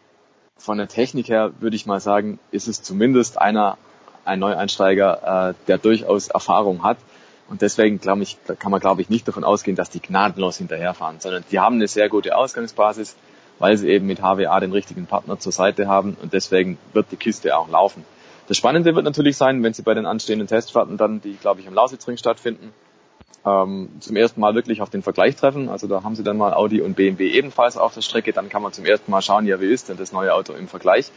Von 0.56 0.78
der 0.78 0.88
Technik 0.88 1.28
her 1.28 1.52
würde 1.60 1.76
ich 1.76 1.86
mal 1.86 2.00
sagen, 2.00 2.38
ist 2.50 2.68
es 2.68 2.82
zumindest 2.82 3.40
einer, 3.40 3.78
ein 4.24 4.38
Neueinsteiger, 4.38 5.50
äh, 5.50 5.54
der 5.66 5.78
durchaus 5.78 6.28
Erfahrung 6.28 6.82
hat. 6.82 6.98
Und 7.48 7.62
deswegen 7.62 8.00
glaube 8.00 8.22
ich, 8.22 8.38
kann 8.58 8.70
man 8.70 8.80
glaube 8.80 9.02
ich 9.02 9.08
nicht 9.08 9.28
davon 9.28 9.44
ausgehen, 9.44 9.76
dass 9.76 9.90
die 9.90 10.00
gnadenlos 10.00 10.58
hinterherfahren, 10.58 11.20
sondern 11.20 11.44
die 11.50 11.60
haben 11.60 11.76
eine 11.76 11.86
sehr 11.86 12.08
gute 12.08 12.36
Ausgangsbasis, 12.36 13.16
weil 13.58 13.76
sie 13.76 13.88
eben 13.88 14.06
mit 14.06 14.20
HWA 14.20 14.58
den 14.60 14.72
richtigen 14.72 15.06
Partner 15.06 15.38
zur 15.38 15.52
Seite 15.52 15.86
haben 15.86 16.16
und 16.20 16.32
deswegen 16.32 16.78
wird 16.92 17.06
die 17.12 17.16
Kiste 17.16 17.56
auch 17.56 17.68
laufen. 17.68 18.04
Das 18.48 18.56
Spannende 18.56 18.94
wird 18.94 19.04
natürlich 19.04 19.36
sein, 19.36 19.62
wenn 19.62 19.74
sie 19.74 19.82
bei 19.82 19.94
den 19.94 20.06
anstehenden 20.06 20.48
Testfahrten 20.48 20.96
dann, 20.96 21.20
die 21.20 21.34
glaube 21.34 21.60
ich 21.60 21.66
im 21.66 21.74
Lausitzring 21.74 22.16
stattfinden, 22.16 22.72
ähm, 23.46 23.88
zum 24.00 24.16
ersten 24.16 24.40
Mal 24.40 24.54
wirklich 24.54 24.82
auf 24.82 24.90
den 24.90 25.02
Vergleich 25.02 25.36
treffen. 25.36 25.68
Also 25.68 25.86
da 25.86 26.02
haben 26.02 26.16
sie 26.16 26.24
dann 26.24 26.36
mal 26.36 26.52
Audi 26.52 26.80
und 26.80 26.96
BMW 26.96 27.30
ebenfalls 27.30 27.76
auf 27.76 27.94
der 27.94 28.02
Strecke. 28.02 28.32
Dann 28.32 28.48
kann 28.48 28.62
man 28.62 28.72
zum 28.72 28.84
ersten 28.84 29.10
Mal 29.10 29.22
schauen, 29.22 29.46
ja, 29.46 29.60
wie 29.60 29.66
ist 29.66 29.88
denn 29.88 29.96
das 29.96 30.12
neue 30.12 30.34
Auto 30.34 30.52
im 30.52 30.68
Vergleich? 30.68 31.12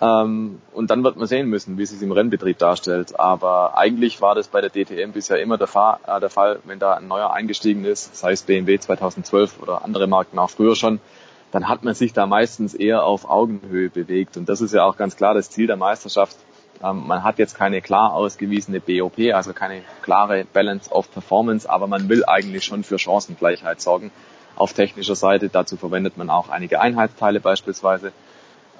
Ähm, 0.00 0.62
und 0.72 0.90
dann 0.90 1.04
wird 1.04 1.16
man 1.16 1.26
sehen 1.26 1.48
müssen, 1.48 1.76
wie 1.76 1.82
es 1.82 1.90
sich 1.90 2.00
im 2.00 2.12
Rennbetrieb 2.12 2.58
darstellt. 2.58 3.18
Aber 3.18 3.76
eigentlich 3.76 4.20
war 4.22 4.34
das 4.34 4.48
bei 4.48 4.60
der 4.60 4.70
DTM 4.70 5.12
bisher 5.12 5.40
immer 5.42 5.58
der, 5.58 5.66
Fahr 5.66 6.00
äh, 6.06 6.20
der 6.20 6.30
Fall, 6.30 6.60
wenn 6.64 6.78
da 6.78 6.94
ein 6.94 7.08
neuer 7.08 7.32
eingestiegen 7.32 7.84
ist, 7.84 8.16
sei 8.16 8.32
es 8.32 8.42
BMW 8.42 8.78
2012 8.78 9.60
oder 9.60 9.84
andere 9.84 10.06
Marken 10.06 10.38
auch 10.38 10.50
früher 10.50 10.76
schon, 10.76 11.00
dann 11.50 11.68
hat 11.68 11.82
man 11.82 11.94
sich 11.94 12.12
da 12.12 12.26
meistens 12.26 12.74
eher 12.74 13.04
auf 13.04 13.28
Augenhöhe 13.28 13.90
bewegt. 13.90 14.36
Und 14.36 14.48
das 14.48 14.60
ist 14.60 14.72
ja 14.72 14.84
auch 14.84 14.96
ganz 14.96 15.16
klar 15.16 15.34
das 15.34 15.50
Ziel 15.50 15.66
der 15.66 15.76
Meisterschaft, 15.76 16.36
man 16.80 17.24
hat 17.24 17.38
jetzt 17.38 17.56
keine 17.56 17.80
klar 17.80 18.14
ausgewiesene 18.14 18.80
BOP, 18.80 19.18
also 19.34 19.52
keine 19.52 19.82
klare 20.02 20.44
Balance 20.44 20.90
of 20.90 21.10
Performance, 21.12 21.68
aber 21.68 21.86
man 21.86 22.08
will 22.08 22.24
eigentlich 22.24 22.64
schon 22.64 22.84
für 22.84 22.98
Chancengleichheit 22.98 23.80
sorgen 23.80 24.10
auf 24.56 24.72
technischer 24.72 25.16
Seite. 25.16 25.48
Dazu 25.48 25.76
verwendet 25.76 26.16
man 26.16 26.30
auch 26.30 26.48
einige 26.48 26.80
Einheitsteile 26.80 27.40
beispielsweise 27.40 28.12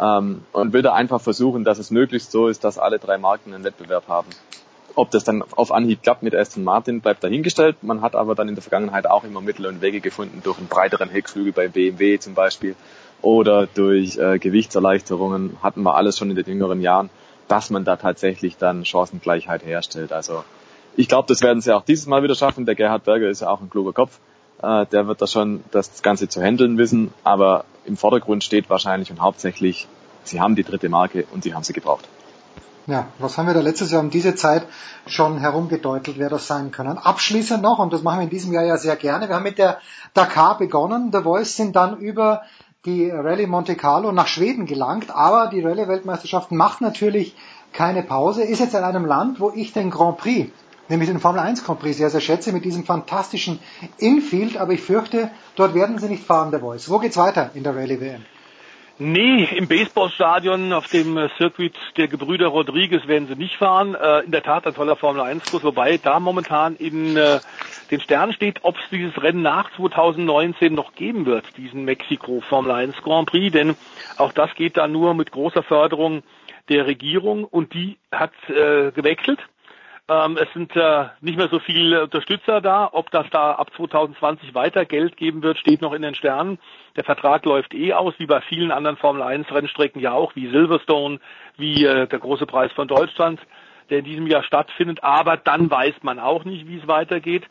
ähm, 0.00 0.42
und 0.52 0.72
will 0.72 0.82
da 0.82 0.92
einfach 0.94 1.20
versuchen, 1.20 1.64
dass 1.64 1.78
es 1.78 1.90
möglichst 1.90 2.30
so 2.30 2.48
ist, 2.48 2.64
dass 2.64 2.78
alle 2.78 2.98
drei 2.98 3.18
Marken 3.18 3.52
einen 3.52 3.64
Wettbewerb 3.64 4.08
haben. 4.08 4.28
Ob 4.94 5.10
das 5.10 5.22
dann 5.22 5.44
auf 5.52 5.70
Anhieb 5.70 6.02
klappt 6.02 6.22
mit 6.22 6.34
Aston 6.34 6.64
Martin, 6.64 7.00
bleibt 7.00 7.22
dahingestellt. 7.22 7.76
Man 7.82 8.02
hat 8.02 8.16
aber 8.16 8.34
dann 8.34 8.48
in 8.48 8.54
der 8.54 8.62
Vergangenheit 8.62 9.06
auch 9.08 9.22
immer 9.22 9.40
Mittel 9.40 9.66
und 9.66 9.80
Wege 9.80 10.00
gefunden, 10.00 10.40
durch 10.42 10.58
einen 10.58 10.68
breiteren 10.68 11.08
Heckflügel 11.08 11.52
bei 11.52 11.68
BMW 11.68 12.18
zum 12.18 12.34
Beispiel 12.34 12.74
oder 13.22 13.66
durch 13.66 14.16
äh, 14.16 14.38
Gewichtserleichterungen 14.38 15.56
hatten 15.62 15.82
wir 15.82 15.96
alles 15.96 16.18
schon 16.18 16.30
in 16.30 16.36
den 16.36 16.46
jüngeren 16.46 16.80
Jahren 16.80 17.10
dass 17.48 17.70
man 17.70 17.84
da 17.84 17.96
tatsächlich 17.96 18.56
dann 18.56 18.84
Chancengleichheit 18.84 19.64
herstellt. 19.64 20.12
Also 20.12 20.44
ich 20.96 21.08
glaube, 21.08 21.28
das 21.28 21.42
werden 21.42 21.60
sie 21.60 21.74
auch 21.74 21.84
dieses 21.84 22.06
Mal 22.06 22.22
wieder 22.22 22.34
schaffen. 22.34 22.66
Der 22.66 22.74
Gerhard 22.74 23.04
Berger 23.04 23.28
ist 23.28 23.40
ja 23.40 23.48
auch 23.48 23.60
ein 23.60 23.70
kluger 23.70 23.92
Kopf. 23.92 24.18
Äh, 24.62 24.86
der 24.86 25.06
wird 25.06 25.22
da 25.22 25.26
schon 25.26 25.64
das 25.70 26.02
Ganze 26.02 26.28
zu 26.28 26.42
handeln 26.42 26.78
wissen. 26.78 27.12
Aber 27.24 27.64
im 27.84 27.96
Vordergrund 27.96 28.44
steht 28.44 28.68
wahrscheinlich 28.68 29.10
und 29.10 29.20
hauptsächlich, 29.20 29.88
sie 30.24 30.40
haben 30.40 30.56
die 30.56 30.64
dritte 30.64 30.88
Marke 30.88 31.24
und 31.32 31.42
sie 31.44 31.54
haben 31.54 31.62
sie 31.64 31.72
gebraucht. 31.72 32.08
Ja, 32.88 33.08
was 33.18 33.36
haben 33.36 33.46
wir 33.46 33.52
da 33.52 33.60
letztes 33.60 33.90
Jahr 33.90 34.00
um 34.00 34.08
diese 34.08 34.34
Zeit 34.34 34.66
schon 35.06 35.36
herumgedeutelt, 35.36 36.18
wer 36.18 36.30
das 36.30 36.46
sein 36.46 36.70
können? 36.70 36.96
Abschließend 36.96 37.62
noch, 37.62 37.78
und 37.78 37.92
das 37.92 38.02
machen 38.02 38.20
wir 38.20 38.24
in 38.24 38.30
diesem 38.30 38.50
Jahr 38.50 38.64
ja 38.64 38.78
sehr 38.78 38.96
gerne, 38.96 39.28
wir 39.28 39.34
haben 39.36 39.42
mit 39.42 39.58
der 39.58 39.78
Dakar 40.14 40.56
begonnen. 40.56 41.10
The 41.12 41.20
Voice 41.20 41.54
sind 41.54 41.76
dann 41.76 41.98
über 41.98 42.42
die 42.86 43.10
Rallye 43.10 43.48
Monte 43.48 43.74
Carlo 43.74 44.12
nach 44.12 44.28
Schweden 44.28 44.64
gelangt, 44.64 45.10
aber 45.10 45.50
die 45.50 45.60
Rallye-Weltmeisterschaft 45.60 46.52
macht 46.52 46.80
natürlich 46.80 47.34
keine 47.72 48.04
Pause, 48.04 48.44
ist 48.44 48.60
jetzt 48.60 48.74
in 48.74 48.84
einem 48.84 49.04
Land, 49.04 49.40
wo 49.40 49.52
ich 49.52 49.72
den 49.72 49.90
Grand 49.90 50.18
Prix, 50.18 50.52
nämlich 50.88 51.08
den 51.08 51.18
Formel 51.18 51.40
1 51.40 51.64
Grand 51.64 51.80
Prix 51.80 51.96
sehr, 51.96 52.10
sehr 52.10 52.20
schätze, 52.20 52.52
mit 52.52 52.64
diesem 52.64 52.84
fantastischen 52.84 53.58
Infield, 53.98 54.56
aber 54.56 54.74
ich 54.74 54.80
fürchte, 54.80 55.30
dort 55.56 55.74
werden 55.74 55.98
sie 55.98 56.08
nicht 56.08 56.22
fahren, 56.22 56.52
der 56.52 56.60
Voice. 56.60 56.88
Wo 56.88 57.00
geht's 57.00 57.16
weiter 57.16 57.50
in 57.54 57.64
der 57.64 57.74
Rallye 57.74 58.00
WM? 58.00 58.24
Nee, 59.00 59.44
im 59.56 59.68
Baseballstadion 59.68 60.72
auf 60.72 60.88
dem 60.88 61.16
äh, 61.16 61.28
Circuit 61.36 61.74
der 61.96 62.08
Gebrüder 62.08 62.48
Rodriguez 62.48 63.06
werden 63.06 63.28
sie 63.28 63.36
nicht 63.36 63.56
fahren. 63.56 63.94
Äh, 63.94 64.24
in 64.24 64.32
der 64.32 64.42
Tat 64.42 64.66
ein 64.66 64.74
toller 64.74 64.96
Formel 64.96 65.22
1 65.22 65.48
Kurs, 65.48 65.62
wobei 65.62 65.98
da 65.98 66.18
momentan 66.18 66.74
in 66.74 67.16
äh, 67.16 67.38
den 67.90 68.00
Sternen 68.00 68.32
steht, 68.32 68.60
ob 68.62 68.76
es 68.76 68.82
dieses 68.90 69.20
Rennen 69.22 69.42
nach 69.42 69.70
2019 69.76 70.74
noch 70.74 70.94
geben 70.94 71.26
wird, 71.26 71.56
diesen 71.56 71.84
Mexiko 71.84 72.40
Formel 72.40 72.72
1 72.72 72.96
Grand 73.02 73.28
Prix, 73.28 73.52
denn 73.52 73.76
auch 74.16 74.32
das 74.32 74.54
geht 74.54 74.76
da 74.76 74.88
nur 74.88 75.14
mit 75.14 75.32
großer 75.32 75.62
Förderung 75.62 76.22
der 76.68 76.86
Regierung 76.86 77.44
und 77.44 77.72
die 77.74 77.98
hat 78.12 78.32
äh, 78.48 78.90
gewechselt. 78.92 79.40
Ähm, 80.10 80.38
es 80.40 80.50
sind 80.54 80.74
äh, 80.74 81.06
nicht 81.20 81.36
mehr 81.36 81.48
so 81.48 81.58
viele 81.58 82.04
Unterstützer 82.04 82.62
da. 82.62 82.88
Ob 82.92 83.10
das 83.10 83.26
da 83.30 83.52
ab 83.52 83.70
2020 83.76 84.54
weiter 84.54 84.86
Geld 84.86 85.18
geben 85.18 85.42
wird, 85.42 85.58
steht 85.58 85.82
noch 85.82 85.92
in 85.92 86.00
den 86.00 86.14
Sternen. 86.14 86.58
Der 86.96 87.04
Vertrag 87.04 87.44
läuft 87.44 87.74
eh 87.74 87.92
aus, 87.92 88.14
wie 88.16 88.26
bei 88.26 88.40
vielen 88.40 88.72
anderen 88.72 88.96
Formel 88.96 89.22
1 89.22 89.52
Rennstrecken 89.52 90.00
ja 90.00 90.12
auch, 90.12 90.34
wie 90.34 90.48
Silverstone, 90.48 91.20
wie 91.58 91.84
äh, 91.84 92.06
der 92.06 92.18
große 92.18 92.46
Preis 92.46 92.72
von 92.72 92.88
Deutschland. 92.88 93.40
der 93.90 94.00
in 94.00 94.04
diesem 94.04 94.26
Jahr 94.26 94.42
stattfindet, 94.42 95.02
aber 95.02 95.38
dann 95.38 95.70
weiß 95.70 95.94
man 96.02 96.18
auch 96.18 96.44
nicht, 96.44 96.68
wie 96.68 96.78
es 96.78 96.86
weitergeht. 96.86 97.44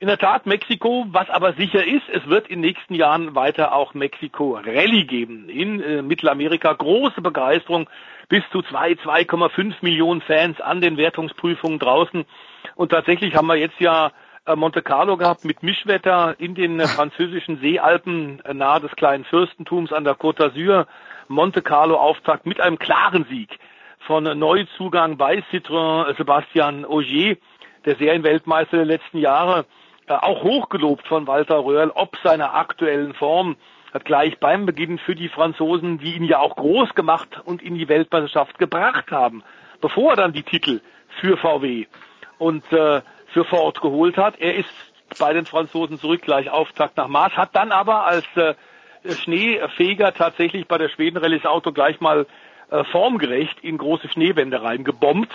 In 0.00 0.06
der 0.06 0.18
Tat 0.18 0.46
Mexiko, 0.46 1.06
was 1.08 1.28
aber 1.28 1.54
sicher 1.54 1.84
ist, 1.84 2.08
es 2.12 2.24
wird 2.28 2.46
in 2.46 2.62
den 2.62 2.70
nächsten 2.70 2.94
Jahren 2.94 3.34
weiter 3.34 3.74
auch 3.74 3.94
Mexiko 3.94 4.54
Rallye 4.54 5.04
geben. 5.04 5.48
In 5.48 5.82
äh, 5.82 6.02
Mittelamerika 6.02 6.72
große 6.72 7.20
Begeisterung, 7.20 7.90
bis 8.28 8.44
zu 8.52 8.62
zwei, 8.62 8.92
2,5 8.92 9.74
Millionen 9.80 10.20
Fans 10.20 10.60
an 10.60 10.80
den 10.80 10.98
Wertungsprüfungen 10.98 11.80
draußen. 11.80 12.26
Und 12.76 12.90
tatsächlich 12.90 13.34
haben 13.34 13.48
wir 13.48 13.56
jetzt 13.56 13.80
ja 13.80 14.12
äh, 14.46 14.54
Monte 14.54 14.82
Carlo 14.82 15.16
gehabt 15.16 15.44
mit 15.44 15.64
Mischwetter 15.64 16.36
in 16.38 16.54
den 16.54 16.78
äh, 16.78 16.86
französischen 16.86 17.58
Seealpen 17.58 18.40
äh, 18.44 18.54
nahe 18.54 18.80
des 18.80 18.92
kleinen 18.92 19.24
Fürstentums 19.24 19.92
an 19.92 20.04
der 20.04 20.14
Côte 20.14 20.44
d'Azur. 20.44 20.86
Monte 21.26 21.60
Carlo 21.60 21.96
Auftakt 21.96 22.46
mit 22.46 22.60
einem 22.60 22.78
klaren 22.78 23.26
Sieg 23.28 23.58
von 24.06 24.22
Neuzugang 24.22 25.16
bei 25.16 25.42
Citroën 25.50 26.16
Sebastian 26.16 26.84
Ogier, 26.84 27.36
der 27.84 27.96
Serienweltmeister 27.96 28.76
der 28.76 28.86
letzten 28.86 29.18
Jahre 29.18 29.66
auch 30.10 30.42
hochgelobt 30.42 31.06
von 31.06 31.26
Walter 31.26 31.64
Röhrl, 31.64 31.90
ob 31.94 32.16
seiner 32.22 32.54
aktuellen 32.54 33.14
Form, 33.14 33.56
hat 33.92 34.04
gleich 34.04 34.38
beim 34.38 34.66
Beginn 34.66 34.98
für 34.98 35.14
die 35.14 35.28
Franzosen, 35.28 35.98
die 35.98 36.16
ihn 36.16 36.24
ja 36.24 36.38
auch 36.38 36.56
groß 36.56 36.94
gemacht 36.94 37.40
und 37.44 37.62
in 37.62 37.74
die 37.74 37.88
Weltmeisterschaft 37.88 38.58
gebracht 38.58 39.10
haben, 39.10 39.42
bevor 39.80 40.10
er 40.10 40.16
dann 40.16 40.32
die 40.32 40.42
Titel 40.42 40.80
für 41.20 41.36
VW 41.36 41.86
und 42.38 42.70
äh, 42.72 43.00
für 43.32 43.44
Ford 43.44 43.80
geholt 43.80 44.16
hat. 44.16 44.38
Er 44.38 44.56
ist 44.56 44.72
bei 45.18 45.32
den 45.32 45.46
Franzosen 45.46 45.98
zurück, 45.98 46.22
gleich 46.22 46.50
Auftakt 46.50 46.96
nach 46.96 47.08
Mars, 47.08 47.36
hat 47.36 47.56
dann 47.56 47.72
aber 47.72 48.06
als 48.06 48.26
äh, 48.36 48.54
Schneefeger 49.06 50.12
tatsächlich 50.12 50.66
bei 50.66 50.76
der 50.76 50.88
Schweden-Rallye 50.90 51.38
das 51.38 51.50
Auto 51.50 51.72
gleich 51.72 52.00
mal 52.00 52.26
äh, 52.70 52.84
formgerecht 52.84 53.60
in 53.62 53.78
große 53.78 54.08
Schneewände 54.08 54.62
reingebombt 54.62 55.32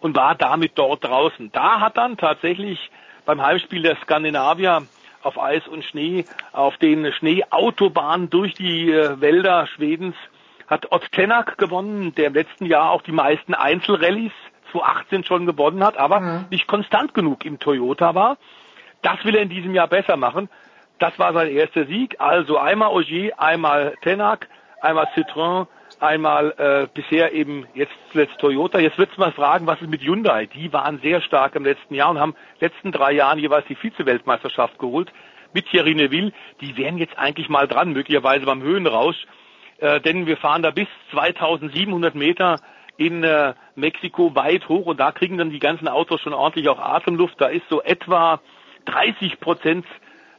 und 0.00 0.16
war 0.16 0.34
damit 0.34 0.72
dort 0.76 1.04
draußen. 1.04 1.50
Da 1.52 1.80
hat 1.80 1.96
dann 1.96 2.16
tatsächlich 2.16 2.78
beim 3.26 3.42
Heimspiel 3.42 3.82
der 3.82 3.96
Skandinavier 3.96 4.86
auf 5.22 5.38
Eis 5.38 5.66
und 5.66 5.84
Schnee, 5.84 6.24
auf 6.52 6.76
den 6.78 7.12
Schneeautobahnen 7.12 8.30
durch 8.30 8.54
die 8.54 8.90
äh, 8.90 9.20
Wälder 9.20 9.66
Schwedens 9.66 10.14
hat 10.68 10.90
Ott 10.92 11.10
Tenak 11.12 11.58
gewonnen, 11.58 12.14
der 12.14 12.28
im 12.28 12.34
letzten 12.34 12.66
Jahr 12.66 12.90
auch 12.90 13.02
die 13.02 13.12
meisten 13.12 13.54
Einzelrallyes 13.54 14.32
2018 14.72 15.24
schon 15.24 15.46
gewonnen 15.46 15.84
hat, 15.84 15.96
aber 15.96 16.20
mhm. 16.20 16.44
nicht 16.50 16.66
konstant 16.66 17.14
genug 17.14 17.44
im 17.44 17.58
Toyota 17.58 18.14
war. 18.14 18.36
Das 19.02 19.24
will 19.24 19.36
er 19.36 19.42
in 19.42 19.48
diesem 19.48 19.74
Jahr 19.74 19.88
besser 19.88 20.16
machen. 20.16 20.48
Das 20.98 21.18
war 21.18 21.32
sein 21.32 21.48
erster 21.48 21.86
Sieg. 21.86 22.16
Also 22.18 22.58
einmal 22.58 22.90
Ogier, 22.90 23.38
einmal 23.38 23.94
Tenak, 24.02 24.48
einmal 24.80 25.06
Citroën, 25.14 25.66
einmal 26.00 26.54
äh, 26.58 26.86
bisher 26.92 27.32
eben 27.32 27.66
jetzt 27.74 27.92
zuletzt 28.12 28.38
Toyota. 28.38 28.78
Jetzt 28.78 28.98
wird's 28.98 29.16
mal 29.16 29.32
fragen, 29.32 29.66
was 29.66 29.80
ist 29.80 29.90
mit 29.90 30.02
Hyundai? 30.02 30.46
Die 30.46 30.72
waren 30.72 31.00
sehr 31.00 31.20
stark 31.20 31.54
im 31.54 31.64
letzten 31.64 31.94
Jahr 31.94 32.10
und 32.10 32.20
haben 32.20 32.34
letzten 32.60 32.92
drei 32.92 33.12
Jahren 33.12 33.38
jeweils 33.38 33.66
die 33.66 33.76
Vize-Weltmeisterschaft 33.76 34.78
geholt 34.78 35.12
mit 35.52 35.66
Thierry 35.70 35.94
Neville. 35.94 36.32
Die 36.60 36.76
wären 36.76 36.98
jetzt 36.98 37.18
eigentlich 37.18 37.48
mal 37.48 37.66
dran, 37.66 37.92
möglicherweise 37.92 38.44
beim 38.44 38.62
Höhenrausch, 38.62 39.26
äh, 39.78 40.00
denn 40.00 40.26
wir 40.26 40.36
fahren 40.36 40.62
da 40.62 40.70
bis 40.70 40.88
2700 41.10 42.14
Meter 42.14 42.56
in 42.96 43.24
äh, 43.24 43.54
Mexiko 43.74 44.34
weit 44.34 44.68
hoch 44.68 44.86
und 44.86 45.00
da 45.00 45.12
kriegen 45.12 45.38
dann 45.38 45.50
die 45.50 45.58
ganzen 45.58 45.88
Autos 45.88 46.20
schon 46.20 46.32
ordentlich 46.32 46.68
auch 46.68 46.78
Atemluft. 46.78 47.40
Da 47.40 47.46
ist 47.46 47.68
so 47.68 47.82
etwa 47.82 48.40
30 48.86 49.40
Prozent 49.40 49.86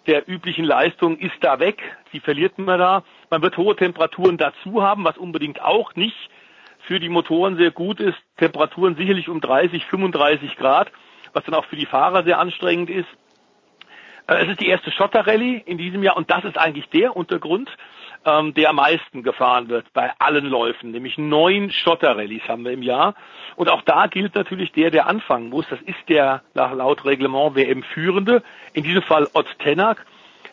der 0.07 0.27
üblichen 0.27 0.65
Leistung 0.65 1.17
ist 1.17 1.35
da 1.41 1.59
weg. 1.59 1.81
Die 2.13 2.19
verliert 2.19 2.57
man 2.57 2.79
da. 2.79 3.03
Man 3.29 3.41
wird 3.41 3.57
hohe 3.57 3.75
Temperaturen 3.75 4.37
dazu 4.37 4.81
haben, 4.81 5.03
was 5.03 5.17
unbedingt 5.17 5.61
auch 5.61 5.95
nicht 5.95 6.15
für 6.79 6.99
die 6.99 7.09
Motoren 7.09 7.57
sehr 7.57 7.71
gut 7.71 7.99
ist. 7.99 8.17
Temperaturen 8.37 8.95
sicherlich 8.95 9.27
um 9.27 9.41
30, 9.41 9.85
35 9.85 10.55
Grad, 10.55 10.91
was 11.33 11.43
dann 11.43 11.55
auch 11.55 11.65
für 11.65 11.75
die 11.75 11.85
Fahrer 11.85 12.23
sehr 12.23 12.39
anstrengend 12.39 12.89
ist. 12.89 13.09
Äh, 14.27 14.43
es 14.43 14.49
ist 14.49 14.61
die 14.61 14.67
erste 14.67 14.91
Schotterrallye 14.91 15.61
in 15.65 15.77
diesem 15.77 16.03
Jahr 16.03 16.17
und 16.17 16.29
das 16.29 16.43
ist 16.45 16.57
eigentlich 16.57 16.87
der 16.89 17.15
Untergrund, 17.15 17.69
ähm, 18.25 18.53
der 18.53 18.69
am 18.69 18.77
meisten 18.77 19.23
gefahren 19.23 19.69
wird 19.69 19.91
bei 19.93 20.11
allen 20.19 20.45
Läufen, 20.45 20.91
nämlich 20.91 21.17
neun 21.17 21.71
Schotterrallyes 21.71 22.47
haben 22.47 22.63
wir 22.63 22.71
im 22.71 22.83
Jahr. 22.83 23.15
Und 23.55 23.69
auch 23.69 23.81
da 23.81 24.07
gilt 24.07 24.35
natürlich 24.35 24.71
der, 24.71 24.91
der 24.91 25.07
anfangen 25.07 25.49
muss. 25.49 25.65
Das 25.69 25.81
ist 25.81 26.09
der 26.09 26.41
laut 26.53 27.05
Reglement 27.05 27.55
WM-Führende, 27.55 28.43
in 28.73 28.83
diesem 28.83 29.01
Fall 29.01 29.27
Ott 29.33 29.47
Tenak. 29.59 30.05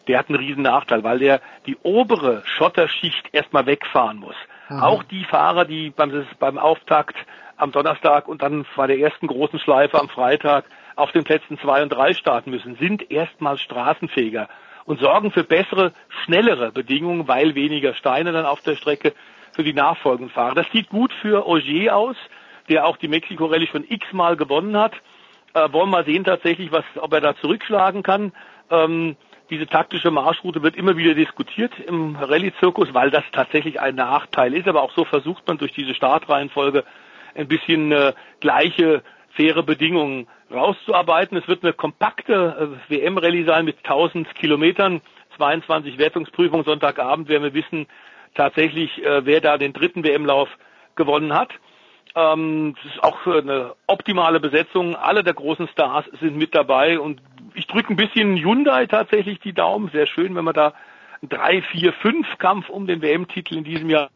Der 0.08 0.18
hat 0.18 0.28
einen 0.28 0.38
riesen 0.38 0.62
Nachteil, 0.62 1.02
weil 1.02 1.18
der 1.18 1.40
die 1.66 1.76
obere 1.82 2.42
Schotterschicht 2.44 3.28
erstmal 3.32 3.66
wegfahren 3.66 4.18
muss. 4.18 4.36
Mhm. 4.68 4.82
Auch 4.82 5.02
die 5.04 5.24
Fahrer, 5.24 5.64
die 5.64 5.90
beim, 5.90 6.26
beim 6.38 6.58
Auftakt 6.58 7.16
am 7.56 7.72
Donnerstag 7.72 8.28
und 8.28 8.42
dann 8.42 8.66
bei 8.76 8.86
der 8.86 8.98
ersten 8.98 9.26
großen 9.26 9.58
Schleife 9.58 9.98
am 10.00 10.08
Freitag 10.08 10.64
auf 10.96 11.12
den 11.12 11.24
Plätzen 11.24 11.58
zwei 11.58 11.82
und 11.82 11.90
drei 11.90 12.14
starten 12.14 12.50
müssen, 12.50 12.76
sind 12.76 13.10
erstmals 13.10 13.60
straßenfähiger 13.62 14.48
und 14.84 15.00
sorgen 15.00 15.30
für 15.30 15.44
bessere, 15.44 15.92
schnellere 16.24 16.70
Bedingungen, 16.72 17.26
weil 17.26 17.54
weniger 17.54 17.94
Steine 17.94 18.32
dann 18.32 18.46
auf 18.46 18.60
der 18.62 18.76
Strecke 18.76 19.14
für 19.52 19.64
die 19.64 19.72
nachfolgenden 19.72 20.32
Fahrer. 20.32 20.54
Das 20.54 20.70
sieht 20.72 20.88
gut 20.88 21.12
für 21.22 21.46
Ogier 21.46 21.96
aus, 21.96 22.16
der 22.68 22.86
auch 22.86 22.96
die 22.96 23.08
Mexiko 23.08 23.46
Rallye 23.46 23.66
schon 23.66 23.84
x-mal 23.88 24.36
gewonnen 24.36 24.76
hat. 24.76 24.94
Äh, 25.54 25.72
wollen 25.72 25.90
wir 25.90 25.98
mal 25.98 26.04
sehen 26.04 26.24
tatsächlich, 26.24 26.72
was, 26.72 26.84
ob 26.96 27.12
er 27.12 27.20
da 27.20 27.36
zurückschlagen 27.36 28.02
kann. 28.02 28.32
Ähm, 28.70 29.16
diese 29.50 29.66
taktische 29.66 30.10
Marschroute 30.10 30.62
wird 30.62 30.76
immer 30.76 30.96
wieder 30.96 31.14
diskutiert 31.14 31.72
im 31.86 32.16
Rallye-Zirkus, 32.16 32.94
weil 32.94 33.10
das 33.10 33.24
tatsächlich 33.32 33.80
ein 33.80 33.94
Nachteil 33.94 34.54
ist. 34.54 34.68
Aber 34.68 34.82
auch 34.82 34.92
so 34.92 35.04
versucht 35.04 35.46
man 35.46 35.58
durch 35.58 35.72
diese 35.72 35.94
Startreihenfolge 35.94 36.84
ein 37.34 37.48
bisschen 37.48 37.92
äh, 37.92 38.12
gleiche, 38.40 39.02
faire 39.30 39.62
Bedingungen 39.62 40.28
rauszuarbeiten. 40.50 41.36
Es 41.36 41.48
wird 41.48 41.62
eine 41.62 41.72
kompakte 41.72 42.78
äh, 42.88 42.92
WM-Rallye 42.92 43.44
sein 43.44 43.64
mit 43.64 43.78
1000 43.78 44.34
Kilometern, 44.34 45.00
22 45.36 45.98
Wertungsprüfungen. 45.98 46.64
Sonntagabend 46.64 47.28
werden 47.28 47.42
wir 47.42 47.54
wissen 47.54 47.86
tatsächlich, 48.34 49.04
äh, 49.04 49.26
wer 49.26 49.40
da 49.40 49.58
den 49.58 49.72
dritten 49.72 50.04
WM-Lauf 50.04 50.48
gewonnen 50.96 51.34
hat. 51.34 51.50
Ähm, 52.14 52.76
es 52.80 52.92
ist 52.92 53.02
auch 53.02 53.26
eine 53.26 53.74
optimale 53.86 54.40
Besetzung. 54.40 54.94
Alle 54.96 55.24
der 55.24 55.34
großen 55.34 55.68
Stars 55.68 56.04
sind 56.20 56.36
mit 56.36 56.54
dabei 56.54 56.98
und 56.98 57.20
ich 57.54 57.66
drücke 57.66 57.92
ein 57.92 57.96
bisschen 57.96 58.36
Hyundai 58.36 58.86
tatsächlich 58.86 59.40
die 59.40 59.52
Daumen. 59.52 59.90
Sehr 59.90 60.06
schön, 60.06 60.34
wenn 60.34 60.44
wir 60.44 60.52
da 60.52 60.74
drei, 61.22 61.62
vier, 61.62 61.92
fünf 61.92 62.26
Kampf 62.38 62.68
um 62.68 62.86
den 62.86 63.02
WM-Titel 63.02 63.56
in 63.56 63.64
diesem 63.64 63.90
Jahr 63.90 64.10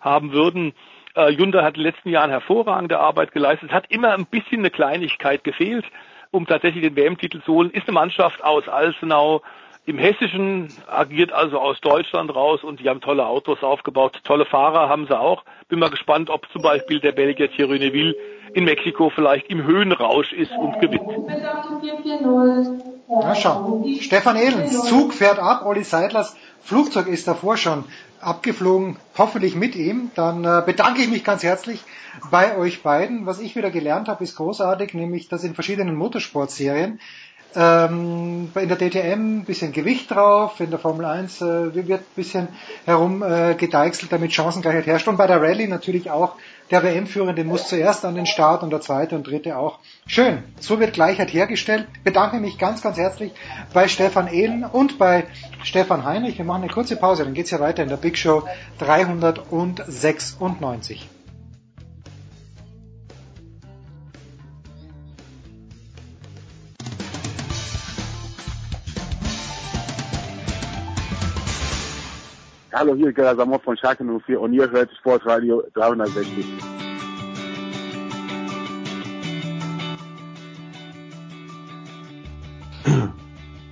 haben 0.00 0.32
würden. 0.32 0.74
Äh, 1.14 1.32
Hyundai 1.36 1.62
hat 1.62 1.76
in 1.76 1.82
den 1.82 1.92
letzten 1.92 2.08
Jahren 2.10 2.30
hervorragende 2.30 2.98
Arbeit 2.98 3.32
geleistet. 3.32 3.70
Es 3.70 3.74
hat 3.74 3.90
immer 3.90 4.12
ein 4.12 4.26
bisschen 4.26 4.60
eine 4.60 4.70
Kleinigkeit 4.70 5.44
gefehlt, 5.44 5.84
um 6.30 6.46
tatsächlich 6.46 6.82
den 6.82 6.96
WM-Titel 6.96 7.42
zu 7.42 7.52
holen. 7.54 7.70
Ist 7.70 7.88
eine 7.88 7.94
Mannschaft 7.94 8.42
aus 8.42 8.68
Alsenau, 8.68 9.42
im 9.84 9.98
Hessischen 9.98 10.68
agiert 10.86 11.32
also 11.32 11.58
aus 11.58 11.80
Deutschland 11.80 12.34
raus 12.34 12.62
und 12.62 12.80
die 12.80 12.88
haben 12.88 13.00
tolle 13.00 13.26
Autos 13.26 13.62
aufgebaut. 13.62 14.20
Tolle 14.24 14.46
Fahrer 14.46 14.88
haben 14.88 15.06
sie 15.06 15.18
auch. 15.18 15.44
Bin 15.68 15.80
mal 15.80 15.90
gespannt, 15.90 16.30
ob 16.30 16.48
zum 16.52 16.62
Beispiel 16.62 17.00
der 17.00 17.12
Belgier 17.12 17.50
Thierry 17.50 17.78
Neville 17.78 18.14
in 18.54 18.64
Mexiko 18.64 19.10
vielleicht 19.10 19.48
im 19.48 19.64
Höhenrausch 19.64 20.32
ist 20.32 20.52
und 20.52 20.80
gewinnt. 20.80 21.02
Na 23.08 23.34
schau. 23.34 23.84
Stefan 24.00 24.36
Ehlens, 24.36 24.88
Zug 24.88 25.12
fährt 25.14 25.38
ab, 25.38 25.66
Olli 25.66 25.82
Seidlers 25.82 26.36
Flugzeug 26.62 27.08
ist 27.08 27.26
davor 27.26 27.56
schon 27.56 27.84
abgeflogen, 28.20 28.96
hoffentlich 29.18 29.56
mit 29.56 29.74
ihm. 29.74 30.12
Dann 30.14 30.44
äh, 30.44 30.62
bedanke 30.64 31.02
ich 31.02 31.10
mich 31.10 31.24
ganz 31.24 31.42
herzlich 31.42 31.82
bei 32.30 32.56
euch 32.56 32.82
beiden. 32.82 33.26
Was 33.26 33.40
ich 33.40 33.56
wieder 33.56 33.70
gelernt 33.70 34.06
habe, 34.06 34.22
ist 34.22 34.36
großartig, 34.36 34.94
nämlich 34.94 35.28
dass 35.28 35.42
in 35.42 35.54
verschiedenen 35.54 35.96
Motorsportserien 35.96 37.00
ähm, 37.54 38.50
in 38.54 38.68
der 38.68 38.76
DTM 38.76 39.38
ein 39.38 39.44
bisschen 39.44 39.72
Gewicht 39.72 40.10
drauf, 40.10 40.60
in 40.60 40.70
der 40.70 40.78
Formel 40.78 41.04
1 41.04 41.42
äh, 41.42 41.74
wird 41.74 42.00
ein 42.00 42.16
bisschen 42.16 42.48
herumgedeichselt, 42.84 44.10
äh, 44.10 44.16
damit 44.16 44.32
Chancengleichheit 44.32 44.86
herrscht. 44.86 45.08
Und 45.08 45.16
bei 45.16 45.26
der 45.26 45.40
Rallye 45.40 45.68
natürlich 45.68 46.10
auch 46.10 46.36
der 46.70 46.82
WM-Führende 46.82 47.44
muss 47.44 47.68
zuerst 47.68 48.04
an 48.04 48.14
den 48.14 48.26
Start 48.26 48.62
und 48.62 48.70
der 48.70 48.80
zweite 48.80 49.14
und 49.14 49.26
dritte 49.26 49.58
auch. 49.58 49.78
Schön, 50.06 50.42
so 50.58 50.80
wird 50.80 50.94
Gleichheit 50.94 51.32
hergestellt. 51.32 51.86
Bedanke 52.04 52.38
mich 52.38 52.58
ganz, 52.58 52.80
ganz 52.80 52.96
herzlich 52.96 53.32
bei 53.74 53.88
Stefan 53.88 54.28
Ehlen 54.28 54.64
und 54.64 54.98
bei 54.98 55.24
Stefan 55.62 56.04
Heinrich. 56.04 56.38
Wir 56.38 56.46
machen 56.46 56.62
eine 56.62 56.72
kurze 56.72 56.96
Pause, 56.96 57.24
dann 57.24 57.34
geht's 57.34 57.50
ja 57.50 57.60
weiter 57.60 57.82
in 57.82 57.90
der 57.90 57.98
Big 57.98 58.16
Show 58.16 58.44
396. 58.78 61.11
Hallo, 72.74 72.94
hier 72.94 73.08
ist 73.08 73.16
Gerhard 73.16 73.36
Samov 73.36 73.62
von 73.62 73.76
Schalke 73.76 74.02
04 74.02 74.40
und 74.40 74.54
ihr 74.54 74.70
hört 74.70 74.90
Sportradio 74.96 75.62
360. 75.74 76.46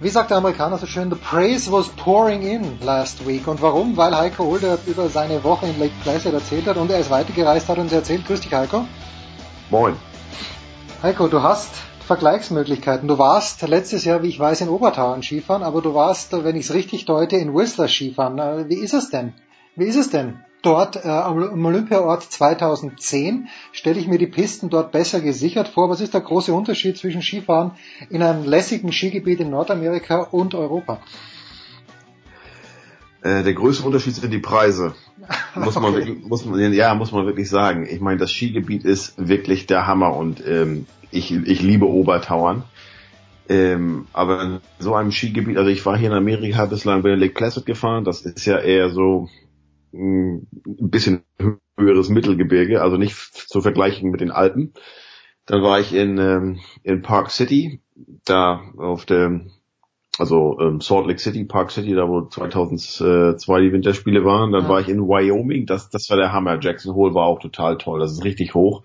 Wie 0.00 0.08
sagt 0.10 0.30
der 0.30 0.36
Amerikaner 0.36 0.76
so 0.76 0.84
schön, 0.84 1.10
the 1.10 1.16
praise 1.16 1.72
was 1.72 1.88
pouring 1.88 2.42
in 2.42 2.78
last 2.82 3.26
week. 3.26 3.48
Und 3.48 3.62
warum? 3.62 3.96
Weil 3.96 4.14
Heiko 4.14 4.44
Holder 4.44 4.76
über 4.86 5.08
seine 5.08 5.42
Woche 5.44 5.64
in 5.64 5.80
Lake 5.80 5.94
Placid 6.02 6.34
erzählt 6.34 6.66
hat 6.66 6.76
und 6.76 6.90
er 6.90 6.98
ist 6.98 7.10
weitergereist 7.10 7.70
hat 7.70 7.78
und 7.78 7.84
uns 7.84 7.94
erzählt. 7.94 8.26
Grüß 8.26 8.40
dich, 8.40 8.52
Heiko. 8.52 8.84
Moin. 9.70 9.96
Heiko, 11.02 11.26
du 11.26 11.42
hast 11.42 11.74
Vergleichsmöglichkeiten. 12.10 13.06
Du 13.06 13.18
warst 13.18 13.62
letztes 13.62 14.04
Jahr, 14.04 14.24
wie 14.24 14.26
ich 14.26 14.40
weiß, 14.40 14.62
in 14.62 14.68
Obertauern 14.68 15.22
Skifahren, 15.22 15.62
aber 15.62 15.80
du 15.80 15.94
warst, 15.94 16.32
wenn 16.32 16.56
ich 16.56 16.64
es 16.64 16.74
richtig 16.74 17.04
deute, 17.04 17.36
in 17.36 17.54
Whistler 17.54 17.86
Skifahren. 17.86 18.36
Äh, 18.40 18.68
wie 18.68 18.80
ist 18.80 18.94
es 18.94 19.10
denn? 19.10 19.32
Wie 19.76 19.84
ist 19.84 19.94
es 19.94 20.10
denn? 20.10 20.40
Dort 20.60 20.96
äh, 21.04 21.08
am 21.08 21.64
Olympiaort 21.64 22.24
2010 22.24 23.46
stelle 23.70 24.00
ich 24.00 24.08
mir 24.08 24.18
die 24.18 24.26
Pisten 24.26 24.70
dort 24.70 24.90
besser 24.90 25.20
gesichert 25.20 25.68
vor. 25.68 25.88
Was 25.88 26.00
ist 26.00 26.12
der 26.12 26.22
große 26.22 26.52
Unterschied 26.52 26.98
zwischen 26.98 27.22
Skifahren 27.22 27.76
in 28.08 28.24
einem 28.24 28.42
lässigen 28.42 28.90
Skigebiet 28.90 29.38
in 29.38 29.50
Nordamerika 29.50 30.18
und 30.32 30.56
Europa? 30.56 30.98
Äh, 33.22 33.42
der 33.42 33.54
größte 33.54 33.84
Unterschied 33.84 34.14
sind 34.14 34.32
die 34.32 34.38
Preise. 34.38 34.94
Muss 35.54 35.74
man, 35.74 35.84
okay. 35.84 35.94
wirklich, 35.96 36.24
muss 36.24 36.44
man, 36.46 36.72
ja, 36.72 36.94
muss 36.94 37.12
man 37.12 37.26
wirklich 37.26 37.50
sagen. 37.50 37.86
Ich 37.86 38.00
meine, 38.00 38.18
das 38.18 38.32
Skigebiet 38.32 38.84
ist 38.84 39.14
wirklich 39.18 39.66
der 39.66 39.86
Hammer 39.86 40.16
und 40.16 40.42
ähm, 40.46 40.86
ich, 41.10 41.32
ich 41.32 41.60
liebe 41.60 41.86
Obertauern. 41.86 42.64
Ähm, 43.48 44.06
aber 44.12 44.42
in 44.42 44.60
so 44.78 44.94
einem 44.94 45.10
Skigebiet, 45.10 45.58
also 45.58 45.68
ich 45.70 45.84
war 45.84 45.98
hier 45.98 46.10
in 46.10 46.16
Amerika 46.16 46.64
bislang 46.66 47.02
bei 47.02 47.14
Lake 47.14 47.34
Placid 47.34 47.66
gefahren, 47.66 48.04
das 48.04 48.22
ist 48.22 48.46
ja 48.46 48.58
eher 48.58 48.90
so 48.90 49.28
ein 49.92 50.46
bisschen 50.66 51.24
höheres 51.76 52.08
Mittelgebirge, 52.10 52.80
also 52.80 52.96
nicht 52.96 53.16
zu 53.16 53.60
vergleichen 53.60 54.10
mit 54.10 54.20
den 54.20 54.30
Alpen. 54.30 54.72
Dann 55.46 55.62
war 55.62 55.80
ich 55.80 55.92
in, 55.92 56.18
ähm, 56.18 56.60
in 56.84 57.02
Park 57.02 57.30
City, 57.30 57.80
da 58.24 58.62
auf 58.76 59.04
der, 59.04 59.40
also 60.18 60.58
ähm, 60.60 60.80
Salt 60.80 61.06
Lake 61.06 61.20
City, 61.20 61.44
Park 61.44 61.70
City, 61.70 61.94
da 61.94 62.08
wo 62.08 62.22
2002 62.22 63.60
die 63.60 63.72
Winterspiele 63.72 64.24
waren. 64.24 64.52
Dann 64.52 64.64
ja. 64.64 64.68
war 64.68 64.80
ich 64.80 64.88
in 64.88 65.00
Wyoming, 65.00 65.66
das, 65.66 65.88
das 65.90 66.10
war 66.10 66.16
der 66.16 66.32
Hammer. 66.32 66.58
Jackson 66.60 66.94
Hole 66.94 67.14
war 67.14 67.26
auch 67.26 67.38
total 67.38 67.78
toll, 67.78 68.00
das 68.00 68.12
ist 68.12 68.24
richtig 68.24 68.54
hoch. 68.54 68.82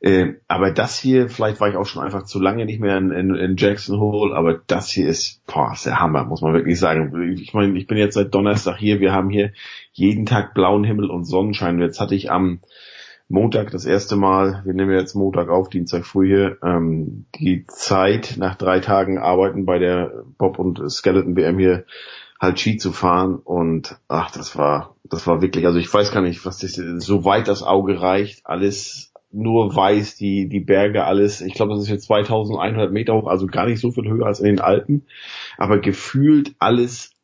Äh, 0.00 0.34
aber 0.46 0.70
das 0.72 0.98
hier, 0.98 1.28
vielleicht 1.30 1.60
war 1.60 1.70
ich 1.70 1.76
auch 1.76 1.86
schon 1.86 2.02
einfach 2.02 2.24
zu 2.24 2.38
lange 2.38 2.66
nicht 2.66 2.80
mehr 2.80 2.98
in, 2.98 3.10
in, 3.10 3.34
in 3.34 3.56
Jackson 3.56 3.98
Hole, 3.98 4.36
aber 4.36 4.60
das 4.66 4.90
hier 4.90 5.08
ist, 5.08 5.44
boah, 5.46 5.72
ist 5.72 5.86
der 5.86 6.00
Hammer, 6.00 6.24
muss 6.24 6.42
man 6.42 6.52
wirklich 6.52 6.78
sagen. 6.78 7.32
Ich 7.32 7.54
meine, 7.54 7.76
ich 7.78 7.86
bin 7.86 7.96
jetzt 7.96 8.14
seit 8.14 8.34
Donnerstag 8.34 8.76
hier, 8.76 9.00
wir 9.00 9.12
haben 9.12 9.30
hier 9.30 9.52
jeden 9.92 10.26
Tag 10.26 10.52
blauen 10.52 10.84
Himmel 10.84 11.10
und 11.10 11.24
Sonnenschein. 11.24 11.80
Jetzt 11.80 11.98
hatte 11.98 12.14
ich 12.14 12.30
am 12.30 12.60
Montag 13.28 13.72
das 13.72 13.84
erste 13.84 14.16
Mal, 14.16 14.62
wir 14.64 14.74
nehmen 14.74 14.92
jetzt 14.92 15.14
Montag 15.14 15.48
auf, 15.48 15.68
Dienstag 15.68 16.06
früh 16.06 16.28
hier, 16.28 16.58
ähm, 16.62 17.26
die 17.34 17.66
Zeit 17.66 18.36
nach 18.38 18.54
drei 18.54 18.78
Tagen 18.78 19.18
Arbeiten 19.18 19.66
bei 19.66 19.78
der 19.78 20.24
Bob 20.38 20.58
und 20.58 20.80
Skeleton 20.90 21.36
WM 21.36 21.58
hier 21.58 21.84
halt 22.40 22.60
Ski 22.60 22.76
zu 22.76 22.92
fahren 22.92 23.36
und 23.36 23.96
ach, 24.08 24.30
das 24.30 24.56
war, 24.56 24.94
das 25.04 25.26
war 25.26 25.42
wirklich, 25.42 25.66
also 25.66 25.78
ich 25.78 25.92
weiß 25.92 26.12
gar 26.12 26.20
nicht, 26.20 26.44
was 26.46 26.58
das, 26.58 26.74
so 26.74 27.24
weit 27.24 27.48
das 27.48 27.62
Auge 27.62 28.00
reicht, 28.00 28.46
alles 28.46 29.12
nur 29.32 29.74
weiß, 29.74 30.16
die, 30.16 30.48
die 30.48 30.60
Berge 30.60 31.04
alles, 31.04 31.40
ich 31.40 31.54
glaube, 31.54 31.74
das 31.74 31.82
ist 31.82 31.90
jetzt 31.90 32.06
2100 32.06 32.92
Meter 32.92 33.14
hoch, 33.14 33.26
also 33.26 33.46
gar 33.46 33.66
nicht 33.66 33.80
so 33.80 33.90
viel 33.90 34.08
höher 34.08 34.26
als 34.26 34.40
in 34.40 34.46
den 34.46 34.60
Alpen, 34.60 35.06
aber 35.58 35.78
gefühlt 35.80 36.54
alles, 36.58 37.15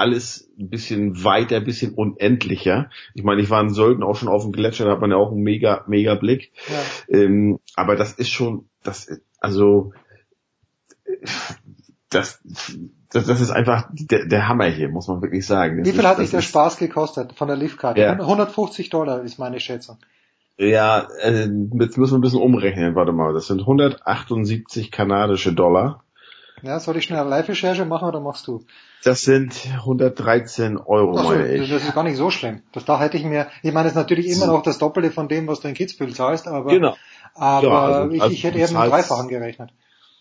alles 0.00 0.50
ein 0.58 0.70
bisschen 0.70 1.22
weiter, 1.22 1.56
ein 1.56 1.64
bisschen 1.64 1.94
unendlicher. 1.94 2.90
Ich 3.14 3.22
meine, 3.22 3.42
ich 3.42 3.50
war 3.50 3.60
in 3.60 3.70
Sölden 3.70 4.02
auch 4.02 4.16
schon 4.16 4.28
auf 4.28 4.42
dem 4.42 4.52
Gletscher, 4.52 4.86
da 4.86 4.92
hat 4.92 5.00
man 5.00 5.10
ja 5.10 5.16
auch 5.16 5.30
einen 5.30 5.42
mega, 5.42 5.84
mega 5.86 6.14
Blick. 6.14 6.52
Ja. 6.68 7.18
Ähm, 7.20 7.60
aber 7.76 7.96
das 7.96 8.14
ist 8.14 8.30
schon, 8.30 8.68
das, 8.82 9.20
also, 9.38 9.92
das, 12.08 12.40
das, 13.10 13.26
das 13.26 13.40
ist 13.40 13.50
einfach 13.50 13.88
der, 13.92 14.26
der 14.26 14.48
Hammer 14.48 14.66
hier, 14.66 14.88
muss 14.88 15.06
man 15.06 15.20
wirklich 15.22 15.46
sagen. 15.46 15.78
Das 15.78 15.86
Wie 15.86 15.92
viel 15.92 16.00
ist, 16.00 16.06
hat 16.06 16.18
dich 16.18 16.30
der 16.30 16.40
Spaß 16.40 16.78
gekostet 16.78 17.34
von 17.34 17.48
der 17.48 17.56
Liefkarte? 17.56 18.00
Ja. 18.00 18.12
150 18.12 18.88
Dollar 18.88 19.22
ist 19.22 19.38
meine 19.38 19.60
Schätzung. 19.60 19.98
Ja, 20.56 21.08
äh, 21.22 21.48
jetzt 21.80 21.96
müssen 21.98 22.12
wir 22.12 22.18
ein 22.18 22.20
bisschen 22.20 22.40
umrechnen. 22.40 22.94
Warte 22.94 23.12
mal, 23.12 23.32
das 23.32 23.46
sind 23.46 23.60
178 23.60 24.90
kanadische 24.90 25.52
Dollar. 25.52 26.04
Ja, 26.62 26.80
soll 26.80 26.96
ich 26.96 27.04
schnell 27.04 27.20
eine 27.20 27.30
Live-Recherche 27.30 27.84
machen 27.84 28.08
oder 28.08 28.20
machst 28.20 28.46
du? 28.46 28.64
Das 29.04 29.22
sind 29.22 29.54
113 29.66 30.76
Euro, 30.76 31.16
Ach 31.16 31.22
so, 31.22 31.28
meine 31.30 31.54
ich. 31.54 31.70
Das 31.70 31.84
ist 31.84 31.94
gar 31.94 32.04
nicht 32.04 32.16
so 32.16 32.30
schlimm. 32.30 32.62
Das 32.72 32.84
da 32.84 33.00
hätte 33.00 33.16
ich 33.16 33.24
mir, 33.24 33.48
ich 33.62 33.72
meine, 33.72 33.84
das 33.84 33.92
ist 33.92 33.96
natürlich 33.96 34.28
immer 34.28 34.46
noch 34.46 34.62
das 34.62 34.78
Doppelte 34.78 35.10
von 35.10 35.28
dem, 35.28 35.46
was 35.46 35.60
du 35.60 35.68
in 35.68 35.74
Kitzbühel 35.74 36.14
zahlst, 36.14 36.46
aber, 36.46 36.70
genau. 36.70 36.96
aber 37.34 37.66
ja, 37.66 37.80
also, 37.80 38.14
ich, 38.14 38.22
also 38.22 38.34
ich 38.34 38.44
hätte 38.44 38.58
eben 38.58 38.76
einen 38.76 38.90
Dreifachen 38.90 39.28
gerechnet 39.28 39.72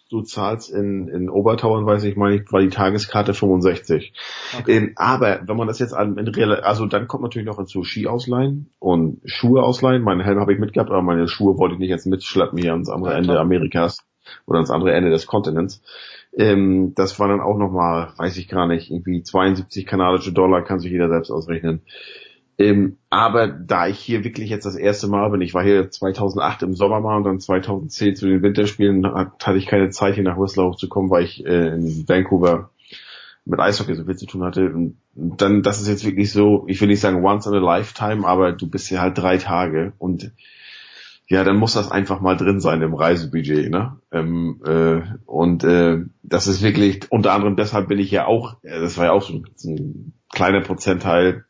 du 0.09 0.21
zahlst 0.21 0.71
in, 0.71 1.07
in 1.07 1.29
Obertauern, 1.29 1.85
weiß 1.85 2.03
ich 2.03 2.17
meine 2.17 2.37
ich, 2.37 2.51
war 2.51 2.61
die 2.61 2.69
Tageskarte 2.69 3.33
65. 3.33 4.13
Okay. 4.59 4.77
Ähm, 4.77 4.93
aber 4.95 5.41
wenn 5.45 5.55
man 5.55 5.67
das 5.67 5.79
jetzt 5.79 5.93
an, 5.93 6.17
in 6.17 6.27
real, 6.27 6.59
also 6.61 6.87
dann 6.87 7.07
kommt 7.07 7.23
natürlich 7.23 7.47
noch 7.47 7.57
hinzu 7.57 7.83
Ski 7.83 8.07
ausleihen 8.07 8.71
und 8.79 9.21
Schuhe 9.25 9.63
ausleihen. 9.63 10.01
Meine 10.01 10.23
Helme 10.23 10.41
habe 10.41 10.53
ich 10.53 10.59
mitgehabt, 10.59 10.89
aber 10.89 11.03
meine 11.03 11.27
Schuhe 11.27 11.57
wollte 11.57 11.75
ich 11.75 11.79
nicht 11.79 11.89
jetzt 11.89 12.07
mitschleppen 12.07 12.57
hier 12.57 12.71
ans 12.71 12.89
andere 12.89 13.13
ja, 13.13 13.19
Ende 13.19 13.39
Amerikas 13.39 13.99
oder 14.45 14.57
ans 14.57 14.71
andere 14.71 14.93
Ende 14.93 15.11
des 15.11 15.27
Kontinents. 15.27 15.81
Ähm, 16.37 16.93
das 16.95 17.19
war 17.19 17.27
dann 17.27 17.41
auch 17.41 17.57
nochmal, 17.57 18.13
weiß 18.17 18.37
ich 18.37 18.47
gar 18.47 18.67
nicht, 18.67 18.91
irgendwie 18.91 19.23
72 19.23 19.85
kanadische 19.85 20.31
Dollar, 20.31 20.63
kann 20.63 20.79
sich 20.79 20.91
jeder 20.91 21.09
selbst 21.09 21.31
ausrechnen. 21.31 21.81
Ähm, 22.59 22.97
aber 23.09 23.47
da 23.47 23.87
ich 23.87 23.99
hier 23.99 24.25
wirklich 24.25 24.49
jetzt 24.49 24.65
das 24.65 24.75
erste 24.75 25.07
Mal 25.07 25.29
bin, 25.29 25.39
ich 25.39 25.53
war 25.53 25.63
hier 25.63 25.89
2008 25.89 26.63
im 26.63 26.73
Sommer 26.75 26.99
mal 26.99 27.15
und 27.15 27.23
dann 27.23 27.39
2010 27.39 28.17
zu 28.17 28.27
den 28.27 28.43
Winterspielen, 28.43 29.07
hatte 29.07 29.57
ich 29.57 29.65
keine 29.65 29.89
Zeit 29.91 30.15
hier 30.15 30.25
nach 30.25 30.37
Whistler 30.37 30.65
hochzukommen, 30.65 31.09
weil 31.09 31.23
ich 31.23 31.45
äh, 31.45 31.69
in 31.69 32.07
Vancouver 32.07 32.69
mit 33.45 33.61
Eishockey 33.61 33.95
so 33.95 34.03
viel 34.03 34.17
zu 34.17 34.25
tun 34.25 34.43
hatte. 34.43 34.65
Und 34.65 34.97
dann, 35.15 35.63
das 35.63 35.81
ist 35.81 35.87
jetzt 35.87 36.05
wirklich 36.05 36.33
so, 36.33 36.65
ich 36.67 36.81
will 36.81 36.89
nicht 36.89 36.99
sagen 36.99 37.23
once 37.23 37.47
in 37.47 37.53
a 37.53 37.59
lifetime, 37.59 38.27
aber 38.27 38.51
du 38.51 38.69
bist 38.69 38.89
hier 38.89 39.01
halt 39.01 39.17
drei 39.17 39.37
Tage 39.37 39.93
und 39.97 40.31
ja, 41.29 41.43
dann 41.43 41.57
muss 41.57 41.73
das 41.73 41.91
einfach 41.91 42.21
mal 42.21 42.35
drin 42.35 42.59
sein 42.59 42.81
im 42.81 42.93
Reisebudget, 42.93 43.69
ne? 43.69 43.97
Ähm, 44.11 44.61
äh, 44.65 45.01
und 45.25 45.63
äh, 45.63 45.99
das 46.23 46.47
ist 46.47 46.61
wirklich, 46.61 47.11
unter 47.11 47.33
anderem 47.33 47.55
deshalb 47.55 47.87
bin 47.87 47.99
ich 47.99 48.11
ja 48.11 48.25
auch, 48.25 48.57
äh, 48.63 48.79
das 48.79 48.97
war 48.97 49.05
ja 49.05 49.11
auch 49.11 49.21
so 49.21 49.43
ein 49.65 50.13
kleiner 50.31 50.61
Prozentteil 50.61 51.45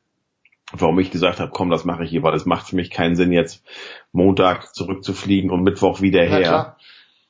warum 0.72 1.00
ich 1.00 1.12
gesagt 1.12 1.40
habe, 1.40 1.52
komm, 1.52 1.70
das 1.70 1.86
mache 1.86 2.04
ich 2.04 2.10
hier, 2.10 2.24
weil 2.24 2.36
es 2.36 2.46
macht 2.46 2.68
für 2.68 2.76
mich 2.76 2.92
keinen 2.92 3.16
Sinn, 3.16 3.32
jetzt 3.32 3.64
Montag 4.12 4.74
zurückzufliegen 4.76 5.50
und 5.50 5.64
Mittwoch 5.64 6.02
wieder 6.02 6.24
her, 6.24 6.76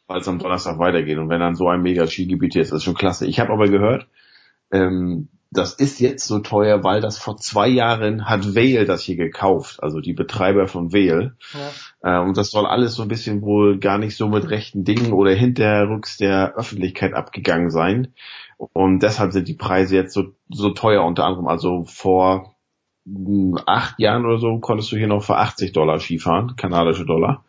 weil 0.07 0.19
es 0.19 0.27
am 0.27 0.39
Donnerstag 0.39 0.79
weitergeht. 0.79 1.17
Und 1.17 1.29
wenn 1.29 1.39
dann 1.39 1.55
so 1.55 1.69
ein 1.69 1.81
mega 1.81 2.05
Skigebiet 2.07 2.55
ist, 2.55 2.71
ist 2.71 2.83
schon 2.83 2.95
klasse. 2.95 3.27
Ich 3.27 3.39
habe 3.39 3.53
aber 3.53 3.67
gehört, 3.67 4.07
ähm, 4.71 5.29
das 5.51 5.73
ist 5.73 5.99
jetzt 5.99 6.27
so 6.27 6.39
teuer, 6.39 6.83
weil 6.83 7.01
das 7.01 7.17
vor 7.17 7.37
zwei 7.37 7.67
Jahren 7.67 8.29
hat 8.29 8.55
Vale 8.55 8.85
das 8.85 9.01
hier 9.01 9.15
gekauft, 9.15 9.81
also 9.81 9.99
die 9.99 10.13
Betreiber 10.13 10.67
von 10.67 10.93
Vale. 10.93 11.35
Ja. 12.03 12.19
Äh, 12.19 12.23
und 12.23 12.37
das 12.37 12.51
soll 12.51 12.67
alles 12.67 12.93
so 12.93 13.01
ein 13.01 13.07
bisschen 13.07 13.41
wohl 13.41 13.79
gar 13.79 13.97
nicht 13.97 14.15
so 14.15 14.27
mit 14.27 14.49
rechten 14.49 14.83
Dingen 14.83 15.11
oder 15.11 15.31
hinterrücks 15.31 16.17
der 16.17 16.53
Öffentlichkeit 16.55 17.13
abgegangen 17.13 17.71
sein. 17.71 18.13
Und 18.57 18.99
deshalb 19.01 19.31
sind 19.31 19.47
die 19.47 19.55
Preise 19.55 19.95
jetzt 19.95 20.13
so, 20.13 20.33
so 20.49 20.69
teuer 20.69 21.03
unter 21.03 21.25
anderem. 21.25 21.47
Also 21.47 21.85
vor 21.85 22.55
acht 23.65 23.99
Jahren 23.99 24.25
oder 24.25 24.37
so 24.37 24.59
konntest 24.59 24.91
du 24.91 24.97
hier 24.97 25.07
noch 25.07 25.23
für 25.23 25.37
80 25.37 25.71
Dollar 25.71 25.99
Skifahren, 25.99 26.57
kanadische 26.57 27.05
Dollar. 27.05 27.43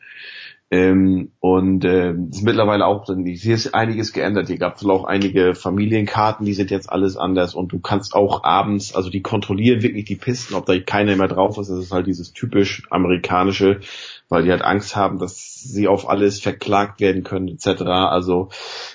Ähm, 0.72 1.32
und 1.40 1.84
äh, 1.84 2.12
ist 2.12 2.44
mittlerweile 2.44 2.86
auch, 2.86 3.04
hier 3.06 3.54
ist 3.54 3.74
einiges 3.74 4.12
geändert. 4.12 4.46
Hier 4.46 4.58
gab 4.58 4.76
es 4.76 4.86
auch 4.86 5.02
einige 5.02 5.56
Familienkarten, 5.56 6.46
die 6.46 6.54
sind 6.54 6.70
jetzt 6.70 6.88
alles 6.88 7.16
anders 7.16 7.56
und 7.56 7.72
du 7.72 7.80
kannst 7.80 8.14
auch 8.14 8.44
abends, 8.44 8.94
also 8.94 9.10
die 9.10 9.20
kontrollieren 9.20 9.82
wirklich 9.82 10.04
die 10.04 10.14
Pisten, 10.14 10.54
ob 10.54 10.66
da 10.66 10.78
keiner 10.78 11.16
mehr 11.16 11.26
drauf 11.26 11.58
ist. 11.58 11.70
Das 11.70 11.78
ist 11.78 11.90
halt 11.90 12.06
dieses 12.06 12.32
typisch 12.34 12.84
amerikanische, 12.88 13.80
weil 14.28 14.44
die 14.44 14.52
halt 14.52 14.62
Angst 14.62 14.94
haben, 14.94 15.18
dass 15.18 15.54
sie 15.60 15.88
auf 15.88 16.08
alles 16.08 16.40
verklagt 16.40 17.00
werden 17.00 17.24
können 17.24 17.48
etc. 17.48 17.82
Also 17.82 18.50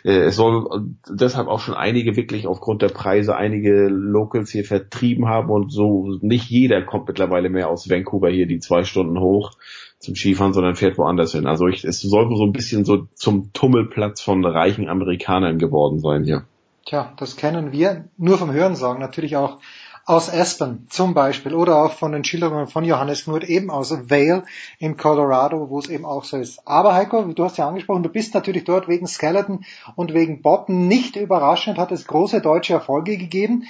äh, 0.05 0.11
es 0.11 0.37
soll 0.37 0.95
deshalb 1.09 1.49
auch 1.49 1.59
schon 1.59 1.75
einige 1.75 2.15
wirklich 2.15 2.47
aufgrund 2.47 2.83
der 2.83 2.89
Preise 2.89 3.35
einige 3.35 3.89
Locals 3.89 4.49
hier 4.49 4.63
vertrieben 4.63 5.27
haben 5.27 5.49
und 5.49 5.73
so 5.73 6.17
nicht 6.21 6.49
jeder 6.49 6.81
kommt 6.83 7.09
mittlerweile 7.09 7.49
mehr 7.49 7.69
aus 7.69 7.89
Vancouver 7.89 8.29
hier 8.29 8.47
die 8.47 8.59
zwei 8.59 8.85
Stunden 8.85 9.19
hoch 9.19 9.51
zum 9.99 10.15
Skifahren, 10.15 10.53
sondern 10.53 10.75
fährt 10.75 10.97
woanders 10.97 11.31
hin. 11.31 11.47
Also 11.47 11.67
ich, 11.67 11.83
es 11.83 12.01
soll 12.01 12.29
so 12.35 12.43
ein 12.43 12.51
bisschen 12.51 12.85
so 12.85 13.07
zum 13.15 13.51
Tummelplatz 13.53 14.21
von 14.21 14.45
reichen 14.45 14.87
Amerikanern 14.87 15.57
geworden 15.57 15.99
sein 15.99 16.23
hier. 16.23 16.45
Tja, 16.85 17.13
das 17.17 17.35
kennen 17.35 17.71
wir 17.71 18.05
nur 18.17 18.37
vom 18.37 18.51
Hörensagen, 18.51 19.01
natürlich 19.01 19.37
auch 19.37 19.59
aus 20.05 20.31
Aspen 20.31 20.85
zum 20.89 21.15
Beispiel 21.15 21.55
oder 21.55 21.83
auch 21.83 21.93
von 21.93 22.11
den 22.11 22.23
Schilderungen 22.23 22.67
von 22.67 22.85
Johannes 22.85 23.23
Knut 23.23 23.43
eben 23.43 23.71
aus 23.71 23.91
Vale 23.91 24.43
in 24.77 24.97
Colorado, 24.97 25.71
wo 25.71 25.79
es 25.79 25.89
eben 25.89 26.05
auch 26.05 26.23
so 26.25 26.37
ist. 26.37 26.67
Aber 26.67 26.93
Heiko, 26.93 27.23
du 27.23 27.43
hast 27.43 27.57
ja 27.57 27.67
angesprochen, 27.67 28.03
du 28.03 28.09
bist 28.09 28.35
natürlich 28.35 28.65
dort 28.65 28.87
wegen 28.87 29.07
Skeleton 29.07 29.65
und 29.95 30.13
wegen 30.13 30.43
Bob 30.43 30.69
nicht 30.69 31.15
überraschend, 31.15 31.79
hat 31.79 31.91
es 31.91 32.05
große 32.05 32.39
deutsche 32.41 32.73
Erfolge 32.73 33.17
gegeben. 33.17 33.63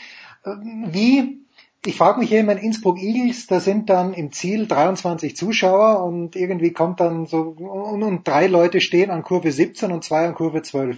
Wie 0.43 1.44
ich 1.85 1.97
frage 1.97 2.19
mich 2.19 2.29
hier 2.29 2.39
immer 2.39 2.53
in 2.53 2.57
Innsbruck 2.59 2.97
Eagles, 2.99 3.47
da 3.47 3.59
sind 3.59 3.89
dann 3.89 4.13
im 4.13 4.31
Ziel 4.31 4.67
23 4.67 5.35
Zuschauer 5.35 6.03
und 6.03 6.35
irgendwie 6.35 6.71
kommt 6.71 6.99
dann 6.99 7.25
so 7.25 7.41
und, 7.41 8.03
und 8.03 8.27
drei 8.27 8.47
Leute 8.47 8.81
stehen 8.81 9.11
an 9.11 9.23
Kurve 9.23 9.51
17 9.51 9.91
und 9.91 10.03
zwei 10.03 10.27
an 10.27 10.35
Kurve 10.35 10.61
12. 10.61 10.97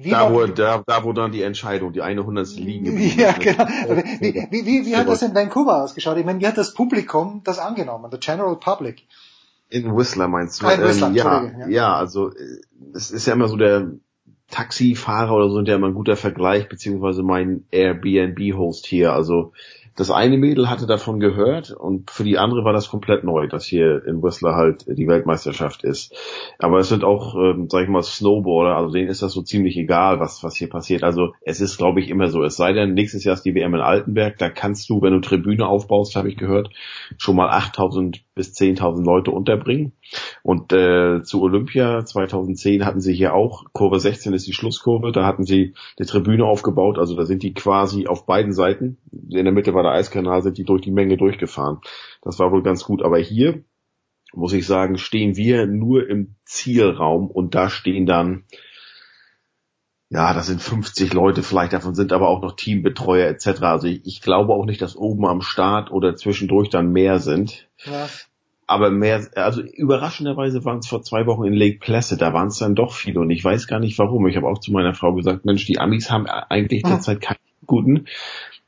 Wie 0.00 0.10
da, 0.10 0.32
wo, 0.32 0.46
da, 0.46 0.84
da, 0.86 1.04
wo 1.04 1.12
dann 1.12 1.32
die 1.32 1.42
Entscheidung, 1.42 1.92
die 1.92 2.02
eine 2.02 2.24
hundertste 2.24 2.60
liegen 2.60 2.96
Ja, 3.18 3.32
genau. 3.32 3.66
Wie, 4.20 4.46
wie, 4.50 4.64
wie, 4.64 4.86
wie 4.86 4.96
hat 4.96 5.08
das 5.08 5.22
in 5.22 5.34
Vancouver 5.34 5.82
ausgeschaut? 5.82 6.16
Ich 6.18 6.24
meine, 6.24 6.40
wie 6.40 6.46
hat 6.46 6.56
das 6.56 6.72
Publikum 6.72 7.42
das 7.44 7.58
angenommen, 7.58 8.08
the 8.12 8.18
general 8.18 8.56
public? 8.56 9.02
In 9.70 9.96
Whistler 9.96 10.28
meinst 10.28 10.62
du? 10.62 10.66
Ah, 10.66 10.72
in 10.72 10.82
Whistler, 10.82 11.08
ähm, 11.08 11.14
ja, 11.14 11.44
ja, 11.44 11.68
ja, 11.68 11.94
also 11.94 12.30
äh, 12.30 12.60
es 12.94 13.10
ist 13.10 13.26
ja 13.26 13.32
immer 13.32 13.48
so 13.48 13.56
der 13.56 13.90
Taxifahrer 14.50 15.34
oder 15.34 15.50
so 15.50 15.60
ja 15.60 15.74
immer 15.74 15.88
ein 15.88 15.94
guter 15.94 16.16
Vergleich, 16.16 16.68
beziehungsweise 16.68 17.22
mein 17.22 17.64
Airbnb-Host 17.70 18.86
hier. 18.86 19.12
Also 19.12 19.52
das 19.98 20.12
eine 20.12 20.38
Mädel 20.38 20.70
hatte 20.70 20.86
davon 20.86 21.18
gehört 21.18 21.72
und 21.72 22.12
für 22.12 22.22
die 22.22 22.38
andere 22.38 22.64
war 22.64 22.72
das 22.72 22.88
komplett 22.88 23.24
neu, 23.24 23.48
dass 23.48 23.64
hier 23.64 24.06
in 24.06 24.22
Whistler 24.22 24.54
halt 24.54 24.86
die 24.86 25.08
Weltmeisterschaft 25.08 25.82
ist. 25.82 26.14
Aber 26.60 26.78
es 26.78 26.88
sind 26.88 27.02
auch, 27.02 27.34
ähm, 27.34 27.68
sag 27.68 27.82
ich 27.82 27.88
mal, 27.88 28.04
Snowboarder, 28.04 28.76
also 28.76 28.92
denen 28.92 29.08
ist 29.08 29.22
das 29.22 29.32
so 29.32 29.42
ziemlich 29.42 29.76
egal, 29.76 30.20
was, 30.20 30.44
was 30.44 30.54
hier 30.54 30.68
passiert. 30.68 31.02
Also 31.02 31.34
es 31.42 31.60
ist, 31.60 31.78
glaube 31.78 31.98
ich, 31.98 32.10
immer 32.10 32.28
so. 32.28 32.44
Es 32.44 32.54
sei 32.54 32.72
denn, 32.72 32.94
nächstes 32.94 33.24
Jahr 33.24 33.34
ist 33.34 33.42
die 33.42 33.56
WM 33.56 33.74
in 33.74 33.80
Altenberg, 33.80 34.38
da 34.38 34.50
kannst 34.50 34.88
du, 34.88 35.02
wenn 35.02 35.14
du 35.14 35.20
Tribüne 35.20 35.66
aufbaust, 35.66 36.14
habe 36.14 36.28
ich 36.28 36.36
gehört, 36.36 36.70
schon 37.16 37.34
mal 37.34 37.48
8000 37.48 38.22
bis 38.38 38.54
10.000 38.54 39.04
Leute 39.04 39.32
unterbringen. 39.32 39.92
Und 40.42 40.72
äh, 40.72 41.22
zu 41.22 41.42
Olympia 41.42 42.06
2010 42.06 42.86
hatten 42.86 43.00
sie 43.00 43.12
hier 43.12 43.34
auch, 43.34 43.64
Kurve 43.72 44.00
16 44.00 44.32
ist 44.32 44.46
die 44.46 44.54
Schlusskurve, 44.54 45.12
da 45.12 45.26
hatten 45.26 45.44
sie 45.44 45.74
eine 45.98 46.06
Tribüne 46.06 46.46
aufgebaut, 46.46 46.98
also 46.98 47.14
da 47.16 47.26
sind 47.26 47.42
die 47.42 47.52
quasi 47.52 48.06
auf 48.06 48.24
beiden 48.24 48.52
Seiten, 48.52 48.96
in 49.12 49.44
der 49.44 49.52
Mitte 49.52 49.74
war 49.74 49.82
der 49.82 49.92
Eiskanal, 49.92 50.42
sind 50.42 50.56
die 50.56 50.64
durch 50.64 50.82
die 50.82 50.92
Menge 50.92 51.16
durchgefahren. 51.16 51.80
Das 52.22 52.38
war 52.38 52.52
wohl 52.52 52.62
ganz 52.62 52.84
gut. 52.84 53.02
Aber 53.02 53.18
hier, 53.18 53.64
muss 54.32 54.52
ich 54.52 54.66
sagen, 54.66 54.96
stehen 54.96 55.36
wir 55.36 55.66
nur 55.66 56.08
im 56.08 56.36
Zielraum 56.44 57.30
und 57.30 57.54
da 57.54 57.68
stehen 57.68 58.06
dann 58.06 58.44
ja, 60.10 60.32
das 60.32 60.46
sind 60.46 60.62
50 60.62 61.12
Leute, 61.12 61.42
vielleicht 61.42 61.74
davon 61.74 61.94
sind 61.94 62.12
aber 62.12 62.28
auch 62.28 62.40
noch 62.40 62.56
Teambetreuer 62.56 63.28
etc. 63.28 63.62
Also 63.62 63.88
ich, 63.88 64.00
ich 64.06 64.22
glaube 64.22 64.54
auch 64.54 64.64
nicht, 64.64 64.80
dass 64.80 64.96
oben 64.96 65.26
am 65.26 65.42
Start 65.42 65.90
oder 65.90 66.16
zwischendurch 66.16 66.70
dann 66.70 66.92
mehr 66.92 67.18
sind. 67.18 67.68
Ja. 67.84 68.08
Aber 68.66 68.90
mehr, 68.90 69.26
also 69.34 69.62
überraschenderweise 69.62 70.64
waren 70.64 70.78
es 70.78 70.88
vor 70.88 71.02
zwei 71.02 71.26
Wochen 71.26 71.44
in 71.44 71.54
Lake 71.54 71.78
Placid, 71.78 72.20
da 72.20 72.32
waren 72.32 72.48
es 72.48 72.58
dann 72.58 72.74
doch 72.74 72.92
viele 72.92 73.20
und 73.20 73.30
ich 73.30 73.44
weiß 73.44 73.66
gar 73.66 73.80
nicht 73.80 73.98
warum. 73.98 74.26
Ich 74.26 74.36
habe 74.36 74.46
auch 74.46 74.58
zu 74.58 74.72
meiner 74.72 74.94
Frau 74.94 75.14
gesagt, 75.14 75.44
Mensch, 75.44 75.66
die 75.66 75.78
Amis 75.78 76.10
haben 76.10 76.26
eigentlich 76.26 76.82
derzeit 76.82 77.20
keinen 77.20 77.38
guten. 77.66 78.06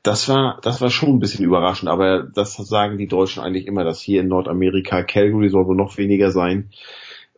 Das 0.03 0.27
war, 0.29 0.59
das 0.63 0.81
war 0.81 0.89
schon 0.89 1.09
ein 1.09 1.19
bisschen 1.19 1.45
überraschend, 1.45 1.89
aber 1.89 2.23
das 2.23 2.55
sagen 2.55 2.97
die 2.97 3.07
Deutschen 3.07 3.43
eigentlich 3.43 3.67
immer, 3.67 3.83
dass 3.83 4.01
hier 4.01 4.21
in 4.21 4.27
Nordamerika 4.27 5.03
Calgary 5.03 5.49
soll 5.49 5.67
wohl 5.67 5.75
noch 5.75 5.97
weniger 5.97 6.31
sein. 6.31 6.71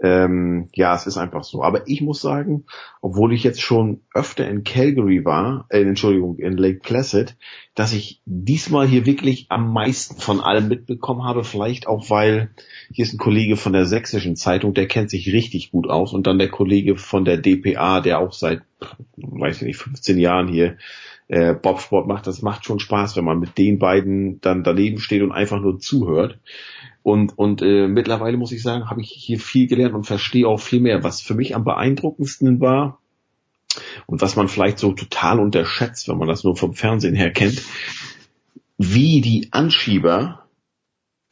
Ähm, 0.03 0.67
ja, 0.73 0.93
es 0.93 1.07
ist 1.07 1.15
einfach 1.15 1.45
so. 1.45 1.63
Aber 1.63 1.87
ich 1.87 2.01
muss 2.01 2.19
sagen, 2.19 2.65
obwohl 3.01 3.31
ich 3.33 3.43
jetzt 3.43 3.61
schon 3.61 4.01
öfter 4.13 4.45
in 4.45 4.65
Calgary 4.65 5.23
war, 5.23 5.65
äh, 5.69 5.81
Entschuldigung, 5.81 6.37
in 6.39 6.57
Lake 6.57 6.81
Placid, 6.83 7.37
dass 7.73 7.93
ich 7.93 8.21
diesmal 8.25 8.85
hier 8.85 9.05
wirklich 9.05 9.45
am 9.47 9.71
meisten 9.71 10.19
von 10.19 10.41
allem 10.41 10.67
mitbekommen 10.67 11.23
habe. 11.23 11.45
Vielleicht 11.45 11.87
auch, 11.87 12.09
weil 12.09 12.49
hier 12.91 13.05
ist 13.05 13.13
ein 13.13 13.17
Kollege 13.17 13.55
von 13.55 13.71
der 13.71 13.85
sächsischen 13.85 14.35
Zeitung, 14.35 14.73
der 14.73 14.89
kennt 14.89 15.09
sich 15.09 15.31
richtig 15.31 15.71
gut 15.71 15.89
aus. 15.89 16.11
Und 16.11 16.27
dann 16.27 16.37
der 16.37 16.49
Kollege 16.49 16.97
von 16.97 17.23
der 17.23 17.37
DPA, 17.37 18.01
der 18.01 18.19
auch 18.19 18.33
seit, 18.33 18.61
weiß 19.15 19.61
ich 19.61 19.67
nicht, 19.67 19.77
15 19.77 20.19
Jahren 20.19 20.49
hier 20.49 20.75
äh, 21.29 21.53
Bobsport 21.53 22.07
macht. 22.07 22.27
Das 22.27 22.41
macht 22.41 22.65
schon 22.65 22.79
Spaß, 22.79 23.15
wenn 23.15 23.23
man 23.23 23.39
mit 23.39 23.57
den 23.57 23.79
beiden 23.79 24.41
dann 24.41 24.65
daneben 24.65 24.99
steht 24.99 25.21
und 25.21 25.31
einfach 25.31 25.61
nur 25.61 25.79
zuhört. 25.79 26.39
Und, 27.03 27.37
und 27.37 27.61
äh, 27.61 27.87
mittlerweile 27.87 28.37
muss 28.37 28.53
ich 28.53 28.63
sagen, 28.63 28.89
habe 28.89 29.01
ich 29.01 29.11
hier 29.11 29.39
viel 29.39 29.67
gelernt 29.67 29.93
und 29.93 30.05
verstehe 30.05 30.47
auch 30.47 30.59
viel 30.59 30.79
mehr. 30.79 31.03
Was 31.03 31.21
für 31.21 31.35
mich 31.35 31.55
am 31.55 31.65
beeindruckendsten 31.65 32.61
war 32.61 32.99
und 34.07 34.21
was 34.21 34.35
man 34.35 34.47
vielleicht 34.47 34.79
so 34.79 34.93
total 34.93 35.39
unterschätzt, 35.39 36.07
wenn 36.07 36.17
man 36.17 36.29
das 36.29 36.43
nur 36.43 36.55
vom 36.55 36.73
Fernsehen 36.73 37.15
her 37.15 37.31
kennt, 37.31 37.61
wie 38.77 39.21
die 39.21 39.49
Anschieber 39.51 40.47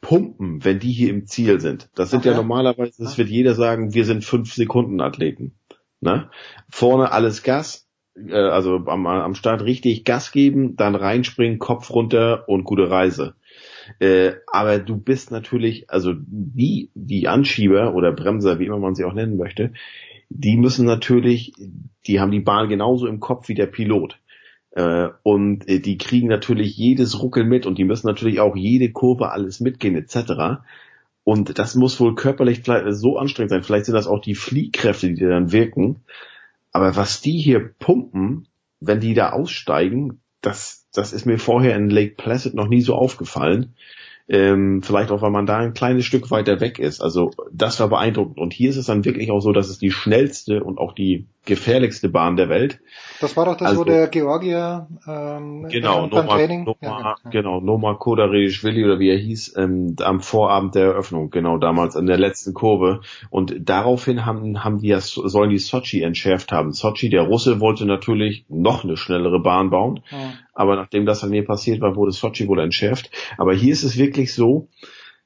pumpen, 0.02 0.64
wenn 0.64 0.78
die 0.78 0.92
hier 0.92 1.10
im 1.10 1.26
Ziel 1.26 1.60
sind. 1.60 1.88
Das 1.94 2.10
sind 2.10 2.20
okay. 2.20 2.30
ja 2.30 2.36
normalerweise, 2.36 3.02
das 3.02 3.16
wird 3.16 3.28
jeder 3.28 3.54
sagen, 3.54 3.94
wir 3.94 4.04
sind 4.04 4.24
fünf 4.24 4.52
Sekunden 4.52 5.00
Athleten. 5.00 5.54
Ne? 6.00 6.28
Vorne 6.68 7.12
alles 7.12 7.42
Gas, 7.42 7.88
äh, 8.16 8.34
also 8.34 8.76
am, 8.86 9.06
am 9.06 9.34
Start 9.34 9.62
richtig 9.62 10.04
Gas 10.04 10.32
geben, 10.32 10.76
dann 10.76 10.96
reinspringen, 10.96 11.58
Kopf 11.58 11.90
runter 11.90 12.48
und 12.48 12.64
gute 12.64 12.90
Reise. 12.90 13.36
Äh, 13.98 14.32
aber 14.46 14.78
du 14.78 14.96
bist 14.96 15.30
natürlich, 15.30 15.90
also 15.90 16.12
die, 16.16 16.90
die 16.94 17.28
Anschieber 17.28 17.94
oder 17.94 18.12
Bremser, 18.12 18.58
wie 18.58 18.66
immer 18.66 18.78
man 18.78 18.94
sie 18.94 19.04
auch 19.04 19.14
nennen 19.14 19.36
möchte, 19.36 19.72
die 20.28 20.56
müssen 20.56 20.86
natürlich, 20.86 21.52
die 22.06 22.20
haben 22.20 22.30
die 22.30 22.40
Bahn 22.40 22.68
genauso 22.68 23.06
im 23.06 23.20
Kopf 23.20 23.48
wie 23.48 23.54
der 23.54 23.66
Pilot. 23.66 24.18
Äh, 24.70 25.08
und 25.22 25.68
äh, 25.68 25.80
die 25.80 25.98
kriegen 25.98 26.28
natürlich 26.28 26.76
jedes 26.76 27.20
Ruckel 27.20 27.44
mit 27.44 27.66
und 27.66 27.78
die 27.78 27.84
müssen 27.84 28.06
natürlich 28.06 28.40
auch 28.40 28.56
jede 28.56 28.90
Kurve 28.90 29.30
alles 29.30 29.60
mitgehen 29.60 29.96
etc. 29.96 30.62
Und 31.24 31.58
das 31.58 31.74
muss 31.74 32.00
wohl 32.00 32.14
körperlich 32.14 32.62
so 32.90 33.18
anstrengend 33.18 33.50
sein. 33.50 33.62
Vielleicht 33.62 33.86
sind 33.86 33.94
das 33.94 34.06
auch 34.06 34.20
die 34.20 34.34
Fliehkräfte, 34.34 35.12
die 35.12 35.20
dann 35.20 35.52
wirken. 35.52 36.00
Aber 36.72 36.96
was 36.96 37.20
die 37.20 37.38
hier 37.38 37.60
pumpen, 37.78 38.48
wenn 38.80 39.00
die 39.00 39.14
da 39.14 39.30
aussteigen, 39.30 40.20
das, 40.42 40.86
das 40.92 41.12
ist 41.12 41.24
mir 41.24 41.38
vorher 41.38 41.76
in 41.76 41.88
Lake 41.88 42.16
Placid 42.16 42.54
noch 42.54 42.68
nie 42.68 42.82
so 42.82 42.94
aufgefallen. 42.94 43.74
Ähm, 44.28 44.82
vielleicht 44.82 45.10
auch, 45.10 45.22
weil 45.22 45.30
man 45.30 45.46
da 45.46 45.58
ein 45.58 45.74
kleines 45.74 46.04
Stück 46.04 46.30
weiter 46.30 46.60
weg 46.60 46.78
ist. 46.78 47.00
Also 47.00 47.32
das 47.52 47.80
war 47.80 47.88
beeindruckend. 47.88 48.38
Und 48.38 48.52
hier 48.52 48.70
ist 48.70 48.76
es 48.76 48.86
dann 48.86 49.04
wirklich 49.04 49.30
auch 49.30 49.40
so, 49.40 49.52
dass 49.52 49.68
es 49.68 49.78
die 49.78 49.90
schnellste 49.90 50.62
und 50.62 50.78
auch 50.78 50.94
die 50.94 51.26
gefährlichste 51.44 52.08
Bahn 52.08 52.36
der 52.36 52.48
Welt. 52.48 52.80
Das 53.20 53.36
war 53.36 53.46
doch 53.46 53.56
das, 53.56 53.70
also, 53.70 53.80
wo 53.80 53.84
der 53.84 54.06
Georgier 54.08 54.86
ähm, 55.08 55.66
genau, 55.68 56.06
beim 56.06 56.26
Noma, 56.26 56.36
Training. 56.36 56.64
Noma, 56.64 56.76
ja, 56.82 57.30
genau, 57.30 57.60
Noma 57.60 57.94
Kodarishvili 57.94 58.84
oder 58.84 59.00
wie 59.00 59.10
er 59.10 59.18
hieß, 59.18 59.56
ähm, 59.56 59.96
am 60.02 60.20
Vorabend 60.20 60.74
der 60.76 60.84
Eröffnung, 60.84 61.30
genau 61.30 61.58
damals 61.58 61.96
in 61.96 62.06
der 62.06 62.18
letzten 62.18 62.54
Kurve. 62.54 63.00
Und 63.30 63.56
daraufhin 63.60 64.24
haben, 64.24 64.62
haben 64.62 64.78
die 64.78 64.88
ja, 64.88 65.00
sollen 65.00 65.50
die 65.50 65.58
Sochi 65.58 66.02
entschärft 66.02 66.52
haben. 66.52 66.72
Sochi, 66.72 67.10
der 67.10 67.22
Russe, 67.22 67.60
wollte 67.60 67.86
natürlich 67.86 68.44
noch 68.48 68.84
eine 68.84 68.96
schnellere 68.96 69.40
Bahn 69.40 69.70
bauen. 69.70 70.00
Ja. 70.10 70.34
Aber 70.54 70.76
nachdem 70.76 71.06
das 71.06 71.24
an 71.24 71.30
mir 71.30 71.44
passiert 71.44 71.80
war, 71.80 71.96
wurde 71.96 72.12
Sochi 72.12 72.46
wohl 72.46 72.60
entschärft. 72.60 73.10
Aber 73.36 73.52
hier 73.52 73.72
ist 73.72 73.82
es 73.82 73.98
wirklich 73.98 74.32
so, 74.32 74.68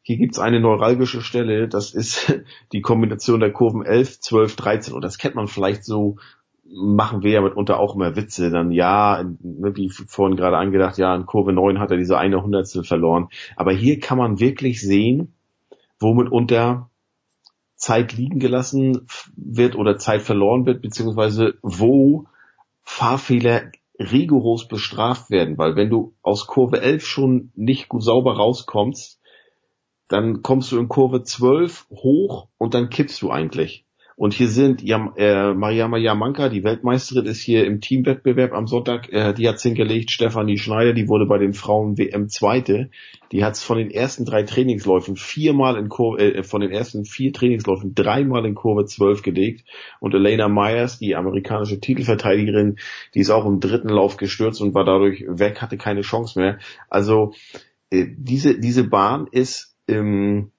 hier 0.06 0.18
gibt's 0.18 0.38
eine 0.38 0.60
neuralgische 0.60 1.20
Stelle, 1.20 1.66
das 1.66 1.92
ist 1.92 2.32
die 2.72 2.80
Kombination 2.80 3.40
der 3.40 3.52
Kurven 3.52 3.84
11, 3.84 4.20
12, 4.20 4.54
13 4.54 4.94
und 4.94 5.02
das 5.02 5.18
kennt 5.18 5.34
man 5.34 5.48
vielleicht 5.48 5.84
so, 5.84 6.18
machen 6.64 7.24
wir 7.24 7.32
ja 7.32 7.40
mitunter 7.40 7.80
auch 7.80 7.96
immer 7.96 8.14
Witze, 8.14 8.52
dann 8.52 8.70
ja, 8.70 9.24
wie 9.40 9.88
vorhin 9.88 10.36
gerade 10.36 10.58
angedacht, 10.58 10.96
ja, 10.96 11.12
in 11.12 11.26
Kurve 11.26 11.52
9 11.52 11.80
hat 11.80 11.90
er 11.90 11.96
diese 11.96 12.18
eine 12.18 12.40
Hundertstel 12.40 12.84
verloren, 12.84 13.30
aber 13.56 13.72
hier 13.72 13.98
kann 13.98 14.16
man 14.16 14.38
wirklich 14.38 14.80
sehen, 14.80 15.34
wo 15.98 16.14
mitunter 16.14 16.88
Zeit 17.74 18.12
liegen 18.12 18.38
gelassen 18.38 19.08
wird 19.34 19.74
oder 19.74 19.98
Zeit 19.98 20.22
verloren 20.22 20.66
wird, 20.66 20.82
beziehungsweise 20.82 21.54
wo 21.62 22.26
Fahrfehler 22.84 23.72
rigoros 23.98 24.68
bestraft 24.68 25.30
werden, 25.30 25.58
weil 25.58 25.74
wenn 25.74 25.90
du 25.90 26.14
aus 26.22 26.46
Kurve 26.46 26.80
11 26.80 27.04
schon 27.04 27.50
nicht 27.56 27.88
gut 27.88 28.04
sauber 28.04 28.36
rauskommst, 28.36 29.20
dann 30.08 30.42
kommst 30.42 30.72
du 30.72 30.78
in 30.78 30.88
Kurve 30.88 31.22
12 31.22 31.86
hoch 31.90 32.48
und 32.58 32.74
dann 32.74 32.90
kippst 32.90 33.20
du 33.22 33.30
eigentlich. 33.30 33.86
Und 34.18 34.32
hier 34.32 34.48
sind 34.48 34.82
Yam, 34.82 35.12
äh, 35.16 35.52
Mariama 35.52 35.98
Yamanka, 35.98 36.48
die 36.48 36.64
Weltmeisterin, 36.64 37.26
ist 37.26 37.42
hier 37.42 37.66
im 37.66 37.82
Teamwettbewerb 37.82 38.54
am 38.54 38.66
Sonntag. 38.66 39.12
Äh, 39.12 39.34
die 39.34 39.46
hat's 39.46 39.62
hingelegt. 39.62 40.10
Stefanie 40.10 40.56
Schneider, 40.56 40.94
die 40.94 41.06
wurde 41.06 41.26
bei 41.26 41.36
den 41.36 41.52
Frauen 41.52 41.98
WM 41.98 42.30
Zweite. 42.30 42.88
Die 43.30 43.44
hat's 43.44 43.62
von 43.62 43.76
den 43.76 43.90
ersten 43.90 44.24
drei 44.24 44.42
Trainingsläufen 44.42 45.16
viermal 45.16 45.76
in 45.76 45.90
Kurve, 45.90 46.34
äh, 46.34 46.42
von 46.44 46.62
den 46.62 46.70
ersten 46.70 47.04
vier 47.04 47.34
Trainingsläufen 47.34 47.94
dreimal 47.94 48.46
in 48.46 48.54
Kurve 48.54 48.86
12 48.86 49.20
gelegt. 49.20 49.68
Und 50.00 50.14
Elena 50.14 50.48
Myers, 50.48 50.98
die 50.98 51.14
amerikanische 51.14 51.78
Titelverteidigerin, 51.78 52.78
die 53.14 53.20
ist 53.20 53.28
auch 53.28 53.44
im 53.44 53.60
dritten 53.60 53.90
Lauf 53.90 54.16
gestürzt 54.16 54.62
und 54.62 54.72
war 54.72 54.86
dadurch 54.86 55.26
weg, 55.28 55.60
hatte 55.60 55.76
keine 55.76 56.00
Chance 56.00 56.40
mehr. 56.40 56.58
Also 56.88 57.34
äh, 57.90 58.06
diese 58.16 58.58
diese 58.58 58.84
Bahn 58.84 59.26
ist 59.30 59.75
ähm, 59.88 60.50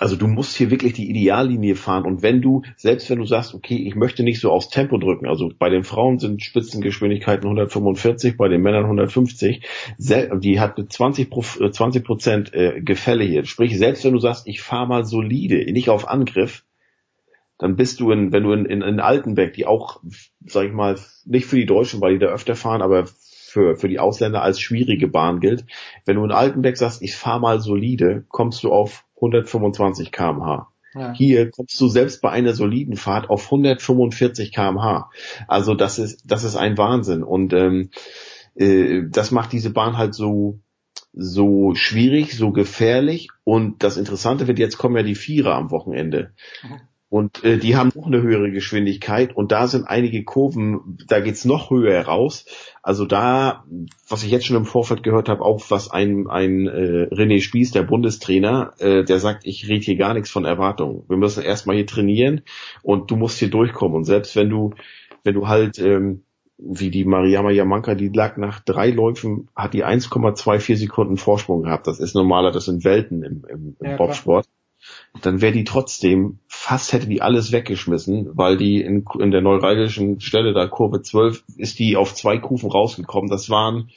also 0.00 0.16
du 0.16 0.26
musst 0.26 0.56
hier 0.56 0.70
wirklich 0.70 0.92
die 0.92 1.08
Ideallinie 1.08 1.76
fahren 1.76 2.04
und 2.04 2.22
wenn 2.22 2.42
du, 2.42 2.62
selbst 2.76 3.08
wenn 3.10 3.20
du 3.20 3.26
sagst, 3.26 3.54
okay, 3.54 3.76
ich 3.76 3.94
möchte 3.94 4.24
nicht 4.24 4.40
so 4.40 4.50
aufs 4.50 4.68
Tempo 4.68 4.98
drücken, 4.98 5.26
also 5.26 5.52
bei 5.56 5.70
den 5.70 5.84
Frauen 5.84 6.18
sind 6.18 6.42
Spitzengeschwindigkeiten 6.42 7.44
145, 7.44 8.36
bei 8.36 8.48
den 8.48 8.60
Männern 8.60 8.84
150, 8.84 9.64
die 9.98 10.60
hat 10.60 10.82
20 10.88 11.30
20 11.30 12.02
äh, 12.02 12.04
Prozent 12.04 12.52
äh, 12.54 12.80
Gefälle 12.80 13.24
hier. 13.24 13.44
Sprich, 13.44 13.78
selbst 13.78 14.04
wenn 14.04 14.12
du 14.12 14.18
sagst, 14.18 14.48
ich 14.48 14.62
fahre 14.62 14.88
mal 14.88 15.04
solide, 15.04 15.72
nicht 15.72 15.88
auf 15.88 16.08
Angriff, 16.08 16.64
dann 17.58 17.76
bist 17.76 18.00
du 18.00 18.10
in, 18.10 18.32
wenn 18.32 18.42
du 18.42 18.52
in, 18.52 18.66
in, 18.66 18.82
in 18.82 19.00
Altenberg, 19.00 19.52
die 19.52 19.66
auch, 19.66 20.02
sag 20.44 20.66
ich 20.66 20.72
mal, 20.72 20.98
nicht 21.24 21.46
für 21.46 21.56
die 21.56 21.66
Deutschen, 21.66 22.00
weil 22.00 22.14
die 22.14 22.18
da 22.18 22.26
öfter 22.26 22.56
fahren, 22.56 22.82
aber 22.82 23.06
für, 23.54 23.76
für 23.76 23.88
die 23.88 24.00
Ausländer 24.00 24.42
als 24.42 24.58
schwierige 24.58 25.06
Bahn 25.06 25.38
gilt. 25.38 25.64
Wenn 26.04 26.16
du 26.16 26.24
in 26.24 26.32
Altenberg 26.32 26.76
sagst, 26.76 27.02
ich 27.02 27.14
fahr 27.14 27.38
mal 27.38 27.60
solide, 27.60 28.24
kommst 28.28 28.64
du 28.64 28.72
auf 28.72 29.04
125 29.14 30.10
kmh. 30.10 30.68
Ja. 30.94 31.12
Hier 31.12 31.50
kommst 31.50 31.80
du 31.80 31.88
selbst 31.88 32.20
bei 32.20 32.30
einer 32.30 32.52
soliden 32.52 32.96
Fahrt 32.96 33.30
auf 33.30 33.44
145 33.44 34.52
kmh. 34.52 35.08
Also 35.46 35.74
das 35.74 35.98
ist 35.98 36.22
das 36.26 36.42
ist 36.42 36.56
ein 36.56 36.76
Wahnsinn 36.76 37.22
und 37.22 37.52
ähm, 37.52 37.90
äh, 38.56 39.02
das 39.08 39.30
macht 39.30 39.52
diese 39.52 39.70
Bahn 39.70 39.96
halt 39.96 40.14
so 40.14 40.58
so 41.12 41.74
schwierig, 41.76 42.36
so 42.36 42.50
gefährlich 42.50 43.28
und 43.44 43.84
das 43.84 43.96
Interessante 43.96 44.48
wird, 44.48 44.58
jetzt 44.58 44.78
kommen 44.78 44.96
ja 44.96 45.04
die 45.04 45.14
Vierer 45.14 45.54
am 45.54 45.70
Wochenende. 45.70 46.32
Und 47.14 47.44
äh, 47.44 47.58
die 47.58 47.76
haben 47.76 47.92
noch 47.94 48.08
eine 48.08 48.22
höhere 48.22 48.50
Geschwindigkeit 48.50 49.36
und 49.36 49.52
da 49.52 49.68
sind 49.68 49.84
einige 49.86 50.24
Kurven, 50.24 50.98
da 51.06 51.20
geht's 51.20 51.44
noch 51.44 51.70
höher 51.70 52.02
raus. 52.02 52.44
Also 52.82 53.06
da, 53.06 53.62
was 54.08 54.24
ich 54.24 54.32
jetzt 54.32 54.46
schon 54.46 54.56
im 54.56 54.64
Vorfeld 54.64 55.04
gehört 55.04 55.28
habe, 55.28 55.42
auch 55.42 55.62
was 55.68 55.88
ein, 55.88 56.26
ein 56.26 56.66
äh, 56.66 57.06
René 57.14 57.40
Spieß, 57.40 57.70
der 57.70 57.84
Bundestrainer, 57.84 58.72
äh, 58.78 59.04
der 59.04 59.20
sagt, 59.20 59.46
ich 59.46 59.68
rede 59.68 59.84
hier 59.84 59.94
gar 59.94 60.12
nichts 60.14 60.28
von 60.28 60.44
Erwartungen. 60.44 61.04
Wir 61.06 61.16
müssen 61.16 61.44
erstmal 61.44 61.76
hier 61.76 61.86
trainieren 61.86 62.42
und 62.82 63.12
du 63.12 63.14
musst 63.14 63.38
hier 63.38 63.48
durchkommen. 63.48 63.96
Und 63.96 64.06
selbst 64.06 64.34
wenn 64.34 64.50
du, 64.50 64.74
wenn 65.22 65.34
du 65.34 65.46
halt, 65.46 65.78
ähm, 65.78 66.24
wie 66.58 66.90
die 66.90 67.04
Mariama 67.04 67.52
Yamanka, 67.52 67.94
die 67.94 68.08
lag 68.08 68.38
nach 68.38 68.58
drei 68.58 68.90
Läufen, 68.90 69.50
hat 69.54 69.72
die 69.72 69.84
1,24 69.84 70.74
Sekunden 70.74 71.16
Vorsprung 71.16 71.62
gehabt. 71.62 71.86
Das 71.86 72.00
ist 72.00 72.16
normaler, 72.16 72.50
das 72.50 72.64
sind 72.64 72.82
Welten 72.82 73.22
im, 73.22 73.44
im, 73.48 73.76
im 73.78 73.90
ja, 73.90 73.96
Bobsport. 73.96 74.48
Dann 75.22 75.40
wäre 75.40 75.52
die 75.52 75.64
trotzdem, 75.64 76.38
fast 76.46 76.92
hätte 76.92 77.06
die 77.06 77.22
alles 77.22 77.52
weggeschmissen, 77.52 78.30
weil 78.36 78.56
die 78.56 78.80
in, 78.80 79.04
in 79.18 79.30
der 79.30 79.40
neuralgischen 79.40 80.20
Stelle 80.20 80.52
da 80.52 80.66
Kurve 80.66 81.02
12 81.02 81.44
ist 81.56 81.78
die 81.78 81.96
auf 81.96 82.14
zwei 82.14 82.38
Kufen 82.38 82.70
rausgekommen. 82.70 83.30
Das 83.30 83.48
waren 83.48 83.90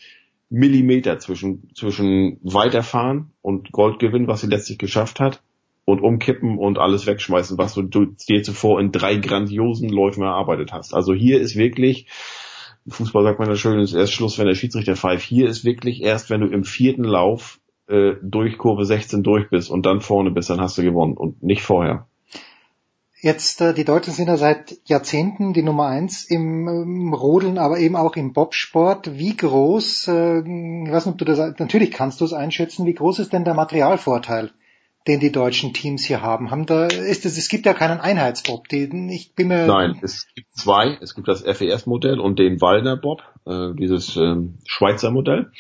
Millimeter 0.50 1.20
zwischen, 1.20 1.70
zwischen 1.76 2.40
weiterfahren 2.42 3.32
und 3.42 3.72
Goldgewinn, 3.72 4.28
was 4.28 4.42
sie 4.42 4.48
letztlich 4.48 4.78
geschafft 4.78 5.20
hat, 5.20 5.42
und 5.86 6.02
umkippen 6.02 6.58
und 6.58 6.78
alles 6.78 7.08
wegschmeißen, 7.08 7.58
was 7.58 7.74
du, 7.74 7.82
du 7.82 8.06
dir 8.06 8.44
zuvor 8.44 8.80
in 8.80 8.92
drei 8.92 9.16
grandiosen 9.16 9.90
Läufen 9.90 10.24
erarbeitet 10.24 10.74
hast. 10.74 10.94
Also 10.94 11.14
hier 11.14 11.40
ist 11.40 11.56
wirklich, 11.56 12.08
Fußball 12.88 13.24
sagt 13.24 13.40
man 13.40 13.50
ja 13.50 13.56
schön, 13.56 13.80
ist 13.80 13.94
erst 13.94 14.14
Schluss, 14.14 14.38
wenn 14.38 14.48
der 14.48 14.56
Schiedsrichter 14.56 14.96
pfeift. 14.96 15.26
Hier 15.26 15.48
ist 15.48 15.64
wirklich 15.64 16.02
erst, 16.02 16.30
wenn 16.30 16.42
du 16.42 16.48
im 16.48 16.64
vierten 16.64 17.04
Lauf 17.04 17.60
äh, 17.88 18.16
durch 18.22 18.58
Kurve 18.58 18.86
16 18.86 19.24
durch 19.24 19.50
bist 19.50 19.70
und 19.70 19.86
dann 19.86 20.02
vorne 20.02 20.32
bist, 20.32 20.50
dann 20.50 20.62
hast 20.62 20.78
du 20.78 20.84
gewonnen 20.84 21.16
und 21.16 21.42
nicht 21.44 21.62
vorher. 21.62 22.08
Jetzt, 23.20 23.62
äh, 23.62 23.74
die 23.74 23.86
Deutschen 23.86 24.14
sind 24.14 24.28
ja 24.28 24.38
seit 24.38 24.78
Jahrzehnten 24.86 25.54
die 25.54 25.64
Nummer 25.64 25.88
eins 25.88 26.26
im, 26.26 26.68
im 26.68 27.14
Rodeln, 27.14 27.58
aber 27.58 27.80
eben 27.80 27.96
auch 27.96 28.16
im 28.16 28.32
Bobsport. 28.32 29.18
Wie 29.18 29.36
groß, 29.36 30.08
äh, 30.10 30.38
ich 30.40 30.92
weiß 30.92 31.06
nicht, 31.08 31.14
ob 31.14 31.18
du 31.18 31.26
das, 31.26 31.40
natürlich 31.58 31.92
kannst 31.92 32.22
du 32.22 32.26
es 32.26 32.34
einschätzen, 32.34 32.86
wie 32.86 32.94
groß 32.94 33.20
ist 33.20 33.34
denn 33.34 33.44
der 33.44 33.56
Materialvorteil, 33.56 34.52
den 35.08 35.20
die 35.20 35.32
deutschen 35.32 35.74
Teams 35.74 36.06
hier 36.06 36.22
haben? 36.22 36.52
Haben 36.52 36.68
da, 36.68 36.86
ist 36.86 37.26
es, 37.26 37.40
es 37.40 37.50
gibt 37.50 37.66
ja 37.66 37.74
keinen 37.74 38.00
Einheitsbob. 38.00 38.68
Die, 38.68 38.88
ich 39.10 39.34
bin 39.34 39.48
mir 39.48 39.66
Nein, 39.66 39.98
es 40.04 40.28
gibt 40.36 40.56
zwei. 40.56 41.00
Es 41.02 41.16
gibt 41.16 41.28
das 41.28 41.42
FES-Modell 41.42 42.20
und 42.20 42.38
den 42.38 42.62
Wallner 42.62 42.98
Bob, 42.98 43.24
äh, 43.48 43.74
dieses 43.80 44.16
äh, 44.16 44.36
Schweizer 44.66 45.10
Modell 45.10 45.52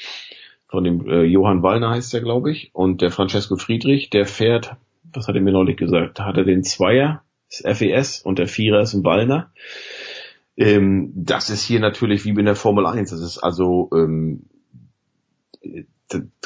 von 0.67 0.83
dem 0.83 1.07
äh, 1.07 1.23
Johann 1.23 1.63
Wallner 1.63 1.91
heißt 1.91 2.13
der, 2.13 2.21
glaube 2.21 2.51
ich, 2.51 2.71
und 2.73 3.01
der 3.01 3.11
Francesco 3.11 3.55
Friedrich, 3.55 4.09
der 4.09 4.25
fährt, 4.25 4.75
was 5.13 5.27
hat 5.27 5.35
er 5.35 5.41
mir 5.41 5.53
neulich 5.53 5.77
gesagt, 5.77 6.19
hat 6.19 6.37
er 6.37 6.43
den 6.43 6.63
Zweier, 6.63 7.23
das 7.49 7.77
FES 7.77 8.21
und 8.21 8.39
der 8.39 8.47
Vierer 8.47 8.81
ist 8.81 8.93
ein 8.93 9.05
Wallner. 9.05 9.51
Ähm, 10.57 11.11
das 11.15 11.49
ist 11.49 11.63
hier 11.63 11.79
natürlich 11.79 12.25
wie 12.25 12.29
in 12.29 12.45
der 12.45 12.55
Formel 12.55 12.85
1, 12.85 13.11
das 13.11 13.21
ist 13.21 13.37
also 13.37 13.89
ähm, 13.93 14.47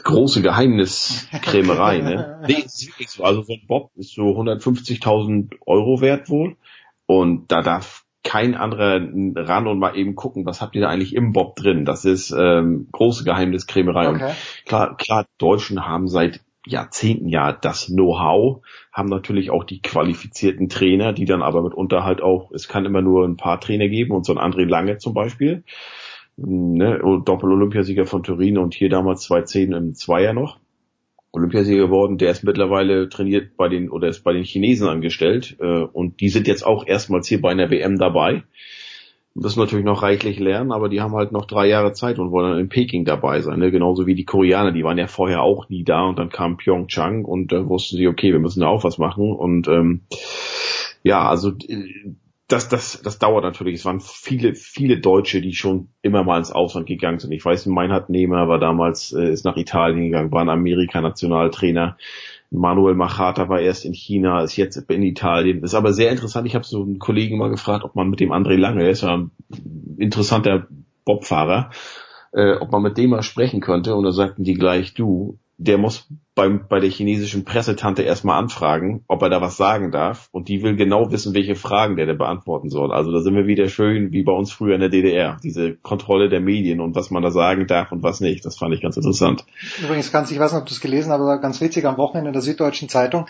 große 0.04 0.42
Geheimniskrämerei, 0.42 2.00
ne? 2.00 2.42
nee, 2.48 2.64
ist 2.66 2.88
wirklich 2.88 3.10
so. 3.10 3.24
Also 3.24 3.44
so 3.44 3.54
ein 3.54 3.68
Bob 3.68 3.92
ist 3.96 4.14
so 4.14 4.24
150.000 4.24 5.56
Euro 5.66 6.02
wert 6.02 6.30
wohl. 6.30 6.58
Und 7.06 7.52
da 7.52 7.62
darf 7.62 8.01
kein 8.24 8.56
anderer 8.56 9.02
ran 9.36 9.68
und 9.68 9.80
mal 9.80 9.98
eben 9.98 10.16
gucken, 10.16 10.46
was 10.46 10.62
habt 10.62 10.76
ihr 10.76 10.82
da 10.82 10.90
eigentlich 10.90 11.16
im 11.16 11.34
Bob 11.34 11.56
drin. 11.56 11.86
Das 11.86 12.06
ist 12.06 12.32
ähm, 12.32 12.88
große 12.92 13.24
Geheimniskrämerei. 13.24 14.10
Okay. 14.10 14.24
Und 14.24 14.66
klar, 14.66 14.98
klar, 14.98 15.26
Deutschen 15.38 15.88
haben 15.88 16.08
seit 16.08 16.42
Jahrzehnten 16.66 17.28
ja 17.28 17.52
das 17.52 17.88
Know-how, 17.88 18.62
haben 18.94 19.10
natürlich 19.10 19.50
auch 19.50 19.64
die 19.64 19.82
qualifizierten 19.82 20.70
Trainer, 20.70 21.14
die 21.14 21.26
dann 21.26 21.42
aber 21.42 21.64
mitunter 21.64 22.04
halt 22.04 22.22
auch, 22.22 22.52
es 22.52 22.68
kann 22.68 22.86
immer 22.86 23.02
nur 23.02 23.26
ein 23.26 23.38
paar 23.38 23.60
Trainer 23.60 23.88
geben 23.88 24.12
und 24.12 24.26
so 24.26 24.36
ein 24.36 24.40
André 24.40 24.66
Lange 24.66 24.98
zum 24.98 25.14
Beispiel, 25.16 25.64
ne, 26.38 27.00
Doppel-Olympiasieger 27.26 28.06
von 28.06 28.22
Turin 28.22 28.60
und 28.60 28.76
hier 28.76 28.90
damals 28.90 29.24
2010 29.24 29.74
im 29.74 29.94
Zweier 29.96 30.34
noch. 30.34 30.60
Olympiasieger 31.32 31.86
geworden, 31.86 32.18
der 32.18 32.32
ist 32.32 32.44
mittlerweile 32.44 33.08
trainiert 33.08 33.56
bei 33.56 33.70
den 33.70 33.90
oder 33.90 34.10
ist 34.10 34.24
bei 34.24 34.34
den 34.34 34.44
Chinesen 34.44 34.88
angestellt 34.88 35.56
äh, 35.60 35.84
und 35.84 36.20
die 36.20 36.30
sind 36.30 36.48
jetzt 36.48 36.66
auch 36.66 36.86
erstmals 36.86 37.28
hier 37.28 37.42
bei 37.42 37.52
einer 37.52 37.70
WM 37.70 37.98
dabei. 37.98 38.44
Müssen 39.34 39.62
natürlich 39.62 39.86
noch 39.86 40.04
reichlich 40.04 40.40
lernen, 40.40 40.74
aber 40.74 40.90
die 40.90 41.00
haben 41.00 41.16
halt 41.16 41.32
noch 41.32 41.46
drei 41.46 41.68
Jahre 41.68 41.94
Zeit 41.94 42.20
und 42.20 42.32
wollen 42.32 42.52
dann 42.52 42.60
in 42.60 42.68
Peking 42.68 43.06
dabei 43.06 43.40
sein. 43.40 43.60
Ne? 43.60 43.72
Genauso 43.72 44.06
wie 44.06 44.14
die 44.14 44.26
Koreaner, 44.26 44.74
die 44.74 44.84
waren 44.84 44.98
ja 44.98 45.08
vorher 45.08 45.42
auch 45.42 45.70
nie 45.70 45.86
da 45.86 46.04
und 46.04 46.20
dann 46.20 46.28
kam 46.28 46.58
Pyeongchang 46.58 47.24
und 47.24 47.54
da 47.54 47.70
wussten 47.70 47.96
sie, 47.96 48.10
okay, 48.10 48.34
wir 48.34 48.40
müssen 48.40 48.60
da 48.60 48.68
auch 48.68 48.84
was 48.84 48.98
machen. 48.98 49.32
Und 49.32 49.70
ähm, 49.70 50.02
ja, 51.04 51.30
also 51.30 51.52
äh, 51.70 52.14
das, 52.52 52.68
das, 52.68 53.02
das 53.02 53.20
dauert 53.20 53.44
natürlich. 53.44 53.76
Es 53.76 53.86
waren 53.86 54.02
viele, 54.02 54.56
viele 54.56 55.00
Deutsche, 55.00 55.42
die 55.42 55.54
schon 55.54 55.90
immer 56.02 56.24
mal 56.24 56.38
ins 56.38 56.52
Ausland 56.52 56.88
gegangen 56.88 57.20
sind. 57.20 57.32
Ich 57.32 57.46
weiß, 57.46 57.66
Meinhard 57.68 58.10
Nehmer 58.10 58.48
war 58.48 58.60
damals, 58.60 59.14
äh, 59.14 59.32
ist 59.32 59.46
nach 59.46 59.58
Italien 59.58 60.06
gegangen, 60.06 60.32
war 60.32 60.42
ein 60.42 60.50
Amerika-Nationaltrainer. 60.50 61.98
Manuel 62.50 62.96
Machata 62.96 63.48
war 63.48 63.62
erst 63.62 63.86
in 63.86 63.94
China, 63.94 64.44
ist 64.44 64.58
jetzt 64.58 64.76
in 64.90 65.04
Italien. 65.04 65.64
Ist 65.64 65.74
aber 65.74 65.94
sehr 65.94 66.12
interessant. 66.12 66.46
Ich 66.48 66.56
habe 66.56 66.66
so 66.66 66.84
einen 66.84 67.00
Kollegen 67.00 67.38
mal 67.38 67.50
gefragt, 67.50 67.86
ob 67.86 67.96
man 67.96 68.10
mit 68.10 68.20
dem 68.20 68.34
André 68.34 68.58
Lange, 68.58 68.90
ist 68.90 69.04
ja 69.04 69.16
ein 69.16 69.32
interessanter 69.98 70.68
Bobfahrer, 71.06 71.70
äh, 72.34 72.56
ob 72.56 72.72
man 72.72 72.82
mit 72.82 72.98
dem 72.98 73.12
mal 73.12 73.24
sprechen 73.24 73.62
könnte. 73.62 73.96
Und 73.96 74.04
da 74.04 74.12
sagten 74.12 74.44
die 74.44 74.56
gleich, 74.56 74.94
du, 74.94 75.40
der 75.62 75.78
muss 75.78 76.08
beim, 76.34 76.68
bei 76.68 76.80
der 76.80 76.90
chinesischen 76.90 77.46
Pressetante 77.46 78.02
erstmal 78.02 78.40
anfragen, 78.40 79.04
ob 79.08 79.22
er 79.22 79.30
da 79.30 79.42
was 79.42 79.58
sagen 79.58 79.92
darf. 79.92 80.28
Und 80.32 80.48
die 80.48 80.64
will 80.64 80.76
genau 80.76 81.12
wissen, 81.12 81.36
welche 81.36 81.54
Fragen 81.54 81.98
der 81.98 82.08
da 82.08 82.14
beantworten 82.14 82.70
soll. 82.70 82.92
Also 82.92 83.12
da 83.12 83.20
sind 83.20 83.36
wir 83.36 83.46
wieder 83.46 83.68
schön 83.68 84.12
wie 84.12 84.24
bei 84.24 84.32
uns 84.32 84.52
früher 84.52 84.74
in 84.74 84.82
der 84.82 84.90
DDR. 84.90 85.38
Diese 85.44 85.76
Kontrolle 85.76 86.30
der 86.30 86.42
Medien 86.42 86.82
und 86.82 86.96
was 86.96 87.12
man 87.12 87.22
da 87.22 87.30
sagen 87.30 87.68
darf 87.68 87.92
und 87.92 88.02
was 88.02 88.22
nicht. 88.22 88.44
Das 88.44 88.58
fand 88.58 88.74
ich 88.74 88.82
ganz 88.82 88.98
interessant. 88.98 89.46
Übrigens 89.84 90.12
ganz, 90.12 90.32
ich 90.32 90.40
weiß 90.40 90.54
nicht, 90.54 90.62
ob 90.62 90.68
du 90.68 90.74
es 90.74 90.82
gelesen 90.82 91.12
hast, 91.12 91.20
aber 91.20 91.40
ganz 91.40 91.62
witzig 91.62 91.86
am 91.86 91.98
Wochenende 91.98 92.30
in 92.30 92.34
der 92.34 92.42
Süddeutschen 92.42 92.90
Zeitung 92.90 93.28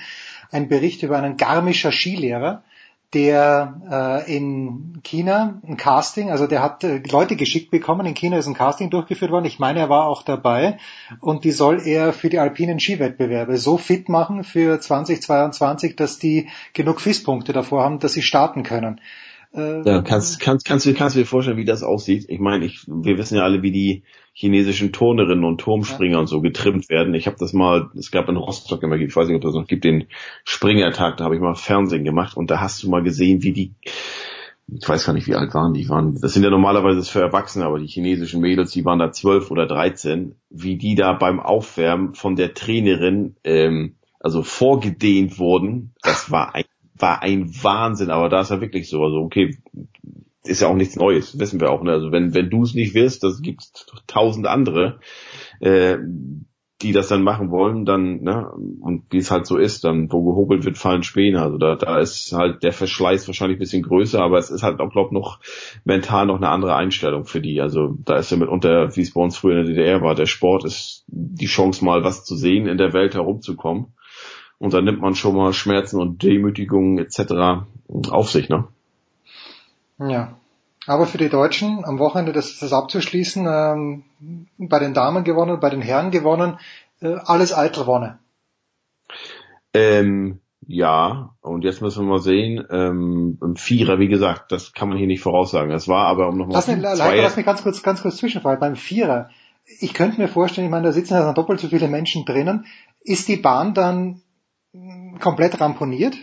ein 0.50 0.70
Bericht 0.70 1.04
über 1.04 1.18
einen 1.18 1.36
garmischer 1.36 1.92
Skilehrer, 1.92 2.64
der 3.14 4.24
äh, 4.28 4.36
in 4.36 5.02
China 5.04 5.62
ein 5.68 5.76
Casting, 5.76 6.32
also 6.32 6.48
der 6.48 6.62
hat 6.62 6.84
äh, 6.84 7.02
Leute 7.12 7.36
geschickt 7.36 7.70
bekommen. 7.70 8.06
In 8.06 8.14
China 8.14 8.38
ist 8.38 8.48
ein 8.48 8.54
Casting 8.54 8.90
durchgeführt 8.90 9.32
worden. 9.32 9.46
Ich 9.46 9.60
meine, 9.60 9.80
er 9.80 9.90
war 9.90 10.08
auch 10.08 10.24
dabei. 10.24 10.78
Und 11.20 11.44
die 11.44 11.52
soll 11.52 11.82
er 11.86 12.14
für 12.14 12.30
die 12.30 12.40
alpinen 12.40 12.80
Skiwettbewerbe 12.80 13.58
so 13.58 13.78
fit 13.78 14.08
machen 14.08 14.44
für 14.44 14.80
2022, 14.80 15.96
dass 15.96 16.20
die 16.20 16.48
genug 16.74 17.02
FIS-Punkte 17.02 17.52
davor 17.52 17.84
haben, 17.84 18.00
dass 18.00 18.14
sie 18.14 18.22
starten 18.22 18.64
können. 18.64 19.02
Äh, 19.54 19.82
ja, 19.82 20.02
kannst, 20.02 20.40
kannst, 20.40 20.66
kannst, 20.66 20.86
du, 20.86 20.94
kannst 20.94 21.16
du 21.16 21.20
dir 21.20 21.26
vorstellen, 21.26 21.58
wie 21.58 21.66
das 21.66 21.84
aussieht? 21.84 22.26
Ich 22.30 22.40
meine, 22.40 22.66
ich, 22.66 22.86
wir 22.88 23.18
wissen 23.18 23.36
ja 23.36 23.44
alle, 23.44 23.62
wie 23.62 23.72
die 23.72 24.04
chinesischen 24.34 24.92
Turnerinnen 24.92 25.44
und 25.44 25.60
Turmspringer 25.60 26.14
ja. 26.14 26.20
und 26.20 26.28
so 26.28 26.42
getrimmt 26.42 26.90
werden. 26.90 27.14
Ich 27.14 27.28
habe 27.28 27.38
das 27.40 27.54
mal, 27.54 27.90
es 27.98 28.12
gab 28.12 28.30
in 28.30 28.38
Rostock 28.38 28.82
immer, 28.84 28.96
ich 28.96 29.16
weiß 29.16 29.28
nicht, 29.28 29.36
ob 29.36 29.42
das 29.42 29.54
noch 29.54 29.68
gibt, 29.68 29.84
den 29.84 30.08
Springertag, 30.46 31.18
da 31.18 31.26
habe 31.26 31.36
ich 31.36 31.42
mal 31.42 31.56
Fernsehen 31.56 32.04
gemacht 32.04 32.38
und 32.38 32.50
da 32.50 32.62
hast 32.62 32.82
du 32.84 32.90
mal 32.90 33.04
gesehen, 33.04 33.44
wie 33.44 33.52
die, 33.52 33.74
ich 34.68 34.88
weiß 34.88 35.06
gar 35.06 35.14
nicht, 35.14 35.28
wie 35.28 35.36
alt 35.36 35.54
waren 35.54 35.74
die, 35.74 35.90
waren, 35.90 36.18
das 36.22 36.34
sind 36.34 36.44
ja 36.44 36.50
normalerweise 36.50 37.04
für 37.04 37.22
Erwachsene, 37.22 37.66
aber 37.66 37.80
die 37.80 37.88
chinesischen 37.88 38.42
Mädels, 38.42 38.72
die 38.72 38.86
waren 38.86 39.00
da 39.00 39.12
zwölf 39.12 39.52
oder 39.52 39.68
dreizehn, 39.68 40.36
wie 40.50 40.78
die 40.78 40.96
da 40.96 41.14
beim 41.14 41.40
Aufwärmen 41.40 42.14
von 42.14 42.36
der 42.36 42.54
Trainerin, 42.54 43.36
ähm, 43.44 43.96
also 44.20 44.44
vorgedehnt 44.44 45.40
wurden, 45.40 45.94
das 46.04 46.32
war 46.32 46.56
ein 46.56 46.64
war 47.02 47.22
ein 47.22 47.52
Wahnsinn, 47.64 48.12
aber 48.12 48.30
da 48.30 48.42
ist 48.42 48.52
ja 48.52 48.62
wirklich 48.62 48.90
so. 48.90 49.04
Also 49.04 49.18
okay, 49.18 49.58
ist 50.44 50.62
ja 50.62 50.68
auch 50.68 50.76
nichts 50.76 50.96
Neues, 50.96 51.38
wissen 51.40 51.60
wir 51.60 51.72
auch. 51.72 51.84
Ne? 51.84 51.92
Also 51.92 52.12
wenn 52.12 52.34
wenn 52.34 52.50
du 52.50 52.64
es 52.64 52.74
nicht 52.74 52.94
wirst, 52.94 53.24
das 53.24 53.42
gibt 53.42 53.86
tausend 54.08 54.48
andere, 54.48 55.00
äh, 55.60 55.98
die 56.82 56.94
das 56.94 57.10
dann 57.10 57.22
machen 57.22 57.52
wollen, 57.52 57.86
dann 57.86 58.22
ne 58.22 58.52
und 58.80 59.04
wie 59.12 59.18
es 59.18 59.30
halt 59.30 59.46
so 59.46 59.58
ist, 59.58 59.84
dann 59.84 60.12
wo 60.12 60.24
gehobelt 60.24 60.66
wird, 60.66 60.80
fallen 60.80 61.04
Späne. 61.04 61.42
Also 61.42 61.60
da 61.60 61.76
da 61.76 62.00
ist 62.00 62.34
halt 62.34 62.64
der 62.64 62.74
Verschleiß 62.74 63.28
wahrscheinlich 63.28 63.58
ein 63.58 63.60
bisschen 63.60 63.84
größer, 63.84 64.20
aber 64.20 64.40
es 64.40 64.50
ist 64.50 64.64
halt 64.64 64.80
auch 64.80 64.92
glaube 64.92 65.14
noch 65.14 65.40
mental 65.84 66.26
noch 66.26 66.38
eine 66.38 66.50
andere 66.50 66.76
Einstellung 66.76 67.26
für 67.26 67.42
die. 67.42 67.62
Also 67.62 67.98
da 68.04 68.18
ist 68.18 68.32
ja 68.32 68.38
mitunter, 68.38 68.96
wie 68.96 69.02
es 69.02 69.14
bei 69.14 69.22
uns 69.22 69.38
früher 69.38 69.60
in 69.60 69.66
der 69.66 69.76
DDR 69.76 70.02
war, 70.02 70.16
der 70.16 70.26
Sport 70.26 70.66
ist 70.66 71.06
die 71.08 71.46
Chance 71.46 71.86
mal 71.86 72.04
was 72.04 72.26
zu 72.26 72.36
sehen, 72.36 72.68
in 72.68 72.80
der 72.80 72.94
Welt 72.94 73.14
herumzukommen. 73.14 73.94
Und 74.58 74.74
dann 74.74 74.86
nimmt 74.86 75.02
man 75.02 75.16
schon 75.16 75.36
mal 75.36 75.54
Schmerzen 75.54 76.00
und 76.00 76.22
Demütigungen 76.22 77.00
etc. 77.00 77.66
auf 78.10 78.30
sich, 78.30 78.48
ne? 78.48 78.68
Ja. 80.08 80.38
Aber 80.88 81.06
für 81.06 81.18
die 81.18 81.30
Deutschen 81.30 81.86
am 81.86 82.00
Wochenende 82.00 82.34
das, 82.34 82.58
das 82.60 82.74
abzuschließen, 82.74 83.46
ähm, 83.48 84.04
bei 84.58 84.80
den 84.80 84.94
Damen 84.94 85.24
gewonnen, 85.24 85.60
bei 85.60 85.70
den 85.70 85.82
Herren 85.82 86.10
gewonnen, 86.10 86.58
äh, 87.02 87.16
alles 87.24 87.56
Eitel 87.56 87.86
Ähm, 89.74 90.40
ja, 90.66 91.36
und 91.42 91.64
jetzt 91.64 91.82
müssen 91.82 92.06
wir 92.06 92.10
mal 92.10 92.20
sehen, 92.20 92.66
ähm, 92.72 93.38
Vierer, 93.56 94.00
wie 94.00 94.08
gesagt, 94.08 94.52
das 94.52 94.74
kann 94.74 94.90
man 94.90 94.98
hier 94.98 95.08
nicht 95.08 95.22
voraussagen. 95.22 95.70
Das 95.70 95.88
war 95.88 96.08
aber 96.08 96.30
um 96.30 96.38
nochmal. 96.38 96.56
Lass 96.56 96.68
mich, 96.68 96.82
lass 96.82 97.36
mich 97.36 97.46
ganz 97.46 97.62
kurz, 97.62 97.84
ganz 97.84 98.02
kurz 98.02 98.18
zwischenfallen. 98.18 98.60
Beim 98.60 98.76
Vierer, 98.76 99.30
ich 99.80 99.94
könnte 99.94 100.20
mir 100.20 100.28
vorstellen, 100.28 100.66
ich 100.66 100.72
meine, 100.72 100.88
da 100.88 100.92
sitzen 100.94 101.14
ja 101.14 101.34
doppelt 101.34 101.60
so 101.60 101.68
viele 101.68 101.88
Menschen 101.88 102.26
drinnen. 102.26 102.66
Ist 103.02 103.28
die 103.28 103.38
Bahn 103.38 103.74
dann 103.74 104.22
komplett 105.20 105.60
ramponiert 105.60 106.16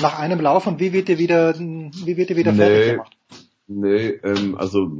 nach 0.00 0.18
einem 0.18 0.40
Lauf 0.40 0.66
und 0.66 0.80
wie 0.80 0.92
wird 0.92 1.08
die 1.08 1.18
wieder, 1.18 1.58
wie 1.58 2.16
wird 2.16 2.30
die 2.30 2.36
wieder 2.36 2.52
nee, 2.52 2.58
fertig 2.58 2.90
gemacht? 2.92 3.16
Nee, 3.66 4.08
ähm, 4.24 4.56
also 4.56 4.90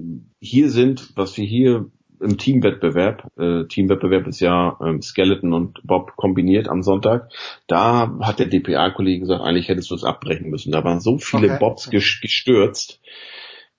hier 0.40 0.70
sind, 0.70 1.12
was 1.16 1.36
wir 1.36 1.44
hier 1.44 1.90
im 2.20 2.38
Teamwettbewerb, 2.38 3.30
äh, 3.36 3.64
Teamwettbewerb 3.66 4.26
ist 4.28 4.40
ja 4.40 4.78
ähm, 4.80 5.02
Skeleton 5.02 5.52
und 5.52 5.80
Bob 5.82 6.16
kombiniert 6.16 6.68
am 6.68 6.82
Sonntag, 6.82 7.30
da 7.66 8.16
hat 8.20 8.38
der 8.38 8.46
DPA-Kollege 8.46 9.20
gesagt, 9.20 9.42
eigentlich 9.42 9.68
hättest 9.68 9.90
du 9.90 9.96
es 9.96 10.04
abbrechen 10.04 10.48
müssen. 10.48 10.72
Da 10.72 10.84
waren 10.84 11.00
so 11.00 11.18
viele 11.18 11.48
okay. 11.48 11.58
Bobs 11.58 11.90
gestürzt, 11.90 13.00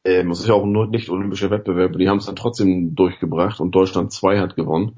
ähm, 0.05 0.31
es 0.31 0.41
ist 0.41 0.47
ja 0.47 0.53
auch 0.53 0.65
ein 0.65 0.89
nicht 0.89 1.09
olympischer 1.09 1.49
Wettbewerb, 1.49 1.97
die 1.97 2.09
haben 2.09 2.17
es 2.17 2.25
dann 2.25 2.35
trotzdem 2.35 2.95
durchgebracht 2.95 3.59
und 3.59 3.73
Deutschland 3.73 4.11
2 4.11 4.39
hat 4.39 4.55
gewonnen. 4.55 4.97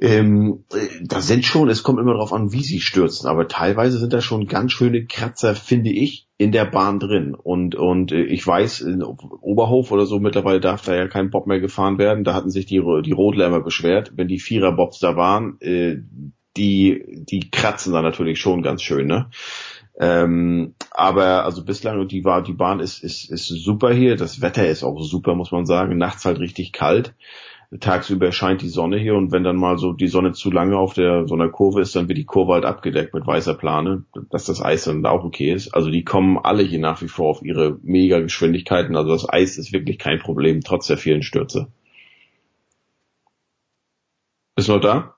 Ähm, 0.00 0.64
äh, 0.72 0.86
da 1.04 1.20
sind 1.20 1.44
schon, 1.44 1.68
es 1.68 1.82
kommt 1.82 2.00
immer 2.00 2.14
darauf 2.14 2.32
an, 2.32 2.52
wie 2.52 2.62
sie 2.62 2.80
stürzen, 2.80 3.28
aber 3.28 3.48
teilweise 3.48 3.98
sind 3.98 4.14
da 4.14 4.22
schon 4.22 4.46
ganz 4.46 4.72
schöne 4.72 5.04
Kratzer, 5.04 5.54
finde 5.54 5.90
ich, 5.90 6.26
in 6.38 6.52
der 6.52 6.64
Bahn 6.64 6.98
drin. 6.98 7.34
Und, 7.34 7.74
und 7.74 8.10
äh, 8.10 8.22
ich 8.22 8.46
weiß, 8.46 8.80
in 8.80 9.02
Oberhof 9.02 9.92
oder 9.92 10.06
so 10.06 10.18
mittlerweile 10.18 10.60
darf 10.60 10.82
da 10.82 10.94
ja 10.94 11.06
kein 11.06 11.28
Bob 11.28 11.46
mehr 11.46 11.60
gefahren 11.60 11.98
werden. 11.98 12.24
Da 12.24 12.32
hatten 12.32 12.50
sich 12.50 12.64
die, 12.64 12.82
die 13.04 13.12
Rodler 13.12 13.60
beschwert, 13.60 14.12
wenn 14.16 14.28
die 14.28 14.38
Vierer-Bobs 14.40 15.00
da 15.00 15.16
waren, 15.16 15.60
äh, 15.60 15.98
die, 16.56 17.24
die 17.30 17.50
kratzen 17.50 17.92
da 17.92 18.00
natürlich 18.00 18.40
schon 18.40 18.62
ganz 18.62 18.82
schön, 18.82 19.06
ne? 19.06 19.28
Ähm, 19.98 20.74
aber 20.92 21.44
also 21.44 21.62
bislang 21.62 22.08
die 22.08 22.24
war 22.24 22.42
die 22.42 22.54
Bahn 22.54 22.80
ist, 22.80 23.04
ist 23.04 23.30
ist 23.30 23.48
super 23.48 23.92
hier. 23.92 24.16
Das 24.16 24.40
Wetter 24.40 24.66
ist 24.66 24.82
auch 24.82 24.98
super, 25.02 25.34
muss 25.34 25.52
man 25.52 25.66
sagen. 25.66 25.98
Nachts 25.98 26.24
halt 26.24 26.38
richtig 26.40 26.72
kalt. 26.72 27.14
Tagsüber 27.78 28.32
scheint 28.32 28.62
die 28.62 28.68
Sonne 28.68 28.98
hier 28.98 29.14
und 29.14 29.30
wenn 29.30 29.44
dann 29.44 29.54
mal 29.54 29.78
so 29.78 29.92
die 29.92 30.08
Sonne 30.08 30.32
zu 30.32 30.50
lange 30.50 30.76
auf 30.76 30.94
der 30.94 31.28
so 31.28 31.34
einer 31.34 31.48
Kurve 31.48 31.80
ist, 31.80 31.94
dann 31.94 32.08
wird 32.08 32.18
die 32.18 32.24
Kurve 32.24 32.54
halt 32.54 32.64
abgedeckt 32.64 33.14
mit 33.14 33.24
weißer 33.24 33.54
Plane, 33.54 34.04
dass 34.30 34.44
das 34.44 34.60
Eis 34.60 34.84
dann 34.84 35.06
auch 35.06 35.22
okay 35.22 35.52
ist. 35.52 35.72
Also 35.72 35.88
die 35.88 36.02
kommen 36.02 36.36
alle 36.36 36.64
hier 36.64 36.80
nach 36.80 37.00
wie 37.00 37.06
vor 37.06 37.28
auf 37.28 37.42
ihre 37.42 37.78
mega 37.82 38.18
Geschwindigkeiten. 38.18 38.96
Also 38.96 39.12
das 39.12 39.28
Eis 39.28 39.56
ist 39.56 39.72
wirklich 39.72 39.98
kein 39.98 40.18
Problem, 40.18 40.62
trotz 40.62 40.88
der 40.88 40.98
vielen 40.98 41.22
Stürze. 41.22 41.68
Ist 44.56 44.68
noch 44.68 44.80
da? 44.80 45.14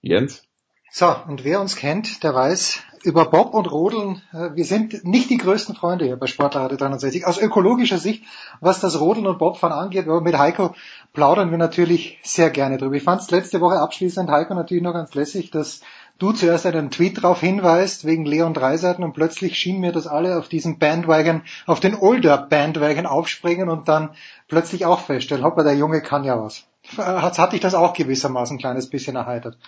Jens? 0.00 0.42
So, 0.90 1.14
und 1.28 1.44
wer 1.44 1.60
uns 1.60 1.76
kennt, 1.76 2.24
der 2.24 2.34
weiß, 2.34 2.82
über 3.04 3.26
Bob 3.26 3.54
und 3.54 3.70
Rodeln, 3.70 4.22
äh, 4.32 4.50
wir 4.54 4.64
sind 4.64 5.04
nicht 5.04 5.30
die 5.30 5.36
größten 5.36 5.74
Freunde 5.74 6.04
hier 6.04 6.16
bei 6.16 6.26
Sportradio 6.26 6.76
63. 6.76 7.26
Aus 7.26 7.38
ökologischer 7.38 7.98
Sicht, 7.98 8.24
was 8.60 8.80
das 8.80 9.00
Rodeln 9.00 9.26
und 9.26 9.38
Bobfahren 9.38 9.72
angeht, 9.72 10.06
aber 10.06 10.20
mit 10.20 10.38
Heiko 10.38 10.74
plaudern 11.12 11.50
wir 11.50 11.58
natürlich 11.58 12.18
sehr 12.22 12.50
gerne 12.50 12.78
drüber. 12.78 12.94
Ich 12.94 13.02
fand 13.02 13.22
es 13.22 13.30
letzte 13.30 13.60
Woche 13.60 13.80
abschließend, 13.80 14.30
Heiko, 14.30 14.54
natürlich 14.54 14.82
noch 14.82 14.92
ganz 14.92 15.14
lässig, 15.14 15.50
dass 15.50 15.80
du 16.18 16.32
zuerst 16.32 16.66
einen 16.66 16.90
Tweet 16.90 17.18
darauf 17.18 17.40
hinweist, 17.40 18.04
wegen 18.04 18.24
Leon 18.24 18.54
Dreiseiten, 18.54 19.04
und 19.04 19.12
plötzlich 19.12 19.56
schien 19.58 19.80
mir, 19.80 19.92
dass 19.92 20.06
alle 20.06 20.38
auf 20.38 20.48
diesen 20.48 20.78
Bandwagon, 20.78 21.42
auf 21.66 21.80
den 21.80 21.94
Older 21.94 22.38
Bandwagon 22.38 23.06
aufspringen 23.06 23.68
und 23.68 23.88
dann 23.88 24.10
plötzlich 24.48 24.86
auch 24.86 25.00
feststellen, 25.00 25.44
hoppla, 25.44 25.64
der 25.64 25.76
Junge 25.76 26.00
kann 26.02 26.24
ja 26.24 26.42
was. 26.42 26.64
Hat, 26.96 27.38
hat 27.38 27.52
dich 27.52 27.60
das 27.60 27.74
auch 27.74 27.94
gewissermaßen 27.94 28.56
ein 28.56 28.60
kleines 28.60 28.88
bisschen 28.88 29.16
erheitert? 29.16 29.58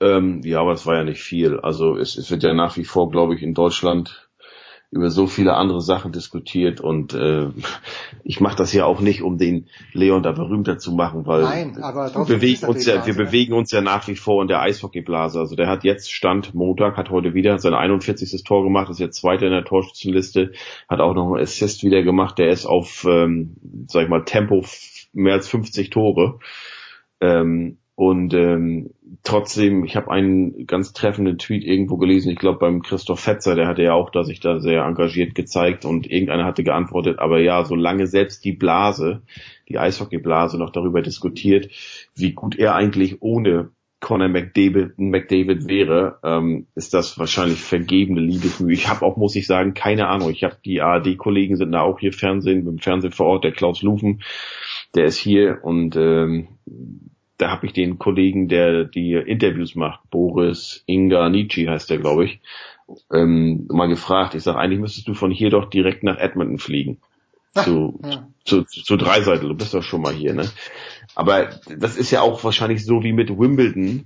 Ähm, 0.00 0.40
ja, 0.44 0.60
aber 0.60 0.72
es 0.72 0.86
war 0.86 0.96
ja 0.96 1.04
nicht 1.04 1.22
viel. 1.22 1.60
Also 1.60 1.96
es, 1.96 2.16
es 2.16 2.30
wird 2.30 2.42
ja 2.42 2.54
nach 2.54 2.76
wie 2.76 2.84
vor, 2.84 3.10
glaube 3.10 3.34
ich, 3.34 3.42
in 3.42 3.54
Deutschland 3.54 4.30
über 4.92 5.10
so 5.10 5.28
viele 5.28 5.54
andere 5.54 5.80
Sachen 5.80 6.10
diskutiert 6.10 6.80
und 6.80 7.14
äh, 7.14 7.48
ich 8.24 8.40
mache 8.40 8.56
das 8.56 8.72
ja 8.72 8.86
auch 8.86 9.00
nicht, 9.00 9.22
um 9.22 9.38
den 9.38 9.68
Leon 9.92 10.24
da 10.24 10.32
berühmter 10.32 10.78
zu 10.78 10.92
machen, 10.92 11.26
weil 11.26 11.42
Nein, 11.42 11.78
aber 11.80 12.12
wir 12.12 12.24
bewegen 12.24 12.66
uns 12.66 12.86
ja, 12.86 13.06
wir 13.06 13.14
bewegen 13.14 13.52
uns 13.52 13.70
ja 13.70 13.82
nach 13.82 14.08
wie 14.08 14.16
vor 14.16 14.42
in 14.42 14.48
der 14.48 14.60
Eishockeyblase. 14.60 15.38
Also 15.38 15.54
der 15.54 15.68
hat 15.68 15.84
jetzt 15.84 16.10
Stand 16.10 16.54
Montag, 16.54 16.96
hat 16.96 17.10
heute 17.10 17.34
wieder 17.34 17.58
sein 17.58 17.74
41. 17.74 18.42
Tor 18.42 18.64
gemacht, 18.64 18.90
ist 18.90 18.98
jetzt 18.98 19.20
Zweiter 19.20 19.46
in 19.46 19.52
der 19.52 19.64
Torschützenliste, 19.64 20.52
hat 20.88 20.98
auch 20.98 21.14
noch 21.14 21.26
einen 21.26 21.42
Assist 21.42 21.84
wieder 21.84 22.02
gemacht. 22.02 22.38
Der 22.38 22.48
ist 22.48 22.66
auf, 22.66 23.06
ähm, 23.08 23.56
sag 23.86 24.02
ich 24.02 24.08
mal, 24.08 24.24
Tempo 24.24 24.64
mehr 25.12 25.34
als 25.34 25.46
50 25.46 25.90
Tore. 25.90 26.40
Ähm, 27.20 27.78
und 28.00 28.32
ähm, 28.32 28.94
trotzdem, 29.24 29.84
ich 29.84 29.94
habe 29.94 30.10
einen 30.10 30.66
ganz 30.66 30.94
treffenden 30.94 31.36
Tweet 31.36 31.64
irgendwo 31.64 31.98
gelesen, 31.98 32.30
ich 32.30 32.38
glaube 32.38 32.58
beim 32.58 32.80
Christoph 32.80 33.20
Fetzer, 33.20 33.54
der 33.54 33.68
hatte 33.68 33.82
ja 33.82 33.92
auch 33.92 34.08
da 34.08 34.24
sich 34.24 34.40
da 34.40 34.58
sehr 34.58 34.84
engagiert 34.84 35.34
gezeigt 35.34 35.84
und 35.84 36.10
irgendeiner 36.10 36.46
hatte 36.46 36.64
geantwortet, 36.64 37.18
aber 37.18 37.40
ja, 37.40 37.62
solange 37.62 38.06
selbst 38.06 38.42
die 38.46 38.54
Blase, 38.54 39.20
die 39.68 39.78
Eishockeyblase 39.78 40.56
noch 40.56 40.70
darüber 40.70 41.02
diskutiert, 41.02 41.70
wie 42.16 42.32
gut 42.32 42.58
er 42.58 42.74
eigentlich 42.74 43.20
ohne 43.20 43.68
Conor 44.00 44.28
McDavid, 44.28 44.98
McDavid 44.98 45.68
wäre, 45.68 46.20
ähm, 46.24 46.68
ist 46.74 46.94
das 46.94 47.18
wahrscheinlich 47.18 47.60
vergebene 47.60 48.22
Liebesmühe. 48.22 48.72
Ich 48.72 48.88
habe 48.88 49.04
auch, 49.04 49.18
muss 49.18 49.36
ich 49.36 49.46
sagen, 49.46 49.74
keine 49.74 50.08
Ahnung. 50.08 50.30
Ich 50.30 50.42
habe 50.42 50.56
die 50.64 50.80
ARD-Kollegen 50.80 51.56
sind 51.56 51.72
da 51.72 51.82
auch 51.82 52.00
hier 52.00 52.14
Fernsehen, 52.14 52.66
im 52.66 52.78
Fernsehen 52.78 53.12
vor 53.12 53.26
Ort, 53.26 53.44
der 53.44 53.52
Klaus 53.52 53.82
Lufen, 53.82 54.22
der 54.94 55.04
ist 55.04 55.18
hier 55.18 55.58
und 55.62 55.96
ähm, 55.96 56.48
da 57.40 57.50
habe 57.50 57.66
ich 57.66 57.72
den 57.72 57.98
Kollegen, 57.98 58.48
der 58.48 58.84
die 58.84 59.14
Interviews 59.14 59.74
macht, 59.74 60.00
Boris 60.10 60.82
Inga 60.86 61.28
Nietzsche 61.30 61.68
heißt 61.68 61.88
der, 61.88 61.98
glaube 61.98 62.26
ich, 62.26 62.40
ähm, 63.12 63.66
mal 63.68 63.88
gefragt. 63.88 64.34
Ich 64.34 64.42
sage, 64.42 64.58
eigentlich 64.58 64.80
müsstest 64.80 65.08
du 65.08 65.14
von 65.14 65.30
hier 65.30 65.50
doch 65.50 65.70
direkt 65.70 66.02
nach 66.02 66.18
Edmonton 66.18 66.58
fliegen. 66.58 66.98
Ach, 67.54 67.64
zu, 67.64 68.00
ja. 68.04 68.28
zu, 68.44 68.62
zu, 68.64 68.82
zu 68.82 68.96
Dreiseitel, 68.96 69.48
du 69.48 69.54
bist 69.54 69.74
doch 69.74 69.82
schon 69.82 70.02
mal 70.02 70.12
hier, 70.12 70.34
ne? 70.34 70.48
Aber 71.14 71.50
das 71.76 71.96
ist 71.96 72.10
ja 72.10 72.20
auch 72.20 72.44
wahrscheinlich 72.44 72.84
so 72.84 73.02
wie 73.02 73.12
mit 73.12 73.30
Wimbledon, 73.30 74.04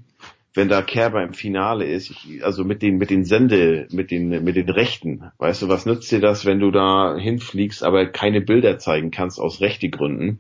wenn 0.55 0.69
da 0.69 0.82
Kerber 0.82 1.23
im 1.23 1.35
Finale 1.35 1.85
ist, 1.85 2.15
also 2.43 2.65
mit 2.65 2.81
den, 2.81 2.97
mit 2.97 3.11
den 3.11 3.24
Sende, 3.24 3.89
mit 3.90 4.11
den, 4.11 4.44
mit 4.44 4.56
den 4.56 4.70
Rechten. 4.70 5.24
Weißt 5.39 5.62
du, 5.62 5.69
was 5.69 5.85
nützt 5.85 6.11
dir 6.12 6.20
das, 6.20 6.47
wenn 6.47 6.61
du 6.61 6.70
da 6.70 7.16
hinfliegst, 7.19 7.82
aber 7.82 8.06
keine 8.06 8.40
Bilder 8.40 8.78
zeigen 8.78 9.11
kannst 9.11 9.40
aus 9.40 9.61
Rechtegründen? 9.61 10.39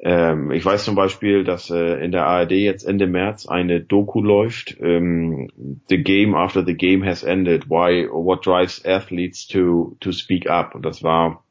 Ähm, 0.00 0.52
ich 0.52 0.64
weiß 0.64 0.84
zum 0.84 0.94
Beispiel, 0.94 1.42
dass 1.42 1.70
äh, 1.70 2.04
in 2.04 2.12
der 2.12 2.26
ARD 2.26 2.52
jetzt 2.52 2.84
Ende 2.84 3.06
März 3.06 3.46
eine 3.46 3.80
Doku 3.80 4.22
läuft. 4.22 4.76
Ähm, 4.80 5.50
the 5.88 6.02
game 6.02 6.34
after 6.34 6.64
the 6.64 6.74
game 6.74 7.04
has 7.04 7.24
ended. 7.24 7.68
Why? 7.68 8.08
What 8.08 8.46
drives 8.46 8.84
athletes 8.84 9.48
to 9.48 9.96
to 10.00 10.12
speak 10.12 10.48
up? 10.48 10.74
Und 10.74 10.84
das 10.84 11.02
war 11.02 11.42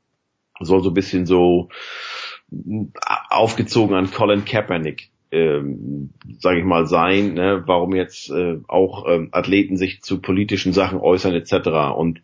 soll 0.59 0.81
so 0.81 0.91
ein 0.91 0.93
bisschen 0.93 1.25
so 1.25 1.69
äh, 2.51 2.85
aufgezogen 3.29 3.95
an 3.95 4.11
Colin 4.11 4.45
Kaepernick. 4.45 5.09
Ähm, 5.29 6.11
sage 6.39 6.59
ich 6.59 6.65
mal 6.65 6.85
sein, 6.87 7.33
ne, 7.33 7.63
warum 7.65 7.93
jetzt 7.93 8.29
äh, 8.29 8.59
auch 8.69 9.05
ähm, 9.09 9.27
Athleten 9.33 9.75
sich 9.75 10.01
zu 10.01 10.21
politischen 10.21 10.71
Sachen 10.71 10.99
äußern 10.99 11.33
etc. 11.33 11.97
Und 11.97 12.21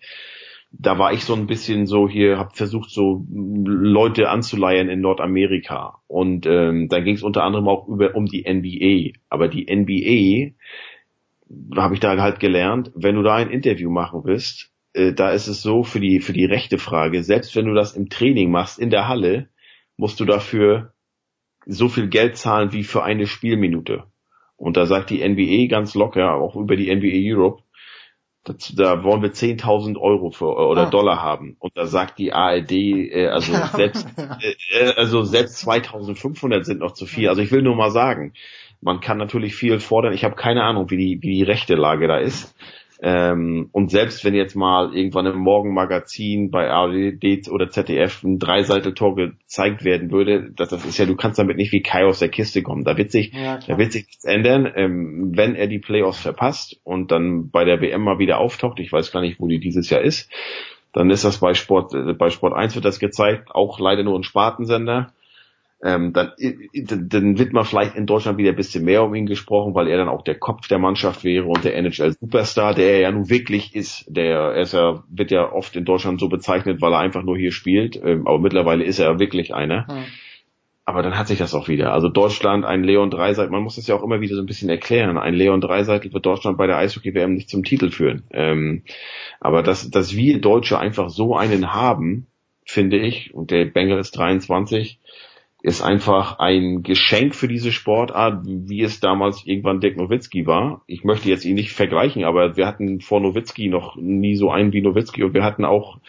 da 0.75 0.97
war 0.97 1.13
ich 1.13 1.23
so 1.23 1.35
ein 1.35 1.45
bisschen 1.45 1.85
so 1.85 2.09
hier, 2.09 2.39
habe 2.39 2.55
versucht 2.55 2.89
so 2.89 3.25
Leute 3.29 4.29
anzuleihen 4.29 4.89
in 4.89 5.01
Nordamerika 5.01 5.99
und 6.07 6.47
ähm, 6.47 6.89
da 6.89 6.99
ging 6.99 7.15
es 7.15 7.21
unter 7.21 7.43
anderem 7.43 7.67
auch 7.67 7.87
über 7.87 8.15
um 8.15 8.25
die 8.25 8.43
NBA, 8.51 9.19
aber 9.29 9.47
die 9.47 9.67
NBA 9.69 10.55
habe 11.79 11.93
ich 11.93 11.99
da 11.99 12.17
halt 12.17 12.39
gelernt, 12.39 12.91
wenn 12.95 13.15
du 13.15 13.21
da 13.21 13.35
ein 13.35 13.51
Interview 13.51 13.91
machen 13.91 14.21
willst, 14.23 14.71
äh, 14.93 15.13
da 15.13 15.29
ist 15.29 15.47
es 15.47 15.61
so 15.61 15.83
für 15.83 15.99
die 15.99 16.19
für 16.21 16.33
die 16.33 16.45
rechte 16.45 16.79
Frage, 16.79 17.23
selbst 17.23 17.55
wenn 17.55 17.67
du 17.67 17.75
das 17.75 17.95
im 17.95 18.09
Training 18.09 18.49
machst 18.49 18.79
in 18.79 18.89
der 18.89 19.07
Halle, 19.07 19.49
musst 19.95 20.19
du 20.19 20.25
dafür 20.25 20.93
so 21.67 21.87
viel 21.87 22.07
Geld 22.07 22.35
zahlen 22.35 22.73
wie 22.73 22.83
für 22.83 23.03
eine 23.03 23.27
Spielminute. 23.27 24.05
Und 24.57 24.75
da 24.75 24.87
sagt 24.87 25.11
die 25.11 25.27
NBA 25.27 25.67
ganz 25.67 25.93
locker, 25.93 26.33
auch 26.33 26.55
über 26.55 26.75
die 26.75 26.93
NBA 26.93 27.35
Europe, 27.35 27.63
das, 28.43 28.73
da 28.75 29.03
wollen 29.03 29.21
wir 29.21 29.31
10.000 29.31 29.97
Euro 29.97 30.31
für, 30.31 30.45
äh, 30.45 30.65
oder 30.65 30.87
ah. 30.87 30.89
Dollar 30.89 31.21
haben. 31.21 31.55
Und 31.59 31.77
da 31.77 31.85
sagt 31.85 32.19
die 32.19 32.33
ARD, 32.33 32.71
äh, 32.71 33.27
also 33.27 33.53
selbst, 33.73 34.07
äh, 34.17 34.55
äh 34.79 34.93
also 34.95 35.23
selbst 35.23 35.65
2.500 35.67 36.63
sind 36.63 36.79
noch 36.79 36.93
zu 36.93 37.05
viel. 37.05 37.29
Also 37.29 37.41
ich 37.41 37.51
will 37.51 37.61
nur 37.61 37.75
mal 37.75 37.91
sagen, 37.91 38.33
man 38.81 38.99
kann 38.99 39.17
natürlich 39.17 39.55
viel 39.55 39.79
fordern. 39.79 40.13
Ich 40.13 40.25
habe 40.25 40.35
keine 40.35 40.63
Ahnung, 40.63 40.89
wie 40.89 40.97
die, 40.97 41.21
wie 41.21 41.35
die 41.35 41.43
rechte 41.43 41.75
Lage 41.75 42.07
da 42.07 42.17
ist. 42.17 42.53
Ähm, 43.05 43.67
und 43.73 43.91
selbst 43.91 44.23
wenn 44.23 44.33
jetzt 44.33 44.55
mal 44.55 44.95
irgendwann 44.95 45.25
im 45.25 45.37
Morgenmagazin 45.37 46.51
bei 46.51 46.69
ARD 46.69 47.49
oder 47.49 47.69
ZDF 47.69 48.23
ein 48.23 48.39
Dreiseiteltor 48.39 49.17
gezeigt 49.17 49.83
werden 49.83 50.09
würde, 50.09 50.51
das, 50.55 50.69
das 50.69 50.85
ist 50.85 50.97
ja, 50.97 51.05
du 51.05 51.17
kannst 51.17 51.37
damit 51.37 51.57
nicht 51.57 51.73
wie 51.73 51.81
Kai 51.81 52.05
aus 52.05 52.19
der 52.19 52.29
Kiste 52.29 52.63
kommen. 52.63 52.85
Da 52.85 52.95
wird 52.95 53.11
sich, 53.11 53.33
ja, 53.33 53.59
da 53.67 53.77
wird 53.77 53.91
sich 53.91 54.05
nichts 54.05 54.23
ändern, 54.23 54.71
ähm, 54.73 55.33
wenn 55.35 55.53
er 55.55 55.67
die 55.67 55.79
Playoffs 55.79 56.21
verpasst 56.21 56.79
und 56.85 57.11
dann 57.11 57.49
bei 57.49 57.65
der 57.65 57.81
WM 57.81 58.03
mal 58.03 58.19
wieder 58.19 58.37
auftaucht. 58.37 58.79
Ich 58.79 58.93
weiß 58.93 59.11
gar 59.11 59.19
nicht, 59.19 59.37
wo 59.37 59.47
die 59.47 59.59
dieses 59.59 59.89
Jahr 59.89 60.01
ist. 60.01 60.31
Dann 60.93 61.09
ist 61.09 61.25
das 61.25 61.39
bei 61.39 61.55
Sport, 61.55 61.93
äh, 61.93 62.13
bei 62.13 62.29
Sport 62.29 62.53
1 62.53 62.75
wird 62.75 62.85
das 62.85 62.99
gezeigt, 62.99 63.53
auch 63.53 63.81
leider 63.81 64.03
nur 64.03 64.17
ein 64.17 64.23
Spartensender 64.23 65.11
ähm, 65.83 66.13
dann, 66.13 66.31
dann 67.09 67.37
wird 67.37 67.51
man 67.51 67.65
vielleicht 67.65 67.95
in 67.95 68.05
Deutschland 68.05 68.37
wieder 68.37 68.51
ein 68.51 68.55
bisschen 68.55 68.85
mehr 68.85 69.03
um 69.03 69.13
ihn 69.15 69.25
gesprochen, 69.25 69.75
weil 69.75 69.89
er 69.89 69.97
dann 69.97 70.07
auch 70.07 70.21
der 70.21 70.39
Kopf 70.39 70.69
der 70.69 70.79
Mannschaft 70.79 71.25
wäre 71.25 71.45
und 71.45 71.65
der 71.65 71.75
NHL 71.75 72.13
Superstar, 72.13 72.73
der 72.73 72.93
er 72.93 72.99
ja 73.01 73.11
nun 73.11 73.29
wirklich 73.29 73.75
ist. 73.75 74.05
Der 74.07 74.53
er 74.53 74.61
ist 74.61 74.73
ja, 74.73 75.03
wird 75.09 75.29
ja 75.31 75.51
oft 75.51 75.75
in 75.75 75.83
Deutschland 75.83 76.21
so 76.21 76.29
bezeichnet, 76.29 76.81
weil 76.81 76.93
er 76.93 76.99
einfach 76.99 77.23
nur 77.23 77.37
hier 77.37 77.51
spielt, 77.51 78.01
ähm, 78.01 78.25
aber 78.25 78.39
mittlerweile 78.39 78.85
ist 78.85 78.99
er 78.99 79.19
wirklich 79.19 79.53
einer. 79.53 79.85
Hm. 79.87 80.05
aber 80.85 81.01
dann 81.01 81.17
hat 81.17 81.27
sich 81.27 81.39
das 81.39 81.53
auch 81.53 81.67
wieder. 81.67 81.91
Also 81.91 82.07
Deutschland, 82.07 82.63
ein 82.63 82.83
Leon 82.83 83.09
Dreiseitel, 83.09 83.51
man 83.51 83.63
muss 83.63 83.75
das 83.75 83.87
ja 83.87 83.95
auch 83.95 84.03
immer 84.03 84.21
wieder 84.21 84.35
so 84.35 84.41
ein 84.41 84.45
bisschen 84.47 84.69
erklären. 84.69 85.17
Ein 85.17 85.33
Leon 85.33 85.59
Dreiseitel 85.59 86.13
wird 86.13 86.25
Deutschland 86.25 86.57
bei 86.57 86.67
der 86.67 86.77
Eishockey-WM 86.77 87.33
nicht 87.33 87.49
zum 87.49 87.63
Titel 87.63 87.89
führen. 87.89 88.23
Ähm, 88.31 88.83
aber 89.41 89.63
dass, 89.63 89.89
dass 89.89 90.15
wir 90.15 90.39
Deutsche 90.39 90.79
einfach 90.79 91.09
so 91.09 91.35
einen 91.35 91.73
haben, 91.73 92.27
finde 92.65 92.97
ich, 92.97 93.33
und 93.33 93.51
der 93.51 93.65
Bengel 93.65 93.97
ist 93.97 94.11
23, 94.11 94.99
ist 95.63 95.81
einfach 95.81 96.39
ein 96.39 96.83
Geschenk 96.83 97.33
für 97.33 97.47
diese 97.47 97.71
Sportart, 97.71 98.43
wie 98.45 98.81
es 98.81 98.99
damals 98.99 99.45
irgendwann 99.45 99.79
Dirk 99.79 99.95
Nowitzki 99.95 100.45
war. 100.45 100.83
Ich 100.87 101.05
möchte 101.05 101.29
jetzt 101.29 101.45
ihn 101.45 101.55
nicht 101.55 101.71
vergleichen, 101.71 102.25
aber 102.25 102.57
wir 102.57 102.67
hatten 102.67 102.99
vor 102.99 103.21
Nowitzki 103.21 103.69
noch 103.69 103.95
nie 103.95 104.35
so 104.35 104.51
einen 104.51 104.73
wie 104.73 104.81
Nowitzki 104.81 105.23
und 105.23 105.33
wir 105.33 105.45
hatten 105.45 105.63
auch, 105.63 105.99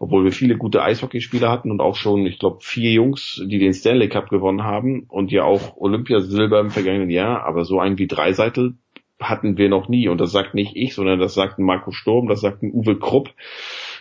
obwohl 0.00 0.24
wir 0.24 0.32
viele 0.32 0.56
gute 0.56 0.82
Eishockeyspieler 0.82 1.48
hatten 1.48 1.70
und 1.70 1.80
auch 1.80 1.94
schon, 1.94 2.26
ich 2.26 2.40
glaube, 2.40 2.58
vier 2.62 2.90
Jungs, 2.90 3.40
die 3.46 3.60
den 3.60 3.74
Stanley 3.74 4.08
Cup 4.08 4.28
gewonnen 4.28 4.64
haben 4.64 5.04
und 5.08 5.30
ja 5.30 5.44
auch 5.44 5.76
Olympiasilber 5.76 6.58
im 6.58 6.70
vergangenen 6.70 7.10
Jahr, 7.10 7.46
aber 7.46 7.64
so 7.64 7.78
einen 7.78 7.98
wie 7.98 8.08
Dreiseitel 8.08 8.74
hatten 9.20 9.56
wir 9.56 9.68
noch 9.68 9.88
nie 9.88 10.08
und 10.08 10.20
das 10.20 10.32
sagt 10.32 10.54
nicht 10.54 10.74
ich, 10.74 10.96
sondern 10.96 11.20
das 11.20 11.34
sagt 11.34 11.60
ein 11.60 11.64
Marco 11.64 11.92
Sturm, 11.92 12.26
das 12.26 12.40
sagt 12.40 12.64
ein 12.64 12.72
Uwe 12.72 12.98
Krupp. 12.98 13.30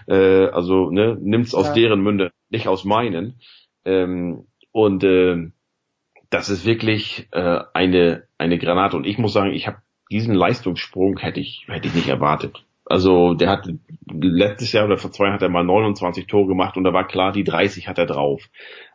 Äh, 0.07 0.47
also 0.47 0.89
ne, 0.89 1.15
nimmt's 1.21 1.53
aus 1.53 1.67
ja. 1.67 1.73
deren 1.73 2.01
Münde, 2.01 2.31
nicht 2.49 2.67
aus 2.67 2.85
meinen. 2.85 3.39
Ähm, 3.85 4.47
und 4.75 5.05
äh, 5.05 5.51
das 6.29 6.49
ist 6.49 6.65
wirklich 6.65 7.29
äh, 7.31 7.59
eine 7.73 8.23
eine 8.37 8.57
Granate. 8.57 8.97
Und 8.97 9.07
ich 9.07 9.17
muss 9.17 9.31
sagen, 9.31 9.53
ich 9.53 9.67
habe 9.67 9.77
diesen 10.11 10.35
Leistungssprung 10.35 11.17
hätte 11.17 11.39
ich 11.39 11.63
hätte 11.67 11.87
ich 11.87 11.93
nicht 11.93 12.09
erwartet. 12.09 12.65
Also 12.83 13.35
der 13.35 13.49
hat 13.49 13.69
letztes 14.11 14.73
Jahr 14.73 14.83
oder 14.83 14.97
vor 14.97 15.13
zwei 15.13 15.25
Jahren 15.25 15.35
hat 15.35 15.41
er 15.43 15.49
mal 15.49 15.63
29 15.63 16.27
Tore 16.27 16.47
gemacht 16.47 16.75
und 16.75 16.83
da 16.83 16.91
war 16.91 17.07
klar, 17.07 17.31
die 17.31 17.45
30 17.45 17.87
hat 17.87 17.99
er 17.99 18.05
drauf. 18.05 18.49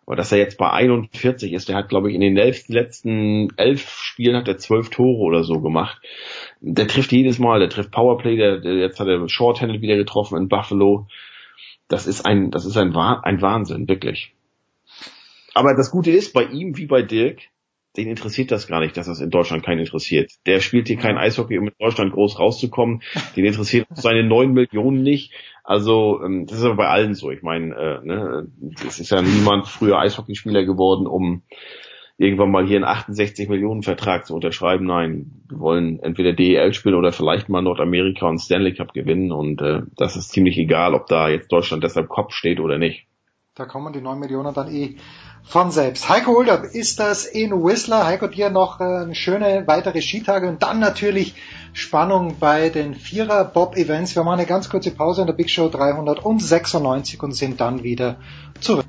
Aber 0.04 0.16
dass 0.16 0.32
er 0.32 0.38
jetzt 0.38 0.58
bei 0.58 0.70
41 0.70 1.54
ist, 1.54 1.70
der 1.70 1.76
hat 1.76 1.88
glaube 1.88 2.10
ich 2.10 2.14
in 2.14 2.20
den 2.20 2.36
elf, 2.36 2.68
letzten 2.68 3.48
elf 3.56 3.88
Spielen 3.88 4.36
hat 4.36 4.48
er 4.48 4.58
zwölf 4.58 4.90
Tore 4.90 5.22
oder 5.22 5.44
so 5.44 5.62
gemacht. 5.62 6.02
Der 6.60 6.88
trifft 6.88 7.10
jedes 7.10 7.38
Mal, 7.38 7.58
der 7.58 7.70
trifft 7.70 7.90
Powerplay, 7.90 8.36
der, 8.36 8.58
der 8.58 8.74
jetzt 8.74 9.00
hat 9.00 9.08
er 9.08 9.26
Shorthanded 9.30 9.80
wieder 9.80 9.96
getroffen 9.96 10.36
in 10.36 10.48
Buffalo. 10.48 11.06
Das 11.88 12.06
ist 12.06 12.26
ein 12.26 12.50
das 12.50 12.66
ist 12.66 12.76
ein, 12.76 12.94
ein 12.94 13.40
Wahnsinn 13.40 13.88
wirklich. 13.88 14.34
Aber 15.54 15.74
das 15.74 15.90
Gute 15.90 16.10
ist, 16.10 16.32
bei 16.32 16.44
ihm 16.44 16.76
wie 16.76 16.86
bei 16.86 17.02
Dirk, 17.02 17.40
den 17.96 18.08
interessiert 18.08 18.52
das 18.52 18.68
gar 18.68 18.80
nicht, 18.80 18.96
dass 18.96 19.06
das 19.06 19.20
in 19.20 19.30
Deutschland 19.30 19.64
keinen 19.64 19.80
interessiert. 19.80 20.30
Der 20.46 20.60
spielt 20.60 20.86
hier 20.86 20.96
kein 20.96 21.18
Eishockey, 21.18 21.58
um 21.58 21.66
in 21.66 21.74
Deutschland 21.78 22.12
groß 22.12 22.38
rauszukommen. 22.38 23.02
Den 23.36 23.44
interessiert 23.44 23.86
seine 23.94 24.22
neun 24.22 24.52
Millionen 24.52 25.02
nicht. 25.02 25.32
Also 25.64 26.22
ähm, 26.24 26.46
das 26.46 26.58
ist 26.58 26.64
aber 26.64 26.76
bei 26.76 26.88
allen 26.88 27.14
so. 27.14 27.30
Ich 27.30 27.42
meine, 27.42 27.74
äh, 27.74 28.06
ne, 28.06 28.48
es 28.86 29.00
ist 29.00 29.10
ja 29.10 29.22
niemand 29.22 29.66
früher 29.66 29.98
Eishockeyspieler 29.98 30.64
geworden, 30.64 31.06
um 31.06 31.42
irgendwann 32.16 32.50
mal 32.50 32.66
hier 32.66 32.76
einen 32.76 32.84
68 32.84 33.48
Millionen 33.48 33.82
Vertrag 33.82 34.26
zu 34.26 34.34
unterschreiben. 34.34 34.86
Nein, 34.86 35.42
wir 35.48 35.58
wollen 35.58 36.00
entweder 36.00 36.32
DEL 36.32 36.74
spielen 36.74 36.94
oder 36.94 37.12
vielleicht 37.12 37.48
mal 37.48 37.62
Nordamerika 37.62 38.28
und 38.28 38.38
Stanley 38.38 38.74
Cup 38.74 38.92
gewinnen. 38.92 39.32
Und 39.32 39.62
äh, 39.62 39.82
das 39.96 40.16
ist 40.16 40.30
ziemlich 40.30 40.58
egal, 40.58 40.94
ob 40.94 41.06
da 41.06 41.28
jetzt 41.28 41.50
Deutschland 41.50 41.82
deshalb 41.82 42.08
Kopf 42.08 42.34
steht 42.34 42.60
oder 42.60 42.78
nicht. 42.78 43.06
Da 43.54 43.64
kommen 43.64 43.92
die 43.92 44.00
neun 44.00 44.20
Millionen 44.20 44.54
dann 44.54 44.72
eh 44.72 44.96
von 45.44 45.70
selbst. 45.70 46.08
Heiko 46.08 46.34
Holder 46.34 46.64
ist 46.64 47.00
das 47.00 47.26
in 47.26 47.50
Whistler. 47.52 48.06
Heiko, 48.06 48.28
dir 48.28 48.50
noch 48.50 48.80
äh, 48.80 49.14
schöne 49.14 49.64
weitere 49.66 50.00
Skitage 50.00 50.48
und 50.48 50.62
dann 50.62 50.78
natürlich 50.78 51.34
Spannung 51.72 52.36
bei 52.38 52.68
den 52.68 52.94
Vierer-Bob-Events. 52.94 54.14
Wir 54.16 54.24
machen 54.24 54.40
eine 54.40 54.46
ganz 54.46 54.68
kurze 54.68 54.90
Pause 54.90 55.22
in 55.22 55.26
der 55.26 55.34
Big 55.34 55.50
Show 55.50 55.68
396 55.68 57.22
und 57.22 57.32
sind 57.32 57.60
dann 57.60 57.82
wieder 57.82 58.16
zurück. 58.60 58.86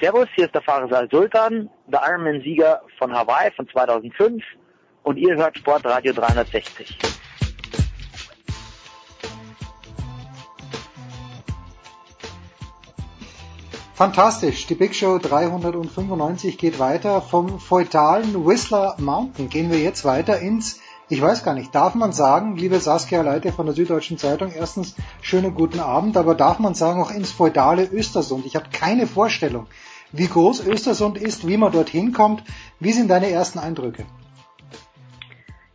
Servus, 0.00 0.28
hier 0.34 0.46
ist 0.46 0.54
der 0.54 0.62
Fahrer 0.62 1.06
Sultan, 1.10 1.68
der 1.86 2.00
Ironman-Sieger 2.08 2.80
von 2.98 3.12
Hawaii 3.12 3.50
von 3.54 3.68
2005 3.68 4.42
und 5.02 5.18
ihr 5.18 5.36
hört 5.36 5.58
Sportradio 5.58 6.14
360. 6.14 7.09
Fantastisch. 14.00 14.66
Die 14.66 14.76
Big 14.76 14.94
Show 14.94 15.18
395 15.18 16.56
geht 16.56 16.78
weiter. 16.78 17.20
Vom 17.20 17.60
feudalen 17.60 18.46
Whistler 18.46 18.96
Mountain 18.98 19.50
gehen 19.50 19.70
wir 19.70 19.78
jetzt 19.78 20.06
weiter 20.06 20.38
ins, 20.38 20.80
ich 21.10 21.20
weiß 21.20 21.44
gar 21.44 21.52
nicht, 21.52 21.74
darf 21.74 21.94
man 21.94 22.14
sagen, 22.14 22.56
liebe 22.56 22.80
Saskia 22.80 23.20
Leite 23.20 23.52
von 23.52 23.66
der 23.66 23.74
Süddeutschen 23.74 24.16
Zeitung, 24.16 24.52
erstens 24.52 24.94
schönen 25.20 25.54
guten 25.54 25.80
Abend, 25.80 26.16
aber 26.16 26.34
darf 26.34 26.60
man 26.60 26.74
sagen 26.74 27.02
auch 27.02 27.10
ins 27.10 27.30
feudale 27.30 27.84
Östersund? 27.92 28.46
Ich 28.46 28.56
habe 28.56 28.70
keine 28.72 29.06
Vorstellung, 29.06 29.66
wie 30.12 30.28
groß 30.28 30.64
Östersund 30.64 31.18
ist, 31.18 31.46
wie 31.46 31.58
man 31.58 31.70
dorthin 31.70 32.14
kommt. 32.14 32.42
Wie 32.78 32.92
sind 32.92 33.08
deine 33.08 33.28
ersten 33.28 33.58
Eindrücke? 33.58 34.06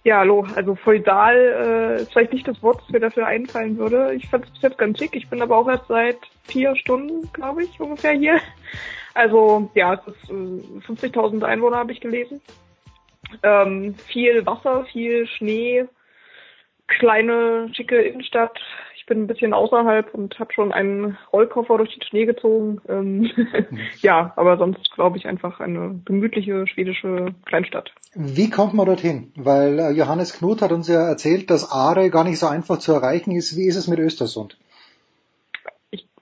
Ja, 0.06 0.20
hallo. 0.20 0.46
Also 0.56 0.76
feudal 0.76 1.36
äh, 1.36 2.02
ist 2.04 2.12
vielleicht 2.14 2.32
nicht 2.32 2.48
das 2.48 2.62
Wort, 2.62 2.80
das 2.80 2.90
mir 2.90 3.00
dafür 3.00 3.26
einfallen 3.26 3.76
würde. 3.76 4.14
Ich 4.14 4.30
fand 4.30 4.46
es 4.46 4.52
bis 4.52 4.62
jetzt 4.62 4.78
ganz 4.78 5.00
schick. 5.00 5.16
Ich 5.16 5.28
bin 5.32 5.42
aber 5.42 5.58
auch 5.58 5.68
erst 5.68 5.88
seit 5.88 6.20
vier 6.44 6.76
Stunden, 6.76 7.28
glaube 7.34 7.64
ich, 7.64 7.80
ungefähr 7.80 8.12
hier. 8.12 8.40
Also 9.16 9.72
ja, 9.74 9.96
es 9.96 10.06
ist 10.06 10.30
äh, 10.30 10.80
50.000 10.86 11.42
Einwohner 11.44 11.78
habe 11.78 11.92
ich 11.92 12.02
gelesen. 12.02 12.40
Ähm, 13.42 13.96
viel 13.96 14.46
Wasser, 14.46 14.86
viel 14.86 15.26
Schnee, 15.26 15.86
kleine, 16.86 17.72
schicke 17.74 18.00
Innenstadt, 18.00 18.60
ich 19.06 19.08
bin 19.08 19.22
ein 19.22 19.28
bisschen 19.28 19.54
außerhalb 19.54 20.16
und 20.16 20.40
habe 20.40 20.52
schon 20.52 20.72
einen 20.72 21.16
Rollkoffer 21.32 21.78
durch 21.78 21.94
den 21.94 22.02
Schnee 22.02 22.26
gezogen. 22.26 22.82
Ähm, 22.90 23.30
ja, 24.02 24.34
aber 24.36 24.58
sonst 24.58 24.92
glaube 24.96 25.20
ich 25.20 25.28
einfach 25.28 25.60
eine 25.60 26.02
gemütliche 26.06 26.66
schwedische 26.66 27.36
Kleinstadt. 27.46 27.92
Wie 28.16 28.50
kommt 28.50 28.74
man 28.74 28.88
dorthin? 28.88 29.32
Weil 29.36 29.78
äh, 29.78 29.92
Johannes 29.92 30.34
Knut 30.34 30.64
hat 30.64 30.72
uns 30.72 30.88
ja 30.88 31.08
erzählt, 31.08 31.52
dass 31.52 31.72
Aare 31.72 32.10
gar 32.10 32.24
nicht 32.24 32.40
so 32.40 32.48
einfach 32.48 32.80
zu 32.80 32.94
erreichen 32.94 33.30
ist. 33.30 33.56
Wie 33.56 33.68
ist 33.68 33.76
es 33.76 33.88
mit 33.88 34.00
Östersund? 34.00 34.58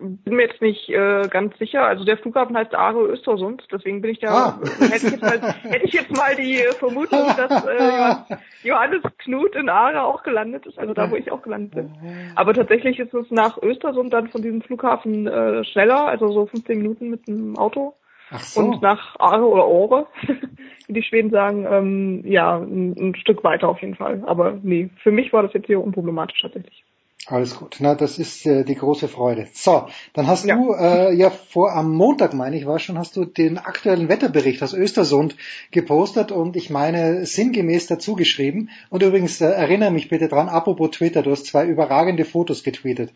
Bin 0.03 0.35
mir 0.35 0.47
jetzt 0.47 0.61
nicht 0.61 0.89
äh, 0.89 1.27
ganz 1.29 1.57
sicher. 1.57 1.85
Also 1.85 2.03
der 2.03 2.17
Flughafen 2.17 2.57
heißt 2.57 2.75
Aare 2.75 3.05
Östersund, 3.07 3.63
deswegen 3.71 4.01
bin 4.01 4.11
ich 4.11 4.19
da, 4.19 4.27
ah. 4.27 4.59
hätte, 4.79 4.95
ich 4.95 5.11
jetzt 5.11 5.21
mal, 5.21 5.41
hätte 5.41 5.85
ich 5.85 5.93
jetzt 5.93 6.17
mal 6.17 6.35
die 6.35 6.57
Vermutung, 6.77 7.25
dass 7.37 7.65
äh, 7.67 8.37
Johannes 8.63 9.01
Knut 9.19 9.55
in 9.55 9.69
Aare 9.69 10.03
auch 10.03 10.23
gelandet 10.23 10.65
ist, 10.65 10.77
also 10.77 10.93
da, 10.93 11.09
wo 11.09 11.15
ich 11.15 11.31
auch 11.31 11.41
gelandet 11.41 11.75
bin. 11.75 11.91
Aber 12.35 12.53
tatsächlich 12.53 12.99
ist 12.99 13.13
es 13.13 13.31
nach 13.31 13.61
Östersund 13.61 14.13
dann 14.13 14.29
von 14.29 14.41
diesem 14.41 14.61
Flughafen 14.61 15.27
äh, 15.27 15.63
schneller, 15.65 16.05
also 16.05 16.31
so 16.31 16.45
15 16.47 16.77
Minuten 16.77 17.09
mit 17.09 17.27
dem 17.27 17.57
Auto. 17.57 17.95
Ach 18.29 18.39
so. 18.39 18.61
Und 18.61 18.81
nach 18.81 19.19
Aare 19.19 19.47
oder 19.47 19.67
Ore, 19.67 20.07
wie 20.87 20.93
die 20.93 21.03
Schweden 21.03 21.29
sagen, 21.29 21.65
ähm, 21.69 22.23
ja, 22.25 22.57
ein, 22.57 22.95
ein 22.97 23.15
Stück 23.15 23.43
weiter 23.43 23.69
auf 23.69 23.81
jeden 23.81 23.95
Fall. 23.95 24.23
Aber 24.25 24.59
nee, 24.63 24.89
für 25.01 25.11
mich 25.11 25.31
war 25.31 25.43
das 25.43 25.53
jetzt 25.53 25.67
hier 25.67 25.81
unproblematisch 25.81 26.41
tatsächlich. 26.41 26.83
Alles 27.27 27.55
gut. 27.55 27.77
Na, 27.79 27.95
das 27.95 28.19
ist 28.19 28.45
äh, 28.45 28.65
die 28.65 28.75
große 28.75 29.07
Freude. 29.07 29.47
So, 29.53 29.87
dann 30.11 30.27
hast 30.27 30.43
ja. 30.43 30.57
du 30.57 30.73
äh, 30.73 31.13
ja 31.15 31.29
vor 31.29 31.71
am 31.71 31.93
Montag, 31.93 32.33
meine 32.33 32.57
ich, 32.57 32.65
war 32.65 32.79
schon, 32.79 32.97
hast 32.97 33.15
du 33.15 33.23
den 33.23 33.57
aktuellen 33.57 34.09
Wetterbericht 34.09 34.61
aus 34.61 34.73
Östersund 34.73 35.37
gepostet 35.71 36.33
und 36.33 36.57
ich 36.57 36.69
meine 36.69 37.25
sinngemäß 37.25 37.87
dazu 37.87 38.15
geschrieben. 38.15 38.69
Und 38.89 39.03
übrigens 39.03 39.39
äh, 39.39 39.45
erinnere 39.45 39.91
mich 39.91 40.09
bitte 40.09 40.27
dran, 40.27 40.49
apropos 40.49 40.91
Twitter, 40.91 41.21
du 41.21 41.31
hast 41.31 41.45
zwei 41.45 41.65
überragende 41.65 42.25
Fotos 42.25 42.61
getweetet 42.61 43.13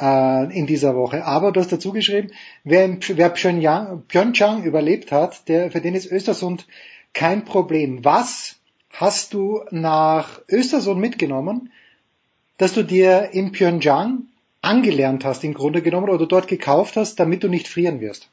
äh, 0.00 0.56
in 0.56 0.68
dieser 0.68 0.94
Woche. 0.94 1.24
Aber 1.24 1.50
du 1.50 1.58
hast 1.58 1.72
dazu 1.72 1.90
geschrieben, 1.90 2.30
wer, 2.62 2.84
im, 2.84 3.00
wer 3.08 3.28
Pyeongchang, 3.28 4.04
Pyeongchang 4.06 4.62
überlebt 4.62 5.10
hat, 5.10 5.48
der 5.48 5.72
für 5.72 5.80
den 5.80 5.96
ist 5.96 6.12
Östersund 6.12 6.68
kein 7.12 7.44
Problem. 7.44 8.04
Was 8.04 8.60
hast 8.92 9.34
du 9.34 9.62
nach 9.72 10.42
Östersund 10.48 11.00
mitgenommen? 11.00 11.72
Dass 12.58 12.74
du 12.74 12.82
dir 12.82 13.30
in 13.32 13.52
Pyeongchang 13.52 14.26
angelernt 14.60 15.24
hast 15.24 15.44
im 15.44 15.54
Grunde 15.54 15.82
genommen 15.82 16.10
oder 16.10 16.26
dort 16.26 16.48
gekauft 16.48 16.96
hast, 16.96 17.18
damit 17.18 17.42
du 17.42 17.48
nicht 17.48 17.68
frieren 17.68 18.00
wirst? 18.00 18.30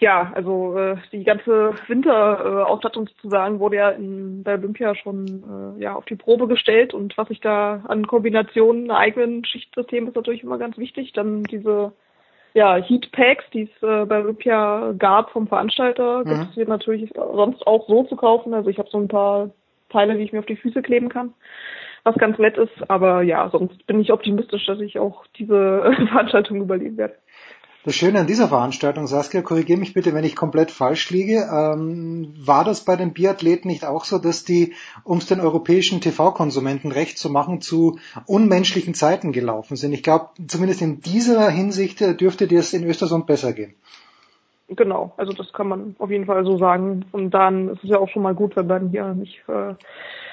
Ja, 0.00 0.30
also 0.32 0.78
äh, 0.78 0.96
die 1.10 1.24
ganze 1.24 1.74
Winterausstattung 1.88 3.06
äh, 3.06 3.10
sozusagen 3.10 3.58
wurde 3.58 3.76
ja 3.76 3.90
in, 3.90 4.44
bei 4.44 4.54
Olympia 4.54 4.94
schon 4.94 5.76
äh, 5.76 5.82
ja 5.82 5.96
auf 5.96 6.04
die 6.04 6.14
Probe 6.14 6.46
gestellt 6.46 6.94
und 6.94 7.18
was 7.18 7.30
ich 7.30 7.40
da 7.40 7.82
an 7.88 8.06
Kombinationen 8.06 8.92
eigenen 8.92 9.44
Schichtsystem 9.44 10.06
ist 10.06 10.14
natürlich 10.14 10.44
immer 10.44 10.58
ganz 10.58 10.78
wichtig. 10.78 11.12
Dann 11.14 11.42
diese 11.42 11.92
ja, 12.54 12.76
Heatpacks, 12.76 13.44
die 13.52 13.62
es 13.62 13.82
äh, 13.82 14.04
bei 14.04 14.20
Olympia 14.20 14.94
gab 14.96 15.30
vom 15.30 15.48
Veranstalter, 15.48 16.20
mhm. 16.20 16.28
gibt 16.28 16.56
es 16.56 16.68
natürlich 16.68 17.10
sonst 17.14 17.66
auch 17.66 17.88
so 17.88 18.04
zu 18.04 18.14
kaufen. 18.14 18.54
Also 18.54 18.70
ich 18.70 18.78
habe 18.78 18.88
so 18.90 18.98
ein 18.98 19.08
paar 19.08 19.50
Teile, 19.88 20.16
die 20.16 20.22
ich 20.22 20.32
mir 20.32 20.38
auf 20.38 20.46
die 20.46 20.56
Füße 20.56 20.80
kleben 20.80 21.08
kann 21.08 21.34
was 22.08 22.16
ganz 22.16 22.38
nett 22.38 22.56
ist. 22.56 22.90
Aber 22.90 23.22
ja, 23.22 23.48
sonst 23.50 23.86
bin 23.86 24.00
ich 24.00 24.12
optimistisch, 24.12 24.66
dass 24.66 24.80
ich 24.80 24.98
auch 24.98 25.24
diese 25.38 25.92
Veranstaltung 26.10 26.60
überleben 26.60 26.96
werde. 26.96 27.14
Das 27.84 27.94
Schöne 27.94 28.18
an 28.18 28.26
dieser 28.26 28.48
Veranstaltung, 28.48 29.06
Saskia, 29.06 29.40
korrigiere 29.40 29.78
mich 29.78 29.94
bitte, 29.94 30.12
wenn 30.12 30.24
ich 30.24 30.36
komplett 30.36 30.70
falsch 30.70 31.08
liege. 31.10 31.48
Ähm, 31.50 32.34
war 32.36 32.64
das 32.64 32.84
bei 32.84 32.96
den 32.96 33.12
Biathleten 33.12 33.70
nicht 33.70 33.86
auch 33.86 34.04
so, 34.04 34.18
dass 34.18 34.44
die, 34.44 34.74
um 35.04 35.18
es 35.18 35.26
den 35.26 35.40
europäischen 35.40 36.00
TV-Konsumenten 36.00 36.92
recht 36.92 37.18
zu 37.18 37.30
machen, 37.30 37.60
zu 37.60 37.98
unmenschlichen 38.26 38.94
Zeiten 38.94 39.32
gelaufen 39.32 39.76
sind? 39.76 39.92
Ich 39.92 40.02
glaube, 40.02 40.30
zumindest 40.48 40.82
in 40.82 41.00
dieser 41.00 41.48
Hinsicht 41.48 42.02
äh, 42.02 42.14
dürfte 42.14 42.48
dir 42.48 42.58
es 42.58 42.74
in 42.74 42.84
Östersund 42.84 43.26
besser 43.26 43.52
gehen. 43.52 43.74
Genau, 44.68 45.14
also 45.16 45.32
das 45.32 45.52
kann 45.52 45.68
man 45.68 45.96
auf 45.98 46.10
jeden 46.10 46.26
Fall 46.26 46.44
so 46.44 46.58
sagen. 46.58 47.06
Und 47.12 47.30
dann 47.30 47.70
ist 47.70 47.84
es 47.84 47.90
ja 47.90 47.98
auch 47.98 48.08
schon 48.08 48.22
mal 48.22 48.34
gut, 48.34 48.54
wenn 48.54 48.66
man 48.66 48.90
hier 48.90 49.14
nicht 49.14 49.42
äh, 49.48 49.74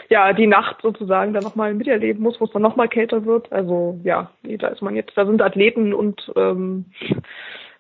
ja 0.10 0.34
die 0.34 0.48
Nacht 0.48 0.82
sozusagen 0.82 1.34
dann 1.34 1.44
nochmal 1.44 1.74
miterleben 1.74 2.22
muss, 2.22 2.40
wo 2.40 2.46
es 2.46 2.52
dann 2.52 2.62
nochmal 2.62 2.90
kälter 2.90 3.26
wird. 3.26 3.52
Also 3.54 4.00
ja, 4.04 4.32
da 4.44 4.68
ist 4.68 4.82
man 4.82 4.96
jetzt, 4.96 5.18
da 5.18 5.26
sind 5.26 5.42
Athleten 5.42 5.94
und 5.94 6.32
ähm, 6.36 6.86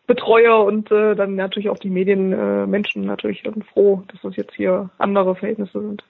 Betreuer 0.08 0.64
und 0.64 0.92
äh, 0.92 1.16
dann 1.16 1.36
natürlich 1.36 1.70
auch 1.70 1.80
die 1.80 1.90
Medienmenschen 1.90 3.04
äh, 3.04 3.08
natürlich 3.08 3.44
froh, 3.74 4.04
dass 4.08 4.22
das 4.22 4.36
jetzt 4.36 4.54
hier 4.54 4.90
andere 4.98 5.36
Verhältnisse 5.36 5.82
sind. 5.82 6.04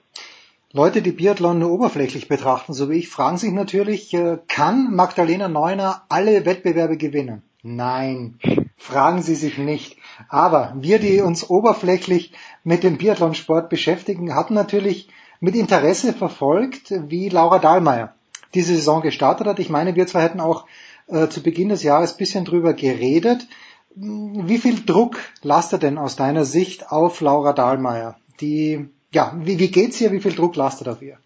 Leute, 0.72 1.00
die 1.00 1.12
Biathlon 1.12 1.58
nur 1.58 1.72
oberflächlich 1.72 2.28
betrachten, 2.28 2.72
so 2.72 2.90
wie 2.90 2.98
ich, 2.98 3.08
fragen 3.08 3.38
sich 3.38 3.52
natürlich, 3.52 4.12
äh, 4.12 4.38
kann 4.46 4.94
Magdalena 4.94 5.48
Neuner 5.48 6.02
alle 6.08 6.44
Wettbewerbe 6.44 6.98
gewinnen? 6.98 7.42
Nein, 7.62 8.38
fragen 8.76 9.22
Sie 9.22 9.34
sich 9.34 9.58
nicht. 9.58 9.95
Aber 10.28 10.74
wir, 10.76 10.98
die 10.98 11.20
uns 11.20 11.48
oberflächlich 11.48 12.32
mit 12.64 12.82
dem 12.82 12.98
Biathlonsport 12.98 13.68
beschäftigen, 13.68 14.34
hatten 14.34 14.54
natürlich 14.54 15.08
mit 15.40 15.54
Interesse 15.54 16.12
verfolgt, 16.12 16.92
wie 17.08 17.28
Laura 17.28 17.58
Dahlmeier 17.58 18.14
diese 18.54 18.74
Saison 18.74 19.02
gestartet 19.02 19.46
hat. 19.46 19.58
Ich 19.58 19.70
meine, 19.70 19.94
wir 19.96 20.06
zwei 20.06 20.22
hätten 20.22 20.40
auch 20.40 20.66
äh, 21.08 21.28
zu 21.28 21.42
Beginn 21.42 21.68
des 21.68 21.82
Jahres 21.82 22.16
bisschen 22.16 22.44
drüber 22.44 22.72
geredet. 22.72 23.46
Wie 23.94 24.58
viel 24.58 24.84
Druck 24.84 25.16
lastet 25.42 25.82
denn 25.82 25.98
aus 25.98 26.16
deiner 26.16 26.44
Sicht 26.44 26.90
auf 26.90 27.20
Laura 27.20 27.52
Dahlmeier? 27.52 28.16
Die, 28.40 28.88
ja, 29.12 29.32
wie, 29.38 29.58
wie 29.58 29.70
geht's 29.70 30.00
ihr? 30.00 30.12
Wie 30.12 30.20
viel 30.20 30.34
Druck 30.34 30.56
lastet 30.56 30.88
auf 30.88 31.00
ihr? 31.00 31.18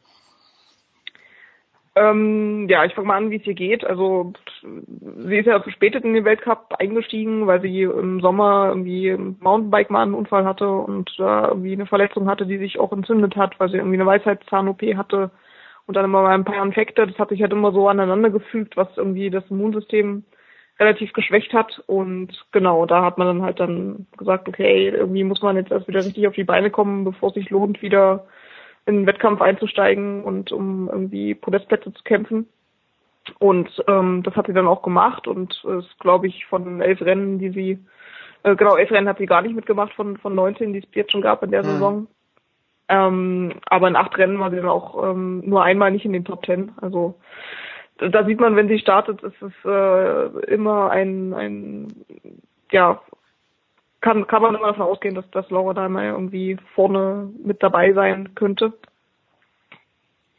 Ähm, 1.97 2.67
ja, 2.69 2.85
ich 2.85 2.95
fange 2.95 3.09
mal 3.09 3.17
an, 3.17 3.31
wie 3.31 3.37
es 3.37 3.47
ihr 3.47 3.55
geht. 3.55 3.85
Also 3.85 4.33
sie 4.63 5.39
ist 5.39 5.47
ja 5.47 5.61
verspätet 5.61 6.05
in 6.05 6.15
den 6.15 6.25
Weltcup 6.25 6.75
eingestiegen, 6.79 7.47
weil 7.47 7.61
sie 7.61 7.83
im 7.83 8.21
Sommer 8.21 8.69
irgendwie 8.69 9.09
im 9.09 9.37
Mountainbike 9.41 9.91
mal 9.91 10.03
einen 10.03 10.15
Unfall 10.15 10.45
hatte 10.45 10.69
und 10.69 11.13
da 11.19 11.45
äh, 11.45 11.49
irgendwie 11.49 11.73
eine 11.73 11.87
Verletzung 11.87 12.29
hatte, 12.29 12.47
die 12.47 12.59
sich 12.59 12.79
auch 12.79 12.93
entzündet 12.93 13.37
hat, 13.37 13.59
weil 13.59 13.71
sie 13.71 13.77
irgendwie 13.77 13.97
eine 13.97 14.07
Weisheitszahn-OP 14.07 14.83
hatte 14.97 15.31
und 15.87 15.97
dann 15.97 16.05
immer 16.05 16.23
mal 16.23 16.35
ein 16.35 16.45
paar 16.45 16.63
Infekte. 16.63 17.07
Das 17.07 17.19
hat 17.19 17.31
sich 17.31 17.43
halt 17.43 17.53
immer 17.53 17.73
so 17.73 17.89
aneinander 17.89 18.31
gefügt, 18.31 18.77
was 18.77 18.89
irgendwie 18.97 19.31
das 19.31 19.45
Immunsystem 19.51 20.25
relativ 20.79 21.13
geschwächt 21.13 21.53
hat 21.53 21.83
und 21.87 22.33
genau, 22.53 22.87
da 22.87 23.05
hat 23.05 23.19
man 23.19 23.27
dann 23.27 23.43
halt 23.43 23.61
dann 23.61 24.07
gesagt, 24.17 24.49
okay, 24.49 24.89
irgendwie 24.89 25.25
muss 25.25 25.43
man 25.43 25.57
jetzt 25.57 25.71
erst 25.71 25.89
wieder 25.89 26.03
richtig 26.05 26.27
auf 26.27 26.35
die 26.35 26.45
Beine 26.45 26.71
kommen, 26.71 27.05
bevor 27.05 27.29
es 27.29 27.35
sich 27.35 27.51
lohnt, 27.51 27.83
wieder 27.83 28.27
in 28.87 28.97
den 28.97 29.07
Wettkampf 29.07 29.43
einzusteigen 29.43 30.25
und 30.25 30.53
um 30.53 30.89
irgendwie 30.89 31.35
Podestplätze 31.35 31.93
zu 31.93 32.03
kämpfen. 32.03 32.49
Und 33.39 33.69
ähm, 33.87 34.23
das 34.23 34.35
hat 34.35 34.47
sie 34.47 34.53
dann 34.53 34.67
auch 34.67 34.83
gemacht 34.83 35.27
und 35.27 35.63
ist, 35.65 35.99
glaube 36.01 36.27
ich, 36.27 36.47
von 36.47 36.81
elf 36.81 37.01
Rennen, 37.01 37.39
die 37.39 37.51
sie, 37.51 37.79
äh, 38.43 38.57
genau, 38.57 38.77
elf 38.77 38.91
Rennen 38.91 39.09
hat 39.09 39.19
sie 39.19 39.27
gar 39.27 39.43
nicht 39.43 39.55
mitgemacht 39.55 39.93
von, 39.95 40.17
von 40.17 40.35
19, 40.35 40.73
die 40.73 40.81
es 40.81 40.85
jetzt 40.95 41.13
schon 41.13 41.21
gab 41.21 41.43
in 41.43 41.51
der 41.51 41.63
mhm. 41.63 41.67
Saison. 41.67 42.07
Ähm, 42.89 43.53
aber 43.67 43.89
in 43.89 43.97
acht 43.97 44.19
Rennen 44.19 44.41
war 44.41 44.51
sie 44.51 44.57
dann 44.57 44.69
auch 44.69 45.11
ähm, 45.11 45.43
nur 45.47 45.63
einmal 45.63 45.93
nicht 45.93 46.05
in 46.05 46.13
den 46.13 46.25
Top 46.25 46.43
Ten. 46.43 46.73
Also 46.81 47.15
da 47.99 48.25
sieht 48.25 48.41
man, 48.41 48.57
wenn 48.57 48.69
sie 48.69 48.79
startet, 48.79 49.23
ist 49.23 49.41
es 49.43 49.53
äh, 49.65 50.53
immer 50.53 50.91
ein, 50.91 51.35
ein 51.35 51.89
ja, 52.73 53.01
kann, 54.01 54.27
kann 54.27 54.43
man 54.43 54.55
immer 54.55 54.69
davon 54.69 54.87
ausgehen, 54.87 55.15
dass, 55.15 55.31
dass 55.31 55.51
Laura 55.51 55.75
Dahlmeier 55.75 56.15
irgendwie 56.15 56.57
vorne 56.75 57.31
mit 57.45 57.63
dabei 57.63 57.93
sein 57.93 58.35
könnte. 58.35 58.73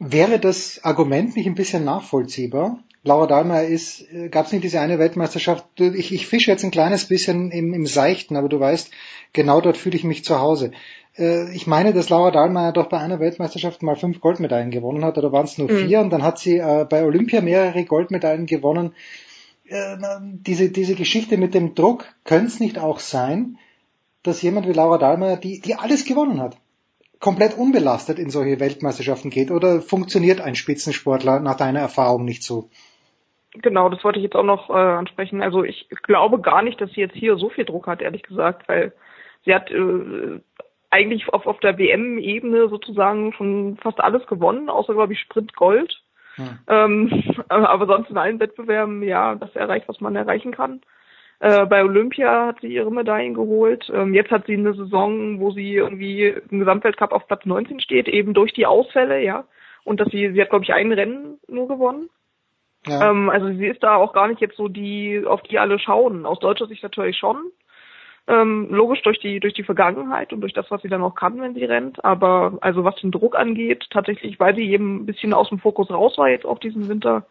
Wäre 0.04 0.40
das 0.40 0.82
Argument 0.82 1.36
nicht 1.36 1.46
ein 1.46 1.54
bisschen 1.54 1.84
nachvollziehbar? 1.84 2.80
Laura 3.04 3.28
Dahlmeier 3.28 3.68
ist, 3.68 4.12
äh, 4.12 4.28
gab 4.28 4.46
es 4.46 4.52
nicht 4.52 4.64
diese 4.64 4.80
eine 4.80 4.98
Weltmeisterschaft, 4.98 5.64
ich, 5.78 6.12
ich 6.12 6.26
fische 6.26 6.50
jetzt 6.50 6.64
ein 6.64 6.72
kleines 6.72 7.06
bisschen 7.06 7.52
im, 7.52 7.72
im 7.72 7.86
Seichten, 7.86 8.36
aber 8.36 8.48
du 8.48 8.58
weißt, 8.58 8.90
genau 9.32 9.60
dort 9.60 9.76
fühle 9.76 9.94
ich 9.94 10.02
mich 10.02 10.24
zu 10.24 10.40
Hause. 10.40 10.72
Äh, 11.16 11.54
ich 11.54 11.68
meine, 11.68 11.92
dass 11.92 12.08
Laura 12.08 12.32
Dahlmeier 12.32 12.72
doch 12.72 12.88
bei 12.88 12.98
einer 12.98 13.20
Weltmeisterschaft 13.20 13.84
mal 13.84 13.94
fünf 13.94 14.20
Goldmedaillen 14.20 14.72
gewonnen 14.72 15.04
hat, 15.04 15.18
oder 15.18 15.30
waren 15.30 15.44
es 15.44 15.56
nur 15.56 15.70
mhm. 15.70 15.86
vier, 15.86 16.00
und 16.00 16.10
dann 16.10 16.24
hat 16.24 16.40
sie 16.40 16.58
äh, 16.58 16.84
bei 16.88 17.04
Olympia 17.04 17.40
mehrere 17.40 17.84
Goldmedaillen 17.84 18.46
gewonnen. 18.46 18.94
Diese, 20.44 20.68
diese 20.68 20.96
Geschichte 20.96 21.38
mit 21.38 21.54
dem 21.54 21.74
Druck, 21.74 22.04
könnte 22.24 22.48
es 22.48 22.60
nicht 22.60 22.78
auch 22.78 22.98
sein, 22.98 23.56
dass 24.22 24.42
jemand 24.42 24.68
wie 24.68 24.72
Laura 24.72 24.98
Dahlmeier, 24.98 25.38
die, 25.38 25.60
die 25.60 25.76
alles 25.76 26.04
gewonnen 26.04 26.40
hat, 26.40 26.58
komplett 27.22 27.56
unbelastet 27.56 28.18
in 28.18 28.28
solche 28.28 28.60
Weltmeisterschaften 28.60 29.30
geht? 29.30 29.50
Oder 29.50 29.80
funktioniert 29.80 30.42
ein 30.42 30.56
Spitzensportler 30.56 31.40
nach 31.40 31.56
deiner 31.56 31.80
Erfahrung 31.80 32.26
nicht 32.26 32.42
so? 32.42 32.68
Genau, 33.54 33.88
das 33.88 34.02
wollte 34.02 34.18
ich 34.18 34.24
jetzt 34.24 34.36
auch 34.36 34.44
noch 34.44 34.68
äh, 34.70 34.72
ansprechen. 34.72 35.40
Also 35.40 35.62
ich 35.62 35.88
glaube 36.02 36.40
gar 36.40 36.62
nicht, 36.62 36.80
dass 36.80 36.90
sie 36.92 37.00
jetzt 37.00 37.14
hier 37.14 37.36
so 37.36 37.48
viel 37.48 37.64
Druck 37.64 37.86
hat, 37.86 38.02
ehrlich 38.02 38.22
gesagt, 38.22 38.68
weil 38.68 38.92
sie 39.44 39.54
hat 39.54 39.70
äh, 39.70 40.40
eigentlich 40.90 41.28
auf, 41.32 41.46
auf 41.46 41.60
der 41.60 41.78
WM-Ebene 41.78 42.68
sozusagen 42.68 43.32
schon 43.34 43.78
fast 43.80 44.00
alles 44.00 44.26
gewonnen, 44.26 44.68
außer 44.68 44.92
glaube 44.92 45.12
ich 45.12 45.20
Sprint 45.20 45.54
Gold. 45.54 46.02
Hm. 46.36 46.58
Ähm, 46.66 47.34
aber 47.48 47.86
sonst 47.86 48.10
in 48.10 48.18
allen 48.18 48.40
Wettbewerben 48.40 49.02
ja 49.02 49.36
das 49.36 49.54
erreicht, 49.54 49.86
was 49.86 50.00
man 50.00 50.16
erreichen 50.16 50.52
kann. 50.52 50.80
Äh, 51.42 51.66
bei 51.66 51.82
Olympia 51.82 52.46
hat 52.46 52.60
sie 52.60 52.68
ihre 52.68 52.92
Medaillen 52.92 53.34
geholt. 53.34 53.90
Ähm, 53.92 54.14
jetzt 54.14 54.30
hat 54.30 54.46
sie 54.46 54.52
eine 54.52 54.74
Saison, 54.74 55.40
wo 55.40 55.50
sie 55.50 55.74
irgendwie 55.74 56.28
im 56.28 56.60
Gesamtweltcup 56.60 57.10
auf 57.10 57.26
Platz 57.26 57.44
19 57.44 57.80
steht, 57.80 58.06
eben 58.06 58.32
durch 58.32 58.52
die 58.52 58.64
Ausfälle, 58.64 59.20
ja. 59.20 59.42
Und 59.82 59.98
dass 59.98 60.08
sie, 60.10 60.30
sie 60.30 60.40
hat 60.40 60.50
glaube 60.50 60.64
ich 60.64 60.72
ein 60.72 60.92
Rennen 60.92 61.40
nur 61.48 61.66
gewonnen. 61.66 62.08
Ja. 62.86 63.10
Ähm, 63.10 63.28
also 63.28 63.48
sie 63.48 63.66
ist 63.66 63.82
da 63.82 63.96
auch 63.96 64.12
gar 64.12 64.28
nicht 64.28 64.40
jetzt 64.40 64.56
so 64.56 64.68
die, 64.68 65.24
auf 65.26 65.42
die 65.42 65.58
alle 65.58 65.80
schauen. 65.80 66.26
Aus 66.26 66.38
deutscher 66.38 66.68
Sicht 66.68 66.84
natürlich 66.84 67.16
schon. 67.18 67.38
Ähm, 68.28 68.68
logisch 68.70 69.02
durch 69.02 69.18
die 69.18 69.40
durch 69.40 69.54
die 69.54 69.64
Vergangenheit 69.64 70.32
und 70.32 70.42
durch 70.42 70.52
das, 70.52 70.70
was 70.70 70.80
sie 70.82 70.88
dann 70.88 71.02
auch 71.02 71.16
kann, 71.16 71.40
wenn 71.40 71.54
sie 71.54 71.64
rennt. 71.64 72.04
Aber 72.04 72.56
also 72.60 72.84
was 72.84 72.94
den 73.00 73.10
Druck 73.10 73.34
angeht, 73.34 73.88
tatsächlich, 73.90 74.38
weil 74.38 74.54
sie 74.54 74.70
eben 74.70 74.98
ein 74.98 75.06
bisschen 75.06 75.34
aus 75.34 75.48
dem 75.48 75.58
Fokus 75.58 75.90
raus 75.90 76.16
war 76.18 76.28
jetzt 76.28 76.46
auch 76.46 76.60
diesen 76.60 76.88
Winter, 76.88 77.26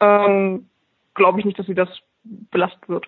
ähm, 0.00 0.66
glaube 1.14 1.38
ich 1.38 1.44
nicht, 1.44 1.60
dass 1.60 1.66
sie 1.66 1.76
das 1.76 1.88
belastet 2.24 2.88
wird. 2.88 3.06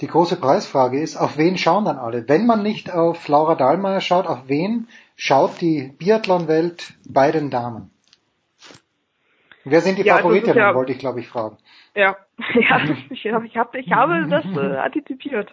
Die 0.00 0.08
große 0.08 0.36
Preisfrage 0.36 1.00
ist, 1.00 1.16
auf 1.16 1.38
wen 1.38 1.56
schauen 1.56 1.84
dann 1.84 1.96
alle? 1.96 2.28
Wenn 2.28 2.44
man 2.46 2.62
nicht 2.62 2.92
auf 2.92 3.28
Laura 3.28 3.54
Dahlmeier 3.54 4.00
schaut, 4.00 4.26
auf 4.26 4.48
wen 4.48 4.88
schaut 5.14 5.60
die 5.60 5.92
Biathlon-Welt 5.96 6.94
bei 7.08 7.30
den 7.30 7.50
Damen? 7.50 7.90
Wer 9.64 9.80
sind 9.80 9.98
die 9.98 10.02
ja, 10.02 10.16
also 10.16 10.28
Favoritinnen, 10.28 10.56
ja, 10.56 10.74
wollte 10.74 10.92
ich 10.92 10.98
glaube 10.98 11.20
ich 11.20 11.28
fragen. 11.28 11.56
Ja, 11.94 12.16
ja, 12.54 12.82
ich, 13.10 13.26
hab, 13.26 13.44
ich, 13.44 13.56
hab, 13.56 13.74
ich 13.74 13.92
habe 13.92 14.26
das 14.28 14.44
äh, 14.56 14.76
antizipiert. 14.76 15.52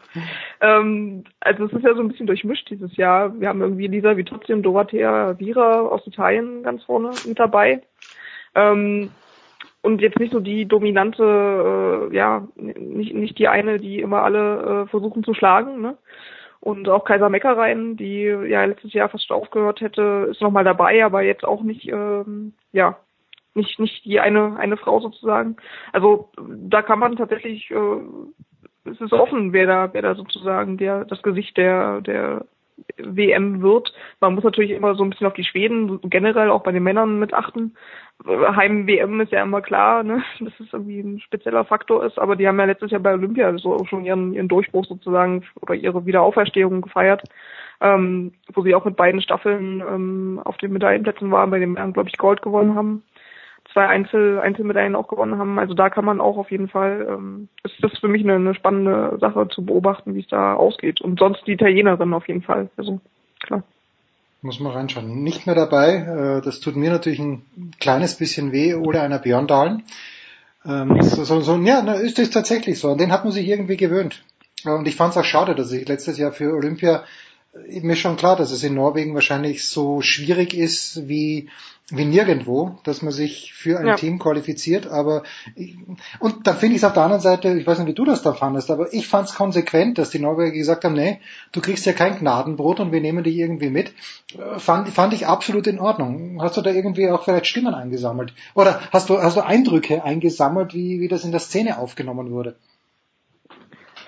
Ähm, 0.62 1.26
also 1.40 1.66
es 1.66 1.74
ist 1.74 1.84
ja 1.84 1.94
so 1.94 2.02
ein 2.02 2.08
bisschen 2.08 2.26
durchmischt 2.26 2.70
dieses 2.70 2.96
Jahr. 2.98 3.40
Wir 3.40 3.50
haben 3.50 3.62
irgendwie 3.62 3.88
Lisa 3.88 4.18
wie 4.18 4.24
trotzdem 4.24 4.64
Dorothea 4.64 5.38
Vira 5.38 5.82
aus 5.82 6.08
Italien 6.08 6.64
ganz 6.64 6.84
vorne 6.86 7.12
mit 7.28 7.38
dabei. 7.38 7.84
Ähm, 8.56 9.12
und 9.82 10.02
jetzt 10.02 10.20
nicht 10.20 10.34
so 10.34 10.40
die 10.40 10.66
dominante, 10.66 12.10
äh, 12.12 12.16
ja, 12.16 12.48
nicht, 12.56 13.14
nicht 13.14 13.38
die 13.38 13.48
eine, 13.48 13.80
die 13.80 14.00
immer 14.00 14.24
alle 14.24 14.84
äh, 14.84 14.90
versuchen 14.90 15.24
zu 15.24 15.34
schlagen, 15.34 15.82
ne? 15.82 15.98
Und 16.62 16.90
auch 16.90 17.06
Kaiser 17.06 17.30
Meckereien, 17.30 17.96
die 17.96 18.24
ja 18.24 18.66
letztes 18.66 18.92
Jahr 18.92 19.08
fast 19.08 19.32
aufgehört 19.32 19.80
hätte, 19.80 20.28
ist 20.30 20.42
nochmal 20.42 20.66
dabei, 20.66 21.06
aber 21.06 21.22
jetzt 21.22 21.46
auch 21.46 21.64
nicht, 21.64 21.88
ähm, 21.88 22.54
ja, 22.74 22.98
nicht, 23.54 23.80
nicht 23.80 24.04
die 24.04 24.20
eine, 24.20 24.58
eine 24.58 24.76
Frau 24.76 25.00
sozusagen. 25.00 25.56
Also 25.94 26.30
da 26.38 26.82
kann 26.82 27.00
man 27.00 27.16
tatsächlich, 27.16 27.72
äh, 27.72 28.90
es 28.90 29.00
ist 29.00 29.14
offen, 29.14 29.54
wer 29.54 29.68
da, 29.68 29.94
wer 29.94 30.02
da 30.02 30.16
sozusagen 30.16 30.78
der, 30.78 31.06
das 31.06 31.22
Gesicht 31.22 31.56
der, 31.56 32.02
der 32.02 32.46
WM 32.98 33.62
wird. 33.62 33.94
Man 34.20 34.36
muss 34.36 34.44
natürlich 34.44 34.72
immer 34.72 34.96
so 34.96 35.04
ein 35.04 35.10
bisschen 35.10 35.28
auf 35.28 35.34
die 35.34 35.44
Schweden 35.44 36.00
generell 36.10 36.50
auch 36.50 36.64
bei 36.64 36.72
den 36.72 36.84
Männern 36.84 37.20
mit 37.20 37.34
achten. 37.34 37.76
Heim-WM 38.26 39.22
ist 39.22 39.32
ja 39.32 39.44
immer 39.44 39.62
klar, 39.62 40.04
ne, 40.04 40.24
dass 40.40 40.60
es 40.60 40.74
irgendwie 40.74 41.00
ein 41.00 41.20
spezieller 41.20 41.66
Faktor 41.66 42.06
ist, 42.06 42.20
aber 42.20 42.36
die 42.36 42.48
haben 42.48 42.60
ja 42.60 42.66
letztes 42.66 42.92
Jahr 42.92 43.02
bei 43.02 43.14
Olympia 43.14 43.58
so 43.58 43.86
schon 43.86 44.06
ihren, 44.06 44.34
ihren 44.34 44.48
Durchbruch 44.48 44.86
sozusagen 44.86 45.46
oder 45.62 45.74
ihre 45.74 46.06
Wiederauferstehung 46.06 46.82
gefeiert, 46.82 47.24
ähm, 47.82 48.34
wo 48.54 48.62
sie 48.62 48.76
auch 48.76 48.86
mit 48.86 48.98
beiden 48.98 49.22
Staffeln 49.22 49.82
ähm, 49.82 50.42
auf 50.44 50.58
den 50.58 50.74
Medaillenplätzen 50.74 51.32
waren, 51.32 51.50
bei 51.50 51.60
den 51.60 51.74
Männern, 51.74 51.94
glaube 51.94 52.10
ich, 52.10 52.18
Gold 52.18 52.42
gewonnen 52.42 52.76
haben 52.76 53.04
zwei 53.74 53.88
Einzel 53.88 54.40
Einzelmedaillen 54.40 54.96
auch 54.96 55.08
gewonnen 55.08 55.38
haben. 55.38 55.60
Also 55.60 55.74
da 55.74 55.90
kann 55.90 56.06
man 56.06 56.22
auch 56.22 56.38
auf 56.38 56.52
jeden 56.52 56.70
Fall, 56.70 57.08
ähm, 57.10 57.50
ist 57.64 57.76
das 57.82 57.98
für 58.00 58.08
mich 58.08 58.24
eine, 58.24 58.36
eine 58.36 58.56
spannende 58.56 59.18
Sache 59.20 59.48
zu 59.50 59.66
beobachten, 59.66 60.16
wie 60.16 60.22
es 60.22 60.28
da 60.28 60.54
ausgeht. 60.56 61.02
Und 61.02 61.20
sonst 61.20 61.46
die 61.46 61.54
Italienerin 61.54 62.14
auf 62.14 62.28
jeden 62.28 62.42
Fall. 62.42 62.70
Also 62.78 63.00
klar. 63.40 63.64
Muss 64.42 64.60
man 64.60 64.72
reinschauen. 64.72 65.24
Nicht 65.24 65.46
mehr 65.46 65.56
dabei, 65.56 65.96
äh, 65.96 66.42
das 66.42 66.60
tut 66.62 66.76
mir 66.76 66.90
natürlich 66.90 67.20
ein 67.20 67.44
kleines 67.80 68.16
bisschen 68.16 68.52
weh, 68.52 68.74
oder 68.74 69.04
einer 69.04 69.20
Björn 69.20 69.48
Dahlen. 69.48 69.84
Ähm, 70.66 71.02
so, 71.02 71.24
so, 71.24 71.42
so, 71.42 71.58
ja, 71.58 71.80
ist 71.94 72.20
das 72.20 72.30
tatsächlich 72.30 72.80
so. 72.80 72.92
An 72.92 72.98
den 72.98 73.12
hat 73.12 73.24
man 73.24 73.34
sich 73.34 73.48
irgendwie 73.48 73.78
gewöhnt. 73.78 74.24
Und 74.64 74.88
ich 74.88 74.96
fand 74.96 75.12
es 75.12 75.18
auch 75.18 75.26
schade, 75.26 75.56
dass 75.56 75.72
ich 75.72 75.88
letztes 75.88 76.18
Jahr 76.18 76.32
für 76.32 76.54
Olympia 76.54 77.04
mir 77.68 77.96
schon 77.96 78.18
klar, 78.18 78.36
dass 78.36 78.52
es 78.52 78.64
in 78.64 78.76
Norwegen 78.76 79.16
wahrscheinlich 79.16 79.68
so 79.68 80.02
schwierig 80.02 80.54
ist 80.54 81.08
wie, 81.08 81.50
wie 81.92 82.06
nirgendwo, 82.06 82.78
dass 82.84 83.02
man 83.02 83.12
sich 83.12 83.54
für 83.54 83.80
ein 83.80 83.88
ja. 83.88 83.96
Team 83.96 84.20
qualifiziert. 84.20 84.88
Aber 84.88 85.24
und 86.20 86.48
dann 86.48 86.56
finde 86.56 86.76
ich 86.76 86.82
es 86.82 86.84
auf 86.84 86.94
der 86.94 87.04
anderen 87.04 87.22
Seite, 87.22 87.58
ich 87.58 87.66
weiß 87.66 87.80
nicht, 87.80 87.88
wie 87.88 87.94
du 87.94 88.06
das 88.06 88.22
da 88.22 88.34
fandest, 88.34 88.72
aber 88.72 88.94
ich 88.94 89.08
fand 89.08 89.28
es 89.28 89.36
konsequent, 89.36 89.98
dass 89.98 90.10
die 90.10 90.20
Norweger 90.20 90.52
gesagt 90.52 90.86
haben, 90.86 90.96
nee, 90.96 91.20
du 91.52 91.62
kriegst 91.62 91.86
ja 91.86 91.94
kein 91.94 92.18
Gnadenbrot 92.18 92.80
und 92.80 92.92
wir 92.92 93.02
nehmen 93.02 93.24
dich 93.24 93.38
irgendwie 93.38 93.70
mit. 93.70 93.94
Fand, 94.58 94.90
fand 94.90 95.14
ich 95.14 95.28
absolut 95.28 95.68
in 95.68 95.80
Ordnung. 95.80 96.42
Hast 96.42 96.58
du 96.58 96.62
da 96.62 96.72
irgendwie 96.72 97.10
auch 97.10 97.24
vielleicht 97.24 97.48
Stimmen 97.48 97.74
eingesammelt? 97.74 98.34
Oder 98.54 98.80
hast 98.92 99.10
du, 99.10 99.22
hast 99.22 99.38
du 99.38 99.46
Eindrücke 99.46 100.04
eingesammelt, 100.04 100.74
wie, 100.74 101.00
wie 101.00 101.08
das 101.08 101.24
in 101.24 101.32
der 101.32 101.40
Szene 101.40 101.80
aufgenommen 101.80 102.32
wurde? 102.32 102.56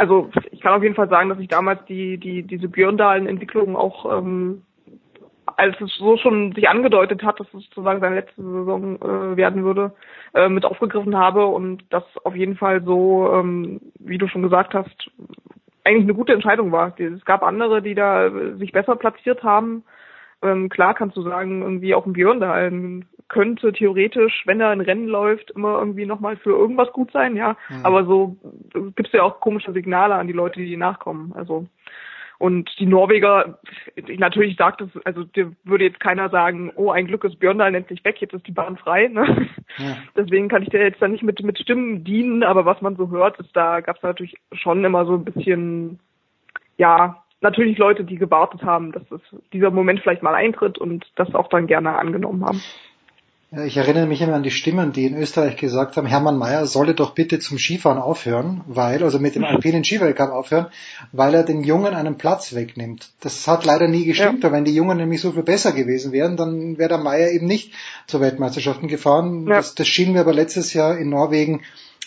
also 0.01 0.29
ich 0.51 0.61
kann 0.61 0.73
auf 0.73 0.81
jeden 0.81 0.95
Fall 0.95 1.09
sagen, 1.09 1.29
dass 1.29 1.37
ich 1.37 1.47
damals 1.47 1.85
die, 1.85 2.17
die, 2.17 2.41
diese 2.41 2.67
Björndalen-Entwicklung 2.67 3.75
auch, 3.75 4.17
ähm, 4.17 4.63
als 5.57 5.79
es 5.81 5.95
so 5.97 6.17
schon 6.17 6.53
sich 6.53 6.69
angedeutet 6.69 7.23
hat, 7.23 7.39
dass 7.39 7.47
es 7.47 7.63
sozusagen 7.65 7.99
seine 7.99 8.15
letzte 8.15 8.41
Saison 8.41 8.95
äh, 9.01 9.37
werden 9.37 9.63
würde, 9.63 9.93
äh, 10.33 10.49
mit 10.49 10.65
aufgegriffen 10.65 11.17
habe 11.17 11.45
und 11.45 11.83
das 11.89 12.03
auf 12.23 12.35
jeden 12.35 12.55
Fall 12.55 12.83
so, 12.83 13.31
ähm, 13.33 13.81
wie 13.99 14.17
du 14.17 14.27
schon 14.27 14.41
gesagt 14.41 14.73
hast, 14.73 15.09
eigentlich 15.83 16.03
eine 16.03 16.13
gute 16.13 16.33
Entscheidung 16.33 16.71
war. 16.71 16.99
Es 16.99 17.25
gab 17.25 17.43
andere, 17.43 17.81
die 17.81 17.95
da 17.95 18.29
sich 18.57 18.71
besser 18.71 18.95
platziert 18.95 19.43
haben. 19.43 19.83
Ähm, 20.43 20.69
klar 20.69 20.93
kannst 20.93 21.17
du 21.17 21.21
sagen, 21.21 21.61
irgendwie 21.61 21.95
auch 21.95 22.05
ein 22.05 22.13
Björndalen 22.13 23.05
könnte 23.31 23.71
theoretisch, 23.71 24.43
wenn 24.45 24.59
er 24.59 24.69
ein 24.69 24.81
Rennen 24.81 25.07
läuft, 25.07 25.51
immer 25.51 25.79
irgendwie 25.79 26.05
nochmal 26.05 26.35
für 26.35 26.49
irgendwas 26.49 26.91
gut 26.91 27.11
sein, 27.11 27.35
ja. 27.37 27.55
Mhm. 27.69 27.85
Aber 27.85 28.05
so 28.05 28.35
gibt's 28.95 29.13
ja 29.13 29.23
auch 29.23 29.39
komische 29.39 29.71
Signale 29.71 30.15
an 30.15 30.27
die 30.27 30.33
Leute, 30.33 30.59
die 30.59 30.75
nachkommen. 30.75 31.31
Also 31.33 31.65
und 32.41 32.71
die 32.79 32.87
Norweger, 32.87 33.59
natürlich 34.17 34.57
sagt 34.57 34.81
es, 34.81 34.89
also 35.05 35.23
dir 35.23 35.51
würde 35.63 35.83
jetzt 35.83 35.99
keiner 35.99 36.27
sagen, 36.29 36.71
oh, 36.75 36.89
ein 36.89 37.05
Glück 37.05 37.23
ist 37.23 37.39
Björndal 37.39 37.75
endlich 37.75 38.03
weg, 38.03 38.19
jetzt 38.19 38.33
ist 38.33 38.47
die 38.47 38.51
Bahn 38.51 38.77
frei. 38.77 39.09
Ne? 39.09 39.47
Ja. 39.77 39.97
Deswegen 40.15 40.49
kann 40.49 40.63
ich 40.63 40.69
dir 40.69 40.81
jetzt 40.81 40.99
da 40.99 41.07
nicht 41.07 41.21
mit, 41.21 41.43
mit 41.43 41.59
Stimmen 41.59 42.03
dienen, 42.03 42.41
aber 42.41 42.65
was 42.65 42.81
man 42.81 42.95
so 42.95 43.11
hört, 43.11 43.39
ist, 43.39 43.55
da 43.55 43.81
gab 43.81 43.97
es 43.97 44.01
natürlich 44.01 44.33
schon 44.53 44.83
immer 44.83 45.05
so 45.05 45.13
ein 45.13 45.23
bisschen, 45.23 45.99
ja, 46.77 47.23
natürlich 47.41 47.77
Leute, 47.77 48.05
die 48.05 48.15
gewartet 48.15 48.63
haben, 48.63 48.91
dass 48.91 49.03
es, 49.11 49.21
dieser 49.53 49.69
Moment 49.69 49.99
vielleicht 49.99 50.23
mal 50.23 50.33
eintritt 50.33 50.79
und 50.79 51.05
das 51.17 51.35
auch 51.35 51.47
dann 51.47 51.67
gerne 51.67 51.95
angenommen 51.99 52.43
haben. 52.43 52.59
Ja, 53.53 53.65
ich 53.65 53.75
erinnere 53.75 54.07
mich 54.07 54.21
immer 54.21 54.35
an 54.35 54.43
die 54.43 54.51
Stimmen, 54.51 54.93
die 54.93 55.05
in 55.05 55.17
Österreich 55.17 55.57
gesagt 55.57 55.97
haben, 55.97 56.07
Hermann 56.07 56.37
Mayer 56.37 56.65
solle 56.67 56.93
doch 56.93 57.13
bitte 57.13 57.39
zum 57.39 57.59
Skifahren 57.59 57.97
aufhören, 57.97 58.61
weil, 58.65 59.03
also 59.03 59.19
mit 59.19 59.35
dem 59.35 59.43
alpinen 59.43 59.83
Skiweltcup 59.83 60.29
aufhören, 60.29 60.67
weil 61.11 61.33
er 61.33 61.43
den 61.43 61.65
Jungen 61.65 61.93
einen 61.93 62.17
Platz 62.17 62.55
wegnimmt. 62.55 63.11
Das 63.19 63.45
hat 63.49 63.65
leider 63.65 63.89
nie 63.89 64.05
gestimmt, 64.05 64.45
ja. 64.45 64.53
wenn 64.53 64.63
die 64.63 64.73
Jungen 64.73 64.97
nämlich 64.97 65.19
so 65.19 65.33
viel 65.33 65.43
besser 65.43 65.73
gewesen 65.73 66.13
wären, 66.13 66.37
dann 66.37 66.77
wäre 66.77 66.87
der 66.87 66.97
Mayer 66.99 67.29
eben 67.31 67.45
nicht 67.45 67.73
zur 68.07 68.21
Weltmeisterschaften 68.21 68.87
gefahren. 68.87 69.45
Ja. 69.47 69.57
Das, 69.57 69.75
das 69.75 69.85
schien 69.85 70.13
mir 70.13 70.21
aber 70.21 70.31
letztes 70.31 70.73
Jahr 70.73 70.97
in 70.97 71.09
Norwegen 71.09 71.61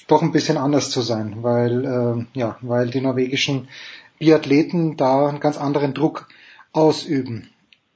doch 0.06 0.23
ein 0.23 0.32
bisschen 0.32 0.56
anders 0.56 0.89
zu 0.89 1.02
sein, 1.02 1.42
weil, 1.42 1.84
äh, 1.84 2.39
ja, 2.39 2.56
weil 2.62 2.89
die 2.89 3.02
norwegischen 3.02 3.68
Biathleten 4.18 4.97
da 4.97 5.28
einen 5.28 5.40
ganz 5.40 5.58
anderen 5.58 5.92
Druck 5.92 6.26
ausüben. 6.73 7.50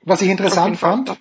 Was 0.04 0.20
ich 0.20 0.28
interessant 0.28 0.76
fand, 0.76 1.18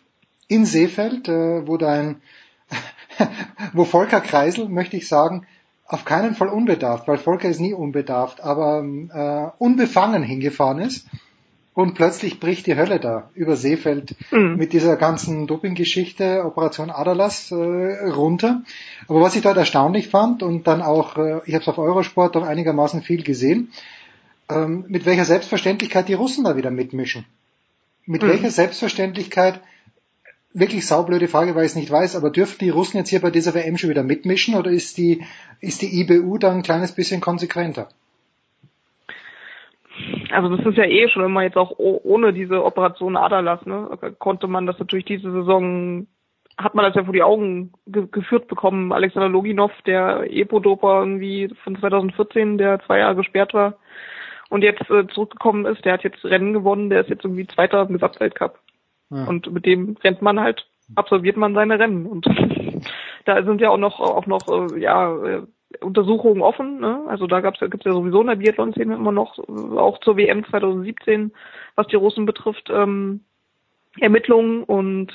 in 0.47 0.65
Seefeld, 0.65 1.27
äh, 1.27 1.67
wo 1.67 1.77
dein, 1.77 2.21
wo 3.73 3.85
Volker 3.85 4.21
Kreisel, 4.21 4.69
möchte 4.69 4.97
ich 4.97 5.07
sagen, 5.07 5.45
auf 5.85 6.03
keinen 6.03 6.35
Fall 6.35 6.49
unbedarft, 6.49 7.07
weil 7.07 7.17
Volker 7.17 7.49
ist 7.49 7.61
nie 7.61 7.73
unbedarft, 7.73 8.41
aber 8.41 8.83
äh, 8.83 9.63
unbefangen 9.63 10.21
hingefahren 10.21 10.79
ist 10.79 11.07
und 11.77 11.93
plötzlich 11.93 12.39
bricht 12.39 12.65
die 12.65 12.75
Hölle 12.75 12.99
da 12.99 13.29
über 13.35 13.55
Seefeld 13.55 14.15
mhm. 14.31 14.55
mit 14.57 14.73
dieser 14.73 14.95
ganzen 14.95 15.45
Doping-Geschichte, 15.45 16.43
Operation 16.43 16.89
Adalas 16.89 17.51
äh, 17.51 17.55
runter. 17.55 18.63
Aber 19.07 19.21
was 19.21 19.35
ich 19.35 19.43
dort 19.43 19.57
erstaunlich 19.57 20.07
fand 20.07 20.41
und 20.41 20.65
dann 20.65 20.81
auch, 20.81 21.17
äh, 21.17 21.41
ich 21.45 21.53
habe 21.53 21.61
es 21.61 21.67
auf 21.67 21.77
Eurosport 21.77 22.35
doch 22.35 22.47
einigermaßen 22.47 23.03
viel 23.03 23.21
gesehen, 23.21 23.71
ähm, 24.49 24.85
mit 24.87 25.05
welcher 25.05 25.25
Selbstverständlichkeit 25.25 26.09
die 26.09 26.15
Russen 26.15 26.45
da 26.45 26.57
wieder 26.57 26.71
mitmischen. 26.71 27.25
Mit 28.07 28.23
mhm. 28.23 28.29
welcher 28.29 28.49
Selbstverständlichkeit 28.49 29.61
wirklich 30.53 30.87
saublöde 30.87 31.27
Frage, 31.27 31.55
weil 31.55 31.65
ich 31.65 31.71
es 31.71 31.75
nicht 31.75 31.91
weiß, 31.91 32.15
aber 32.15 32.29
dürfen 32.29 32.57
die 32.59 32.69
Russen 32.69 32.97
jetzt 32.97 33.09
hier 33.09 33.21
bei 33.21 33.31
dieser 33.31 33.53
WM 33.53 33.77
schon 33.77 33.89
wieder 33.89 34.03
mitmischen 34.03 34.55
oder 34.55 34.71
ist 34.71 34.97
die, 34.97 35.23
ist 35.61 35.81
die 35.81 36.01
IBU 36.01 36.37
dann 36.37 36.57
ein 36.57 36.63
kleines 36.63 36.93
bisschen 36.93 37.21
konsequenter? 37.21 37.89
Also 40.31 40.55
das 40.55 40.65
ist 40.65 40.77
ja 40.77 40.85
eh 40.85 41.09
schon 41.09 41.25
immer 41.25 41.43
jetzt 41.43 41.57
auch 41.57 41.73
ohne 41.77 42.33
diese 42.33 42.63
Operation 42.63 43.17
Adalas, 43.17 43.65
ne, 43.65 43.89
konnte 44.19 44.47
man 44.47 44.65
das 44.65 44.77
natürlich 44.79 45.05
diese 45.05 45.31
Saison, 45.31 46.07
hat 46.57 46.75
man 46.75 46.85
das 46.85 46.95
ja 46.95 47.03
vor 47.03 47.13
die 47.13 47.23
Augen 47.23 47.73
ge 47.87 48.07
geführt 48.11 48.47
bekommen. 48.47 48.91
Alexander 48.91 49.29
Loginov, 49.29 49.71
der 49.85 50.25
Epo-Doper 50.29 50.99
irgendwie 50.99 51.49
von 51.63 51.77
2014, 51.79 52.57
der 52.57 52.79
zwei 52.85 52.99
Jahre 52.99 53.15
gesperrt 53.15 53.53
war 53.53 53.75
und 54.49 54.63
jetzt 54.63 54.89
äh, 54.89 55.07
zurückgekommen 55.07 55.65
ist, 55.65 55.83
der 55.85 55.93
hat 55.93 56.03
jetzt 56.03 56.23
Rennen 56.23 56.53
gewonnen, 56.53 56.89
der 56.89 57.01
ist 57.01 57.09
jetzt 57.09 57.25
irgendwie 57.25 57.47
Zweiter 57.47 57.81
im 57.81 57.93
Gesamtweltcup. 57.93 58.59
Und 59.09 59.51
mit 59.51 59.65
dem 59.65 59.97
rennt 60.03 60.21
man 60.21 60.39
halt, 60.39 60.67
absolviert 60.95 61.37
man 61.37 61.53
seine 61.53 61.79
Rennen. 61.79 62.05
Und 62.05 62.25
da 63.25 63.43
sind 63.43 63.61
ja 63.61 63.69
auch 63.69 63.77
noch 63.77 63.99
auch 63.99 64.25
noch 64.25 64.47
äh, 64.47 64.79
ja 64.79 65.15
äh, 65.23 65.41
Untersuchungen 65.81 66.41
offen. 66.41 66.79
Ne? 66.79 67.03
Also 67.07 67.27
da 67.27 67.41
gab's 67.41 67.59
gibt's 67.59 67.85
ja 67.85 67.91
sowieso 67.91 68.21
in 68.21 68.27
der 68.27 68.35
Biathlon-Szene 68.35 68.95
immer 68.95 69.11
noch, 69.11 69.37
äh, 69.39 69.77
auch 69.77 69.99
zur 69.99 70.17
WM 70.17 70.45
2017, 70.45 71.31
was 71.75 71.87
die 71.87 71.95
Russen 71.95 72.25
betrifft, 72.25 72.69
ähm, 72.69 73.21
Ermittlungen 73.99 74.63
und 74.63 75.11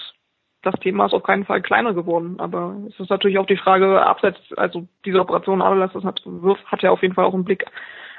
das 0.62 0.79
Thema 0.81 1.07
ist 1.07 1.12
auf 1.12 1.25
keinen 1.25 1.45
Fall 1.45 1.61
kleiner 1.61 1.93
geworden. 1.93 2.37
Aber 2.39 2.77
es 2.89 2.99
ist 3.01 3.11
natürlich 3.11 3.39
auch 3.39 3.47
die 3.47 3.57
Frage, 3.57 4.03
abseits, 4.03 4.39
also 4.57 4.87
diese 5.05 5.21
Operation 5.21 5.61
Adalas, 5.61 5.93
das 5.93 6.05
hat, 6.05 6.23
hat 6.67 6.83
ja 6.83 6.91
auf 6.91 7.03
jeden 7.03 7.15
Fall 7.15 7.25
auch 7.25 7.35
einen 7.35 7.45
Blick 7.45 7.65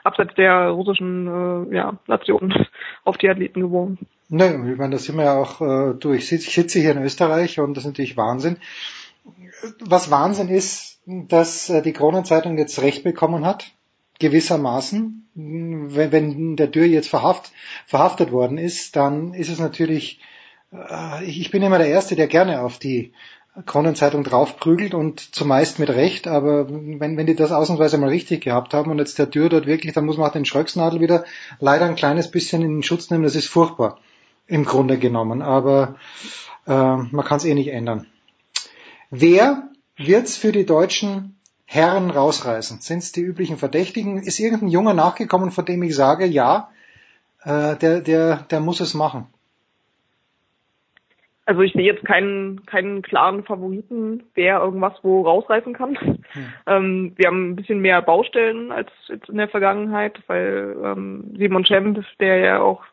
abseits 0.04 0.36
der 0.36 0.70
russischen 0.70 1.28
äh, 1.72 1.76
ja, 1.76 1.98
Nation 2.08 2.54
auf 3.04 3.18
die 3.18 3.30
Athleten 3.30 3.62
geworfen. 3.62 3.98
Ne, 4.30 4.72
ich 4.72 4.78
meine, 4.78 4.96
das 4.96 5.06
sind 5.06 5.18
wir 5.18 5.26
ja 5.26 5.38
auch 5.38 5.62
äh, 5.62 5.94
durch. 5.94 6.32
Ich 6.32 6.54
sitze 6.54 6.80
hier 6.80 6.92
in 6.92 7.04
Österreich 7.04 7.60
und 7.60 7.76
das 7.76 7.84
ist 7.84 7.90
natürlich 7.90 8.18
Wahnsinn. 8.18 8.58
Was 9.80 10.12
Wahnsinn 10.12 10.50
ist, 10.50 11.02
dass 11.06 11.70
äh, 11.70 11.82
die 11.82 11.94
Kronenzeitung 11.94 12.58
jetzt 12.58 12.82
Recht 12.82 13.04
bekommen 13.04 13.46
hat, 13.46 13.72
gewissermaßen. 14.20 15.30
Wenn, 15.36 16.12
wenn 16.12 16.56
der 16.56 16.68
Dürr 16.68 16.86
jetzt 16.86 17.10
verhaft, 17.10 17.52
verhaftet 17.88 18.32
worden 18.32 18.58
ist, 18.58 18.96
dann 18.96 19.34
ist 19.34 19.50
es 19.50 19.60
natürlich, 19.60 20.20
äh, 20.72 21.24
ich 21.26 21.52
bin 21.52 21.64
immer 21.64 21.78
der 21.78 21.88
Erste, 21.88 22.16
der 22.16 22.28
gerne 22.28 22.62
auf 22.62 22.80
die 22.80 23.14
Kronenzeitung 23.66 24.24
draufprügelt 24.24 24.96
und 24.96 25.36
zumeist 25.36 25.78
mit 25.78 25.90
Recht, 25.90 26.28
aber 26.28 26.68
wenn, 26.70 27.18
wenn 27.18 27.26
die 27.28 27.36
das 27.36 27.52
ausnahmsweise 27.52 28.00
mal 28.00 28.10
richtig 28.10 28.44
gehabt 28.44 28.74
haben 28.74 28.90
und 28.90 28.98
jetzt 28.98 29.20
der 29.20 29.30
Tür 29.30 29.50
dort 29.50 29.68
wirklich, 29.68 29.94
dann 29.94 30.06
muss 30.06 30.18
man 30.18 30.28
auch 30.28 30.34
den 30.34 30.46
Schröcksnadel 30.46 31.00
wieder 31.00 31.24
leider 31.60 31.86
ein 31.86 31.96
kleines 31.96 32.32
bisschen 32.32 32.64
in 32.64 32.78
den 32.78 32.84
Schutz 32.84 33.12
nehmen, 33.12 33.24
das 33.24 33.36
ist 33.36 33.48
furchtbar 33.48 34.00
im 34.48 34.66
Grunde 34.66 34.98
genommen, 34.98 35.44
aber 35.44 35.96
äh, 36.66 36.72
man 36.72 37.26
kann 37.26 37.38
es 37.38 37.46
eh 37.46 37.54
nicht 37.54 37.70
ändern. 37.70 38.08
Wer 39.12 39.70
wird's 39.98 40.36
für 40.36 40.52
die 40.52 40.66
deutschen 40.66 41.38
Herren 41.66 42.10
rausreißen? 42.10 42.82
Sind 42.82 43.04
es 43.04 43.12
die 43.12 43.22
üblichen 43.22 43.58
Verdächtigen? 43.58 44.18
Ist 44.18 44.40
irgendein 44.40 44.70
Junger 44.70 44.96
nachgekommen, 44.96 45.52
von 45.52 45.66
dem 45.66 45.84
ich 45.84 45.96
sage, 45.96 46.26
ja, 46.26 46.70
äh, 47.44 47.76
der, 47.76 48.02
der, 48.02 48.38
der 48.38 48.60
muss 48.60 48.80
es 48.80 48.96
machen? 48.96 49.28
Also 51.46 51.62
ich 51.62 51.74
sehe 51.74 51.84
jetzt 51.84 52.06
keinen, 52.06 52.66
keinen 52.66 53.02
klaren 53.02 53.44
Favoriten, 53.44 54.24
wer 54.34 54.62
irgendwas 54.62 54.94
wo 55.04 55.24
rausreißen 55.24 55.74
kann. 55.74 55.98
Hm. 56.00 56.18
Ähm, 56.66 57.14
wir 57.18 57.28
haben 57.28 57.52
ein 57.52 57.56
bisschen 57.58 57.80
mehr 57.80 58.02
Baustellen 58.02 58.72
als 58.72 58.90
jetzt 59.08 59.30
in 59.30 59.38
der 59.38 59.50
Vergangenheit, 59.50 60.18
weil 60.28 60.76
ähm, 60.84 61.36
Simon 61.38 61.66
Schemp, 61.66 62.04
der 62.20 62.38
ja 62.38 62.62
auch 62.62 62.84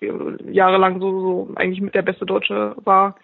jahrelang 0.50 1.00
so, 1.00 1.20
so 1.20 1.54
eigentlich 1.54 1.80
mit 1.80 1.94
der 1.94 2.02
beste 2.02 2.26
Deutsche 2.26 2.74
war, 2.84 3.14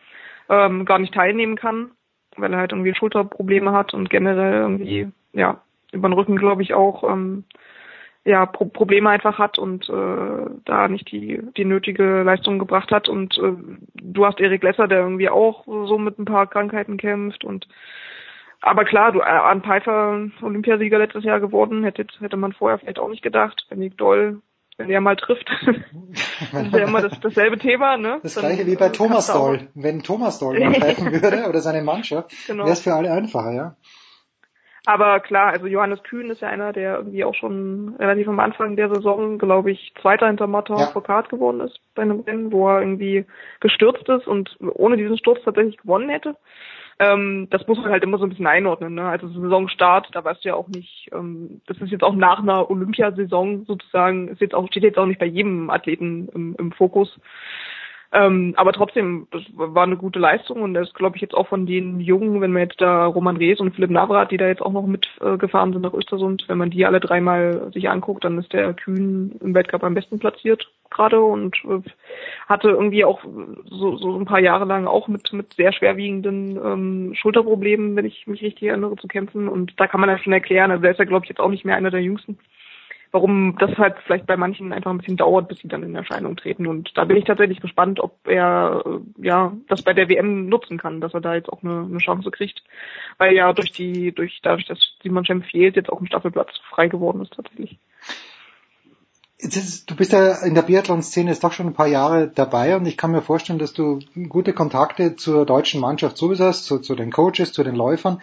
ähm, 0.48 0.84
gar 0.84 1.00
nicht 1.00 1.12
teilnehmen 1.12 1.56
kann, 1.56 1.90
weil 2.36 2.52
er 2.52 2.60
halt 2.60 2.72
irgendwie 2.72 2.94
Schulterprobleme 2.94 3.72
hat 3.72 3.92
und 3.92 4.08
generell 4.08 4.54
irgendwie, 4.54 5.08
ja, 5.32 5.60
über 5.92 6.08
den 6.08 6.14
Rücken 6.14 6.36
glaube 6.36 6.62
ich 6.62 6.72
auch 6.72 7.02
ähm, 7.04 7.44
ja, 8.26 8.44
Pro 8.44 8.64
Probleme 8.64 9.08
einfach 9.08 9.38
hat 9.38 9.56
und 9.56 9.88
äh, 9.88 10.50
da 10.64 10.88
nicht 10.88 11.10
die, 11.12 11.40
die 11.56 11.64
nötige 11.64 12.22
Leistung 12.22 12.58
gebracht 12.58 12.90
hat. 12.90 13.08
Und 13.08 13.38
äh, 13.38 13.52
du 13.94 14.26
hast 14.26 14.40
Erik 14.40 14.64
Lesser, 14.64 14.88
der 14.88 14.98
irgendwie 14.98 15.30
auch 15.30 15.64
so 15.64 15.96
mit 15.96 16.18
ein 16.18 16.24
paar 16.24 16.48
Krankheiten 16.48 16.96
kämpft 16.96 17.44
und 17.44 17.68
aber 18.62 18.84
klar, 18.84 19.12
du, 19.12 19.20
äh, 19.20 19.24
an 19.24 19.62
Pfeiffer 19.62 20.26
Olympiasieger 20.42 20.98
letztes 20.98 21.22
Jahr 21.22 21.38
geworden, 21.38 21.84
hätte, 21.84 22.04
hätte 22.18 22.36
man 22.36 22.52
vorher 22.52 22.78
vielleicht 22.78 22.98
auch 22.98 23.08
nicht 23.08 23.22
gedacht. 23.22 23.64
Wenn 23.68 23.78
Nick 23.78 23.96
Doll, 23.96 24.40
wenn 24.76 24.90
er 24.90 25.00
mal 25.00 25.14
trifft, 25.14 25.48
das 25.48 26.62
ist 26.66 26.72
ja 26.72 26.84
immer 26.84 27.02
das, 27.02 27.20
dasselbe 27.20 27.58
Thema, 27.58 27.96
ne? 27.96 28.18
Das 28.24 28.34
Dann, 28.34 28.46
gleiche 28.46 28.66
wie 28.66 28.74
bei 28.74 28.88
Thomas 28.88 29.28
Doll. 29.28 29.68
Wenn 29.74 30.02
Thomas 30.02 30.40
Doll 30.40 30.58
mal 30.64 30.72
treffen 30.72 31.12
würde 31.12 31.48
oder 31.48 31.60
seine 31.60 31.82
Mannschaft, 31.82 32.32
genau. 32.48 32.64
wäre 32.64 32.72
es 32.72 32.80
für 32.80 32.94
alle 32.94 33.12
einfacher, 33.12 33.52
ja. 33.52 33.76
Aber 34.86 35.18
klar, 35.18 35.48
also 35.48 35.66
Johannes 35.66 36.00
Kühn 36.04 36.30
ist 36.30 36.42
ja 36.42 36.48
einer, 36.48 36.72
der 36.72 36.98
irgendwie 36.98 37.24
auch 37.24 37.34
schon 37.34 37.96
relativ 37.98 38.28
am 38.28 38.38
Anfang 38.38 38.76
der 38.76 38.88
Saison, 38.88 39.36
glaube 39.36 39.72
ich, 39.72 39.92
Zweiter 40.00 40.28
hinter 40.28 40.46
Motor 40.46 40.78
ja. 40.78 40.86
Foucault 40.86 41.28
geworden 41.28 41.60
ist 41.60 41.80
bei 41.96 42.02
einem 42.02 42.20
Rennen, 42.20 42.52
wo 42.52 42.68
er 42.68 42.82
irgendwie 42.82 43.26
gestürzt 43.58 44.08
ist 44.08 44.28
und 44.28 44.56
ohne 44.60 44.96
diesen 44.96 45.18
Sturz 45.18 45.42
tatsächlich 45.44 45.76
gewonnen 45.78 46.08
hätte. 46.08 46.36
Ähm, 47.00 47.48
das 47.50 47.66
muss 47.66 47.78
man 47.78 47.90
halt 47.90 48.04
immer 48.04 48.18
so 48.18 48.24
ein 48.24 48.30
bisschen 48.30 48.46
einordnen. 48.46 48.94
Ne? 48.94 49.04
Also 49.08 49.26
Saisonstart, 49.28 50.08
da 50.12 50.24
weißt 50.24 50.44
du 50.44 50.50
ja 50.50 50.54
auch 50.54 50.68
nicht, 50.68 51.10
ähm, 51.12 51.60
das 51.66 51.78
ist 51.78 51.90
jetzt 51.90 52.04
auch 52.04 52.14
nach 52.14 52.38
einer 52.38 52.70
Olympiasaison 52.70 53.64
sozusagen, 53.66 54.28
ist 54.28 54.40
jetzt 54.40 54.54
auch, 54.54 54.68
steht 54.68 54.84
jetzt 54.84 54.98
auch 54.98 55.06
nicht 55.06 55.18
bei 55.18 55.26
jedem 55.26 55.68
Athleten 55.68 56.28
im, 56.32 56.54
im 56.56 56.70
Fokus. 56.70 57.18
Ähm, 58.12 58.54
aber 58.56 58.72
trotzdem, 58.72 59.26
das 59.32 59.42
war 59.54 59.82
eine 59.82 59.96
gute 59.96 60.18
Leistung 60.18 60.62
und 60.62 60.74
das 60.74 60.92
glaube 60.94 61.16
ich 61.16 61.22
jetzt 61.22 61.34
auch 61.34 61.48
von 61.48 61.66
den 61.66 61.98
Jungen, 62.00 62.40
wenn 62.40 62.52
man 62.52 62.62
jetzt 62.62 62.80
da 62.80 63.06
Roman 63.06 63.36
Rees 63.36 63.58
und 63.60 63.74
Philipp 63.74 63.90
Navrat, 63.90 64.30
die 64.30 64.36
da 64.36 64.46
jetzt 64.46 64.62
auch 64.62 64.72
noch 64.72 64.86
mitgefahren 64.86 65.70
äh, 65.70 65.72
sind 65.72 65.82
nach 65.82 65.92
Östersund, 65.92 66.44
wenn 66.46 66.58
man 66.58 66.70
die 66.70 66.86
alle 66.86 67.00
dreimal 67.00 67.70
sich 67.72 67.88
anguckt, 67.88 68.24
dann 68.24 68.38
ist 68.38 68.52
der 68.52 68.74
Kühn 68.74 69.36
im 69.40 69.54
Weltcup 69.54 69.82
am 69.82 69.94
besten 69.94 70.18
platziert 70.18 70.70
gerade 70.90 71.20
und 71.20 71.56
äh, 71.64 71.80
hatte 72.48 72.70
irgendwie 72.70 73.04
auch 73.04 73.22
so, 73.64 73.96
so 73.96 74.16
ein 74.16 74.24
paar 74.24 74.40
Jahre 74.40 74.66
lang 74.66 74.86
auch 74.86 75.08
mit, 75.08 75.32
mit 75.32 75.54
sehr 75.54 75.72
schwerwiegenden 75.72 76.56
ähm, 76.56 77.14
Schulterproblemen, 77.14 77.96
wenn 77.96 78.04
ich 78.04 78.26
mich 78.28 78.40
richtig 78.40 78.68
erinnere, 78.68 78.96
zu 78.96 79.08
kämpfen 79.08 79.48
und 79.48 79.72
da 79.78 79.88
kann 79.88 80.00
man 80.00 80.10
ja 80.10 80.18
schon 80.18 80.32
erklären, 80.32 80.70
also 80.70 80.84
er 80.84 80.92
ist 80.92 80.98
ja 80.98 81.04
glaube 81.04 81.24
ich 81.24 81.28
jetzt 81.28 81.40
auch 81.40 81.50
nicht 81.50 81.64
mehr 81.64 81.76
einer 81.76 81.90
der 81.90 82.02
Jüngsten 82.02 82.38
warum 83.16 83.56
das 83.58 83.78
halt 83.78 83.96
vielleicht 84.04 84.26
bei 84.26 84.36
manchen 84.36 84.74
einfach 84.74 84.90
ein 84.90 84.98
bisschen 84.98 85.16
dauert, 85.16 85.48
bis 85.48 85.58
sie 85.60 85.68
dann 85.68 85.82
in 85.82 85.94
Erscheinung 85.94 86.36
treten. 86.36 86.66
Und 86.66 86.92
da 86.96 87.06
bin 87.06 87.16
ich 87.16 87.24
tatsächlich 87.24 87.62
gespannt, 87.62 87.98
ob 87.98 88.28
er 88.28 88.84
äh, 88.84 89.26
ja 89.26 89.54
das 89.68 89.80
bei 89.80 89.94
der 89.94 90.10
WM 90.10 90.50
nutzen 90.50 90.76
kann, 90.76 91.00
dass 91.00 91.14
er 91.14 91.22
da 91.22 91.34
jetzt 91.34 91.48
auch 91.48 91.62
eine, 91.62 91.86
eine 91.88 91.98
Chance 91.98 92.30
kriegt. 92.30 92.62
Weil 93.16 93.34
ja 93.34 93.54
durch 93.54 93.72
die, 93.72 94.12
durch 94.12 94.40
dadurch, 94.42 94.66
dass 94.66 94.78
Simon 95.02 95.24
fehlt, 95.24 95.76
jetzt 95.76 95.88
auch 95.88 95.98
ein 95.98 96.06
Staffelplatz 96.06 96.50
frei 96.68 96.88
geworden 96.88 97.22
ist 97.22 97.32
tatsächlich. 97.32 97.78
Ist, 99.38 99.90
du 99.90 99.96
bist 99.96 100.12
ja 100.12 100.44
in 100.44 100.54
der 100.54 100.62
Biathlon-Szene 100.62 101.30
jetzt 101.30 101.44
doch 101.44 101.52
schon 101.52 101.68
ein 101.68 101.74
paar 101.74 101.86
Jahre 101.86 102.28
dabei 102.28 102.76
und 102.76 102.84
ich 102.84 102.98
kann 102.98 103.12
mir 103.12 103.22
vorstellen, 103.22 103.58
dass 103.58 103.72
du 103.72 104.00
gute 104.28 104.52
Kontakte 104.52 105.16
zur 105.16 105.46
deutschen 105.46 105.80
Mannschaft 105.80 106.18
sowieso 106.18 106.44
hast, 106.44 106.66
zu, 106.66 106.80
zu 106.80 106.94
den 106.94 107.12
Coaches, 107.12 107.52
zu 107.52 107.64
den 107.64 107.76
Läufern. 107.76 108.20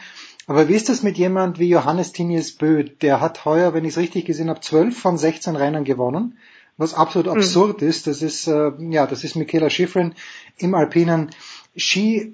Aber 0.48 0.68
wie 0.68 0.74
ist 0.74 0.90
das 0.90 1.04
mit 1.04 1.18
jemand 1.18 1.60
wie 1.60 1.70
Johannes 1.70 2.12
Tinius 2.12 2.52
Bö? 2.52 2.84
Der 2.84 3.22
hat 3.22 3.46
heuer, 3.46 3.74
wenn 3.74 3.86
ich 3.86 3.92
es 3.92 3.98
richtig 3.98 4.26
gesehen 4.26 4.50
habe, 4.50 4.60
12 4.60 4.98
von 4.98 5.18
16 5.18 5.56
Rennen 5.56 5.84
gewonnen, 5.84 6.38
was 6.78 6.94
absolut 6.94 7.28
mhm. 7.28 7.38
absurd 7.40 7.82
ist. 7.82 8.08
Das 8.08 8.22
ist, 8.22 8.48
äh, 8.48 8.72
ja, 8.90 9.08
das 9.08 9.24
ist 9.24 9.36
Michaela 9.36 9.70
Schifrin 9.70 10.14
im 10.58 10.76
alpinen 10.76 11.32
Ski, 11.78 12.34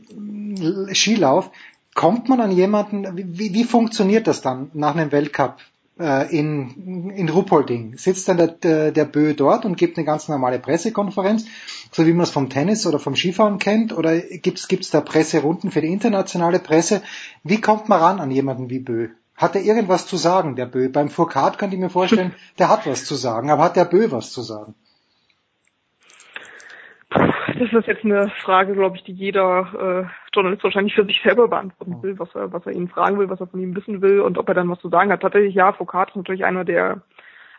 Skilauf. 0.94 1.52
Kommt 1.94 2.30
man 2.30 2.40
an 2.40 2.52
jemanden, 2.52 3.18
wie, 3.38 3.54
wie 3.54 3.64
funktioniert 3.64 4.28
das 4.28 4.42
dann 4.42 4.72
nach 4.74 4.96
einem 4.96 5.12
Weltcup? 5.12 5.58
äh, 6.00 6.36
in, 6.36 7.10
in 7.10 7.30
Ruppolding 7.30 7.98
sitzt 7.98 8.28
dann 8.28 8.38
der, 8.38 8.48
der, 8.48 8.92
der 8.92 9.06
Bö 9.06 9.34
dort 9.34 9.66
und 9.66 9.78
gibt 9.78 9.98
eine 9.98 10.06
ganz 10.06 10.28
normale 10.28 10.60
Pressekonferenz, 10.60 11.46
so 11.92 12.06
wie 12.06 12.14
man 12.14 12.24
es 12.24 12.32
vom 12.32 12.50
Tennis 12.50 12.86
oder 12.86 13.00
vom 13.00 13.16
Skifahren 13.16 13.60
kennt, 13.60 13.98
oder 13.98 14.18
gibt's 14.20 14.68
gibt's 14.68 14.92
da 14.92 15.02
Presserunden 15.02 15.72
für 15.72 15.82
die 15.82 15.92
internationale 15.92 16.60
Presse? 16.60 17.02
Wie 17.44 17.62
kommt 17.62 17.90
man 17.90 18.00
ran 18.00 18.20
an 18.20 18.32
jemanden 18.32 18.70
wie 18.70 18.80
Bö? 18.80 19.10
Hat 19.36 19.56
er 19.56 19.62
irgendwas 19.62 20.06
zu 20.06 20.18
sagen, 20.18 20.56
der 20.56 20.66
Bö? 20.66 20.90
Beim 20.90 21.10
Foucault 21.10 21.58
könnte 21.58 21.76
ich 21.76 21.82
mir 21.82 21.90
vorstellen, 21.90 22.34
der 22.60 22.70
hat 22.70 22.86
was 22.86 23.06
zu 23.06 23.16
sagen, 23.16 23.50
aber 23.50 23.64
hat 23.64 23.76
der 23.76 23.86
Bö 23.86 24.12
was 24.12 24.32
zu 24.32 24.42
sagen? 24.42 24.76
Das 27.10 27.74
ist 27.74 27.88
jetzt 27.88 28.06
eine 28.06 28.30
Frage, 28.44 28.74
glaube 28.74 28.98
ich, 28.98 29.04
die 29.04 29.14
jeder 29.14 30.06
äh, 30.06 30.34
Journalist 30.34 30.64
wahrscheinlich 30.64 30.94
für 30.94 31.06
sich 31.06 31.20
selber 31.24 31.48
beantworten 31.48 32.02
will, 32.04 32.20
was 32.20 32.30
er, 32.36 32.54
was 32.54 32.66
er 32.66 32.74
ihn 32.74 32.88
fragen 32.88 33.18
will, 33.18 33.30
was 33.30 33.40
er 33.40 33.48
von 33.48 33.60
ihm 33.60 33.76
wissen 33.76 34.02
will 34.02 34.22
und 34.22 34.38
ob 34.38 34.48
er 34.48 34.54
dann 34.54 34.70
was 34.70 34.80
zu 34.80 34.90
sagen 34.90 35.12
hat. 35.12 35.22
Tatsächlich, 35.22 35.56
ja, 35.56 35.74
Foucault 35.74 36.10
ist 36.10 36.16
natürlich 36.16 36.46
einer, 36.46 36.66
der 36.66 37.02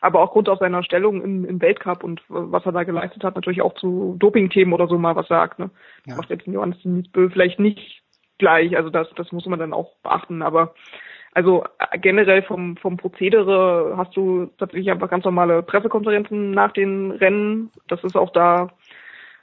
aber 0.00 0.20
auch 0.20 0.32
Grund 0.32 0.48
auf 0.48 0.58
seiner 0.58 0.82
Stellung 0.82 1.22
im, 1.22 1.44
im 1.44 1.60
Weltcup 1.60 2.02
und 2.02 2.22
was 2.28 2.64
er 2.64 2.72
da 2.72 2.84
geleistet 2.84 3.22
hat, 3.22 3.34
natürlich 3.34 3.62
auch 3.62 3.74
zu 3.74 4.16
Doping-Themen 4.18 4.72
oder 4.72 4.88
so 4.88 4.98
mal 4.98 5.16
was 5.16 5.28
sagt. 5.28 5.58
Ne? 5.58 5.70
Ja. 6.06 6.16
Macht 6.16 6.30
jetzt 6.30 6.46
Johannes 6.46 6.78
Bö 6.84 7.28
vielleicht 7.30 7.60
nicht 7.60 8.02
gleich, 8.38 8.76
also 8.76 8.88
das, 8.90 9.08
das 9.16 9.30
muss 9.32 9.46
man 9.46 9.58
dann 9.58 9.74
auch 9.74 9.96
beachten, 10.02 10.42
aber 10.42 10.74
also 11.32 11.64
äh, 11.78 11.98
generell 11.98 12.42
vom, 12.42 12.76
vom 12.76 12.96
Prozedere 12.96 13.94
hast 13.96 14.16
du 14.16 14.46
tatsächlich 14.58 14.90
einfach 14.90 15.10
ganz 15.10 15.24
normale 15.24 15.62
Pressekonferenzen 15.62 16.50
nach 16.50 16.72
den 16.72 17.12
Rennen. 17.12 17.70
Das 17.86 18.02
ist 18.02 18.16
auch 18.16 18.30
da 18.30 18.70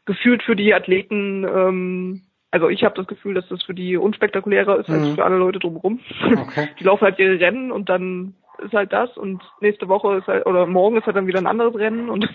gefühlt 0.06 0.44
für 0.44 0.56
die 0.56 0.74
Athleten, 0.74 1.46
ähm, 1.46 2.22
also 2.50 2.70
ich 2.70 2.84
habe 2.84 2.96
das 2.96 3.08
Gefühl, 3.08 3.34
dass 3.34 3.48
das 3.50 3.64
für 3.64 3.74
die 3.74 3.98
unspektakulärer 3.98 4.80
ist 4.80 4.90
mhm. 4.90 4.96
als 4.96 5.10
für 5.16 5.26
alle 5.26 5.38
Leute 5.38 5.60
drumherum. 5.60 6.00
Okay. 6.32 6.70
Die 6.80 6.86
laufen 6.86 7.04
halt 7.04 7.20
ihre 7.20 7.40
Rennen 7.40 7.72
und 7.72 7.90
dann 7.90 8.36
ist 8.60 8.74
halt 8.74 8.94
das 8.94 9.16
und 9.18 9.44
nächste 9.62 9.88
Woche 9.88 10.18
ist 10.18 10.28
halt, 10.28 10.46
oder 10.46 10.66
morgen 10.66 10.98
ist 10.98 11.06
halt 11.06 11.16
dann 11.16 11.28
wieder 11.28 11.40
ein 11.40 11.48
anderes 11.48 11.76
Rennen 11.76 12.10
und 12.10 12.28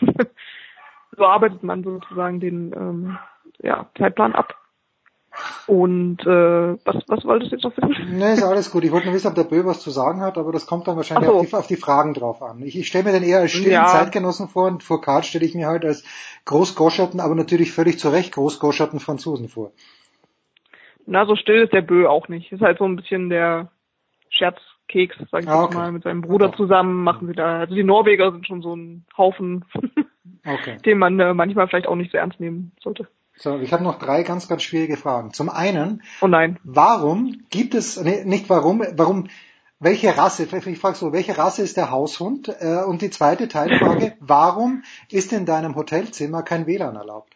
so 1.17 1.25
arbeitet 1.27 1.63
man 1.63 1.83
sozusagen 1.83 2.41
den 2.41 2.73
ähm, 2.73 3.19
ja, 3.61 3.87
Zeitplan 3.97 4.35
ab. 4.35 4.57
Und 5.67 6.21
äh, 6.27 6.77
was, 6.85 7.03
was 7.07 7.25
wolltest 7.25 7.53
du 7.53 7.57
jetzt 7.57 7.65
noch 7.65 7.77
wissen? 7.77 8.19
Nee, 8.19 8.35
ist 8.35 8.43
alles 8.43 8.71
gut. 8.71 8.85
Ich 8.85 8.93
wollte 8.93 9.07
nur 9.07 9.15
wissen, 9.15 9.29
ob 9.29 9.35
der 9.35 9.45
Bö 9.45 9.65
was 9.65 9.81
zu 9.81 9.91
sagen 9.91 10.21
hat, 10.21 10.37
aber 10.37 10.53
das 10.53 10.67
kommt 10.67 10.87
dann 10.87 10.97
wahrscheinlich 10.97 11.31
so. 11.31 11.39
auf, 11.39 11.47
die, 11.47 11.55
auf, 11.55 11.67
die, 11.67 11.77
Fragen 11.77 12.13
drauf 12.13 12.43
an. 12.43 12.61
Ich, 12.63 12.79
ich 12.79 12.87
stelle 12.87 13.05
mir 13.05 13.13
den 13.13 13.23
eher 13.23 13.39
als 13.39 13.53
stillen 13.53 13.73
ja. 13.73 13.87
Zeitgenossen 13.87 14.49
vor 14.49 14.67
und 14.67 14.83
vor 14.83 15.01
Kart 15.01 15.25
stelle 15.25 15.47
ich 15.47 15.55
mir 15.55 15.69
halt 15.69 15.87
als 15.87 16.05
großgoscherten, 16.45 17.21
aber 17.21 17.35
natürlich 17.35 17.73
völlig 17.73 17.99
zu 17.99 18.11
Recht 18.11 18.35
großgoscherten 18.35 19.01
Franzosen 19.01 19.49
vor. 19.49 19.73
Na, 21.07 21.25
so 21.25 21.35
still 21.35 21.63
ist 21.63 21.73
der 21.73 21.83
Bö 21.83 22.07
auch 22.07 22.29
nicht. 22.29 22.53
Ist 22.53 22.61
halt 22.61 22.79
so 22.79 22.85
ein 22.85 22.97
bisschen 22.97 23.31
der 23.31 23.71
Scherzkeks, 24.93 25.17
sag 25.31 25.43
ich 25.43 25.49
ah, 25.49 25.65
okay. 25.65 25.77
mal, 25.77 25.93
mit 25.93 26.03
seinem 26.03 26.21
Bruder 26.21 26.49
okay. 26.49 26.57
zusammen 26.59 27.03
machen 27.03 27.27
sie 27.27 27.35
da. 27.35 27.61
Also 27.61 27.75
die 27.75 27.85
Norweger 27.85 28.31
sind 28.33 28.47
schon 28.47 28.63
so 28.63 28.75
ein 28.75 29.05
Haufen, 29.17 29.65
okay. 30.47 30.77
den 30.85 30.99
man 30.99 31.19
äh, 31.19 31.35
manchmal 31.35 31.69
vielleicht 31.69 31.87
auch 31.87 31.97
nicht 31.97 32.13
so 32.13 32.19
ernst 32.19 32.41
nehmen 32.41 32.73
sollte. 32.83 33.09
So, 33.37 33.59
ich 33.59 33.73
habe 33.73 33.83
noch 33.83 33.99
drei 33.99 34.23
ganz, 34.23 34.47
ganz 34.47 34.63
schwierige 34.63 34.97
Fragen. 34.97 35.33
Zum 35.33 35.49
einen, 35.49 36.03
oh 36.21 36.27
nein. 36.27 36.59
warum 36.65 37.43
gibt 37.51 37.75
es, 37.75 38.01
nee, 38.03 38.25
nicht 38.25 38.49
warum, 38.51 38.85
warum, 38.95 39.29
welche 39.81 40.17
Rasse, 40.17 40.45
ich 40.45 40.79
frage 40.79 40.97
so, 40.97 41.13
welche 41.13 41.37
Rasse 41.39 41.63
ist 41.63 41.77
der 41.77 41.91
Haushund? 41.91 42.55
Äh, 42.61 42.85
und 42.85 43.03
die 43.03 43.11
zweite 43.11 43.49
Teilfrage, 43.49 44.15
warum 44.21 44.83
ist 45.11 45.33
in 45.33 45.47
deinem 45.47 45.75
Hotelzimmer 45.75 46.43
kein 46.43 46.67
WLAN 46.67 46.95
erlaubt? 46.95 47.35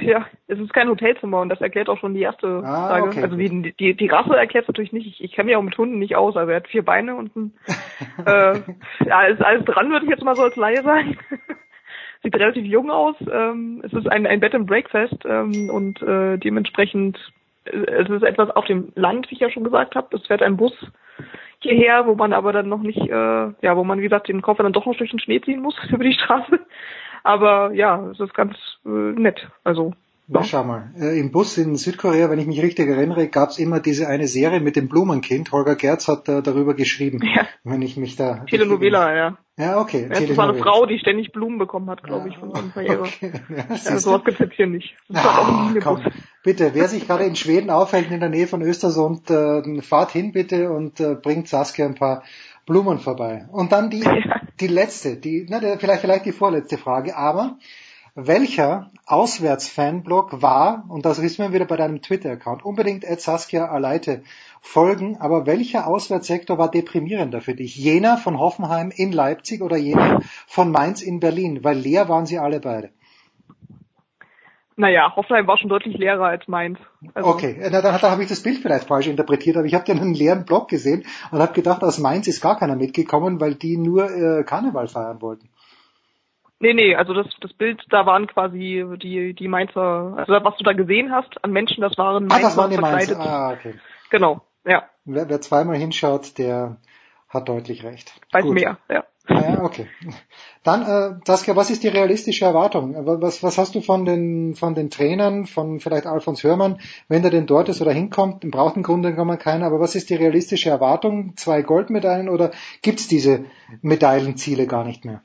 Ja, 0.00 0.26
es 0.48 0.58
ist 0.58 0.74
kein 0.74 0.88
Hotelzimmer 0.88 1.40
und 1.40 1.48
das 1.48 1.60
erklärt 1.60 1.88
auch 1.88 1.98
schon 1.98 2.14
die 2.14 2.22
erste 2.22 2.62
ah, 2.64 2.88
Frage. 2.88 3.06
Okay. 3.08 3.22
Also 3.22 3.36
die, 3.36 3.72
die, 3.72 3.94
die 3.94 4.08
Rasse 4.08 4.36
erklärt 4.36 4.64
es 4.64 4.68
natürlich 4.68 4.92
nicht. 4.92 5.06
Ich, 5.06 5.22
ich 5.22 5.32
kenne 5.32 5.46
mich 5.46 5.56
auch 5.56 5.62
mit 5.62 5.78
Hunden 5.78 5.98
nicht 5.98 6.16
aus. 6.16 6.36
Also 6.36 6.50
er 6.50 6.56
hat 6.56 6.68
vier 6.68 6.84
Beine 6.84 7.14
und 7.14 7.34
ein, 7.36 7.54
äh, 8.26 8.60
ja, 9.06 9.22
ist 9.22 9.42
alles 9.42 9.64
dran, 9.64 9.90
würde 9.90 10.04
ich 10.06 10.10
jetzt 10.10 10.24
mal 10.24 10.34
so 10.34 10.42
als 10.42 10.56
Laie 10.56 10.82
sagen 10.82 11.16
sieht 12.22 12.34
relativ 12.34 12.64
jung 12.64 12.90
aus. 12.90 13.14
Ähm, 13.30 13.82
es 13.84 13.92
ist 13.92 14.10
ein, 14.10 14.26
ein 14.26 14.40
Bed 14.40 14.54
and 14.54 14.66
Breakfast 14.66 15.24
ähm, 15.24 15.70
und 15.70 16.02
äh, 16.02 16.36
dementsprechend 16.38 17.18
äh, 17.64 17.76
es 17.76 18.08
ist 18.08 18.22
etwas 18.22 18.50
auf 18.50 18.64
dem 18.66 18.92
Land, 18.94 19.30
wie 19.30 19.34
ich 19.34 19.40
ja 19.40 19.50
schon 19.50 19.64
gesagt 19.64 19.94
habe. 19.94 20.16
Es 20.16 20.26
fährt 20.26 20.42
ein 20.42 20.56
Bus 20.56 20.72
hierher, 21.60 22.06
wo 22.06 22.14
man 22.14 22.32
aber 22.32 22.52
dann 22.52 22.68
noch 22.68 22.82
nicht, 22.82 22.98
äh, 22.98 23.10
ja, 23.12 23.76
wo 23.76 23.84
man 23.84 23.98
wie 23.98 24.04
gesagt 24.04 24.28
den 24.28 24.42
Koffer 24.42 24.62
dann 24.62 24.72
doch 24.72 24.86
noch 24.86 24.96
durch 24.96 25.10
den 25.10 25.20
Schnee 25.20 25.40
ziehen 25.40 25.60
muss 25.60 25.76
über 25.90 26.04
die 26.04 26.12
Straße. 26.12 26.60
Aber 27.26 27.72
ja, 27.72 28.08
es 28.12 28.20
ist 28.20 28.34
ganz 28.34 28.54
äh, 28.84 28.88
nett. 28.88 29.48
Also 29.64 29.94
na, 30.28 30.42
schau 30.42 30.64
mal. 30.64 30.90
Äh, 30.98 31.20
Im 31.20 31.30
Bus 31.30 31.56
in 31.56 31.76
Südkorea, 31.76 32.30
wenn 32.30 32.38
ich 32.40 32.46
mich 32.46 32.60
richtig 32.60 32.88
erinnere, 32.88 33.28
gab 33.28 33.50
es 33.50 33.58
immer 33.58 33.78
diese 33.78 34.08
eine 34.08 34.26
Serie 34.26 34.60
mit 34.60 34.74
dem 34.74 34.88
Blumenkind. 34.88 35.52
Holger 35.52 35.76
Gerz 35.76 36.08
hat 36.08 36.28
äh, 36.28 36.42
darüber 36.42 36.74
geschrieben, 36.74 37.20
ja. 37.22 37.46
wenn 37.62 37.80
ich 37.82 37.96
mich 37.96 38.16
da... 38.16 38.44
Telenovela, 38.48 39.14
ja. 39.14 39.38
Ja, 39.56 39.80
okay. 39.80 40.08
Ja, 40.12 40.20
das 40.20 40.36
war 40.36 40.48
eine 40.48 40.58
Frau, 40.58 40.84
die 40.86 40.98
ständig 40.98 41.32
Blumen 41.32 41.58
bekommen 41.58 41.88
hat, 41.90 42.02
glaube 42.02 42.28
ich, 42.28 42.36
von 42.38 42.52
seinem 42.52 42.72
Karriere. 42.72 43.02
Okay. 43.02 43.32
Ja, 43.48 43.64
ja, 43.68 43.98
sowas 43.98 44.22
gibt's 44.24 44.40
jetzt 44.40 44.54
hier 44.54 44.66
nicht. 44.66 44.96
Das 45.08 45.24
ah, 45.24 45.72
komm. 45.82 46.02
Bitte, 46.42 46.72
wer 46.74 46.88
sich 46.88 47.06
gerade 47.06 47.24
in 47.24 47.36
Schweden 47.36 47.70
aufhält, 47.70 48.10
in 48.10 48.20
der 48.20 48.28
Nähe 48.28 48.48
von 48.48 48.62
Östersund, 48.62 49.30
äh, 49.30 49.80
fahrt 49.80 50.10
hin 50.10 50.32
bitte 50.32 50.70
und 50.70 51.00
äh, 51.00 51.14
bringt 51.14 51.48
Saskia 51.48 51.86
ein 51.86 51.94
paar 51.94 52.24
Blumen 52.66 52.98
vorbei. 52.98 53.46
Und 53.52 53.72
dann 53.72 53.90
die, 53.90 54.00
ja. 54.04 54.40
Die 54.60 54.66
letzte, 54.66 55.16
die, 55.16 55.46
na, 55.48 55.60
vielleicht, 55.78 56.00
vielleicht 56.00 56.26
die 56.26 56.32
vorletzte 56.32 56.78
Frage, 56.78 57.16
aber 57.16 57.58
welcher 58.14 58.90
Auswärts-Fanblog 59.04 60.40
war, 60.40 60.86
und 60.88 61.04
das 61.04 61.20
wissen 61.20 61.44
wir 61.44 61.52
wieder 61.52 61.66
bei 61.66 61.76
deinem 61.76 62.00
Twitter-Account, 62.00 62.64
unbedingt 62.64 63.04
Ed 63.04 63.20
Saskia 63.20 63.66
Aleite 63.66 64.22
folgen, 64.62 65.18
aber 65.18 65.44
welcher 65.44 65.86
Auswärtssektor 65.86 66.56
war 66.56 66.70
deprimierender 66.70 67.42
für 67.42 67.54
dich? 67.54 67.76
Jener 67.76 68.16
von 68.16 68.38
Hoffenheim 68.38 68.90
in 68.90 69.12
Leipzig 69.12 69.60
oder 69.60 69.76
jener 69.76 70.22
von 70.46 70.70
Mainz 70.70 71.02
in 71.02 71.20
Berlin? 71.20 71.62
Weil 71.62 71.76
leer 71.78 72.08
waren 72.08 72.24
sie 72.24 72.38
alle 72.38 72.60
beide. 72.60 72.90
Naja, 74.78 75.14
Hoffenheim 75.16 75.46
war 75.46 75.56
schon 75.56 75.70
deutlich 75.70 75.96
leerer 75.96 76.26
als 76.26 76.46
Mainz. 76.48 76.78
Also 77.14 77.30
okay, 77.30 77.56
na, 77.58 77.80
dann, 77.80 77.98
dann 77.98 78.10
habe 78.10 78.22
ich 78.22 78.28
das 78.28 78.42
Bild 78.42 78.58
vielleicht 78.58 78.86
falsch 78.86 79.06
interpretiert, 79.06 79.56
aber 79.56 79.66
ich 79.66 79.74
habe 79.74 79.84
dann 79.86 79.98
einen 79.98 80.14
leeren 80.14 80.44
Block 80.44 80.68
gesehen 80.68 81.04
und 81.30 81.40
habe 81.40 81.54
gedacht, 81.54 81.82
aus 81.82 81.98
Mainz 81.98 82.28
ist 82.28 82.42
gar 82.42 82.58
keiner 82.58 82.76
mitgekommen, 82.76 83.40
weil 83.40 83.54
die 83.54 83.78
nur 83.78 84.10
äh, 84.10 84.44
Karneval 84.44 84.88
feiern 84.88 85.22
wollten. 85.22 85.48
Nee, 86.58 86.74
nee, 86.74 86.94
also 86.94 87.14
das, 87.14 87.26
das 87.40 87.52
Bild, 87.52 87.82
da 87.90 88.06
waren 88.06 88.26
quasi 88.26 88.84
die, 89.02 89.34
die 89.34 89.48
Mainzer, 89.48 90.14
also 90.16 90.32
was 90.44 90.56
du 90.56 90.64
da 90.64 90.72
gesehen 90.72 91.12
hast 91.12 91.42
an 91.44 91.52
Menschen, 91.52 91.82
das 91.82 91.96
waren 91.98 92.26
Mainzer 92.26 92.36
ah, 92.36 92.48
das 92.48 92.56
waren 92.56 92.70
die 92.70 92.78
Mainzer. 92.78 93.20
Ah, 93.20 93.52
okay. 93.52 93.74
Genau. 94.10 94.42
Ja. 94.64 94.84
Wer, 95.04 95.28
wer 95.28 95.40
zweimal 95.40 95.76
hinschaut, 95.76 96.38
der 96.38 96.78
hat 97.28 97.48
deutlich 97.48 97.84
recht. 97.84 98.12
Weiß 98.32 98.44
Gut. 98.44 98.54
mehr, 98.54 98.78
ja. 98.88 99.04
Ja, 99.28 99.62
okay. 99.62 99.88
Dann, 100.62 100.82
äh, 100.82 101.20
Saskia, 101.24 101.56
was 101.56 101.70
ist 101.70 101.82
die 101.82 101.88
realistische 101.88 102.44
Erwartung? 102.44 102.94
Was, 103.20 103.42
was 103.42 103.58
hast 103.58 103.74
du 103.74 103.80
von 103.80 104.04
den, 104.04 104.54
von 104.54 104.74
den 104.74 104.90
Trainern, 104.90 105.46
von 105.46 105.80
vielleicht 105.80 106.06
Alfons 106.06 106.44
Hörmann, 106.44 106.78
wenn 107.08 107.22
der 107.22 107.30
denn 107.30 107.46
dort 107.46 107.68
ist 107.68 107.82
oder 107.82 107.92
hinkommt? 107.92 108.48
Braucht 108.50 108.76
im 108.76 108.82
Grunde 108.82 109.10
genommen 109.10 109.38
keiner, 109.38 109.66
aber 109.66 109.80
was 109.80 109.94
ist 109.94 110.10
die 110.10 110.14
realistische 110.14 110.70
Erwartung? 110.70 111.36
Zwei 111.36 111.62
Goldmedaillen 111.62 112.28
oder 112.28 112.52
gibt's 112.82 113.08
diese 113.08 113.46
Medaillenziele 113.82 114.66
gar 114.66 114.84
nicht 114.84 115.04
mehr? 115.04 115.22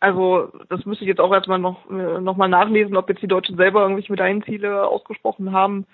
Also 0.00 0.48
das 0.68 0.84
müsste 0.84 1.04
ich 1.04 1.08
jetzt 1.08 1.20
auch 1.20 1.32
erstmal 1.32 1.60
noch, 1.60 1.88
äh, 1.88 2.20
noch 2.20 2.36
mal 2.36 2.48
nachlesen, 2.48 2.96
ob 2.96 3.08
jetzt 3.08 3.22
die 3.22 3.28
Deutschen 3.28 3.56
selber 3.56 3.82
irgendwelche 3.82 4.10
Medaillenziele 4.10 4.88
ausgesprochen 4.88 5.52
haben. 5.52 5.86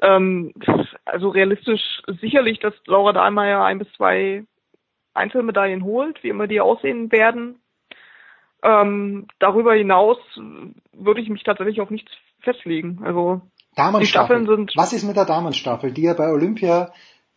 Ähm, 0.00 0.52
also 1.04 1.30
realistisch 1.30 2.02
sicherlich, 2.20 2.60
dass 2.60 2.74
Laura 2.86 3.12
Dahlmeier 3.12 3.64
ein 3.64 3.80
bis 3.80 3.92
zwei 3.94 4.44
Einzelmedaillen 5.16 5.84
holt, 5.84 6.22
wie 6.22 6.28
immer 6.28 6.46
die 6.46 6.60
aussehen 6.60 7.10
werden. 7.12 7.60
Ähm, 8.62 9.26
darüber 9.38 9.74
hinaus 9.74 10.18
würde 10.92 11.20
ich 11.20 11.28
mich 11.28 11.42
tatsächlich 11.44 11.80
auf 11.80 11.90
nichts 11.90 12.10
festlegen. 12.40 13.00
Also 13.04 13.42
die 14.00 14.06
Staffeln 14.06 14.46
sind. 14.46 14.72
Was 14.76 14.92
ist 14.92 15.04
mit 15.04 15.16
der 15.16 15.26
Damenstaffel, 15.26 15.92
die 15.92 16.02
ja 16.02 16.14
bei 16.14 16.30
Olympia 16.30 16.92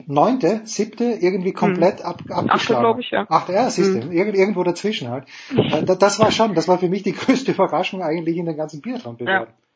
neunte, 0.06 0.62
siebte 0.64 1.04
irgendwie 1.04 1.52
komplett 1.52 2.00
hm. 2.00 2.06
ab, 2.06 2.22
abgeschlagen. 2.30 2.50
Achte, 2.50 2.76
glaube 2.76 3.02
ich, 3.02 3.12
ja. 3.12 3.26
Achte, 3.30 3.54
ja, 3.54 3.70
siehst 3.70 3.96
du, 3.96 4.02
hm. 4.02 4.12
irgend, 4.12 4.36
irgendwo 4.36 4.64
dazwischen 4.64 5.10
halt. 5.10 5.26
Äh, 5.56 5.84
das 5.84 6.20
war 6.20 6.32
schon, 6.32 6.56
das 6.56 6.68
war 6.68 6.78
für 6.78 6.90
mich 6.90 7.04
die 7.04 7.12
größte 7.14 7.52
Überraschung 7.52 8.02
eigentlich 8.02 8.38
in 8.38 8.46
den 8.46 8.56
ganzen 8.56 8.82
Biathlon-Bewerben. 8.82 9.52
Ja. 9.52 9.69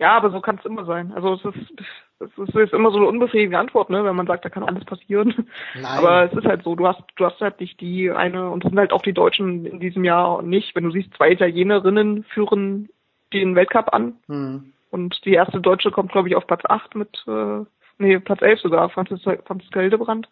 Ja, 0.00 0.16
aber 0.16 0.30
so 0.30 0.40
kann 0.40 0.56
es 0.58 0.64
immer 0.64 0.86
sein. 0.86 1.12
Also 1.12 1.34
es 1.34 1.44
ist, 1.44 1.72
es 2.20 2.48
ist 2.48 2.54
jetzt 2.54 2.72
immer 2.72 2.90
so 2.90 2.96
eine 2.96 3.06
unbefriedigende 3.06 3.58
Antwort, 3.58 3.90
ne, 3.90 4.02
wenn 4.02 4.16
man 4.16 4.26
sagt, 4.26 4.46
da 4.46 4.48
kann 4.48 4.62
alles 4.62 4.84
passieren. 4.86 5.46
Nein. 5.74 5.84
Aber 5.84 6.24
es 6.24 6.32
ist 6.32 6.46
halt 6.46 6.62
so, 6.62 6.74
du 6.74 6.88
hast, 6.88 7.02
du 7.16 7.26
hast 7.26 7.38
halt 7.40 7.60
nicht 7.60 7.78
die 7.82 8.10
eine, 8.10 8.48
und 8.48 8.64
es 8.64 8.70
sind 8.70 8.78
halt 8.78 8.92
auch 8.92 9.02
die 9.02 9.12
Deutschen 9.12 9.66
in 9.66 9.78
diesem 9.78 10.04
Jahr 10.04 10.40
nicht. 10.40 10.74
Wenn 10.74 10.84
du 10.84 10.90
siehst, 10.90 11.12
zwei 11.14 11.32
Italienerinnen 11.32 12.24
führen 12.24 12.88
den 13.34 13.54
Weltcup 13.54 13.92
an. 13.92 14.14
Hm. 14.26 14.72
Und 14.90 15.24
die 15.26 15.34
erste 15.34 15.60
Deutsche 15.60 15.90
kommt, 15.90 16.12
glaube 16.12 16.28
ich, 16.28 16.34
auf 16.34 16.46
Platz 16.46 16.62
8 16.66 16.94
mit 16.94 17.22
äh, 17.28 17.64
nee, 17.98 18.18
Platz 18.18 18.40
11 18.40 18.60
sogar, 18.60 18.88
Franziska, 18.88 19.36
Franziska 19.44 19.80
Hildebrand. 19.80 20.28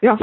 Ja, 0.00 0.16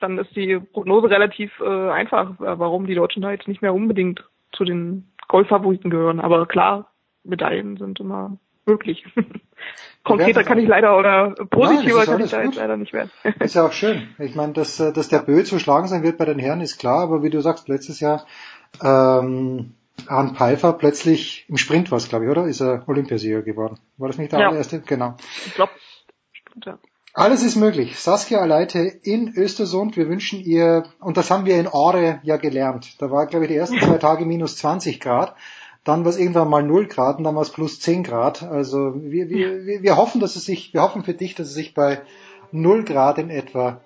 dann 0.00 0.18
ist 0.18 0.34
die 0.34 0.58
Prognose 0.58 1.08
relativ 1.08 1.58
äh, 1.60 1.90
einfach, 1.90 2.34
warum 2.38 2.86
die 2.86 2.96
Deutschen 2.96 3.22
da 3.22 3.30
jetzt 3.30 3.48
nicht 3.48 3.62
mehr 3.62 3.72
unbedingt 3.72 4.24
zu 4.52 4.64
den 4.64 5.08
Goldfavoriten 5.28 5.90
gehören. 5.90 6.20
Aber 6.20 6.46
klar, 6.46 6.90
Medaillen 7.24 7.76
sind 7.76 8.00
immer 8.00 8.38
möglich. 8.66 9.04
Konkreter 10.04 10.44
kann 10.44 10.58
ich 10.58 10.68
leider 10.68 10.96
oder 10.96 11.34
positiver 11.50 11.98
Nein, 11.98 12.06
kann 12.06 12.20
ich 12.20 12.30
da 12.30 12.42
jetzt 12.42 12.56
leider 12.56 12.76
nicht 12.76 12.92
werden. 12.92 13.10
ist 13.40 13.54
ja 13.54 13.66
auch 13.66 13.72
schön. 13.72 14.08
Ich 14.18 14.34
meine, 14.34 14.52
dass, 14.52 14.78
äh, 14.78 14.92
dass 14.92 15.08
der 15.08 15.20
Bö 15.20 15.42
zu 15.42 15.58
schlagen 15.58 15.88
sein 15.88 16.02
wird 16.02 16.18
bei 16.18 16.24
den 16.24 16.38
Herren 16.38 16.60
ist 16.60 16.78
klar, 16.78 17.02
aber 17.02 17.22
wie 17.22 17.30
du 17.30 17.40
sagst, 17.40 17.68
letztes 17.68 18.00
Jahr 18.00 18.24
ähm, 18.82 19.74
Arndt 20.06 20.36
Pfeiffer 20.36 20.72
plötzlich 20.74 21.46
im 21.48 21.56
Sprint 21.56 21.90
war 21.90 21.98
es, 21.98 22.08
glaube 22.08 22.26
ich, 22.26 22.30
oder? 22.30 22.46
Ist 22.46 22.60
er 22.60 22.84
Olympiasieger 22.86 23.42
geworden. 23.42 23.78
War 23.96 24.08
das 24.08 24.18
nicht 24.18 24.32
der 24.32 24.40
ja. 24.40 24.48
allererste? 24.48 24.80
Genau. 24.80 25.16
Ich 25.46 25.54
glaube, 25.54 25.72
ja. 26.64 26.78
Alles 27.16 27.42
ist 27.42 27.56
möglich. 27.56 27.98
Saskia 27.98 28.38
Aleite 28.40 28.80
in 28.80 29.32
Östersund. 29.34 29.96
Wir 29.96 30.06
wünschen 30.06 30.38
ihr, 30.38 30.84
und 31.00 31.16
das 31.16 31.30
haben 31.30 31.46
wir 31.46 31.58
in 31.58 31.66
Ore 31.66 32.20
ja 32.24 32.36
gelernt. 32.36 33.00
Da 33.00 33.10
war, 33.10 33.24
glaube 33.24 33.46
ich, 33.46 33.50
die 33.50 33.56
ersten 33.56 33.80
zwei 33.80 33.96
Tage 33.96 34.26
minus 34.26 34.58
20 34.58 35.00
Grad. 35.00 35.34
Dann 35.82 36.04
war 36.04 36.10
es 36.10 36.18
irgendwann 36.18 36.50
mal 36.50 36.62
0 36.62 36.88
Grad 36.88 37.16
und 37.16 37.24
dann 37.24 37.34
war 37.34 37.40
es 37.40 37.48
plus 37.48 37.80
10 37.80 38.02
Grad. 38.02 38.42
Also 38.42 38.92
wir, 38.96 39.30
wir, 39.30 39.82
wir 39.82 39.96
hoffen, 39.96 40.20
dass 40.20 40.36
es 40.36 40.44
sich, 40.44 40.74
wir 40.74 40.82
hoffen 40.82 41.04
für 41.04 41.14
dich, 41.14 41.34
dass 41.34 41.48
es 41.48 41.54
sich 41.54 41.72
bei 41.72 42.02
0 42.52 42.84
Grad 42.84 43.16
in 43.16 43.30
etwa 43.30 43.80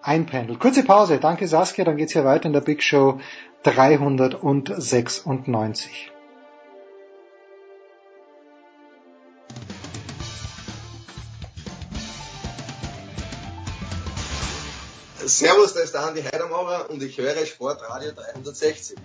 einpendelt. 0.00 0.60
Kurze 0.60 0.84
Pause. 0.84 1.18
Danke 1.18 1.48
Saskia. 1.48 1.84
Dann 1.84 1.96
geht's 1.96 2.12
hier 2.12 2.24
weiter 2.24 2.46
in 2.46 2.52
der 2.52 2.60
Big 2.60 2.84
Show 2.84 3.18
396. 3.64 6.12
Servus, 15.36 15.74
da 15.74 15.80
ist 15.80 15.92
der 15.92 16.00
Andi 16.02 16.22
Heidermauer 16.22 16.86
und 16.88 17.02
ich 17.02 17.18
höre 17.18 17.44
Sportradio 17.44 18.10
360. 18.12 18.96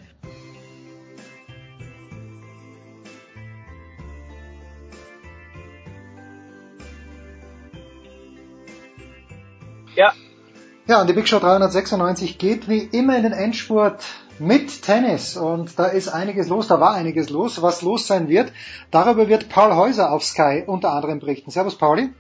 Ja. 9.98 10.14
Ja, 10.88 11.02
und 11.02 11.08
die 11.08 11.14
Big 11.14 11.28
Show 11.28 11.40
396 11.40 12.38
geht 12.38 12.70
wie 12.70 12.80
immer 12.80 13.18
in 13.18 13.24
den 13.24 13.34
Endspurt 13.34 14.02
mit 14.40 14.84
Tennis 14.84 15.36
und 15.36 15.78
da 15.78 15.88
ist 15.88 16.08
einiges 16.08 16.48
los, 16.48 16.68
da 16.68 16.80
war 16.80 16.94
einiges 16.94 17.30
los. 17.30 17.62
Was 17.62 17.82
los 17.82 18.08
sein 18.08 18.30
wird, 18.30 18.54
darüber 18.90 19.28
wird 19.28 19.50
Paul 19.50 19.76
Häuser 19.76 20.14
auf 20.14 20.24
Sky 20.24 20.64
unter 20.66 20.94
anderem 20.94 21.20
berichten. 21.20 21.52
Servus 21.52 21.78
Pauli. 21.78 22.14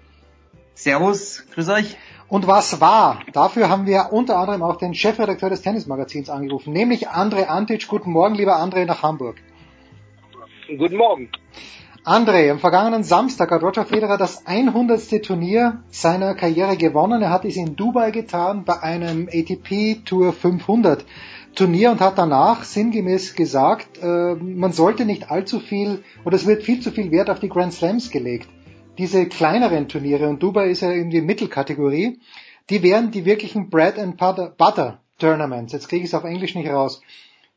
Servus, 0.75 1.43
grüß 1.53 1.69
euch. 1.69 1.95
Und 2.31 2.47
was 2.47 2.79
war? 2.79 3.19
Dafür 3.33 3.67
haben 3.67 3.85
wir 3.85 4.13
unter 4.13 4.37
anderem 4.37 4.63
auch 4.63 4.77
den 4.77 4.93
Chefredakteur 4.93 5.49
des 5.49 5.63
Tennismagazins 5.63 6.29
angerufen, 6.29 6.71
nämlich 6.71 7.09
André 7.09 7.47
Antic. 7.47 7.89
Guten 7.89 8.13
Morgen, 8.13 8.35
lieber 8.35 8.55
André, 8.55 8.85
nach 8.85 9.03
Hamburg. 9.03 9.35
Guten 10.77 10.95
Morgen. 10.95 11.29
André, 12.05 12.49
am 12.49 12.59
vergangenen 12.59 13.03
Samstag 13.03 13.51
hat 13.51 13.61
Roger 13.63 13.83
Federer 13.83 14.17
das 14.17 14.47
100. 14.47 15.21
Turnier 15.21 15.83
seiner 15.89 16.33
Karriere 16.33 16.77
gewonnen. 16.77 17.21
Er 17.21 17.31
hat 17.31 17.43
es 17.43 17.57
in 17.57 17.75
Dubai 17.75 18.11
getan 18.11 18.63
bei 18.63 18.81
einem 18.81 19.27
ATP 19.27 20.05
Tour 20.05 20.31
500 20.31 21.03
Turnier 21.55 21.91
und 21.91 21.99
hat 21.99 22.17
danach 22.17 22.63
sinngemäß 22.63 23.35
gesagt, 23.35 24.01
äh, 24.01 24.35
man 24.35 24.71
sollte 24.71 25.03
nicht 25.03 25.31
allzu 25.31 25.59
viel 25.59 26.01
oder 26.23 26.37
es 26.37 26.47
wird 26.47 26.63
viel 26.63 26.79
zu 26.79 26.91
viel 26.91 27.11
Wert 27.11 27.29
auf 27.29 27.41
die 27.41 27.49
Grand 27.49 27.73
Slams 27.73 28.09
gelegt. 28.09 28.47
Diese 28.97 29.27
kleineren 29.27 29.87
Turniere, 29.87 30.27
und 30.27 30.43
Dubai 30.43 30.69
ist 30.69 30.81
ja 30.81 30.91
irgendwie 30.91 31.21
Mittelkategorie, 31.21 32.19
die 32.69 32.83
wären 32.83 33.11
die 33.11 33.25
wirklichen 33.25 33.69
Bread 33.69 33.97
and 33.97 34.17
Butter 34.17 35.01
Tournaments. 35.17 35.73
Jetzt 35.73 35.87
kriege 35.87 36.03
ich 36.03 36.09
es 36.09 36.13
auf 36.13 36.23
Englisch 36.23 36.55
nicht 36.55 36.69
raus. 36.69 37.01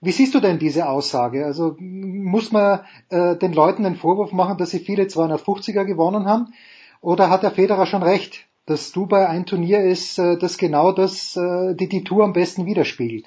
Wie 0.00 0.12
siehst 0.12 0.34
du 0.34 0.40
denn 0.40 0.58
diese 0.58 0.88
Aussage? 0.88 1.46
Also 1.46 1.76
muss 1.78 2.52
man 2.52 2.84
äh, 3.08 3.36
den 3.36 3.52
Leuten 3.52 3.84
den 3.84 3.96
Vorwurf 3.96 4.32
machen, 4.32 4.58
dass 4.58 4.70
sie 4.70 4.80
viele 4.80 5.04
250er 5.04 5.84
gewonnen 5.84 6.26
haben? 6.26 6.52
Oder 7.00 7.30
hat 7.30 7.42
der 7.42 7.50
Federer 7.50 7.86
schon 7.86 8.02
recht, 8.02 8.46
dass 8.66 8.92
Dubai 8.92 9.26
ein 9.28 9.46
Turnier 9.46 9.80
ist, 9.80 10.18
äh, 10.18 10.36
das 10.36 10.58
genau 10.58 10.92
das, 10.92 11.36
äh, 11.36 11.74
die, 11.74 11.88
die 11.88 12.04
Tour 12.04 12.24
am 12.24 12.34
besten 12.34 12.66
widerspiegelt? 12.66 13.26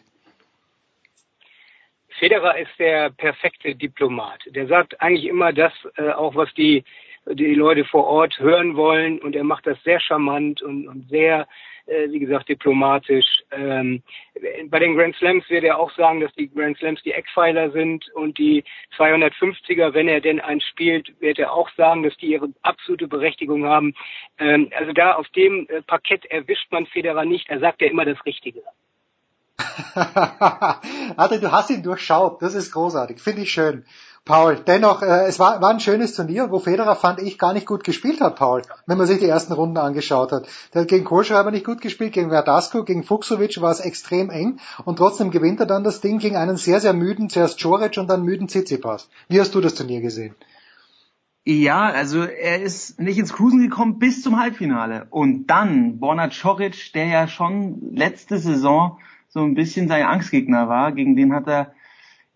Federer 2.19 2.57
ist 2.57 2.71
der 2.79 3.11
perfekte 3.11 3.75
Diplomat. 3.75 4.41
Der 4.47 4.67
sagt 4.67 5.01
eigentlich 5.01 5.25
immer 5.25 5.53
das, 5.53 5.73
äh, 5.97 6.09
auch 6.09 6.35
was 6.35 6.53
die, 6.55 6.83
die 7.33 7.53
Leute 7.53 7.85
vor 7.85 8.05
Ort 8.05 8.39
hören 8.39 8.75
wollen. 8.75 9.19
Und 9.19 9.35
er 9.35 9.43
macht 9.43 9.67
das 9.67 9.81
sehr 9.83 9.99
charmant 9.99 10.61
und, 10.61 10.87
und 10.87 11.09
sehr, 11.09 11.47
äh, 11.85 12.09
wie 12.09 12.19
gesagt, 12.19 12.49
diplomatisch. 12.49 13.25
Ähm, 13.51 14.03
bei 14.69 14.79
den 14.79 14.95
Grand 14.95 15.15
Slams 15.15 15.49
wird 15.49 15.63
er 15.63 15.79
auch 15.79 15.91
sagen, 15.95 16.19
dass 16.19 16.33
die 16.35 16.49
Grand 16.49 16.77
Slams 16.77 17.01
die 17.03 17.11
Eckpfeiler 17.11 17.71
sind 17.71 18.09
und 18.13 18.37
die 18.37 18.63
250er, 18.97 19.93
wenn 19.93 20.07
er 20.07 20.21
denn 20.21 20.39
eins 20.39 20.63
spielt, 20.63 21.19
wird 21.21 21.39
er 21.39 21.53
auch 21.53 21.69
sagen, 21.75 22.03
dass 22.03 22.15
die 22.17 22.27
ihre 22.27 22.49
absolute 22.61 23.07
Berechtigung 23.07 23.65
haben. 23.65 23.93
Ähm, 24.37 24.69
also 24.77 24.93
da 24.93 25.13
auf 25.13 25.27
dem 25.29 25.67
äh, 25.69 25.81
Parkett 25.81 26.25
erwischt 26.25 26.71
man 26.71 26.85
Federer 26.85 27.25
nicht. 27.25 27.49
Er 27.49 27.59
sagt 27.59 27.81
ja 27.81 27.87
immer 27.87 28.05
das 28.05 28.23
Richtige. 28.25 28.61
Adrian, 31.17 31.41
du 31.41 31.51
hast 31.51 31.69
ihn 31.69 31.83
durchschaut. 31.83 32.41
Das 32.41 32.53
ist 32.53 32.71
großartig. 32.71 33.19
Finde 33.19 33.41
ich 33.41 33.51
schön. 33.51 33.85
Paul, 34.27 34.57
dennoch, 34.67 35.01
äh, 35.01 35.25
es 35.25 35.39
war, 35.39 35.61
war 35.61 35.69
ein 35.69 35.79
schönes 35.79 36.13
Turnier, 36.13 36.51
wo 36.51 36.59
Federer, 36.59 36.95
fand 36.95 37.21
ich, 37.21 37.39
gar 37.39 37.53
nicht 37.53 37.65
gut 37.65 37.85
gespielt 37.85 38.19
hat, 38.19 38.35
Paul, 38.35 38.61
wenn 38.85 38.97
man 38.97 39.07
sich 39.07 39.19
die 39.19 39.25
ersten 39.25 39.53
Runden 39.53 39.77
angeschaut 39.77 40.33
hat. 40.33 40.47
Der 40.73 40.81
hat 40.81 40.89
gegen 40.89 41.05
Kohlschreiber 41.05 41.49
nicht 41.49 41.65
gut 41.65 41.79
gespielt, 41.79 42.13
gegen 42.13 42.29
Verdasco, 42.29 42.83
gegen 42.83 43.03
Fuchsovic 43.03 43.61
war 43.61 43.71
es 43.71 43.79
extrem 43.79 44.29
eng 44.29 44.59
und 44.83 44.97
trotzdem 44.97 45.31
gewinnt 45.31 45.61
er 45.61 45.65
dann 45.65 45.85
das 45.85 46.01
Ding 46.01 46.19
gegen 46.19 46.35
einen 46.35 46.57
sehr, 46.57 46.81
sehr 46.81 46.93
müden, 46.93 47.29
zuerst 47.29 47.59
Joric 47.61 47.97
und 47.97 48.09
dann 48.09 48.23
müden 48.23 48.49
Tsitsipas. 48.49 49.09
Wie 49.29 49.39
hast 49.39 49.55
du 49.55 49.61
das 49.61 49.75
Turnier 49.75 50.01
gesehen? 50.01 50.35
Ja, 51.45 51.85
also 51.85 52.23
er 52.23 52.61
ist 52.61 52.99
nicht 52.99 53.17
ins 53.17 53.31
Cruisen 53.31 53.61
gekommen 53.61 53.99
bis 53.99 54.21
zum 54.21 54.37
Halbfinale. 54.37 55.07
Und 55.09 55.47
dann 55.47 55.97
Borna 55.97 56.27
Coric, 56.27 56.91
der 56.93 57.05
ja 57.05 57.27
schon 57.29 57.93
letzte 57.93 58.37
Saison 58.37 58.99
so 59.29 59.39
ein 59.39 59.55
bisschen 59.55 59.87
sein 59.87 60.05
Angstgegner 60.05 60.67
war. 60.67 60.91
Gegen 60.91 61.15
den 61.15 61.33
hat 61.33 61.47
er 61.47 61.71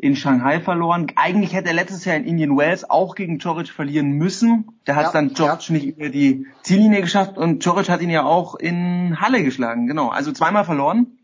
in 0.01 0.15
Shanghai 0.15 0.59
verloren. 0.59 1.07
Eigentlich 1.15 1.53
hätte 1.53 1.69
er 1.69 1.75
letztes 1.75 2.05
Jahr 2.05 2.15
in 2.15 2.25
Indian 2.25 2.57
Wells 2.57 2.89
auch 2.89 3.15
gegen 3.15 3.37
Joric 3.37 3.69
verlieren 3.69 4.11
müssen. 4.13 4.79
Da 4.85 4.95
hat 4.95 5.05
ja, 5.05 5.11
dann 5.11 5.33
Joric 5.33 5.69
ja. 5.69 5.73
nicht 5.73 5.85
über 5.85 6.09
die 6.09 6.47
Ziellinie 6.63 7.01
geschafft 7.01 7.37
und 7.37 7.63
Joric 7.63 7.87
hat 7.89 8.01
ihn 8.01 8.09
ja 8.09 8.23
auch 8.23 8.55
in 8.55 9.21
Halle 9.21 9.43
geschlagen. 9.43 9.85
Genau, 9.85 10.09
also 10.09 10.31
zweimal 10.31 10.65
verloren 10.65 11.19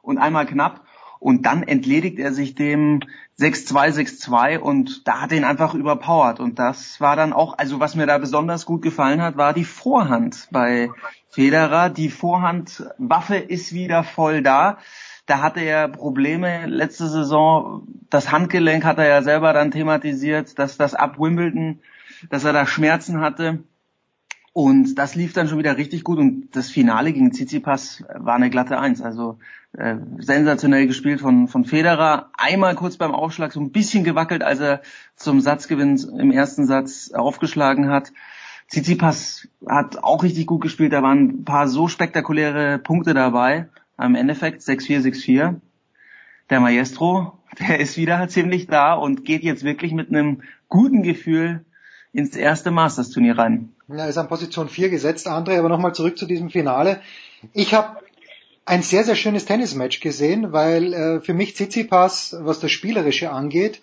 und 0.00 0.18
einmal 0.18 0.46
knapp. 0.46 0.86
Und 1.20 1.46
dann 1.46 1.64
entledigt 1.64 2.18
er 2.20 2.32
sich 2.32 2.54
dem 2.54 3.00
6-2, 3.40 3.92
6-2 4.28 4.58
und 4.58 5.06
da 5.06 5.20
hat 5.20 5.32
er 5.32 5.38
ihn 5.38 5.44
einfach 5.44 5.74
überpowert. 5.74 6.40
Und 6.40 6.58
das 6.58 7.00
war 7.00 7.16
dann 7.16 7.32
auch, 7.32 7.58
also 7.58 7.80
was 7.80 7.96
mir 7.96 8.06
da 8.06 8.18
besonders 8.18 8.66
gut 8.66 8.82
gefallen 8.82 9.20
hat, 9.20 9.36
war 9.36 9.52
die 9.52 9.64
Vorhand 9.64 10.48
bei 10.52 10.90
Federer. 11.28 11.90
Die 11.90 12.08
Vorhandwaffe 12.08 13.36
ist 13.36 13.72
wieder 13.72 14.04
voll 14.04 14.42
da. 14.42 14.78
Da 15.28 15.42
hatte 15.42 15.60
er 15.60 15.88
Probleme 15.88 16.64
letzte 16.64 17.06
Saison. 17.06 17.86
Das 18.08 18.32
Handgelenk 18.32 18.82
hat 18.86 18.96
er 18.96 19.08
ja 19.08 19.22
selber 19.22 19.52
dann 19.52 19.70
thematisiert, 19.70 20.58
dass 20.58 20.78
das 20.78 20.94
ab 20.94 21.18
Wimbledon, 21.18 21.80
dass 22.30 22.44
er 22.44 22.54
da 22.54 22.64
Schmerzen 22.64 23.20
hatte. 23.20 23.62
Und 24.54 24.94
das 24.94 25.14
lief 25.14 25.34
dann 25.34 25.46
schon 25.46 25.58
wieder 25.58 25.76
richtig 25.76 26.02
gut 26.02 26.18
und 26.18 26.48
das 26.56 26.70
Finale 26.70 27.12
gegen 27.12 27.30
Tsitsipas 27.30 28.04
war 28.14 28.36
eine 28.36 28.48
glatte 28.48 28.80
Eins. 28.80 29.02
Also 29.02 29.38
äh, 29.76 29.96
sensationell 30.16 30.86
gespielt 30.86 31.20
von, 31.20 31.46
von 31.46 31.66
Federer. 31.66 32.30
Einmal 32.32 32.74
kurz 32.74 32.96
beim 32.96 33.14
Aufschlag 33.14 33.52
so 33.52 33.60
ein 33.60 33.70
bisschen 33.70 34.04
gewackelt, 34.04 34.42
als 34.42 34.60
er 34.60 34.80
zum 35.14 35.42
Satzgewinn 35.42 35.98
im 36.18 36.32
ersten 36.32 36.64
Satz 36.64 37.12
aufgeschlagen 37.12 37.90
hat. 37.90 38.14
Tsitsipas 38.68 39.46
hat 39.68 40.02
auch 40.02 40.22
richtig 40.22 40.46
gut 40.46 40.62
gespielt. 40.62 40.94
Da 40.94 41.02
waren 41.02 41.40
ein 41.40 41.44
paar 41.44 41.68
so 41.68 41.86
spektakuläre 41.86 42.78
Punkte 42.78 43.12
dabei. 43.12 43.68
Im 44.00 44.14
Endeffekt 44.14 44.62
6-4, 44.62 45.02
6-4. 45.02 45.60
Der 46.50 46.60
Maestro, 46.60 47.38
der 47.58 47.80
ist 47.80 47.96
wieder 47.96 48.28
ziemlich 48.28 48.66
da 48.66 48.94
und 48.94 49.24
geht 49.24 49.42
jetzt 49.42 49.64
wirklich 49.64 49.92
mit 49.92 50.08
einem 50.08 50.42
guten 50.68 51.02
Gefühl 51.02 51.64
ins 52.12 52.36
erste 52.36 52.70
Masters-Turnier 52.70 53.36
rein. 53.36 53.72
Er 53.88 54.08
ist 54.08 54.18
an 54.18 54.28
Position 54.28 54.68
4 54.68 54.90
gesetzt, 54.90 55.26
André, 55.26 55.58
aber 55.58 55.68
nochmal 55.68 55.94
zurück 55.94 56.18
zu 56.18 56.26
diesem 56.26 56.50
Finale. 56.50 57.00
Ich 57.52 57.74
habe 57.74 57.98
ein 58.64 58.82
sehr, 58.82 59.04
sehr 59.04 59.16
schönes 59.16 59.46
Tennismatch 59.46 60.00
gesehen, 60.00 60.52
weil 60.52 60.92
äh, 60.92 61.20
für 61.20 61.32
mich 61.32 61.54
Tsitsipas, 61.54 62.36
was 62.40 62.60
das 62.60 62.70
Spielerische 62.70 63.30
angeht, 63.30 63.80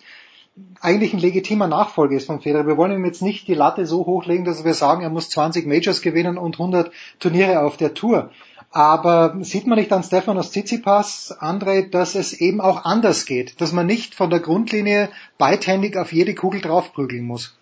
eigentlich 0.80 1.12
ein 1.12 1.18
legitimer 1.18 1.66
Nachfolger 1.66 2.16
ist 2.16 2.26
von 2.26 2.40
Federer. 2.40 2.66
Wir 2.66 2.76
wollen 2.76 2.92
ihm 2.92 3.04
jetzt 3.04 3.20
nicht 3.20 3.46
die 3.46 3.54
Latte 3.54 3.84
so 3.84 4.06
hochlegen, 4.06 4.44
dass 4.44 4.64
wir 4.64 4.74
sagen, 4.74 5.02
er 5.02 5.10
muss 5.10 5.28
20 5.28 5.66
Majors 5.66 6.00
gewinnen 6.00 6.38
und 6.38 6.54
100 6.54 6.90
Turniere 7.18 7.60
auf 7.60 7.76
der 7.76 7.94
Tour. 7.94 8.30
Aber 8.76 9.34
sieht 9.40 9.66
man 9.66 9.78
nicht 9.78 9.90
an 9.90 10.02
Stefanos 10.02 10.50
Tsitsipas, 10.50 11.34
André, 11.40 11.90
dass 11.90 12.14
es 12.14 12.38
eben 12.38 12.60
auch 12.60 12.84
anders 12.84 13.24
geht, 13.24 13.58
dass 13.62 13.72
man 13.72 13.86
nicht 13.86 14.14
von 14.14 14.28
der 14.28 14.40
Grundlinie 14.40 15.08
beidhändig 15.38 15.96
auf 15.96 16.12
jede 16.12 16.34
Kugel 16.34 16.60
draufprügeln 16.60 17.24
muss? 17.24 17.58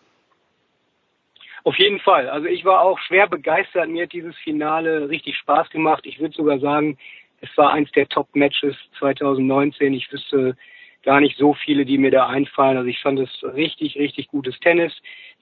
Auf 1.63 1.77
jeden 1.77 2.01
Fall. 2.01 2.29
Also 2.29 2.49
ich 2.49 2.65
war 2.65 2.81
auch 2.81 2.99
schwer 2.99 3.29
begeistert. 3.29 3.89
Mir 3.91 4.03
hat 4.03 4.13
dieses 4.13 4.35
Finale 4.39 5.09
richtig 5.09 5.37
Spaß 5.37 5.71
gemacht. 5.71 6.05
Ich 6.05 6.19
würde 6.19 6.35
sogar 6.35 6.59
sagen, 6.59 6.99
es 7.41 7.57
war 7.57 7.73
eins 7.73 7.93
der 7.93 8.09
Top-Matches 8.09 8.75
2019. 8.99 9.95
Ich 9.95 10.11
wüsste 10.11 10.57
gar 11.05 11.21
nicht 11.21 11.39
so 11.39 11.55
viele, 11.55 11.85
die 11.85 11.97
mir 11.97 12.11
da 12.11 12.27
einfallen. 12.27 12.77
Also 12.77 12.89
ich 12.89 13.01
fand 13.01 13.21
es 13.21 13.31
richtig, 13.55 13.95
richtig 13.97 14.27
gutes 14.27 14.59
Tennis. 14.59 14.93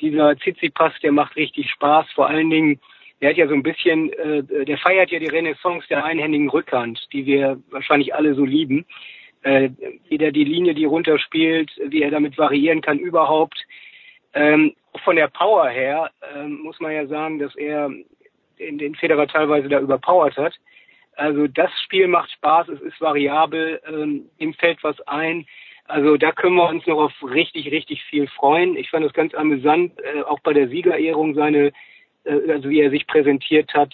Dieser 0.03 0.37
Tsitsipas, 0.37 0.93
der 1.03 1.13
macht 1.13 1.35
richtig 1.37 1.71
Spaß. 1.71 2.09
Vor 2.15 2.29
allen 2.29 2.51
Dingen, 2.51 2.79
der 3.23 3.31
hat 3.31 3.37
ja 3.37 3.47
so 3.47 3.55
ein 3.55 3.63
bisschen, 3.63 4.13
äh, 4.13 4.43
der 4.65 4.79
feiert 4.79 5.13
ja 5.13 5.21
die 5.21 5.29
Renaissance 5.29 5.87
der 5.89 6.05
einhändigen 6.05 6.51
Rückhand, 6.51 7.01
die 7.13 7.25
wir 7.25 7.63
wahrscheinlich 7.71 8.15
alle 8.15 8.35
so 8.35 8.45
lieben. 8.45 8.85
Äh, 9.43 9.71
wie 10.09 10.19
der 10.19 10.33
die 10.33 10.45
Linie, 10.45 10.75
die 10.75 10.85
runterspielt, 10.85 11.71
wie 11.87 12.03
er 12.03 12.11
damit 12.11 12.37
variieren 12.37 12.81
kann 12.81 12.99
überhaupt. 12.99 13.59
Ähm, 14.35 14.75
von 15.05 15.17
der 15.17 15.29
Power 15.29 15.69
her 15.69 16.11
ähm, 16.35 16.61
muss 16.63 16.79
man 16.81 16.93
ja 16.93 17.07
sagen, 17.07 17.39
dass 17.39 17.55
er 17.57 17.91
in 18.57 18.79
den 18.79 18.95
Federer 18.95 19.27
teilweise 19.27 19.69
da 19.69 19.81
überpowert 19.81 20.37
hat. 20.37 20.55
Also 21.17 21.47
das 21.47 21.71
Spiel 21.85 22.09
macht 22.09 22.31
Spaß, 22.33 22.69
es 22.69 22.81
ist 22.81 23.01
variabel, 23.01 23.81
ähm, 23.87 24.27
ihm 24.39 24.55
fällt 24.55 24.83
was 24.83 25.01
ein. 25.03 25.47
Also 25.87 26.17
da 26.17 26.33
können 26.33 26.57
wir 26.57 26.69
uns 26.69 26.87
noch 26.87 26.99
auf 26.99 27.13
richtig, 27.23 27.71
richtig 27.71 28.03
viel 28.05 28.29
freuen. 28.29 28.77
Ich 28.77 28.91
fand 28.91 29.05
es 29.05 29.13
ganz 29.13 29.35
amüsant, 29.35 29.93
äh, 30.01 30.23
auch 30.23 30.41
bei 30.41 30.53
der 30.53 30.69
Siegerehrung 30.69 31.35
seine, 31.35 31.73
also 32.25 32.69
wie 32.69 32.81
er 32.81 32.91
sich 32.91 33.07
präsentiert 33.07 33.73
hat, 33.75 33.93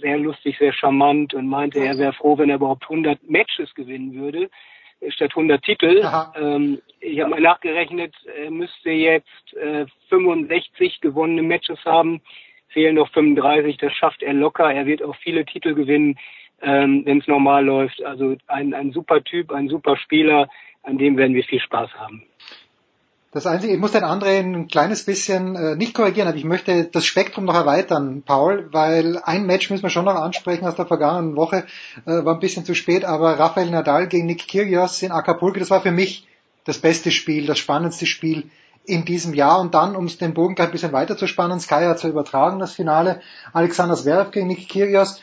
sehr 0.00 0.18
lustig, 0.18 0.56
sehr 0.58 0.72
charmant 0.72 1.34
und 1.34 1.46
meinte, 1.46 1.78
er 1.78 1.96
wäre 1.98 2.12
froh, 2.12 2.36
wenn 2.38 2.50
er 2.50 2.56
überhaupt 2.56 2.84
100 2.84 3.28
Matches 3.28 3.74
gewinnen 3.74 4.14
würde 4.14 4.50
statt 5.10 5.30
100 5.30 5.62
Titel. 5.62 6.00
Ähm, 6.36 6.80
ich 7.00 7.20
habe 7.20 7.30
mal 7.30 7.40
nachgerechnet, 7.40 8.14
er 8.36 8.50
müsste 8.50 8.90
jetzt 8.90 9.54
äh, 9.54 9.86
65 10.08 11.00
gewonnene 11.00 11.42
Matches 11.42 11.84
haben, 11.84 12.20
fehlen 12.68 12.96
noch 12.96 13.10
35, 13.12 13.76
das 13.78 13.92
schafft 13.92 14.22
er 14.22 14.32
locker. 14.32 14.72
Er 14.72 14.86
wird 14.86 15.02
auch 15.02 15.16
viele 15.16 15.44
Titel 15.44 15.74
gewinnen, 15.74 16.18
ähm, 16.62 17.02
wenn 17.04 17.18
es 17.18 17.26
normal 17.26 17.64
läuft. 17.64 18.02
Also 18.04 18.36
ein, 18.46 18.74
ein 18.74 18.92
super 18.92 19.22
Typ, 19.22 19.52
ein 19.52 19.68
super 19.68 19.96
Spieler, 19.96 20.48
an 20.82 20.98
dem 20.98 21.16
werden 21.16 21.34
wir 21.34 21.44
viel 21.44 21.60
Spaß 21.60 21.92
haben. 21.94 22.24
Das 23.34 23.46
Einzige, 23.46 23.72
ich 23.72 23.80
muss 23.80 23.92
den 23.92 24.04
anderen 24.04 24.54
ein 24.54 24.68
kleines 24.68 25.06
bisschen 25.06 25.56
äh, 25.56 25.74
nicht 25.74 25.94
korrigieren, 25.94 26.28
aber 26.28 26.36
ich 26.36 26.44
möchte 26.44 26.84
das 26.84 27.06
Spektrum 27.06 27.46
noch 27.46 27.54
erweitern, 27.54 28.22
Paul, 28.26 28.68
weil 28.72 29.22
ein 29.24 29.46
Match 29.46 29.70
müssen 29.70 29.82
wir 29.82 29.88
schon 29.88 30.04
noch 30.04 30.16
ansprechen 30.16 30.66
aus 30.66 30.74
der 30.74 30.84
vergangenen 30.84 31.34
Woche, 31.34 31.64
äh, 32.04 32.26
war 32.26 32.34
ein 32.34 32.40
bisschen 32.40 32.66
zu 32.66 32.74
spät, 32.74 33.06
aber 33.06 33.38
Rafael 33.38 33.70
Nadal 33.70 34.06
gegen 34.08 34.26
Nick 34.26 34.48
Kyrgios 34.48 35.00
in 35.00 35.12
Acapulco, 35.12 35.58
das 35.58 35.70
war 35.70 35.80
für 35.80 35.92
mich 35.92 36.28
das 36.64 36.76
beste 36.76 37.10
Spiel, 37.10 37.46
das 37.46 37.58
spannendste 37.58 38.04
Spiel 38.04 38.50
in 38.84 39.06
diesem 39.06 39.32
Jahr. 39.32 39.60
Und 39.60 39.72
dann, 39.72 39.96
um 39.96 40.04
es 40.04 40.18
den 40.18 40.34
Bogen 40.34 40.54
gleich 40.54 40.68
ein 40.68 40.72
bisschen 40.72 40.92
weiter 40.92 41.16
zu 41.16 41.26
spannen, 41.26 41.58
Sky 41.58 41.84
hat 41.86 42.02
ja 42.02 42.10
übertragen, 42.10 42.58
das 42.58 42.74
Finale, 42.74 43.22
Alexander 43.54 43.96
Zverev 43.96 44.30
gegen 44.30 44.48
Nick 44.48 44.68
Kyrgios. 44.68 45.22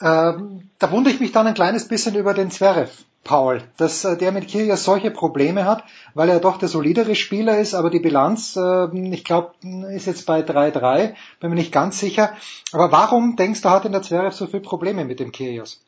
Äh, 0.00 0.32
da 0.80 0.90
wundere 0.90 1.14
ich 1.14 1.20
mich 1.20 1.30
dann 1.30 1.46
ein 1.46 1.54
kleines 1.54 1.86
bisschen 1.86 2.16
über 2.16 2.34
den 2.34 2.50
Zverev 2.50 2.90
Paul, 3.24 3.62
dass 3.78 4.04
äh, 4.04 4.16
der 4.16 4.30
mit 4.32 4.48
Kyrgios 4.48 4.84
solche 4.84 5.10
Probleme 5.10 5.64
hat, 5.64 5.82
weil 6.12 6.28
er 6.28 6.40
doch 6.40 6.58
der 6.58 6.68
solidere 6.68 7.14
Spieler 7.14 7.58
ist, 7.58 7.74
aber 7.74 7.90
die 7.90 7.98
Bilanz, 7.98 8.54
äh, 8.56 8.88
ich 9.08 9.24
glaube, 9.24 9.52
ist 9.92 10.06
jetzt 10.06 10.26
bei 10.26 10.40
3-3, 10.40 11.14
bin 11.40 11.50
mir 11.50 11.56
nicht 11.56 11.72
ganz 11.72 11.98
sicher. 11.98 12.34
Aber 12.72 12.92
warum 12.92 13.36
denkst 13.36 13.62
du, 13.62 13.70
hat 13.70 13.84
denn 13.84 13.92
der 13.92 14.02
Zverev 14.02 14.34
so 14.34 14.46
viele 14.46 14.62
Probleme 14.62 15.04
mit 15.04 15.20
dem 15.20 15.32
Kyrgios? 15.32 15.82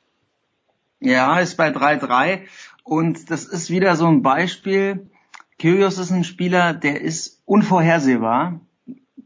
Ja, 0.99 1.39
ist 1.39 1.57
bei 1.57 1.69
3-3 1.69 2.41
und 2.83 3.31
das 3.31 3.45
ist 3.45 3.69
wieder 3.71 3.97
so 3.97 4.07
ein 4.07 4.23
Beispiel. 4.23 5.11
Kyrgios 5.59 5.99
ist 5.99 6.11
ein 6.11 6.25
Spieler, 6.25 6.73
der 6.73 7.03
ist 7.03 7.43
unvorhersehbar. 7.45 8.61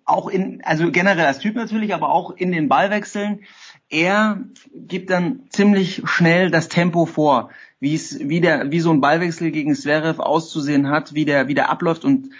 Auch 0.05 0.29
in, 0.29 0.63
also 0.65 0.91
generell 0.91 1.27
als 1.27 1.39
Typ 1.39 1.55
natürlich, 1.55 1.95
aber 1.95 2.11
auch 2.11 2.33
in 2.33 2.51
den 2.51 2.69
Ballwechseln. 2.69 3.45
Er 3.89 4.41
gibt 4.75 5.11
dann 5.11 5.43
ziemlich 5.51 6.03
schnell 6.05 6.51
das 6.51 6.69
Tempo 6.69 7.07
vor 7.07 7.51
wie 7.81 7.95
es, 7.95 8.19
wie 8.21 8.41
der, 8.41 8.71
wie 8.71 8.81
so 8.81 8.91
ein 8.91 9.01
Ballwechsel 9.01 9.51
gegen 9.51 9.75
Zverev 9.75 10.21
auszusehen 10.21 10.89
hat, 10.89 11.15
wie 11.15 11.25
der, 11.25 11.49
wie 11.49 11.55
der 11.55 11.71
abläuft 11.71 12.05
und 12.05 12.31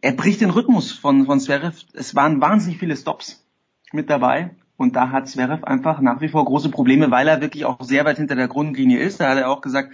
er 0.00 0.12
bricht 0.12 0.40
den 0.40 0.50
Rhythmus 0.50 0.92
von, 0.92 1.26
von 1.26 1.40
Zverev. 1.40 1.84
Es 1.92 2.14
waren 2.14 2.40
wahnsinnig 2.40 2.78
viele 2.78 2.96
Stops 2.96 3.44
mit 3.92 4.10
dabei. 4.10 4.50
Und 4.76 4.94
da 4.94 5.10
hat 5.10 5.28
Zverev 5.28 5.64
einfach 5.64 6.00
nach 6.00 6.20
wie 6.20 6.28
vor 6.28 6.44
große 6.44 6.68
Probleme, 6.68 7.10
weil 7.10 7.26
er 7.26 7.40
wirklich 7.40 7.64
auch 7.64 7.82
sehr 7.82 8.04
weit 8.04 8.18
hinter 8.18 8.36
der 8.36 8.46
Grundlinie 8.46 9.00
ist. 9.00 9.20
Da 9.20 9.30
hat 9.30 9.38
er 9.38 9.50
auch 9.50 9.60
gesagt, 9.60 9.92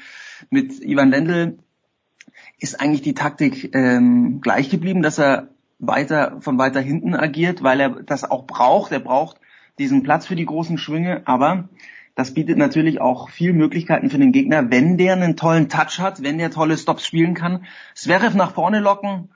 mit 0.51 0.85
Ivan 0.85 1.09
Lendl 1.09 1.59
ist 2.59 2.81
eigentlich 2.81 3.01
die 3.01 3.15
Taktik 3.15 3.75
ähm, 3.75 4.43
gleich 4.43 4.69
geblieben, 4.69 5.01
dass 5.01 5.19
er 5.19 5.49
weiter 5.79 6.37
von 6.41 6.59
weiter 6.59 6.81
hinten 6.81 7.15
agiert, 7.15 7.63
weil 7.63 7.81
er 7.81 7.91
das 8.03 8.31
auch 8.31 8.47
braucht. 8.47 8.93
Er 8.93 9.01
braucht 9.01 9.41
diesen 9.79 10.03
Platz 10.03 10.27
für 10.27 10.37
die 10.37 10.47
großen 10.47 10.77
Schwünge, 10.77 11.23
aber 11.25 11.71
das 12.15 12.33
bietet 12.33 12.59
natürlich 12.59 13.01
auch 13.01 13.29
viel 13.29 13.53
Möglichkeiten 13.53 14.09
für 14.09 14.19
den 14.19 14.33
Gegner, 14.33 14.71
wenn 14.71 14.97
der 14.97 15.15
einen 15.15 15.37
tollen 15.37 15.69
Touch 15.69 15.99
hat, 15.99 16.23
wenn 16.23 16.39
der 16.39 16.51
tolle 16.51 16.79
Stops 16.79 17.05
spielen 17.05 17.35
kann. 17.35 17.67
Zverev 17.95 18.37
nach 18.37 18.53
vorne 18.53 18.79
locken, 18.79 19.31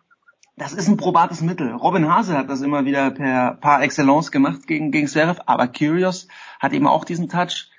das 0.56 0.72
ist 0.72 0.88
ein 0.88 0.96
probates 0.96 1.40
Mittel. 1.40 1.72
Robin 1.72 2.12
Hase 2.12 2.36
hat 2.36 2.50
das 2.50 2.60
immer 2.62 2.84
wieder 2.84 3.10
per 3.10 3.54
par 3.60 3.82
excellence 3.82 4.30
gemacht 4.30 4.66
gegen, 4.66 4.90
gegen 4.90 5.08
Zverev, 5.08 5.40
aber 5.46 5.68
Kyrgios 5.68 6.28
hat 6.60 6.72
eben 6.72 6.86
auch 6.86 7.04
diesen 7.04 7.28
Touch. 7.28 7.70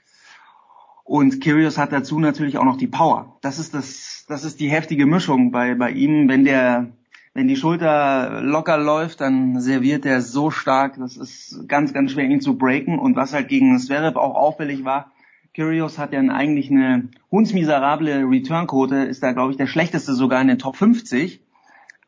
Und 1.03 1.41
Kyrgios 1.41 1.77
hat 1.77 1.91
dazu 1.91 2.19
natürlich 2.19 2.57
auch 2.57 2.65
noch 2.65 2.77
die 2.77 2.87
Power. 2.87 3.37
Das 3.41 3.57
ist 3.57 3.73
das, 3.73 4.25
das 4.27 4.43
ist 4.43 4.59
die 4.59 4.69
heftige 4.69 5.05
Mischung 5.05 5.51
bei, 5.51 5.75
bei 5.75 5.91
ihm. 5.91 6.29
Wenn 6.29 6.45
der, 6.45 6.91
wenn 7.39 7.47
die 7.47 7.55
Schulter 7.55 8.41
locker 8.41 8.77
läuft, 8.77 9.21
dann 9.21 9.61
serviert 9.61 10.05
er 10.05 10.21
so 10.21 10.51
stark, 10.51 10.97
das 10.97 11.15
ist 11.15 11.69
ganz, 11.69 11.93
ganz 11.93 12.11
schwer, 12.11 12.25
ihn 12.25 12.41
zu 12.41 12.57
breaken. 12.57 12.99
Und 12.99 13.15
was 13.15 13.33
halt 13.33 13.47
gegen 13.47 13.79
Zverev 13.79 14.19
auch 14.19 14.35
auffällig 14.35 14.83
war, 14.83 15.13
Kyrgios 15.53 15.97
hat 15.97 16.11
ja 16.11 16.19
eigentlich 16.19 16.69
eine 16.69 17.07
hundsmiserable 17.31 18.29
Returnquote, 18.29 18.97
ist 19.05 19.23
da, 19.23 19.31
glaube 19.31 19.51
ich, 19.51 19.57
der 19.57 19.67
schlechteste 19.67 20.15
sogar 20.15 20.41
in 20.41 20.49
den 20.49 20.59
Top 20.59 20.75
50. 20.75 21.41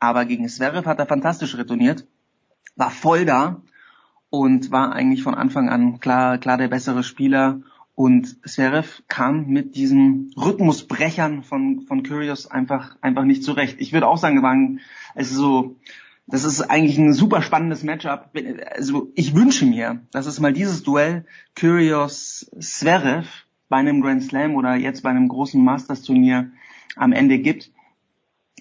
Aber 0.02 0.26
gegen 0.26 0.50
Zverev 0.50 0.86
hat 0.86 1.00
er 1.00 1.06
fantastisch 1.06 1.58
retourniert, 1.58 2.06
war 2.76 2.92
voll 2.92 3.24
da 3.24 3.62
und 4.30 4.70
war 4.70 4.92
eigentlich 4.92 5.24
von 5.24 5.36
Anfang 5.36 5.70
an 5.70 6.02
klar, 6.02 6.40
klar 6.40 6.58
der 6.58 6.68
bessere 6.68 7.04
Spieler. 7.04 7.62
Und 7.96 8.48
Zverev 8.48 9.04
kam 9.08 9.48
mit 9.48 9.76
diesen 9.76 10.34
Rhythmusbrechern 10.38 11.44
von, 11.44 11.82
von 11.82 12.04
Kyrgios 12.04 12.50
einfach, 12.50 12.96
einfach 13.02 13.24
nicht 13.24 13.44
zurecht. 13.44 13.78
Ich 13.80 13.94
würde 13.94 14.08
auch 14.08 14.18
sagen, 14.18 14.80
es 15.14 15.32
ist 15.32 15.38
so, 15.38 15.76
das 16.26 16.46
ist 16.46 16.62
eigentlich 16.62 16.98
ein 16.98 17.14
super 17.14 17.42
spannendes 17.42 17.84
Matchup. 17.84 18.30
Also 18.74 19.12
ich 19.16 19.36
wünsche 19.36 19.66
mir, 19.66 20.02
dass 20.12 20.26
es 20.26 20.40
mal 20.40 20.54
dieses 20.54 20.84
Duell 20.84 21.26
Kyrgios 21.56 22.50
Zverev 22.60 23.28
bei 23.68 23.78
einem 23.78 24.02
Grand 24.02 24.24
Slam 24.24 24.56
oder 24.56 24.76
jetzt 24.76 25.04
bei 25.04 25.10
einem 25.10 25.28
großen 25.28 25.64
Masters 25.64 26.02
Turnier 26.02 26.52
am 26.96 27.12
Ende 27.12 27.40
gibt. 27.40 27.72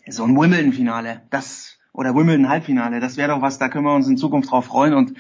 So 0.09 0.25
ein 0.25 0.37
Wimbledon-Finale, 0.37 1.23
das 1.31 1.79
oder 1.93 2.15
Wimbledon-Halbfinale, 2.15 3.01
das 3.01 3.17
wäre 3.17 3.31
doch 3.31 3.43
was, 3.43 3.59
da 3.59 3.69
können 3.69 3.85
wir 3.85 3.95
uns 3.95 4.09
in 4.09 4.17
Zukunft 4.17 4.51
drauf 4.51 4.67
freuen 4.67 4.95
und 4.95 5.15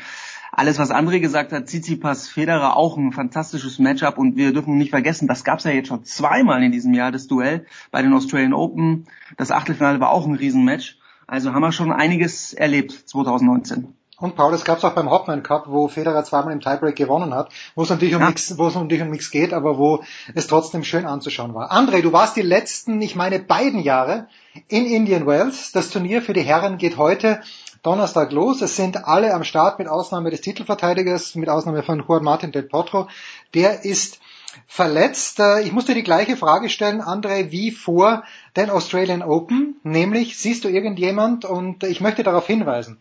alles, 0.52 0.78
was 0.78 0.90
André 0.90 1.20
gesagt 1.20 1.52
hat, 1.52 1.66
Tsitsipas, 1.66 2.28
Federer 2.28 2.76
auch 2.76 2.96
ein 2.96 3.12
fantastisches 3.12 3.78
Matchup 3.78 4.18
und 4.18 4.36
wir 4.36 4.52
dürfen 4.52 4.78
nicht 4.78 4.90
vergessen, 4.90 5.28
das 5.28 5.44
gab 5.44 5.58
es 5.58 5.64
ja 5.64 5.70
jetzt 5.70 5.88
schon 5.88 6.04
zweimal 6.04 6.62
in 6.62 6.72
diesem 6.72 6.94
Jahr, 6.94 7.12
das 7.12 7.26
Duell 7.26 7.66
bei 7.90 8.02
den 8.02 8.12
Australian 8.12 8.54
Open. 8.54 9.06
Das 9.36 9.50
Achtelfinale 9.50 10.00
war 10.00 10.10
auch 10.10 10.26
ein 10.26 10.34
Riesenmatch. 10.34 10.98
Also 11.26 11.54
haben 11.54 11.62
wir 11.62 11.72
schon 11.72 11.92
einiges 11.92 12.52
erlebt 12.52 12.92
2019. 12.92 13.94
Und 14.20 14.36
Paul, 14.36 14.52
das 14.52 14.64
gab 14.64 14.76
es 14.78 14.84
auch 14.84 14.92
beim 14.92 15.10
Hopman 15.10 15.42
Cup, 15.42 15.64
wo 15.68 15.88
Federer 15.88 16.24
zweimal 16.24 16.52
im 16.52 16.60
Tiebreak 16.60 16.94
gewonnen 16.94 17.32
hat, 17.32 17.50
wo 17.74 17.82
es 17.82 17.88
natürlich 17.88 18.14
um 18.14 18.20
ja. 18.20 18.26
nichts, 18.26 18.58
wo 18.58 18.66
es 18.66 18.74
natürlich 18.74 19.02
um 19.02 19.10
nichts 19.10 19.30
geht, 19.30 19.54
aber 19.54 19.78
wo 19.78 20.04
es 20.34 20.46
trotzdem 20.46 20.84
schön 20.84 21.06
anzuschauen 21.06 21.54
war. 21.54 21.72
André, 21.72 22.02
du 22.02 22.12
warst 22.12 22.36
die 22.36 22.42
letzten, 22.42 23.00
ich 23.00 23.16
meine 23.16 23.38
beiden 23.38 23.80
Jahre 23.80 24.28
in 24.68 24.84
Indian 24.84 25.26
Wells. 25.26 25.72
Das 25.72 25.88
Turnier 25.88 26.20
für 26.20 26.34
die 26.34 26.42
Herren 26.42 26.76
geht 26.76 26.98
heute 26.98 27.40
Donnerstag 27.82 28.32
los. 28.32 28.60
Es 28.60 28.76
sind 28.76 29.06
alle 29.06 29.32
am 29.34 29.44
Start 29.44 29.78
mit 29.78 29.88
Ausnahme 29.88 30.30
des 30.30 30.40
Titelverteidigers, 30.40 31.34
mit 31.34 31.48
Ausnahme 31.48 31.82
von 31.82 32.04
Juan 32.06 32.22
Martin 32.22 32.52
del 32.52 32.64
Potro. 32.64 33.08
Der 33.54 33.84
ist 33.84 34.20
verletzt. 34.66 35.40
Äh, 35.40 35.62
ich 35.62 35.72
muss 35.72 35.86
dir 35.86 35.94
die 35.94 36.02
gleiche 36.02 36.36
Frage 36.36 36.68
stellen, 36.68 37.00
André, 37.00 37.50
wie 37.50 37.70
vor 37.70 38.24
den 38.56 38.70
Australian 38.70 39.22
Open, 39.22 39.76
nämlich 39.82 40.38
siehst 40.38 40.64
du 40.64 40.68
irgendjemand 40.68 41.44
und 41.44 41.84
ich 41.84 42.00
möchte 42.00 42.22
darauf 42.22 42.46
hinweisen, 42.46 42.98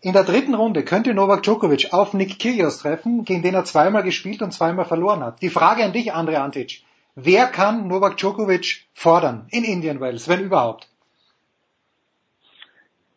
in 0.00 0.12
der 0.12 0.24
dritten 0.24 0.54
Runde 0.54 0.84
könnte 0.84 1.14
Novak 1.14 1.42
Djokovic 1.42 1.92
auf 1.92 2.14
Nick 2.14 2.38
Kyrgios 2.38 2.78
treffen, 2.78 3.24
gegen 3.24 3.42
den 3.42 3.54
er 3.54 3.64
zweimal 3.64 4.02
gespielt 4.02 4.40
und 4.42 4.52
zweimal 4.52 4.84
verloren 4.84 5.24
hat. 5.24 5.42
Die 5.42 5.50
Frage 5.50 5.84
an 5.84 5.92
dich, 5.92 6.12
Andre 6.12 6.40
Antic. 6.40 6.84
Wer 7.16 7.46
kann 7.46 7.88
Novak 7.88 8.16
Djokovic 8.16 8.86
fordern 8.94 9.46
in 9.50 9.64
Indian 9.64 10.00
Wells, 10.00 10.28
wenn 10.28 10.40
überhaupt? 10.40 10.88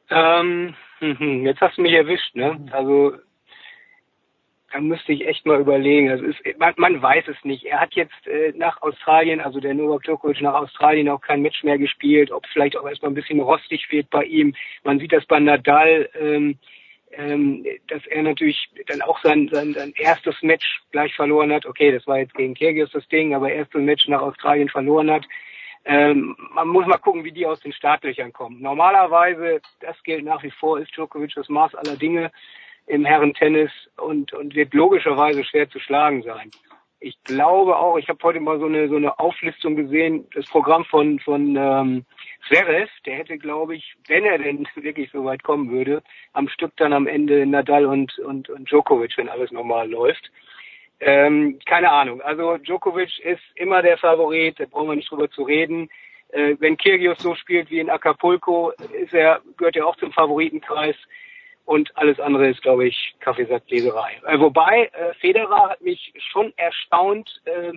Ähm, 0.10 0.76
jetzt 1.46 1.62
hast 1.62 1.78
du 1.78 1.82
mich 1.82 1.94
erwischt, 1.94 2.36
ne? 2.36 2.66
Also 2.72 3.14
da 4.74 4.82
müsste 4.82 5.14
ich 5.14 5.28
echt 5.28 5.46
mal 5.46 5.60
überlegen. 5.60 6.10
Also 6.10 6.26
ist, 6.26 6.40
man, 6.58 6.74
man 6.78 7.02
weiß 7.02 7.26
es 7.28 7.38
nicht. 7.44 7.64
Er 7.64 7.80
hat 7.80 7.94
jetzt 7.94 8.28
äh, 8.28 8.54
nach 8.56 8.82
Australien, 8.82 9.40
also 9.40 9.60
der 9.60 9.76
Novak 9.76 10.04
Djokovic 10.04 10.42
nach 10.42 10.56
Australien 10.56 11.10
auch 11.10 11.22
kein 11.22 11.44
Match 11.44 11.64
mehr 11.64 11.78
gespielt, 11.78 12.32
ob 12.32 12.46
vielleicht 12.48 12.76
auch 12.76 12.88
erstmal 12.88 13.12
ein 13.12 13.16
bisschen 13.16 13.40
rostig 13.40 13.92
wird 13.92 14.10
bei 14.10 14.24
ihm. 14.24 14.56
Man 14.84 14.98
sieht 14.98 15.14
das 15.14 15.26
bei 15.26 15.40
Nadal, 15.40 16.10
ähm, 16.20 16.58
ähm, 17.12 17.64
dass 17.88 18.04
er 18.08 18.24
natürlich 18.24 18.68
dann 18.88 19.04
auch 19.04 19.22
sein, 19.22 19.48
sein, 19.52 19.74
sein 19.74 19.94
erstes 19.96 20.42
Match 20.42 20.82
gleich 20.92 21.14
verloren 21.14 21.54
hat. 21.54 21.68
Okay, 21.68 21.92
das 21.92 22.08
war 22.08 22.18
jetzt 22.18 22.34
gegen 22.34 22.56
Kyrgios 22.56 22.90
das 22.92 23.08
Ding, 23.10 23.36
aber 23.36 23.52
erstes 23.52 23.80
Match 23.80 24.08
nach 24.08 24.22
Australien 24.22 24.70
verloren 24.70 25.12
hat. 25.12 25.26
Ähm, 25.86 26.36
man 26.54 26.68
muss 26.70 26.86
mal 26.86 26.98
gucken, 26.98 27.24
wie 27.24 27.32
die 27.32 27.46
aus 27.46 27.60
den 27.60 27.74
Startlöchern 27.74 28.32
kommen. 28.32 28.62
Normalerweise, 28.62 29.62
das 29.82 30.02
gilt 30.04 30.24
nach 30.24 30.42
wie 30.44 30.52
vor, 30.52 30.80
ist 30.80 30.96
Djokovic 30.96 31.34
das 31.36 31.50
Maß 31.50 31.76
aller 31.76 31.98
Dinge 31.98 32.32
im 32.88 33.06
Herrentennis 33.06 33.72
und, 33.98 34.34
und 34.34 34.56
wird 34.56 34.74
logischerweise 34.74 35.44
schwer 35.44 35.70
zu 35.70 35.80
schlagen 35.80 36.24
sein. 36.24 36.52
Ich 37.00 37.22
glaube 37.26 37.76
auch, 37.76 37.98
ich 37.98 38.08
habe 38.08 38.20
heute 38.24 38.40
mal 38.40 38.60
so 38.60 38.66
eine 38.66 38.88
so 38.88 38.96
eine 38.96 39.20
Auflistung 39.20 39.76
gesehen, 39.76 40.26
das 40.34 40.46
Programm 40.46 40.86
von 40.86 41.20
von 41.20 41.58
ähm, 41.58 42.06
Zverev, 42.48 42.90
der 43.06 43.16
hätte, 43.16 43.38
glaube 43.38 43.76
ich, 43.76 43.96
wenn 44.08 44.24
er 44.24 44.38
denn 44.38 44.66
wirklich 44.76 45.12
so 45.12 45.26
weit 45.26 45.44
kommen 45.44 45.70
würde, 45.70 46.02
am 46.32 46.48
Stück 46.48 46.72
dann 46.78 46.94
am 46.94 47.08
Ende 47.08 47.46
Nadal 47.46 47.86
und 47.86 48.18
und, 48.20 48.50
und 48.50 48.70
Djokovic, 48.70 49.18
wenn 49.18 49.28
alles 49.28 49.52
normal 49.52 49.90
läuft. 49.90 50.32
Ähm, 51.00 51.60
keine 51.66 51.92
Ahnung. 51.92 52.22
Also 52.22 52.58
Djokovic 52.58 53.20
ist 53.20 53.44
immer 53.56 53.82
der 53.82 53.98
Favorit, 53.98 54.60
da 54.60 54.66
brauchen 54.66 54.90
wir 54.90 54.96
nicht 54.96 55.12
drüber 55.12 55.30
zu 55.30 55.44
reden. 55.44 55.90
Äh, 56.30 56.56
wenn 56.60 56.78
Kyrgios 56.78 57.20
so 57.20 57.36
spielt 57.36 57.70
wie 57.70 57.80
in 57.80 57.90
Acapulco, 57.90 58.72
ist 58.94 59.14
er 59.14 59.42
gehört 59.58 59.76
er 59.76 59.88
auch 59.88 59.98
zum 59.98 60.12
Favoritenkreis 60.12 60.96
und 61.66 61.96
alles 61.96 62.20
andere 62.20 62.50
ist, 62.50 62.62
glaube 62.62 62.88
ich, 62.88 63.16
Kaffeesatzleserei. 63.20 64.22
Äh, 64.26 64.40
wobei, 64.40 64.90
äh, 64.94 65.14
Federer 65.16 65.70
hat 65.70 65.82
mich 65.82 66.14
schon 66.32 66.54
erstaunt. 66.58 67.42
Äh, 67.46 67.74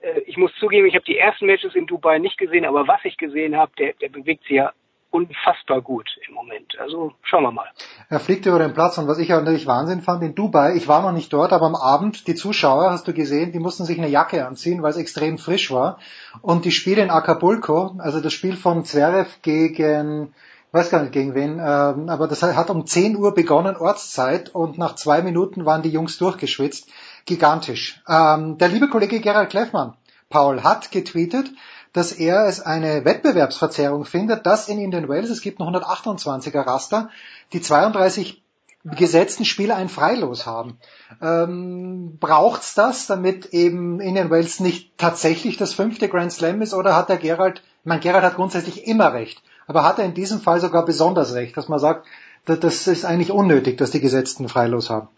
äh, 0.00 0.20
ich 0.26 0.36
muss 0.36 0.54
zugeben, 0.56 0.86
ich 0.86 0.94
habe 0.94 1.04
die 1.04 1.18
ersten 1.18 1.46
Matches 1.46 1.74
in 1.74 1.86
Dubai 1.86 2.18
nicht 2.18 2.38
gesehen, 2.38 2.64
aber 2.64 2.86
was 2.86 3.04
ich 3.04 3.16
gesehen 3.16 3.56
habe, 3.56 3.72
der, 3.78 3.94
der 3.94 4.08
bewegt 4.08 4.42
sich 4.42 4.52
ja 4.52 4.72
unfassbar 5.10 5.80
gut 5.80 6.08
im 6.28 6.34
Moment. 6.34 6.78
Also 6.78 7.12
schauen 7.22 7.42
wir 7.42 7.52
mal. 7.52 7.68
Er 8.08 8.20
fliegt 8.20 8.46
über 8.46 8.58
den 8.58 8.74
Platz 8.74 8.98
und 8.98 9.08
was 9.08 9.18
ich 9.18 9.28
ja 9.28 9.38
natürlich 9.38 9.66
Wahnsinn 9.66 10.02
fand 10.02 10.22
in 10.22 10.34
Dubai, 10.34 10.74
ich 10.74 10.88
war 10.88 11.02
noch 11.02 11.12
nicht 11.12 11.32
dort, 11.32 11.52
aber 11.52 11.66
am 11.66 11.74
Abend, 11.74 12.26
die 12.26 12.34
Zuschauer, 12.34 12.90
hast 12.90 13.08
du 13.08 13.12
gesehen, 13.12 13.52
die 13.52 13.58
mussten 13.58 13.84
sich 13.84 13.98
eine 13.98 14.08
Jacke 14.08 14.46
anziehen, 14.46 14.82
weil 14.82 14.90
es 14.90 14.96
extrem 14.96 15.38
frisch 15.38 15.70
war. 15.70 15.98
Und 16.42 16.64
die 16.64 16.72
Spiele 16.72 17.02
in 17.02 17.10
Acapulco, 17.10 17.96
also 17.98 18.20
das 18.20 18.32
Spiel 18.32 18.56
von 18.56 18.84
Zverev 18.84 19.40
gegen 19.42 20.34
weiß 20.72 20.90
gar 20.90 21.00
nicht 21.00 21.12
gegen 21.12 21.34
wen, 21.34 21.58
ähm, 21.58 22.08
aber 22.08 22.28
das 22.28 22.42
hat 22.42 22.70
um 22.70 22.86
10 22.86 23.16
Uhr 23.16 23.34
begonnen, 23.34 23.76
Ortszeit, 23.76 24.54
und 24.54 24.78
nach 24.78 24.94
zwei 24.94 25.22
Minuten 25.22 25.64
waren 25.64 25.82
die 25.82 25.90
Jungs 25.90 26.18
durchgeschwitzt. 26.18 26.88
Gigantisch. 27.24 28.02
Ähm, 28.08 28.58
der 28.58 28.68
liebe 28.68 28.88
Kollege 28.88 29.20
Gerald 29.20 29.50
Kleffmann, 29.50 29.94
Paul, 30.28 30.62
hat 30.62 30.90
getweetet, 30.90 31.50
dass 31.96 32.12
er 32.12 32.46
es 32.46 32.60
eine 32.60 33.06
Wettbewerbsverzerrung 33.06 34.04
findet, 34.04 34.44
dass 34.44 34.68
in 34.68 34.78
Indian 34.78 35.08
Wales, 35.08 35.30
es 35.30 35.40
gibt 35.40 35.58
noch 35.58 35.72
128er 35.72 36.66
Raster, 36.66 37.08
die 37.54 37.62
32 37.62 38.42
gesetzten 38.84 39.46
Spieler 39.46 39.76
ein 39.76 39.88
Freilos 39.88 40.44
haben. 40.44 40.76
Ähm, 41.22 42.18
braucht's 42.20 42.74
das, 42.74 43.06
damit 43.06 43.46
eben 43.46 44.00
Indian 44.00 44.28
Wales 44.28 44.60
nicht 44.60 44.98
tatsächlich 44.98 45.56
das 45.56 45.72
fünfte 45.72 46.10
Grand 46.10 46.30
Slam 46.30 46.60
ist, 46.60 46.74
oder 46.74 46.94
hat 46.94 47.08
der 47.08 47.16
Gerald, 47.16 47.62
ich 47.80 47.86
meine, 47.86 48.00
Gerald 48.02 48.24
hat 48.24 48.36
grundsätzlich 48.36 48.86
immer 48.86 49.14
recht, 49.14 49.42
aber 49.66 49.82
hat 49.82 49.98
er 49.98 50.04
in 50.04 50.12
diesem 50.12 50.40
Fall 50.40 50.60
sogar 50.60 50.84
besonders 50.84 51.32
recht, 51.32 51.56
dass 51.56 51.68
man 51.68 51.78
sagt, 51.78 52.06
das 52.44 52.86
ist 52.86 53.06
eigentlich 53.06 53.32
unnötig, 53.32 53.78
dass 53.78 53.90
die 53.90 54.00
Gesetzten 54.00 54.50
freilos 54.50 54.90
haben. 54.90 55.08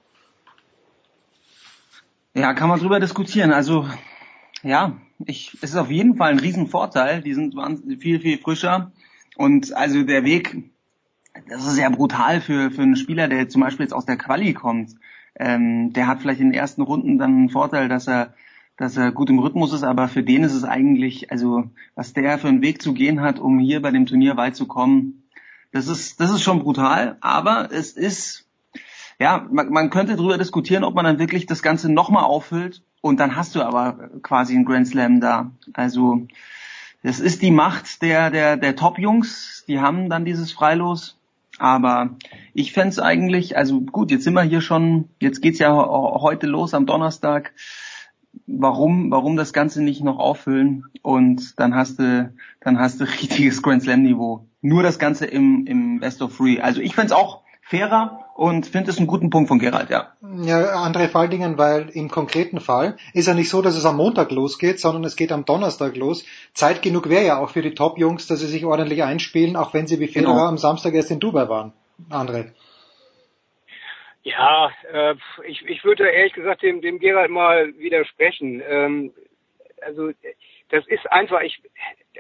Ja, 2.34 2.54
kann 2.54 2.68
man 2.68 2.78
drüber 2.78 3.00
diskutieren. 3.00 3.52
Also, 3.52 3.84
ja, 4.62 4.96
ich, 5.26 5.56
es 5.62 5.70
ist 5.70 5.76
auf 5.76 5.90
jeden 5.90 6.16
Fall 6.16 6.32
ein 6.32 6.38
Riesenvorteil. 6.38 7.22
Die 7.22 7.34
sind 7.34 7.54
viel, 8.00 8.20
viel 8.20 8.38
frischer. 8.38 8.92
Und 9.36 9.72
also 9.74 10.02
der 10.02 10.24
Weg, 10.24 10.56
das 11.48 11.66
ist 11.66 11.78
ja 11.78 11.88
brutal 11.88 12.40
für, 12.40 12.70
für 12.70 12.82
einen 12.82 12.96
Spieler, 12.96 13.28
der 13.28 13.48
zum 13.48 13.62
Beispiel 13.62 13.84
jetzt 13.84 13.92
aus 13.92 14.06
der 14.06 14.16
Quali 14.16 14.54
kommt. 14.54 14.94
Ähm, 15.36 15.92
der 15.92 16.06
hat 16.06 16.20
vielleicht 16.20 16.40
in 16.40 16.50
den 16.50 16.58
ersten 16.58 16.82
Runden 16.82 17.18
dann 17.18 17.30
einen 17.30 17.50
Vorteil, 17.50 17.88
dass 17.88 18.08
er 18.08 18.34
dass 18.78 18.96
er 18.96 19.10
gut 19.10 19.28
im 19.28 19.40
Rhythmus 19.40 19.72
ist, 19.72 19.82
aber 19.82 20.06
für 20.06 20.22
den 20.22 20.44
ist 20.44 20.54
es 20.54 20.62
eigentlich, 20.62 21.32
also 21.32 21.64
was 21.96 22.12
der 22.12 22.38
für 22.38 22.46
einen 22.46 22.62
Weg 22.62 22.80
zu 22.80 22.94
gehen 22.94 23.20
hat, 23.20 23.40
um 23.40 23.58
hier 23.58 23.82
bei 23.82 23.90
dem 23.90 24.06
Turnier 24.06 24.36
weit 24.36 24.54
zu 24.54 24.66
kommen, 24.68 25.24
das 25.72 25.88
ist, 25.88 26.20
das 26.20 26.30
ist 26.30 26.42
schon 26.42 26.60
brutal, 26.60 27.18
aber 27.20 27.70
es 27.72 27.92
ist, 27.92 28.47
ja, 29.18 29.46
man, 29.50 29.70
man 29.70 29.90
könnte 29.90 30.16
darüber 30.16 30.38
diskutieren, 30.38 30.84
ob 30.84 30.94
man 30.94 31.04
dann 31.04 31.18
wirklich 31.18 31.46
das 31.46 31.62
Ganze 31.62 31.90
nochmal 31.90 32.24
auffüllt 32.24 32.82
und 33.00 33.18
dann 33.20 33.36
hast 33.36 33.54
du 33.54 33.62
aber 33.62 34.10
quasi 34.22 34.54
einen 34.54 34.64
Grand 34.64 34.86
Slam 34.86 35.20
da. 35.20 35.50
Also 35.72 36.26
das 37.02 37.20
ist 37.20 37.42
die 37.42 37.50
Macht 37.50 38.02
der, 38.02 38.30
der, 38.30 38.56
der 38.56 38.76
Top-Jungs, 38.76 39.64
die 39.66 39.80
haben 39.80 40.08
dann 40.08 40.24
dieses 40.24 40.52
Freilos. 40.52 41.16
Aber 41.60 42.10
ich 42.54 42.72
fände 42.72 43.02
eigentlich, 43.02 43.56
also 43.56 43.80
gut, 43.80 44.12
jetzt 44.12 44.22
sind 44.22 44.34
wir 44.34 44.42
hier 44.42 44.60
schon, 44.60 45.08
jetzt 45.18 45.42
geht's 45.42 45.58
ja 45.58 45.74
heute 45.74 46.46
los 46.46 46.72
am 46.72 46.86
Donnerstag 46.86 47.52
warum, 48.46 49.10
warum 49.10 49.36
das 49.36 49.52
Ganze 49.52 49.82
nicht 49.82 50.02
noch 50.02 50.18
auffüllen 50.18 50.84
und 51.02 51.58
dann 51.58 51.74
hast 51.74 51.98
du, 51.98 52.32
dann 52.60 52.78
hast 52.78 53.00
du 53.00 53.04
richtiges 53.08 53.62
Grand 53.62 53.82
Slam 53.82 54.02
Niveau. 54.02 54.46
Nur 54.60 54.82
das 54.82 54.98
Ganze 54.98 55.26
im, 55.26 55.66
im 55.66 56.00
Best 56.00 56.20
of 56.22 56.36
Three. 56.36 56.60
Also 56.60 56.80
ich 56.80 56.94
find's 56.94 57.12
auch 57.12 57.42
fairer 57.62 58.24
und 58.38 58.68
finde 58.68 58.88
es 58.92 58.98
einen 58.98 59.08
guten 59.08 59.30
Punkt 59.30 59.48
von 59.48 59.58
Gerald, 59.58 59.90
ja. 59.90 60.12
Ja, 60.22 60.86
André 60.86 61.08
Faldingen, 61.08 61.58
weil 61.58 61.88
im 61.88 62.08
konkreten 62.08 62.60
Fall 62.60 62.96
ist 63.12 63.26
ja 63.26 63.34
nicht 63.34 63.50
so, 63.50 63.62
dass 63.62 63.76
es 63.76 63.84
am 63.84 63.96
Montag 63.96 64.30
losgeht, 64.30 64.78
sondern 64.78 65.02
es 65.02 65.16
geht 65.16 65.32
am 65.32 65.44
Donnerstag 65.44 65.96
los. 65.96 66.24
Zeit 66.54 66.80
genug 66.80 67.08
wäre 67.08 67.26
ja 67.26 67.38
auch 67.40 67.50
für 67.50 67.62
die 67.62 67.74
Top-Jungs, 67.74 68.28
dass 68.28 68.38
sie 68.38 68.46
sich 68.46 68.64
ordentlich 68.64 69.02
einspielen, 69.02 69.56
auch 69.56 69.74
wenn 69.74 69.88
sie 69.88 69.98
wie 69.98 70.06
Federer 70.06 70.34
genau. 70.34 70.46
am 70.46 70.56
Samstag 70.56 70.94
erst 70.94 71.10
in 71.10 71.18
Dubai 71.18 71.48
waren. 71.48 71.72
André. 72.10 72.52
Ja, 74.22 74.70
äh, 74.92 75.16
ich, 75.44 75.66
ich 75.66 75.82
würde 75.82 76.08
ehrlich 76.08 76.34
gesagt 76.34 76.62
dem, 76.62 76.80
dem 76.80 77.00
Gerald 77.00 77.32
mal 77.32 77.76
widersprechen. 77.76 78.62
Ähm, 78.64 79.12
also 79.84 80.12
das 80.68 80.86
ist 80.86 81.10
einfach, 81.10 81.40
ich, 81.40 81.60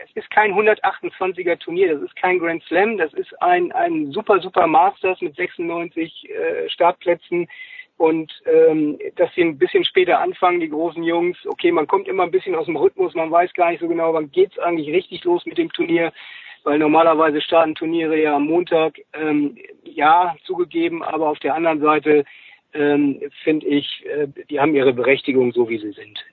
das 0.00 0.10
ist 0.14 0.30
kein 0.30 0.52
128er 0.54 1.58
Turnier, 1.58 1.94
das 1.94 2.02
ist 2.02 2.16
kein 2.16 2.38
Grand 2.38 2.62
Slam, 2.64 2.98
das 2.98 3.12
ist 3.14 3.40
ein, 3.42 3.72
ein 3.72 4.12
super, 4.12 4.40
super 4.40 4.66
Masters 4.66 5.20
mit 5.20 5.36
96 5.36 6.30
äh, 6.30 6.68
Startplätzen 6.68 7.48
und 7.96 8.32
ähm, 8.46 8.98
dass 9.16 9.34
sie 9.34 9.42
ein 9.42 9.58
bisschen 9.58 9.84
später 9.84 10.20
anfangen, 10.20 10.60
die 10.60 10.68
großen 10.68 11.02
Jungs. 11.02 11.36
Okay, 11.46 11.72
man 11.72 11.86
kommt 11.86 12.06
immer 12.06 12.22
ein 12.22 12.30
bisschen 12.30 12.54
aus 12.54 12.66
dem 12.66 12.76
Rhythmus, 12.76 13.14
man 13.14 13.30
weiß 13.30 13.52
gar 13.54 13.70
nicht 13.70 13.80
so 13.80 13.88
genau, 13.88 14.14
wann 14.14 14.30
geht's 14.30 14.58
eigentlich 14.58 14.88
richtig 14.94 15.24
los 15.24 15.44
mit 15.46 15.58
dem 15.58 15.72
Turnier 15.72 16.12
weil 16.64 16.78
normalerweise 16.78 17.40
starten 17.40 17.74
Turniere 17.74 18.20
ja 18.20 18.36
am 18.36 18.44
Montag. 18.44 18.98
Ähm, 19.14 19.56
ja, 19.84 20.36
zugegeben, 20.44 21.02
aber 21.02 21.28
auf 21.28 21.38
der 21.38 21.54
anderen 21.54 21.80
Seite 21.80 22.24
ähm, 22.74 23.22
finde 23.42 23.66
ich, 23.66 24.04
äh, 24.06 24.28
die 24.50 24.60
haben 24.60 24.74
ihre 24.74 24.92
Berechtigung 24.92 25.52
so, 25.52 25.68
wie 25.68 25.78
sie 25.78 25.92
sind. 25.92 26.24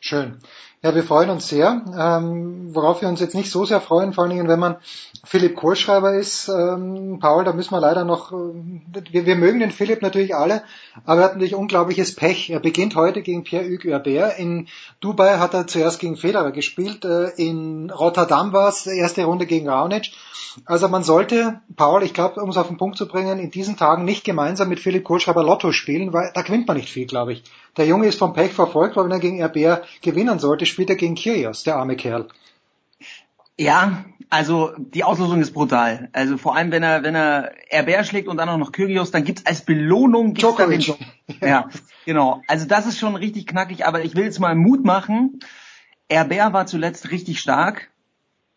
Schön. 0.00 0.38
Ja, 0.84 0.96
wir 0.96 1.04
freuen 1.04 1.30
uns 1.30 1.48
sehr. 1.48 1.80
Ähm, 1.96 2.74
worauf 2.74 3.02
wir 3.02 3.08
uns 3.08 3.20
jetzt 3.20 3.36
nicht 3.36 3.52
so 3.52 3.64
sehr 3.64 3.80
freuen, 3.80 4.12
vor 4.12 4.24
allen 4.24 4.32
Dingen, 4.32 4.48
wenn 4.48 4.58
man 4.58 4.78
Philipp 5.22 5.54
Kohlschreiber 5.54 6.14
ist. 6.14 6.48
Ähm, 6.48 7.18
Paul, 7.20 7.44
da 7.44 7.52
müssen 7.52 7.70
wir 7.70 7.80
leider 7.80 8.04
noch, 8.04 8.32
äh, 8.32 9.04
wir, 9.12 9.24
wir 9.24 9.36
mögen 9.36 9.60
den 9.60 9.70
Philipp 9.70 10.02
natürlich 10.02 10.34
alle, 10.34 10.64
aber 11.04 11.20
er 11.20 11.24
hat 11.26 11.34
natürlich 11.34 11.54
unglaubliches 11.54 12.16
Pech. 12.16 12.50
Er 12.50 12.58
beginnt 12.58 12.96
heute 12.96 13.22
gegen 13.22 13.44
Pierre-Hugues 13.44 13.84
Herbert. 13.84 14.40
In 14.40 14.66
Dubai 15.00 15.38
hat 15.38 15.54
er 15.54 15.68
zuerst 15.68 16.00
gegen 16.00 16.16
Federer 16.16 16.50
gespielt. 16.50 17.04
Äh, 17.04 17.28
in 17.36 17.90
Rotterdam 17.90 18.52
war 18.52 18.68
es 18.68 18.84
erste 18.88 19.24
Runde 19.24 19.46
gegen 19.46 19.68
Raonic. 19.68 20.10
Also 20.66 20.88
man 20.88 21.02
sollte, 21.02 21.60
Paul, 21.76 22.02
ich 22.02 22.12
glaube, 22.12 22.40
um 22.40 22.50
es 22.50 22.56
auf 22.56 22.68
den 22.68 22.76
Punkt 22.76 22.98
zu 22.98 23.06
bringen, 23.06 23.38
in 23.38 23.50
diesen 23.50 23.76
Tagen 23.76 24.04
nicht 24.04 24.24
gemeinsam 24.24 24.68
mit 24.68 24.80
Philipp 24.80 25.04
Kohlschreiber 25.04 25.42
Lotto 25.42 25.72
spielen, 25.72 26.12
weil 26.12 26.30
da 26.34 26.42
gewinnt 26.42 26.68
man 26.68 26.76
nicht 26.76 26.90
viel, 26.90 27.06
glaube 27.06 27.32
ich. 27.32 27.42
Der 27.76 27.86
Junge 27.86 28.06
ist 28.06 28.18
vom 28.18 28.34
Pech 28.34 28.52
verfolgt, 28.52 28.96
weil 28.96 29.04
wenn 29.04 29.12
er 29.12 29.18
gegen 29.18 29.42
RBR 29.42 29.82
gewinnen 30.02 30.38
sollte, 30.38 30.66
spielt 30.72 30.90
er 30.90 30.96
gegen 30.96 31.14
Kyrgios, 31.14 31.62
der 31.64 31.76
arme 31.76 31.96
Kerl. 31.96 32.28
Ja, 33.58 34.04
also 34.30 34.72
die 34.78 35.04
Auslosung 35.04 35.40
ist 35.40 35.52
brutal. 35.52 36.08
Also 36.12 36.38
vor 36.38 36.56
allem, 36.56 36.72
wenn 36.72 36.82
er 36.82 37.02
wenn 37.02 37.14
er 37.14 37.52
RBR 37.70 38.02
schlägt 38.02 38.28
und 38.28 38.38
dann 38.38 38.48
auch 38.48 38.56
noch 38.56 38.72
Kyrgios, 38.72 39.10
dann 39.10 39.24
gibt's 39.24 39.44
als 39.44 39.60
Belohnung 39.60 40.32
gibt's 40.32 40.56
den, 40.56 40.96
Ja, 41.42 41.68
genau. 42.06 42.40
Also 42.48 42.66
das 42.66 42.86
ist 42.86 42.98
schon 42.98 43.14
richtig 43.14 43.46
knackig, 43.46 43.86
aber 43.86 44.02
ich 44.02 44.16
will 44.16 44.24
jetzt 44.24 44.40
mal 44.40 44.54
Mut 44.54 44.84
machen. 44.84 45.40
RBR 46.10 46.52
war 46.52 46.66
zuletzt 46.66 47.10
richtig 47.10 47.40
stark, 47.40 47.90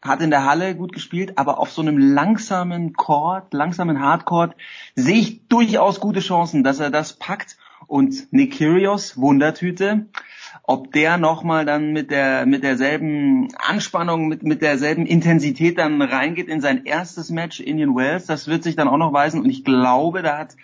hat 0.01 0.21
in 0.21 0.29
der 0.29 0.45
Halle 0.45 0.75
gut 0.75 0.93
gespielt, 0.93 1.37
aber 1.37 1.59
auf 1.59 1.71
so 1.71 1.81
einem 1.81 1.97
langsamen 1.97 2.93
Chord, 2.93 3.53
langsamen 3.53 3.99
Hardcore 3.99 4.55
sehe 4.95 5.19
ich 5.19 5.47
durchaus 5.47 5.99
gute 5.99 6.21
Chancen, 6.21 6.63
dass 6.63 6.79
er 6.79 6.89
das 6.89 7.13
packt 7.13 7.57
und 7.87 8.31
Nick 8.31 8.57
Kyrgios, 8.57 9.17
Wundertüte, 9.17 10.05
ob 10.67 10.91
der 10.91 11.17
nochmal 11.17 11.65
dann 11.65 11.91
mit 11.93 12.11
der 12.11 12.45
mit 12.45 12.63
derselben 12.63 13.49
Anspannung, 13.57 14.27
mit, 14.27 14.43
mit 14.43 14.61
derselben 14.61 15.05
Intensität 15.05 15.77
dann 15.77 16.01
reingeht 16.01 16.47
in 16.47 16.61
sein 16.61 16.85
erstes 16.85 17.29
Match 17.29 17.59
Indian 17.59 17.95
Wells, 17.95 18.25
das 18.25 18.47
wird 18.47 18.63
sich 18.63 18.75
dann 18.75 18.87
auch 18.87 18.97
noch 18.97 19.13
weisen. 19.13 19.41
Und 19.41 19.49
ich 19.49 19.63
glaube, 19.63 20.21
da 20.23 20.37
hat 20.39 20.55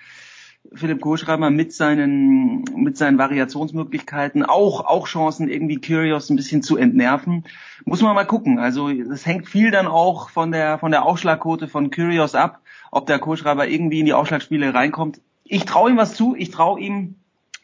Philipp 0.73 1.01
Kohlschreiber 1.01 1.49
mit 1.49 1.73
seinen 1.73 2.63
mit 2.75 2.97
seinen 2.97 3.17
Variationsmöglichkeiten 3.17 4.43
auch 4.43 4.85
auch 4.85 5.07
Chancen 5.07 5.49
irgendwie 5.49 5.81
Curious 5.81 6.29
ein 6.29 6.35
bisschen 6.35 6.63
zu 6.63 6.77
entnerven. 6.77 7.45
Muss 7.85 8.01
man 8.01 8.15
mal 8.15 8.25
gucken. 8.25 8.59
Also 8.59 8.89
es 8.89 9.25
hängt 9.25 9.47
viel 9.47 9.71
dann 9.71 9.87
auch 9.87 10.29
von 10.29 10.51
der 10.51 10.79
von 10.79 10.91
der 10.91 11.03
Aufschlagquote 11.05 11.67
von 11.67 11.91
Curious 11.91 12.35
ab, 12.35 12.61
ob 12.91 13.05
der 13.05 13.19
Kohlschreiber 13.19 13.67
irgendwie 13.67 13.99
in 13.99 14.05
die 14.05 14.13
Aufschlagspiele 14.13 14.73
reinkommt 14.73 15.21
ich 15.51 15.65
traue 15.65 15.91
ihm 15.91 15.97
was 15.97 16.13
zu. 16.15 16.33
Ich 16.35 16.49
traue 16.49 16.79
ihm. 16.79 17.15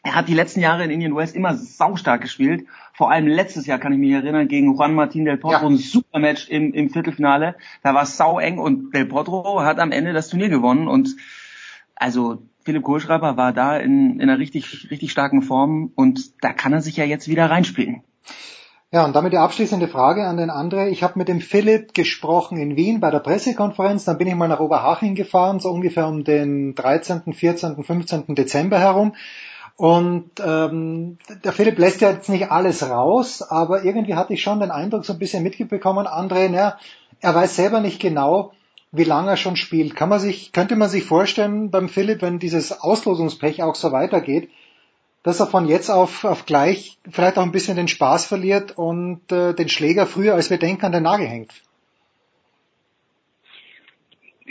Er 0.02 0.14
hat 0.14 0.28
die 0.28 0.34
letzten 0.34 0.60
Jahre 0.60 0.84
in 0.84 0.90
Indian 0.90 1.16
West 1.16 1.34
immer 1.34 1.54
saustark 1.54 2.22
gespielt. 2.22 2.66
Vor 2.92 3.10
allem 3.10 3.26
letztes 3.26 3.66
Jahr 3.66 3.78
kann 3.78 3.92
ich 3.92 3.98
mich 3.98 4.12
erinnern 4.12 4.48
gegen 4.48 4.74
Juan 4.74 4.94
Martin 4.94 5.24
del 5.24 5.36
Potro, 5.36 5.62
ja. 5.62 5.66
ein 5.66 5.76
super 5.76 6.18
Match 6.18 6.48
im, 6.48 6.72
im 6.72 6.90
Viertelfinale. 6.90 7.56
Da 7.82 7.94
war 7.94 8.04
es 8.04 8.16
sau 8.16 8.38
eng 8.38 8.58
und 8.58 8.94
del 8.94 9.06
Potro 9.06 9.60
hat 9.62 9.78
am 9.78 9.92
Ende 9.92 10.12
das 10.12 10.28
Turnier 10.28 10.48
gewonnen 10.48 10.88
und 10.88 11.16
also 11.96 12.42
Philipp 12.64 12.84
Kohlschreiber 12.84 13.36
war 13.36 13.52
da 13.52 13.76
in, 13.76 14.20
in 14.20 14.22
einer 14.22 14.38
richtig, 14.38 14.90
richtig 14.90 15.10
starken 15.10 15.42
Form 15.42 15.90
und 15.94 16.42
da 16.42 16.52
kann 16.52 16.72
er 16.72 16.80
sich 16.80 16.96
ja 16.96 17.04
jetzt 17.04 17.26
wieder 17.26 17.50
reinspielen. 17.50 18.02
Ja, 18.90 19.04
und 19.04 19.14
damit 19.14 19.34
die 19.34 19.38
abschließende 19.38 19.86
Frage 19.86 20.26
an 20.26 20.38
den 20.38 20.50
André. 20.50 20.88
Ich 20.88 21.02
habe 21.02 21.18
mit 21.18 21.28
dem 21.28 21.42
Philipp 21.42 21.92
gesprochen 21.92 22.56
in 22.56 22.74
Wien 22.74 23.00
bei 23.00 23.10
der 23.10 23.18
Pressekonferenz. 23.18 24.06
Dann 24.06 24.16
bin 24.16 24.28
ich 24.28 24.34
mal 24.34 24.48
nach 24.48 24.60
Oberhaching 24.60 25.14
gefahren, 25.14 25.60
so 25.60 25.68
ungefähr 25.68 26.08
um 26.08 26.24
den 26.24 26.74
13., 26.74 27.34
14., 27.34 27.84
15. 27.84 28.34
Dezember 28.34 28.78
herum. 28.78 29.14
Und 29.78 30.32
ähm, 30.44 31.18
der 31.44 31.52
Philipp 31.52 31.78
lässt 31.78 32.00
ja 32.00 32.10
jetzt 32.10 32.28
nicht 32.28 32.50
alles 32.50 32.90
raus, 32.90 33.42
aber 33.42 33.84
irgendwie 33.84 34.16
hatte 34.16 34.34
ich 34.34 34.42
schon 34.42 34.58
den 34.58 34.72
Eindruck, 34.72 35.04
so 35.04 35.12
ein 35.12 35.20
bisschen 35.20 35.44
mitbekommen, 35.44 36.08
André, 36.08 36.48
na, 36.50 36.80
er 37.20 37.34
weiß 37.36 37.54
selber 37.54 37.78
nicht 37.78 38.00
genau, 38.00 38.52
wie 38.90 39.04
lange 39.04 39.30
er 39.30 39.36
schon 39.36 39.54
spielt. 39.54 39.94
Kann 39.94 40.08
man 40.08 40.18
sich, 40.18 40.50
könnte 40.50 40.74
man 40.74 40.88
sich 40.88 41.04
vorstellen 41.04 41.70
beim 41.70 41.88
Philipp, 41.88 42.22
wenn 42.22 42.40
dieses 42.40 42.80
Auslosungspech 42.80 43.62
auch 43.62 43.76
so 43.76 43.92
weitergeht, 43.92 44.50
dass 45.22 45.38
er 45.38 45.46
von 45.46 45.68
jetzt 45.68 45.90
auf, 45.90 46.24
auf 46.24 46.44
gleich 46.44 46.98
vielleicht 47.08 47.38
auch 47.38 47.44
ein 47.44 47.52
bisschen 47.52 47.76
den 47.76 47.86
Spaß 47.86 48.26
verliert 48.26 48.76
und 48.76 49.30
äh, 49.30 49.54
den 49.54 49.68
Schläger 49.68 50.06
früher, 50.06 50.34
als 50.34 50.50
wir 50.50 50.58
denken, 50.58 50.86
an 50.86 50.92
den 50.92 51.04
Nagel 51.04 51.28
hängt? 51.28 51.52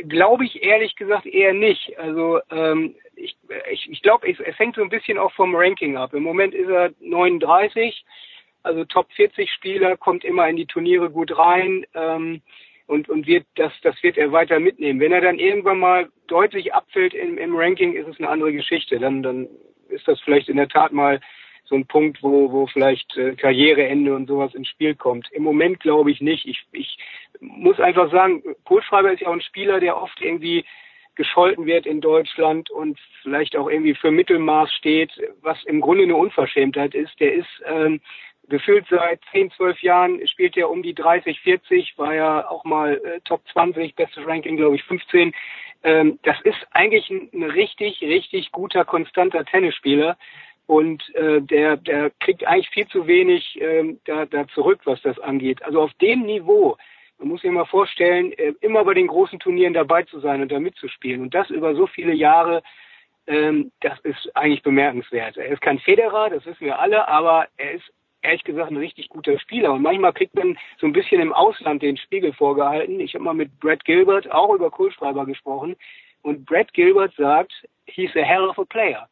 Glaube 0.07 0.45
ich 0.45 0.63
ehrlich 0.63 0.95
gesagt 0.95 1.25
eher 1.25 1.53
nicht. 1.53 1.99
Also 1.99 2.39
ähm, 2.49 2.95
ich, 3.17 3.35
ich, 3.71 3.89
ich 3.89 4.01
glaube, 4.01 4.29
es, 4.29 4.39
es 4.39 4.57
hängt 4.57 4.75
so 4.75 4.81
ein 4.81 4.89
bisschen 4.89 5.17
auch 5.17 5.31
vom 5.33 5.55
Ranking 5.55 5.97
ab. 5.97 6.13
Im 6.13 6.23
Moment 6.23 6.53
ist 6.53 6.69
er 6.69 6.91
39, 6.99 8.05
also 8.63 8.85
Top 8.85 9.11
40 9.13 9.51
Spieler, 9.51 9.97
kommt 9.97 10.23
immer 10.23 10.47
in 10.47 10.55
die 10.55 10.65
Turniere 10.65 11.09
gut 11.09 11.37
rein. 11.37 11.85
Ähm, 11.93 12.41
und, 12.87 13.09
und 13.09 13.27
wird 13.27 13.45
das, 13.55 13.73
das 13.83 14.01
wird 14.01 14.17
er 14.17 14.31
weiter 14.31 14.59
mitnehmen. 14.59 14.99
Wenn 14.99 15.11
er 15.11 15.21
dann 15.21 15.39
irgendwann 15.39 15.79
mal 15.79 16.09
deutlich 16.27 16.73
abfällt 16.73 17.13
im, 17.13 17.37
im 17.37 17.55
Ranking, 17.55 17.93
ist 17.93 18.07
es 18.07 18.17
eine 18.17 18.29
andere 18.29 18.53
Geschichte. 18.53 18.97
Dann, 18.97 19.21
dann 19.21 19.47
ist 19.89 20.07
das 20.07 20.19
vielleicht 20.21 20.49
in 20.49 20.57
der 20.57 20.69
Tat 20.69 20.93
mal 20.93 21.19
so 21.65 21.75
ein 21.75 21.85
Punkt, 21.85 22.23
wo, 22.23 22.49
wo 22.51 22.65
vielleicht 22.67 23.17
äh, 23.17 23.35
Karriereende 23.35 24.15
und 24.15 24.27
sowas 24.27 24.55
ins 24.55 24.69
Spiel 24.69 24.95
kommt. 24.95 25.29
Im 25.33 25.43
Moment 25.43 25.81
glaube 25.81 26.11
ich 26.11 26.21
nicht. 26.21 26.45
Ich, 26.45 26.65
ich 26.71 26.97
muss 27.41 27.77
einfach 27.79 28.09
sagen, 28.09 28.41
Kohlschreiber 28.63 29.11
ist 29.11 29.19
ja 29.19 29.27
auch 29.27 29.33
ein 29.33 29.41
Spieler, 29.41 29.81
der 29.81 30.01
oft 30.01 30.21
irgendwie 30.21 30.63
gescholten 31.17 31.65
wird 31.65 31.85
in 31.85 31.99
Deutschland 31.99 32.69
und 32.69 32.97
vielleicht 33.21 33.57
auch 33.57 33.69
irgendwie 33.69 33.95
für 33.95 34.11
Mittelmaß 34.11 34.71
steht, 34.71 35.11
was 35.41 35.61
im 35.65 35.81
Grunde 35.81 36.03
eine 36.03 36.15
Unverschämtheit 36.15 36.95
ist. 36.95 37.19
Der 37.19 37.33
ist 37.33 37.49
ähm, 37.65 37.99
gefühlt 38.47 38.85
seit 38.89 39.19
10, 39.31 39.51
12 39.51 39.81
Jahren 39.81 40.27
spielt 40.27 40.55
er 40.55 40.69
um 40.69 40.81
die 40.81 40.93
30, 40.93 41.39
40, 41.41 41.97
war 41.97 42.15
ja 42.15 42.49
auch 42.49 42.63
mal 42.63 42.95
äh, 43.03 43.19
Top 43.25 43.41
20, 43.51 43.95
bestes 43.95 44.25
Ranking, 44.25 44.55
glaube 44.55 44.75
ich, 44.75 44.83
15. 44.83 45.33
Ähm, 45.83 46.19
das 46.23 46.39
ist 46.41 46.65
eigentlich 46.71 47.09
ein, 47.09 47.29
ein, 47.33 47.43
richtig, 47.43 48.01
richtig 48.01 48.51
guter, 48.51 48.85
konstanter 48.85 49.43
Tennisspieler. 49.45 50.17
Und 50.65 51.03
äh, 51.15 51.41
der, 51.41 51.77
der 51.77 52.11
kriegt 52.19 52.45
eigentlich 52.45 52.69
viel 52.69 52.87
zu 52.87 53.07
wenig 53.07 53.57
ähm, 53.61 53.99
da, 54.05 54.25
da 54.25 54.47
zurück, 54.49 54.81
was 54.83 55.01
das 55.01 55.17
angeht. 55.19 55.63
Also 55.63 55.81
auf 55.81 55.93
dem 55.95 56.23
Niveau, 56.23 56.77
man 57.19 57.29
muss 57.29 57.41
sich 57.41 57.51
mal 57.51 57.65
vorstellen, 57.65 58.31
äh, 58.33 58.53
immer 58.61 58.83
bei 58.85 58.93
den 58.93 59.07
großen 59.07 59.39
Turnieren 59.39 59.73
dabei 59.73 60.03
zu 60.03 60.19
sein 60.19 60.41
und 60.41 60.51
da 60.51 60.59
mitzuspielen. 60.59 61.21
Und 61.21 61.33
das 61.33 61.49
über 61.49 61.75
so 61.75 61.87
viele 61.87 62.13
Jahre, 62.13 62.61
ähm, 63.25 63.71
das 63.81 63.99
ist 64.01 64.35
eigentlich 64.35 64.63
bemerkenswert. 64.63 65.37
Er 65.37 65.47
ist 65.47 65.61
kein 65.61 65.79
Federer, 65.79 66.29
das 66.29 66.45
wissen 66.45 66.65
wir 66.65 66.79
alle, 66.79 67.07
aber 67.07 67.47
er 67.57 67.73
ist 67.73 67.91
ehrlich 68.21 68.43
gesagt 68.43 68.71
ein 68.71 68.77
richtig 68.77 69.09
guter 69.09 69.39
Spieler. 69.39 69.73
Und 69.73 69.81
manchmal 69.81 70.13
kriegt 70.13 70.35
man 70.35 70.57
so 70.79 70.85
ein 70.85 70.93
bisschen 70.93 71.21
im 71.21 71.33
Ausland 71.33 71.81
den 71.81 71.97
Spiegel 71.97 72.33
vorgehalten. 72.33 72.99
Ich 72.99 73.13
habe 73.13 73.23
mal 73.23 73.33
mit 73.33 73.59
Brad 73.59 73.83
Gilbert 73.85 74.29
auch 74.31 74.53
über 74.53 74.69
Kohlschreiber 74.69 75.25
gesprochen. 75.25 75.75
Und 76.21 76.45
Brad 76.45 76.73
Gilbert 76.73 77.13
sagt, 77.15 77.53
he's 77.85 78.15
a 78.15 78.21
hell 78.21 78.47
of 78.47 78.59
a 78.59 78.65
player. 78.65 79.07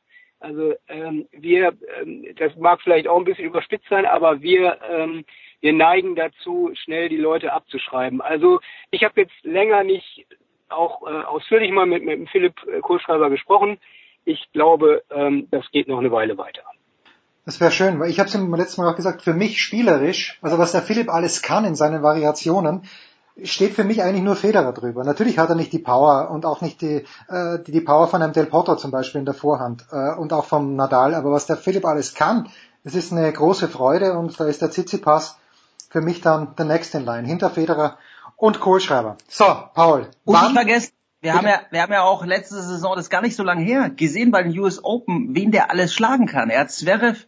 Also 0.46 0.76
ähm, 0.88 1.28
wir, 1.32 1.74
ähm, 2.00 2.24
das 2.38 2.56
mag 2.56 2.80
vielleicht 2.84 3.08
auch 3.08 3.18
ein 3.18 3.26
bisschen 3.26 3.46
überspitzt 3.46 3.88
sein, 3.90 4.06
aber 4.06 4.44
wir, 4.44 4.78
ähm, 4.88 5.26
wir 5.60 5.74
neigen 5.74 6.16
dazu, 6.16 6.70
schnell 6.76 7.10
die 7.10 7.18
Leute 7.18 7.52
abzuschreiben. 7.52 8.22
Also 8.22 8.60
ich 8.92 9.04
habe 9.04 9.22
jetzt 9.22 9.34
länger 9.42 9.84
nicht 9.84 10.28
auch 10.70 11.02
äh, 11.02 11.24
ausführlich 11.24 11.72
mal 11.72 11.88
mit, 11.88 12.06
mit 12.06 12.30
Philipp 12.30 12.54
Kohlschreiber 12.84 13.32
gesprochen. 13.32 13.80
Ich 14.24 14.46
glaube, 14.54 15.02
ähm, 15.10 15.48
das 15.50 15.66
geht 15.72 15.88
noch 15.88 15.98
eine 15.98 16.12
Weile 16.12 16.38
weiter. 16.38 16.62
Das 17.46 17.60
wäre 17.60 17.72
schön, 17.72 18.00
weil 18.00 18.12
ich 18.12 18.20
habe 18.20 18.30
es 18.30 18.36
im 18.36 18.54
letzten 18.54 18.82
Mal 18.82 18.92
auch 18.92 18.96
gesagt, 18.96 19.24
für 19.24 19.34
mich 19.34 19.60
spielerisch, 19.60 20.38
also 20.44 20.60
was 20.60 20.74
der 20.74 20.82
Philipp 20.84 21.10
alles 21.10 21.42
kann 21.42 21.66
in 21.66 21.76
seinen 21.76 22.04
Variationen, 22.04 22.84
steht 23.44 23.74
für 23.74 23.84
mich 23.84 24.02
eigentlich 24.02 24.24
nur 24.24 24.36
Federer 24.36 24.72
drüber. 24.72 25.04
Natürlich 25.04 25.38
hat 25.38 25.50
er 25.50 25.56
nicht 25.56 25.74
die 25.74 25.80
Power 25.80 26.30
und 26.32 26.46
auch 26.46 26.62
nicht 26.62 26.82
die, 26.82 27.06
äh, 27.28 27.60
die, 27.66 27.72
die 27.72 27.82
Power 27.82 28.08
von 28.08 28.22
einem 28.22 28.34
Del 28.34 28.46
Potro 28.46 28.76
zum 28.76 28.92
Beispiel 28.92 29.20
in 29.20 29.26
der 29.26 29.34
Vorhand 29.34 29.86
äh, 29.92 30.14
und 30.14 30.32
auch 30.32 30.46
vom 30.46 30.76
Nadal, 30.76 31.14
aber 31.14 31.32
was 31.32 31.46
der 31.46 31.58
Philipp 31.58 31.86
alles 31.86 32.14
kann, 32.14 32.50
das 32.84 32.96
ist 32.96 33.12
eine 33.12 33.32
große 33.32 33.68
Freude 33.68 34.18
und 34.18 34.40
da 34.40 34.46
ist 34.46 34.62
der 34.62 34.72
Tsitsipas 34.72 35.38
für 35.90 36.02
mich 36.02 36.22
dann 36.22 36.56
der 36.56 36.66
Next 36.66 36.96
in 36.96 37.06
Line, 37.06 37.28
hinter 37.28 37.50
Federer 37.50 37.98
und 38.38 38.60
Kohlschreiber. 38.60 39.18
So, 39.28 39.46
Paul. 39.74 40.10
Und 40.24 40.34
wann, 40.34 40.44
nicht 40.46 40.56
vergessen, 40.56 40.92
wir 41.22 41.34
haben 41.34 41.48
ja, 41.48 41.62
wir 41.72 41.82
haben 41.82 41.92
ja 41.92 42.04
auch 42.04 42.24
letzte 42.26 42.62
Saison, 42.62 42.96
das 42.96 43.06
ist 43.06 43.10
gar 43.10 43.22
nicht 43.22 43.36
so 43.36 43.44
lange 43.44 43.64
her, 43.64 43.90
gesehen 43.90 44.32
bei 44.32 44.44
den 44.44 44.58
US 44.60 44.84
Open, 44.84 45.34
wen 45.34 45.52
der 45.52 45.72
alles 45.72 45.94
schlagen 45.94 46.28
kann. 46.28 46.50
Er 46.50 46.62
hat 46.62 46.72
Zverev 46.72 47.26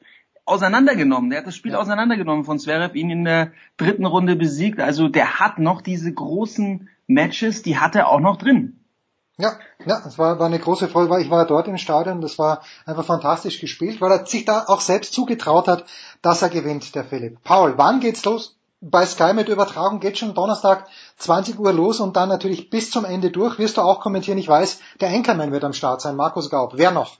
auseinandergenommen. 0.47 1.29
Der 1.29 1.39
hat 1.39 1.47
das 1.47 1.55
Spiel 1.55 1.73
ja. 1.73 1.79
auseinandergenommen 1.79 2.45
von 2.45 2.59
Zverev, 2.59 2.95
ihn 2.95 3.09
in 3.09 3.25
der 3.25 3.51
dritten 3.77 4.05
Runde 4.05 4.35
besiegt. 4.35 4.79
Also 4.79 5.07
der 5.07 5.39
hat 5.39 5.59
noch 5.59 5.81
diese 5.81 6.11
großen 6.11 6.89
Matches, 7.07 7.61
die 7.61 7.77
hat 7.77 7.95
er 7.95 8.09
auch 8.09 8.19
noch 8.19 8.37
drin. 8.37 8.79
Ja, 9.39 9.53
ja, 9.85 10.01
es 10.05 10.17
war, 10.17 10.39
war 10.39 10.47
eine 10.47 10.57
große 10.57 10.87
Freude, 10.87 11.11
weil 11.11 11.21
ich 11.21 11.29
war 11.29 11.45
dort 11.45 11.67
im 11.67 11.77
Stadion, 11.77 12.21
das 12.21 12.39
war 12.39 12.63
einfach 12.87 13.05
fantastisch 13.05 13.59
gespielt, 13.61 14.01
weil 14.01 14.11
er 14.11 14.25
sich 14.25 14.45
da 14.45 14.63
auch 14.65 14.81
selbst 14.81 15.13
zugetraut 15.13 15.67
hat, 15.67 15.85
dass 16.23 16.41
er 16.41 16.49
gewinnt, 16.49 16.95
der 16.95 17.03
Philipp. 17.03 17.43
Paul, 17.43 17.77
wann 17.77 17.99
geht's 17.99 18.25
los? 18.25 18.57
bei 18.79 19.05
Sky 19.05 19.33
mit 19.33 19.49
Übertragung 19.49 19.99
geht 19.99 20.17
schon 20.17 20.35
Donnerstag 20.35 20.87
20 21.17 21.57
Uhr 21.59 21.73
los 21.73 21.99
und 21.99 22.15
dann 22.15 22.29
natürlich 22.29 22.69
bis 22.69 22.91
zum 22.91 23.05
Ende 23.05 23.31
durch. 23.31 23.57
Wirst 23.57 23.77
du 23.77 23.81
auch 23.81 24.01
kommentieren? 24.01 24.37
Ich 24.37 24.47
weiß, 24.47 24.79
der 25.01 25.09
Enkermann 25.09 25.51
wird 25.51 25.63
am 25.63 25.73
Start 25.73 26.01
sein, 26.01 26.15
Markus 26.15 26.49
Gaub. 26.49 26.73
Wer 26.75 26.91
noch? 26.91 27.17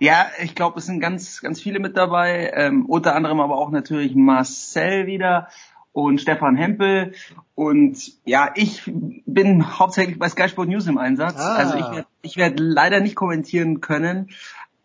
Ja, 0.00 0.26
ich 0.42 0.54
glaube, 0.54 0.78
es 0.78 0.86
sind 0.86 1.00
ganz, 1.00 1.40
ganz 1.40 1.60
viele 1.60 1.80
mit 1.80 1.96
dabei. 1.96 2.52
Ähm, 2.54 2.86
unter 2.86 3.14
anderem 3.14 3.40
aber 3.40 3.56
auch 3.56 3.70
natürlich 3.70 4.14
Marcel 4.14 5.06
wieder 5.06 5.48
und 5.92 6.20
Stefan 6.20 6.56
Hempel. 6.56 7.12
Und 7.54 8.12
ja, 8.24 8.50
ich 8.54 8.82
bin 8.86 9.78
hauptsächlich 9.78 10.18
bei 10.18 10.28
Sky 10.28 10.48
Sport 10.48 10.68
News 10.68 10.86
im 10.86 10.98
Einsatz. 10.98 11.36
Ah. 11.38 11.56
Also 11.56 11.78
ich 11.78 11.90
werde 11.90 12.06
ich 12.22 12.36
werd 12.36 12.60
leider 12.60 13.00
nicht 13.00 13.16
kommentieren 13.16 13.80
können. 13.80 14.28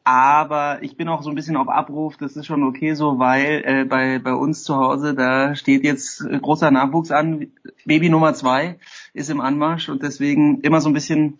Aber 0.05 0.79
ich 0.81 0.97
bin 0.97 1.07
auch 1.07 1.23
so 1.23 1.29
ein 1.29 1.35
bisschen 1.35 1.55
auf 1.55 1.69
Abruf, 1.69 2.17
das 2.17 2.35
ist 2.35 2.45
schon 2.45 2.63
okay 2.63 2.93
so, 2.93 3.19
weil 3.19 3.63
äh, 3.65 3.85
bei, 3.85 4.19
bei 4.19 4.33
uns 4.33 4.63
zu 4.63 4.75
Hause, 4.75 5.13
da 5.13 5.55
steht 5.55 5.85
jetzt 5.85 6.25
großer 6.41 6.71
Nachwuchs 6.71 7.11
an. 7.11 7.53
Baby 7.85 8.09
Nummer 8.09 8.33
zwei 8.33 8.79
ist 9.13 9.29
im 9.29 9.39
Anmarsch 9.39 9.87
und 9.87 10.03
deswegen 10.03 10.59
immer 10.59 10.81
so 10.81 10.89
ein 10.89 10.93
bisschen 10.93 11.37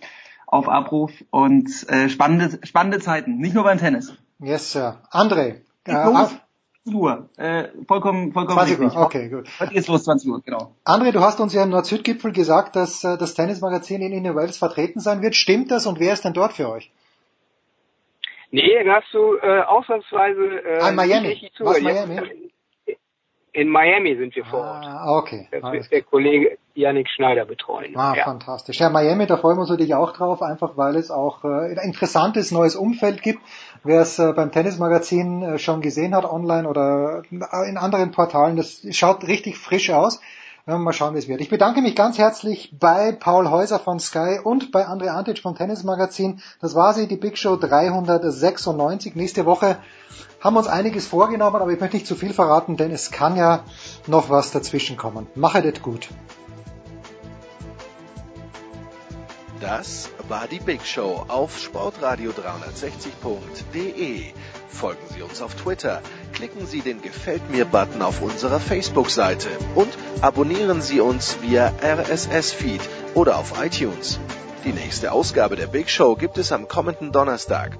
auf 0.53 0.69
Abruf 0.69 1.11
und 1.31 1.69
äh, 1.89 2.09
spannende, 2.09 2.59
spannende 2.63 2.99
Zeiten, 2.99 3.37
nicht 3.37 3.55
nur 3.55 3.63
beim 3.63 3.77
Tennis. 3.77 4.13
Yes, 4.39 4.71
Sir. 4.71 5.01
André. 5.11 5.61
Äh, 5.85 5.93
Uhr. 6.85 7.29
Äh, 7.37 7.69
vollkommen, 7.87 8.33
vollkommen 8.33 8.57
20 8.57 8.79
Uhr, 8.79 8.97
okay, 8.97 9.29
gut. 9.29 9.47
Heute 9.59 9.73
geht's 9.73 9.87
los, 9.87 10.03
20 10.03 10.29
Uhr, 10.29 10.41
genau. 10.41 10.75
André, 10.83 11.11
du 11.11 11.21
hast 11.21 11.39
uns 11.39 11.53
ja 11.53 11.63
im 11.63 11.69
Nord-Süd-Gipfel 11.69 12.33
gesagt, 12.33 12.75
dass 12.75 13.03
äh, 13.05 13.17
das 13.17 13.35
Tennismagazin 13.35 14.01
in 14.01 14.11
Indian 14.11 14.35
Wells 14.35 14.57
vertreten 14.57 14.99
sein 14.99 15.21
wird. 15.21 15.35
Stimmt 15.35 15.71
das 15.71 15.85
und 15.85 15.99
wer 15.99 16.11
ist 16.11 16.25
denn 16.25 16.33
dort 16.33 16.53
für 16.53 16.69
euch? 16.69 16.91
Nee, 18.51 18.83
da 18.83 18.95
hast 18.95 19.13
du 19.13 19.37
äh, 19.37 19.61
ausnahmsweise 19.61 20.41
äh, 20.41 20.79
ah, 20.81 20.91
Miami. 20.91 21.49
Was, 21.59 21.81
Miami? 21.81 22.51
In 23.55 23.69
Miami 23.69 24.15
sind 24.17 24.35
wir 24.35 24.45
vor 24.45 24.61
Ort. 24.61 24.83
Ah, 24.83 25.15
okay. 25.15 25.47
Das 25.51 25.61
wird 25.71 25.91
der 25.91 26.01
Kollege 26.01 26.57
Yannick 26.73 27.07
Schneider 27.07 27.45
betreuen. 27.45 27.95
Ah, 27.95 28.15
ja. 28.17 28.23
fantastisch. 28.23 28.79
Ja, 28.79 28.89
Miami, 28.89 29.27
da 29.27 29.37
freuen 29.37 29.57
wir 29.57 29.61
uns 29.61 29.69
natürlich 29.69 29.93
auch 29.93 30.11
drauf, 30.11 30.41
einfach 30.41 30.75
weil 30.75 30.95
es 30.95 31.11
auch 31.11 31.43
äh, 31.43 31.71
ein 31.71 31.77
interessantes 31.83 32.51
neues 32.51 32.75
Umfeld 32.75 33.21
gibt. 33.21 33.43
Wer 33.83 34.01
es 34.01 34.17
äh, 34.17 34.33
beim 34.33 34.51
Tennismagazin 34.51 35.43
äh, 35.43 35.59
schon 35.59 35.81
gesehen 35.81 36.15
hat, 36.15 36.25
online 36.25 36.67
oder 36.67 37.21
in 37.29 37.77
anderen 37.77 38.09
Portalen, 38.09 38.57
das 38.57 38.81
schaut 38.89 39.27
richtig 39.27 39.59
frisch 39.59 39.91
aus. 39.91 40.19
Mal 40.65 40.93
schauen, 40.93 41.13
wie 41.13 41.19
es 41.19 41.27
wird. 41.27 41.41
Ich 41.41 41.49
bedanke 41.49 41.81
mich 41.81 41.93
ganz 41.93 42.17
herzlich 42.17 42.73
bei 42.79 43.11
Paul 43.11 43.49
Häuser 43.49 43.79
von 43.79 43.99
Sky 43.99 44.39
und 44.41 44.71
bei 44.71 44.87
André 44.87 45.09
Antic 45.09 45.39
vom 45.39 45.55
Tennismagazin. 45.55 46.41
Das 46.61 46.73
war 46.73 46.93
sie, 46.93 47.05
die 47.05 47.17
Big 47.17 47.37
Show 47.37 47.57
396. 47.57 49.13
Nächste 49.15 49.45
Woche 49.45 49.77
haben 50.43 50.57
uns 50.57 50.67
einiges 50.67 51.07
vorgenommen, 51.07 51.55
aber 51.55 51.71
ich 51.71 51.79
möchte 51.79 51.95
nicht 51.95 52.07
zu 52.07 52.15
viel 52.15 52.33
verraten, 52.33 52.75
denn 52.75 52.91
es 52.91 53.11
kann 53.11 53.37
ja 53.37 53.63
noch 54.07 54.29
was 54.29 54.51
dazwischen 54.51 54.97
kommen. 54.97 55.27
Mache 55.35 55.61
das 55.61 55.81
gut. 55.81 56.09
Das 59.61 60.09
war 60.27 60.49
die 60.49 60.59
Big 60.59 60.85
Show 60.85 61.23
auf 61.29 61.57
sportradio360.de. 61.57 64.33
Folgen 64.67 65.07
Sie 65.07 65.21
uns 65.21 65.41
auf 65.41 65.55
Twitter, 65.55 66.01
klicken 66.33 66.65
Sie 66.65 66.81
den 66.81 67.01
Gefällt 67.01 67.49
mir-Button 67.49 68.01
auf 68.01 68.21
unserer 68.21 68.59
Facebook-Seite 68.59 69.47
und 69.75 69.97
abonnieren 70.19 70.81
Sie 70.81 70.99
uns 70.99 71.37
via 71.41 71.71
RSS-Feed 71.81 72.81
oder 73.13 73.37
auf 73.37 73.63
iTunes. 73.63 74.19
Die 74.65 74.73
nächste 74.73 75.13
Ausgabe 75.13 75.55
der 75.55 75.67
Big 75.67 75.89
Show 75.89 76.17
gibt 76.17 76.37
es 76.37 76.51
am 76.51 76.67
kommenden 76.67 77.13
Donnerstag. 77.13 77.79